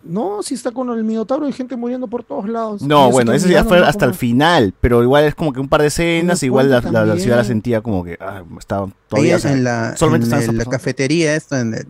No, 0.06 0.42
si 0.42 0.54
está 0.54 0.70
con 0.70 0.90
el 0.90 1.02
minotauro, 1.02 1.46
hay 1.46 1.52
gente 1.52 1.76
muriendo 1.76 2.06
por 2.08 2.24
todos 2.24 2.48
lados. 2.48 2.82
No, 2.82 3.10
bueno, 3.10 3.32
eso 3.32 3.48
ya 3.48 3.64
fue 3.64 3.78
hasta 3.84 4.04
el 4.04 4.14
final, 4.14 4.74
pero 4.80 5.02
igual 5.02 5.24
es 5.24 5.34
como 5.34 5.52
que 5.52 5.60
un 5.60 5.68
par 5.68 5.80
de 5.80 5.86
escenas, 5.86 6.42
igual 6.42 6.70
la, 6.70 6.82
puente 6.82 6.92
la- 6.98 7.06
la 7.06 7.16
ciudad 7.18 7.38
la 7.38 7.44
sentía 7.44 7.80
como 7.80 8.04
que 8.04 8.18
ah, 8.20 8.42
estaba 8.58 8.84
Ahí 8.86 8.92
todavía 9.08 9.32
o 9.32 9.36
en, 9.36 9.40
sea, 9.40 9.52
en 9.52 9.64
la, 9.64 9.96
solamente 9.96 10.24
en 10.26 10.28
están 10.28 10.38
el- 10.40 10.42
esas 10.44 10.54
la 10.54 10.58
personas. 10.58 10.78
cafetería, 10.78 11.34
esto, 11.36 11.56
en, 11.56 11.74
el- 11.74 11.86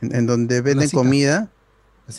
en, 0.00 0.14
en 0.16 0.26
donde 0.26 0.60
venden 0.62 0.88
comida, 0.90 1.48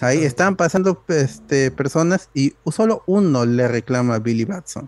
ahí 0.02 0.24
estaban 0.24 0.56
pasando 0.56 1.04
este, 1.08 1.72
personas 1.72 2.30
y 2.36 2.54
solo 2.72 3.04
uno 3.08 3.46
le 3.46 3.68
reclama 3.68 4.16
a 4.16 4.20
Billy 4.20 4.46
Batson 4.46 4.88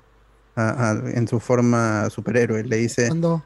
a- 0.56 0.92
a- 0.92 1.10
en 1.12 1.28
su 1.28 1.40
forma 1.40 2.08
superhéroe. 2.12 2.64
Le 2.64 2.78
dice, 2.78 3.08
¿Cuándo, 3.08 3.44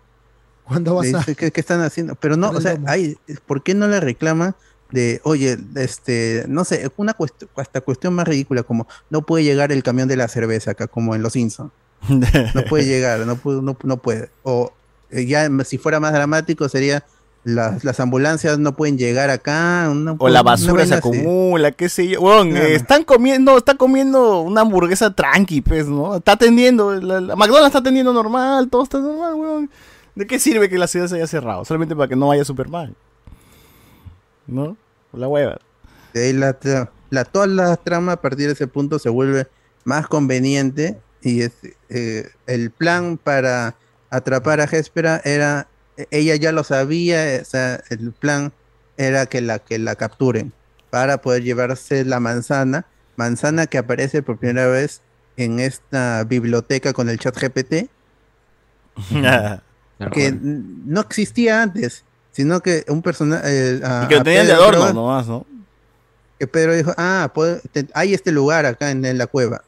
¿cuándo 0.66 0.96
vas 0.96 1.08
le 1.08 1.16
a...? 1.16 1.20
dice 1.20 1.36
¿qué, 1.36 1.52
qué 1.52 1.62
están 1.62 1.80
haciendo? 1.82 2.16
Pero 2.16 2.36
no, 2.36 2.50
o 2.50 2.60
sea, 2.60 2.78
hay, 2.88 3.16
¿por 3.46 3.64
qué 3.64 3.74
no 3.74 3.88
le 3.88 4.02
reclama 4.02 4.56
de, 4.92 5.20
oye, 5.24 5.58
este, 5.76 6.46
no 6.48 6.64
sé, 6.64 6.90
una 6.98 7.16
hasta 7.56 7.82
cuestión 7.82 8.14
más 8.14 8.28
ridícula 8.28 8.64
como 8.64 8.88
no 9.10 9.22
puede 9.22 9.44
llegar 9.44 9.72
el 9.72 9.84
camión 9.84 10.08
de 10.08 10.16
la 10.16 10.28
cerveza 10.28 10.72
acá, 10.72 10.88
como 10.88 11.14
en 11.16 11.22
Los 11.24 11.34
Simpsons. 11.34 11.72
No 12.10 12.64
puede 12.70 12.86
llegar, 12.88 13.20
no 13.20 13.36
puede, 13.36 13.62
no, 13.62 13.78
no 13.84 13.98
puede. 13.98 14.30
O 14.44 14.72
eh, 15.12 15.26
ya 15.26 15.50
si 15.66 15.78
fuera 15.78 16.00
más 16.00 16.14
dramático 16.14 16.70
sería 16.70 17.04
las, 17.44 17.84
las 17.86 18.00
ambulancias 18.02 18.60
no 18.60 18.76
pueden 18.76 18.98
llegar 18.98 19.30
acá. 19.30 19.92
O 20.20 20.30
la 20.30 20.44
basura 20.44 20.86
se 20.86 20.96
acumula, 20.96 21.72
qué 21.72 21.90
sé 21.90 22.08
yo. 22.08 22.22
Weón, 22.22 22.52
Claro. 22.52 22.66
eh, 22.66 22.76
están 22.76 23.04
comiendo, 23.04 23.58
está 23.58 23.76
comiendo 23.76 24.42
una 24.42 24.62
hamburguesa 24.62 25.14
tranqui, 25.14 25.62
pues, 25.62 25.88
¿no? 25.88 26.18
Está 26.18 26.34
atendiendo, 26.34 26.94
la, 26.96 27.22
la 27.22 27.36
McDonald's 27.36 27.68
está 27.68 27.80
atendiendo 27.80 28.12
normal, 28.14 28.70
todo 28.70 28.84
está 28.84 29.00
normal, 29.00 29.34
weón. 29.36 29.70
¿De 30.16 30.26
qué 30.28 30.40
sirve 30.40 30.68
que 30.70 30.78
la 30.78 30.88
ciudad 30.88 31.08
se 31.08 31.16
haya 31.16 31.28
cerrado? 31.28 31.64
Solamente 31.64 31.96
para 31.96 32.08
que 32.10 32.16
no 32.16 32.28
vaya 32.28 32.44
Superman. 32.44 32.96
¿No? 34.48 34.78
La 35.14 35.28
hueva. 35.28 35.60
De 36.14 36.26
ahí 36.26 36.34
la, 36.34 36.58
la- 37.10 37.26
toda 37.26 37.48
la 37.48 37.76
trama 37.78 38.14
a 38.14 38.22
partir 38.22 38.48
de 38.48 38.54
ese 38.54 38.68
punto 38.68 39.00
se 39.00 39.10
vuelve 39.10 39.48
más 39.84 40.08
conveniente 40.08 40.98
y 41.22 41.42
es, 41.42 41.52
eh, 41.90 42.30
el 42.46 42.72
plan 42.72 43.18
para 43.18 43.76
atrapar 44.10 44.62
a 44.62 44.66
Hespera 44.66 45.22
era, 45.26 45.68
ella 46.12 46.36
ya 46.36 46.52
lo 46.52 46.64
sabía, 46.64 47.40
o 47.42 47.46
sea, 47.46 47.82
el 47.90 48.12
plan 48.14 48.54
era 48.98 49.26
que 49.26 49.42
la, 49.42 49.60
que 49.60 49.78
la 49.80 49.96
capturen 49.96 50.54
para 50.90 51.22
poder 51.22 51.44
llevarse 51.44 52.06
la 52.06 52.20
manzana, 52.20 52.86
manzana 53.18 53.68
que 53.68 53.78
aparece 53.78 54.22
por 54.22 54.38
primera 54.38 54.68
vez 54.68 55.02
en 55.36 55.60
esta 55.60 56.24
biblioteca 56.24 56.94
con 56.94 57.10
el 57.10 57.20
chat 57.20 57.38
GPT, 57.38 57.90
que 60.12 60.32
no 60.42 61.02
existía 61.02 61.62
antes, 61.62 62.04
sino 62.38 62.62
que 62.62 62.86
un 62.88 63.02
personaje... 63.02 63.80
y 64.06 64.08
que 64.08 64.16
lo 64.16 64.24
tenían 64.24 64.46
de 64.46 64.54
adorno 64.54 64.80
nomás, 64.94 65.28
¿no? 65.28 65.44
que 66.38 66.46
Pedro 66.46 66.76
dijo, 66.76 66.94
ah, 66.98 67.34
te- 67.72 67.88
hay 67.96 68.14
este 68.14 68.32
lugar 68.32 68.68
acá 68.68 68.92
en, 68.92 69.04
en 69.06 69.18
la 69.18 69.26
cueva. 69.26 69.64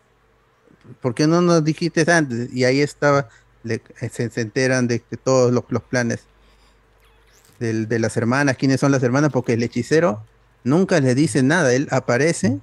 ¿Por 1.01 1.15
qué 1.15 1.25
no 1.25 1.41
nos 1.41 1.63
dijiste 1.63 2.05
antes? 2.11 2.53
Y 2.53 2.63
ahí 2.65 2.79
estaba, 2.81 3.27
le- 3.63 3.81
eh, 4.01 4.09
se, 4.13 4.29
se 4.29 4.41
enteran 4.41 4.87
de 4.87 4.99
que 4.99 5.17
todos 5.17 5.51
los, 5.51 5.63
los 5.69 5.81
planes 5.81 6.19
de 7.59 7.97
las 7.99 8.15
hermanas, 8.17 8.55
quiénes 8.55 8.79
son 8.79 8.91
las 8.91 9.01
hermanas, 9.01 9.31
porque 9.33 9.53
el 9.53 9.63
hechicero 9.63 10.23
nunca 10.63 10.99
le 10.99 11.15
dice 11.15 11.41
nada, 11.41 11.73
él 11.73 11.87
aparece, 11.89 12.59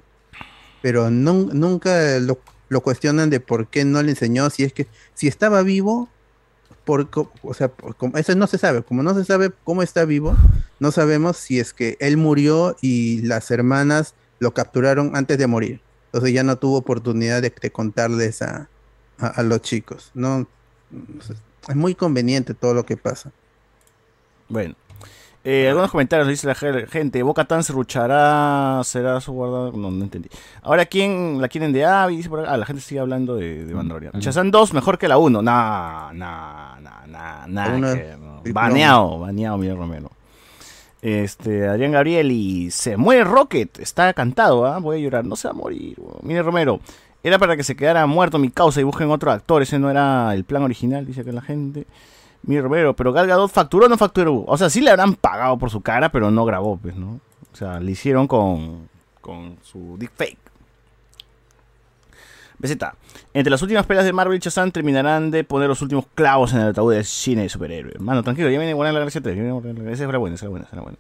pero 0.82 1.10
nun- 1.10 1.50
nunca 1.52 2.20
lo, 2.20 2.38
lo 2.68 2.80
cuestionan 2.82 3.28
de 3.28 3.40
por 3.40 3.66
qué 3.66 3.84
no 3.84 4.02
le 4.04 4.10
enseñó, 4.10 4.50
si 4.50 4.62
es 4.62 4.72
que, 4.72 4.86
si 5.14 5.26
estaba 5.26 5.62
vivo, 5.62 6.08
por, 6.86 7.08
o 7.42 7.52
sea, 7.52 7.68
por- 7.68 7.94
como- 7.96 8.16
eso 8.16 8.34
no 8.34 8.46
se 8.46 8.56
sabe, 8.56 8.82
como 8.82 9.02
no 9.02 9.12
se 9.14 9.24
sabe 9.26 9.50
cómo 9.64 9.82
está 9.82 10.06
vivo, 10.06 10.34
no 10.80 10.90
sabemos 10.92 11.36
si 11.36 11.60
es 11.60 11.74
que 11.74 11.98
él 12.00 12.16
murió 12.16 12.76
y 12.80 13.20
las 13.22 13.50
hermanas 13.50 14.14
lo 14.38 14.54
capturaron 14.54 15.14
antes 15.16 15.36
de 15.36 15.46
morir. 15.46 15.80
Entonces 16.06 16.32
ya 16.32 16.42
no 16.44 16.56
tuvo 16.56 16.78
oportunidad 16.78 17.42
de, 17.42 17.52
de 17.60 17.70
contarles 17.70 18.40
a, 18.40 18.68
a- 19.18 19.26
a 19.26 19.42
los 19.42 19.60
chicos. 19.60 20.10
No, 20.14 20.46
es 21.68 21.76
muy 21.76 21.94
conveniente 21.94 22.54
todo 22.54 22.72
lo 22.72 22.86
que 22.86 22.96
pasa. 22.96 23.32
Bueno, 24.48 24.74
Eh, 25.48 25.68
algunos 25.68 25.93
comentarios, 25.93 26.27
dice 26.27 26.47
la 26.48 26.56
ge- 26.56 26.89
gente. 26.89 27.23
Boca 27.23 27.44
Tan 27.44 27.62
se 27.62 27.73
ruchará, 27.73 28.81
será 28.82 29.20
su 29.20 29.32
guardado. 29.32 29.70
No, 29.73 29.93
no 29.93 30.02
entendí. 30.02 30.28
Ahora, 30.60 30.86
¿quién 30.86 31.40
la 31.40 31.47
quieren 31.48 31.73
de 31.73 31.85
Abby? 31.85 32.16
Dice 32.16 32.28
por 32.28 32.40
acá. 32.40 32.52
Ah, 32.52 32.56
la 32.56 32.66
gente 32.66 32.82
sigue 32.82 32.98
hablando 33.01 33.36
de, 33.36 33.64
de 33.64 33.73
Mandalorian. 33.74 34.20
Chazán 34.20 34.51
2 34.51 34.74
mejor 34.74 34.98
que 34.98 35.06
la 35.06 35.18
1. 35.18 35.43
Nah, 35.43 36.12
nah, 36.12 36.81
nah, 36.81 37.06
nah, 37.06 37.47
nah. 37.47 37.74
Uno 37.77 37.94
que. 37.94 38.52
Baneado, 38.52 39.20
baneado, 39.20 39.56
Miguel 39.59 39.77
Romero. 39.77 40.10
Este, 41.02 41.68
Adrián 41.68 41.93
Gabriel 41.93 42.32
y 42.32 42.70
se 42.70 42.97
muere 42.97 43.23
Rocket. 43.24 43.78
Está 43.78 44.12
cantado, 44.14 44.66
¿ah? 44.66 44.78
Voy 44.78 44.97
a 44.98 45.01
llorar. 45.01 45.24
No 45.24 45.36
se 45.36 45.47
va 45.48 45.52
a 45.52 45.56
morir. 45.56 45.97
Miguel 46.23 46.44
Romero. 46.44 46.81
Era 47.23 47.39
para 47.39 47.56
que 47.56 47.64
se 47.64 47.77
quedara 47.77 48.06
muerto 48.06 48.39
mi 48.39 48.51
causa 48.51 48.81
y 48.81 48.85
busquen 48.85 49.10
otro 49.10 49.31
actor. 49.31 49.62
Ese 49.62 49.78
no 49.78 49.90
era 49.90 50.32
el 50.35 50.44
plan 50.44 50.62
original, 50.62 51.06
dice 51.06 51.24
que 51.24 51.32
la 51.32 51.43
gente. 51.43 51.86
Mi 52.47 52.60
Romero, 52.60 52.94
pero 52.97 53.12
Gal 53.12 53.27
Gadot 53.27 53.51
facturó 53.51 53.86
o 53.86 53.89
no 53.89 53.98
facturó. 53.98 54.44
O 54.47 54.56
sea, 54.56 54.70
sí 54.70 54.81
le 54.81 54.90
habrán 54.90 55.14
pagado 55.14 55.59
por 55.59 55.68
su 55.70 55.81
cara, 55.81 56.10
pero 56.10 56.31
no 56.31 56.44
grabó, 56.44 56.77
pues, 56.77 56.94
¿no? 56.97 57.20
O 57.52 57.56
sea, 57.56 57.81
le 57.81 57.90
hicieron 57.93 58.27
con, 58.28 58.89
con 59.20 59.56
su 59.62 59.97
deepfake. 59.98 60.39
BZ. 62.59 62.77
Entre 63.35 63.51
las 63.51 63.60
últimas 63.60 63.85
peleas 63.85 64.06
de 64.06 64.12
Marvel 64.12 64.36
y 64.39 64.40
Shazam 64.40 64.70
terminarán 64.70 65.31
de 65.31 65.44
poner 65.44 65.68
los 65.68 65.82
últimos 65.82 66.06
clavos 66.14 66.52
en 66.55 66.60
el 66.60 66.68
ataúd 66.68 66.94
del 66.94 67.05
cine 67.05 67.43
de 67.43 67.48
superhéroes. 67.51 68.01
Mano, 68.01 68.23
tranquilo, 68.23 68.48
ya 68.48 68.59
viene 68.59 68.73
buena 68.74 68.93
la 68.93 69.01
gracia 69.01 69.20
3. 69.20 69.35
ya 69.36 69.43
viene 69.43 69.52
Guardianes 69.52 69.77
de 69.78 69.82
la 69.85 69.90
Galaxia- 69.90 70.05
Esa 70.05 70.09
era 70.10 70.18
buena, 70.18 70.35
esa 70.36 70.44
era 70.47 70.51
buena, 70.51 70.64
esa 70.66 70.77
era 70.77 70.82
buena. 70.82 70.98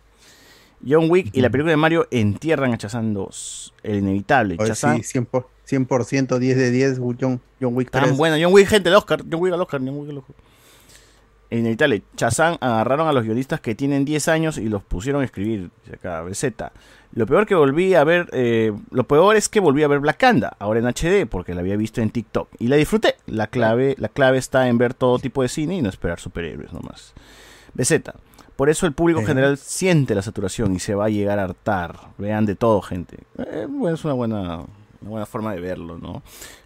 John 0.86 1.10
Wick 1.10 1.30
y 1.32 1.40
la 1.40 1.48
película 1.48 1.70
de 1.70 1.78
Mario 1.78 2.06
entierran 2.10 2.74
a 2.74 2.76
Shazam 2.76 3.14
2. 3.14 3.72
El 3.82 3.96
inevitable. 3.98 4.56
Oye, 4.58 4.68
Shazam. 4.68 5.02
sí, 5.02 5.18
100%, 5.18 5.46
100%, 5.66 6.38
10 6.38 6.56
de 6.58 6.70
10, 6.70 6.98
John, 7.18 7.40
John 7.60 7.74
Wick 7.74 7.90
3. 7.90 8.04
Tan 8.04 8.16
buena. 8.18 8.36
John 8.38 8.52
Wick, 8.52 8.68
gente, 8.68 8.90
el 8.90 8.94
Oscar. 8.94 9.22
John 9.22 9.40
Wick 9.40 9.54
al 9.54 9.60
Oscar. 9.62 9.80
John 9.80 9.96
Wick 9.96 10.10
al 10.10 10.18
Oscar. 10.18 10.36
E 11.56 11.60
Inevitable. 11.60 12.02
Chazán 12.16 12.56
agarraron 12.60 13.08
a 13.08 13.12
los 13.12 13.24
guionistas 13.24 13.60
que 13.60 13.74
tienen 13.74 14.04
10 14.04 14.28
años 14.28 14.58
y 14.58 14.68
los 14.68 14.82
pusieron 14.82 15.22
a 15.22 15.24
escribir. 15.24 15.70
Acá, 15.92 16.22
BZ. 16.22 16.44
Lo 17.12 17.26
peor 17.26 17.46
que 17.46 17.54
volví 17.54 17.94
a 17.94 18.04
ver, 18.04 18.28
eh, 18.32 18.72
lo 18.90 19.04
peor 19.04 19.36
es 19.36 19.48
que 19.48 19.60
volví 19.60 19.82
a 19.82 19.88
ver 19.88 20.00
Black 20.00 20.18
Panda, 20.18 20.56
ahora 20.58 20.80
en 20.80 20.86
HD, 20.86 21.26
porque 21.26 21.54
la 21.54 21.60
había 21.60 21.76
visto 21.76 22.00
en 22.00 22.10
TikTok. 22.10 22.48
Y 22.58 22.68
la 22.68 22.76
disfruté. 22.76 23.16
La 23.26 23.46
clave, 23.46 23.94
la 23.98 24.08
clave 24.08 24.38
está 24.38 24.68
en 24.68 24.78
ver 24.78 24.94
todo 24.94 25.18
tipo 25.18 25.42
de 25.42 25.48
cine 25.48 25.76
y 25.76 25.82
no 25.82 25.88
esperar 25.88 26.20
superhéroes 26.20 26.72
nomás. 26.72 27.14
BZ. 27.74 28.02
Por 28.56 28.70
eso 28.70 28.86
el 28.86 28.92
público 28.92 29.20
en 29.20 29.26
general 29.26 29.58
siente 29.58 30.14
la 30.14 30.22
saturación 30.22 30.74
y 30.74 30.78
se 30.78 30.94
va 30.94 31.06
a 31.06 31.10
llegar 31.10 31.38
a 31.38 31.44
hartar. 31.44 31.96
Vean 32.16 32.46
de 32.46 32.54
todo, 32.54 32.80
gente. 32.80 33.18
Eh, 33.38 33.66
bueno, 33.68 33.94
es 33.94 34.04
una 34.04 34.14
buena, 34.14 34.60
una 35.06 35.10
buena 35.10 35.26
forma 35.26 35.54
de 35.54 35.60
verlo, 35.60 35.98
¿no? 35.98 36.22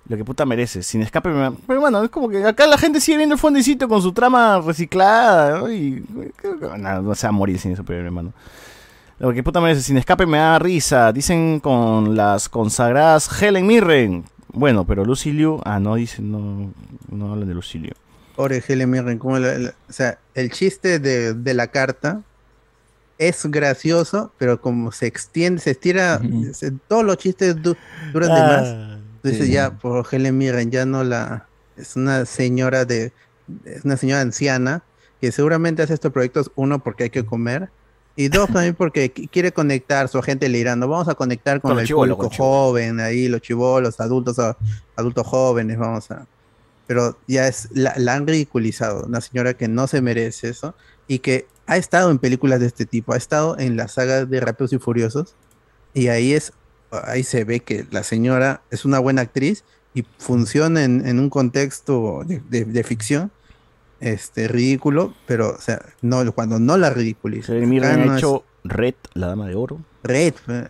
Lo 0.09 0.17
que 0.17 0.25
puta 0.25 0.45
merece. 0.47 0.83
Sin 0.83 1.03
escape, 1.03 1.29
me- 1.29 1.53
pero 1.67 1.81
bueno, 1.81 2.03
es 2.03 2.11
como 2.11 2.29
que 2.29 2.45
acá 2.45 2.67
la 2.67 2.79
gente 2.79 3.01
sigue 3.01 3.19
viendo 3.19 3.35
el 3.35 3.39
fondecito 3.41 3.89
con 3.89 4.03
su 4.03 4.13
trama 4.13 4.61
reciclada, 4.61 5.59
¿no? 5.59 5.71
Y 5.73 6.05
no 7.03 7.15
se 7.15 7.27
va 7.27 7.29
a 7.29 7.33
morir 7.33 7.59
sin 7.59 7.77
superhéroe, 7.77 8.07
hermano. 8.07 8.33
Lo 9.19 9.33
que 9.33 9.43
puta 9.43 9.61
merece. 9.61 9.83
Sin 9.83 9.97
escape 9.99 10.27
me 10.27 10.39
da 10.39 10.59
risa. 10.59 11.13
Dicen 11.13 11.61
con 11.61 12.17
las 12.17 12.49
consagradas 12.49 13.31
Helen 13.43 13.67
Mirren. 13.67 14.25
Bueno, 14.53 14.85
pero 14.87 15.05
Lucy. 15.05 15.33
Ah, 15.65 15.79
no 15.79 15.95
dicen, 15.95 16.33
no, 16.33 16.73
no 17.11 17.33
hablan 17.33 17.47
de 17.47 17.55
Lucy 17.55 17.79
Liu. 17.79 17.93
Helen 18.67 18.91
Mirren, 18.91 19.19
como 19.19 19.35
o 19.37 19.93
sea, 19.93 20.19
el 20.35 20.51
chiste 20.51 20.99
de, 20.99 21.35
de 21.35 21.55
la 21.55 21.67
carta 21.67 22.23
es 23.21 23.45
gracioso, 23.45 24.33
pero 24.39 24.61
como 24.63 24.93
se 24.93 25.07
extiende, 25.07 25.61
se 25.61 25.73
estira, 25.73 26.21
se- 26.55 26.73
todos 26.89 27.05
los 27.05 27.19
chistes 27.19 27.61
du- 27.61 27.77
duran 28.13 28.33
de 28.35 28.41
Ah, 28.41 28.45
más. 28.47 28.69
Entonces 29.23 29.47
sí. 29.47 29.53
ya, 29.53 29.77
por 29.79 30.07
Helen 30.11 30.39
Mirren, 30.39 30.71
ya 30.71 30.87
no 30.87 31.05
la, 31.05 31.51
es 31.77 31.97
una 31.97 32.25
señora 32.25 32.87
de, 32.87 33.13
es 33.65 33.85
una 33.85 33.99
señora 33.99 34.23
anciana 34.23 34.83
que 35.21 35.31
seguramente 35.33 35.83
hace 35.83 35.93
estos 35.93 36.13
proyectos, 36.13 36.51
uno, 36.55 36.83
porque 36.83 37.05
hay 37.05 37.11
que 37.11 37.27
comer, 37.27 37.69
y 38.17 38.29
dos, 38.29 38.51
también 38.51 38.75
porque 38.75 39.13
qui- 39.13 39.29
quiere 39.31 39.53
conectar, 39.53 40.09
su 40.09 40.17
agente 40.17 40.49
le 40.49 40.57
dirá, 40.57 40.75
no 40.75 40.89
vamos 40.89 41.09
a 41.09 41.15
conectar 41.15 41.61
con, 41.61 41.79
el 41.79 41.87
chibolos, 41.87 42.17
público 42.17 42.31
con 42.35 42.39
joven, 42.47 43.01
ahí, 43.01 43.29
los 43.29 43.43
chivolos, 43.43 44.01
adultos, 44.01 44.39
a- 44.39 44.57
adultos 44.97 45.27
jóvenes, 45.27 45.79
vamos 45.79 46.11
a 46.11 46.27
pero 46.87 47.21
ya 47.29 47.47
es 47.47 47.69
la, 47.73 47.95
la 47.99 48.15
han 48.15 48.27
ridiculizado, 48.27 49.07
una 49.07 49.21
señora 49.21 49.55
que 49.55 49.69
no 49.69 49.87
se 49.87 50.01
merece 50.01 50.49
eso 50.49 50.75
y 51.11 51.19
que 51.19 51.47
ha 51.67 51.77
estado 51.77 52.11
en 52.13 52.19
películas 52.21 52.61
de 52.61 52.67
este 52.67 52.87
tipo, 52.87 53.13
ha 53.13 53.17
estado 53.17 53.59
en 53.59 53.77
la 53.77 53.89
saga 53.89 54.25
de 54.25 54.41
Rápidos 54.41 54.73
y 54.73 54.79
Furiosos 54.79 55.35
y 55.93 56.07
ahí 56.07 56.33
es 56.35 56.53
ahí 56.93 57.25
se 57.25 57.43
ve 57.45 57.59
que 57.61 57.85
la 57.91 58.03
señora 58.05 58.63
es 58.71 58.85
una 58.85 58.99
buena 59.01 59.23
actriz 59.23 59.65
y 59.93 60.05
funciona 60.19 60.85
en, 60.85 61.05
en 61.07 61.19
un 61.19 61.29
contexto 61.31 62.23
de, 62.27 62.41
de- 62.49 62.65
de 62.65 62.85
ficción 62.85 63.33
este 64.01 64.47
ridículo, 64.49 65.13
pero 65.27 65.51
o 65.51 65.61
sea, 65.61 65.81
no 66.01 66.31
cuando 66.33 66.59
no 66.61 66.77
la 66.77 66.91
ridiculiza. 66.91 67.53
Helen 67.55 67.69
Mirren 67.69 67.91
Acá 67.93 68.05
no 68.07 68.13
es- 68.15 68.19
hecho 68.19 68.45
Red, 68.63 68.95
la 69.15 69.27
dama 69.27 69.47
de 69.49 69.55
oro. 69.57 69.81
Red, 70.05 70.35
eh, 70.49 70.69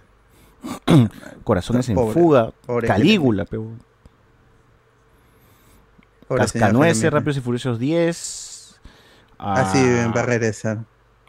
Corazones 1.44 1.88
en 1.90 1.94
Pobre, 1.96 2.14
fuga. 2.14 2.50
pobre 2.66 2.86
Calígula, 2.88 3.44
pero. 3.44 3.66
Cascanueces. 6.28 7.12
Rápidos 7.12 7.36
y 7.38 7.40
Furiosos 7.40 7.78
10. 7.78 8.39
Así 9.40 9.78
en 9.78 10.12
Barrera 10.12 10.46
esa. 10.46 10.84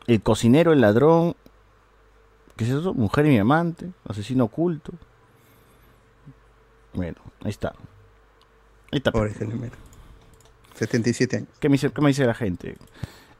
El 0.07 0.21
cocinero, 0.21 0.73
el 0.73 0.81
ladrón. 0.81 1.35
¿Qué 2.57 2.65
es 2.65 2.71
eso? 2.71 2.93
Mujer 2.93 3.25
y 3.25 3.29
mi 3.29 3.37
amante. 3.39 3.89
Asesino 4.07 4.45
oculto. 4.45 4.91
Bueno, 6.93 7.17
ahí 7.43 7.51
está. 7.51 7.69
Ahí 8.91 8.97
está. 8.97 9.11
Pobre 9.11 9.33
Helen 9.39 9.61
Mirren. 9.61 9.79
77 10.75 11.37
años. 11.37 11.49
¿Qué 11.59 11.69
me 11.69 11.73
dice, 11.73 11.89
qué 11.91 12.01
me 12.01 12.09
dice 12.09 12.25
la 12.25 12.33
gente? 12.33 12.75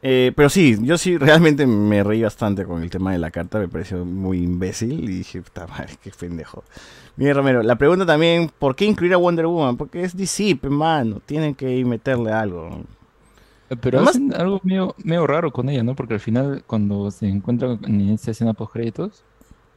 Eh, 0.03 0.31
pero 0.35 0.49
sí, 0.49 0.77
yo 0.81 0.97
sí 0.97 1.17
realmente 1.17 1.67
me 1.67 2.03
reí 2.03 2.23
bastante 2.23 2.65
con 2.65 2.81
el 2.81 2.89
tema 2.89 3.11
de 3.11 3.19
la 3.19 3.29
carta, 3.29 3.59
me 3.59 3.67
pareció 3.67 4.03
muy 4.03 4.41
imbécil 4.41 5.03
y 5.03 5.07
dije, 5.07 5.41
puta 5.41 5.67
madre, 5.67 5.97
qué 6.01 6.11
pendejo. 6.17 6.63
Miguel 7.17 7.35
Romero, 7.35 7.61
la 7.61 7.75
pregunta 7.75 8.05
también, 8.05 8.51
¿por 8.57 8.75
qué 8.75 8.85
incluir 8.85 9.13
a 9.13 9.17
Wonder 9.17 9.45
Woman? 9.45 9.77
Porque 9.77 10.03
es 10.03 10.15
DC, 10.15 10.55
pe, 10.55 10.69
mano, 10.69 11.21
tienen 11.25 11.53
que 11.53 11.83
meterle 11.85 12.31
algo. 12.31 12.83
Pero 13.81 13.99
Además- 13.99 14.15
hacen 14.15 14.33
algo 14.33 14.59
medio, 14.63 14.95
medio 15.03 15.27
raro 15.27 15.51
con 15.51 15.69
ella, 15.69 15.83
¿no? 15.83 15.95
Porque 15.95 16.15
al 16.15 16.19
final, 16.19 16.63
cuando 16.67 17.09
se 17.11 17.27
encuentra 17.27 17.77
en 17.83 18.09
esta 18.09 18.31
escena 18.31 18.53
post 18.53 18.73
créditos, 18.73 19.23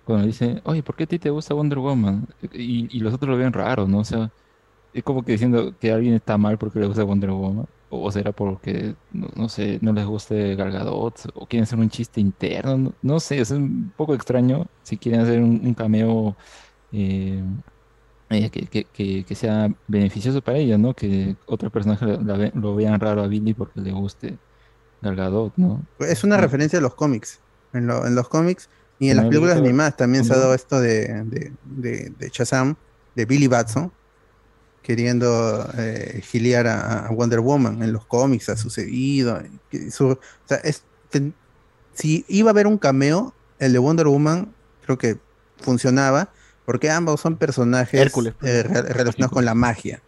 cuando 0.05 0.27
dice, 0.27 0.61
oye, 0.65 0.83
¿por 0.83 0.97
qué 0.97 1.05
a 1.05 1.07
ti 1.07 1.19
te 1.19 1.31
gusta 1.31 1.55
Wonder 1.55 1.79
Woman? 1.79 2.27
Y, 2.53 2.95
y 2.97 3.01
los 3.01 3.15
otros 3.15 3.31
lo 3.31 3.37
ven 3.39 3.53
raro, 3.53 3.87
¿no? 3.89 4.01
O 4.01 4.05
sea, 4.05 4.31
es 4.93 5.03
como 5.05 5.25
que 5.25 5.33
diciendo 5.33 5.75
que 5.81 5.93
alguien 5.93 6.15
está 6.15 6.39
mal 6.39 6.59
porque 6.59 6.81
le 6.81 6.87
gusta 6.87 7.05
Wonder 7.05 7.31
Woman. 7.31 7.67
O 7.91 8.11
será 8.11 8.33
porque, 8.33 8.97
no, 9.13 9.29
no 9.37 9.49
sé, 9.49 9.79
no 9.83 9.93
les 9.93 10.05
guste 10.07 10.57
Gal 10.57 10.73
Gadot, 10.73 11.15
o 11.35 11.47
quieren 11.47 11.63
hacer 11.65 11.79
un 11.79 11.91
chiste 11.91 12.21
interno, 12.21 12.77
no, 12.79 12.95
no 13.03 13.21
sé, 13.21 13.39
es 13.41 13.51
un 13.53 13.93
poco 13.97 14.15
extraño 14.15 14.67
si 14.83 14.99
quieren 14.99 15.21
hacer 15.21 15.41
un, 15.41 15.61
un 15.65 15.75
cameo 15.75 16.37
eh, 16.93 17.43
eh, 18.31 18.51
que, 18.51 18.67
que- 18.67 18.85
que- 18.85 19.25
que 19.25 19.35
sea 19.35 19.71
beneficioso 19.87 20.41
para 20.43 20.59
ella, 20.59 20.79
¿no? 20.79 20.95
Que 20.95 21.37
otros 21.47 21.71
personajes 21.73 22.09
la- 22.09 22.17
la 22.23 22.37
ve- 22.37 22.53
lo 22.55 22.75
vean 22.75 22.99
raro 23.01 23.23
a 23.23 23.27
Billy 23.27 23.55
porque 23.55 23.81
le 23.81 23.93
guste 23.93 24.39
Gal 25.03 25.17
Gadot, 25.17 25.53
¿no? 25.57 25.83
Es 26.01 26.25
una 26.25 26.37
referencia 26.39 26.79
a 26.79 26.83
los 26.83 26.95
cómics. 26.95 27.41
En, 27.73 27.87
lo- 27.87 28.07
en 28.07 28.15
los 28.15 28.29
cómics 28.29 28.69
y 28.99 29.11
en 29.11 29.17
No, 29.17 29.23
las 29.23 29.29
películas 29.31 29.55
ahorita- 29.57 29.69
animadas 29.69 29.97
también 29.97 30.25
se 30.25 30.33
ha 30.33 30.37
dado 30.39 30.55
esto 30.55 30.81
de, 30.81 31.25
de, 31.25 31.53
de, 31.65 32.13
de 32.19 32.29
Shazam, 32.33 32.77
de 33.15 33.25
Billy 33.27 33.47
Batson, 33.49 33.93
queriendo 34.83 35.69
eh, 35.79 36.21
giliar 36.25 36.67
a, 36.67 37.07
a 37.07 37.11
Wonder 37.11 37.41
Woman. 37.41 37.83
En 37.83 37.93
los 37.93 38.07
cómics 38.07 38.49
ha 38.49 38.57
sucedido. 38.57 39.41
su- 39.91 40.09
o 40.13 40.19
sea, 40.45 40.59
es- 40.59 40.85
si 41.95 42.25
iba 42.29 42.51
a 42.51 42.53
haber 42.53 42.67
un 42.67 42.79
cameo, 42.79 43.35
el 43.59 43.73
de 43.73 43.79
Wonder 43.79 44.07
Woman 44.09 44.53
creo 44.85 44.99
que 44.99 45.19
funcionaba, 45.59 46.31
porque 46.65 46.91
ambos 46.91 47.21
son 47.21 47.37
personajes 47.37 48.01
Hércules, 48.01 48.35
pues. 48.39 48.51
eh, 48.53 48.63
re- 48.63 48.83
relacionados 48.83 49.33
con 49.33 49.45
la 49.45 49.55
magia. 49.55 50.01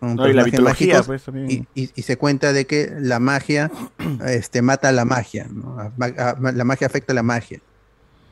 No, 0.00 0.28
y 0.28 0.34
la 0.34 0.44
mitología, 0.44 0.98
mágicos, 0.98 1.22
pues, 1.24 1.50
y, 1.50 1.66
y- 1.74 1.90
y 1.94 2.02
se 2.02 2.16
cuenta 2.18 2.52
de 2.52 2.66
que 2.66 2.92
la 3.00 3.18
magia 3.18 3.70
este, 4.26 4.60
mata 4.62 4.90
a 4.90 4.92
la 4.92 5.04
magia, 5.04 5.46
¿no? 5.50 5.78
A- 5.78 5.90
a- 6.04 6.52
la 6.52 6.64
magia 6.64 6.86
afecta 6.86 7.12
a 7.12 7.16
la 7.16 7.22
magia. 7.22 7.60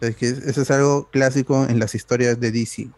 Entonces, 0.01 0.17
que 0.17 0.51
eso 0.51 0.63
es 0.63 0.71
algo 0.71 1.09
clásico 1.11 1.65
en 1.69 1.79
las 1.79 1.95
historias 1.95 2.39
de 2.39 2.53
DC. 2.53 2.89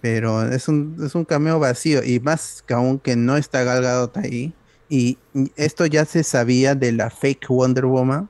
Pero 0.00 0.48
es 0.48 0.68
un, 0.68 0.96
es 1.04 1.14
un 1.16 1.24
cameo 1.24 1.58
vacío, 1.58 2.04
y 2.04 2.20
más 2.20 2.62
que 2.66 2.74
aún 2.74 3.00
que 3.00 3.16
no 3.16 3.36
está 3.36 3.64
Gal 3.64 3.82
Gadot 3.82 4.16
ahí. 4.18 4.52
Y 4.88 5.18
esto 5.56 5.84
ya 5.86 6.04
se 6.04 6.22
sabía 6.22 6.74
de 6.76 6.92
la 6.92 7.10
fake 7.10 7.48
Wonder 7.48 7.86
Woman, 7.86 8.28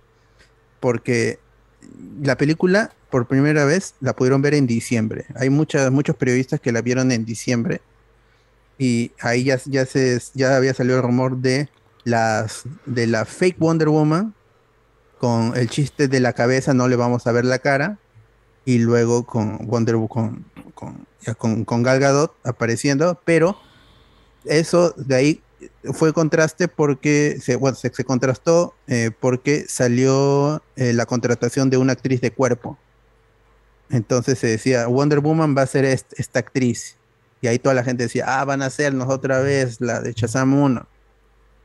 porque 0.80 1.38
la 2.22 2.36
película 2.36 2.90
por 3.10 3.26
primera 3.26 3.64
vez 3.64 3.94
la 4.00 4.14
pudieron 4.14 4.42
ver 4.42 4.54
en 4.54 4.66
diciembre. 4.66 5.26
Hay 5.34 5.50
muchas, 5.50 5.90
muchos 5.90 6.16
periodistas 6.16 6.60
que 6.60 6.72
la 6.72 6.82
vieron 6.82 7.12
en 7.12 7.24
diciembre 7.24 7.80
y 8.78 9.12
ahí 9.20 9.44
ya, 9.44 9.58
ya, 9.64 9.86
se, 9.86 10.20
ya 10.34 10.56
había 10.56 10.74
salido 10.74 10.96
el 10.96 11.02
rumor 11.02 11.38
de, 11.38 11.68
las, 12.04 12.62
de 12.86 13.06
la 13.06 13.24
fake 13.24 13.58
Wonder 13.58 13.88
Woman 13.88 14.34
con 15.18 15.56
el 15.56 15.68
chiste 15.68 16.06
de 16.06 16.20
la 16.20 16.32
cabeza, 16.32 16.74
no 16.74 16.86
le 16.86 16.96
vamos 16.96 17.26
a 17.26 17.32
ver 17.32 17.44
la 17.44 17.58
cara, 17.58 17.98
y 18.64 18.78
luego 18.78 19.24
con 19.24 19.66
Wonder 19.66 19.96
con, 20.08 20.44
con, 20.74 21.06
con, 21.36 21.64
con 21.64 21.82
Gal 21.82 21.98
Gadot 21.98 22.36
apareciendo, 22.44 23.20
pero 23.24 23.58
eso 24.44 24.94
de 24.96 25.14
ahí 25.16 25.42
fue 25.92 26.12
contraste 26.12 26.68
porque 26.68 27.38
se, 27.40 27.56
bueno, 27.56 27.76
se, 27.76 27.92
se 27.92 28.04
contrastó 28.04 28.74
eh, 28.86 29.10
porque 29.18 29.64
salió 29.68 30.62
eh, 30.76 30.92
la 30.92 31.06
contratación 31.06 31.70
de 31.70 31.78
una 31.78 31.94
actriz 31.94 32.20
de 32.20 32.30
cuerpo. 32.30 32.78
Entonces 33.90 34.38
se 34.38 34.46
decía, 34.46 34.86
Wonder 34.86 35.20
Woman 35.20 35.56
va 35.56 35.62
a 35.62 35.66
ser 35.66 35.84
est- 35.84 36.12
esta 36.18 36.40
actriz. 36.40 36.96
Y 37.40 37.46
ahí 37.46 37.58
toda 37.58 37.74
la 37.74 37.84
gente 37.84 38.02
decía, 38.04 38.24
ah, 38.40 38.44
van 38.44 38.62
a 38.62 38.66
hacernos 38.66 39.08
otra 39.08 39.40
vez 39.40 39.80
la 39.80 40.00
de 40.00 40.12
Shazam 40.12 40.54
1. 40.54 40.86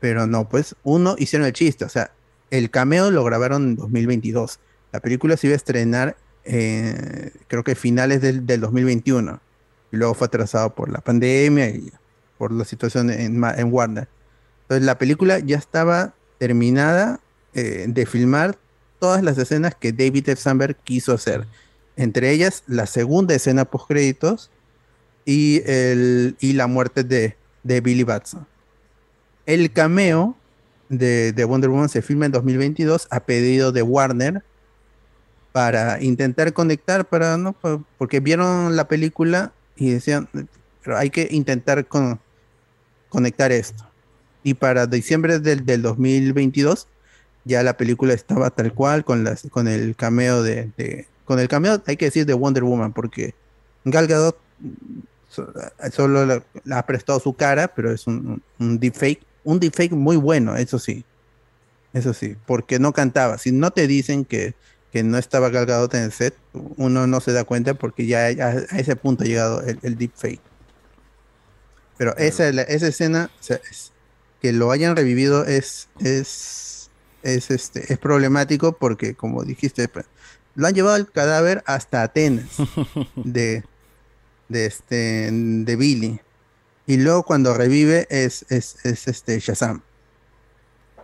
Pero 0.00 0.26
no, 0.26 0.48
pues 0.48 0.74
uno 0.84 1.16
hicieron 1.18 1.46
el 1.46 1.52
chiste. 1.52 1.84
O 1.84 1.88
sea, 1.88 2.10
el 2.50 2.70
cameo 2.70 3.10
lo 3.10 3.24
grabaron 3.24 3.62
en 3.64 3.76
2022. 3.76 4.60
La 4.92 5.00
película 5.00 5.36
se 5.36 5.48
iba 5.48 5.54
a 5.54 5.56
estrenar, 5.56 6.16
eh, 6.44 7.32
creo 7.48 7.64
que 7.64 7.74
finales 7.74 8.20
del, 8.20 8.46
del 8.46 8.60
2021. 8.60 9.40
Y 9.92 9.96
luego 9.96 10.14
fue 10.14 10.26
atrasado 10.26 10.74
por 10.74 10.90
la 10.90 10.98
pandemia 11.00 11.68
y 11.70 11.92
por 12.38 12.52
la 12.52 12.64
situación 12.64 13.10
en 13.10 13.42
Warner. 13.72 14.08
Entonces 14.62 14.84
la 14.86 14.98
película 14.98 15.38
ya 15.40 15.56
estaba 15.58 16.14
terminada 16.38 17.20
eh, 17.54 17.84
de 17.88 18.06
filmar 18.06 18.56
todas 18.98 19.22
las 19.22 19.36
escenas 19.38 19.74
que 19.74 19.92
David 19.92 20.28
F. 20.30 20.36
Sandberg 20.40 20.76
quiso 20.84 21.12
hacer. 21.12 21.46
Entre 21.96 22.30
ellas 22.30 22.62
la 22.66 22.86
segunda 22.86 23.34
escena 23.34 23.64
post 23.64 23.86
créditos 23.88 24.50
y, 25.24 25.62
el, 25.66 26.36
y 26.40 26.52
la 26.54 26.66
muerte 26.66 27.04
de, 27.04 27.36
de 27.62 27.80
Billy 27.80 28.02
Batson. 28.02 28.46
El 29.46 29.72
cameo 29.72 30.36
de, 30.88 31.32
de 31.32 31.44
Wonder 31.44 31.70
Woman 31.70 31.88
se 31.88 32.02
filma 32.02 32.26
en 32.26 32.32
2022 32.32 33.06
a 33.10 33.20
pedido 33.20 33.72
de 33.72 33.82
Warner 33.82 34.42
para 35.52 36.02
intentar 36.02 36.52
conectar, 36.52 37.06
para, 37.08 37.36
¿no? 37.36 37.52
Pa- 37.52 37.80
porque 37.98 38.20
vieron 38.20 38.74
la 38.76 38.88
película 38.88 39.52
y 39.76 39.90
decían, 39.90 40.28
pero 40.82 40.96
hay 40.98 41.10
que 41.10 41.28
intentar 41.30 41.86
con- 41.86 42.18
conectar 43.08 43.52
esto. 43.52 43.84
Y 44.42 44.54
para 44.54 44.86
diciembre 44.86 45.38
del, 45.38 45.64
del 45.64 45.80
2022 45.82 46.88
ya 47.44 47.62
la 47.62 47.76
película 47.76 48.14
estaba 48.14 48.50
tal 48.50 48.72
cual 48.74 49.04
con, 49.04 49.22
las, 49.24 49.46
con 49.50 49.68
el 49.68 49.94
cameo 49.96 50.42
de, 50.42 50.70
de- 50.76 51.06
con 51.24 51.38
el 51.40 51.48
cameo 51.48 51.82
hay 51.86 51.96
que 51.96 52.06
decir 52.06 52.26
de 52.26 52.34
Wonder 52.34 52.64
Woman 52.64 52.92
porque 52.92 53.34
Gal 53.84 54.06
Gadot 54.06 54.36
so- 55.30 55.52
solo 55.92 56.26
la, 56.26 56.42
la 56.64 56.78
ha 56.78 56.86
prestado 56.86 57.20
su 57.20 57.34
cara 57.34 57.68
pero 57.68 57.92
es 57.92 58.06
un, 58.06 58.42
un, 58.58 58.66
un 58.66 58.78
deepfake 58.78 59.20
un 59.44 59.60
deepfake 59.60 59.92
muy 59.92 60.16
bueno 60.16 60.56
eso 60.56 60.78
sí 60.78 61.04
eso 61.92 62.12
sí 62.12 62.36
porque 62.46 62.78
no 62.80 62.92
cantaba. 62.92 63.38
Si 63.38 63.52
no 63.52 63.70
te 63.70 63.86
dicen 63.86 64.24
que, 64.24 64.54
que 64.92 65.04
no 65.04 65.16
estaba 65.16 65.48
Gal 65.50 65.66
Gadot 65.66 65.94
en 65.94 66.02
el 66.02 66.12
set 66.12 66.34
uno 66.52 67.06
no 67.06 67.20
se 67.20 67.32
da 67.32 67.44
cuenta 67.44 67.74
porque 67.74 68.06
ya, 68.06 68.24
a 68.26 68.52
ese 68.78 68.96
punto 68.96 69.22
ha 69.24 69.26
llegado 69.28 69.62
el, 69.62 69.78
el 69.82 69.96
deepfake. 69.96 70.40
Pero 71.96 72.16
esa, 72.16 72.50
la- 72.52 72.62
esa 72.62 72.88
escena 72.88 73.30
o 73.40 73.42
sea, 73.42 73.60
es- 73.70 73.92
que 74.42 74.52
lo 74.52 74.70
hayan 74.72 74.94
revivido 74.96 75.44
es, 75.46 75.88
es, 76.00 76.90
es, 77.22 77.50
este, 77.50 77.90
es 77.92 77.98
problemático 77.98 78.72
porque, 78.76 79.14
como 79.14 79.42
dijiste, 79.44 79.88
lo 80.54 80.66
han 80.66 80.74
llevado 80.74 80.96
el 80.96 81.10
cadáver 81.10 81.62
hasta 81.66 82.02
Atenas 82.02 82.46
de, 83.16 83.64
de, 84.48 84.66
este, 84.66 85.30
de 85.32 85.76
Billy. 85.76 86.20
Y 86.86 86.98
luego 86.98 87.22
cuando 87.22 87.54
revive 87.54 88.06
es, 88.10 88.44
es, 88.50 88.84
es 88.84 89.08
este 89.08 89.38
Shazam. 89.40 89.82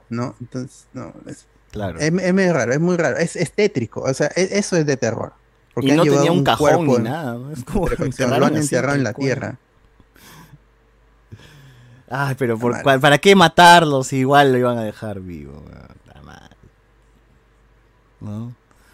¿No? 0.08 0.34
Entonces, 0.40 0.86
no. 0.92 1.14
Es, 1.26 1.46
Claro. 1.70 2.00
es, 2.00 2.12
es 2.12 2.34
muy 2.34 2.50
raro, 2.50 2.72
es 2.72 2.80
muy 2.80 2.96
raro. 2.96 3.16
Es, 3.18 3.36
es 3.36 3.52
tétrico. 3.52 4.00
O 4.02 4.12
sea, 4.12 4.26
es- 4.34 4.50
eso 4.50 4.76
es 4.76 4.84
de 4.84 4.96
terror. 4.96 5.32
Y 5.76 5.90
han 5.92 5.98
no 5.98 6.02
tenía 6.02 6.32
un 6.32 6.42
cajón 6.42 6.84
ni 6.86 6.96
nada. 6.98 7.38
Es 7.52 7.62
como 7.64 7.88
lo 7.88 8.46
han 8.46 8.56
enterrado 8.56 8.96
en 8.96 9.04
la 9.04 9.12
tierra. 9.14 9.56
Ay, 12.08 12.34
pero 12.36 12.58
por, 12.58 12.82
¿para 12.82 13.18
qué 13.18 13.36
matarlos? 13.36 14.12
Igual 14.12 14.50
lo 14.52 14.58
iban 14.58 14.78
a 14.78 14.82
dejar 14.82 15.20
vivo. 15.20 15.62
La 16.12 16.20
madre. 16.22 16.56
¿No? 18.20 18.52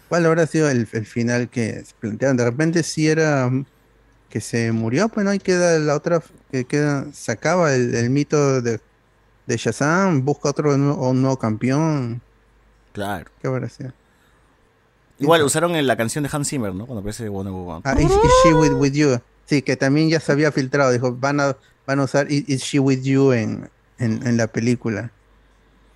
¿Cuál 0.09 0.25
habrá 0.25 0.47
sido 0.47 0.69
el, 0.69 0.87
el 0.91 1.05
final 1.05 1.49
que 1.49 1.83
se 1.83 1.93
plantearon? 1.99 2.37
De 2.37 2.45
repente 2.45 2.83
si 2.83 3.07
era 3.07 3.49
mm, 3.49 3.65
que 4.29 4.41
se 4.41 4.71
murió, 4.71 5.09
pues 5.09 5.25
no, 5.25 5.33
y 5.33 5.39
queda 5.39 5.79
la 5.79 5.95
otra, 5.95 6.21
que 6.51 6.65
queda, 6.65 7.07
se 7.13 7.31
acaba 7.31 7.73
el, 7.73 7.93
el 7.95 8.09
mito 8.09 8.61
de, 8.61 8.79
de 9.45 9.57
Shazam, 9.57 10.23
busca 10.23 10.49
otro 10.49 10.77
nuevo, 10.77 11.09
un 11.09 11.21
nuevo 11.21 11.37
campeón. 11.37 12.21
Claro. 12.93 13.29
¿Qué 13.41 13.47
habrá 13.47 13.69
sido? 13.69 13.93
Igual 15.19 15.41
usaron 15.43 15.75
en 15.75 15.87
la 15.87 15.95
canción 15.95 16.23
de 16.23 16.29
Hans 16.31 16.49
Zimmer, 16.49 16.73
¿no? 16.73 16.85
Cuando 16.85 16.99
aparece 16.99 17.27
Wonder 17.27 17.53
Woman. 17.53 17.81
Ah, 17.83 17.95
is, 17.99 18.05
Is 18.05 18.31
She 18.43 18.53
With, 18.53 18.73
With 18.73 18.93
You. 18.93 19.19
Sí, 19.45 19.61
que 19.61 19.75
también 19.75 20.09
ya 20.09 20.19
se 20.19 20.31
había 20.31 20.51
filtrado. 20.51 20.91
Dijo, 20.91 21.13
van 21.13 21.39
a, 21.39 21.57
van 21.87 21.99
a 21.99 22.03
usar 22.03 22.31
Is, 22.31 22.43
Is 22.47 22.61
She 22.61 22.79
With 22.79 23.01
You 23.01 23.31
en, 23.31 23.69
en, 23.97 24.25
en 24.27 24.37
la 24.37 24.47
película. 24.47 25.11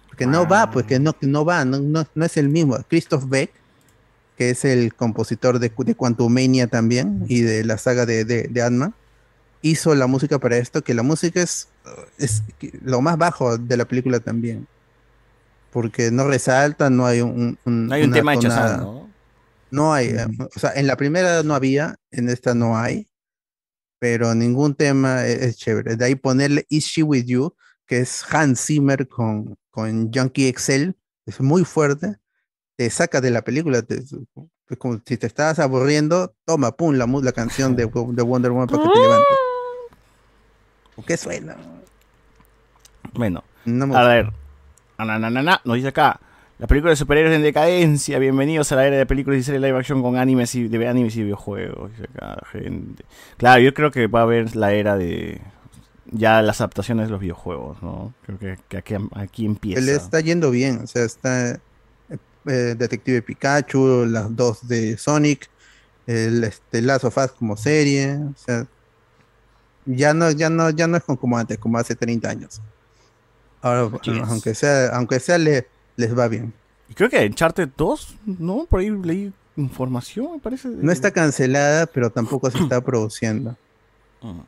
Porque 0.08 0.26
no 0.26 0.48
va, 0.48 0.72
pues 0.72 0.86
que 0.86 1.00
no, 1.00 1.14
que 1.14 1.28
no 1.28 1.46
va, 1.46 1.64
no, 1.66 1.80
no, 1.80 2.06
no 2.16 2.26
es 2.26 2.38
el 2.38 2.50
mismo. 2.50 2.78
Christoph 2.90 3.26
Beck, 3.28 3.52
que 4.42 4.50
es 4.50 4.66
el 4.66 4.96
compositor 4.96 5.60
de, 5.60 5.72
de 5.78 5.94
Quantumania 5.96 6.66
también 6.66 7.26
y 7.28 7.42
de 7.42 7.64
la 7.64 7.78
saga 7.78 8.08
de, 8.08 8.26
de, 8.26 8.48
de 8.48 8.92
hizo 9.62 9.94
la 9.94 10.08
música 10.08 10.40
para 10.40 10.58
esto, 10.58 10.84
que 10.84 10.96
la 10.96 11.04
música 11.04 11.44
es, 11.44 11.68
es 12.18 12.42
lo 12.82 13.02
más 13.02 13.20
bajo 13.20 13.60
de 13.60 13.78
la 13.78 13.86
película 13.86 14.20
también. 14.20 14.66
Porque 15.70 16.10
no 16.10 16.28
resalta, 16.28 16.90
no 16.90 17.06
hay 17.06 17.22
un, 17.22 17.60
un- 17.66 17.86
No 17.86 17.94
hay 17.94 18.02
un 18.02 18.12
tema 18.12 18.34
tonada. 18.34 18.78
Shazam, 18.78 18.84
¿no? 18.84 19.10
No 19.70 19.94
hay, 19.94 20.08
eh, 20.08 20.26
o 20.56 20.60
sea, 20.60 20.72
en 20.74 20.88
la 20.88 20.98
primera 20.98 21.44
no 21.44 21.54
había, 21.54 21.98
en 22.10 22.28
esta 22.28 22.56
no 22.56 22.76
hay, 22.76 23.08
pero 24.00 24.34
ningún 24.34 24.74
tema 24.74 25.24
e- 25.28 25.46
es, 25.46 25.58
chévere. 25.58 25.98
De 25.98 26.06
ahí 26.06 26.16
ponerle 26.16 26.66
Is 26.68 26.86
She 26.86 27.04
With 27.04 27.26
You, 27.26 27.54
que 27.86 28.00
es 28.00 28.24
Hans 28.32 28.66
Zimmer 28.66 29.08
con, 29.08 29.56
con 29.70 30.12
Junkie 30.12 30.48
Excel, 30.48 30.96
es 31.28 31.40
muy 31.40 31.64
fuerte, 31.64 32.16
te 32.82 32.90
saca 32.90 33.22
de 33.22 33.30
la 33.30 33.44
película, 33.44 33.84
te- 33.84 34.00
es 34.00 34.78
como 34.80 35.00
si 35.06 35.16
te 35.16 35.28
estabas 35.28 35.60
aburriendo, 35.60 36.34
toma, 36.46 36.72
pum, 36.72 36.96
la, 36.96 37.06
la 37.06 37.32
canción 37.32 37.76
de, 37.76 37.84
de 37.84 38.24
Wonder 38.24 38.52
Woman 38.52 38.68
para 38.68 38.82
que 38.82 38.90
te 38.90 39.00
levantes. 39.00 39.38
¿Por 40.96 41.06
qué 41.06 41.16
suena? 41.16 41.56
Bueno, 43.14 43.44
No 43.66 43.96
a 43.96 44.08
ver. 44.08 44.32
Na, 44.98 45.20
na, 45.20 45.30
na, 45.30 45.62
nos 45.64 45.76
dice 45.76 45.90
acá. 45.90 46.20
La 46.58 46.66
película 46.66 46.90
de 46.90 46.96
superhéroes 46.96 47.36
en 47.36 47.44
decadencia. 47.44 48.18
Bienvenidos 48.18 48.72
a 48.72 48.78
la 48.78 48.88
era 48.88 48.98
de 48.98 49.06
películas 49.06 49.40
y 49.40 49.44
series 49.44 49.62
live 49.62 49.78
action 49.78 50.02
con 50.02 50.18
animes 50.18 50.56
y, 50.56 50.68
de 50.68 50.88
animes 50.88 51.16
y 51.18 51.24
videojuegos. 51.24 51.92
Dice 51.92 52.06
acá, 52.16 52.42
gente. 52.52 53.06
Claro, 53.38 53.62
yo 53.62 53.76
creo 53.76 53.92
que 53.92 54.08
va 54.08 54.22
a 54.22 54.24
haber 54.24 54.56
la 54.56 54.74
era 54.74 54.98
de 54.98 55.40
ya 56.06 56.42
las 56.42 56.62
adaptaciones 56.62 57.08
de 57.08 57.12
los 57.12 57.22
videojuegos, 57.22 57.82
¿no? 57.84 58.16
Creo 58.26 58.40
que, 58.40 58.58
que 58.68 58.78
aquí, 58.78 58.96
aquí 59.14 59.46
empieza. 59.46 59.82
Le 59.82 59.94
está 59.94 60.20
yendo 60.20 60.50
bien, 60.50 60.80
o 60.84 60.88
sea, 60.88 61.04
está 61.04 61.60
eh, 62.46 62.76
Detective 62.78 63.22
Pikachu, 63.22 64.06
las 64.06 64.36
dos 64.36 64.68
de 64.68 64.98
Sonic, 64.98 65.50
el 66.08 66.44
este, 66.44 66.82
Last 66.82 67.06
of 67.06 67.18
Us 67.18 67.32
como 67.32 67.56
serie, 67.58 68.16
o 68.16 68.34
sea, 68.36 68.68
ya 69.86 70.14
no, 70.14 70.32
ya 70.32 70.50
no, 70.50 70.70
ya 70.70 70.88
no 70.88 70.98
es 70.98 71.04
como 71.04 71.38
antes, 71.38 71.58
como 71.58 71.78
hace 71.78 71.96
30 71.96 72.30
años. 72.30 72.62
Ahora, 73.62 73.92
aunque 74.28 74.56
sea, 74.56 74.90
aunque 74.96 75.20
sea 75.20 75.38
le, 75.38 75.68
les 75.96 76.18
va 76.18 76.28
bien. 76.28 76.54
Y 76.90 76.94
creo 76.94 77.10
que 77.10 77.26
Uncharted 77.26 77.70
2, 77.78 78.16
¿no? 78.26 78.66
Por 78.66 78.80
ahí 78.80 78.90
leí 78.90 79.32
información, 79.56 80.34
me 80.34 80.40
parece. 80.40 80.68
No 80.68 80.92
está 80.92 81.12
cancelada, 81.12 81.86
pero 81.86 82.10
tampoco 82.10 82.50
se 82.50 82.58
está 82.58 82.82
produciendo. 82.86 83.56
Bueno. 84.22 84.46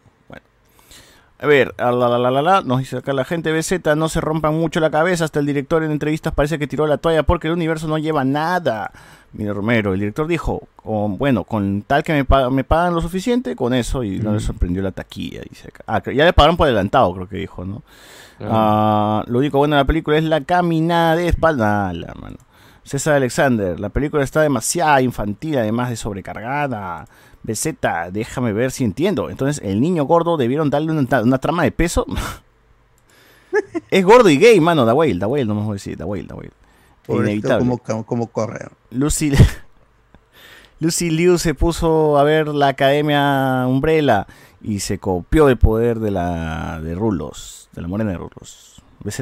A 1.44 1.48
ver, 1.48 1.76
a 1.78 1.91
la, 1.91 2.07
la, 2.07 2.18
la, 2.18 2.32
la, 2.32 2.41
la, 2.41 2.61
nos 2.61 2.80
dice 2.80 2.98
acá 2.98 3.11
la 3.11 3.26
gente 3.26 3.52
BZ, 3.52 3.95
no 3.98 4.07
se 4.07 4.22
rompan 4.22 4.53
mucho 4.53 4.80
la 4.80 4.90
cabeza, 4.90 5.26
hasta 5.26 5.40
el 5.41 5.45
director 5.45 5.84
en 5.84 5.91
entrevistas 5.91 6.32
parece 6.34 6.57
que 6.57 6.68
tiró 6.68 6.88
la 6.88 6.98
toalla 6.98 7.24
porque 7.24 7.48
el 7.48 7.53
universo 7.53 7.86
no 7.88 7.98
lleva 7.98 8.24
nada. 8.24 8.91
Mira 9.34 9.52
Romero, 9.52 9.94
el 9.94 9.99
director 9.99 10.26
dijo, 10.28 10.68
bueno, 10.84 11.44
con 11.44 11.82
tal 11.82 12.02
que 12.03 12.14
me, 12.14 12.24
pa- 12.24 12.49
me 12.49 12.64
pagan 12.64 12.95
lo 12.95 13.02
suficiente, 13.02 13.56
con 13.57 13.74
eso, 13.74 14.03
y 14.03 14.20
no 14.20 14.32
le 14.34 14.40
sorprendió 14.40 14.82
la 14.82 14.91
taquilla, 14.91 15.41
dice 15.49 15.68
acá. 15.68 15.84
Ah, 15.88 16.02
ya 16.14 16.24
le 16.24 16.32
pagaron 16.34 16.56
por 16.56 16.68
adelantado, 16.68 17.14
creo 17.14 17.28
que 17.28 17.38
dijo, 17.38 17.65
¿no? 17.65 17.82
Ah, 18.40 19.24
lo 19.28 19.40
único 19.40 19.57
bueno 19.57 19.76
de 19.76 19.82
la 19.82 19.86
película 19.86 20.18
es 20.18 20.24
la 20.24 20.41
caminada 20.41 21.15
de 21.15 21.28
espalda, 21.28 21.91
la 21.94 22.14
mano. 22.22 22.38
César 22.84 23.15
Alexander, 23.15 23.80
la 23.80 23.90
película 23.90 24.24
está 24.24 24.41
demasiado 24.41 24.99
infantil, 25.02 25.57
además 25.57 25.90
de 25.90 25.95
sobrecargada. 25.95 27.06
BZ, 27.44 27.76
déjame 28.11 28.53
ver 28.53 28.72
si 28.72 28.84
entiendo. 28.84 29.30
Entonces, 29.30 29.64
el 29.64 29.82
niño 29.82 30.06
gordo 30.06 30.38
debieron 30.38 30.70
darle 30.70 30.91
una, 30.91 31.22
una 31.22 31.38
trama 31.38 31.64
de 31.64 31.72
peso. 31.72 32.06
es 33.91 34.06
gordo 34.06 34.30
y 34.30 34.38
gay, 34.38 34.60
mano, 34.60 34.86
da 34.86 34.94
Whale, 34.94 35.15
da 35.15 35.28
Whale, 35.28 35.45
no 35.45 35.56
me 35.56 35.61
voy 35.61 35.72
a 35.72 35.74
decir, 35.74 35.98
da 35.98 36.06
Whale, 36.06 36.24
da 36.24 36.36
Whale. 36.36 36.52
Inevitable. 37.07 37.60
como, 37.60 37.78
como, 37.78 38.06
como 38.06 38.28
corre. 38.28 38.68
Lucy, 38.91 39.34
Lucy 40.80 41.10
Liu 41.10 41.38
se 41.38 41.53
puso 41.53 42.18
a 42.18 42.24
ver 42.24 42.48
la 42.48 42.70
Academia 42.70 43.65
Umbrella 43.68 44.26
y 44.61 44.80
se 44.80 44.99
copió 44.99 45.49
el 45.49 45.57
poder 45.57 45.99
de 45.99 46.11
la 46.11 46.80
de 46.82 46.95
Rulos, 46.95 47.70
de 47.74 47.82
la 47.82 47.88
morena 47.88 48.11
de 48.11 48.18
Rulos. 48.18 48.82
BZ. 49.03 49.22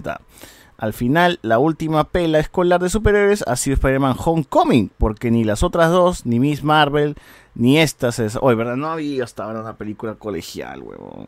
Al 0.78 0.94
final, 0.94 1.40
la 1.44 1.60
última 1.60 2.06
pela 2.06 2.40
escolar 2.40 2.82
de 2.82 2.90
superhéroes 2.90 3.44
ha 3.48 3.56
sido 3.56 3.76
Spider-Man 3.76 4.16
Homecoming, 4.18 4.92
porque 4.98 5.30
ni 5.30 5.44
las 5.44 5.62
otras 5.62 5.92
dos, 5.92 6.26
ni 6.26 6.40
Miss 6.40 6.64
Marvel, 6.64 7.16
ni 7.56 7.80
esta 7.80 8.12
se... 8.12 8.28
Oye, 8.40 8.56
¿verdad? 8.56 8.76
No 8.76 8.88
había 8.88 9.24
hasta 9.24 9.44
ahora 9.44 9.62
una 9.62 9.76
película 9.76 10.16
colegial, 10.16 10.82
huevón. 10.82 11.28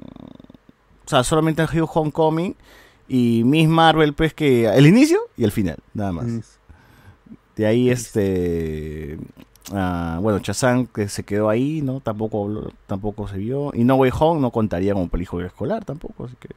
O 1.06 1.10
sea, 1.10 1.24
solamente 1.24 1.62
ha 1.62 1.68
sido 1.68 1.86
Homecoming 1.86 2.56
Y 3.08 3.44
Miss 3.44 3.68
Marvel, 3.68 4.14
pues 4.14 4.34
que 4.34 4.66
el 4.66 4.88
inicio 4.88 5.20
y 5.36 5.44
el 5.44 5.52
final, 5.52 5.78
nada 5.94 6.12
más. 6.12 6.26
Mm. 6.26 6.40
De 7.56 7.66
ahí 7.68 7.90
este 7.90 9.20
ah, 9.72 10.18
bueno, 10.22 10.40
Chazán 10.40 10.88
que 10.88 11.08
se 11.08 11.24
quedó 11.24 11.50
ahí, 11.50 11.82
¿no? 11.82 12.00
Tampoco 12.00 12.72
tampoco 12.88 13.28
se 13.28 13.38
vio. 13.38 13.72
Y 13.74 13.84
No 13.84 13.96
Way 13.96 14.12
Home 14.20 14.42
no 14.42 14.52
contaría 14.52 14.94
como 14.94 15.10
película 15.10 15.46
escolar 15.46 15.86
tampoco, 15.86 16.26
así 16.26 16.36
que 16.40 16.50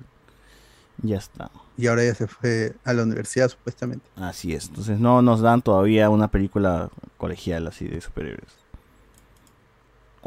ya 1.03 1.19
está. 1.19 1.51
Y 1.77 1.89
ahora 1.89 2.05
ya 2.05 2.15
se 2.15 2.27
fue 2.27 2.75
a 2.85 2.93
la 2.95 3.03
universidad, 3.03 3.49
supuestamente. 3.49 4.07
Así 4.17 4.55
es. 4.55 4.69
Entonces 4.69 4.99
no 4.99 5.21
nos 5.23 5.41
dan 5.41 5.61
todavía 5.61 6.09
una 6.09 6.29
película 6.29 6.89
colegial 7.19 7.67
así 7.67 7.87
de 7.87 8.01
superhéroes. 8.01 8.66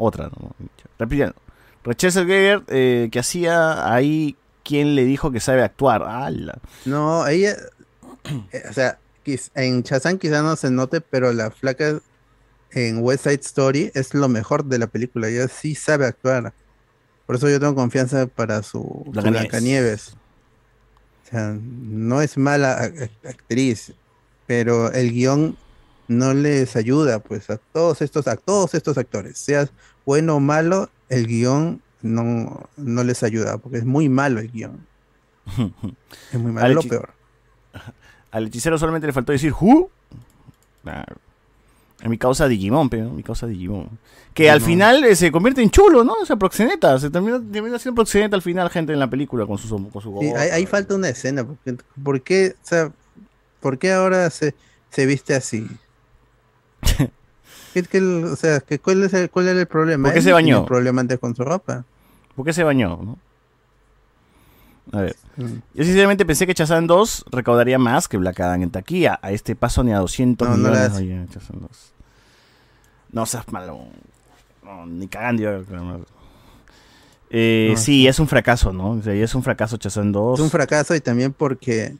Otra, 0.00 0.30
¿no? 0.30 0.54
Repitiendo. 0.98 1.34
Rachel 1.84 2.12
Zegers, 2.12 2.62
eh, 2.68 3.08
que 3.12 3.18
hacía 3.18 3.92
ahí, 3.92 4.36
¿quién 4.64 4.94
le 4.94 5.04
dijo 5.04 5.30
que 5.30 5.40
sabe 5.40 5.62
actuar? 5.62 6.02
No, 6.86 7.26
ella, 7.26 7.56
eh, 8.52 8.62
o 8.68 8.72
sea, 8.72 8.98
en 9.54 9.82
Shazam 9.82 10.18
quizá 10.18 10.42
no 10.42 10.56
se 10.56 10.70
note, 10.70 11.00
pero 11.00 11.32
la 11.32 11.50
flaca 11.50 12.00
en 12.72 13.02
West 13.02 13.24
Side 13.24 13.40
Story 13.40 13.90
es 13.94 14.14
lo 14.14 14.28
mejor 14.28 14.64
de 14.64 14.78
la 14.78 14.86
película. 14.86 15.28
Ella 15.28 15.48
sí 15.48 15.74
sabe 15.74 16.06
actuar. 16.06 16.54
Por 17.26 17.36
eso 17.36 17.48
yo 17.48 17.60
tengo 17.60 17.74
confianza 17.74 18.26
para 18.26 18.62
su 18.62 19.04
Blancanieves. 19.06 20.14
O 21.26 21.30
sea, 21.30 21.56
no 21.60 22.22
es 22.22 22.38
mala 22.38 22.90
actriz, 23.24 23.92
pero 24.46 24.90
el 24.92 25.12
guion 25.12 25.56
no 26.10 26.34
les 26.34 26.74
ayuda, 26.74 27.20
pues, 27.20 27.50
a 27.50 27.58
todos 27.58 28.02
estos, 28.02 28.26
a 28.26 28.36
todos 28.36 28.74
estos 28.74 28.98
actores, 28.98 29.38
seas 29.38 29.70
bueno 30.04 30.36
o 30.36 30.40
malo, 30.40 30.90
el 31.08 31.26
guion 31.26 31.82
no, 32.02 32.68
no 32.76 33.04
les 33.04 33.22
ayuda, 33.22 33.58
porque 33.58 33.78
es 33.78 33.84
muy 33.84 34.08
malo 34.08 34.40
el 34.40 34.50
guion. 34.50 34.86
Es 36.32 36.38
muy 36.38 36.52
malo, 36.52 36.66
Al 36.66 36.74
lo 36.74 36.82
peor. 36.82 37.10
Al 38.30 38.46
hechicero 38.46 38.78
solamente 38.78 39.06
le 39.06 39.12
faltó 39.12 39.32
decir 39.32 39.52
¿Who? 39.52 39.90
Es 42.02 42.08
mi 42.08 42.16
causa 42.16 42.48
Digimon, 42.48 42.88
pero 42.88 43.10
mi 43.10 43.22
causa 43.22 43.46
Digimon. 43.46 43.88
Que 44.32 44.48
al 44.48 44.60
final 44.60 45.04
eh, 45.04 45.16
se 45.16 45.30
convierte 45.30 45.60
en 45.60 45.70
chulo, 45.70 46.04
¿no? 46.04 46.14
O 46.14 46.24
sea, 46.24 46.36
proxeneta. 46.36 46.98
Se 46.98 47.10
termina, 47.10 47.42
termina 47.52 47.78
siendo 47.78 47.96
proxeneta 47.96 48.36
al 48.36 48.42
final, 48.42 48.70
gente, 48.70 48.92
en 48.92 48.98
la 49.00 49.10
película 49.10 49.44
con 49.44 49.58
su, 49.58 49.68
con 49.90 50.00
su 50.00 50.16
Sí, 50.20 50.28
ahí 50.28 50.64
falta 50.66 50.94
una 50.94 51.08
escena. 51.08 51.44
Porque, 51.44 51.76
¿Por 52.02 52.22
qué, 52.22 52.54
o 52.62 52.66
sea, 52.66 52.92
¿por 53.60 53.78
qué 53.78 53.92
ahora 53.92 54.30
se, 54.30 54.54
se 54.90 55.04
viste 55.04 55.34
así? 55.34 55.66
¿Qué- 57.74 57.82
qué- 57.84 58.00
o 58.02 58.36
sea, 58.36 58.60
que 58.60 58.78
¿cuál, 58.78 59.02
es 59.04 59.14
el, 59.14 59.30
¿cuál 59.30 59.48
era 59.48 59.60
el 59.60 59.66
problema? 59.66 60.08
¿Por 60.08 60.14
qué 60.14 60.22
se 60.22 60.30
no 60.30 60.34
bañó? 60.36 60.64
problema 60.66 61.00
antes 61.00 61.18
con 61.18 61.34
su 61.36 61.44
ropa. 61.44 61.84
¿Por 62.34 62.44
qué 62.44 62.52
se 62.52 62.64
bañó? 62.64 62.98
no? 63.02 63.18
A 64.92 65.02
ver. 65.02 65.16
Mm. 65.36 65.44
Yo 65.74 65.84
sinceramente 65.84 66.24
pensé 66.26 66.46
que 66.46 66.54
Chazán 66.54 66.86
2 66.88 67.26
recaudaría 67.30 67.78
más 67.78 68.08
que 68.08 68.16
Black 68.16 68.40
Adam 68.40 68.62
en 68.62 68.70
taquilla. 68.70 69.20
A 69.22 69.30
este 69.30 69.54
paso 69.54 69.84
ni 69.84 69.92
a 69.92 69.98
200 69.98 70.48
No, 70.48 70.56
no 70.56 70.68
millones. 70.70 70.80
hace. 70.92 71.02
oye, 71.02 71.26
Shazam 71.32 71.60
2. 71.60 71.92
No 73.12 73.26
seas 73.26 73.46
malo. 73.52 73.84
No, 74.64 74.86
ni 74.86 75.06
cagando. 75.06 75.62
no. 75.70 76.00
Eh, 77.30 77.68
No, 77.74 77.76
sí, 77.80 78.08
es 78.08 78.18
un 78.18 78.26
fracaso, 78.26 78.72
¿no? 78.72 78.90
O 78.90 79.02
sea, 79.02 79.14
es 79.14 79.34
un 79.36 79.42
fracaso 79.44 79.76
Chazán 79.76 80.10
2. 80.10 80.40
Es 80.40 80.44
un 80.44 80.50
fracaso 80.50 80.94
y 80.96 81.00
también 81.00 81.32
porque 81.32 81.94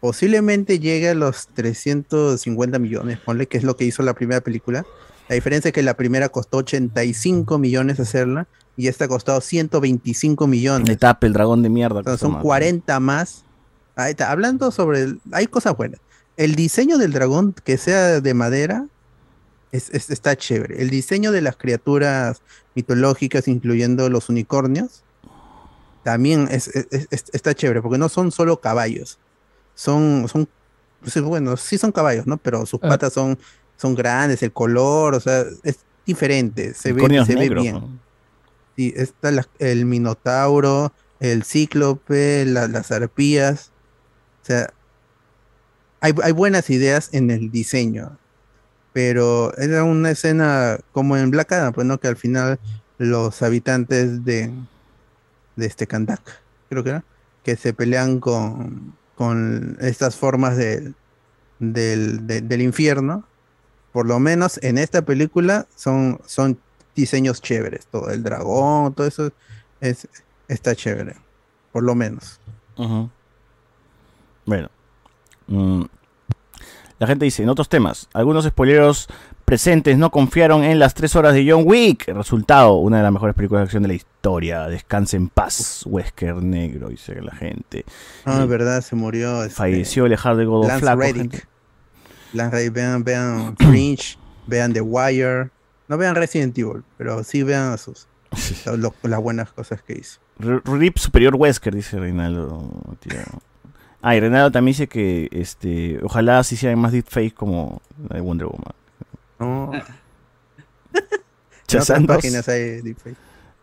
posiblemente 0.00 0.78
llegue 0.78 1.10
a 1.10 1.14
los 1.14 1.48
350 1.48 2.78
millones, 2.78 3.18
ponle 3.18 3.46
que 3.46 3.58
es 3.58 3.64
lo 3.64 3.76
que 3.76 3.84
hizo 3.84 4.02
la 4.02 4.14
primera 4.14 4.40
película. 4.40 4.84
La 5.28 5.34
diferencia 5.34 5.68
es 5.68 5.72
que 5.74 5.82
la 5.82 5.94
primera 5.94 6.28
costó 6.30 6.58
85 6.58 7.58
millones 7.58 8.00
hacerla 8.00 8.48
y 8.76 8.88
esta 8.88 9.04
ha 9.04 9.08
costado 9.08 9.40
125 9.40 10.46
millones. 10.46 10.88
Le 10.88 10.96
tape 10.96 11.26
el 11.26 11.32
dragón 11.34 11.62
de 11.62 11.68
mierda. 11.68 11.98
Entonces 12.00 12.20
son 12.20 12.32
más. 12.32 12.42
40 12.42 12.98
más. 13.00 13.44
Ahí 13.94 14.12
está, 14.12 14.30
hablando 14.30 14.70
sobre. 14.70 15.02
el- 15.02 15.20
hay 15.32 15.46
cosas 15.46 15.76
buenas. 15.76 16.00
El 16.36 16.54
diseño 16.54 16.96
del 16.96 17.12
dragón 17.12 17.52
que 17.64 17.76
sea 17.76 18.20
de 18.20 18.34
madera 18.34 18.86
es- 19.72 19.90
es- 19.90 20.10
está 20.10 20.34
chévere. 20.36 20.80
El 20.82 20.88
diseño 20.90 21.30
de 21.32 21.42
las 21.42 21.56
criaturas 21.56 22.40
mitológicas, 22.74 23.46
incluyendo 23.46 24.08
los 24.08 24.30
unicornios, 24.30 25.02
también 26.02 26.48
es- 26.50 26.70
está 27.32 27.54
chévere, 27.54 27.82
porque 27.82 27.98
no 27.98 28.08
son 28.08 28.32
solo 28.32 28.60
caballos. 28.60 29.18
Son, 29.80 30.28
son, 30.28 30.46
bueno, 31.24 31.56
sí 31.56 31.78
son 31.78 31.90
caballos, 31.90 32.26
¿no? 32.26 32.36
Pero 32.36 32.66
sus 32.66 32.78
Ah. 32.82 32.88
patas 32.90 33.14
son, 33.14 33.38
son 33.78 33.94
grandes, 33.94 34.42
el 34.42 34.52
color, 34.52 35.14
o 35.14 35.20
sea, 35.20 35.42
es 35.62 35.78
diferente, 36.04 36.74
se 36.74 36.92
ve, 36.92 37.24
se 37.24 37.34
ve 37.34 37.48
bien. 37.48 37.74
¿no? 37.76 37.98
Sí, 38.76 38.92
está 38.94 39.30
la- 39.30 39.48
el 39.58 39.86
Minotauro, 39.86 40.92
el 41.18 41.44
Cíclope, 41.44 42.44
la- 42.44 42.68
las 42.68 42.90
arpías. 42.92 43.70
O 44.42 44.46
sea, 44.46 44.70
hay, 46.00 46.12
hay 46.22 46.32
buenas 46.32 46.68
ideas 46.68 47.08
en 47.12 47.30
el 47.30 47.50
diseño. 47.50 48.18
Pero 48.92 49.56
era 49.56 49.84
una 49.84 50.10
escena 50.10 50.78
como 50.92 51.16
en 51.16 51.30
Black 51.30 51.52
Adam, 51.52 51.72
pues 51.72 51.86
no, 51.86 51.98
que 51.98 52.08
al 52.08 52.16
final 52.16 52.58
los 52.98 53.40
habitantes 53.40 54.24
de, 54.26 54.50
de 55.56 55.66
este 55.66 55.86
Kandak, 55.86 56.20
creo 56.68 56.82
que 56.84 56.90
era, 56.90 57.04
que 57.44 57.56
se 57.56 57.72
pelean 57.72 58.18
con, 58.20 58.94
con 59.20 59.76
estas 59.82 60.16
formas 60.16 60.56
del, 60.56 60.94
del, 61.58 62.26
de- 62.26 62.40
del 62.40 62.62
infierno. 62.62 63.24
Por 63.92 64.06
lo 64.06 64.18
menos 64.18 64.58
en 64.62 64.78
esta 64.78 65.02
película 65.02 65.66
son, 65.76 66.18
son 66.24 66.58
diseños 66.96 67.42
chéveres. 67.42 67.86
Todo 67.86 68.08
el 68.08 68.22
dragón, 68.22 68.94
todo 68.94 69.06
eso 69.06 69.30
es, 69.82 70.08
está 70.48 70.74
chévere. 70.74 71.16
Por 71.70 71.82
lo 71.82 71.94
menos. 71.94 72.40
Bueno. 74.46 74.70
mm, 75.48 75.82
La 76.98 77.06
gente 77.06 77.26
dice, 77.26 77.42
en 77.42 77.50
otros 77.50 77.68
temas, 77.68 78.08
algunos 78.14 78.46
spoileros 78.46 79.06
presentes 79.50 79.98
no 79.98 80.10
confiaron 80.10 80.62
en 80.62 80.78
las 80.78 80.94
tres 80.94 81.16
horas 81.16 81.34
de 81.34 81.44
John 81.50 81.64
Wick. 81.66 82.06
El 82.06 82.14
resultado, 82.14 82.74
una 82.74 82.98
de 82.98 83.02
las 83.02 83.12
mejores 83.12 83.34
películas 83.34 83.62
de 83.62 83.64
acción 83.64 83.82
de 83.82 83.88
la 83.88 83.94
historia. 83.94 84.68
Descanse 84.68 85.16
en 85.16 85.28
paz, 85.28 85.82
Wesker 85.86 86.36
Negro, 86.36 86.88
dice 86.88 87.20
la 87.20 87.34
gente. 87.34 87.84
Ah, 88.24 88.42
Y 88.44 88.46
verdad, 88.46 88.80
se 88.80 88.94
murió. 88.94 89.42
este, 89.42 89.56
Falleció 89.56 90.06
el 90.06 90.12
de 90.12 90.44
Godo 90.44 90.68
Lance 90.68 90.80
Flaco. 90.82 91.00
Reddick. 91.00 91.48
Lance 92.32 92.54
Reddick, 92.56 92.72
vean, 92.72 93.02
vean 93.02 93.56
Fringe, 93.56 94.16
vean 94.46 94.72
The 94.72 94.82
Wire. 94.82 95.50
No 95.88 95.98
vean 95.98 96.14
Resident 96.14 96.56
Evil, 96.56 96.84
pero 96.96 97.24
sí 97.24 97.42
vean 97.42 97.76
sus, 97.76 98.06
lo- 98.76 98.94
las 99.02 99.20
buenas 99.20 99.50
cosas 99.50 99.82
que 99.82 99.94
hizo. 99.94 100.20
Rip 100.38 100.96
Superior 100.96 101.34
Wesker, 101.34 101.74
dice 101.74 101.98
Reinaldo. 101.98 102.70
Ah, 104.00 104.14
y 104.14 104.20
Reinaldo 104.20 104.52
también 104.52 104.74
dice 104.74 104.86
que 104.86 105.28
este, 105.32 105.98
ojalá 106.04 106.42
se 106.44 106.54
hicieran 106.54 106.78
más 106.78 106.92
deepfakes 106.92 107.34
como 107.34 107.82
la 108.08 108.14
de 108.14 108.22
Wonder 108.22 108.46
Woman. 108.46 108.74
No. 109.40 109.70
Otras 111.64 111.88
2 111.88 112.06
páginas 112.06 112.48
hay 112.48 112.80
deepfake. 112.82 113.16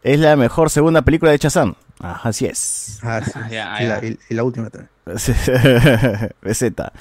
es 0.03 0.19
la 0.19 0.35
mejor 0.35 0.69
segunda 0.69 1.01
película 1.01 1.31
de 1.31 1.39
Chazam. 1.39 1.75
Ah, 1.99 2.19
así 2.23 2.45
es. 2.45 2.99
Ah, 3.03 3.21
sí. 3.23 3.31
ya, 3.51 3.81
y, 3.81 3.87
la, 3.87 4.01
ya. 4.01 4.07
y- 4.07 4.19
y 4.29 4.33
la 4.33 4.43
última 4.43 4.69
también. 4.69 4.89
Receta. 6.41 6.93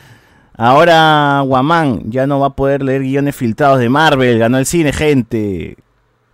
Ahora 0.57 1.43
Guamán 1.44 2.11
ya 2.11 2.27
no 2.27 2.40
va 2.40 2.47
a 2.48 2.57
poder 2.57 2.82
leer 2.82 3.03
guiones 3.03 3.36
filtrados 3.36 3.78
de 3.78 3.89
Marvel. 3.89 4.39
Ganó 4.39 4.59
el 4.59 4.66
cine, 4.66 4.93
gente. 4.93 5.77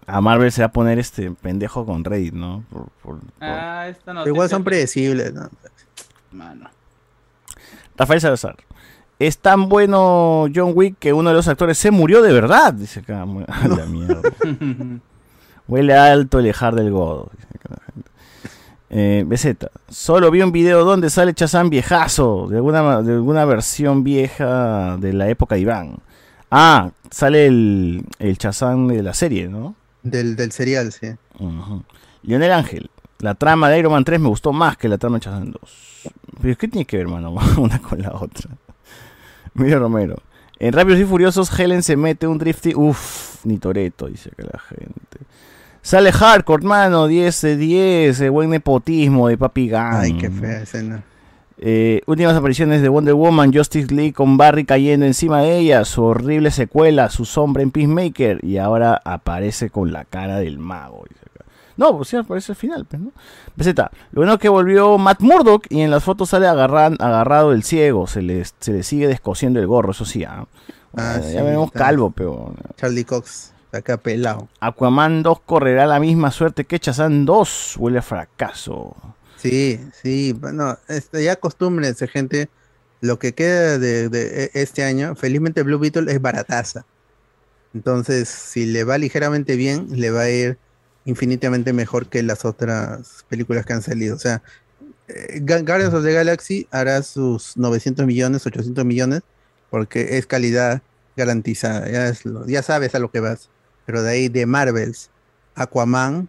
A 0.06 0.20
Marvel 0.20 0.50
se 0.52 0.62
va 0.62 0.66
a 0.66 0.72
poner 0.72 0.98
este 0.98 1.30
pendejo 1.32 1.84
con 1.86 2.04
Reddit, 2.04 2.32
¿no? 2.34 2.64
Por- 2.70 2.88
por- 3.02 3.18
por- 3.20 3.26
Ah, 3.40 3.88
esta 3.88 4.26
igual 4.26 4.48
son 4.48 4.64
predecibles, 4.64 5.32
¿no? 5.34 5.48
Mano. 6.30 6.70
Rafael 7.96 8.20
Salazar. 8.20 8.56
Es 9.26 9.38
tan 9.38 9.68
bueno 9.68 10.46
John 10.52 10.72
Wick 10.74 10.98
que 10.98 11.12
uno 11.12 11.30
de 11.30 11.36
los 11.36 11.46
actores 11.46 11.78
se 11.78 11.92
murió 11.92 12.22
de 12.22 12.32
verdad. 12.32 12.74
Dice 12.74 13.00
acá. 13.00 13.22
A 13.46 13.68
la 13.68 13.86
mierda. 13.86 14.20
Huele 15.68 15.94
alto 15.94 16.40
el 16.40 16.46
ejar 16.46 16.74
del 16.74 16.90
godo. 16.90 17.30
Dice 17.36 17.46
acá 17.54 17.68
la 17.70 17.92
gente. 17.92 18.10
Eh, 18.90 19.24
BZ. 19.24 19.70
Solo 19.88 20.28
vi 20.32 20.42
un 20.42 20.50
video 20.50 20.84
donde 20.84 21.08
sale 21.08 21.34
Chazán 21.34 21.70
viejazo. 21.70 22.48
De 22.48 22.56
alguna, 22.56 23.00
de 23.02 23.12
alguna 23.12 23.44
versión 23.44 24.02
vieja 24.02 24.96
de 24.96 25.12
la 25.12 25.28
época 25.28 25.54
de 25.54 25.60
Iván. 25.60 25.98
Ah, 26.50 26.90
sale 27.08 27.46
el, 27.46 28.04
el 28.18 28.38
Chazán 28.38 28.88
de 28.88 29.04
la 29.04 29.14
serie, 29.14 29.46
¿no? 29.46 29.76
Del, 30.02 30.34
del 30.34 30.50
serial, 30.50 30.90
sí. 30.90 31.06
Lionel 32.24 32.50
Ángel. 32.50 32.90
La 33.20 33.36
trama 33.36 33.70
de 33.70 33.78
Iron 33.78 33.92
Man 33.92 34.02
3 34.02 34.18
me 34.18 34.28
gustó 34.28 34.52
más 34.52 34.76
que 34.76 34.88
la 34.88 34.98
trama 34.98 35.18
de 35.18 35.20
Chazán 35.20 35.52
2. 35.52 35.60
Pero 36.40 36.58
¿qué 36.58 36.66
tiene 36.66 36.84
que 36.84 36.96
ver, 36.96 37.06
hermano? 37.06 37.36
Una 37.56 37.80
con 37.80 38.02
la 38.02 38.14
otra. 38.14 38.50
Mira 39.54 39.78
Romero. 39.78 40.16
En 40.58 40.72
Rápidos 40.72 41.00
y 41.00 41.04
Furiosos, 41.04 41.58
Helen 41.58 41.82
se 41.82 41.96
mete 41.96 42.26
un 42.26 42.38
drifty. 42.38 42.74
Uff, 42.74 43.44
ni 43.44 43.58
Toreto, 43.58 44.06
dice 44.06 44.30
que 44.36 44.42
la 44.42 44.58
gente. 44.58 45.18
Sale 45.82 46.12
Hardcore, 46.12 46.62
hermano. 46.62 47.08
10 47.08 47.40
de 47.42 47.56
10. 47.56 48.20
eh, 48.20 48.28
buen 48.28 48.50
nepotismo 48.50 49.28
de 49.28 49.36
Papi 49.36 49.68
Gunn. 49.68 49.94
Ay, 49.94 50.12
qué 50.14 50.30
fea 50.30 50.62
escena. 50.62 51.02
Eh, 51.58 52.02
últimas 52.06 52.34
apariciones 52.36 52.82
de 52.82 52.88
Wonder 52.88 53.14
Woman, 53.14 53.52
Justice 53.52 53.94
League 53.94 54.12
con 54.14 54.36
Barry 54.36 54.64
cayendo 54.64 55.06
encima 55.06 55.42
de 55.42 55.58
ella, 55.58 55.84
su 55.84 56.02
horrible 56.02 56.50
secuela, 56.50 57.08
su 57.08 57.24
sombra 57.24 57.62
en 57.62 57.70
Peacemaker 57.70 58.44
y 58.44 58.56
ahora 58.56 59.00
aparece 59.04 59.70
con 59.70 59.92
la 59.92 60.04
cara 60.04 60.38
del 60.38 60.58
mago. 60.58 61.04
dice. 61.08 61.21
No, 61.76 61.96
pues 61.96 62.08
sí, 62.08 62.16
aparece 62.16 62.52
al 62.52 62.56
final, 62.56 62.84
pues, 62.84 63.00
¿no? 63.02 63.12
Peseta, 63.56 63.90
lo 64.12 64.20
bueno 64.20 64.34
es 64.34 64.38
que 64.40 64.48
volvió 64.48 64.98
Matt 64.98 65.20
Murdock 65.20 65.66
y 65.70 65.80
en 65.80 65.90
las 65.90 66.04
fotos 66.04 66.30
sale 66.30 66.46
agarran, 66.46 66.96
agarrado 67.00 67.52
el 67.52 67.62
ciego, 67.62 68.06
se 68.06 68.22
le, 68.22 68.44
se 68.44 68.72
le 68.72 68.82
sigue 68.82 69.06
descosiendo 69.08 69.60
el 69.60 69.66
gorro, 69.66 69.92
eso 69.92 70.04
sí, 70.04 70.24
¿ah? 70.24 70.46
Ah, 70.96 71.20
Eh, 71.20 71.22
sí, 71.22 71.34
ya 71.34 71.42
vemos 71.42 71.72
calvo, 71.72 72.10
pero... 72.10 72.54
Charlie 72.76 73.04
Cox, 73.04 73.54
acá 73.72 73.96
pelado. 74.02 74.50
Aquaman 74.60 75.22
2 75.22 75.40
correrá 75.40 75.84
la 75.86 76.00
misma 76.00 76.30
suerte 76.30 76.64
que 76.64 76.80
Chazán 76.80 77.26
2, 77.26 77.76
huele 77.78 77.98
a 77.98 78.02
fracaso. 78.02 78.96
Sí, 79.34 79.80
sí, 79.92 80.32
bueno, 80.32 80.78
este, 80.88 81.24
ya 81.24 81.32
acostúmbrense, 81.32 82.06
gente. 82.08 82.50
Lo 83.00 83.18
que 83.18 83.34
queda 83.34 83.78
de, 83.78 84.08
de 84.08 84.44
e- 84.44 84.50
este 84.54 84.84
año, 84.84 85.16
felizmente 85.16 85.62
Blue 85.64 85.78
Beetle 85.78 86.12
es 86.12 86.20
barataza. 86.20 86.86
Entonces, 87.74 88.28
si 88.28 88.66
le 88.66 88.84
va 88.84 88.98
ligeramente 88.98 89.56
bien, 89.56 89.88
le 89.90 90.10
va 90.10 90.22
a 90.22 90.30
ir 90.30 90.60
infinitamente 91.04 91.72
mejor 91.72 92.06
que 92.08 92.22
las 92.22 92.44
otras 92.44 93.24
películas 93.28 93.66
que 93.66 93.72
han 93.72 93.82
salido. 93.82 94.16
O 94.16 94.18
sea, 94.18 94.42
eh, 95.08 95.40
Gu- 95.42 95.66
Guardians 95.66 95.94
of 95.94 96.04
the 96.04 96.12
Galaxy 96.12 96.66
hará 96.70 97.02
sus 97.02 97.56
900 97.56 98.06
millones, 98.06 98.46
800 98.46 98.84
millones, 98.84 99.22
porque 99.70 100.18
es 100.18 100.26
calidad 100.26 100.82
garantizada. 101.16 101.90
Ya, 101.90 102.08
es 102.08 102.24
lo- 102.24 102.46
ya 102.46 102.62
sabes 102.62 102.94
a 102.94 102.98
lo 102.98 103.10
que 103.10 103.20
vas. 103.20 103.48
Pero 103.86 104.02
de 104.02 104.10
ahí, 104.10 104.28
de 104.28 104.46
Marvels, 104.46 105.10
Aquaman, 105.54 106.28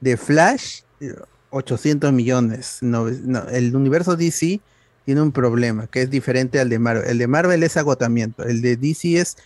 de 0.00 0.16
Flash, 0.16 0.80
eh, 1.00 1.14
800 1.50 2.12
millones. 2.12 2.78
No, 2.80 3.08
no, 3.10 3.46
el 3.48 3.74
universo 3.76 4.16
DC 4.16 4.60
tiene 5.04 5.20
un 5.20 5.32
problema 5.32 5.86
que 5.86 6.02
es 6.02 6.10
diferente 6.10 6.60
al 6.60 6.68
de 6.68 6.78
Marvel. 6.78 7.08
El 7.08 7.18
de 7.18 7.26
Marvel 7.26 7.62
es 7.62 7.76
agotamiento. 7.76 8.44
El 8.44 8.62
de 8.62 8.76
DC 8.76 9.18
es 9.20 9.36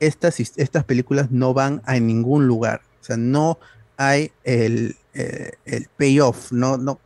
estas, 0.00 0.40
estas 0.40 0.84
películas 0.84 1.30
no 1.30 1.54
van 1.54 1.82
a 1.84 1.98
ningún 2.00 2.46
lugar. 2.46 2.80
O 3.02 3.04
sea, 3.04 3.18
no 3.18 3.58
hay 3.98 4.32
el, 4.44 4.96
eh, 5.14 5.52
el 5.66 5.88
payoff. 5.98 6.52
No, 6.52 6.78
no. 6.78 6.98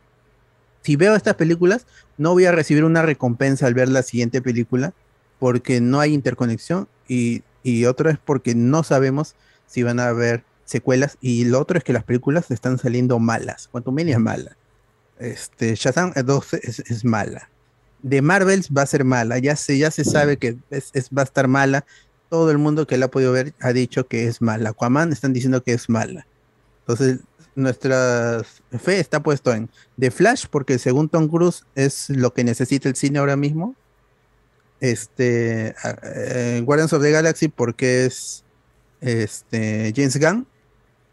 Si 0.83 0.95
veo 0.95 1.15
estas 1.15 1.35
películas, 1.35 1.85
no 2.17 2.31
voy 2.31 2.45
a 2.45 2.51
recibir 2.53 2.85
una 2.85 3.01
recompensa 3.01 3.67
al 3.67 3.73
ver 3.73 3.89
la 3.89 4.03
siguiente 4.03 4.41
película 4.41 4.93
porque 5.39 5.81
no 5.81 5.99
hay 5.99 6.13
interconexión 6.13 6.87
y, 7.07 7.43
y 7.63 7.85
otro 7.85 8.09
es 8.09 8.17
porque 8.17 8.55
no 8.55 8.83
sabemos 8.83 9.35
si 9.67 9.83
van 9.83 9.99
a 9.99 10.07
haber 10.07 10.45
secuelas 10.65 11.17
y 11.21 11.45
lo 11.45 11.59
otro 11.59 11.77
es 11.77 11.83
que 11.83 11.93
las 11.93 12.03
películas 12.05 12.49
están 12.51 12.77
saliendo 12.77 13.19
malas. 13.19 13.67
Quantumania 13.67 14.15
es 14.15 14.21
mala. 14.21 14.55
Este, 15.19 15.75
Shazam 15.75 16.13
2 16.13 16.53
es, 16.55 16.79
es 16.79 17.03
mala. 17.05 17.49
De 18.01 18.21
Marvels 18.21 18.69
va 18.75 18.83
a 18.83 18.85
ser 18.85 19.03
mala. 19.03 19.39
Ya 19.39 19.55
se, 19.55 19.77
ya 19.77 19.91
se 19.91 20.03
sabe 20.05 20.37
que 20.37 20.57
es, 20.69 20.91
es- 20.93 21.09
va 21.09 21.23
a 21.23 21.25
estar 21.25 21.47
mala. 21.47 21.85
Todo 22.29 22.51
el 22.51 22.57
mundo 22.57 22.87
que 22.87 22.97
la 22.97 23.05
ha 23.05 23.11
podido 23.11 23.31
ver 23.31 23.53
ha 23.59 23.73
dicho 23.73 24.07
que 24.07 24.27
es 24.27 24.41
mala. 24.41 24.69
Aquaman 24.69 25.11
están 25.11 25.33
diciendo 25.33 25.63
que 25.63 25.73
es 25.73 25.89
mala. 25.89 26.27
Entonces, 26.81 27.19
nuestra 27.55 28.43
fe 28.79 28.99
está 28.99 29.21
puesto 29.21 29.53
en 29.53 29.69
The 29.99 30.11
Flash, 30.11 30.45
porque 30.49 30.77
según 30.77 31.09
Tom 31.09 31.27
Cruise 31.27 31.65
es 31.75 32.09
lo 32.09 32.33
que 32.33 32.43
necesita 32.43 32.87
el 32.87 32.95
cine 32.95 33.19
ahora 33.19 33.35
mismo. 33.35 33.75
Este, 34.79 35.73
eh, 36.03 36.61
Guardians 36.63 36.93
of 36.93 37.01
the 37.01 37.11
Galaxy, 37.11 37.47
porque 37.47 38.05
es 38.05 38.43
este, 39.01 39.91
James 39.95 40.19
Gunn. 40.19 40.47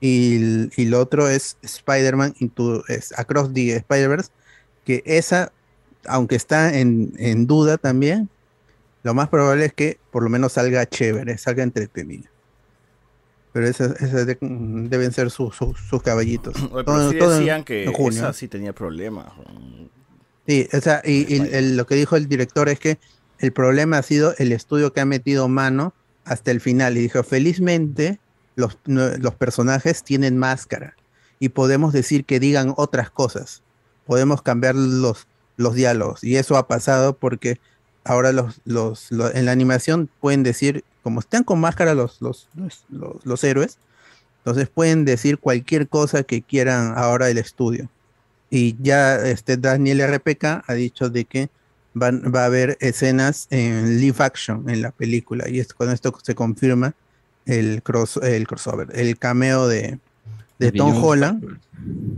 Y, 0.01 0.69
y 0.81 0.85
lo 0.85 1.01
otro 1.01 1.29
es 1.31 1.57
Spider-Man 1.63 2.35
Across 3.17 3.55
the 3.55 3.77
Spider-Verse, 3.77 4.31
que 4.85 5.03
esa, 5.07 5.51
aunque 6.07 6.37
está 6.37 6.79
en, 6.79 7.15
en 7.17 7.47
duda 7.47 7.79
también, 7.79 8.29
lo 9.05 9.15
más 9.15 9.29
probable 9.29 9.67
es 9.67 9.73
que 9.73 9.99
por 10.11 10.25
lo 10.25 10.29
menos 10.31 10.53
salga 10.55 10.85
chévere, 10.87 11.39
salga 11.39 11.63
entretenida. 11.63 12.29
Pero 13.53 13.69
esas, 13.69 14.01
esas 14.03 14.27
de- 14.27 14.37
deben 14.41 15.13
ser 15.13 15.31
sus, 15.31 15.55
caballitos. 16.03 16.57
Oye, 16.57 16.69
pero 16.73 16.85
Todo- 16.85 17.11
sí 17.13 17.19
todo 17.19 17.33
en- 17.35 17.39
decían 17.39 17.65
que 17.65 17.85
en 17.85 17.93
junio. 17.93 18.19
esa 18.19 18.33
sí 18.33 18.49
tenía 18.49 18.73
problemas. 18.73 19.27
Sí, 20.47 20.69
o 20.73 20.81
sea, 20.81 21.01
y, 21.05 21.33
y 21.33 21.41
el- 21.53 21.77
lo 21.77 21.87
que 21.87 21.95
dijo 21.95 22.17
el 22.17 22.29
director 22.29 22.69
es 22.69 22.81
que 22.81 22.99
el 23.39 23.53
problema 23.53 23.99
ha 23.99 24.03
sido 24.03 24.35
el 24.39 24.51
estudio 24.53 24.93
que 24.93 25.01
ha 25.01 25.05
metido 25.05 25.49
mano 25.49 25.95
hasta 26.25 26.51
el 26.51 26.61
final. 26.61 26.97
Y 26.97 27.01
dijo, 27.03 27.23
felizmente 27.23 28.19
los, 28.57 28.79
los 28.87 29.35
personajes 29.37 30.03
tienen 30.03 30.37
máscara 30.39 30.97
y 31.39 31.51
podemos 31.51 31.93
decir 31.93 32.25
que 32.25 32.41
digan 32.41 32.75
otras 32.77 33.11
cosas. 33.11 33.63
Podemos 34.07 34.43
cambiar 34.43 34.75
los, 34.75 35.27
los 35.57 35.75
diálogos. 35.75 36.25
Y 36.25 36.37
eso 36.37 36.57
ha 36.57 36.67
pasado 36.67 37.17
porque 37.17 37.59
ahora 38.05 38.33
los, 38.33 38.61
los, 38.65 39.11
lo- 39.11 39.33
en 39.35 39.47
la 39.47 39.53
animación 39.53 40.09
pueden 40.21 40.43
decir, 40.43 40.85
como 41.03 41.21
están 41.21 41.45
con 41.45 41.61
máscara 41.61 41.95
los, 41.95 42.21
los, 42.23 42.49
los, 42.55 42.85
los- 43.25 43.45
héroes, 43.45 43.79
entonces 44.39 44.69
pueden 44.69 45.05
decir 45.05 45.39
cualquier 45.39 45.89
cosa 45.89 46.23
que 46.23 46.43
quieran 46.43 46.95
ahora 46.97 47.31
el 47.31 47.39
estudio. 47.39 47.89
Y 48.51 48.77
ya 48.81 49.17
este 49.17 49.57
Daniel 49.57 50.01
RPK 50.03 50.65
ha 50.67 50.75
dicho 50.75 51.09
de 51.09 51.25
que 51.25 51.49
van, 51.95 52.31
va 52.35 52.43
a 52.43 52.47
haber 52.47 52.77
escenas 52.81 53.47
en 53.51 53.99
live 54.01 54.17
action 54.19 54.69
en 54.69 54.83
la 54.83 54.91
película. 54.91 55.49
Y 55.49 55.65
con 55.65 55.91
esto 55.91 56.15
se 56.23 56.35
confirma 56.35 56.95
el, 57.47 57.83
cross, 57.83 58.19
el 58.23 58.47
crossover, 58.47 58.89
el 58.95 59.19
cameo 59.19 59.67
de, 59.67 59.99
de 60.59 60.71
De 60.71 60.73
Tom 60.73 60.91
Beyond 60.91 61.05
Holland. 61.05 61.59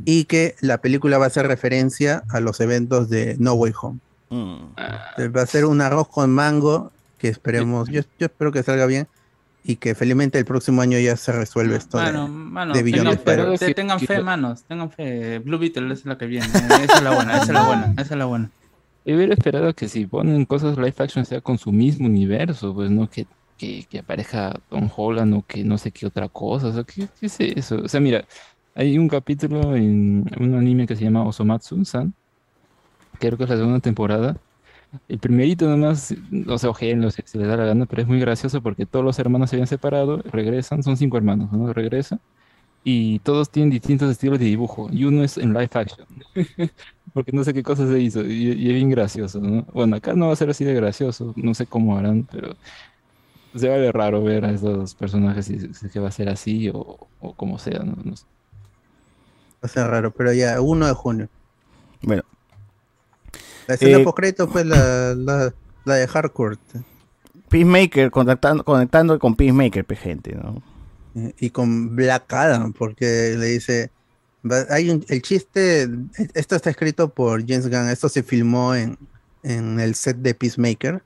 Y 0.05 0.25
que 0.25 0.57
la 0.61 0.79
película 0.79 1.19
va 1.19 1.25
a 1.25 1.29
hacer 1.29 1.47
referencia 1.47 2.25
a 2.29 2.41
los 2.41 2.61
eventos 2.61 3.09
de 3.09 3.37
No 3.39 3.55
Way 3.55 3.73
Home. 3.81 3.99
Eh, 4.31 5.29
Va 5.29 5.43
a 5.43 5.47
ser 5.47 5.65
un 5.65 5.81
arroz 5.81 6.09
con 6.09 6.31
mango 6.33 6.91
que 7.19 7.29
esperemos, 7.29 7.89
yo, 7.89 8.03
yo 8.19 8.27
espero 8.27 8.53
que 8.53 8.63
salga 8.63 8.87
bien 8.87 9.07
y 9.65 9.77
que 9.77 9.95
felizmente 9.95 10.39
el 10.39 10.45
próximo 10.45 10.83
año 10.83 10.99
ya 10.99 11.17
se 11.17 11.33
resuelve 11.33 11.77
esto 11.77 11.99
de- 11.99 12.05
Mano, 12.05 12.29
mano, 12.29 12.75
de 12.75 12.83
tengan, 12.85 13.07
fe, 13.07 13.13
Spider-Man. 13.15 13.57
te- 13.59 13.75
tengan 13.75 14.01
fe, 14.01 14.21
manos, 14.23 14.63
tengan 14.65 14.91
fe. 14.91 15.39
Blue 15.41 15.59
Beetle 15.59 15.93
es 15.93 16.05
la 16.07 16.17
que 16.19 16.27
viene. 16.27 16.47
Esa 16.47 16.85
es 16.99 17.03
la 17.03 17.15
buena, 17.15 17.33
esa 17.37 17.43
es 17.45 17.49
la 17.51 17.63
buena, 17.67 17.93
esa 17.93 18.03
es 18.15 18.19
la 18.19 18.25
buena. 18.27 18.51
Yo 19.05 19.15
hubiera 19.17 19.35
esperado 19.35 19.73
que 19.75 19.89
si 19.89 20.07
ponen 20.07 20.45
cosas 20.45 20.77
live 20.77 20.95
action 20.99 21.25
sea 21.25 21.41
con 21.41 21.59
su 21.59 21.73
mismo 21.73 22.07
universo, 22.07 22.75
pues 22.75 22.91
no 22.91 23.09
que, 23.09 23.27
que, 23.57 23.87
que 23.89 24.01
aparezca 24.01 24.59
Tom 24.69 24.89
Holland 24.95 25.35
o 25.35 25.45
que 25.47 25.63
no 25.65 25.79
sé 25.79 25.91
qué 25.93 26.07
otra 26.07 26.29
cosa. 26.29 26.69
O 26.69 26.73
sea, 26.73 26.85
¿qué, 26.85 27.09
qué 27.19 27.27
es 27.27 27.37
eso? 27.41 27.77
O 27.85 27.89
sea, 27.89 28.01
mira, 28.01 28.25
hay 28.75 28.99
un 28.99 29.09
capítulo 29.09 29.75
en 29.77 30.29
un 30.39 30.55
anime 30.55 30.87
que 30.87 30.97
se 30.97 31.05
llama 31.05 31.25
Osomatsu-san, 31.25 32.13
creo 33.19 33.37
que 33.39 33.45
es 33.45 33.51
la 33.51 33.57
segunda 33.57 33.81
temporada. 33.81 34.37
El 35.09 35.19
primerito 35.19 35.69
nomás, 35.69 36.15
o 36.49 36.59
sea, 36.59 36.71
ojenlo 36.71 37.11
si 37.11 37.23
se 37.25 37.39
le 37.39 37.47
da 37.47 37.57
la 37.57 37.67
gana, 37.67 37.87
pero 37.87 38.03
es 38.03 38.09
muy 38.09 38.21
gracioso 38.21 38.63
porque 38.63 38.87
todos 38.87 39.05
los 39.05 39.19
hermanos 39.19 39.51
se 39.51 39.57
habían 39.57 39.67
separado, 39.67 40.19
regresan, 40.33 40.83
son 40.83 40.97
cinco 40.97 41.17
hermanos, 41.19 41.53
¿no? 41.53 41.73
Regresan 41.73 42.21
y 42.85 43.19
todos 43.21 43.51
tienen 43.51 43.71
distintos 43.71 44.09
estilos 44.13 44.39
de 44.39 44.45
dibujo 44.45 44.89
y 44.93 45.05
uno 45.05 45.25
es 45.25 45.39
en 45.39 45.53
live 45.53 45.71
action. 45.75 46.07
porque 47.13 47.33
no 47.33 47.43
sé 47.43 47.53
qué 47.53 47.65
cosa 47.65 47.87
se 47.89 47.99
hizo 48.01 48.25
y, 48.25 48.53
y 48.53 48.69
es 48.69 48.75
bien 48.75 48.91
gracioso, 48.91 49.41
¿no? 49.41 49.63
Bueno, 49.73 49.97
acá 49.97 50.15
no 50.15 50.29
va 50.29 50.33
a 50.35 50.37
ser 50.37 50.51
así 50.51 50.65
de 50.65 50.75
gracioso, 50.75 51.33
no 51.37 51.53
sé 51.55 51.67
cómo 51.67 51.97
harán, 51.99 52.29
pero 52.31 52.55
se 53.57 53.69
va 53.69 53.75
a 53.75 53.79
ver 53.79 53.95
raro 53.95 54.23
ver 54.23 54.45
a 54.45 54.53
esos 54.53 54.95
personajes 54.95 55.47
si, 55.47 55.59
si 55.59 55.87
es 55.87 55.93
que 55.93 55.99
va 56.01 56.09
a 56.09 56.13
ser 56.13 56.29
así 56.29 56.69
o, 56.69 57.09
o 57.21 57.35
como 57.35 57.59
sea, 57.59 57.81
¿no? 57.81 57.97
No 58.05 58.17
sé. 58.17 58.25
Va 59.63 59.67
a 59.67 59.69
ser 59.69 59.87
raro, 59.89 60.13
pero 60.13 60.33
ya, 60.33 60.61
1 60.61 60.87
de 60.87 60.93
junio. 60.93 61.29
Bueno. 62.03 62.23
La 63.67 63.75
escena 63.75 63.99
Eh, 63.99 64.05
post-crédito 64.05 64.49
fue 64.49 64.65
la, 64.65 65.15
la, 65.15 65.53
la 65.85 65.95
de 65.95 66.07
Hardcore. 66.07 66.57
Peacemaker, 67.49 68.11
contactando, 68.11 68.65
conectando 68.65 69.19
con 69.19 69.37
Peacemaker, 69.37 69.85
pe, 69.85 69.97
gente, 69.97 70.35
¿no? 70.35 70.63
Eh, 71.15 71.35
Y 71.39 71.51
con 71.51 71.95
Black 71.97 72.33
Adam, 72.33 72.73
porque 72.73 73.35
le 73.39 73.47
dice. 73.47 73.91
Hay 74.71 74.91
un, 74.91 75.05
el 75.09 75.23
chiste. 75.23 75.89
Esto 76.35 76.55
está 76.57 76.71
escrito 76.71 77.09
por 77.09 77.41
James 77.47 77.69
Gunn. 77.69 77.89
Esto 77.89 78.09
se 78.09 78.23
filmó 78.23 78.75
en, 78.75 78.97
en 79.43 79.81
el 79.81 79.95
set 79.97 80.19
de 80.19 80.35
Peacemaker. 80.35 81.03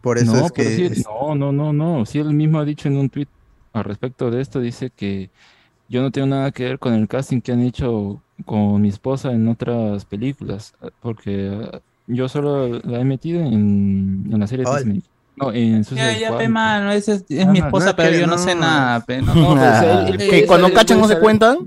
Por 0.00 0.18
eso 0.18 0.32
No, 0.34 0.46
es 0.46 0.52
que. 0.52 0.94
sí- 0.94 1.04
no, 1.04 1.34
no, 1.34 1.52
no, 1.52 1.72
no. 1.72 2.06
Sí, 2.06 2.18
él 2.18 2.32
mismo 2.32 2.58
ha 2.60 2.64
dicho 2.64 2.88
en 2.88 2.96
un 2.96 3.10
tweet 3.10 3.26
al 3.74 3.84
respecto 3.84 4.30
de 4.30 4.40
esto, 4.42 4.60
dice 4.60 4.90
que 4.90 5.30
yo 5.92 6.02
no 6.02 6.10
tengo 6.10 6.26
nada 6.26 6.50
que 6.50 6.64
ver 6.64 6.78
con 6.78 6.94
el 6.94 7.06
casting 7.06 7.40
que 7.40 7.52
han 7.52 7.62
hecho 7.62 8.20
con 8.46 8.80
mi 8.80 8.88
esposa 8.88 9.30
en 9.30 9.46
otras 9.46 10.04
películas, 10.06 10.74
porque 11.00 11.52
ah, 11.72 11.78
yo 12.06 12.28
solo 12.28 12.80
la 12.82 13.00
he 13.00 13.04
metido 13.04 13.40
en, 13.40 14.26
en 14.32 14.40
la 14.40 14.46
serie. 14.46 14.64
Peacemaker. 14.64 15.02
No, 15.36 15.50
en 15.52 15.78
Ya, 15.78 15.84
Suicide 15.84 16.20
ya, 16.20 16.26
Squad. 16.28 16.38
pe, 16.40 16.48
mano, 16.48 16.90
es, 16.92 17.08
es 17.08 17.24
Ah, 17.46 17.50
mi 17.52 17.60
no, 17.60 17.66
esposa, 17.66 17.86
no, 17.90 17.96
pero 17.96 18.10
que 18.10 18.20
yo 18.20 18.26
no, 18.26 18.32
no. 18.36 18.38
sé 18.38 18.54
nada, 18.54 19.00
pe. 19.00 19.22
No, 19.22 19.34
No, 19.34 19.50
pues, 19.50 19.62
Ah. 19.62 20.04
él- 20.08 20.14
él 20.14 20.18
¿Que 20.18 20.26
puede 20.26 20.46
cuando 20.46 20.66
saber- 20.68 20.78
cachan 20.78 20.98
no 21.00 21.08
se 21.08 21.18
cuentan? 21.18 21.58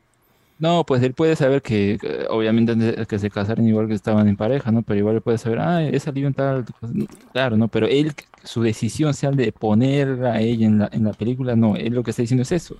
No, 0.57 0.85
pues 0.85 1.03
él 1.03 1.13
puede 1.13 1.35
saber 1.35 1.61
que, 1.61 1.97
obviamente, 2.29 2.71
antes 2.71 2.95
de 2.95 3.05
que 3.05 3.19
se 3.19 3.29
casaran 3.29 3.67
igual 3.67 3.87
que 3.89 3.93
estaban 3.93 4.27
en 4.29 4.37
pareja, 4.37 4.71
¿no? 4.71 4.83
Pero 4.83 4.99
igual 4.99 5.15
él 5.15 5.21
puede 5.21 5.37
saber, 5.37 5.59
ah, 5.59 5.83
he 5.83 5.99
salido 5.99 6.27
en 6.27 6.33
tal, 6.33 6.63
cosa". 6.79 6.93
claro, 7.33 7.57
¿no? 7.57 7.67
Pero 7.67 7.87
él, 7.87 8.13
su 8.43 8.61
decisión 8.61 9.13
sea 9.13 9.31
de 9.31 9.51
poner 9.51 10.23
a 10.25 10.39
ella 10.39 10.65
en 10.65 10.79
la, 10.79 10.89
en 10.93 11.03
la 11.03 11.11
película, 11.11 11.55
no, 11.57 11.75
él 11.75 11.93
lo 11.93 12.03
que 12.03 12.11
está 12.11 12.21
diciendo 12.21 12.43
es 12.43 12.51
eso. 12.53 12.77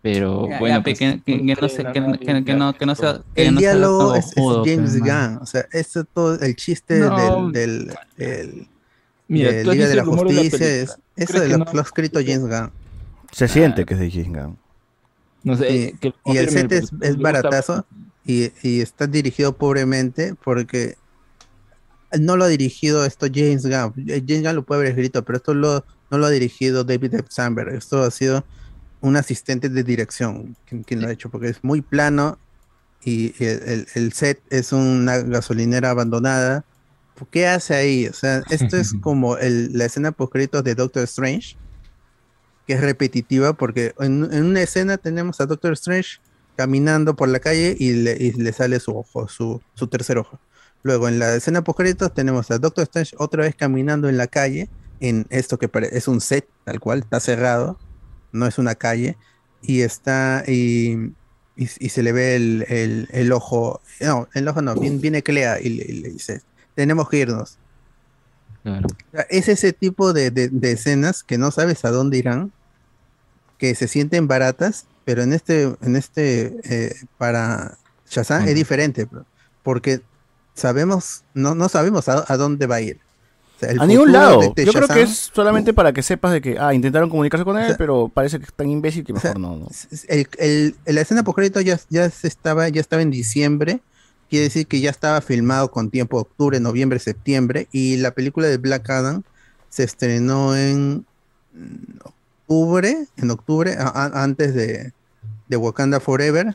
Pero 0.00 0.48
Ya, 0.48 0.58
bueno, 0.60 0.76
ya, 0.78 0.82
pues, 0.84 0.98
que, 0.98 1.20
que- 1.26 1.44
que 1.44 1.54
no 1.60 1.68
sé, 1.68 1.84
que, 1.84 1.92
que- 1.92 2.18
que- 2.18 2.44
que 2.44 2.54
no, 2.54 2.72
que 2.76 2.86
no 2.86 2.94
sea, 2.94 3.20
que 3.34 3.46
el 3.48 3.54
no 3.54 3.60
diálogo 3.60 4.14
es, 4.14 4.26
es 4.28 4.34
cojudo, 4.34 4.62
pe, 4.62 4.76
James. 4.76 4.98
Gunn. 5.00 5.38
O 5.42 5.46
sea, 5.46 5.66
esto 5.72 6.04
todo, 6.04 6.38
el 6.40 6.54
chiste 6.56 7.00
No. 7.00 7.50
del, 7.50 7.86
del, 7.86 7.94
del- 8.16 8.68
Mira, 9.26 9.50
de 9.52 9.64
Liga 9.64 9.88
de 9.88 9.96
la 9.96 10.02
el 10.02 10.08
humor 10.08 10.28
de 10.28 10.34
la 10.34 10.40
Justicia 10.42 10.66
es. 10.82 10.96
Eso 11.16 11.32
¿Crees 11.32 11.42
de 11.42 11.48
lo, 11.48 11.58
no? 11.64 11.72
lo 11.72 11.80
ha 11.80 11.82
escrito 11.82 12.20
James 12.20 12.46
Gunn. 12.46 12.70
Se 13.32 13.48
siente 13.48 13.84
que 13.84 13.94
es 13.94 14.00
de 14.00 14.10
James 14.10 14.28
Gunn. 14.44 14.58
No 15.42 15.56
sé, 15.56 15.70
y, 15.74 15.92
que 15.98 16.08
lo 16.24 16.32
y 16.32 16.36
el 16.38 16.48
set 16.48 16.72
es, 16.72 16.90
baratazo 17.18 17.84
y, 18.24 18.52
y 18.62 18.80
está 18.80 19.06
dirigido 19.06 19.56
pobremente 19.56 20.34
porque 20.42 20.96
no 22.18 22.36
lo 22.36 22.44
ha 22.44 22.48
dirigido 22.48 23.04
esto 23.04 23.26
James 23.32 23.64
Gunn. 23.66 23.92
James 24.06 24.42
Gunn 24.44 24.54
lo 24.56 24.62
puede 24.64 24.80
haber 24.82 24.90
escrito, 24.92 25.24
pero 25.24 25.36
esto 25.38 25.54
lo, 25.54 25.84
no 26.10 26.18
lo 26.18 26.26
ha 26.26 26.30
dirigido 26.30 26.84
David 26.84 27.14
F. 27.14 27.26
Sandberg. 27.28 27.74
Esto 27.74 28.02
ha 28.02 28.10
sido 28.10 28.44
un 29.00 29.16
asistente 29.16 29.68
de 29.68 29.82
dirección 29.84 30.56
quien, 30.66 30.82
quien 30.82 31.00
lo 31.00 31.08
ha 31.08 31.12
hecho, 31.12 31.30
porque 31.30 31.48
es 31.48 31.62
muy 31.62 31.82
plano 31.82 32.38
y 33.04 33.34
el, 33.42 34.12
set 34.12 34.40
es 34.50 34.72
una 34.72 35.18
gasolinera 35.18 35.90
abandonada. 35.90 36.64
¿Qué 37.30 37.46
hace 37.46 37.74
ahí? 37.74 38.06
O 38.06 38.12
sea, 38.12 38.42
esto 38.50 38.76
es 38.76 38.94
como 39.00 39.36
el- 39.38 39.76
la 39.76 39.84
escena 39.84 40.12
post 40.12 40.34
de 40.34 40.74
Doctor 40.74 41.04
Strange, 41.04 41.56
que 42.66 42.74
es 42.74 42.80
repetitiva, 42.80 43.54
porque 43.54 43.94
en, 43.98 44.28
en 44.32 44.44
una 44.44 44.62
escena 44.62 44.98
tenemos 44.98 45.40
a 45.40 45.46
Doctor 45.46 45.72
Strange 45.72 46.18
caminando 46.56 47.14
por 47.14 47.28
la 47.28 47.38
calle 47.40 47.76
y 47.78 47.92
le, 47.92 48.16
y 48.18 48.32
le 48.32 48.52
sale 48.52 48.80
su 48.80 48.96
ojo, 48.96 49.28
su, 49.28 49.62
su 49.74 49.86
tercer 49.86 50.18
ojo. 50.18 50.40
Luego 50.82 51.08
en 51.08 51.18
la 51.18 51.34
escena 51.34 51.62
post 51.62 51.80
tenemos 52.14 52.50
a 52.50 52.58
Doctor 52.58 52.82
Strange 52.84 53.14
otra 53.18 53.44
vez 53.44 53.54
caminando 53.54 54.08
en 54.08 54.16
la 54.16 54.26
calle, 54.26 54.68
en 55.00 55.26
esto 55.30 55.58
que 55.58 55.70
es 55.92 56.08
un 56.08 56.20
set, 56.20 56.48
tal 56.64 56.80
cual, 56.80 57.00
está 57.00 57.20
cerrado, 57.20 57.78
no 58.32 58.46
es 58.46 58.58
una 58.58 58.74
calle, 58.74 59.16
y 59.62 59.80
está, 59.82 60.44
y, 60.46 60.92
y- 61.56 61.68
y 61.78 61.88
se 61.88 62.02
le 62.02 62.12
ve 62.12 62.36
el, 62.36 62.64
el- 62.68 63.08
el 63.12 63.32
ojo, 63.32 63.80
no, 64.00 64.28
el 64.34 64.46
ojo 64.48 64.62
no, 64.62 64.74
viene, 64.74 64.98
viene 64.98 65.22
Clea 65.22 65.60
y 65.60 65.70
le, 65.70 65.84
le 66.02 66.08
dice, 66.10 66.42
tenemos 66.74 67.08
que 67.08 67.18
irnos. 67.18 67.58
Claro. 68.62 68.88
Es 69.30 69.48
ese 69.48 69.72
tipo 69.72 70.12
de, 70.12 70.30
de- 70.30 70.48
de 70.48 70.72
escenas 70.72 71.22
que 71.24 71.38
no 71.38 71.50
sabes 71.50 71.84
a 71.84 71.90
dónde 71.90 72.18
irán, 72.18 72.52
que 73.58 73.74
se 73.74 73.88
sienten 73.88 74.28
baratas, 74.28 74.86
pero 75.04 75.22
en 75.22 75.32
este, 75.32 75.62
en 75.80 75.96
este, 75.96 76.54
eh, 76.64 76.94
para 77.16 77.78
Shazam 78.08 78.42
es 78.46 78.54
diferente, 78.54 79.08
porque 79.62 80.00
sabemos, 80.54 81.24
no, 81.34 81.54
no 81.54 81.68
sabemos 81.68 82.08
a, 82.08 82.24
a 82.32 82.36
dónde 82.36 82.66
va 82.66 82.76
a 82.76 82.80
ir. 82.82 83.00
O 83.58 83.60
sea, 83.60 83.70
el 83.72 83.80
A 83.80 83.86
ningún 83.86 84.12
lado. 84.12 84.40
de- 84.40 84.52
de 84.54 84.64
Yo 84.66 84.72
creo 84.72 84.86
que 84.86 85.02
es 85.02 85.30
solamente 85.34 85.74
para 85.74 85.92
que 85.92 86.02
sepas 86.02 86.32
de 86.32 86.40
que, 86.40 86.58
ah, 86.60 86.72
intentaron 86.72 87.10
comunicarse 87.10 87.44
con 87.44 87.58
él, 87.58 87.74
pero 87.76 88.08
parece 88.08 88.38
que 88.38 88.44
es 88.44 88.52
tan 88.52 88.70
imbécil 88.70 89.02
que 89.04 89.12
mejor 89.12 89.38
no. 89.40 89.56
no. 89.56 89.68
el, 90.08 90.28
el- 90.38 90.76
la 90.86 91.00
escena 91.00 91.24
post 91.24 91.36
crédito 91.36 91.60
ya, 91.60 91.78
ya 91.90 92.08
se 92.08 92.28
estaba, 92.28 92.68
ya 92.68 92.80
estaba 92.80 93.02
en 93.02 93.10
diciembre, 93.10 93.80
quiere 94.30 94.44
decir 94.44 94.66
que 94.68 94.80
ya 94.80 94.90
estaba 94.90 95.20
filmado 95.20 95.70
con 95.72 95.90
tiempo 95.90 96.18
octubre, 96.20 96.60
noviembre, 96.60 97.00
septiembre, 97.00 97.66
y 97.72 97.96
la 97.96 98.12
película 98.12 98.46
de 98.46 98.58
Black 98.58 98.88
Adam 98.90 99.22
se 99.70 99.82
estrenó 99.84 100.54
en 100.56 101.04
octubre, 102.04 103.06
en 103.16 103.30
octubre, 103.30 103.74
a- 103.78 104.22
antes 104.22 104.54
de, 104.54 104.92
de 105.48 105.56
Wakanda 105.56 105.98
Forever, 106.00 106.54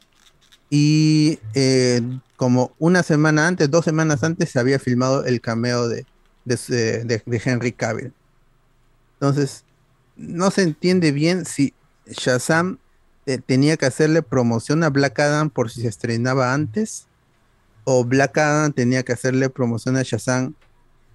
y 0.69 1.39
eh, 1.53 2.01
como 2.37 2.71
una 2.79 3.03
semana 3.03 3.47
antes, 3.47 3.69
dos 3.69 3.85
semanas 3.85 4.23
antes, 4.23 4.49
se 4.49 4.59
había 4.59 4.79
filmado 4.79 5.25
el 5.25 5.41
cameo 5.41 5.87
de, 5.87 6.05
de, 6.45 6.57
de- 6.67 7.03
de- 7.05 7.23
de 7.25 7.41
Henry 7.43 7.71
Cavill. 7.71 8.13
Entonces, 9.15 9.63
no 10.17 10.51
se 10.51 10.63
entiende 10.63 11.11
bien 11.11 11.45
si 11.45 11.73
Shazam 12.07 12.77
eh, 13.25 13.37
tenía 13.37 13.77
que 13.77 13.85
hacerle 13.85 14.21
promoción 14.21 14.83
a 14.83 14.89
Black 14.89 15.19
Adam 15.19 15.49
por 15.49 15.71
si 15.71 15.81
se 15.81 15.87
estrenaba 15.87 16.53
antes, 16.53 17.07
o 17.85 18.03
Black 18.03 18.37
Adam 18.37 18.73
tenía 18.73 19.03
que 19.03 19.13
hacerle 19.13 19.49
promoción 19.49 19.97
a 19.97 20.03
Shazam 20.03 20.53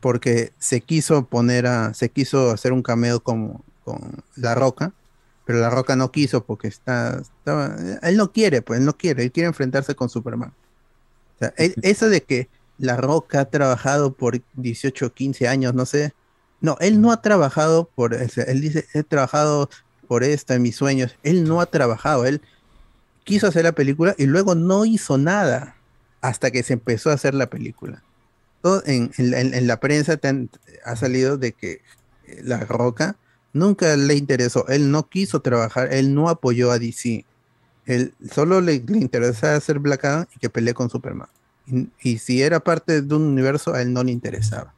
porque 0.00 0.52
se 0.58 0.80
quiso 0.80 1.26
poner 1.26 1.66
a, 1.66 1.92
se 1.94 2.08
quiso 2.08 2.50
hacer 2.50 2.72
un 2.72 2.82
cameo 2.82 3.20
con, 3.20 3.62
con 3.84 4.22
La 4.36 4.54
Roca, 4.54 4.92
pero 5.44 5.58
La 5.60 5.70
Roca 5.70 5.96
no 5.96 6.10
quiso 6.12 6.44
porque 6.44 6.68
está, 6.68 7.20
estaba, 7.20 7.76
él 8.02 8.16
no 8.16 8.32
quiere, 8.32 8.62
pues 8.62 8.80
él 8.80 8.86
no 8.86 8.96
quiere, 8.96 9.24
él 9.24 9.32
quiere 9.32 9.48
enfrentarse 9.48 9.94
con 9.94 10.08
Superman. 10.08 10.52
O 11.36 11.38
sea, 11.38 11.54
él- 11.56 11.74
eso 11.82 12.08
de 12.08 12.22
que 12.22 12.48
La 12.78 12.96
Roca 12.96 13.40
ha 13.40 13.44
trabajado 13.50 14.12
por 14.14 14.40
18 14.54 15.12
15 15.12 15.48
años, 15.48 15.74
no 15.74 15.86
sé. 15.86 16.12
No, 16.60 16.76
él 16.80 17.00
no 17.00 17.12
ha 17.12 17.22
trabajado 17.22 17.88
por, 17.94 18.14
él 18.14 18.60
dice, 18.60 18.86
he 18.94 19.02
trabajado 19.04 19.70
por 20.08 20.24
esto 20.24 20.54
en 20.54 20.62
mis 20.62 20.76
sueños. 20.76 21.16
Él 21.22 21.44
no 21.44 21.60
ha 21.60 21.66
trabajado, 21.66 22.26
él 22.26 22.40
quiso 23.24 23.46
hacer 23.46 23.64
la 23.64 23.72
película 23.72 24.14
y 24.18 24.26
luego 24.26 24.54
no 24.54 24.84
hizo 24.84 25.18
nada 25.18 25.76
hasta 26.20 26.50
que 26.50 26.62
se 26.62 26.72
empezó 26.74 27.10
a 27.10 27.14
hacer 27.14 27.34
la 27.34 27.48
película. 27.50 28.02
Todo 28.62 28.82
en, 28.86 29.10
la- 29.18 29.40
en- 29.40 29.54
en 29.54 29.66
la 29.66 29.78
prensa 29.80 30.18
ha 30.84 30.96
salido 30.96 31.36
de 31.38 31.52
que 31.52 31.82
eh, 32.26 32.40
La 32.42 32.58
Roca 32.60 33.16
nunca 33.52 33.96
le 33.96 34.14
interesó, 34.14 34.66
él 34.68 34.90
no 34.90 35.08
quiso 35.08 35.40
trabajar, 35.40 35.92
él 35.92 36.14
no 36.14 36.28
apoyó 36.28 36.70
a 36.72 36.78
DC. 36.78 37.24
Él 37.86 38.14
solo 38.32 38.60
le, 38.60 38.74
interesaba 38.74 39.56
hacer 39.56 39.78
Black 39.78 40.28
y 40.34 40.38
que 40.38 40.50
pelee 40.50 40.74
con 40.74 40.90
Superman. 40.90 41.28
Y, 41.70 41.88
y 42.00 42.18
si 42.18 42.42
era 42.42 42.60
parte 42.60 43.02
de 43.02 43.14
un 43.14 43.22
universo, 43.22 43.74
a 43.74 43.82
él 43.82 43.92
no 43.92 44.02
le 44.02 44.12
interesaba. 44.12 44.74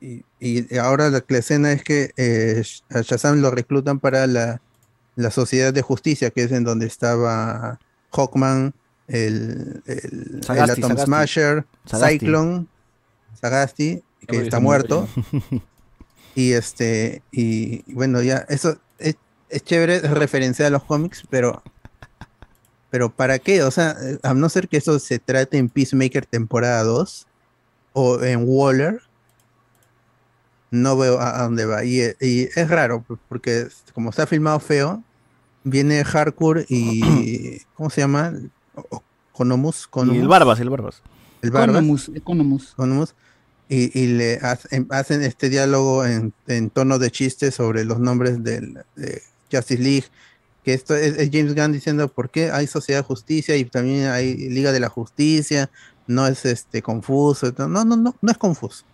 Y, 0.00 0.24
y 0.38 0.76
ahora 0.76 1.08
la, 1.08 1.24
la 1.26 1.38
escena 1.38 1.72
es 1.72 1.82
que 1.82 2.10
eh, 2.16 2.62
a 2.90 3.00
Shazam 3.00 3.40
lo 3.40 3.50
reclutan 3.50 4.00
para 4.00 4.26
la, 4.26 4.60
la 5.16 5.30
Sociedad 5.30 5.72
de 5.72 5.82
Justicia, 5.82 6.30
que 6.30 6.42
es 6.44 6.52
en 6.52 6.64
donde 6.64 6.86
estaba 6.86 7.78
Hawkman, 8.12 8.74
el, 9.08 9.82
el, 9.86 10.00
el 10.36 10.44
Sagasti, 10.44 10.72
Atom 10.72 10.90
Sagasti. 10.90 11.04
Smasher, 11.04 11.66
Sagasti. 11.86 12.18
Cyclone, 12.18 12.66
Sagasti, 13.40 14.02
que 14.26 14.36
está 14.38 14.60
muerto. 14.60 15.08
y 16.34 16.52
este, 16.52 17.22
y, 17.32 17.90
bueno, 17.92 18.22
ya, 18.22 18.44
eso 18.48 18.78
es, 18.98 19.16
es 19.48 19.62
chévere, 19.64 19.96
es 19.96 20.10
referencia 20.10 20.66
a 20.66 20.70
los 20.70 20.84
cómics, 20.84 21.24
pero 21.30 21.62
pero 22.94 23.10
¿para 23.10 23.40
qué? 23.40 23.64
O 23.64 23.72
sea, 23.72 23.96
eh, 24.00 24.18
a 24.22 24.34
no 24.34 24.48
ser 24.48 24.68
que 24.68 24.76
eso 24.76 25.00
se 25.00 25.18
trate 25.18 25.58
en 25.58 25.68
Peacemaker 25.68 26.26
temporada 26.26 26.84
2 26.84 27.26
o 27.92 28.22
en 28.22 28.44
Waller, 28.46 29.00
no 30.70 30.96
veo 30.96 31.18
a, 31.18 31.40
a 31.40 31.42
dónde 31.42 31.66
va. 31.66 31.84
Y, 31.84 32.00
y 32.20 32.48
es 32.54 32.68
raro, 32.68 33.04
porque 33.28 33.66
como 33.94 34.10
está 34.10 34.28
filmado 34.28 34.60
feo, 34.60 35.02
viene 35.64 36.04
Hardcore 36.04 36.66
y. 36.68 37.58
¿Cómo 37.74 37.90
se 37.90 38.00
llama? 38.02 38.32
O- 38.74 39.02
Conomus. 39.32 39.88
Y 40.06 40.18
el 40.18 40.28
Barbas, 40.28 40.60
el 40.60 40.70
Barbas. 40.70 41.02
El 41.42 41.50
Barbas. 41.50 41.70
Economus, 41.70 42.10
Economus. 42.14 42.72
Economus, 42.74 43.14
Y, 43.68 43.98
y 44.00 44.06
le 44.06 44.36
hacen, 44.36 44.86
hacen 44.90 45.22
este 45.24 45.48
diálogo 45.48 46.04
en, 46.06 46.32
en 46.46 46.70
tono 46.70 47.00
de 47.00 47.10
chiste 47.10 47.50
sobre 47.50 47.84
los 47.84 47.98
nombres 47.98 48.44
del, 48.44 48.84
de 48.94 49.20
Justice 49.50 49.82
League. 49.82 50.04
Que 50.64 50.74
esto 50.74 50.94
es, 50.96 51.16
es 51.18 51.30
James 51.32 51.54
Gunn 51.54 51.72
diciendo 51.72 52.08
por 52.08 52.30
qué 52.30 52.50
hay 52.50 52.66
Sociedad 52.66 53.00
de 53.00 53.04
Justicia 53.06 53.56
y 53.56 53.64
también 53.66 54.06
hay 54.06 54.34
Liga 54.48 54.72
de 54.72 54.80
la 54.80 54.88
Justicia. 54.88 55.70
No 56.06 56.26
es 56.26 56.44
este 56.44 56.82
confuso. 56.82 57.52
No, 57.58 57.68
no, 57.68 57.84
no, 57.96 58.14
no 58.20 58.30
es 58.30 58.38
confuso. 58.38 58.84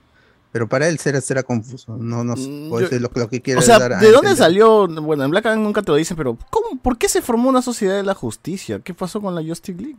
Pero 0.52 0.68
para 0.68 0.89
él 0.89 0.99
será, 0.99 1.20
será 1.20 1.44
confuso. 1.44 1.97
No, 1.97 2.24
no 2.24 2.34
puede 2.68 2.84
yo- 2.84 2.89
ser 2.89 3.00
lo, 3.00 3.10
lo 3.15 3.28
que 3.28 3.40
quiere 3.40 3.60
O 3.60 3.62
sea, 3.62 3.78
dar 3.78 3.92
a 3.92 3.99
¿de 3.99 4.07
dónde 4.07 4.31
entender. 4.31 4.36
salió? 4.36 4.89
Bueno, 4.89 5.23
en 5.24 5.31
Black 5.31 5.47
Adam 5.47 5.62
nunca 5.62 5.81
te 5.82 5.92
lo 5.92 5.97
dicen, 5.97 6.16
pero 6.16 6.36
¿cómo, 6.50 6.81
¿por 6.82 6.99
qué 6.99 7.08
se 7.08 7.23
formó 7.23 7.49
una 7.49 7.62
sociedad 7.62 7.94
de 7.94 8.02
la 8.02 8.15
justicia? 8.15 8.81
¿Qué 8.81 8.92
pasó 8.92 9.20
con 9.20 9.34
la 9.36 9.42
Justice 9.44 9.81
League? 9.81 9.97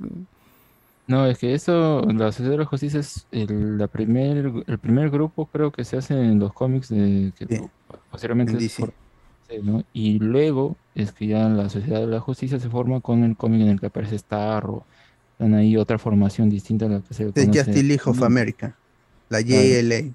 No, 1.08 1.26
es 1.26 1.38
que 1.38 1.54
eso, 1.54 2.02
la 2.02 2.32
Sociedad 2.32 2.52
de 2.52 2.58
la 2.60 2.66
Justicia 2.66 3.00
es 3.00 3.26
el, 3.32 3.78
la 3.78 3.88
primer, 3.88 4.52
el 4.68 4.78
primer 4.78 5.10
grupo 5.10 5.46
creo 5.48 5.72
que 5.72 5.84
se 5.84 5.98
hace 5.98 6.14
en 6.14 6.40
los 6.40 6.54
cómics 6.54 6.90
de 6.90 7.34
que 7.38 7.68
posteriormente 8.12 8.54
en 8.54 8.60
es 8.60 8.78
Y 9.94 10.20
luego 10.20 10.76
es 10.96 11.12
que 11.12 11.28
ya 11.28 11.48
la 11.50 11.70
Sociedad 11.70 12.00
de 12.02 12.08
la 12.08 12.20
Justicia 12.20 12.60
se 12.60 12.70
forma 12.70 13.02
con 13.02 13.24
el 13.24 13.36
cómic 13.36 13.62
en 13.62 13.70
el 13.70 13.80
que 13.80 13.88
aparece 13.88 14.18
Starro. 14.18 14.84
Están 15.34 15.54
ahí 15.56 15.78
otra 15.78 15.98
formación 15.98 16.50
distinta 16.50 16.86
a 16.86 16.90
la 16.90 17.00
que 17.02 17.14
se 17.14 17.24
conoce 17.26 17.48
Justice 17.48 17.84
League 17.84 18.02
of. 18.06 18.22
America. 18.24 18.76
La. 19.30 19.42
JLA. 19.42 20.14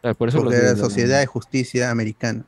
Claro, 0.00 0.14
por 0.16 0.28
eso 0.28 0.38
porque 0.38 0.56
era 0.56 0.70
la- 0.72 0.76
Sociedad 0.76 1.20
de 1.20 1.26
Justicia 1.26 1.90
Americana. 1.90 2.44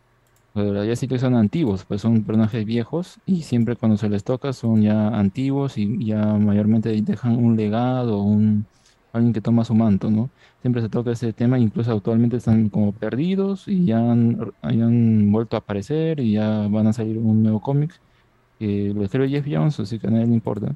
De 0.54 0.64
la 0.72 0.80
Justice 0.80 1.06
League 1.06 1.20
son 1.20 1.34
antiguos, 1.36 1.84
pues 1.86 2.00
son 2.00 2.24
personajes 2.24 2.64
viejos 2.64 3.18
y 3.24 3.42
siempre 3.42 3.76
cuando 3.76 3.96
se 3.96 4.08
les 4.08 4.24
toca 4.24 4.52
son 4.52 4.82
ya 4.82 5.08
antiguos 5.08 5.78
y 5.78 6.04
ya 6.04 6.24
mayormente 6.34 6.88
dejan 7.02 7.36
un 7.36 7.56
legado, 7.56 8.20
un 8.22 8.66
alguien 9.12 9.32
que 9.32 9.40
toma 9.40 9.64
su 9.64 9.74
manto, 9.74 10.10
¿no? 10.10 10.30
Siempre 10.62 10.82
se 10.82 10.88
toca 10.88 11.10
ese 11.12 11.32
tema, 11.32 11.58
incluso 11.58 11.92
actualmente 11.92 12.36
están 12.36 12.68
como 12.68 12.92
perdidos 12.92 13.66
y 13.68 13.84
ya 13.86 13.98
han, 13.98 14.52
ya 14.62 14.84
han 14.84 15.32
vuelto 15.32 15.56
a 15.56 15.60
aparecer 15.60 16.20
y 16.20 16.32
ya 16.32 16.68
van 16.68 16.86
a 16.86 16.92
salir 16.92 17.18
un 17.18 17.42
nuevo 17.42 17.60
cómic 17.60 17.92
que 18.58 18.92
lo 18.94 19.04
escribe 19.04 19.28
Jeff 19.28 19.46
Jones, 19.50 19.80
así 19.80 19.98
que 19.98 20.06
a 20.06 20.10
nadie 20.10 20.26
le 20.26 20.34
importa, 20.34 20.74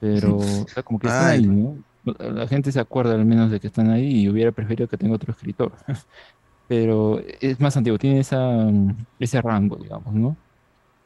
pero 0.00 0.36
o 0.38 0.42
sea, 0.42 0.82
como 0.82 0.98
que 0.98 1.06
están 1.06 1.30
ahí, 1.30 1.46
¿no? 1.46 1.76
La 2.18 2.48
gente 2.48 2.72
se 2.72 2.80
acuerda 2.80 3.14
al 3.14 3.26
menos 3.26 3.50
de 3.50 3.60
que 3.60 3.66
están 3.66 3.90
ahí 3.90 4.22
y 4.22 4.28
hubiera 4.28 4.52
preferido 4.52 4.88
que 4.88 4.96
tenga 4.96 5.14
otro 5.14 5.32
escritor. 5.32 5.72
pero 6.70 7.20
es 7.40 7.58
más 7.60 7.76
antiguo, 7.76 7.98
tiene 7.98 8.20
esa, 8.20 8.70
ese 9.18 9.42
rango, 9.42 9.76
digamos, 9.76 10.14
¿no? 10.14 10.36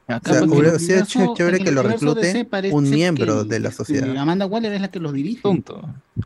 Acá, 0.07 0.33
O 0.33 0.35
sea, 0.35 0.43
hubiera 0.45 0.79
sido 0.79 1.35
chévere 1.35 1.61
que 1.65 1.73
lo 1.73 1.83
reclute 1.83 2.47
un 2.73 2.85
que- 2.85 2.91
miembro 2.91 3.45
de 3.45 3.59
la 3.61 3.71
que 3.71 3.75
sociedad. 3.75 4.17
Amanda 4.17 4.45
Waller 4.47 4.73
es 4.75 4.81
la 4.83 4.91
que 4.91 5.01
los 5.01 5.13
dirige. 5.15 5.41
tonto. 5.43 5.83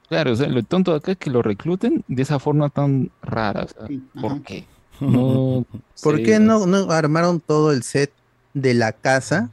Claro, 0.08 0.32
o 0.32 0.36
sea, 0.36 0.48
lo 0.48 0.62
tonto 0.64 0.90
de 0.92 0.98
acá 0.98 1.12
es 1.12 1.18
que 1.18 1.30
lo 1.30 1.42
recluten 1.42 2.04
de 2.08 2.22
esa 2.22 2.38
forma 2.40 2.70
tan 2.70 3.10
rara. 3.22 3.64
O 3.64 3.68
sea, 3.68 3.98
¿por 4.20 4.32
ajá. 4.32 4.40
qué? 4.44 4.66
No 5.00 5.64
¿Por 6.02 6.16
sé, 6.16 6.22
qué 6.24 6.40
no, 6.40 6.66
no 6.66 6.90
armaron 6.90 7.38
todo 7.40 7.70
el 7.72 7.84
set 7.84 8.10
de 8.52 8.74
la 8.74 8.90
casa 8.92 9.50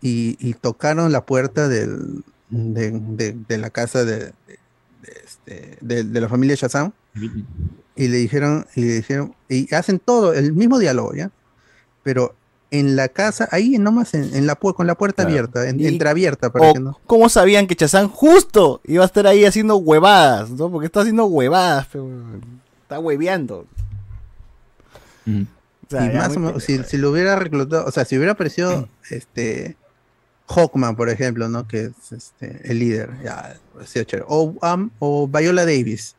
y, 0.00 0.36
y 0.40 0.54
tocaron 0.54 1.12
la 1.12 1.24
puerta 1.24 1.68
del, 1.68 2.24
de, 2.50 2.90
de- 2.90 3.36
de 3.46 3.58
la 3.58 3.70
casa 3.70 4.04
de, 4.04 4.16
de- 4.18 4.32
de 5.02 5.12
este, 5.24 5.78
de- 5.80 6.02
de 6.02 6.20
la 6.20 6.28
familia 6.28 6.56
Shazam 6.56 6.90
y 7.94 8.08
le 8.08 8.16
dijeron, 8.16 8.66
y 8.74 8.80
le 8.80 8.94
dijeron, 8.94 9.36
y 9.48 9.72
hacen 9.72 10.00
todo, 10.00 10.32
el 10.32 10.52
mismo 10.52 10.80
diálogo, 10.80 11.14
¿ya? 11.14 11.30
Pero 12.02 12.34
en 12.72 12.96
la 12.96 13.08
casa, 13.08 13.48
ahí 13.52 13.78
nomás 13.78 14.14
en, 14.14 14.34
en 14.34 14.46
la 14.46 14.56
con 14.56 14.86
la 14.86 14.94
puerta 14.96 15.22
Claro. 15.22 15.30
abierta, 15.30 15.68
en- 15.68 15.78
entreabierta 15.84 16.50
para 16.50 16.70
O, 16.70 16.72
que 16.74 16.80
no. 16.80 16.98
¿Cómo 17.06 17.28
sabían 17.28 17.66
que 17.68 17.76
Chazán 17.76 18.08
justo 18.08 18.80
iba 18.84 19.04
a 19.04 19.06
estar 19.06 19.26
ahí 19.28 19.44
haciendo 19.44 19.76
huevadas? 19.76 20.50
¿no? 20.50 20.70
Porque 20.70 20.86
está 20.86 21.00
haciendo 21.02 21.26
huevadas, 21.26 21.86
pe, 21.86 22.00
weón. 22.00 22.60
está 22.82 22.98
hueveando. 22.98 23.66
O 25.26 25.90
sea, 25.90 26.06
y 26.06 26.12
ya 26.12 26.18
más 26.18 26.30
o 26.36 26.40
muy 26.40 26.46
menos, 26.48 26.64
si, 26.64 26.82
si 26.84 26.96
lo 26.96 27.10
hubiera 27.10 27.36
reclutado, 27.36 27.84
o 27.86 27.90
sea, 27.92 28.04
si 28.04 28.16
hubiera 28.16 28.32
aparecido 28.32 28.88
este 29.10 29.76
Hawkman, 30.48 30.96
por 30.96 31.08
ejemplo, 31.10 31.48
¿no? 31.48 31.68
Que 31.68 31.84
es 31.86 32.12
este, 32.12 32.60
el 32.70 32.78
líder, 32.78 33.10
ya. 33.22 33.56
O, 34.26 34.54
am- 34.62 34.90
o 34.98 35.28
Viola 35.28 35.64
Davis, 35.64 36.16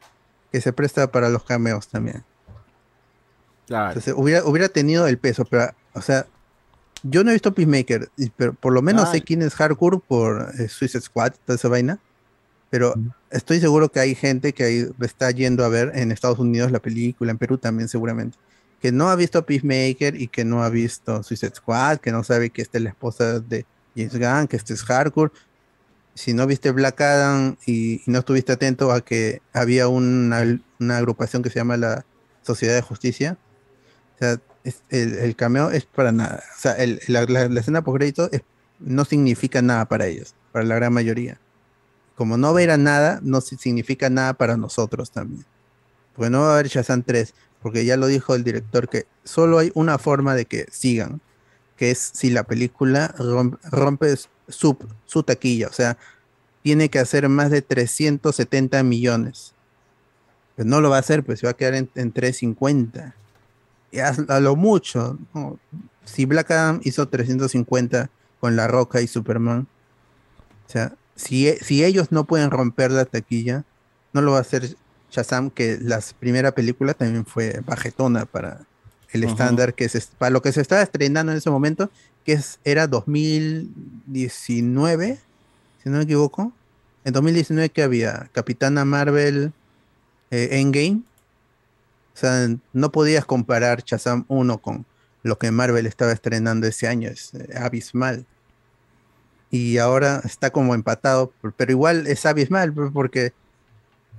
que 0.51 0.61
se 0.61 0.72
presta 0.72 1.11
para 1.11 1.30
los 1.30 1.43
cameos 1.43 1.88
también. 1.88 2.23
Entonces, 3.67 4.14
hubiera, 4.15 4.45
hubiera 4.45 4.69
tenido 4.69 5.07
el 5.07 5.17
peso, 5.17 5.45
pero, 5.45 5.72
o 5.93 6.01
sea, 6.01 6.27
yo 7.03 7.23
no 7.23 7.30
he 7.30 7.33
visto 7.33 7.53
Peacemaker, 7.53 8.09
pero 8.38 8.53
por 8.53 8.73
lo 8.73 8.82
menos 8.82 9.09
sé 9.09 9.15
Ay. 9.15 9.22
quién 9.22 9.41
es 9.41 9.53
Hardcore 9.56 9.99
por 9.99 10.51
eh, 10.57 10.69
Suicide 10.69 11.01
Squad, 11.01 11.33
toda 11.45 11.56
esa 11.57 11.67
vaina. 11.67 11.99
Pero 12.69 12.95
estoy 13.30 13.59
seguro 13.59 13.90
que 13.90 13.99
hay 13.99 14.15
gente 14.15 14.53
que 14.53 14.64
ahí 14.64 14.88
está 15.01 15.30
yendo 15.30 15.64
a 15.64 15.67
ver 15.67 15.91
en 15.93 16.11
Estados 16.11 16.40
Unidos 16.40 16.72
la 16.72 16.80
película, 16.80 17.30
en 17.30 17.38
Perú 17.38 17.59
también 17.59 17.88
seguramente, 17.88 18.38
que 18.82 18.91
no 18.91 19.09
ha 19.09 19.15
visto 19.15 19.45
Peacemaker 19.45 20.19
y 20.19 20.27
que 20.27 20.43
no 20.43 20.64
ha 20.64 20.69
visto 20.69 21.22
Suicide 21.22 21.53
Squad, 21.53 21.99
que 21.99 22.11
no 22.11 22.23
sabe 22.23 22.49
que 22.49 22.64
esta 22.64 22.80
es 22.80 22.83
la 22.83 22.90
esposa 22.90 23.40
de 23.40 23.67
James 23.95 24.17
Gunn, 24.17 24.48
que 24.48 24.56
este 24.56 24.73
es 24.73 24.83
Hardcore. 24.83 25.32
Si 26.15 26.33
no 26.33 26.48
viste 26.48 26.72
Black 26.72 26.99
Adam 27.01 27.57
y, 27.67 27.95
y 27.95 28.03
no 28.07 28.19
estuviste 28.19 28.53
atento 28.53 28.91
a 28.91 29.01
que 29.01 29.41
había 29.51 29.88
una, 29.88 30.41
una 30.80 30.98
agrupación 30.98 31.43
que 31.43 31.51
se 31.51 31.59
llama 31.59 31.77
la 31.77 32.06
Sociedad 32.41 32.73
de 32.73 32.82
Justicia, 32.82 33.38
o 34.15 34.19
sea, 34.19 34.40
el, 34.90 35.35
cameo 35.35 35.69
es 35.72 35.85
para 35.85 36.11
nada. 36.11 36.43
O 36.56 36.59
sea, 36.59 36.74
el- 36.74 37.01
la, 37.08 37.24
escena 37.59 37.83
post 37.83 37.98
crédito 37.98 38.30
no 38.80 39.06
significa 39.06 39.61
nada 39.61 39.85
para 39.85 40.08
ellos, 40.08 40.35
para 40.51 40.66
la 40.66 40.75
gran 40.75 40.93
mayoría. 40.93 41.38
Como 42.16 42.38
no 42.38 42.53
ver 42.53 42.72
a 42.72 42.77
nada, 42.77 43.19
no 43.24 43.42
si- 43.42 43.58
significa 43.58 44.09
nada 44.09 44.33
para 44.33 44.58
nosotros 44.58 45.11
también. 45.11 45.45
Porque 46.16 46.30
no 46.30 46.42
va 46.42 46.50
a 46.51 46.53
haber 46.53 46.67
Shazam 46.67 47.01
3, 47.03 47.33
porque 47.61 47.85
ya 47.85 47.98
lo 47.98 48.08
dijo 48.08 48.35
el 48.35 48.43
director 48.43 48.88
que 48.88 49.06
solo 49.24 49.58
hay 49.58 49.72
una 49.74 49.98
forma 49.98 50.35
de 50.35 50.45
que 50.45 50.67
sigan, 50.72 51.22
que 51.75 51.92
es 51.92 52.11
si 52.14 52.30
la 52.30 52.43
película 52.43 53.14
rom- 53.17 53.58
rompe 53.72 54.16
su, 54.48 55.24
taquilla, 55.25 55.67
o 55.67 55.74
sea, 55.74 55.98
tiene 56.61 56.90
que 56.90 57.00
hacer 57.00 57.27
más 57.30 57.50
de 57.51 57.61
370 57.61 58.83
millones. 58.83 59.53
Pues 60.56 60.67
no 60.67 60.82
lo 60.82 60.90
va 60.92 60.98
a 60.98 61.00
hacer, 61.00 61.24
pues 61.24 61.40
se 61.40 61.48
va 61.48 61.51
a 61.51 61.56
quedar 61.58 61.74
en, 61.74 61.90
en 61.95 62.11
350 62.11 63.16
y 63.19 63.23
a, 63.99 64.35
a 64.35 64.39
lo 64.39 64.55
mucho, 64.55 65.17
¿no? 65.33 65.59
si 66.05 66.25
Black 66.25 66.51
Adam 66.51 66.80
hizo 66.83 67.07
350 67.07 68.09
con 68.39 68.55
La 68.55 68.67
Roca 68.67 69.01
y 69.01 69.07
Superman, 69.07 69.67
o 70.67 70.72
sea, 70.72 70.93
si, 71.15 71.47
e- 71.47 71.59
si 71.61 71.83
ellos 71.83 72.11
no 72.11 72.25
pueden 72.25 72.51
romper 72.51 72.91
la 72.91 73.05
taquilla, 73.05 73.63
no 74.13 74.22
lo 74.22 74.31
va 74.31 74.39
a 74.39 74.41
hacer 74.41 74.75
Shazam, 75.11 75.49
que 75.49 75.77
la 75.80 76.01
primera 76.19 76.53
película 76.53 76.93
también 76.93 77.25
fue 77.25 77.61
bajetona 77.65 78.25
para 78.25 78.61
el 79.11 79.23
estándar 79.23 79.75
que 79.75 79.88
se, 79.89 80.01
para 80.17 80.31
lo 80.31 80.41
que 80.41 80.51
se 80.51 80.61
estaba 80.61 80.81
estrenando 80.81 81.31
en 81.31 81.38
ese 81.38 81.51
momento, 81.51 81.91
que 82.25 82.33
es, 82.33 82.59
era 82.63 82.88
2019, 82.88 85.19
si 85.83 85.89
no 85.89 85.97
me 85.97 86.03
equivoco. 86.03 86.51
En 87.05 87.13
2019 87.13 87.69
que 87.69 87.83
había 87.83 88.30
Capitana 88.31 88.85
Marvel 88.85 89.51
eh, 90.31 90.49
Endgame. 90.51 91.01
O 92.16 92.17
sea, 92.17 92.48
no 92.74 92.92
podías 92.92 93.25
comparar 93.25 93.83
Shazam 93.83 94.25
1 94.27 94.58
con 94.59 94.85
lo 95.24 95.38
que 95.40 95.51
Marvel 95.51 95.85
estaba 95.85 96.11
estrenando 96.11 96.67
ese 96.67 96.88
año. 96.88 97.09
Es 97.09 97.33
eh, 97.33 97.50
abismal. 97.58 98.25
Y 99.50 99.77
ahora 99.77 100.22
está 100.25 100.50
como 100.51 100.74
empatado, 100.74 101.32
pero 101.58 101.72
igual 101.72 102.08
es 102.08 102.25
abismal 102.25 102.74
por- 102.74 102.92
porque 102.92 103.33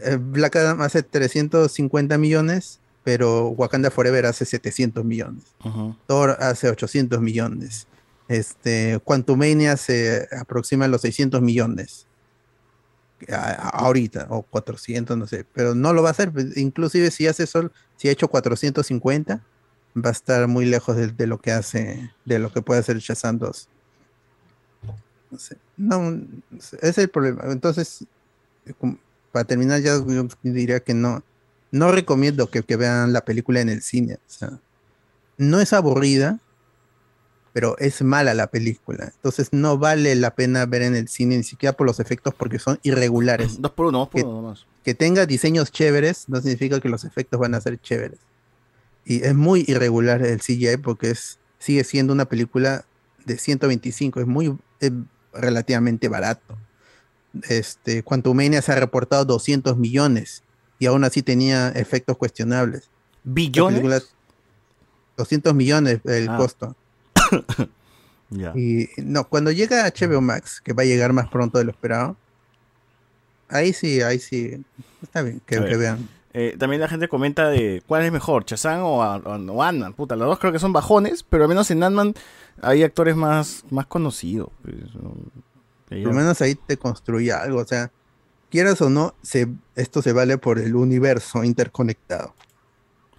eh, 0.00 0.16
Black 0.20 0.56
Adam 0.56 0.81
hace 0.82 1.02
350 1.02 2.18
millones, 2.18 2.81
pero 3.05 3.48
Wakanda 3.48 3.90
Forever 3.90 4.26
hace 4.26 4.44
700 4.44 5.05
millones. 5.05 5.44
Thor 6.06 6.36
hace 6.40 6.68
800 6.68 7.20
millones. 7.20 7.86
Este, 8.28 8.98
Quantumania 9.05 9.76
se 9.76 10.26
aproxima 10.40 10.86
a 10.86 10.89
los 10.89 11.02
600 11.02 11.42
millones. 11.42 12.06
Ahorita, 13.30 14.26
o 14.30 14.42
400, 14.42 15.16
no 15.16 15.26
sé, 15.26 15.44
pero 15.52 15.74
no 15.74 15.92
lo 15.92 16.02
va 16.02 16.10
a 16.10 16.12
hacer. 16.12 16.32
Inclusive 16.56 17.10
si 17.10 17.26
hace 17.26 17.46
sol, 17.46 17.72
si 17.96 18.08
ha 18.08 18.12
hecho 18.12 18.28
450, 18.28 19.42
va 19.96 20.08
a 20.08 20.12
estar 20.12 20.48
muy 20.48 20.64
lejos 20.64 20.96
de, 20.96 21.26
lo 21.26 21.38
que 21.40 21.52
hace, 21.52 22.10
de 22.24 22.38
lo 22.38 22.52
que 22.52 22.62
puede 22.62 22.80
hacer 22.80 22.98
Shazam 22.98 23.38
2. 23.38 23.68
No 25.30 25.38
sé, 25.38 25.56
no, 25.76 26.20
es 26.80 26.98
el 26.98 27.08
problema. 27.08 27.44
Entonces, 27.46 28.04
para 29.32 29.44
terminar, 29.44 29.80
ya 29.80 29.98
diría 30.42 30.80
que 30.80 30.94
no, 30.94 31.22
no 31.70 31.92
recomiendo 31.92 32.48
que, 32.50 32.62
vean 32.76 33.12
la 33.12 33.24
película 33.24 33.60
en 33.60 33.68
el 33.68 33.82
cine. 33.82 34.18
No 35.36 35.60
es 35.60 35.72
aburrida, 35.72 36.38
pero 37.55 37.78
es 37.78 38.02
mala 38.02 38.34
la 38.34 38.49
película. 38.49 39.12
Entonces 39.15 39.49
no 39.52 39.78
vale 39.78 40.15
la 40.16 40.34
pena 40.34 40.66
ver 40.66 40.83
en 40.83 40.94
el 40.97 41.08
cine, 41.08 41.36
ni 41.39 41.44
siquiera 41.44 41.73
por 41.74 41.86
los 41.86 42.00
efectos, 42.00 42.34
porque 42.34 42.58
son 42.58 42.78
irregulares. 42.83 43.58
Dos 43.62 43.70
por 43.73 43.86
uno, 43.86 43.99
dos 44.00 44.08
por 44.08 44.20
que, 44.20 44.26
uno 44.26 44.42
nomás. 44.42 44.66
que 44.84 44.94
tenga 44.94 45.24
diseños 45.24 45.70
chéveres 45.73 46.28
no 46.28 46.41
significa 46.42 46.81
que 46.81 46.89
los 46.91 47.05
efectos 47.05 47.41
van 47.41 47.55
a 47.55 47.60
ser 47.62 47.81
chéveres. 47.81 48.18
Y 49.07 49.23
es 49.24 49.34
muy 49.34 49.65
irregular 49.68 50.20
el 50.23 50.41
CGI 50.41 50.78
porque 50.83 51.10
es, 51.10 51.39
sigue 51.58 51.84
siendo 51.84 52.12
una 52.12 52.24
película 52.26 52.84
de 53.24 53.39
125, 53.39 54.20
es 54.20 54.26
muy 54.26 54.57
es 54.81 54.91
relativamente 55.33 56.08
barato. 56.08 56.58
Este, 57.49 58.02
Quantumania 58.02 58.62
se 58.62 58.73
ha 58.73 58.76
reportado 58.76 59.24
200 59.24 59.76
millones 59.76 60.42
y 60.78 60.86
aún 60.86 61.05
así 61.05 61.23
tenía 61.23 61.68
efectos 61.70 62.16
cuestionables. 62.16 62.89
¿Billones? 63.23 63.83
La 63.83 63.89
película- 64.00 64.10
200 65.16 65.55
millones 65.55 66.00
el 66.05 66.28
Ah. 66.28 66.36
costo. 66.36 66.76
Y 68.56 68.88
no, 68.96 69.24
cuando 69.28 69.50
llega 69.52 69.86
HBO 69.86 70.20
Max, 70.20 70.60
que 70.60 70.72
va 70.72 70.82
a 70.82 70.86
llegar 70.86 71.12
más 71.12 71.28
pronto 71.28 71.58
de 71.58 71.64
lo 71.64 71.70
esperado, 71.70 72.16
ahí 73.48 73.72
sí, 73.72 74.00
ahí 74.02 74.18
sí, 74.18 74.64
está 75.02 75.22
bien 75.22 75.40
que, 75.46 75.60
vean. 75.60 76.08
Eh, 76.32 76.56
también 76.58 76.80
la 76.80 76.88
gente 76.88 77.06
comenta 77.06 77.48
de 77.48 77.82
cuál 77.86 78.02
es 78.04 78.10
mejor, 78.10 78.44
Chazán 78.44 78.80
o, 78.80 78.98
o, 78.98 79.62
Ant-Man. 79.62 79.92
Puta, 79.94 80.16
los 80.16 80.26
dos 80.26 80.38
creo 80.40 80.52
que 80.52 80.58
son 80.58 80.72
bajones, 80.72 81.22
pero 81.22 81.44
al 81.44 81.48
menos 81.48 81.70
en 81.70 81.82
Ant-Man 81.82 82.14
hay 82.60 82.82
actores 82.82 83.14
más, 83.14 83.64
más 83.70 83.86
conocidos. 83.86 84.48
pues. 84.62 84.74
Por 85.88 85.98
lo 85.98 86.12
menos 86.12 86.40
ahí 86.42 86.56
te 86.56 86.76
construye 86.76 87.30
algo, 87.30 87.60
o 87.60 87.64
sea, 87.66 87.92
quieras 88.50 88.80
o 88.80 88.90
no, 88.90 89.14
se, 89.22 89.46
esto 89.76 90.02
se 90.02 90.12
vale 90.12 90.38
por 90.38 90.58
el 90.58 90.74
universo 90.74 91.44
interconectado. 91.44 92.34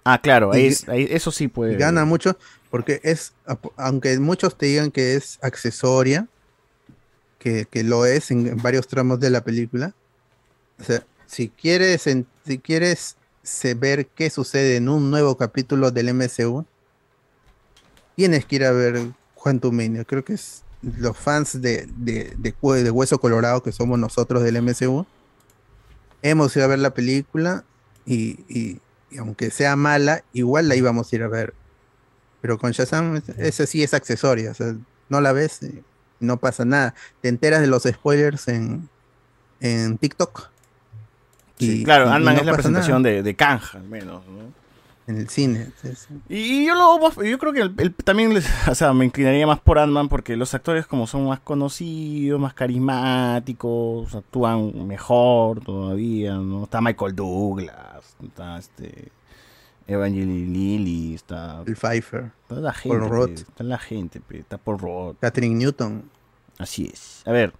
Ah, 0.04 0.18
claro, 0.20 0.52
ahí, 0.52 0.64
Y- 0.64 0.66
es- 0.66 0.88
ahí- 0.88 1.08
eso 1.10 1.30
sí 1.30 1.48
puede. 1.48 1.76
Gana 1.76 2.04
mucho 2.04 2.36
porque 2.70 3.00
es, 3.04 3.32
aunque 3.76 4.18
muchos 4.18 4.56
te 4.56 4.66
digan 4.66 4.90
que 4.90 5.14
es 5.14 5.38
accesoria, 5.42 6.28
que, 7.38 7.66
que 7.70 7.84
lo 7.84 8.06
es 8.06 8.30
en, 8.30 8.60
varios 8.62 8.88
tramos 8.88 9.20
de 9.20 9.30
la 9.30 9.42
película, 9.42 9.94
o 10.80 10.84
sea, 10.84 11.04
si 11.26 11.48
quieres, 11.48 12.02
si 12.02 12.58
quieres 12.58 13.16
ver 13.76 14.06
qué 14.06 14.30
sucede 14.30 14.76
en 14.76 14.88
un 14.88 15.10
nuevo 15.10 15.36
capítulo 15.36 15.90
del 15.90 16.08
MCU, 16.08 16.64
tienes 18.16 18.44
que 18.44 18.56
ir 18.56 18.64
a 18.64 18.72
ver 18.72 19.00
Quantumania. 19.34 20.04
Creo 20.04 20.24
que 20.24 20.34
es 20.34 20.62
los 20.82 21.16
fans 21.16 21.60
de, 21.60 21.88
de, 21.98 22.34
de, 22.38 22.54
Hue- 22.60 22.82
de 22.82 22.90
Hueso 22.90 23.18
Colorado, 23.18 23.62
que 23.62 23.72
somos 23.72 23.98
nosotros 23.98 24.42
del 24.42 24.56
MCU, 24.56 25.06
hemos 26.22 26.54
ido 26.56 26.64
a 26.64 26.68
ver 26.68 26.78
la 26.78 26.90
película 26.94 27.64
y- 28.04 28.38
y 28.48 28.80
aunque 29.18 29.50
sea 29.50 29.76
mala, 29.76 30.24
igual 30.32 30.68
la 30.68 30.76
íbamos 30.76 31.12
a 31.12 31.16
ir 31.16 31.22
a 31.22 31.28
ver. 31.28 31.54
Pero 32.40 32.58
con 32.58 32.70
Shazam, 32.72 33.20
ese 33.38 33.66
sí 33.66 33.82
es 33.82 33.94
accesorio, 33.94 34.50
o 34.50 34.54
sea, 34.54 34.74
no 35.08 35.20
la 35.20 35.32
ves 35.32 35.60
no 36.20 36.36
pasa 36.38 36.64
nada. 36.64 36.94
Te 37.20 37.28
enteras 37.28 37.60
de 37.60 37.66
los 37.66 37.82
spoilers 37.84 38.48
en, 38.48 38.88
en 39.60 39.98
TikTok. 39.98 40.48
Sí, 41.58 41.84
claro, 41.84 42.10
Ant-Man 42.10 42.34
no 42.34 42.40
es 42.40 42.46
la 42.46 42.52
presentación 42.54 43.02
nada. 43.02 43.14
de, 43.16 43.22
de 43.22 43.34
Kang, 43.34 43.60
al 43.74 43.84
menos. 43.84 44.22
¿no? 44.26 44.66
En 45.08 45.18
el 45.18 45.28
cine. 45.28 45.70
sí, 45.82 45.90
sí. 45.94 46.14
Y 46.28 46.66
yo, 46.66 46.74
lo, 46.74 47.22
yo 47.22 47.38
creo 47.38 47.52
que 47.52 47.60
el- 47.60 47.74
el- 47.78 47.94
también 47.94 48.34
les- 48.34 48.48
o 48.68 48.74
sea, 48.74 48.92
me 48.92 49.04
inclinaría 49.04 49.46
más 49.46 49.60
por 49.60 49.78
Ant-Man 49.78 50.08
porque 50.08 50.36
los 50.36 50.52
actores 50.54 50.86
como 50.86 51.06
son 51.06 51.26
más 51.28 51.40
conocidos, 51.40 52.40
más 52.40 52.54
carismáticos, 52.54 54.14
actúan 54.14 54.86
mejor 54.86 55.60
todavía, 55.60 56.34
¿no? 56.34 56.64
Está 56.64 56.80
Michael 56.80 57.14
Douglas, 57.14 58.16
está 58.22 58.58
este 58.58 59.08
Evangeline 59.86 60.52
Lilly, 60.52 61.14
está 61.14 61.62
El 61.66 61.76
Pfeiffer. 61.76 62.32
Está 62.42 62.56
la 62.56 62.72
gente, 62.72 62.98
Paul 62.98 63.10
Rudd. 63.10 63.30
está 63.30 63.64
la 63.64 63.78
gente, 63.78 64.20
está 64.30 64.58
por 64.58 64.80
Roth. 64.80 65.16
Catherine 65.20 65.54
Newton. 65.54 66.10
Así 66.58 66.90
es. 66.92 67.22
A 67.26 67.32
ver, 67.32 67.52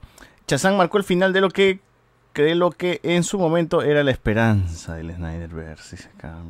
Chazán 0.47 0.77
marcó 0.77 0.99
el 0.99 1.05
final 1.05 1.33
de 1.33 1.41
lo 1.41 1.51
que 1.51 1.81
de 2.35 2.55
lo 2.55 2.71
que 2.71 3.01
en 3.03 3.23
su 3.25 3.39
momento 3.39 3.81
era 3.81 4.05
la 4.05 4.11
esperanza 4.11 4.95
del 4.95 5.15
Snyderverse. 5.15 5.97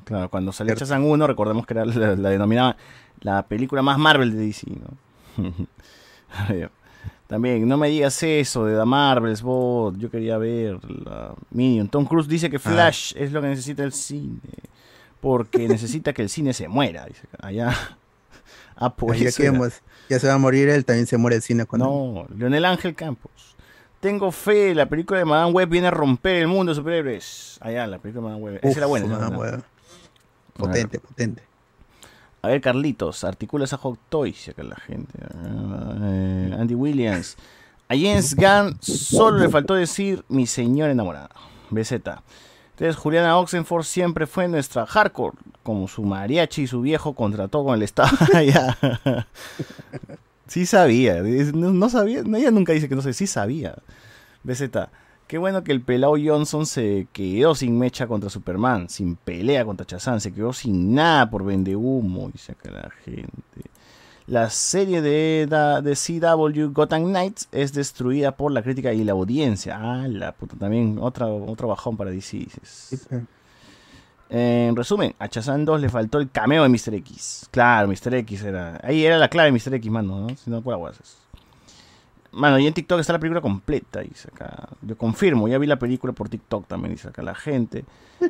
Claro, 0.04 0.28
cuando 0.30 0.50
salió 0.52 0.74
Chazán 0.74 1.04
1, 1.04 1.26
recordemos 1.28 1.64
que 1.66 1.74
era 1.74 1.84
la, 1.84 2.16
la 2.16 2.30
denominaba 2.30 2.76
la 3.20 3.46
película 3.46 3.82
más 3.82 3.96
Marvel 3.98 4.32
de 4.32 4.46
DC, 4.46 4.66
¿no? 4.68 5.44
A 6.32 6.52
ver, 6.52 6.70
También, 7.28 7.68
no 7.68 7.76
me 7.76 7.88
digas 7.88 8.20
eso 8.22 8.64
de 8.64 8.76
The 8.76 8.84
Marvels, 8.84 9.42
bot. 9.42 9.96
Yo 9.96 10.10
quería 10.10 10.38
ver 10.38 10.78
la 10.88 11.34
Minion. 11.50 11.88
Tom 11.88 12.04
Cruise 12.04 12.28
dice 12.28 12.50
que 12.50 12.58
Flash 12.58 13.12
es 13.16 13.30
lo 13.32 13.40
que 13.40 13.48
necesita 13.48 13.84
el 13.84 13.92
cine. 13.92 14.40
Porque 15.20 15.66
necesita 15.68 16.12
que 16.12 16.22
el 16.22 16.28
cine 16.28 16.52
se 16.52 16.68
muera. 16.68 17.06
Dice. 17.06 17.22
Allá. 17.40 17.72
Ah, 18.78 18.94
pues. 18.94 19.18
ya, 19.18 19.30
eso 19.30 19.38
que 19.38 19.46
era. 19.46 19.56
hemos- 19.56 19.80
ya 20.10 20.18
se 20.18 20.26
va 20.28 20.34
a 20.34 20.38
morir 20.38 20.68
él, 20.68 20.84
también 20.84 21.06
se 21.06 21.16
muere 21.16 21.36
el 21.36 21.42
cine 21.42 21.64
cuando. 21.64 21.86
No, 21.86 22.26
Leonel 22.36 22.62
Ángel 22.66 22.94
Campos. 22.94 23.56
Tengo 24.00 24.30
fe, 24.30 24.74
la 24.74 24.86
película 24.86 25.18
de 25.18 25.24
Madame 25.24 25.50
Web 25.50 25.70
viene 25.70 25.86
a 25.86 25.90
romper 25.90 26.36
el 26.36 26.46
mundo 26.46 26.72
de 26.72 26.76
superhéroes. 26.76 27.56
Allá, 27.62 27.86
la 27.86 27.98
película 27.98 28.20
de 28.20 28.34
Madame 28.34 28.44
Web. 28.44 28.60
Esa 28.62 28.78
era 28.80 28.86
buena. 28.86 29.06
Madame. 29.06 29.36
Web. 29.38 29.62
Potente, 30.58 31.00
potente. 31.00 31.42
A 32.42 32.48
ver, 32.48 32.60
Carlitos, 32.60 33.24
articula 33.24 33.64
esa 33.64 33.78
Hot 33.78 33.98
Toys 34.10 34.48
acá 34.50 34.62
la 34.62 34.76
gente. 34.76 35.18
Ah, 35.24 35.96
eh, 36.02 36.56
Andy 36.58 36.74
Williams. 36.74 37.36
A 37.88 37.94
James 37.94 38.34
Gunn 38.36 38.76
solo 38.82 39.38
le 39.38 39.48
faltó 39.48 39.72
decir 39.72 40.22
mi 40.28 40.46
señor 40.46 40.90
enamorado. 40.90 41.30
BZ. 41.70 41.94
Entonces, 42.76 42.96
Juliana 42.96 43.38
Oxenford 43.38 43.84
siempre 43.84 44.26
fue 44.26 44.48
nuestra 44.48 44.84
hardcore, 44.84 45.38
como 45.62 45.88
su 45.88 46.02
mariachi 46.02 46.64
y 46.64 46.66
su 46.66 46.82
viejo 46.82 47.14
contrató 47.14 47.64
con 47.64 47.74
el 47.74 47.82
Estado. 47.82 48.10
Ya. 48.44 48.76
sí 50.46 50.66
sabía, 50.66 51.22
no, 51.22 51.88
sabía, 51.88 52.20
ella 52.20 52.50
nunca 52.50 52.74
dice 52.74 52.86
que 52.86 52.94
no 52.94 53.00
sé, 53.00 53.14
sí 53.14 53.26
sabía. 53.26 53.76
BZ. 54.42 54.68
Qué 55.26 55.38
bueno 55.38 55.64
que 55.64 55.72
el 55.72 55.80
pelao 55.80 56.16
Johnson 56.22 56.66
se 56.66 57.08
quedó 57.14 57.54
sin 57.54 57.78
mecha 57.78 58.06
contra 58.06 58.28
Superman, 58.28 58.90
sin 58.90 59.16
pelea 59.16 59.64
contra 59.64 59.86
Chazán, 59.86 60.20
se 60.20 60.34
quedó 60.34 60.52
sin 60.52 60.94
nada 60.94 61.30
por 61.30 61.46
vende 61.46 61.74
humo, 61.74 62.28
dice 62.30 62.52
acá 62.52 62.70
la 62.70 62.90
gente. 63.06 63.70
La 64.26 64.50
serie 64.50 65.02
de, 65.02 65.46
CW 65.48 66.72
Gotham 66.72 67.04
Knights 67.04 67.48
es 67.52 67.72
destruida 67.72 68.32
por 68.32 68.50
la 68.50 68.62
crítica 68.62 68.92
y 68.92 69.04
la 69.04 69.12
audiencia. 69.12 69.78
Ah, 69.80 70.08
la 70.08 70.32
puta, 70.32 70.56
también 70.56 70.98
otra, 71.00 71.26
otro 71.26 71.68
bajón 71.68 71.96
para 71.96 72.10
DC. 72.10 72.38
dices. 72.38 73.08
En 74.28 74.74
resumen, 74.74 75.14
a 75.20 75.28
Chazán 75.28 75.64
2 75.64 75.80
le 75.80 75.88
faltó 75.88 76.18
el 76.18 76.28
cameo 76.28 76.64
de 76.64 76.68
Mr. 76.68 76.94
X. 76.94 77.48
Claro, 77.52 77.86
Mr. 77.86 78.14
X 78.14 78.42
era. 78.42 78.80
Ahí 78.82 79.04
era 79.04 79.18
la 79.18 79.28
clave 79.28 79.52
de 79.52 79.58
Mr. 79.58 79.74
X, 79.74 79.90
mano, 79.90 80.26
¿no? 80.26 80.36
Si 80.36 80.50
no, 80.50 80.60
por 80.62 80.74
aguas. 80.74 80.98
Mano, 82.36 82.58
y 82.58 82.66
en 82.66 82.74
TikTok 82.74 83.00
está 83.00 83.14
la 83.14 83.18
película 83.18 83.40
completa, 83.40 84.00
dice 84.00 84.28
acá. 84.32 84.68
Yo 84.82 84.96
confirmo, 84.98 85.48
ya 85.48 85.56
vi 85.58 85.66
la 85.66 85.78
película 85.78 86.12
por 86.12 86.28
TikTok 86.28 86.66
también, 86.66 86.92
dice 86.94 87.08
acá 87.08 87.22
la 87.22 87.34
gente. 87.34 87.84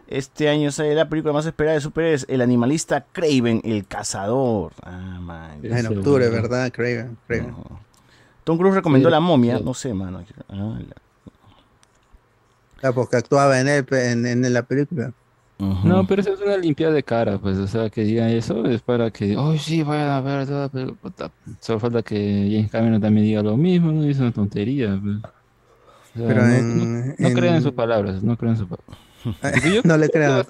Este 0.07 0.49
año 0.49 0.71
sale 0.71 0.95
la 0.95 1.09
película 1.09 1.33
más 1.33 1.47
esperada 1.47 1.75
de 1.75 1.81
superhéroes, 1.81 2.25
El 2.29 2.41
animalista 2.41 3.05
Craven, 3.13 3.61
el 3.65 3.87
cazador. 3.87 4.73
Ah, 4.83 5.19
man. 5.21 5.59
En 5.63 5.87
octubre, 5.87 6.29
¿verdad? 6.29 6.71
Craven. 6.73 7.17
Craven. 7.27 7.55
Tom 8.45 8.59
Cruise 8.59 8.77
recomendó 8.77 9.09
Sí, 9.09 9.13
La 9.13 9.21
momia, 9.21 9.59
sí. 9.59 9.65
no 9.65 9.75
sé, 9.75 9.93
mano. 9.93 10.23
Ah, 10.49 10.55
la- 10.55 10.97
Ah, 12.89 12.93
porque 12.93 13.17
actuaba 13.17 13.59
en, 13.59 13.69
él, 13.69 13.85
pe- 13.85 14.13
en, 14.13 14.27
en 14.27 14.53
la 14.53 14.63
película. 14.63 15.13
No, 15.59 16.07
pero 16.07 16.21
eso 16.21 16.35
es 16.35 16.41
una 16.41 16.57
limpiada 16.59 16.93
de 16.93 17.03
cara, 17.03 17.39
pues, 17.39 17.57
o 17.57 17.67
sea, 17.67 17.89
que 17.89 18.03
digan 18.05 18.29
eso 18.29 18.67
es 18.67 18.83
para 18.83 19.11
que, 19.11 19.37
oh, 19.39 19.57
sí, 19.57 19.83
vayan 19.83 20.11
a 20.11 20.21
ver 20.21 20.47
toda 20.47 20.63
la 20.63 20.69
película". 20.69 20.99
Puta, 21.01 21.31
Solo 21.61 21.81
falta 21.81 22.03
que 22.03 22.49
James 22.53 22.71
Cameron 22.71 23.01
también 23.01 23.25
diga 23.27 23.43
lo 23.43 23.57
mismo, 23.57 23.91
no 23.93 24.05
es 24.05 24.19
una 24.19 24.33
tontería. 24.33 24.99
pues. 25.03 25.17
O 25.17 26.19
sea, 26.19 26.29
Pero 26.29 26.43
no, 26.47 26.55
en- 26.55 27.07
no- 27.09 27.15
no 27.19 27.31
crean 27.33 27.55
en 27.57 27.63
sus 27.63 27.73
palabras, 27.73 28.23
no 28.23 28.37
crean 28.37 28.55
en 28.55 28.59
sus 28.59 28.69
palabras. 28.69 29.65
Yo 29.75 29.81
No 29.85 29.97
le 29.97 30.09
crean. 30.11 30.45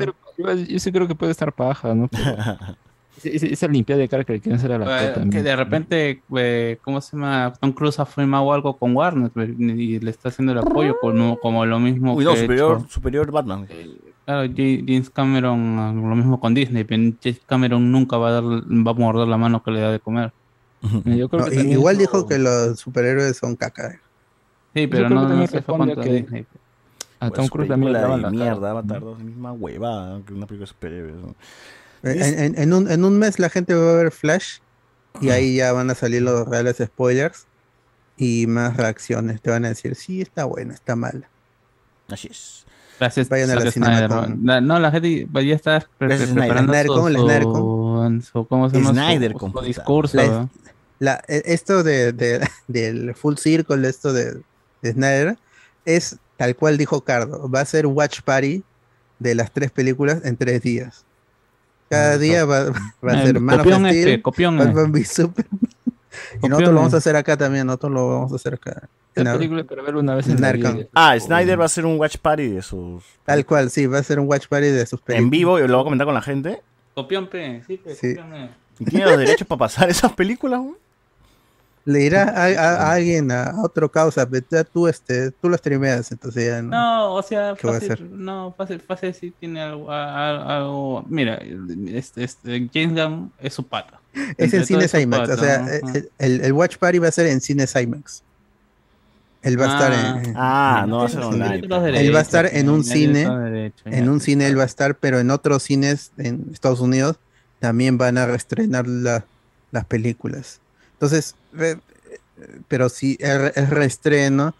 yo, 0.68 0.78
sí 0.78 0.92
creo 0.92 1.06
que 1.08 1.14
puede 1.14 1.32
estar 1.32 1.52
paja, 1.52 1.94
¿no? 1.94 2.08
Pero 2.08 2.24
esa- 3.24 3.46
esa, 3.46 3.68
limpiada 3.68 4.00
de 4.02 4.08
cara 4.08 4.24
que 4.24 4.34
le 4.34 4.40
quieren 4.40 4.58
hacer 4.58 4.72
a 4.72 4.78
la 4.78 4.86
Eh, 4.86 5.06
actor 5.06 5.14
que 5.14 5.20
también. 5.20 5.44
de 5.44 5.56
repente, 5.56 6.22
eh, 6.36 6.78
¿cómo 6.82 7.00
se 7.00 7.16
llama? 7.16 7.52
Tom 7.60 7.72
Cruise 7.72 7.98
ha 8.00 8.04
firmado 8.06 8.52
algo 8.52 8.76
con 8.76 8.94
Warner 8.94 9.30
pues, 9.30 9.50
y 9.58 9.98
le 10.00 10.10
está 10.10 10.28
haciendo 10.30 10.52
el 10.52 10.58
apoyo 10.58 10.96
como, 11.00 11.38
como 11.38 11.64
lo 11.64 11.78
mismo 11.80 12.12
Uy, 12.14 12.18
que 12.18 12.24
no, 12.24 12.32
ha 12.32 12.36
superior, 12.36 12.78
hecho- 12.80 12.88
superior 12.90 13.30
Batman. 13.32 13.66
Claro, 14.26 14.52
James 14.54 15.08
Cameron, 15.08 15.76
lo 16.10 16.16
mismo 16.16 16.38
con 16.40 16.52
Disney, 16.52 16.84
James 16.88 17.40
Cameron 17.46 17.90
nunca 17.92 18.16
va 18.18 18.28
a, 18.28 18.32
dar, 18.32 18.42
va 18.44 18.90
a 18.90 18.94
morder 18.94 19.28
la 19.28 19.36
mano 19.38 19.62
que 19.62 19.70
le 19.70 19.80
da 19.80 19.92
de 19.92 20.00
comer. 20.00 20.32
Yo 21.04 21.28
creo 21.28 21.40
No, 21.42 21.46
que 21.46 21.54
i- 21.54 21.56
también 21.58 21.70
igual 21.78 21.94
eso- 21.94 22.00
dijo 22.02 22.26
que 22.28 22.38
los 22.38 22.78
superhéroes 22.78 23.36
son 23.36 23.56
caca. 23.56 23.86
eh. 23.92 24.00
Sí, 24.74 24.86
pero 24.88 25.04
no, 25.04 25.08
que 25.08 25.14
no 25.14 25.28
también 25.28 25.48
se 25.48 25.62
fue 25.62 25.78
contra 25.78 26.02
a 26.02 26.04
que- 26.04 26.12
Disney. 26.12 26.46
A 27.20 27.30
Tom 27.30 27.46
Cruise 27.48 27.68
también 27.68 27.92
le 27.94 27.98
daban 28.00 28.20
la 28.20 28.30
mierda. 28.30 28.70
Avatar 28.72 29.00
2, 29.00 29.18
misma 29.20 29.52
huevada 29.52 30.20
que 30.26 30.34
una 30.34 30.46
película 30.46 30.64
de 30.64 30.66
superhéroes. 30.66 31.14
¿no? 31.16 31.34
En, 32.02 32.38
en- 32.40 32.58
en 32.60 32.72
un, 32.74 32.90
en 32.90 33.04
un 33.04 33.18
mes 33.18 33.38
la 33.38 33.48
gente 33.48 33.74
va 33.74 33.90
a 33.92 33.94
ver 33.96 34.10
Flash 34.12 34.58
y 35.20 35.30
ahí 35.30 35.56
ya 35.56 35.72
van 35.72 35.88
a 35.88 35.94
salir 35.94 36.20
los 36.22 36.46
reales 36.46 36.76
spoilers 36.84 37.46
y 38.18 38.46
más 38.48 38.76
reacciones. 38.76 39.40
Te 39.40 39.50
van 39.50 39.64
a 39.64 39.68
decir, 39.68 39.94
sí, 39.94 40.20
está 40.20 40.44
buena, 40.44 40.74
está 40.74 40.94
mala. 40.94 41.28
Así 42.08 42.28
es. 42.30 42.65
Gracias, 42.98 43.28
Vayan 43.28 43.50
a 43.50 43.54
la. 43.56 43.70
Snyder. 43.70 44.10
La- 44.42 44.60
no, 44.60 44.78
la 44.78 44.90
gente 44.90 45.28
ya 45.32 45.54
está 45.54 45.86
pre- 45.98 46.16
Snyder. 46.16 46.34
preparando 46.34 46.72
Snydercon, 46.72 47.02
su, 47.02 47.08
la 47.08 47.18
Snydercon. 47.18 48.22
su- 48.22 48.28
su- 48.32 48.46
¿cómo 48.46 48.70
se 48.70 48.76
llama? 48.76 48.88
Su- 48.88 48.94
Snydercon, 48.94 49.50
su 49.50 49.54
puta. 49.54 49.66
discurso. 49.66 50.16
La- 50.16 50.22
¿verdad? 50.22 50.48
la- 50.98 51.24
e- 51.28 51.42
esto 51.46 51.82
de, 51.82 52.12
de- 52.12 52.48
del 52.68 53.14
full 53.14 53.36
circle, 53.36 53.86
esto 53.88 54.12
de, 54.12 54.40
de 54.82 54.92
Snyder, 54.92 55.36
es 55.84 56.16
tal 56.36 56.56
cual 56.56 56.78
dijo 56.78 57.02
Cardo. 57.02 57.48
Va 57.50 57.60
a 57.60 57.64
ser 57.64 57.86
watch 57.86 58.20
party 58.22 58.62
de 59.18 59.34
las 59.34 59.50
tres 59.52 59.70
películas 59.70 60.20
en 60.24 60.36
tres 60.36 60.62
días. 60.62 61.04
Cada 61.88 62.18
día 62.18 62.44
va, 62.44 62.64
va 62.64 63.12
a 63.12 63.22
Eh, 63.22 63.26
ser 63.26 63.40
Man 63.40 63.60
of 63.60 63.64
copión 63.64 63.84
Steel, 63.86 64.08
este, 64.08 64.22
copión, 64.22 64.58
Batman 64.58 64.86
eh. 64.86 64.90
v 64.90 65.04
Superman. 65.04 65.60
Y 66.42 66.48
nosotros 66.48 66.70
lo 66.72 66.76
vamos 66.80 66.92
eh. 66.94 66.96
a 66.96 66.98
hacer 66.98 67.14
acá 67.16 67.36
también, 67.36 67.66
nosotros 67.66 67.92
lo 67.92 68.08
vamos 68.08 68.32
a 68.32 68.36
hacer 68.36 68.54
acá. 68.54 68.88
Película 69.24 69.64
para 69.64 69.96
una 69.98 70.14
vez 70.14 70.26
en 70.28 70.34
la 70.40 70.52
Narcon. 70.52 70.76
vida. 70.76 70.86
Ah, 70.94 71.18
Snyder 71.18 71.58
va 71.58 71.64
a 71.64 71.66
hacer 71.66 71.86
un 71.86 71.98
watch 71.98 72.16
party 72.18 72.48
de 72.48 72.62
sus. 72.62 73.02
Tal 73.24 73.44
cual, 73.46 73.70
sí, 73.70 73.86
va 73.86 73.98
a 73.98 74.02
ser 74.02 74.20
un 74.20 74.28
watch 74.28 74.46
party 74.48 74.68
de 74.68 74.86
sus 74.86 75.00
películas. 75.00 75.24
En 75.24 75.30
vivo, 75.30 75.58
y 75.58 75.62
lo 75.66 75.74
voy 75.74 75.80
a 75.80 75.84
comentar 75.84 76.04
con 76.06 76.14
la 76.14 76.22
gente. 76.22 76.60
Copión, 76.94 77.26
pe. 77.28 77.62
Sí, 77.66 77.76
pe, 77.78 77.94
Sí. 77.94 78.14
copión, 78.14 78.34
eh. 78.34 78.50
¿Y 78.78 78.84
tiene 78.84 79.06
los 79.06 79.18
derechos 79.18 79.46
para 79.46 79.58
pasar 79.60 79.88
esas 79.88 80.12
películas, 80.12 80.60
güey? 80.60 80.74
Le 81.86 82.00
dirá 82.00 82.24
a, 82.24 82.46
a- 82.46 82.76
a 82.88 82.92
alguien, 82.94 83.30
a, 83.30 83.44
a 83.44 83.62
otro 83.62 83.88
causa, 83.90 84.28
tú, 84.72 84.88
este, 84.88 85.30
tú 85.30 85.48
lo 85.48 85.56
streameas, 85.56 86.10
entonces 86.10 86.44
ya 86.48 86.60
no. 86.60 86.70
No, 86.70 87.14
o 87.14 87.22
sea, 87.22 87.54
¿Qué 87.54 87.64
va 87.68 87.74
a 87.74 87.76
fácil, 87.76 87.92
hacer? 87.92 88.06
no, 88.10 88.52
fácil, 88.58 88.80
fácil 88.80 89.14
sí 89.14 89.32
tiene 89.38 89.60
algo, 89.62 89.88
a- 89.92 90.12
a- 90.32 90.56
algo- 90.58 91.04
mira, 91.08 91.38
este, 91.86 92.24
este, 92.24 92.68
James 92.74 92.92
Gunn 93.00 93.32
es 93.40 93.54
su 93.54 93.64
pata. 93.64 94.00
Es 94.12 94.52
Entre 94.52 94.58
en 94.58 94.66
cines 94.66 94.94
IMAX, 94.94 95.28
o 95.28 95.36
sea, 95.36 95.64
el- 96.18 96.40
el 96.40 96.52
watch 96.54 96.76
party 96.76 96.98
va 96.98 97.06
a 97.06 97.12
ser 97.12 97.26
en 97.28 97.40
cines 97.40 97.72
IMAX. 97.76 98.24
Él 99.46 99.60
va 99.60 99.64
a 99.64 99.74
estar 99.74 99.92
en, 100.26 100.32
Ah, 100.36 100.84
no 100.88 100.98
va 100.98 101.06
a 101.06 101.08
ser 101.08 101.20
Sí, 101.20 101.26
online. 101.26 101.58
tiene 101.60 101.68
los 101.68 101.84
él 102.00 102.14
va 102.14 102.18
a 102.18 102.22
estar 102.22 102.46
en 102.52 102.68
un 102.68 102.84
cine, 102.84 103.22
en 103.84 104.08
un 104.08 104.20
cine 104.20 104.46
él 104.46 104.58
va 104.58 104.62
a 104.64 104.66
estar, 104.66 104.96
pero 104.96 105.18
en 105.20 105.30
otros 105.30 105.62
cines 105.62 106.10
en 106.18 106.46
Estados 106.52 106.80
Unidos 106.80 107.16
también 107.60 107.96
van 107.98 108.18
a 108.18 108.26
reestrenar 108.26 108.86
la- 108.86 109.24
las 109.72 109.84
películas. 109.84 110.60
Entonces, 110.94 111.34
re- 111.52 111.78
pero 112.68 112.88
si 112.88 113.16
es, 113.20 113.38
re- 113.40 113.52
es 113.54 113.70
reestreno, 113.70 114.54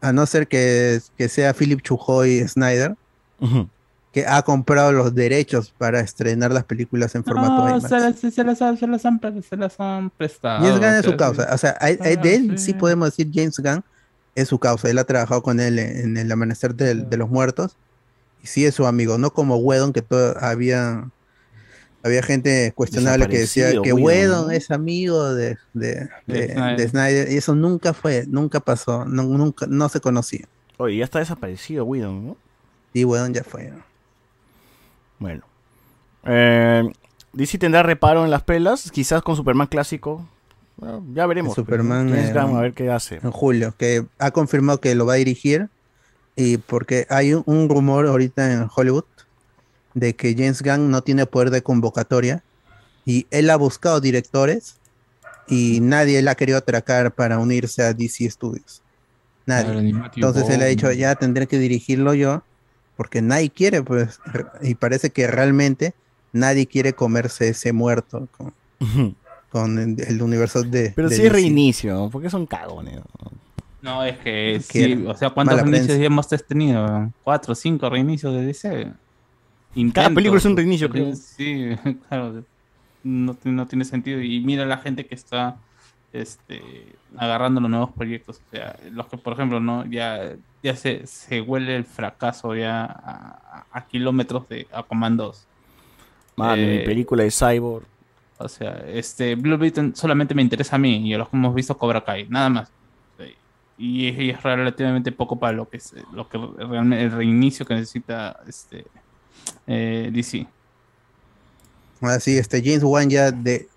a 0.00 0.12
no 0.12 0.26
ser 0.26 0.48
que, 0.48 1.00
que 1.16 1.28
sea 1.28 1.54
Philip 1.54 1.80
Chujoy 1.80 2.46
Snyder, 2.48 2.94
que 4.12 4.26
ha 4.26 4.42
comprado 4.42 4.92
los 4.92 5.14
derechos 5.14 5.72
para 5.78 6.00
estrenar 6.00 6.52
las 6.52 6.64
películas 6.64 7.14
en 7.14 7.24
formato 7.24 7.56
No, 7.66 7.68
IMAX. 7.78 7.88
se 7.88 7.98
las, 7.98 8.34
se, 8.34 8.44
las, 8.44 8.60
han- 8.60 8.76
se 8.76 8.86
las 8.86 9.06
han, 9.06 9.20
se 9.48 9.56
las 9.56 9.80
han 9.80 10.10
prestado. 10.10 10.58
James 10.64 10.78
Gunn 10.80 10.94
es 10.96 11.04
su 11.04 11.16
causa. 11.16 11.48
O 11.54 11.56
sea, 11.58 11.76
hay- 11.80 11.98
hay- 12.00 12.16
de 12.16 12.30
Ah, 12.30 12.34
él 12.34 12.58
sí. 12.58 12.66
sí 12.66 12.74
podemos 12.74 13.08
decir 13.08 13.30
James 13.32 13.58
Gunn 13.58 13.82
es 14.34 14.48
su 14.48 14.58
causa. 14.58 14.88
Él 14.90 14.98
ha 14.98 15.04
trabajado 15.04 15.42
con 15.42 15.60
él 15.60 15.78
en 15.78 16.16
el 16.16 16.30
amanecer 16.32 16.74
del- 16.74 17.08
de 17.10 17.16
los 17.16 17.28
muertos. 17.28 17.76
Y 18.42 18.46
sí 18.48 18.64
es 18.66 18.74
su 18.74 18.86
amigo, 18.86 19.18
no 19.18 19.32
como 19.32 19.56
Whedon, 19.56 19.92
que 19.92 20.02
todo, 20.02 20.36
había, 20.40 21.08
había 22.02 22.22
gente 22.24 22.72
cuestionable 22.74 23.28
que 23.28 23.38
decía 23.38 23.70
que 23.82 23.92
¿no? 23.94 24.50
es 24.50 24.70
amigo 24.72 25.32
de, 25.34 25.56
de, 25.74 26.08
De 26.26 26.46
de- 26.48 26.52
Snyder. 26.52 26.76
de 26.76 26.88
Snyder. 26.88 27.32
Y 27.32 27.36
eso 27.36 27.54
nunca 27.54 27.92
fue, 27.92 28.24
nunca 28.26 28.58
pasó, 28.60 29.04
no, 29.04 29.22
nunca, 29.24 29.66
no 29.68 29.88
se 29.88 30.00
conocía. 30.00 30.46
Oye, 30.78 30.96
ya 30.96 31.04
está 31.04 31.20
desaparecido, 31.20 31.84
Whedon, 31.84 32.26
¿no? 32.26 32.36
Y 32.92 33.04
Whedon 33.04 33.32
ya 33.32 33.44
fue. 33.44 33.72
Bueno. 35.18 35.44
Eh, 36.24 36.82
DC 37.32 37.58
tendrá 37.58 37.82
reparo 37.82 38.24
en 38.24 38.30
las 38.30 38.42
pelas, 38.42 38.90
quizás 38.90 39.22
con 39.22 39.36
Superman 39.36 39.68
clásico. 39.68 40.26
Bueno, 40.82 41.04
ya 41.14 41.26
veremos. 41.26 41.54
Superman, 41.54 42.12
eh, 42.12 42.32
a 42.36 42.60
ver 42.60 42.72
qué 42.72 42.90
hace. 42.90 43.20
en 43.22 43.30
julio, 43.30 43.72
que 43.78 44.04
ha 44.18 44.32
confirmado 44.32 44.80
que 44.80 44.96
lo 44.96 45.06
va 45.06 45.12
a 45.12 45.16
dirigir. 45.16 45.68
Y 46.34 46.56
porque 46.56 47.06
hay 47.08 47.34
un, 47.34 47.44
un 47.46 47.68
rumor 47.68 48.08
ahorita 48.08 48.52
en 48.52 48.68
Hollywood 48.74 49.04
de 49.94 50.16
que 50.16 50.34
James 50.34 50.60
Gunn 50.60 50.90
no 50.90 51.02
tiene 51.02 51.24
poder 51.26 51.50
de 51.50 51.62
convocatoria. 51.62 52.42
Y 53.04 53.28
él 53.30 53.50
ha 53.50 53.56
buscado 53.56 54.00
directores 54.00 54.80
y 55.46 55.78
nadie 55.80 56.20
la 56.20 56.32
ha 56.32 56.34
querido 56.34 56.58
atracar 56.58 57.12
para 57.12 57.38
unirse 57.38 57.84
a 57.84 57.92
DC 57.94 58.28
Studios. 58.28 58.82
Nadie. 59.46 59.94
Entonces 60.16 60.48
él 60.48 60.62
ha 60.62 60.66
dicho, 60.66 60.90
ya 60.90 61.14
tendré 61.14 61.46
que 61.46 61.60
dirigirlo 61.60 62.12
yo, 62.14 62.42
porque 62.96 63.22
nadie 63.22 63.50
quiere, 63.50 63.84
pues, 63.84 64.18
y 64.62 64.74
parece 64.74 65.10
que 65.10 65.28
realmente 65.28 65.94
nadie 66.32 66.66
quiere 66.66 66.92
comerse 66.92 67.50
ese 67.50 67.72
muerto 67.72 68.26
con, 68.36 68.52
con 69.52 69.78
el, 69.78 70.22
universo 70.22 70.62
de. 70.62 70.92
Pero 70.96 71.08
de 71.10 71.14
sí 71.16 71.22
es 71.22 71.30
DC. 71.32 71.42
reinicio, 71.42 72.08
porque 72.10 72.30
son 72.30 72.46
cagones. 72.46 72.98
No, 73.82 74.02
es 74.04 74.18
que 74.18 74.58
sí, 74.60 74.72
Quieren. 74.72 75.06
o 75.08 75.14
sea, 75.14 75.30
¿cuántos 75.30 75.54
Mala 75.56 75.62
reinicios 75.64 75.88
prensa. 75.98 76.06
hemos 76.06 76.28
tenido? 76.28 77.10
¿Cuatro, 77.22 77.54
cinco 77.54 77.90
reinicios 77.90 78.32
de 78.32 78.46
DC? 78.46 78.92
Intentos. 79.74 80.14
película 80.14 80.38
es 80.38 80.44
un 80.44 80.56
reinicio, 80.56 80.88
creo. 80.88 81.14
Sí, 81.16 81.70
claro. 82.08 82.44
No, 83.04 83.36
no 83.44 83.66
tiene 83.66 83.84
sentido. 83.84 84.20
Y 84.22 84.40
mira 84.40 84.64
la 84.66 84.78
gente 84.78 85.04
que 85.06 85.14
está 85.16 85.56
este, 86.12 86.62
agarrando 87.16 87.60
los 87.60 87.68
nuevos 87.70 87.90
proyectos. 87.90 88.40
O 88.46 88.50
sea, 88.56 88.76
los 88.92 89.06
que, 89.08 89.16
por 89.18 89.32
ejemplo, 89.32 89.58
no 89.60 89.84
ya, 89.86 90.34
ya 90.62 90.76
se, 90.76 91.06
se 91.06 91.40
huele 91.40 91.74
el 91.76 91.84
fracaso 91.84 92.54
ya 92.54 92.84
a, 92.84 93.40
a- 93.52 93.66
a 93.72 93.86
kilómetros 93.86 94.48
de 94.48 94.66
Aquaman 94.72 95.16
2. 95.16 95.46
Mano, 96.36 96.56
mi 96.56 96.62
Eh, 96.76 96.82
película 96.86 97.24
de 97.24 97.30
Cyborg. 97.32 97.84
O 98.42 98.48
sea, 98.48 98.82
este 98.86 99.34
Blue 99.34 99.56
Beetle 99.58 99.92
solamente 99.94 100.34
me 100.34 100.42
interesa 100.42 100.76
a 100.76 100.78
mí 100.78 101.08
y 101.08 101.14
a 101.14 101.18
los 101.18 101.28
que 101.28 101.36
hemos 101.36 101.54
visto 101.54 101.76
Cobra 101.78 102.04
Kai, 102.04 102.26
nada 102.28 102.48
más. 102.48 102.68
Y 103.78 104.08
y 104.08 104.30
es 104.30 104.42
relativamente 104.42 105.10
poco 105.12 105.38
para 105.38 105.52
lo 105.54 105.68
que 105.68 105.78
es 105.78 105.94
lo 106.12 106.28
que 106.28 106.38
realmente 106.38 107.04
el 107.04 107.10
reinicio 107.12 107.64
que 107.66 107.74
necesita 107.74 108.38
este 108.46 108.86
eh, 109.66 110.10
DC. 110.12 110.46
Así, 112.00 112.36
este 112.36 112.60
James 112.62 112.82
Wan 112.82 113.08
ya 113.10 113.30
de- 113.30 113.68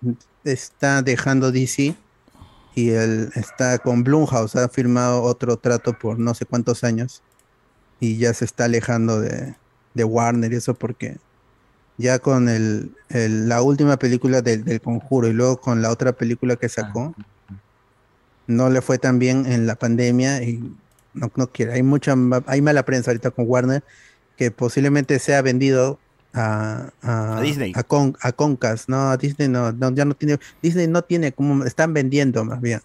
está 0.44 1.02
dejando 1.02 1.50
DC 1.52 1.94
y 2.74 2.90
él 2.90 3.30
está 3.34 3.78
con 3.78 4.04
Blumhouse, 4.04 4.56
ha 4.56 4.68
firmado 4.68 5.22
otro 5.22 5.56
trato 5.56 5.92
por 5.98 6.18
no 6.18 6.34
sé 6.34 6.44
cuántos 6.44 6.84
años 6.84 7.22
y 8.00 8.18
ya 8.18 8.34
se 8.34 8.44
está 8.44 8.64
alejando 8.64 9.20
de, 9.20 9.54
de 9.94 10.04
Warner 10.04 10.52
y 10.52 10.56
eso 10.56 10.74
porque 10.74 11.16
ya 11.98 12.18
con 12.18 12.48
el, 12.48 12.90
el- 13.08 13.48
la 13.48 13.62
última 13.62 13.96
película 13.98 14.42
del, 14.42 14.64
del 14.64 14.80
Conjuro 14.80 15.28
y 15.28 15.32
luego 15.32 15.60
con 15.60 15.80
la 15.82 15.90
otra 15.90 16.12
película 16.12 16.56
que 16.56 16.68
sacó, 16.68 17.14
no 18.46 18.70
le 18.70 18.80
fue 18.80 18.98
tan 18.98 19.18
bien 19.18 19.46
en 19.46 19.66
la 19.66 19.74
pandemia 19.74 20.42
y 20.42 20.58
no, 21.14 21.30
no 21.34 21.46
quiere. 21.48 21.72
Hay 21.72 21.82
mucha 21.82 22.14
hay 22.46 22.60
mala 22.62 22.84
prensa 22.84 23.10
ahorita 23.10 23.30
con 23.30 23.46
Warner 23.48 23.82
que 24.36 24.50
posiblemente 24.50 25.18
sea 25.18 25.42
vendido 25.42 25.98
a, 26.34 26.90
a, 27.02 27.38
A 27.38 27.40
Disney. 27.40 27.72
a, 27.74 27.82
Con- 27.82 28.16
a 28.20 28.32
Concast, 28.32 28.88
no, 28.88 29.10
a 29.10 29.16
Disney 29.16 29.48
no, 29.48 29.72
no, 29.72 29.90
ya 29.92 30.04
no 30.04 30.14
tiene, 30.14 30.38
Disney 30.62 30.86
no 30.86 31.02
tiene 31.02 31.32
como, 31.32 31.64
están 31.64 31.94
vendiendo 31.94 32.44
más 32.44 32.60
bien. 32.60 32.80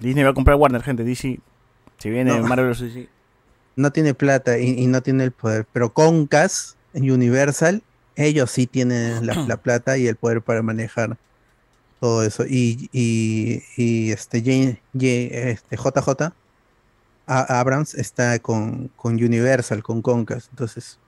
Disney 0.00 0.24
va 0.24 0.30
a 0.30 0.34
comprar 0.34 0.56
Warner, 0.56 0.82
gente. 0.82 1.04
DC. 1.04 1.38
Si 1.98 2.10
viene 2.10 2.36
No. 2.36 2.46
Marvel. 2.46 2.74
DC. 2.76 3.08
no 3.76 3.92
tiene 3.92 4.12
plata 4.12 4.58
y, 4.58 4.70
y 4.80 4.86
no 4.88 5.02
tiene 5.02 5.22
el 5.24 5.30
poder. 5.30 5.66
Pero 5.72 5.92
Concast, 5.94 6.74
Universal, 6.92 7.82
ellos 8.16 8.50
sí 8.50 8.66
tienen 8.66 9.26
la, 9.26 9.34
la 9.48 9.56
plata 9.56 9.96
y 9.98 10.06
el 10.06 10.16
poder 10.16 10.42
para 10.42 10.62
manejar 10.62 11.16
todo 12.00 12.22
eso. 12.24 12.44
Y, 12.46 12.88
y, 12.92 13.62
y 13.76 14.10
este, 14.12 14.40
Jane- 14.42 14.80
Jane- 14.92 15.50
este 15.50 15.76
JJ 15.76 16.32
A- 17.26 17.60
Abrams 17.60 17.94
está 17.94 18.38
con, 18.38 18.88
con 18.96 19.14
Universal, 19.14 19.82
con 19.82 20.02
Concast. 20.02 20.48
Entonces, 20.50 20.98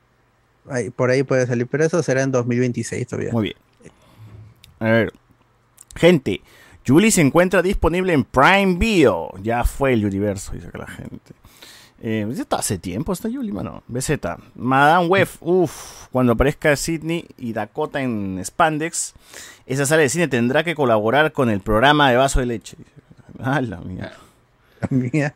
ahí- 0.69 0.91
por 0.91 1.11
ahí 1.11 1.23
puede 1.23 1.47
salir. 1.47 1.67
Pero 1.67 1.85
eso 1.85 2.03
será 2.03 2.23
en 2.23 2.31
2026 2.33 3.07
todavía. 3.07 3.33
Muy 3.33 3.43
bien. 3.45 3.57
A 4.81 4.85
ver. 4.87 5.13
Gente, 5.95 6.41
Julie 6.87 7.11
se 7.11 7.21
encuentra 7.23 7.63
disponible 7.63 8.13
en 8.13 8.25
Prime 8.25 8.77
Video. 8.79 9.31
Ya 9.43 9.65
fue 9.65 9.93
el 9.95 10.05
universo, 10.05 10.53
dice 10.53 10.69
la 10.75 10.87
gente. 10.87 11.33
Eh, 12.01 12.27
ya 12.31 12.43
está 12.43 12.57
hace 12.57 12.79
tiempo 12.79 13.13
esta 13.13 13.31
Julie, 13.31 13.53
mano. 13.53 13.83
BZ. 13.89 14.11
Madame 14.55 15.07
Web, 15.07 15.29
uff. 15.41 16.07
Cuando 16.13 16.33
aparezca 16.33 16.77
Sidney 16.77 17.27
y 17.39 17.53
Dakota 17.53 18.03
en 18.03 18.41
Spandex, 18.45 19.15
esa 19.67 19.87
sala 19.87 20.03
de 20.03 20.09
cine 20.09 20.29
tendrá 20.29 20.63
que 20.63 20.75
colaborar 20.75 21.33
con 21.33 21.51
el 21.51 21.61
programa 21.61 22.11
de 22.11 22.17
vaso 22.17 22.41
de 22.41 22.47
leche. 22.47 22.77
Ah, 23.39 23.61
la 23.61 23.77
mía. 23.77 24.13
Mía. 24.89 25.35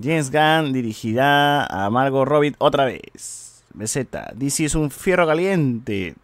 James 0.00 0.30
Gunn 0.30 0.72
dirigirá 0.72 1.66
a 1.66 1.90
Margot 1.90 2.24
Robbie 2.24 2.54
otra 2.58 2.84
vez. 2.84 3.64
BZ. 3.74 4.06
DC 4.34 4.66
es 4.66 4.76
un 4.76 4.92
fierro 4.92 5.26
caliente. 5.26 6.14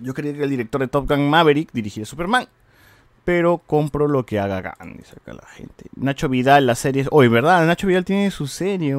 Yo 0.00 0.14
creía 0.14 0.34
que 0.34 0.44
el 0.44 0.50
director 0.50 0.80
de 0.80 0.86
Top 0.86 1.08
Gun 1.08 1.28
Maverick 1.28 1.72
dirigiría 1.72 2.06
Superman. 2.06 2.46
Pero 3.24 3.58
compro 3.58 4.08
lo 4.08 4.24
que 4.24 4.38
haga 4.38 4.74
dice 4.96 5.16
acá 5.16 5.34
la 5.34 5.46
gente. 5.46 5.84
Nacho 5.96 6.28
Vidal, 6.28 6.66
la 6.66 6.74
serie. 6.74 7.06
Oye, 7.10 7.28
¿verdad? 7.28 7.66
Nacho 7.66 7.86
Vidal 7.86 8.04
tiene 8.04 8.30
su 8.30 8.46
serie. 8.46 8.94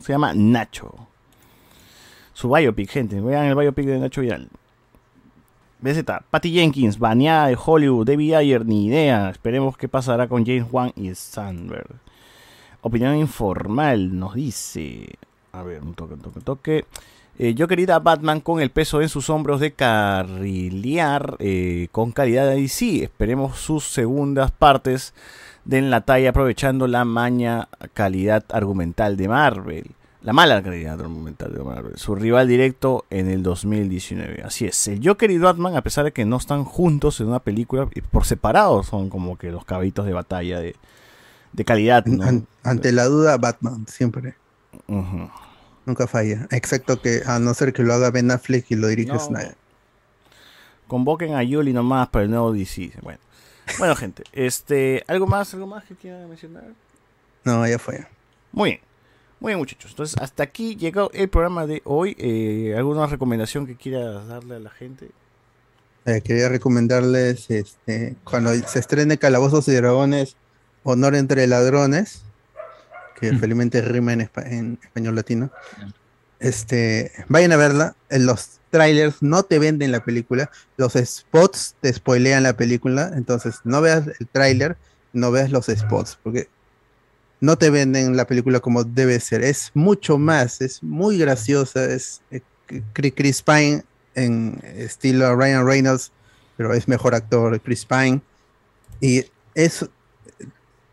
Se 0.00 0.12
llama 0.12 0.32
Nacho. 0.34 1.08
Su 2.32 2.50
biopic, 2.50 2.90
gente. 2.90 3.20
Vean 3.20 3.46
el 3.46 3.54
biopic 3.54 3.86
de 3.86 3.98
Nacho 3.98 4.20
Vidal. 4.20 4.48
BZ. 5.80 6.04
Patty 6.30 6.52
Jenkins, 6.52 6.98
baneada 6.98 7.48
de 7.48 7.58
Hollywood. 7.62 8.06
Debbie 8.06 8.34
Ayer, 8.34 8.64
ni 8.64 8.86
idea. 8.86 9.28
Esperemos 9.28 9.76
qué 9.76 9.88
pasará 9.88 10.28
con 10.28 10.46
James 10.46 10.66
Wan 10.70 10.92
y 10.96 11.14
Sandberg. 11.14 11.96
Opinión 12.80 13.16
informal 13.16 14.18
nos 14.18 14.34
dice. 14.34 15.18
A 15.52 15.62
ver, 15.62 15.82
un 15.82 15.94
toque, 15.94 16.14
un 16.14 16.20
toque, 16.20 16.38
un 16.38 16.44
toque. 16.44 16.84
Eh, 17.38 17.54
yo 17.54 17.66
querida 17.66 17.98
Batman 17.98 18.40
con 18.40 18.60
el 18.60 18.70
peso 18.70 19.02
en 19.02 19.08
sus 19.08 19.28
hombros 19.28 19.58
de 19.60 19.72
carrilear 19.72 21.36
eh, 21.40 21.88
con 21.92 22.12
calidad 22.12 22.46
de 22.48 22.56
DC. 22.60 23.04
Esperemos 23.04 23.58
sus 23.58 23.84
segundas 23.84 24.50
partes 24.52 25.14
den 25.64 25.90
la 25.90 26.02
talla 26.02 26.30
aprovechando 26.30 26.86
la 26.86 27.04
maña 27.04 27.68
calidad 27.92 28.44
argumental 28.50 29.16
de 29.16 29.28
Marvel. 29.28 29.86
La 30.22 30.32
mala 30.32 30.62
calidad 30.62 30.98
argumental 31.00 31.52
de 31.52 31.62
Marvel. 31.62 31.96
Su 31.98 32.14
rival 32.14 32.48
directo 32.48 33.04
en 33.10 33.28
el 33.28 33.42
2019. 33.42 34.42
Así 34.44 34.64
es. 34.64 34.88
El 34.88 35.06
Joker 35.06 35.30
y 35.30 35.36
Batman, 35.38 35.76
a 35.76 35.82
pesar 35.82 36.04
de 36.04 36.12
que 36.12 36.24
no 36.24 36.36
están 36.36 36.64
juntos 36.64 37.20
en 37.20 37.26
una 37.28 37.40
película, 37.40 37.88
por 38.10 38.24
separado 38.24 38.82
son 38.84 39.10
como 39.10 39.36
que 39.36 39.50
los 39.50 39.64
caballitos 39.66 40.06
de 40.06 40.12
batalla 40.14 40.60
de, 40.60 40.76
de 41.52 41.64
calidad. 41.64 42.06
¿no? 42.06 42.22
An- 42.24 42.46
ante 42.62 42.92
la 42.92 43.04
duda, 43.04 43.36
Batman, 43.36 43.84
siempre. 43.86 44.34
Nunca 45.86 46.06
falla. 46.06 46.46
Excepto 46.50 47.00
que, 47.00 47.22
a 47.26 47.38
no 47.38 47.54
ser 47.54 47.72
que 47.72 47.82
lo 47.82 47.92
haga 47.92 48.10
Ben 48.10 48.30
Affleck 48.30 48.70
y 48.70 48.76
lo 48.76 48.88
dirige 48.88 49.12
No. 49.12 49.18
Snyder. 49.18 49.56
Convoquen 50.86 51.34
a 51.34 51.42
Yuli 51.42 51.72
nomás 51.72 52.08
para 52.08 52.24
el 52.24 52.30
nuevo 52.30 52.52
DC. 52.52 52.92
Bueno, 53.02 53.18
bueno 53.78 53.96
gente, 53.96 54.22
este, 54.32 55.02
¿algo 55.08 55.26
más, 55.26 55.52
algo 55.54 55.66
más 55.66 55.84
que 55.84 55.94
quieran 55.94 56.28
mencionar? 56.28 56.64
No, 57.44 57.66
ya 57.66 57.78
fue. 57.78 58.06
Muy 58.52 58.70
bien, 58.70 58.80
muy 59.40 59.50
bien 59.50 59.58
muchachos. 59.58 59.90
Entonces, 59.90 60.16
hasta 60.20 60.42
aquí 60.42 60.76
llegó 60.76 61.10
el 61.12 61.28
programa 61.28 61.66
de 61.66 61.82
hoy. 61.84 62.14
Eh, 62.18 62.74
¿Alguna 62.76 63.06
recomendación 63.06 63.66
que 63.66 63.76
quieras 63.76 64.26
darle 64.28 64.56
a 64.56 64.60
la 64.60 64.70
gente? 64.70 65.10
Eh, 66.06 66.20
quería 66.22 66.48
recomendarles, 66.50 67.50
este, 67.50 68.16
cuando 68.24 68.52
se 68.54 68.78
estrene 68.78 69.16
Calabozos 69.16 69.66
y 69.68 69.72
Dragones, 69.72 70.36
Honor 70.82 71.14
entre 71.14 71.46
Ladrones, 71.46 72.22
que 73.18 73.36
felizmente 73.38 73.80
rima 73.82 74.12
en, 74.12 74.20
espa- 74.20 74.46
en 74.46 74.78
español 74.82 75.14
latino. 75.14 75.50
Este, 76.40 77.12
vayan 77.28 77.52
a 77.52 77.56
verla. 77.56 77.96
En 78.10 78.26
los 78.26 78.60
trailers 78.70 79.22
no 79.22 79.44
te 79.44 79.58
venden 79.58 79.92
la 79.92 80.04
película, 80.04 80.50
los 80.76 80.94
spots 80.94 81.76
te 81.80 81.92
spoilean 81.92 82.42
la 82.42 82.56
película, 82.56 83.12
entonces 83.14 83.60
no 83.64 83.80
veas 83.80 84.08
el 84.18 84.26
trailer, 84.28 84.76
no 85.12 85.30
veas 85.30 85.50
los 85.50 85.66
spots, 85.66 86.18
porque 86.22 86.48
no 87.40 87.56
te 87.56 87.70
venden 87.70 88.16
la 88.16 88.26
película 88.26 88.60
como 88.60 88.84
debe 88.84 89.20
ser. 89.20 89.42
Es 89.44 89.70
mucho 89.74 90.18
más, 90.18 90.60
es 90.60 90.82
muy 90.82 91.18
graciosa, 91.18 91.84
es 91.84 92.20
eh, 92.30 92.40
Chris 92.92 93.42
Pine 93.42 93.84
en 94.14 94.60
estilo 94.76 95.36
Ryan 95.36 95.66
Reynolds, 95.66 96.10
pero 96.56 96.74
es 96.74 96.88
mejor 96.88 97.14
actor 97.14 97.60
Chris 97.60 97.84
Pine. 97.84 98.20
Y 99.00 99.24
es 99.54 99.86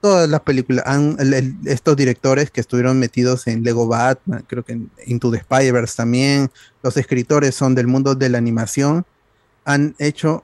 todas 0.02 0.28
las 0.30 0.42
películas, 0.42 0.84
han- 0.88 1.16
el- 1.20 1.34
el- 1.34 1.56
estos 1.66 1.96
directores 1.96 2.50
que 2.52 2.60
estuvieron 2.62 2.98
metidos 3.00 3.48
en 3.48 3.64
Lego 3.64 3.88
Batman, 3.88 4.44
creo 4.48 4.64
que 4.64 4.74
en 4.74 4.90
Into 5.06 5.30
the 5.32 5.38
Spider-Verse 5.38 5.96
también, 5.96 6.50
los 6.84 6.98
escritores 6.98 7.54
son 7.56 7.76
del 7.76 7.88
mundo 7.88 8.16
de 8.16 8.30
la 8.30 8.38
animación, 8.40 9.06
han 9.64 9.96
hecho 10.00 10.44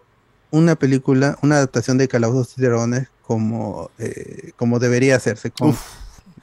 una 0.51 0.75
película, 0.75 1.37
una 1.41 1.55
adaptación 1.55 1.97
de 1.97 2.07
Calabozos 2.07 2.57
y 2.57 2.61
Dragones 2.61 3.07
como, 3.23 3.89
eh, 3.99 4.51
como 4.55 4.79
debería 4.79 5.15
hacerse, 5.17 5.51
con 5.51 5.75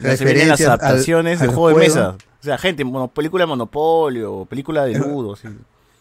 Ya 0.00 0.16
se 0.16 0.24
vienen 0.24 0.48
las 0.48 0.60
al- 0.60 0.66
adaptaciones 0.66 1.40
al 1.40 1.48
juego 1.54 1.68
de 1.78 1.86
mesa. 1.86 2.16
O 2.40 2.44
sea, 2.44 2.58
gente, 2.58 2.84
mono- 2.84 3.08
película 3.08 3.44
de 3.44 3.46
Monopolio, 3.46 4.44
película 4.50 4.84
de 4.84 4.98
Ludo. 4.98 5.36
sí. 5.36 5.48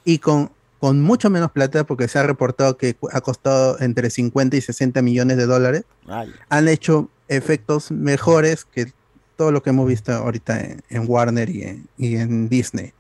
y 0.04 0.18
con, 0.18 0.52
con 0.84 1.00
mucho 1.00 1.30
menos 1.30 1.50
plata, 1.50 1.86
porque 1.86 2.10
se 2.10 2.20
ha 2.20 2.24
reportado 2.24 2.76
que 2.76 2.98
ha 3.14 3.22
costado 3.22 3.80
entre 3.80 4.10
50 4.10 4.58
y 4.58 4.60
60 4.60 5.02
millones 5.02 5.38
de 5.38 5.46
dólares, 5.46 5.86
Ay. 6.08 6.30
han 6.50 6.68
hecho 6.68 7.10
efectos 7.30 7.90
mejores 7.90 8.66
que 8.66 8.92
todo 9.38 9.54
lo 9.54 9.64
que 9.64 9.70
hemos 9.70 9.88
visto 9.88 10.12
ahorita 10.12 10.60
en, 10.60 10.84
en 10.90 11.06
Warner 11.08 11.50
y 11.50 11.64
en, 11.64 11.88
y 11.98 12.18
en 12.18 12.50
Disney. 12.50 12.92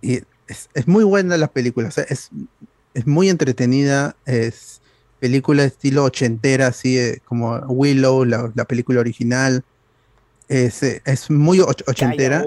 Y 0.00 0.18
es, 0.46 0.68
es 0.74 0.86
muy 0.86 1.02
buena 1.02 1.36
la 1.36 1.48
película, 1.48 1.88
o 1.88 1.90
sea, 1.90 2.04
es, 2.08 2.30
es 2.94 3.04
muy 3.04 3.28
entretenida, 3.30 4.14
es, 4.24 4.80
película 5.18 5.64
estilo 5.64 6.04
ochentera, 6.04 6.68
así 6.68 6.98
eh, 6.98 7.20
como 7.24 7.56
Willow, 7.66 8.26
la, 8.26 8.52
la 8.54 8.64
película 8.64 9.00
original. 9.00 9.64
Es, 10.46 10.84
es 10.84 11.30
muy 11.30 11.58
och- 11.58 11.82
ochentera. 11.88 12.44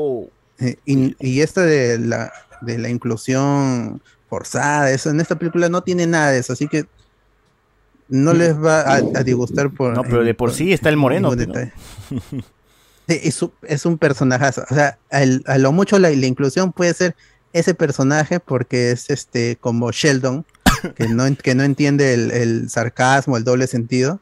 Eh, 0.60 0.78
y, 0.86 1.14
y 1.20 1.42
esta 1.42 1.62
de 1.66 2.00
la, 2.00 2.32
de 2.62 2.78
la 2.78 2.88
inclusión 2.88 4.02
forzada, 4.32 4.90
eso 4.92 5.10
en 5.10 5.20
esta 5.20 5.38
película 5.38 5.68
no 5.68 5.84
tiene 5.84 6.08
nada 6.08 6.32
de 6.32 6.40
eso, 6.40 6.54
así 6.54 6.70
que 6.70 6.86
no 8.08 8.32
les 8.34 8.56
va 8.58 8.80
a, 8.82 8.96
a 8.96 9.24
disgustar 9.24 9.70
por. 9.72 9.94
No, 9.94 10.04
pero 10.04 10.24
de 10.24 10.34
por 10.34 10.54
sí 10.54 10.72
está 10.72 10.88
el 10.88 10.96
moreno. 10.96 11.32
Sí, 13.08 13.20
es, 13.24 13.42
un- 13.42 13.52
es 13.64 13.86
un 13.86 13.98
personajazo. 13.98 14.64
O 14.70 14.74
sea, 14.74 14.98
al- 15.10 15.44
a 15.48 15.58
lo 15.58 15.72
mucho 15.74 16.00
la, 16.00 16.10
la 16.10 16.26
inclusión 16.26 16.72
puede 16.72 16.94
ser 16.94 17.16
ese 17.52 17.74
personaje 17.74 18.40
porque 18.40 18.92
es 18.92 19.10
este 19.10 19.58
como 19.60 19.92
Sheldon, 19.92 20.46
que 20.96 21.08
no, 21.10 21.24
que 21.36 21.54
no 21.56 21.64
entiende 21.64 22.14
el, 22.14 22.32
el 22.32 22.70
sarcasmo, 22.70 23.36
el 23.36 23.44
doble 23.44 23.68
sentido, 23.68 24.20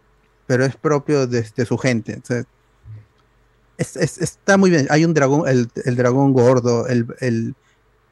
pero 0.48 0.66
es 0.66 0.76
propio 0.76 1.28
de, 1.28 1.46
de 1.56 1.66
su 1.68 1.78
gente. 1.78 2.20
O 2.24 2.26
sea, 2.26 2.44
es- 3.78 3.96
es- 3.96 4.18
está 4.20 4.58
muy 4.58 4.72
bien. 4.72 4.88
Hay 4.90 5.06
un 5.06 5.14
dragón, 5.14 5.48
el, 5.48 5.70
el 5.86 5.96
dragón 5.96 6.34
gordo, 6.34 6.88
el, 6.88 7.06
el, 7.20 7.54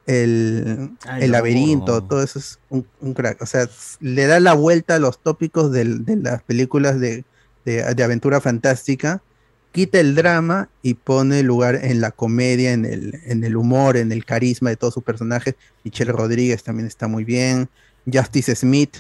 el, 0.07 0.91
el 1.19 1.31
laberinto, 1.31 2.01
todo 2.03 2.23
eso 2.23 2.39
es 2.39 2.59
un, 2.69 2.87
un 3.01 3.13
crack. 3.13 3.41
O 3.41 3.45
sea, 3.45 3.69
le 3.99 4.25
da 4.25 4.39
la 4.39 4.53
vuelta 4.53 4.95
a 4.95 4.99
los 4.99 5.21
tópicos 5.21 5.71
del- 5.71 6.05
de 6.05 6.15
las 6.15 6.41
películas 6.43 6.99
de, 6.99 7.23
de- 7.65 7.93
de 7.93 8.03
aventura 8.03 8.41
fantástica, 8.41 9.21
quita 9.73 9.99
el 9.99 10.15
drama 10.15 10.69
y 10.81 10.95
pone 10.95 11.43
lugar 11.43 11.75
en 11.83 12.01
la 12.01 12.11
comedia, 12.11 12.71
en 12.73 12.85
el, 12.85 13.19
en 13.25 13.43
el 13.43 13.55
humor, 13.57 13.97
en 13.97 14.11
el 14.11 14.25
carisma 14.25 14.69
de 14.69 14.77
todos 14.77 14.93
sus 14.93 15.03
personajes. 15.03 15.55
Michelle 15.83 16.11
Rodríguez 16.13 16.63
también 16.63 16.87
está 16.87 17.07
muy 17.07 17.23
bien. 17.25 17.69
Justice 18.11 18.55
Smith 18.55 18.97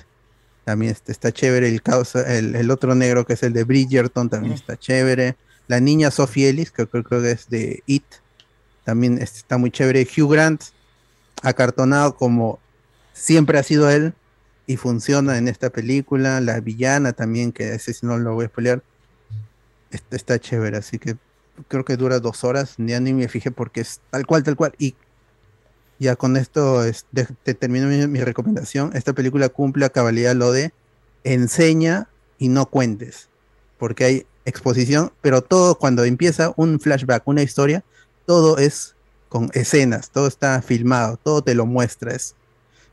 también 0.65 0.91
está, 0.91 1.11
está 1.13 1.31
chévere. 1.31 1.69
El, 1.69 1.81
causa, 1.81 2.21
el, 2.37 2.53
el 2.55 2.69
otro 2.69 2.93
negro 2.93 3.25
que 3.25 3.33
es 3.33 3.43
el 3.43 3.53
de 3.53 3.63
Bridgerton 3.63 4.29
también 4.29 4.53
está 4.53 4.77
chévere. 4.77 5.35
La 5.67 5.79
niña 5.79 6.11
Sophie 6.11 6.49
Ellis, 6.49 6.71
que 6.71 6.85
creo, 6.85 7.03
creo 7.03 7.21
que 7.21 7.31
es 7.31 7.49
de 7.49 7.81
It, 7.87 8.03
también 8.83 9.17
está 9.21 9.57
muy 9.57 9.71
chévere. 9.71 10.05
Hugh 10.05 10.31
Grant, 10.31 10.61
acartonado 11.43 12.15
como 12.15 12.59
siempre 13.13 13.57
ha 13.59 13.63
sido 13.63 13.89
él 13.89 14.13
y 14.65 14.77
funciona 14.77 15.37
en 15.37 15.47
esta 15.47 15.69
película. 15.69 16.41
La 16.41 16.59
villana 16.59 17.13
también, 17.13 17.51
que 17.51 17.73
ese 17.75 17.93
no 18.01 18.17
lo 18.17 18.33
voy 18.33 18.45
a 18.45 18.49
spoilear, 18.49 18.83
está, 19.91 20.15
está 20.15 20.39
chévere. 20.39 20.77
Así 20.77 20.99
que 20.99 21.15
creo 21.67 21.85
que 21.85 21.97
dura 21.97 22.19
dos 22.19 22.43
horas. 22.43 22.75
Ya 22.77 22.99
ni 22.99 23.13
me 23.13 23.27
fijé 23.27 23.51
porque 23.51 23.81
es 23.81 24.01
tal 24.11 24.25
cual, 24.25 24.43
tal 24.43 24.55
cual. 24.55 24.73
Y 24.77 24.95
ya 25.99 26.15
con 26.15 26.37
esto 26.37 26.83
es- 26.83 27.05
de- 27.11 27.27
te 27.43 27.53
termino 27.53 27.87
mi, 27.87 28.05
mi 28.07 28.21
recomendación. 28.23 28.91
Esta 28.93 29.13
película 29.13 29.49
cumple 29.49 29.85
a 29.85 29.89
cabalidad 29.89 30.35
lo 30.35 30.51
de 30.51 30.71
enseña 31.23 32.09
y 32.37 32.49
no 32.49 32.67
cuentes. 32.67 33.29
Porque 33.79 34.03
hay 34.05 34.25
exposición, 34.45 35.11
pero 35.21 35.41
todo 35.41 35.77
cuando 35.77 36.03
empieza 36.03 36.53
un 36.55 36.79
flashback, 36.79 37.27
una 37.27 37.41
historia, 37.43 37.83
todo 38.25 38.57
es 38.57 38.95
con 39.29 39.49
escenas, 39.53 40.09
todo 40.11 40.27
está 40.27 40.61
filmado, 40.61 41.17
todo 41.17 41.41
te 41.41 41.55
lo 41.55 41.65
muestra. 41.65 42.13
Es, 42.13 42.35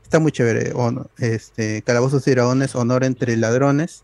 está 0.03 0.19
muy 0.19 0.33
chévere. 0.33 0.73
Honor- 0.75 1.11
este, 1.19 1.83
Calabozos 1.83 2.27
y 2.29 2.31
Dragones, 2.33 2.75
Honor 2.75 3.05
entre 3.05 3.37
Ladrones, 3.37 4.03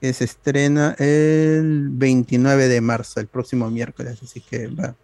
que 0.00 0.12
se 0.12 0.24
estrena 0.24 0.94
el 0.98 1.88
29 1.90 2.68
de 2.68 2.80
marzo, 2.80 3.20
el 3.20 3.26
próximo 3.26 3.70
miércoles. 3.70 4.18
Así 4.22 4.40
que 4.40 4.66
va- 4.68 4.94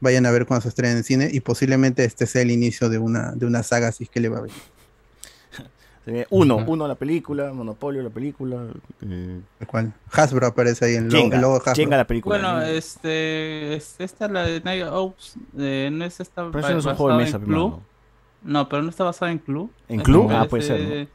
vayan 0.00 0.26
a 0.26 0.30
ver 0.32 0.46
cuando 0.46 0.62
se 0.62 0.68
estrena 0.68 0.96
en 0.96 1.04
cine 1.04 1.30
y 1.32 1.40
posiblemente 1.40 2.04
este 2.04 2.26
sea 2.26 2.42
el 2.42 2.50
inicio 2.50 2.88
de 2.88 2.98
una, 2.98 3.32
de 3.32 3.46
una 3.46 3.62
saga, 3.62 3.88
así 3.88 4.04
es 4.04 4.10
que 4.10 4.18
le 4.20 4.28
va 4.28 4.38
a 4.38 4.42
venir. 4.42 4.56
Uno, 6.30 6.56
uno 6.66 6.88
la 6.88 6.94
película, 6.96 7.52
Monopolio 7.52 8.02
la 8.02 8.10
película. 8.10 8.64
eh, 9.02 9.40
cual. 9.66 9.92
Hasbro 10.10 10.46
aparece 10.48 10.84
ahí 10.86 10.94
en 10.96 11.04
el 11.06 11.08
logo, 11.12 11.22
Jenga, 11.22 11.36
el 11.36 11.42
logo 11.42 11.56
Hasbro. 11.56 11.74
Jenga 11.74 11.96
la 11.96 12.06
película. 12.06 12.36
Bueno, 12.38 12.62
este, 12.62 13.74
es- 13.74 13.94
esta 14.00 14.26
la 14.28 14.42
de 14.44 14.60
Night 14.62 14.84
Ops, 14.90 15.34
eh, 15.58 15.90
no 15.92 16.04
es 16.04 16.18
esta 16.18 16.50
Pero 16.50 16.58
eso 16.58 16.72
no 16.72 16.78
es 16.80 16.86
un 16.86 16.94
juego 16.96 17.18
de 17.18 17.24
mesa. 17.24 17.38
No, 18.44 18.68
pero 18.68 18.82
no 18.82 18.90
está 18.90 19.04
basada 19.04 19.30
en 19.30 19.38
Clue. 19.38 19.68
¿En 19.88 20.00
Es 20.00 20.04
Clue? 20.04 20.24
en 20.24 20.32
Ah, 20.32 20.46
puede 20.48 20.62
ser, 20.64 20.80
de- 20.80 21.08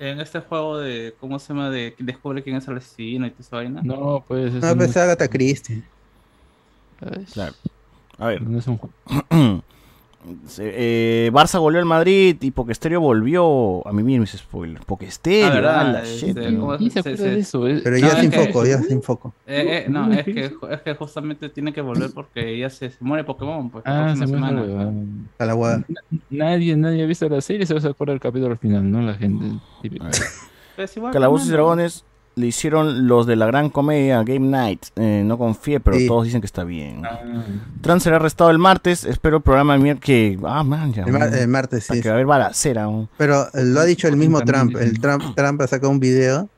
En 0.00 0.20
este 0.20 0.40
juego 0.40 0.78
de, 0.78 1.14
¿cómo 1.20 1.38
se 1.38 1.48
llama? 1.54 1.70
De 1.70 1.94
descubre 2.00 2.42
quién 2.42 2.56
es 2.56 2.66
el 2.66 2.76
asesino 2.78 3.26
y 3.28 3.30
toda 3.30 3.40
esa 3.42 3.56
vaina. 3.56 3.80
No, 3.84 4.24
pues 4.26 4.52
es 4.52 4.60
No, 4.60 4.72
un- 4.72 4.78
pues 4.78 4.90
es 4.90 4.96
Agatha 4.96 5.28
Christie. 5.28 5.84
Claro. 7.32 7.54
A 8.18 8.26
ver. 8.26 8.42
No 8.42 8.58
es 8.58 8.66
un 8.66 8.78
juego. 8.78 8.94
Eh, 10.58 11.30
Barça 11.32 11.58
volvió 11.60 11.80
al 11.80 11.86
Madrid 11.86 12.36
y 12.40 12.50
Pokestereo 12.50 13.00
volvió. 13.00 13.86
A 13.86 13.92
mí 13.92 14.02
mismo 14.02 14.24
ese 14.24 14.38
spoiler. 14.38 14.80
Pokestereo, 14.84 15.46
Ah, 15.48 15.54
¿verdad? 15.54 15.92
la 15.92 16.02
Este, 16.02 16.26
shit. 16.28 16.58
¿cómo 16.58 16.76
¿Quién 16.78 16.90
se 16.90 16.94
se- 17.02 17.08
acuerda 17.10 17.16
se- 17.24 17.30
de 17.30 17.38
eso? 17.40 17.66
Es- 17.66 17.82
Pero 17.82 17.96
No, 17.96 18.00
ya 18.02 18.08
es 18.08 18.18
sin 18.20 18.30
que- 18.30 18.46
foco, 18.46 18.66
ya 18.66 18.78
sin 18.82 19.02
foco. 19.02 19.34
Eh, 19.46 19.84
eh, 19.86 19.90
no, 19.90 20.12
es 20.12 20.24
que, 20.24 20.44
es 20.70 20.80
que 20.82 20.94
justamente 20.94 21.48
tiene 21.50 21.72
que 21.72 21.80
volver 21.82 22.10
porque 22.14 22.58
ya 22.58 22.70
se, 22.70 22.90
se 22.90 22.96
muere 23.04 23.24
Pokémon. 23.24 23.68
Pues, 23.70 23.84
Ah, 23.86 24.14
se 24.16 24.26
semana. 24.26 24.62
A 25.38 25.44
la 25.44 25.52
guada. 25.52 25.84
Nadie, 26.30 26.76
nadie 26.76 27.02
ha 27.02 27.06
visto 27.06 27.28
la 27.28 27.40
serie, 27.40 27.66
se 27.66 27.74
va 27.74 27.80
a 27.80 27.88
acordar 27.90 28.14
del 28.14 28.20
capítulo 28.20 28.52
al 28.52 28.58
final, 28.58 28.90
¿no? 28.90 29.02
La 29.02 29.14
gente. 29.14 29.44
Pues 30.76 30.98
Calabozos 31.12 31.48
y. 31.48 31.52
Dragones 31.52 32.04
le 32.36 32.46
hicieron 32.48 33.06
los 33.06 33.26
de 33.26 33.36
la 33.36 33.46
gran 33.46 33.70
comedia 33.70 34.22
Game 34.24 34.48
Night. 34.48 34.86
Eh, 34.96 35.22
no 35.24 35.38
confié, 35.38 35.80
pero 35.80 35.96
Sí. 35.98 36.06
todos 36.08 36.24
dicen 36.24 36.40
que 36.40 36.46
está 36.46 36.64
bien. 36.64 37.02
Ah, 37.04 37.20
Trump 37.80 38.00
será 38.00 38.16
arrestado 38.16 38.50
el 38.50 38.58
martes. 38.58 39.04
Espero 39.04 39.36
el 39.36 39.42
programa 39.42 39.74
el 39.74 39.80
miércoles. 39.82 40.04
Que... 40.04 40.38
Ah, 40.44 40.64
man, 40.64 40.92
ya. 40.92 41.04
El, 41.04 41.12
mar- 41.12 41.30
man. 41.30 41.38
el 41.38 41.48
martes, 41.48 41.84
sí. 41.84 42.00
que 42.00 42.08
va 42.08 42.14
a 42.14 42.16
haber 42.16 42.26
balacera. 42.26 42.88
Pero 43.16 43.44
eh, 43.54 43.64
lo 43.64 43.80
ha 43.80 43.84
dicho 43.84 44.08
el 44.08 44.16
mismo 44.16 44.40
Trump. 44.42 44.76
El 44.76 44.98
Trump, 45.00 45.22
Trump 45.36 45.60
ha 45.60 45.66
sacado 45.66 45.90
un 45.90 46.00
video 46.00 46.48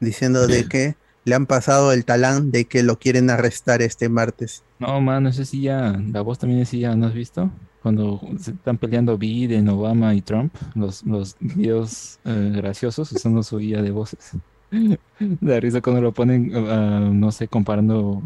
diciendo 0.00 0.46
de 0.46 0.66
que 0.68 0.96
le 1.24 1.34
han 1.34 1.46
pasado 1.46 1.92
el 1.92 2.04
talán 2.04 2.50
de 2.50 2.66
que 2.66 2.82
lo 2.82 2.98
quieren 2.98 3.28
arrestar 3.30 3.82
este 3.82 4.08
martes. 4.08 4.62
No, 4.78 5.00
mano, 5.00 5.28
ese 5.28 5.44
sí 5.44 5.60
ya. 5.62 6.00
La 6.12 6.20
voz 6.22 6.38
también 6.38 6.60
decía, 6.60 6.94
¿no 6.96 7.06
has 7.06 7.14
visto? 7.14 7.50
Cuando 7.82 8.20
se 8.40 8.52
están 8.52 8.78
peleando 8.78 9.16
Biden, 9.18 9.68
Obama 9.68 10.14
y 10.14 10.20
Trump, 10.22 10.54
los, 10.74 11.04
los 11.04 11.36
videos 11.40 12.18
eh, 12.24 12.52
graciosos 12.56 13.12
usando 13.12 13.42
su 13.42 13.58
guía 13.58 13.80
de 13.82 13.90
voces. 13.90 14.32
Da 15.40 15.60
risa 15.60 15.80
cuando 15.80 16.02
lo 16.02 16.12
ponen, 16.12 16.52
ah, 16.54 17.08
no 17.12 17.32
sé, 17.32 17.48
comparando 17.48 18.22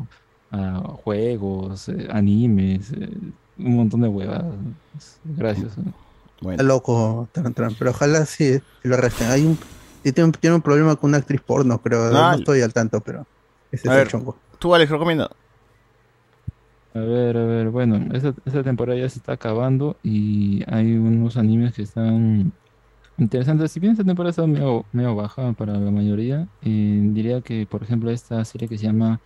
ah, 0.50 0.82
juegos, 1.04 1.88
eh, 1.88 2.08
animes, 2.10 2.92
eh, 2.92 3.08
un 3.58 3.76
montón 3.76 4.00
de 4.00 4.08
huevadas. 4.08 4.54
Es 4.96 5.18
gracioso. 5.24 5.80
Está 6.50 6.62
loco 6.62 7.28
Trump, 7.32 7.76
pero 7.78 7.90
ojalá 7.90 8.24
sí 8.26 8.60
lo 8.82 8.94
arresten. 8.94 9.30
Hay 9.30 9.44
un, 9.44 9.58
sí 10.02 10.12
tiene, 10.12 10.26
un, 10.26 10.32
tiene 10.32 10.56
un 10.56 10.62
problema 10.62 10.96
con 10.96 11.10
una 11.10 11.18
actriz 11.18 11.40
porno, 11.42 11.78
creo. 11.80 12.04
no 12.06 12.10
Dale. 12.18 12.38
estoy 12.38 12.62
al 12.62 12.72
tanto, 12.72 13.00
pero 13.00 13.26
ese 13.70 13.88
A 13.88 13.92
es 13.92 13.96
ver. 13.98 14.06
el 14.06 14.12
chongo. 14.12 14.36
Tú, 14.58 14.74
Alex, 14.74 14.90
recomienda. 14.90 15.30
A 16.94 16.98
ver, 16.98 17.36
a 17.36 17.44
ver, 17.44 17.68
bueno, 17.70 18.12
esta, 18.14 18.34
esta 18.44 18.64
temporada 18.64 18.98
ya 18.98 19.08
se 19.08 19.18
está 19.18 19.34
acabando 19.34 19.96
y 20.02 20.64
hay 20.66 20.96
unos 20.96 21.36
animes 21.36 21.72
que 21.74 21.82
están 21.82 22.52
interesantes. 23.20 23.72
Si 23.72 23.80
bien 23.80 23.92
esta 23.92 24.04
temporada 24.04 24.30
está 24.30 24.46
medio, 24.46 24.84
medio 24.92 25.14
baja 25.14 25.52
para 25.52 25.74
la 25.74 25.90
mayoría, 25.90 26.48
eh, 26.62 27.00
diría 27.12 27.40
que, 27.42 27.66
por 27.66 27.82
ejemplo, 27.82 28.10
esta 28.10 28.44
serie 28.44 28.68
que 28.68 28.78
se 28.78 28.86
llama 28.86 29.20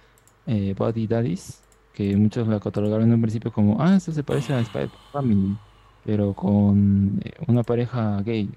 eh, 0.46 0.74
Body 0.76 1.06
Daddies, 1.06 1.62
que 1.92 2.16
muchos 2.16 2.48
la 2.48 2.60
catalogaron 2.60 3.08
en 3.08 3.14
un 3.14 3.22
principio 3.22 3.52
como, 3.52 3.80
ah, 3.80 3.96
esto 3.96 4.12
se 4.12 4.22
parece 4.24 4.52
a 4.54 4.64
Spy 4.64 4.90
Family, 5.12 5.56
pero 6.04 6.34
con 6.34 7.20
eh, 7.24 7.32
una 7.46 7.62
pareja 7.62 8.20
gay. 8.22 8.50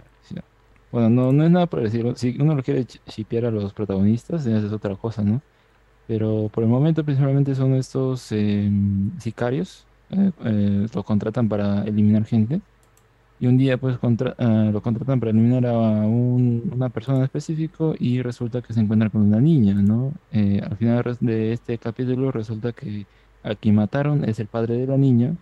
Bueno, 0.91 1.09
no, 1.09 1.31
no 1.33 1.43
es 1.43 1.51
nada 1.51 1.65
por 1.67 1.81
decirlo. 1.81 2.15
Si 2.15 2.37
uno 2.39 2.55
lo 2.55 2.63
quiere 2.63 2.85
shipear 3.07 3.45
a 3.45 3.51
los 3.51 3.73
protagonistas, 3.73 4.45
esa 4.45 4.65
es 4.65 4.71
otra 4.71 4.95
cosa, 4.95 5.23
¿no? 5.23 5.41
Pero 6.07 6.49
por 6.53 6.63
el 6.63 6.69
momento 6.69 7.03
principalmente 7.03 7.55
son 7.55 7.75
estos 7.75 8.31
eh, 8.31 8.71
sicarios, 9.19 9.85
eh, 10.11 10.31
eh, 10.45 10.87
lo 10.93 11.03
contratan 11.03 11.49
para 11.49 11.83
eliminar 11.83 12.25
gente. 12.25 12.61
Y 13.39 13.45
un 13.47 13.57
día 13.57 13.77
pues 13.77 13.99
contra- 13.99 14.35
ah, 14.39 14.69
lo 14.73 14.81
contratan 14.81 15.19
para 15.19 15.31
eliminar 15.31 15.65
a 15.67 15.75
un- 16.07 16.69
una 16.73 16.89
persona 16.89 17.19
en 17.19 17.23
específico 17.25 17.93
y 17.97 18.21
resulta 18.23 18.61
que 18.63 18.73
se 18.73 18.79
encuentra 18.81 19.09
con 19.11 19.21
una 19.21 19.39
niña, 19.39 19.75
¿no? 19.75 20.13
Eh, 20.31 20.59
al 20.63 20.75
final 20.77 21.03
de 21.19 21.53
este 21.53 21.77
capítulo 21.79 22.31
resulta 22.31 22.73
que 22.73 23.07
a 23.43 23.55
quien 23.55 23.75
mataron 23.75 24.25
es 24.27 24.39
el 24.39 24.47
padre 24.49 24.75
de 24.77 24.87
la 24.87 24.97
niña 24.97 25.37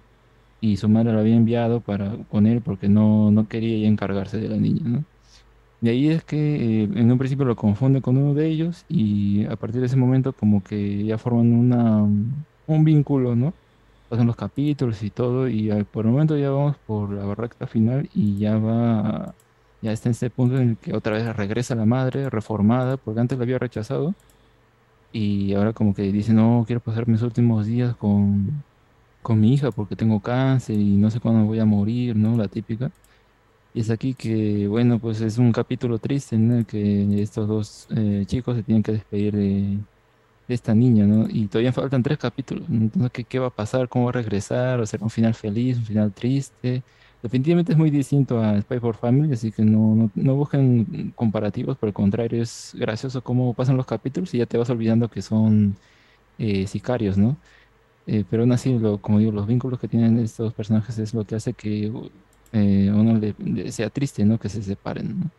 y 0.59 0.77
su 0.77 0.89
madre 0.89 1.13
lo 1.13 1.19
había 1.19 1.35
enviado 1.35 1.81
para, 1.83 2.25
con 2.27 2.47
él 2.47 2.61
porque 2.63 2.89
no, 2.89 3.31
no 3.31 3.47
quería 3.47 3.79
ya 3.79 3.87
encargarse 3.87 4.37
de 4.39 4.49
la 4.49 4.57
niña, 4.57 4.83
¿no? 4.89 5.05
De 5.81 5.91
ahí 5.91 6.09
es 6.09 6.23
que 6.25 6.83
eh, 6.83 6.89
en 6.95 7.11
un 7.11 7.17
principio 7.19 7.45
lo 7.45 7.55
confunde 7.55 8.01
con 8.01 8.17
uno 8.17 8.33
de 8.33 8.47
ellos 8.49 8.85
y 8.87 9.45
a 9.45 9.55
partir 9.57 9.81
de 9.81 9.87
ese 9.87 9.97
momento 9.97 10.33
como 10.35 10.63
que 10.63 11.05
ya 11.05 11.17
forman 11.17 11.53
una, 11.53 12.03
un 12.03 12.83
vínculo, 12.83 13.35
¿no? 13.35 13.55
Pasan 14.09 14.27
los 14.27 14.35
capítulos 14.35 15.01
y 15.03 15.09
todo 15.09 15.47
y 15.47 15.71
eh, 15.71 15.85
por 15.85 16.05
el 16.05 16.11
momento 16.11 16.37
ya 16.37 16.51
vamos 16.51 16.77
por 16.85 17.11
la 17.11 17.33
recta 17.35 17.67
final 17.67 18.09
y 18.13 18.37
ya 18.37 18.57
va, 18.57 19.33
ya 19.81 19.91
está 19.91 20.09
en 20.09 20.11
este 20.11 20.29
punto 20.29 20.57
en 20.57 20.69
el 20.71 20.77
que 20.77 20.95
otra 20.95 21.13
vez 21.13 21.35
regresa 21.35 21.75
la 21.75 21.85
madre 21.85 22.29
reformada 22.29 22.97
porque 22.97 23.19
antes 23.21 23.37
la 23.37 23.43
había 23.43 23.57
rechazado 23.59 24.13
y 25.11 25.53
ahora 25.53 25.73
como 25.73 25.93
que 25.95 26.03
dice, 26.11 26.33
no, 26.33 26.65
quiero 26.67 26.81
pasar 26.81 27.07
mis 27.07 27.21
últimos 27.21 27.65
días 27.65 27.95
con, 27.95 28.63
con 29.21 29.39
mi 29.39 29.53
hija 29.53 29.71
porque 29.71 29.95
tengo 29.95 30.19
cáncer 30.21 30.77
y 30.77 30.97
no 30.97 31.09
sé 31.11 31.19
cuándo 31.21 31.45
voy 31.45 31.59
a 31.59 31.65
morir, 31.65 32.15
¿no? 32.17 32.37
La 32.37 32.47
típica. 32.49 32.91
Y 33.73 33.81
es 33.81 33.89
aquí 33.91 34.13
que, 34.15 34.67
bueno, 34.67 34.99
pues 34.99 35.21
es 35.21 35.37
un 35.37 35.51
capítulo 35.53 35.99
triste, 35.99 36.37
¿no? 36.37 36.65
Que 36.65 37.21
estos 37.21 37.47
dos 37.47 37.87
eh, 37.95 38.23
chicos 38.27 38.57
se 38.57 38.63
tienen 38.63 38.83
que 38.83 38.93
despedir 38.93 39.35
de, 39.35 39.79
de 40.47 40.53
esta 40.55 40.75
niña, 40.75 41.05
¿no? 41.05 41.27
Y 41.29 41.47
todavía 41.47 41.73
faltan 41.73 42.03
tres 42.03 42.17
capítulos. 42.19 42.67
Entonces, 42.69 43.11
¿qué, 43.11 43.23
qué 43.25 43.39
va 43.39 43.47
a 43.47 43.49
pasar? 43.55 43.89
¿Cómo 43.89 44.05
va 44.05 44.09
a 44.11 44.13
regresar? 44.13 44.79
¿O 44.79 44.85
será 44.85 45.03
un 45.03 45.09
final 45.09 45.33
feliz, 45.35 45.77
un 45.77 45.85
final 45.85 46.13
triste? 46.13 46.83
Definitivamente 47.21 47.71
es 47.71 47.77
muy 47.77 47.89
distinto 47.89 48.39
a 48.41 48.61
Spy 48.61 48.79
for 48.79 48.95
Family, 48.97 49.33
así 49.33 49.51
que 49.51 49.63
no, 49.63 49.95
no, 49.95 50.11
no 50.13 50.35
busquen 50.35 51.11
comparativos, 51.15 51.77
por 51.77 51.89
el 51.89 51.93
contrario, 51.93 52.41
es 52.43 52.71
gracioso 52.75 53.23
cómo 53.23 53.53
pasan 53.55 53.77
los 53.77 53.87
capítulos 53.87 54.33
y 54.33 54.37
ya 54.39 54.45
te 54.45 54.57
vas 54.57 54.69
olvidando 54.69 55.09
que 55.09 55.21
son 55.23 55.79
eh, 56.37 56.67
sicarios, 56.67 57.17
¿no? 57.17 57.41
Eh, 58.05 58.25
pero 58.29 58.43
aún 58.43 58.51
así, 58.51 58.77
lo, 58.79 59.01
como 59.01 59.19
digo, 59.19 59.31
los 59.31 59.47
vínculos 59.47 59.79
que 59.79 59.87
tienen 59.87 60.19
estos 60.19 60.53
personajes 60.53 60.97
es 60.99 61.13
lo 61.13 61.25
que 61.25 61.35
hace 61.35 61.53
que 61.55 61.91
eh, 62.51 62.91
uno 62.93 63.17
le, 63.17 63.35
le 63.39 63.71
sea 63.71 63.89
triste, 63.89 64.25
¿no? 64.25 64.39
Que 64.39 64.49
se 64.49 64.61
separen, 64.63 65.19
¿no? 65.19 65.31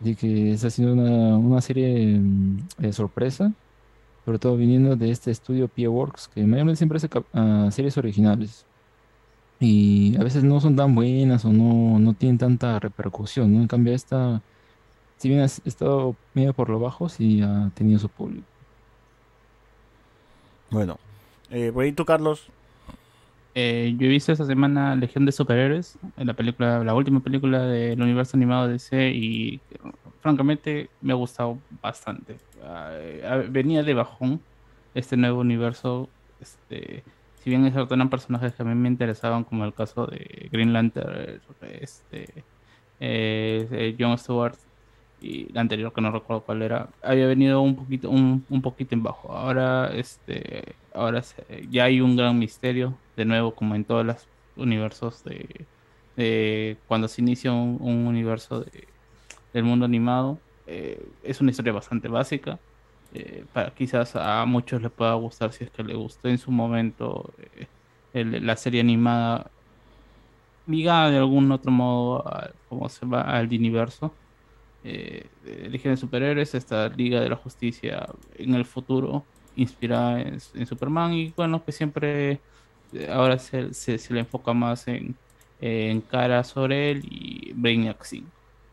Así 0.00 0.16
que 0.16 0.52
esa 0.52 0.68
ha 0.68 0.70
sido 0.70 0.92
una, 0.92 1.38
una 1.38 1.60
serie 1.62 2.18
mm, 2.18 2.68
eh, 2.78 2.92
sorpresa, 2.92 3.54
sobre 4.26 4.40
todo 4.40 4.56
viniendo 4.56 4.96
de 4.96 5.12
este 5.12 5.30
estudio 5.30 5.68
Pia 5.68 5.88
Works, 5.88 6.26
que 6.34 6.44
mayormente 6.44 6.78
siempre 6.78 6.96
hace 6.96 7.08
ah, 7.32 7.68
series 7.70 7.96
originales. 7.96 8.66
Y 9.60 10.16
a 10.18 10.24
veces 10.24 10.42
no 10.42 10.60
son 10.60 10.74
tan 10.74 10.96
buenas 10.96 11.44
o 11.44 11.52
no, 11.52 12.00
no 12.00 12.12
tienen 12.12 12.36
tanta 12.36 12.80
repercusión, 12.80 13.54
¿no? 13.54 13.60
En 13.60 13.68
cambio, 13.68 13.94
esta, 13.94 14.42
si 15.16 15.28
bien 15.28 15.42
ha 15.42 15.44
estado 15.44 16.16
medio 16.34 16.52
por 16.54 16.68
lo 16.68 16.80
bajo, 16.80 17.08
sí 17.08 17.40
ha 17.40 17.70
tenido 17.74 18.00
su 18.00 18.08
público. 18.08 18.44
Bueno, 20.70 20.98
eh, 21.50 21.92
tú, 21.94 22.04
Carlos. 22.04 22.48
Eh, 23.58 23.94
yo 23.98 24.04
he 24.06 24.10
visto 24.10 24.32
esta 24.32 24.44
semana 24.44 24.94
Legión 24.96 25.24
de 25.24 25.32
Superhéroes, 25.32 25.98
la 26.18 26.34
película, 26.34 26.84
la 26.84 26.94
última 26.94 27.20
película 27.20 27.62
del 27.62 28.02
universo 28.02 28.36
animado 28.36 28.66
de 28.66 28.74
DC 28.74 29.12
y 29.14 29.62
francamente 30.20 30.90
me 31.00 31.14
ha 31.14 31.16
gustado 31.16 31.58
bastante. 31.80 32.36
Ah, 32.62 32.90
eh, 32.92 33.48
venía 33.48 33.82
de 33.82 33.94
bajón 33.94 34.42
este 34.94 35.16
nuevo 35.16 35.40
universo, 35.40 36.10
este, 36.38 37.02
si 37.36 37.48
bien 37.48 37.64
es 37.64 37.74
eran 37.74 38.10
personajes 38.10 38.52
que 38.54 38.62
a 38.62 38.66
mí 38.66 38.74
me 38.74 38.88
interesaban 38.88 39.44
como 39.44 39.64
el 39.64 39.72
caso 39.72 40.06
de 40.06 40.50
Green 40.52 40.74
Lantern, 40.74 41.40
este, 41.62 42.44
eh, 43.00 43.68
eh, 43.70 43.96
Jon 43.98 44.18
Stewart 44.18 44.58
y 45.18 45.52
la 45.52 45.62
anterior 45.62 45.92
que 45.92 46.00
no 46.00 46.10
recuerdo 46.12 46.44
cuál 46.44 46.62
era, 46.62 46.94
había 47.02 47.26
venido 47.26 47.62
un 47.62 47.76
poquito, 47.76 48.10
un, 48.10 48.44
un 48.48 48.62
poquito 48.62 48.94
en 48.94 49.02
bajo. 49.02 49.32
Ahora, 49.32 49.88
este, 49.94 50.78
ahora 50.92 51.22
se- 51.22 51.44
ya 51.68 51.84
hay 51.84 52.00
un 52.00 52.16
gran 52.16 52.38
misterio, 52.38 53.02
de 53.16 53.24
nuevo, 53.24 53.54
como 53.54 53.74
en 53.74 53.84
todos 53.86 54.04
los 54.06 54.30
universos 54.56 55.22
de, 55.24 55.68
cuando 56.86 57.08
se 57.08 57.20
inicia 57.22 57.52
un, 57.52 57.78
un 57.80 58.06
universo 58.06 58.60
de- 58.64 58.94
del 59.52 59.64
mundo 59.64 59.86
animado. 59.86 60.44
eh, 60.66 61.12
es 61.22 61.40
una 61.40 61.50
historia 61.52 61.72
bastante 61.72 62.08
básica. 62.08 62.60
eh, 63.12 63.46
para 63.52 63.74
quizás 63.74 64.16
a 64.16 64.44
muchos 64.46 64.82
les 64.82 64.92
pueda 64.92 65.14
gustar 65.14 65.52
si 65.52 65.64
es 65.64 65.70
que 65.70 65.82
le 65.84 65.94
gustó 65.94 66.28
en 66.28 66.38
su 66.38 66.50
momento 66.52 67.34
eh, 67.38 68.24
la 68.24 68.56
serie 68.56 68.80
animada 68.80 69.52
ligada 70.66 71.10
de 71.10 71.18
algún 71.18 71.50
otro 71.52 71.70
modo 71.72 72.26
a 72.26 72.52
se 72.88 73.06
va 73.06 73.22
al 73.22 73.46
universo 73.48 74.18
eh, 74.86 75.68
Legión 75.68 75.96
Superhéroes, 75.96 76.54
esta 76.54 76.88
Liga 76.88 77.20
de 77.20 77.28
la 77.28 77.36
Justicia 77.36 78.06
en 78.36 78.54
el 78.54 78.64
futuro, 78.64 79.24
inspirada 79.56 80.20
en, 80.20 80.66
Superman, 80.66 81.12
y 81.12 81.32
bueno, 81.36 81.64
que 81.64 81.72
siempre 81.72 82.40
eh, 82.92 83.08
ahora 83.10 83.38
se, 83.38 83.70
le 84.10 84.20
enfoca 84.20 84.52
más 84.52 84.86
en, 84.86 85.16
en 85.60 86.00
cara 86.02 86.44
sobre 86.44 86.92
él 86.92 87.02
y 87.04 87.52
Brainiac 87.54 88.04
5. 88.04 88.28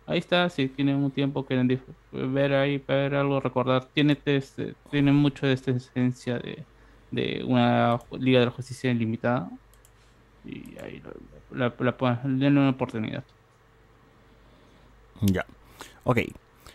Ahí 0.06 0.20
está, 0.20 0.50
si 0.50 0.68
tienen 0.68 0.98
un 0.98 1.10
tiempo, 1.10 1.46
quieren 1.46 1.68
ver 2.12 2.54
ahí, 2.54 2.78
ver 2.88 3.16
algo, 3.16 3.40
recordar, 3.40 3.86
tiene, 3.86 4.16
este, 4.26 4.76
tiene 4.92 5.12
mucho 5.14 5.48
de 5.48 5.54
esta 5.54 5.72
esencia 5.72 6.38
de, 6.38 6.64
de 7.10 7.44
una 7.44 8.00
Liga 8.20 8.40
de 8.40 8.46
la 8.46 8.52
Justicia 8.52 8.92
ilimitada, 8.92 9.50
y 10.46 10.78
ahí 10.84 11.02
la, 11.52 11.74
la, 11.80 11.96
la 11.98 12.22
denle 12.24 12.60
una 12.60 12.70
oportunidad. 12.70 13.24
Ya. 15.22 15.46
Ok. 16.04 16.20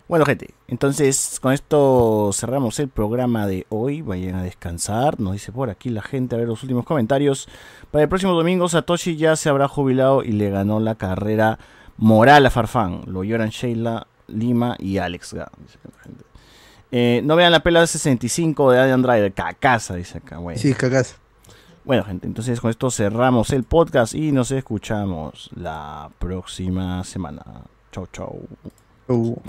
Bueno, 0.08 0.24
gente, 0.24 0.55
entonces 0.68 1.39
con 1.42 1.52
esto 1.52 2.31
cerramos 2.32 2.78
el 2.78 2.89
programa 2.89 3.47
de 3.47 3.66
hoy. 3.68 4.00
Vayan 4.00 4.36
a 4.36 4.42
descansar. 4.42 5.20
Nos 5.20 5.34
dice 5.34 5.52
por 5.52 5.68
aquí 5.68 5.90
la 5.90 6.00
gente 6.00 6.34
a 6.34 6.39
ver 6.39 6.48
los 6.48 6.62
últimos 6.62 6.86
comentarios. 6.86 7.47
Para 7.90 8.05
el 8.05 8.08
próximo 8.08 8.32
domingo, 8.32 8.68
Satoshi 8.70 9.16
ya 9.16 9.36
se 9.36 9.50
habrá 9.50 9.68
jubilado 9.68 10.23
y 10.23 10.32
le 10.32 10.48
ganó 10.48 10.81
la 10.81 10.94
carrera 10.94 11.58
moral 11.98 12.47
a 12.47 12.50
Farfán. 12.50 13.02
Lo 13.07 13.23
lloran 13.23 13.50
Sheila, 13.50 14.07
Lima 14.28 14.76
y 14.78 14.97
Alex. 14.97 15.34
Ga-. 15.34 15.50
Eh, 16.90 17.20
no 17.23 17.36
vean 17.36 17.52
la 17.52 17.62
pela 17.62 17.81
de 17.81 17.86
65 17.86 18.70
de 18.73 18.78
Adam 18.78 19.02
Driver. 19.02 19.32
Cacasa, 19.34 19.94
dice 19.94 20.18
acá. 20.18 20.39
Bueno. 20.39 20.58
Sí, 20.58 20.73
cagás. 20.73 21.16
Bueno, 21.84 22.05
gente, 22.05 22.26
entonces 22.26 22.60
con 22.60 22.70
esto 22.70 22.90
cerramos 22.90 23.50
el 23.50 23.65
podcast 23.65 24.15
y 24.15 24.32
nos 24.32 24.50
escuchamos 24.52 25.50
la 25.55 26.10
próxima 26.18 27.05
semana. 27.05 27.42
Chau, 27.92 28.07
chau. 28.10 28.40
Uh. 29.09 29.39